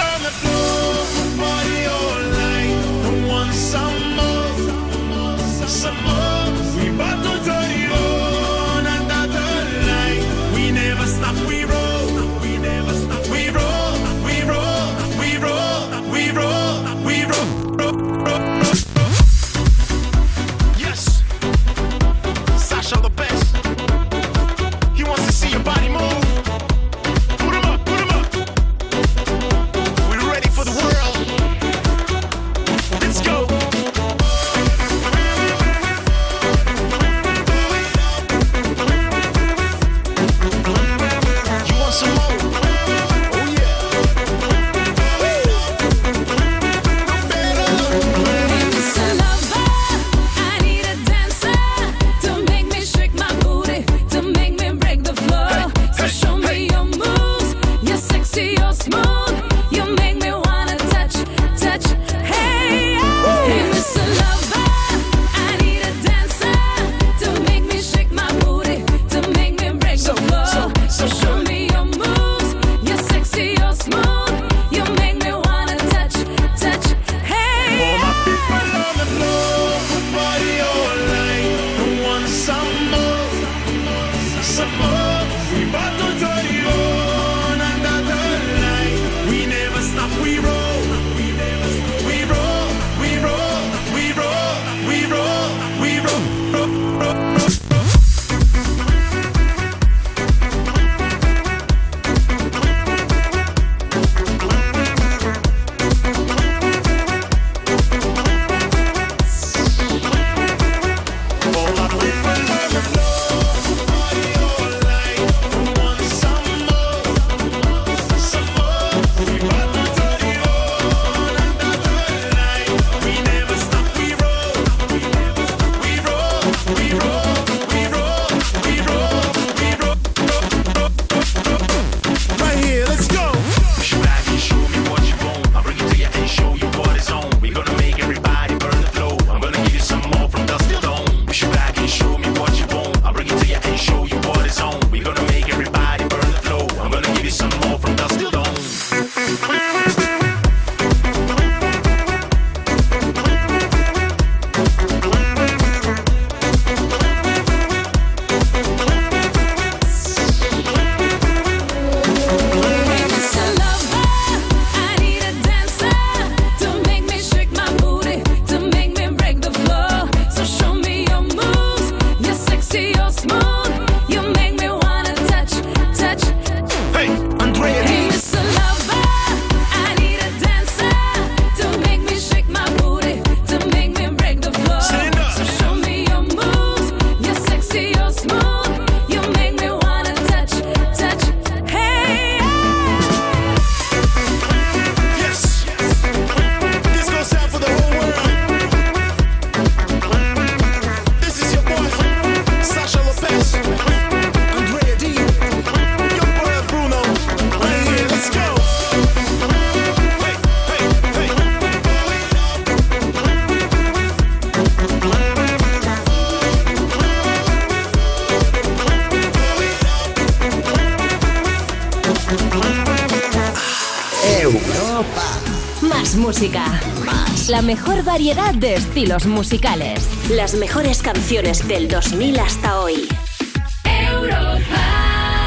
variedad 228.04 228.54
de 228.54 228.74
estilos 228.74 229.26
musicales. 229.26 230.08
Las 230.30 230.54
mejores 230.54 231.02
canciones 231.02 231.66
del 231.66 231.88
2000 231.88 232.38
hasta 232.38 232.80
hoy. 232.80 233.08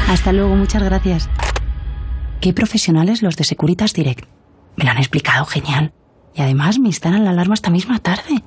Hasta 0.08 0.32
luego, 0.32 0.56
muchas 0.56 0.82
gracias. 0.82 1.28
Qué 2.40 2.52
profesionales 2.52 3.22
los 3.22 3.36
de 3.36 3.44
Securitas 3.44 3.92
Direct. 3.92 4.26
Me 4.76 4.84
lo 4.84 4.90
han 4.90 4.98
explicado 4.98 5.44
genial. 5.44 5.92
Y 6.34 6.42
además 6.42 6.78
me 6.78 6.88
instalan 6.88 7.24
la 7.24 7.30
alarma 7.30 7.54
esta 7.54 7.70
misma 7.70 7.98
tarde. 7.98 8.42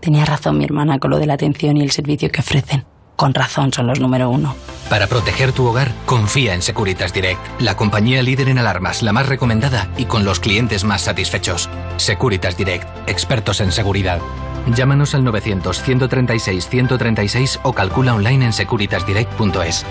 Tenía 0.00 0.24
razón 0.24 0.58
mi 0.58 0.64
hermana 0.64 0.98
con 0.98 1.10
lo 1.10 1.18
de 1.18 1.26
la 1.26 1.34
atención 1.34 1.76
y 1.76 1.82
el 1.82 1.90
servicio 1.90 2.30
que 2.30 2.40
ofrecen. 2.40 2.84
Con 3.16 3.34
razón 3.34 3.70
son 3.70 3.86
los 3.86 4.00
número 4.00 4.30
uno. 4.30 4.54
Para 4.88 5.06
proteger 5.06 5.52
tu 5.52 5.66
hogar, 5.66 5.92
confía 6.06 6.54
en 6.54 6.62
Securitas 6.62 7.12
Direct, 7.12 7.40
la 7.60 7.76
compañía 7.76 8.22
líder 8.22 8.48
en 8.48 8.58
alarmas, 8.58 9.02
la 9.02 9.12
más 9.12 9.28
recomendada 9.28 9.90
y 9.98 10.06
con 10.06 10.24
los 10.24 10.40
clientes 10.40 10.84
más 10.84 11.02
satisfechos. 11.02 11.68
Securitas 11.98 12.56
Direct, 12.56 12.88
expertos 13.10 13.60
en 13.60 13.72
seguridad. 13.72 14.20
Llámanos 14.74 15.14
al 15.14 15.22
900-136-136 15.24 17.60
o 17.62 17.72
calcula 17.72 18.14
online 18.14 18.46
en 18.46 18.52
securitasdirect.es. 18.52 19.86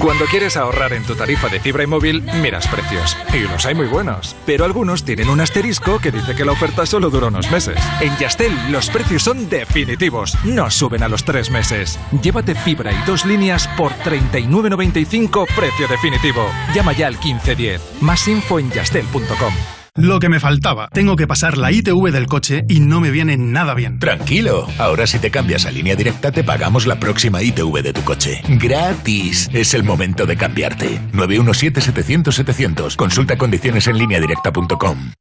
Cuando 0.00 0.24
quieres 0.24 0.56
ahorrar 0.56 0.94
en 0.94 1.04
tu 1.04 1.14
tarifa 1.14 1.48
de 1.48 1.60
fibra 1.60 1.82
y 1.82 1.86
móvil, 1.86 2.22
miras 2.40 2.66
precios. 2.68 3.14
Y 3.34 3.40
los 3.40 3.66
hay 3.66 3.74
muy 3.74 3.86
buenos. 3.86 4.34
Pero 4.46 4.64
algunos 4.64 5.04
tienen 5.04 5.28
un 5.28 5.40
asterisco 5.40 5.98
que 5.98 6.10
dice 6.10 6.34
que 6.34 6.46
la 6.46 6.52
oferta 6.52 6.86
solo 6.86 7.10
dura 7.10 7.26
unos 7.26 7.50
meses. 7.50 7.76
En 8.00 8.16
Yastel, 8.16 8.72
los 8.72 8.88
precios 8.88 9.22
son 9.22 9.50
definitivos. 9.50 10.38
No 10.42 10.70
suben 10.70 11.02
a 11.02 11.08
los 11.08 11.24
tres 11.24 11.50
meses. 11.50 11.98
Llévate 12.22 12.54
fibra 12.54 12.92
y 12.92 13.06
dos 13.06 13.26
líneas 13.26 13.68
por 13.76 13.92
39.95 13.92 15.46
precio 15.54 15.86
definitivo. 15.86 16.46
Llama 16.74 16.94
ya 16.94 17.06
al 17.06 17.18
1510. 17.18 18.00
Más 18.00 18.26
info 18.26 18.58
en 18.58 18.70
yastel.com. 18.70 19.52
Lo 20.00 20.18
que 20.18 20.30
me 20.30 20.40
faltaba. 20.40 20.88
Tengo 20.88 21.14
que 21.14 21.26
pasar 21.26 21.58
la 21.58 21.70
ITV 21.72 22.10
del 22.10 22.26
coche 22.26 22.64
y 22.68 22.80
no 22.80 23.00
me 23.00 23.10
viene 23.10 23.36
nada 23.36 23.74
bien. 23.74 23.98
Tranquilo, 23.98 24.66
ahora 24.78 25.06
si 25.06 25.18
te 25.18 25.30
cambias 25.30 25.66
a 25.66 25.70
línea 25.70 25.94
directa 25.94 26.32
te 26.32 26.42
pagamos 26.42 26.86
la 26.86 26.98
próxima 26.98 27.42
ITV 27.42 27.82
de 27.82 27.92
tu 27.92 28.02
coche. 28.02 28.40
Gratis. 28.48 29.50
Es 29.52 29.74
el 29.74 29.84
momento 29.84 30.24
de 30.24 30.38
cambiarte. 30.38 31.00
917-700-700. 31.12 32.96
Consulta 32.96 33.36
condiciones 33.36 33.88
en 33.88 33.98
lineadirecta.com. 33.98 35.12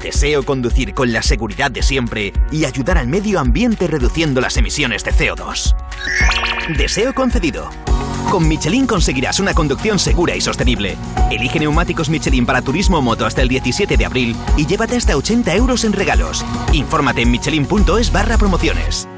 Deseo 0.00 0.44
conducir 0.44 0.94
con 0.94 1.12
la 1.12 1.22
seguridad 1.22 1.72
de 1.72 1.82
siempre 1.82 2.32
y 2.52 2.64
ayudar 2.66 2.98
al 2.98 3.08
medio 3.08 3.40
ambiente 3.40 3.88
reduciendo 3.88 4.40
las 4.40 4.56
emisiones 4.56 5.02
de 5.04 5.12
CO2. 5.12 5.74
Deseo 6.76 7.14
concedido. 7.14 7.68
Con 8.30 8.48
Michelin 8.48 8.86
conseguirás 8.86 9.40
una 9.40 9.54
conducción 9.54 9.98
segura 9.98 10.36
y 10.36 10.40
sostenible. 10.40 10.96
Elige 11.30 11.60
neumáticos 11.60 12.10
Michelin 12.10 12.46
para 12.46 12.62
turismo 12.62 12.98
o 12.98 13.02
moto 13.02 13.26
hasta 13.26 13.42
el 13.42 13.48
17 13.48 13.96
de 13.96 14.04
abril 14.04 14.36
y 14.56 14.66
llévate 14.66 14.96
hasta 14.96 15.16
80 15.16 15.54
euros 15.54 15.84
en 15.84 15.92
regalos. 15.92 16.44
Infórmate 16.72 17.22
en 17.22 17.30
michelin.es 17.30 18.12
barra 18.12 18.36
promociones. 18.38 19.08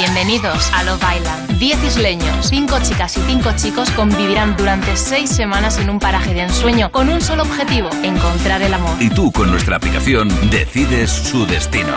Bienvenidos 0.00 0.70
a 0.72 0.82
Love 0.84 1.02
Island. 1.14 1.58
Diez 1.58 1.84
isleños, 1.84 2.48
cinco 2.48 2.78
chicas 2.82 3.18
y 3.18 3.20
cinco 3.26 3.50
chicos 3.54 3.90
convivirán 3.90 4.56
durante 4.56 4.96
seis 4.96 5.28
semanas 5.28 5.76
en 5.76 5.90
un 5.90 5.98
paraje 5.98 6.32
de 6.32 6.40
ensueño 6.40 6.90
con 6.90 7.10
un 7.10 7.20
solo 7.20 7.42
objetivo, 7.42 7.90
encontrar 8.02 8.62
el 8.62 8.72
amor. 8.72 8.96
Y 8.98 9.10
tú 9.10 9.30
con 9.30 9.50
nuestra 9.50 9.76
aplicación 9.76 10.30
decides 10.50 11.10
su 11.10 11.44
destino. 11.44 11.92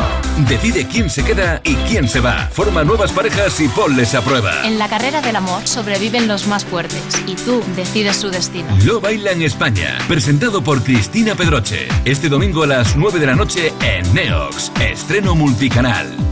Decide 0.49 0.85
quién 0.85 1.09
se 1.09 1.23
queda 1.23 1.61
y 1.64 1.75
quién 1.75 2.09
se 2.09 2.19
va. 2.19 2.49
Forma 2.51 2.83
nuevas 2.83 3.14
parejas 3.14 3.57
y 3.61 3.69
ponles 3.69 4.14
a 4.15 4.22
prueba. 4.22 4.67
En 4.67 4.80
la 4.80 4.90
carrera 4.90 5.22
del 5.22 5.38
amor 5.38 5.65
sobreviven 5.65 6.27
los 6.27 6.45
más 6.45 6.65
fuertes 6.65 7.01
y 7.25 7.35
tú 7.35 7.64
decides 7.77 8.17
su 8.17 8.30
destino. 8.30 8.67
Love 8.83 9.14
Island 9.14 9.43
España, 9.43 9.98
presentado 10.09 10.61
por 10.61 10.83
Cristina 10.83 11.35
Pedroche. 11.35 11.88
Este 12.03 12.27
domingo 12.27 12.64
a 12.64 12.67
las 12.67 12.98
9 12.98 13.17
de 13.22 13.27
la 13.27 13.35
noche 13.35 13.72
en 13.80 14.14
Neox. 14.14 14.73
Estreno 14.82 15.35
multicanal. 15.35 16.23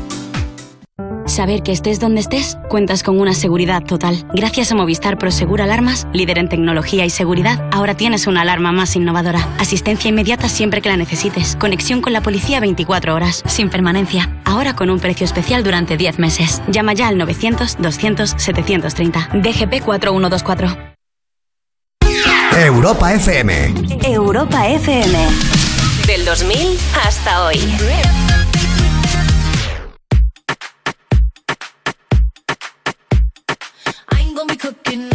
Saber 1.31 1.63
que 1.63 1.71
estés 1.71 1.99
donde 2.01 2.19
estés, 2.19 2.57
cuentas 2.67 3.03
con 3.03 3.17
una 3.17 3.33
seguridad 3.33 3.81
total. 3.83 4.27
Gracias 4.33 4.73
a 4.73 4.75
Movistar 4.75 5.17
Prosegur 5.17 5.61
Alarmas, 5.61 6.05
líder 6.11 6.39
en 6.39 6.49
tecnología 6.49 7.05
y 7.05 7.09
seguridad, 7.09 7.69
ahora 7.71 7.95
tienes 7.95 8.27
una 8.27 8.41
alarma 8.41 8.73
más 8.73 8.97
innovadora. 8.97 9.47
Asistencia 9.57 10.09
inmediata 10.09 10.49
siempre 10.49 10.81
que 10.81 10.89
la 10.89 10.97
necesites. 10.97 11.55
Conexión 11.55 12.01
con 12.01 12.11
la 12.11 12.19
policía 12.19 12.59
24 12.59 13.15
horas, 13.15 13.43
sin 13.45 13.69
permanencia. 13.69 14.41
Ahora 14.43 14.75
con 14.75 14.89
un 14.89 14.99
precio 14.99 15.23
especial 15.23 15.63
durante 15.63 15.95
10 15.95 16.19
meses. 16.19 16.61
Llama 16.67 16.91
ya 16.91 17.07
al 17.07 17.15
900-200-730. 17.15 19.41
DGP 19.41 19.85
4124. 19.85 20.77
Europa 22.57 23.13
FM. 23.13 23.73
Europa 24.03 24.67
FM. 24.67 25.17
Del 26.07 26.25
2000 26.25 26.77
hasta 27.05 27.45
hoy. 27.45 27.61
looking 34.71 35.10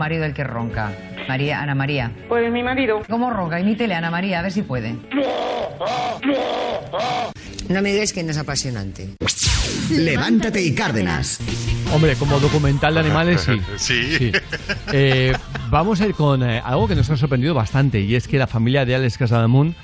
marido 0.00 0.24
el 0.24 0.34
que 0.34 0.42
ronca. 0.42 0.92
María, 1.28 1.60
Ana 1.60 1.76
María. 1.76 2.10
Pues 2.28 2.44
es 2.44 2.50
mi 2.50 2.62
marido. 2.62 3.02
¿Cómo 3.08 3.30
ronca? 3.30 3.60
Imítele, 3.60 3.94
Ana 3.94 4.10
María, 4.10 4.40
a 4.40 4.42
ver 4.42 4.50
si 4.50 4.62
puede. 4.62 4.96
No 7.68 7.82
me 7.82 7.92
digáis 7.92 8.12
que 8.12 8.24
no 8.24 8.30
es 8.32 8.38
apasionante. 8.38 9.10
Levántate 9.90 10.62
y 10.62 10.74
Cárdenas. 10.74 11.38
Hombre, 11.92 12.16
como 12.16 12.40
documental 12.40 12.94
de 12.94 13.00
animales, 13.00 13.42
sí. 13.42 13.60
Sí. 13.76 14.32
Eh, 14.92 15.32
vamos 15.70 16.00
a 16.00 16.06
ir 16.06 16.14
con 16.14 16.42
eh, 16.42 16.60
algo 16.64 16.88
que 16.88 16.94
nos 16.96 17.10
ha 17.10 17.16
sorprendido 17.16 17.54
bastante 17.54 18.00
y 18.00 18.14
es 18.14 18.26
que 18.26 18.38
la 18.38 18.46
familia 18.46 18.84
de 18.84 18.94
Alex 18.94 19.18
Casademont 19.18 19.76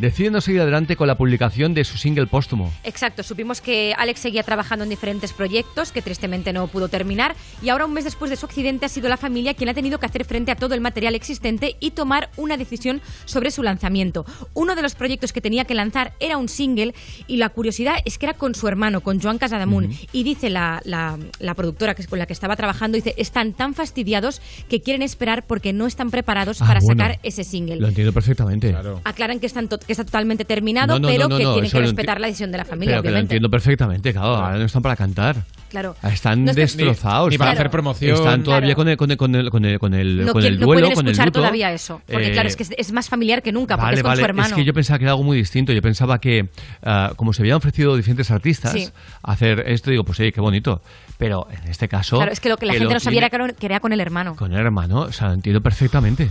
decide 0.00 0.30
no 0.30 0.40
seguir 0.40 0.60
adelante 0.62 0.96
con 0.96 1.06
la 1.06 1.16
publicación 1.16 1.74
de 1.74 1.84
su 1.84 1.98
single 1.98 2.26
póstumo. 2.26 2.72
Exacto, 2.84 3.22
supimos 3.22 3.60
que 3.60 3.94
Alex 3.96 4.20
seguía 4.20 4.42
trabajando 4.42 4.82
en 4.84 4.88
diferentes 4.90 5.32
proyectos 5.32 5.92
que 5.92 6.02
tristemente 6.02 6.52
no 6.52 6.66
pudo 6.68 6.88
terminar 6.88 7.36
y 7.62 7.68
ahora 7.68 7.84
un 7.86 7.92
mes 7.92 8.04
después 8.04 8.30
de 8.30 8.36
su 8.36 8.46
accidente 8.46 8.86
ha 8.86 8.88
sido 8.88 9.08
la 9.08 9.16
familia 9.16 9.54
quien 9.54 9.68
ha 9.68 9.74
tenido 9.74 9.98
que 10.00 10.06
hacer 10.06 10.24
frente 10.24 10.50
a 10.50 10.56
todo 10.56 10.74
el 10.74 10.80
material 10.80 11.14
existente 11.14 11.76
y 11.80 11.90
tomar 11.92 12.30
una 12.36 12.56
decisión 12.56 13.00
sobre 13.26 13.50
su 13.50 13.62
lanzamiento. 13.62 14.24
Uno 14.54 14.74
de 14.74 14.82
los 14.82 14.94
proyectos 14.94 15.32
que 15.32 15.40
tenía 15.40 15.64
que 15.64 15.74
lanzar 15.74 16.12
era 16.20 16.36
un 16.38 16.48
single 16.48 16.94
y 17.26 17.36
la 17.36 17.50
curiosidad 17.50 17.96
es 18.04 18.18
que 18.18 18.26
era 18.26 18.34
con 18.34 18.54
su 18.54 18.66
hermano, 18.68 19.02
con 19.02 19.20
Joan 19.20 19.38
Casadamunt. 19.38 19.92
Y 20.12 20.22
dice 20.22 20.50
la, 20.50 20.80
la- 20.84 21.18
la 21.38 21.54
productora 21.54 21.94
que 21.94 22.02
es 22.02 22.08
con 22.08 22.18
la 22.18 22.26
que 22.26 22.32
estaba 22.32 22.56
trabajando, 22.56 22.96
dice, 22.96 23.14
están 23.18 23.52
tan 23.52 23.74
fastidiados 23.74 24.40
que 24.68 24.80
quieren 24.80 25.02
esperar 25.02 25.46
porque 25.46 25.72
no 25.72 25.86
están 25.86 26.10
preparados 26.10 26.62
Ah, 26.62 26.66
para 26.66 26.80
bueno. 26.80 27.02
sacar 27.02 27.18
ese 27.22 27.44
single. 27.44 27.76
Lo 27.76 27.88
entiendo 27.88 28.12
perfectamente. 28.12 28.74
Aclaran 29.04 29.40
que, 29.40 29.46
están 29.46 29.68
que 29.90 29.92
está 29.94 30.04
totalmente 30.04 30.44
terminado, 30.44 30.94
No, 30.94 30.98
no, 31.00 31.08
pero 31.08 31.24
no, 31.24 31.28
no, 31.30 31.36
que 31.38 31.44
no, 31.44 31.52
tienen 31.54 31.66
eso 31.68 31.78
que 31.78 31.82
respetar 31.82 32.20
la 32.20 32.28
decisión 32.28 32.52
de 32.52 32.58
la 32.58 32.64
familia, 32.64 32.94
Pero 32.96 33.02
que 33.02 33.10
lo 33.10 33.18
entiendo 33.18 33.50
perfectamente, 33.50 34.12
claro, 34.12 34.36
ahora 34.36 34.56
no 34.58 34.64
están 34.64 34.82
para 34.82 34.94
cantar. 34.96 35.44
Claro. 35.68 35.94
Están 36.02 36.44
No 36.44 36.50
es 36.50 36.56
que- 36.56 36.62
destrozados. 36.62 37.28
Ni- 37.28 37.34
ni 37.34 37.38
para 37.38 37.52
están- 37.52 37.62
hacer 37.66 37.70
promoción. 37.70 38.16
Están 38.16 38.42
todavía 38.42 38.74
Claro. 38.74 38.76
con 38.76 38.88
el, 38.88 38.96
con 38.96 39.10
el, 39.10 39.16
con 39.16 39.34
el, 39.34 39.50
con 39.50 39.64
el, 39.64 39.78
con 39.78 39.94
el, 39.94 40.24
No, 40.26 40.32
con 40.32 40.42
quie- 40.42 40.46
el 40.46 40.60
no 40.60 40.66
duelo, 40.66 40.80
pueden 40.88 40.94
con 40.96 41.08
el 41.08 41.16
luto. 41.16 41.30
todavía 41.30 41.72
eso. 41.72 42.02
Porque 42.10 42.28
Eh, 42.28 42.32
claro, 42.32 42.48
es 42.48 42.56
que 42.56 42.62
es, 42.64 42.70
es 42.76 42.92
más 42.92 43.08
familiar 43.08 43.40
que 43.42 43.52
nunca, 43.52 43.76
porque 43.76 43.94
es 43.94 44.02
con 44.02 44.08
vale. 44.10 44.20
su 44.20 44.24
hermano. 44.24 44.48
Es 44.48 44.54
que 44.54 44.64
yo 44.64 44.74
pensaba 44.74 44.98
que 44.98 45.04
era 45.04 45.12
algo 45.12 45.22
muy 45.22 45.36
distinto. 45.36 45.72
Yo 45.72 45.80
pensaba 45.82 46.18
que, 46.20 46.48
ah, 46.82 47.12
como 47.16 47.32
se 47.32 47.42
habían 47.42 47.56
ofrecido 47.56 47.96
diferentes 47.96 48.30
artistas 48.32 48.72
Sí. 48.72 48.88
hacer 49.22 49.64
esto, 49.66 49.90
digo, 49.90 50.02
pues 50.04 50.18
sí, 50.18 50.32
qué 50.32 50.40
bonito. 50.40 50.82
Pero 51.18 51.46
en 51.50 51.70
este 51.70 51.86
caso. 51.86 52.16
Claro, 52.16 52.32
es 52.32 52.40
que 52.40 52.48
lo 52.48 52.56
que 52.56 52.66
la 52.66 52.72
gente 52.72 52.86
lo 52.86 52.94
no 52.94 53.00
sabía 53.00 53.20
tiene 53.20 53.26
era 53.26 53.30
que 53.30 53.36
era- 53.44 53.52
que 53.60 53.66
era 53.66 53.80
con 53.80 53.92
el 53.92 54.00
hermano. 54.00 54.34
Con 54.36 54.52
el 54.52 54.58
hermano, 54.58 55.00
o 55.02 55.12
sea, 55.12 55.28
lo 55.28 55.34
entiendo 55.34 55.60
perfectamente. 55.60 56.30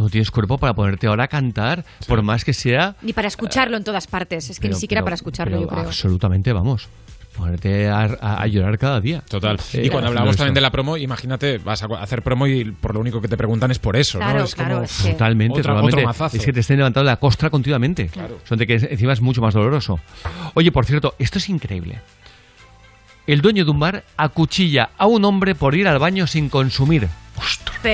Tú 0.00 0.04
no 0.04 0.08
tienes 0.10 0.30
cuerpo 0.30 0.56
para 0.56 0.72
ponerte 0.72 1.08
ahora 1.08 1.24
a 1.24 1.28
cantar, 1.28 1.84
por 2.08 2.22
más 2.22 2.42
que 2.42 2.54
sea. 2.54 2.96
Ni 3.02 3.12
para 3.12 3.28
escucharlo 3.28 3.76
en 3.76 3.84
todas 3.84 4.06
partes. 4.06 4.48
Es 4.48 4.56
que 4.58 4.62
pero- 4.68 4.74
ni 4.74 4.80
siquiera 4.80 5.00
pero- 5.00 5.04
para 5.04 5.14
escucharlo, 5.16 5.58
pero 5.58 5.68
yo 5.68 5.68
creo. 5.68 5.88
Absolutamente, 5.88 6.54
vamos. 6.54 6.88
Ponerte 7.36 7.86
a, 7.90 8.04
a- 8.18 8.40
a 8.42 8.46
llorar 8.46 8.78
cada 8.78 8.98
día. 9.02 9.22
Total. 9.28 9.58
Eh, 9.74 9.82
y 9.84 9.90
cuando 9.90 10.10
esto. 10.10 10.36
también 10.38 10.54
de 10.54 10.62
la 10.62 10.70
promo, 10.70 10.96
imagínate, 10.96 11.58
vas 11.58 11.82
a 11.82 11.86
hacer 12.00 12.22
promo 12.22 12.46
y 12.46 12.64
por 12.72 12.94
lo 12.94 13.00
único 13.00 13.20
que 13.20 13.28
te 13.28 13.36
preguntan 13.36 13.70
es 13.72 13.78
por 13.78 13.94
eso, 13.94 14.16
Claro, 14.16 14.38
¿no? 14.38 14.44
Es 14.46 14.54
claro, 14.54 14.70
como 14.76 14.84
es 14.84 15.02
que- 15.02 15.12
Totalmente, 15.12 15.60
otra- 15.60 15.72
totalmente. 15.74 15.96
otro 15.96 16.06
mazazo. 16.06 16.36
Es 16.38 16.46
que 16.46 16.52
te 16.54 16.60
estén 16.60 16.78
levantando 16.78 17.04
la 17.04 17.16
costra 17.18 17.50
continuamente. 17.50 18.10
Son 18.48 18.56
de 18.56 18.66
que 18.66 18.76
encima 18.76 19.12
es 19.12 19.20
mucho 19.20 19.42
más 19.42 19.52
doloroso. 19.52 20.00
Oye, 20.54 20.72
por 20.72 20.86
cierto, 20.86 21.14
esto 21.18 21.36
es 21.36 21.46
increíble. 21.50 22.00
El 23.26 23.42
dueño 23.42 23.66
de 23.66 23.70
un 23.70 23.78
bar 23.78 24.02
acuchilla 24.16 24.88
a 24.96 25.04
un 25.04 25.26
hombre 25.26 25.54
por 25.54 25.74
ir 25.74 25.86
al 25.88 25.98
baño 25.98 26.26
sin 26.26 26.48
consumir. 26.48 27.06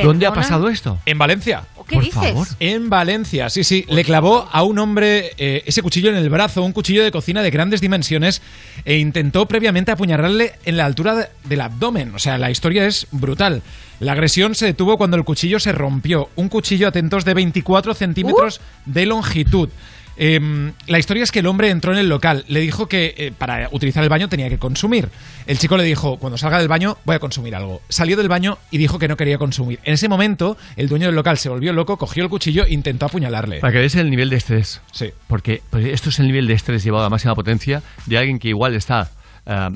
¿Dónde 0.02 0.26
ha 0.26 0.32
pasado 0.32 0.68
esto? 0.68 0.98
En 1.06 1.18
Valencia. 1.18 1.62
¿Qué 1.88 1.94
Por 1.94 2.04
dices? 2.04 2.20
favor. 2.20 2.48
En 2.58 2.90
Valencia, 2.90 3.48
sí, 3.48 3.62
sí. 3.62 3.84
Le 3.88 4.02
clavó 4.04 4.48
a 4.50 4.62
un 4.64 4.78
hombre 4.78 5.32
eh, 5.38 5.62
ese 5.66 5.82
cuchillo 5.82 6.10
en 6.10 6.16
el 6.16 6.28
brazo, 6.30 6.62
un 6.64 6.72
cuchillo 6.72 7.04
de 7.04 7.12
cocina 7.12 7.42
de 7.42 7.50
grandes 7.50 7.80
dimensiones, 7.80 8.42
e 8.84 8.96
intentó 8.98 9.46
previamente 9.46 9.92
apuñalarle 9.92 10.54
en 10.64 10.76
la 10.76 10.84
altura 10.84 11.14
de- 11.14 11.26
del 11.44 11.60
abdomen. 11.60 12.12
O 12.14 12.18
sea, 12.18 12.38
la 12.38 12.50
historia 12.50 12.86
es 12.86 13.06
brutal. 13.12 13.62
La 14.00 14.12
agresión 14.12 14.54
se 14.54 14.66
detuvo 14.66 14.98
cuando 14.98 15.16
el 15.16 15.24
cuchillo 15.24 15.60
se 15.60 15.72
rompió. 15.72 16.28
Un 16.36 16.48
cuchillo, 16.48 16.88
atentos, 16.88 17.24
de 17.24 17.34
24 17.34 17.94
centímetros 17.94 18.60
de 18.84 19.06
longitud. 19.06 19.68
Em, 20.16 20.72
la 20.86 20.98
historia 20.98 21.22
es 21.22 21.32
que 21.32 21.40
el 21.40 21.46
hombre 21.46 21.70
entró 21.70 21.92
en 21.92 21.98
el 21.98 22.08
local, 22.08 22.44
le 22.48 22.60
dijo 22.60 22.88
que 22.88 23.14
eh, 23.16 23.32
para 23.36 23.68
utilizar 23.72 24.02
el 24.02 24.08
baño 24.08 24.28
tenía 24.28 24.48
que 24.48 24.58
consumir. 24.58 25.08
El 25.46 25.58
chico 25.58 25.76
le 25.76 25.84
dijo, 25.84 26.18
cuando 26.18 26.38
salga 26.38 26.58
del 26.58 26.68
baño 26.68 26.96
voy 27.04 27.16
a 27.16 27.18
consumir 27.18 27.54
algo. 27.54 27.82
Salió 27.88 28.16
del 28.16 28.28
baño 28.28 28.58
y 28.70 28.78
dijo 28.78 28.98
que 28.98 29.08
no 29.08 29.16
quería 29.16 29.38
consumir. 29.38 29.78
En 29.84 29.94
ese 29.94 30.08
momento, 30.08 30.56
el 30.76 30.88
dueño 30.88 31.06
del 31.06 31.14
local 31.14 31.38
se 31.38 31.48
volvió 31.48 31.72
loco, 31.72 31.96
cogió 31.98 32.22
el 32.22 32.30
cuchillo 32.30 32.64
e 32.64 32.72
intentó 32.72 33.06
apuñalarle. 33.06 33.60
Para 33.60 33.72
que 33.72 33.78
veáis 33.78 33.94
el 33.96 34.10
nivel 34.10 34.30
de 34.30 34.36
estrés. 34.36 34.80
Sí. 34.92 35.10
Porque 35.26 35.62
pues, 35.70 35.84
esto 35.86 36.08
es 36.08 36.18
el 36.18 36.26
nivel 36.26 36.46
de 36.46 36.54
estrés 36.54 36.82
llevado 36.82 37.04
a 37.04 37.10
máxima 37.10 37.34
potencia 37.34 37.82
de 38.06 38.18
alguien 38.18 38.38
que 38.38 38.48
igual 38.48 38.74
está 38.74 39.10
ah, 39.46 39.70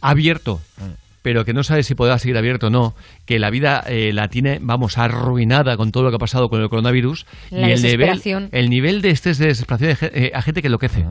abierto, 0.00 0.60
Mm. 0.78 1.01
Pero 1.22 1.44
que 1.44 1.52
no 1.54 1.62
sabe 1.62 1.82
si 1.84 1.94
podrá 1.94 2.18
seguir 2.18 2.36
abierto 2.36 2.66
o 2.66 2.70
no, 2.70 2.94
que 3.24 3.38
la 3.38 3.48
vida 3.50 3.82
eh, 3.86 4.12
la 4.12 4.28
tiene, 4.28 4.58
vamos, 4.60 4.98
arruinada 4.98 5.76
con 5.76 5.92
todo 5.92 6.02
lo 6.02 6.10
que 6.10 6.16
ha 6.16 6.18
pasado 6.18 6.48
con 6.48 6.60
el 6.60 6.68
coronavirus. 6.68 7.26
La 7.50 7.68
y 7.68 7.72
el 7.72 7.82
nivel, 7.82 7.82
desesperación. 7.82 8.48
el 8.52 8.68
nivel 8.70 9.02
de 9.02 9.10
estrés, 9.10 9.38
de 9.38 9.46
desesperación 9.46 9.96
eh, 10.12 10.32
a 10.34 10.42
gente 10.42 10.60
que 10.62 10.66
enloquece. 10.68 11.04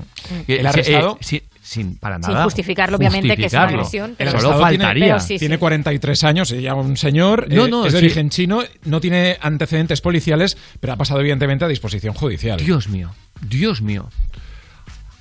Que- 0.45 0.59
¿El 0.59 0.67
arrestado? 0.67 1.17
eh, 1.19 1.23
sí, 1.23 1.43
sin, 1.61 1.95
para 1.97 2.15
Sin 2.21 2.33
nada. 2.33 2.43
justificarlo, 2.43 2.97
obviamente, 2.97 3.35
que 3.37 3.45
es 3.45 3.53
una 3.53 3.63
agresión, 3.63 4.15
pero- 4.17 4.31
Solo 4.31 4.49
tiene- 4.49 4.61
faltaría. 4.61 5.05
pero 5.05 5.19
sí, 5.21 5.37
Tiene 5.39 5.55
sí. 5.55 5.59
43 5.59 6.23
años, 6.25 6.49
se 6.49 6.61
llama 6.61 6.81
un 6.81 6.97
señor, 6.97 7.47
No, 7.49 7.65
eh, 7.65 7.69
no, 7.69 7.85
es 7.85 7.93
de 7.93 7.99
sí. 7.99 8.05
origen 8.05 8.29
chino, 8.29 8.61
no 8.83 8.99
tiene 8.99 9.37
antecedentes 9.41 10.01
policiales, 10.01 10.57
pero 10.79 10.93
ha 10.93 10.97
pasado 10.97 11.19
evidentemente 11.21 11.63
a 11.65 11.67
disposición 11.69 12.13
judicial. 12.13 12.57
Dios 12.59 12.89
mío, 12.89 13.11
Dios 13.41 13.81
mío. 13.81 14.09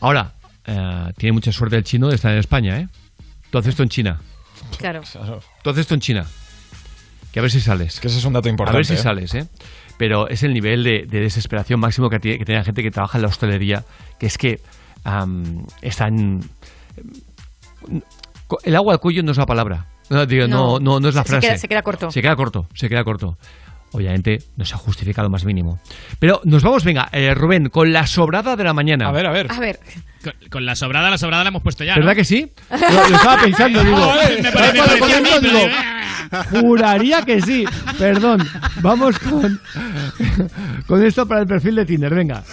Ahora, 0.01 0.33
eh, 0.67 1.13
tiene 1.17 1.33
mucha 1.33 1.53
suerte 1.53 1.77
el 1.77 1.85
chino 1.85 2.09
de 2.09 2.17
estar 2.17 2.33
en 2.33 2.39
España, 2.39 2.79
¿eh? 2.81 2.89
Tú 3.51 3.59
haces 3.59 3.71
esto 3.71 3.83
en 3.83 3.89
China. 3.89 4.21
Claro. 4.79 5.03
Tú 5.63 5.71
haces 5.71 5.81
esto 5.83 5.95
en 5.95 6.01
China. 6.01 6.27
Que 7.33 7.39
a 7.39 7.43
ver 7.43 7.51
si 7.51 7.61
sales. 7.61 8.01
Que 8.01 8.09
ese 8.09 8.19
es 8.19 8.25
un 8.25 8.33
dato 8.33 8.49
importante. 8.49 8.77
A 8.77 8.79
ver 8.79 8.87
si 8.87 8.95
¿eh? 8.95 8.97
sales, 8.97 9.35
¿eh? 9.35 9.47
Pero 9.97 10.29
es 10.29 10.43
el 10.43 10.53
nivel 10.53 10.83
de, 10.83 11.07
de 11.07 11.21
desesperación 11.21 11.79
máximo 11.79 12.09
que 12.11 12.19
tiene, 12.19 12.39
que 12.39 12.45
tiene 12.45 12.59
la 12.61 12.65
gente 12.65 12.83
que 12.83 12.91
trabaja 12.91 13.19
en 13.19 13.23
la 13.23 13.29
hostelería, 13.29 13.85
que 14.19 14.27
es 14.27 14.37
que 14.39 14.61
am, 15.05 15.65
están... 15.83 16.41
El 18.65 18.77
agua 18.77 18.95
al 18.95 19.01
cuello 19.01 19.23
no 19.23 19.31
es 19.33 19.39
la 19.39 19.47
palabra. 19.47 19.87
No, 20.09 20.27
digo, 20.27 20.49
no, 20.49 20.79
No, 20.79 20.81
no, 20.81 21.01
no 21.01 21.09
es 21.09 21.15
la 21.15 21.23
se 21.23 21.29
frase. 21.29 21.47
queda- 21.47 21.59
se 21.59 21.69
queda 21.69 21.83
corto. 21.83 22.11
Se 22.11 22.21
queda 22.23 22.35
corto, 22.37 22.67
se 22.75 22.89
queda 22.89 23.05
corto. 23.05 23.39
Obviamente 23.93 24.39
no 24.57 24.65
se 24.65 24.75
justifica 24.77 25.23
lo 25.23 25.31
más 25.31 25.45
mínimo. 25.45 25.81
Pero 26.19 26.41
nos 26.45 26.63
vamos, 26.63 26.85
venga, 26.85 27.09
eh, 27.13 27.35
Rubén, 27.35 27.69
con 27.69 27.93
la 27.93 28.07
sobrada 28.07 28.57
de 28.57 28.65
la 28.65 28.73
mañana. 28.73 29.09
A 29.09 29.13
ver, 29.13 29.27
a 29.27 29.31
ver. 29.33 29.51
A 29.53 29.59
ver. 29.61 29.81
Con, 30.23 30.33
con 30.51 30.67
la 30.67 30.77
sobrada, 30.77 31.09
la 31.11 31.19
sobrada 31.19 31.45
la 31.45 31.49
hemos 31.49 31.63
puesto 31.63 31.83
ya. 31.85 31.95
¿no? 31.95 32.01
¿Verdad 32.01 32.15
que 32.17 32.25
sí? 32.25 32.51
Lo, 32.71 33.09
lo 33.09 33.17
estaba 33.17 33.41
pensando, 33.43 33.83
digo. 33.85 33.97
Joder, 33.97 34.43
me 34.43 34.53
pare- 34.53 34.73
me 34.73 34.79
Cuando 34.79 34.99
parecía 34.99 35.17
a 35.17 35.21
mí, 35.23 35.29
comento, 35.31 35.41
pero- 35.41 35.59
digo, 35.59 36.61
Juraría 36.61 37.23
que 37.23 37.41
sí. 37.43 37.65
Perdón. 37.99 38.47
Vamos 38.83 39.19
con, 39.19 39.61
con 40.87 41.05
esto 41.05 41.27
para 41.27 41.41
el 41.41 41.47
perfil 41.47 41.75
de 41.77 41.87
Tinder. 41.87 42.15
Venga. 42.15 42.45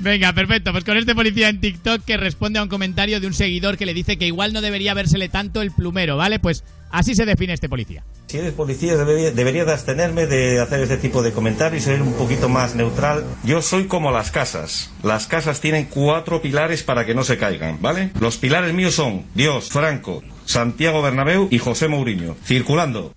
Venga, 0.00 0.32
perfecto. 0.32 0.72
Pues 0.72 0.84
con 0.84 0.96
este 0.96 1.14
policía 1.14 1.48
en 1.48 1.60
TikTok 1.60 2.04
que 2.04 2.16
responde 2.16 2.58
a 2.58 2.62
un 2.62 2.68
comentario 2.68 3.20
de 3.20 3.26
un 3.26 3.34
seguidor 3.34 3.76
que 3.76 3.86
le 3.86 3.94
dice 3.94 4.16
que 4.16 4.26
igual 4.26 4.52
no 4.52 4.60
debería 4.60 4.94
vérsele 4.94 5.28
tanto 5.28 5.62
el 5.62 5.70
plumero, 5.70 6.16
¿vale? 6.16 6.38
Pues 6.38 6.64
así 6.90 7.14
se 7.14 7.24
define 7.26 7.52
este 7.52 7.68
policía. 7.68 8.02
Si 8.26 8.38
eres 8.38 8.52
policía 8.54 8.96
debería, 8.96 9.30
debería 9.30 9.64
de 9.64 9.72
abstenerme 9.72 10.26
de 10.26 10.60
hacer 10.60 10.80
este 10.80 10.96
tipo 10.96 11.22
de 11.22 11.32
comentarios 11.32 11.82
y 11.82 11.84
ser 11.84 12.02
un 12.02 12.14
poquito 12.14 12.48
más 12.48 12.74
neutral. 12.74 13.22
Yo 13.44 13.62
soy 13.62 13.84
como 13.86 14.10
las 14.10 14.30
casas. 14.30 14.90
Las 15.02 15.26
casas 15.26 15.60
tienen 15.60 15.84
cuatro 15.84 16.40
pilares 16.42 16.82
para 16.82 16.93
que 17.04 17.14
no 17.14 17.24
se 17.24 17.36
caigan, 17.38 17.78
¿vale? 17.80 18.10
Los 18.20 18.36
pilares 18.36 18.72
míos 18.72 18.94
son 18.94 19.24
Dios, 19.34 19.68
Franco, 19.70 20.22
Santiago 20.44 21.02
Bernabéu 21.02 21.48
y 21.50 21.58
José 21.58 21.88
Mourinho. 21.88 22.36
Circulando. 22.44 23.12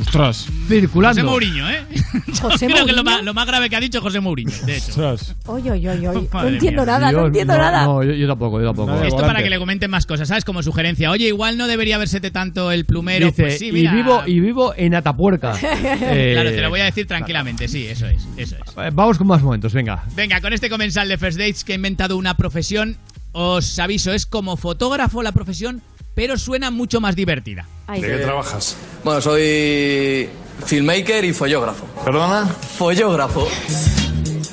Ostras. 0.00 0.48
Circulando. 0.68 1.20
José 1.20 1.30
Mourinho, 1.30 1.68
¿eh? 1.68 1.84
José 2.40 2.66
Creo 2.66 2.86
que 2.86 2.92
lo 2.94 3.04
más, 3.04 3.22
lo 3.22 3.34
más 3.34 3.46
grave 3.46 3.68
que 3.68 3.76
ha 3.76 3.80
dicho 3.80 4.00
José 4.00 4.20
Mourinho, 4.20 4.52
de 4.64 4.76
hecho. 4.78 4.86
Ostras. 4.88 5.36
Oye, 5.44 5.70
oye, 5.70 5.90
oye, 5.90 6.08
oye. 6.08 6.28
No 6.32 6.48
entiendo 6.48 6.82
mía. 6.82 6.92
nada, 6.98 7.12
no 7.12 7.26
entiendo 7.26 7.52
no, 7.52 7.58
nada. 7.58 7.84
No, 7.84 8.02
yo, 8.02 8.12
yo 8.14 8.26
tampoco, 8.26 8.58
yo 8.60 8.66
tampoco. 8.68 8.92
Esto 8.94 9.16
volante. 9.16 9.26
para 9.26 9.42
que 9.42 9.50
le 9.50 9.58
comenten 9.58 9.90
más 9.90 10.06
cosas, 10.06 10.28
¿sabes? 10.28 10.46
Como 10.46 10.62
sugerencia. 10.62 11.10
Oye, 11.10 11.26
igual 11.28 11.58
no 11.58 11.66
debería 11.66 11.98
vérsete 11.98 12.30
tanto 12.30 12.72
el 12.72 12.86
plumero. 12.86 13.26
Dice, 13.26 13.42
pues 13.42 13.58
sí, 13.58 13.68
y, 13.68 13.72
mira. 13.72 13.92
vivo, 13.92 14.22
y 14.26 14.40
vivo 14.40 14.72
en 14.76 14.94
Atapuerca. 14.94 15.52
Eh, 15.62 16.32
Claro, 16.32 16.50
te 16.50 16.60
lo 16.62 16.70
voy 16.70 16.80
a 16.80 16.84
decir 16.84 17.06
tranquilamente, 17.06 17.68
sí, 17.68 17.86
eso 17.86 18.06
es, 18.06 18.26
eso 18.36 18.56
es. 18.56 18.76
eh, 18.76 18.90
Vamos 18.92 19.18
con 19.18 19.26
más 19.26 19.42
momentos, 19.42 19.72
venga. 19.74 20.04
Venga, 20.14 20.40
con 20.40 20.52
este 20.52 20.70
comensal 20.70 21.08
de 21.08 21.18
First 21.18 21.38
Dates 21.38 21.64
que 21.64 21.72
ha 21.72 21.76
inventado 21.76 22.16
una 22.16 22.34
profesión, 22.34 22.96
os 23.32 23.78
aviso, 23.78 24.12
es 24.12 24.26
como 24.26 24.56
fotógrafo 24.56 25.22
la 25.22 25.32
profesión, 25.32 25.82
pero 26.14 26.38
suena 26.38 26.70
mucho 26.70 27.00
más 27.00 27.16
divertida. 27.16 27.66
Ay, 27.86 28.00
¿De 28.02 28.08
qué 28.08 28.16
trabajas? 28.18 28.76
Bueno, 29.04 29.20
soy 29.20 30.28
filmmaker 30.66 31.24
y 31.24 31.32
follógrafo. 31.32 31.84
¿Perdona? 32.04 32.46
Follógrafo. 32.46 33.48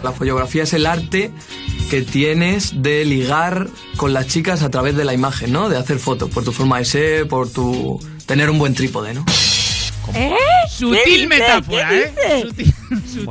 La 0.03 0.11
follografía 0.11 0.63
es 0.63 0.73
el 0.73 0.85
arte 0.85 1.31
que 1.89 2.01
tienes 2.03 2.81
de 2.81 3.03
ligar 3.03 3.67
con 3.97 4.13
las 4.13 4.27
chicas 4.27 4.61
a 4.63 4.69
través 4.69 4.95
de 4.95 5.03
la 5.03 5.13
imagen, 5.13 5.51
¿no? 5.51 5.69
De 5.69 5.77
hacer 5.77 5.99
fotos, 5.99 6.29
por 6.29 6.43
tu 6.43 6.51
forma 6.51 6.77
de 6.77 6.85
ser, 6.85 7.27
por 7.27 7.49
tu... 7.49 7.99
tener 8.25 8.49
un 8.49 8.59
buen 8.59 8.73
trípode, 8.75 9.13
¿no? 9.13 9.25
¿Eh? 10.13 10.35
Sutil 10.69 11.27
metáfora, 11.27 11.89
¿Qué 11.89 12.13
¿eh? 12.25 12.43
sutil 12.47 12.73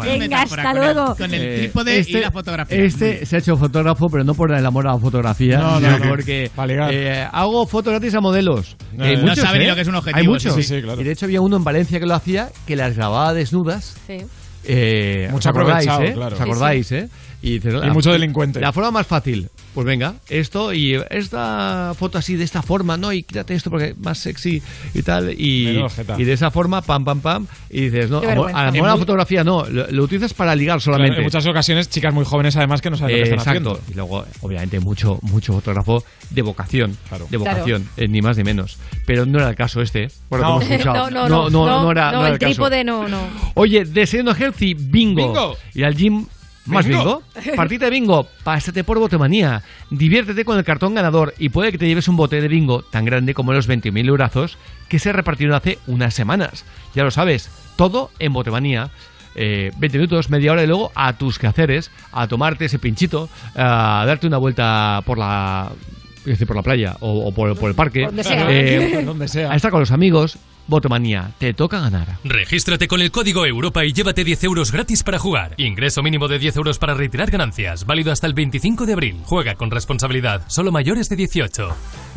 Venga, 0.03 0.43
hasta 0.43 0.63
con 0.63 0.77
el- 0.77 0.95
luego. 0.95 1.17
con 1.17 1.35
el 1.35 1.43
Eh, 1.43 1.59
trípode 1.59 1.99
este- 1.99 2.19
y 2.19 2.21
la 2.21 2.31
fotografía. 2.31 2.79
Este 2.79 3.27
se 3.27 3.37
ha 3.37 3.39
hecho 3.39 3.57
fotógrafo, 3.57 4.07
pero 4.11 4.25
no 4.25 4.35
por 4.35 4.53
el 4.53 4.65
amor 4.65 4.87
a 4.89 4.93
la 4.93 4.99
fotografía, 4.99 5.59
No, 5.59 5.81
no, 5.81 5.89
porque 6.09 6.51
eh, 6.91 7.27
hago 7.33 7.67
fotos 7.67 7.93
gratis 7.93 8.15
a 8.15 8.21
modelos. 8.21 8.77
No, 8.93 9.05
Hay 9.05 9.17
no 9.17 9.23
muchos, 9.23 9.39
sabe 9.41 9.59
ni 9.59 9.65
¿eh? 9.65 9.69
lo 9.69 9.75
que 9.75 9.81
es 9.83 9.89
un 9.89 9.95
objetivo, 9.95 10.21
Hay 10.21 10.29
muchos. 10.29 10.55
sí, 10.55 10.63
sí, 10.63 10.83
claro. 10.83 11.01
Y 11.01 11.05
de 11.05 11.13
hecho 11.13 11.27
había 11.27 11.41
uno 11.41 11.57
en 11.57 11.65
Valencia 11.65 11.99
que 12.01 12.07
lo 12.07 12.15
hacía, 12.15 12.49
que 12.67 12.77
las 12.77 12.95
grababa 12.97 13.33
desnudas. 13.35 13.97
Sí. 14.07 14.19
Eh, 14.65 15.29
Mucho 15.31 15.49
¿Os 15.51 15.55
acordáis, 15.57 15.89
aprovechado, 15.89 16.03
eh? 16.03 16.15
claro. 16.15 16.35
¿Os 16.37 16.41
acordáis, 16.43 16.93
eh? 16.93 17.09
Y, 17.41 17.53
dices, 17.61 17.75
Y 17.75 17.87
la- 17.87 17.93
mucho 17.93 18.11
delincuente. 18.13 18.61
La 18.61 18.73
forma 18.73 18.91
más 18.91 19.07
fácil, 19.07 19.49
pues 19.75 19.87
venga, 19.87 20.15
esto 20.29 20.73
y 20.73 21.01
esta 21.11 21.95
foto 21.97 22.19
así 22.19 22.35
de 22.35 22.43
esta 22.45 22.63
forma, 22.63 22.97
¿no? 22.97 23.13
Y 23.13 23.23
quítate 23.23 23.55
esto 23.55 23.71
porque 23.71 23.91
es 23.91 23.99
más 23.99 24.19
sexy 24.19 24.61
y 24.93 25.03
tal. 25.03 25.31
Y, 25.39 25.79
y 26.19 26.25
de 26.25 26.33
esa 26.33 26.51
forma, 26.51 26.83
pam, 26.83 27.05
pam, 27.05 27.21
pam. 27.21 27.47
Y 27.71 27.83
dices, 27.83 28.11
no, 28.11 28.19
a 28.19 28.35
lo 28.67 28.73
mejor 28.73 28.89
la 28.89 28.97
fotografía 28.97 29.45
no, 29.45 29.65
lo, 29.67 29.87
lo 29.89 30.03
utilizas 30.03 30.35
para 30.35 30.55
ligar 30.57 30.69
Claro, 30.79 30.81
solamente. 30.81 31.19
en 31.19 31.25
muchas 31.25 31.47
ocasiones, 31.47 31.89
chicas 31.89 32.13
muy 32.13 32.25
jóvenes 32.25 32.57
además 32.57 32.81
que 32.81 32.91
no 32.91 32.97
saben 32.97 33.19
lo 33.19 33.25
que 33.25 33.31
Eh, 33.31 33.35
están 33.35 33.55
exacto. 33.55 33.71
haciendo. 33.73 33.93
Y 33.93 33.95
luego, 33.95 34.25
obviamente, 34.41 34.81
mucho, 34.81 35.19
mucho 35.23 35.53
fotógrafo 35.53 36.03
de 36.31 36.43
vocación. 36.43 36.97
De 37.31 37.37
vocación, 37.37 37.89
eh, 37.97 38.09
ni 38.09 38.21
más 38.21 38.37
ni 38.37 38.43
menos. 38.45 38.79
Pero 39.07 39.27
no 39.27 39.39
era 39.39 39.49
el 39.51 39.55
caso 39.55 39.81
este. 39.81 40.05
¿eh? 40.05 40.09
Por 40.29 40.41
lo 40.41 40.45
que 40.45 40.51
No. 40.51 40.57
hemos 40.61 40.71
escuchado. 40.71 41.11
no, 41.11 41.29
no, 41.29 41.51
no, 41.51 41.83
no 41.83 41.91
era, 41.93 42.11
no 42.13 42.19
era 42.21 42.27
el 42.29 42.33
el 42.35 42.39
caso. 42.41 42.53
trípode 42.53 42.83
no, 42.85 43.07
no. 43.09 43.21
Oye, 43.55 43.85
desayuno 43.85 44.35
healthy, 44.35 44.75
bingo. 44.75 45.23
Bingo. 45.29 45.57
Y 45.75 45.85
al 45.85 45.95
gym, 45.95 46.27
más 46.69 46.87
bingo. 46.87 47.23
Bingo. 47.35 47.57
Partida 47.57 47.87
de 47.87 47.91
bingo, 47.91 48.27
pásate 48.45 48.85
por 48.85 48.99
Botemanía. 48.99 49.63
Diviértete 49.91 50.45
con 50.45 50.59
el 50.59 50.65
cartón 50.65 50.95
ganador 50.95 51.35
y 51.39 51.49
puede 51.49 51.73
que 51.73 51.79
te 51.79 51.87
lleves 51.87 52.09
un 52.09 52.17
bote 52.17 52.41
de 52.41 52.49
bingo 52.49 52.83
tan 52.83 53.05
grande 53.05 53.35
como 53.35 53.53
los 53.53 53.69
20.000 53.69 54.07
eurazos 54.09 54.59
que 54.89 54.99
se 54.99 55.13
repartieron 55.13 55.55
hace 55.57 55.79
unas 55.87 56.15
semanas. 56.15 56.65
Ya 56.95 57.05
lo 57.05 57.11
sabes, 57.11 57.51
todo 57.77 58.11
en 58.19 58.33
Botemanía. 58.33 58.91
Eh, 59.35 59.71
20 59.79 59.99
minutos, 59.99 60.31
media 60.31 60.53
hora 60.53 60.65
y 60.65 60.67
luego 60.67 60.91
a 60.97 61.13
tus 61.13 61.39
quehaceres, 61.39 61.93
a 62.11 62.27
tomarte 62.27 62.65
ese 62.65 62.79
pinchito, 62.81 63.29
a 63.55 64.03
darte 64.05 64.27
una 64.27 64.39
vuelta 64.39 65.03
por 65.07 65.17
la 65.17 65.71
es 66.19 66.25
decir, 66.25 66.47
por 66.47 66.57
la 66.57 66.63
playa 66.63 66.97
o, 67.01 67.29
o 67.29 67.33
por, 67.33 67.57
por 67.57 67.71
el 67.71 67.77
parque, 67.77 68.07
Donde 68.07 68.25
sea. 68.25 68.47
Eh, 68.51 69.03
Donde 69.07 69.29
sea. 69.29 69.53
a 69.53 69.57
estar 69.57 69.71
con 69.71 69.81
los 69.81 69.93
amigos, 69.93 70.39
Botemanía, 70.69 71.31
te 71.39 71.55
toca 71.55 71.81
ganar. 71.81 72.19
Regístrate 72.25 72.89
con 72.89 73.01
el 73.01 73.11
código 73.11 73.47
Europa 73.47 73.87
y 73.87 73.93
llévate 73.95 74.23
10 74.23 74.45
euros 74.45 74.71
gratis 74.71 75.03
para 75.03 75.19
jugar. 75.19 75.55
Ingreso 75.57 76.03
mínimo 76.03 76.29
de 76.29 76.39
10 76.39 76.57
euros 76.57 76.79
para 76.79 76.93
retirar 76.93 77.31
ganancias. 77.31 77.87
Válido 77.87 78.13
hasta 78.13 78.27
el 78.27 78.35
25 78.35 78.85
de 78.85 78.93
abril. 78.93 79.17
Juega 79.25 79.55
con 79.55 79.71
responsabilidad. 79.71 80.43
Solo 80.49 80.71
mayores 80.71 81.09
de 81.09 81.17
18. 81.17 81.75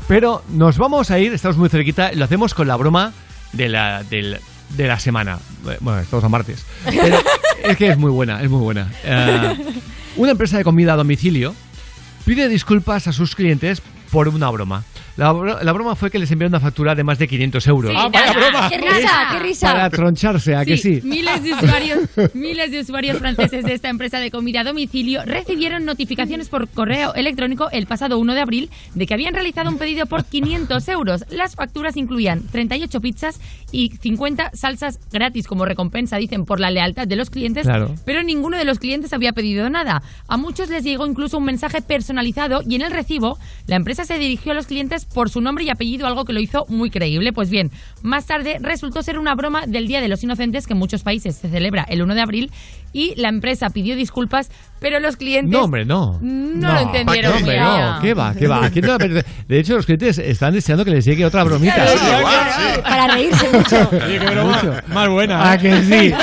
Pero 0.10 0.44
nos 0.50 0.78
vamos 0.78 1.12
a 1.12 1.20
ir, 1.20 1.34
estamos 1.34 1.56
muy 1.58 1.70
cerquita, 1.70 2.12
lo 2.14 2.26
hacemos 2.26 2.54
con 2.54 2.68
la 2.68 2.76
broma 2.76 3.14
de 3.54 3.70
la, 3.70 4.04
del- 4.04 4.40
de 4.76 4.88
la 4.88 5.00
semana. 5.00 5.40
Eh, 5.70 5.78
Bueno, 5.80 6.02
estamos 6.02 6.26
a 6.26 6.30
martes. 6.30 6.66
Pero 6.84 7.20
es 7.64 7.78
que 7.78 7.88
es 7.88 7.98
muy 7.98 8.12
buena, 8.12 8.42
es 8.42 8.50
muy 8.50 8.60
buena. 8.62 8.92
Eh, 9.06 9.56
una 10.18 10.32
empresa 10.32 10.58
de 10.58 10.66
comida 10.66 10.94
a 10.94 10.98
domicilio 10.98 11.56
pide 12.26 12.50
disculpas 12.50 13.08
a 13.08 13.14
sus 13.14 13.34
clientes 13.34 13.82
por 14.12 14.28
una 14.28 14.50
broma. 14.50 14.84
La, 15.18 15.34
la 15.62 15.72
broma 15.74 15.96
fue 15.96 16.10
que 16.10 16.18
les 16.20 16.32
enviaron 16.32 16.52
una 16.54 16.60
factura 16.60 16.96
de 16.96 17.04
más 17.04 17.20
de 17.20 17.28
500 17.28 17.68
euros. 17.68 17.94
¡Ah, 17.96 18.10
vaya 18.12 18.34
broma! 18.34 18.70
¡Qué 18.70 18.78
risa, 18.78 19.28
qué 19.32 19.40
risa! 19.40 19.72
Para 19.74 19.90
troncharse, 19.90 20.56
¿a 20.56 20.64
que 20.66 20.78
sí? 20.78 21.02
Miles 21.04 21.44
de 21.44 21.54
usuarios, 21.54 22.00
miles 22.34 22.72
de 22.72 22.80
usuarios 22.80 23.18
franceses 23.18 23.64
de 23.66 23.74
esta 23.74 23.90
empresa 23.90 24.20
de 24.20 24.32
comida 24.32 24.62
a 24.62 24.64
domicilio 24.64 25.24
recibieron 25.26 25.86
notificaciones 25.86 26.50
por 26.50 26.68
correo 26.70 27.14
electrónico 27.14 27.70
el 27.72 27.86
pasado 27.88 28.18
1 28.20 28.34
de 28.34 28.42
abril 28.42 28.70
de 28.96 29.06
que 29.06 29.14
habían 29.14 29.34
realizado 29.34 29.70
un 29.70 29.78
pedido 29.78 30.06
por 30.06 30.26
500 30.26 30.88
euros. 30.90 31.26
Las 31.30 31.56
facturas 31.56 31.98
incluían 31.98 32.42
38 32.52 33.02
pizzas 33.02 33.40
y 33.72 33.90
50 34.02 34.52
salsas 34.54 35.00
gratis 35.12 35.48
como 35.48 35.66
recompensa, 35.66 36.18
dicen, 36.18 36.46
por 36.46 36.60
la 36.60 36.72
lealtad 36.72 37.08
de 37.08 37.16
los 37.16 37.30
clientes, 37.30 37.64
Claro. 37.64 37.94
pero 38.06 38.24
ninguno 38.24 38.58
de 38.58 38.66
los 38.66 38.80
clientes 38.80 39.14
había 39.14 39.34
pedido 39.34 39.70
nada. 39.70 40.02
A 40.28 40.38
muchos 40.38 40.70
les 40.70 40.84
llegó 40.84 41.06
incluso 41.06 41.38
un 41.38 41.46
mensaje 41.46 41.82
personalizado 41.82 42.62
y 42.68 42.76
en 42.76 42.82
el 42.82 42.92
recibo 42.92 43.38
la 43.68 43.76
empresa 43.76 44.06
se 44.06 44.18
dirigió 44.18 44.52
a 44.52 44.56
los 44.56 44.68
clientes 44.68 45.01
por 45.06 45.30
su 45.30 45.42
nombre 45.42 45.64
y 45.64 45.70
apellido, 45.70 46.08
algo 46.08 46.26
que 46.26 46.34
lo 46.34 46.40
hizo 46.40 46.66
muy 46.70 46.90
creíble. 46.90 47.34
Pues 47.34 47.50
bien, 47.50 47.72
más 48.02 48.26
tarde 48.26 48.58
resultó 48.62 49.04
ser 49.04 49.18
una 49.20 49.36
broma 49.36 49.66
del 49.68 49.88
Día 49.88 50.02
de 50.02 50.08
los 50.08 50.24
Inocentes 50.24 50.68
que 50.68 50.74
en 50.74 50.80
muchos 50.80 51.04
países 51.04 51.36
se 51.36 51.50
celebra 51.50 51.84
el 51.90 52.02
1 52.02 52.16
de 52.16 52.22
abril 52.22 52.52
y 52.94 53.14
la 53.16 53.30
empresa 53.30 53.70
pidió 53.70 53.96
disculpas, 53.96 54.50
pero 54.80 55.00
los 55.00 55.16
clientes 55.16 55.52
No, 55.52 55.64
hombre, 55.66 55.86
no. 55.86 56.20
no, 56.22 56.74
lo 56.74 56.80
entendieron. 56.80 57.32
No, 57.32 57.38
hombre, 57.38 57.60
no. 57.60 58.00
¿Qué 58.02 58.14
va? 58.14 58.34
¿Qué 58.34 58.48
va? 58.48 58.70
¿Quién 58.70 58.90
a 58.90 58.98
perder? 58.98 59.26
De 59.48 59.60
hecho, 59.60 59.76
los 59.76 59.86
clientes 59.86 60.18
están 60.18 60.54
deseando 60.54 60.84
que 60.84 60.92
les 60.92 61.06
llegue 61.06 61.26
otra 61.26 61.44
bromita. 61.44 61.86
Para 62.84 63.08
reírse 63.08 63.50
mucho. 63.50 63.90
Oye, 63.92 64.20
qué 64.20 64.26
broma 64.30 64.56
Mucho. 64.56 64.74
más 64.88 65.10
buena. 65.10 65.52
¿A 65.52 65.56
¿eh? 65.56 65.60
que 65.60 65.82
sí? 65.84 66.14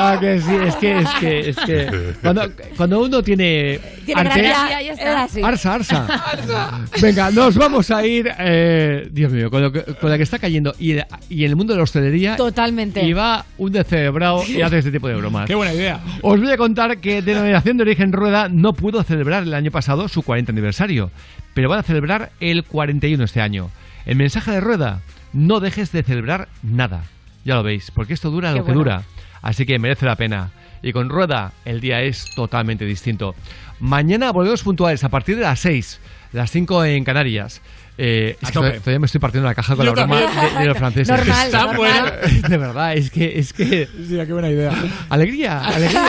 ¿A 0.00 0.18
que 0.20 0.40
sí? 0.40 0.54
Es 0.66 0.76
que, 0.76 0.98
es 0.98 1.08
que, 1.20 1.48
es 1.50 1.56
que... 1.56 2.14
Cuando, 2.22 2.42
cuando 2.76 3.00
uno 3.02 3.22
tiene... 3.22 3.78
Tiene 4.04 4.20
arte- 4.20 4.42
gracia, 4.42 4.82
ya 4.82 4.92
está. 4.92 5.22
así. 5.24 5.42
Arsa, 5.42 5.74
arsa. 5.74 6.80
Venga, 7.00 7.30
nos 7.30 7.56
vamos 7.56 7.90
a 7.90 8.04
ir. 8.06 8.30
eh, 8.38 9.08
Dios 9.12 9.32
mío, 9.32 9.50
con, 9.50 9.62
lo 9.62 9.72
que, 9.72 9.82
con 9.82 10.10
la 10.10 10.16
que 10.16 10.22
está 10.22 10.38
cayendo. 10.38 10.74
Y, 10.78 10.94
y 11.28 11.44
en 11.44 11.50
el 11.50 11.56
mundo 11.56 11.72
de 11.72 11.78
la 11.78 11.82
hostelería. 11.84 12.36
Totalmente. 12.36 13.04
Y 13.04 13.12
va 13.12 13.44
un 13.58 13.72
descerebrado 13.72 14.42
y 14.46 14.62
hace 14.62 14.78
este 14.78 14.90
tipo 14.90 15.08
de 15.08 15.14
bromas. 15.16 15.46
Qué 15.46 15.54
buena 15.54 15.72
idea. 15.74 16.00
Os 16.22 16.40
voy 16.40 16.50
a 16.50 16.56
contar 16.56 16.98
que 16.98 17.22
Denominación 17.22 17.76
de 17.76 17.82
Origen 17.82 18.12
Rueda 18.12 18.48
no 18.48 18.72
pudo 18.72 19.02
celebrar 19.02 19.42
el 19.42 19.54
año 19.54 19.70
pasado 19.70 20.08
su 20.08 20.22
40 20.22 20.52
aniversario, 20.52 21.10
pero 21.54 21.68
van 21.68 21.80
a 21.80 21.82
celebrar 21.82 22.30
el 22.40 22.64
41 22.64 23.22
este 23.24 23.40
año. 23.40 23.70
El 24.06 24.16
mensaje 24.16 24.50
de 24.50 24.60
Rueda: 24.60 25.00
no 25.32 25.60
dejes 25.60 25.92
de 25.92 26.02
celebrar 26.02 26.48
nada. 26.62 27.04
Ya 27.44 27.54
lo 27.54 27.62
veis, 27.62 27.90
porque 27.90 28.12
esto 28.14 28.30
dura 28.30 28.52
Qué 28.52 28.58
lo 28.58 28.64
que 28.64 28.72
bueno. 28.72 28.78
dura. 28.80 29.02
Así 29.42 29.66
que 29.66 29.78
merece 29.78 30.06
la 30.06 30.16
pena. 30.16 30.50
Y 30.82 30.92
con 30.92 31.08
Rueda 31.08 31.52
el 31.64 31.80
día 31.80 32.02
es 32.02 32.26
totalmente 32.34 32.84
distinto. 32.84 33.34
Mañana 33.80 34.30
volvemos 34.32 34.62
puntuales 34.62 35.04
a 35.04 35.08
partir 35.08 35.36
de 35.36 35.42
las 35.42 35.60
6, 35.60 36.00
las 36.32 36.50
5 36.50 36.84
en 36.86 37.04
Canarias. 37.04 37.60
Eh, 37.98 38.36
es 38.40 38.48
que 38.48 38.54
todavía, 38.54 38.78
todavía 38.80 38.98
me 39.00 39.06
estoy 39.06 39.20
partiendo 39.20 39.46
la 39.46 39.54
caja 39.54 39.76
con 39.76 39.84
Yo 39.84 39.94
la 39.94 40.04
broma 40.06 40.20
de, 40.20 40.58
de 40.60 40.66
los 40.66 40.78
franceses. 40.78 41.08
Normal, 41.16 41.46
Está 41.46 41.66
normal. 41.66 41.76
buena. 41.76 42.48
De 42.48 42.56
verdad, 42.56 42.94
es 42.94 43.10
que, 43.10 43.38
es 43.38 43.52
que 43.52 43.86
Sí, 43.86 44.16
qué 44.16 44.32
buena 44.32 44.48
idea. 44.48 44.72
Alegría, 45.10 45.60
alegría. 45.66 46.04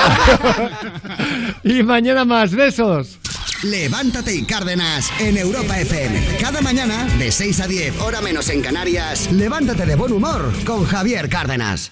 y 1.64 1.84
mañana 1.84 2.24
más 2.24 2.56
besos. 2.56 3.20
Levántate 3.64 4.34
y 4.34 4.44
Cárdenas 4.44 5.12
en 5.20 5.38
Europa 5.38 5.80
FM. 5.80 6.38
Cada 6.40 6.62
mañana, 6.62 7.06
de 7.20 7.30
6 7.32 7.60
a 7.60 7.68
10, 7.68 8.00
hora 8.00 8.22
menos 8.22 8.50
en 8.50 8.62
Canarias, 8.62 9.30
levántate 9.32 9.86
de 9.86 9.96
buen 9.96 10.14
humor 10.14 10.52
con 10.66 10.86
Javier 10.86 11.28
Cárdenas. 11.30 11.92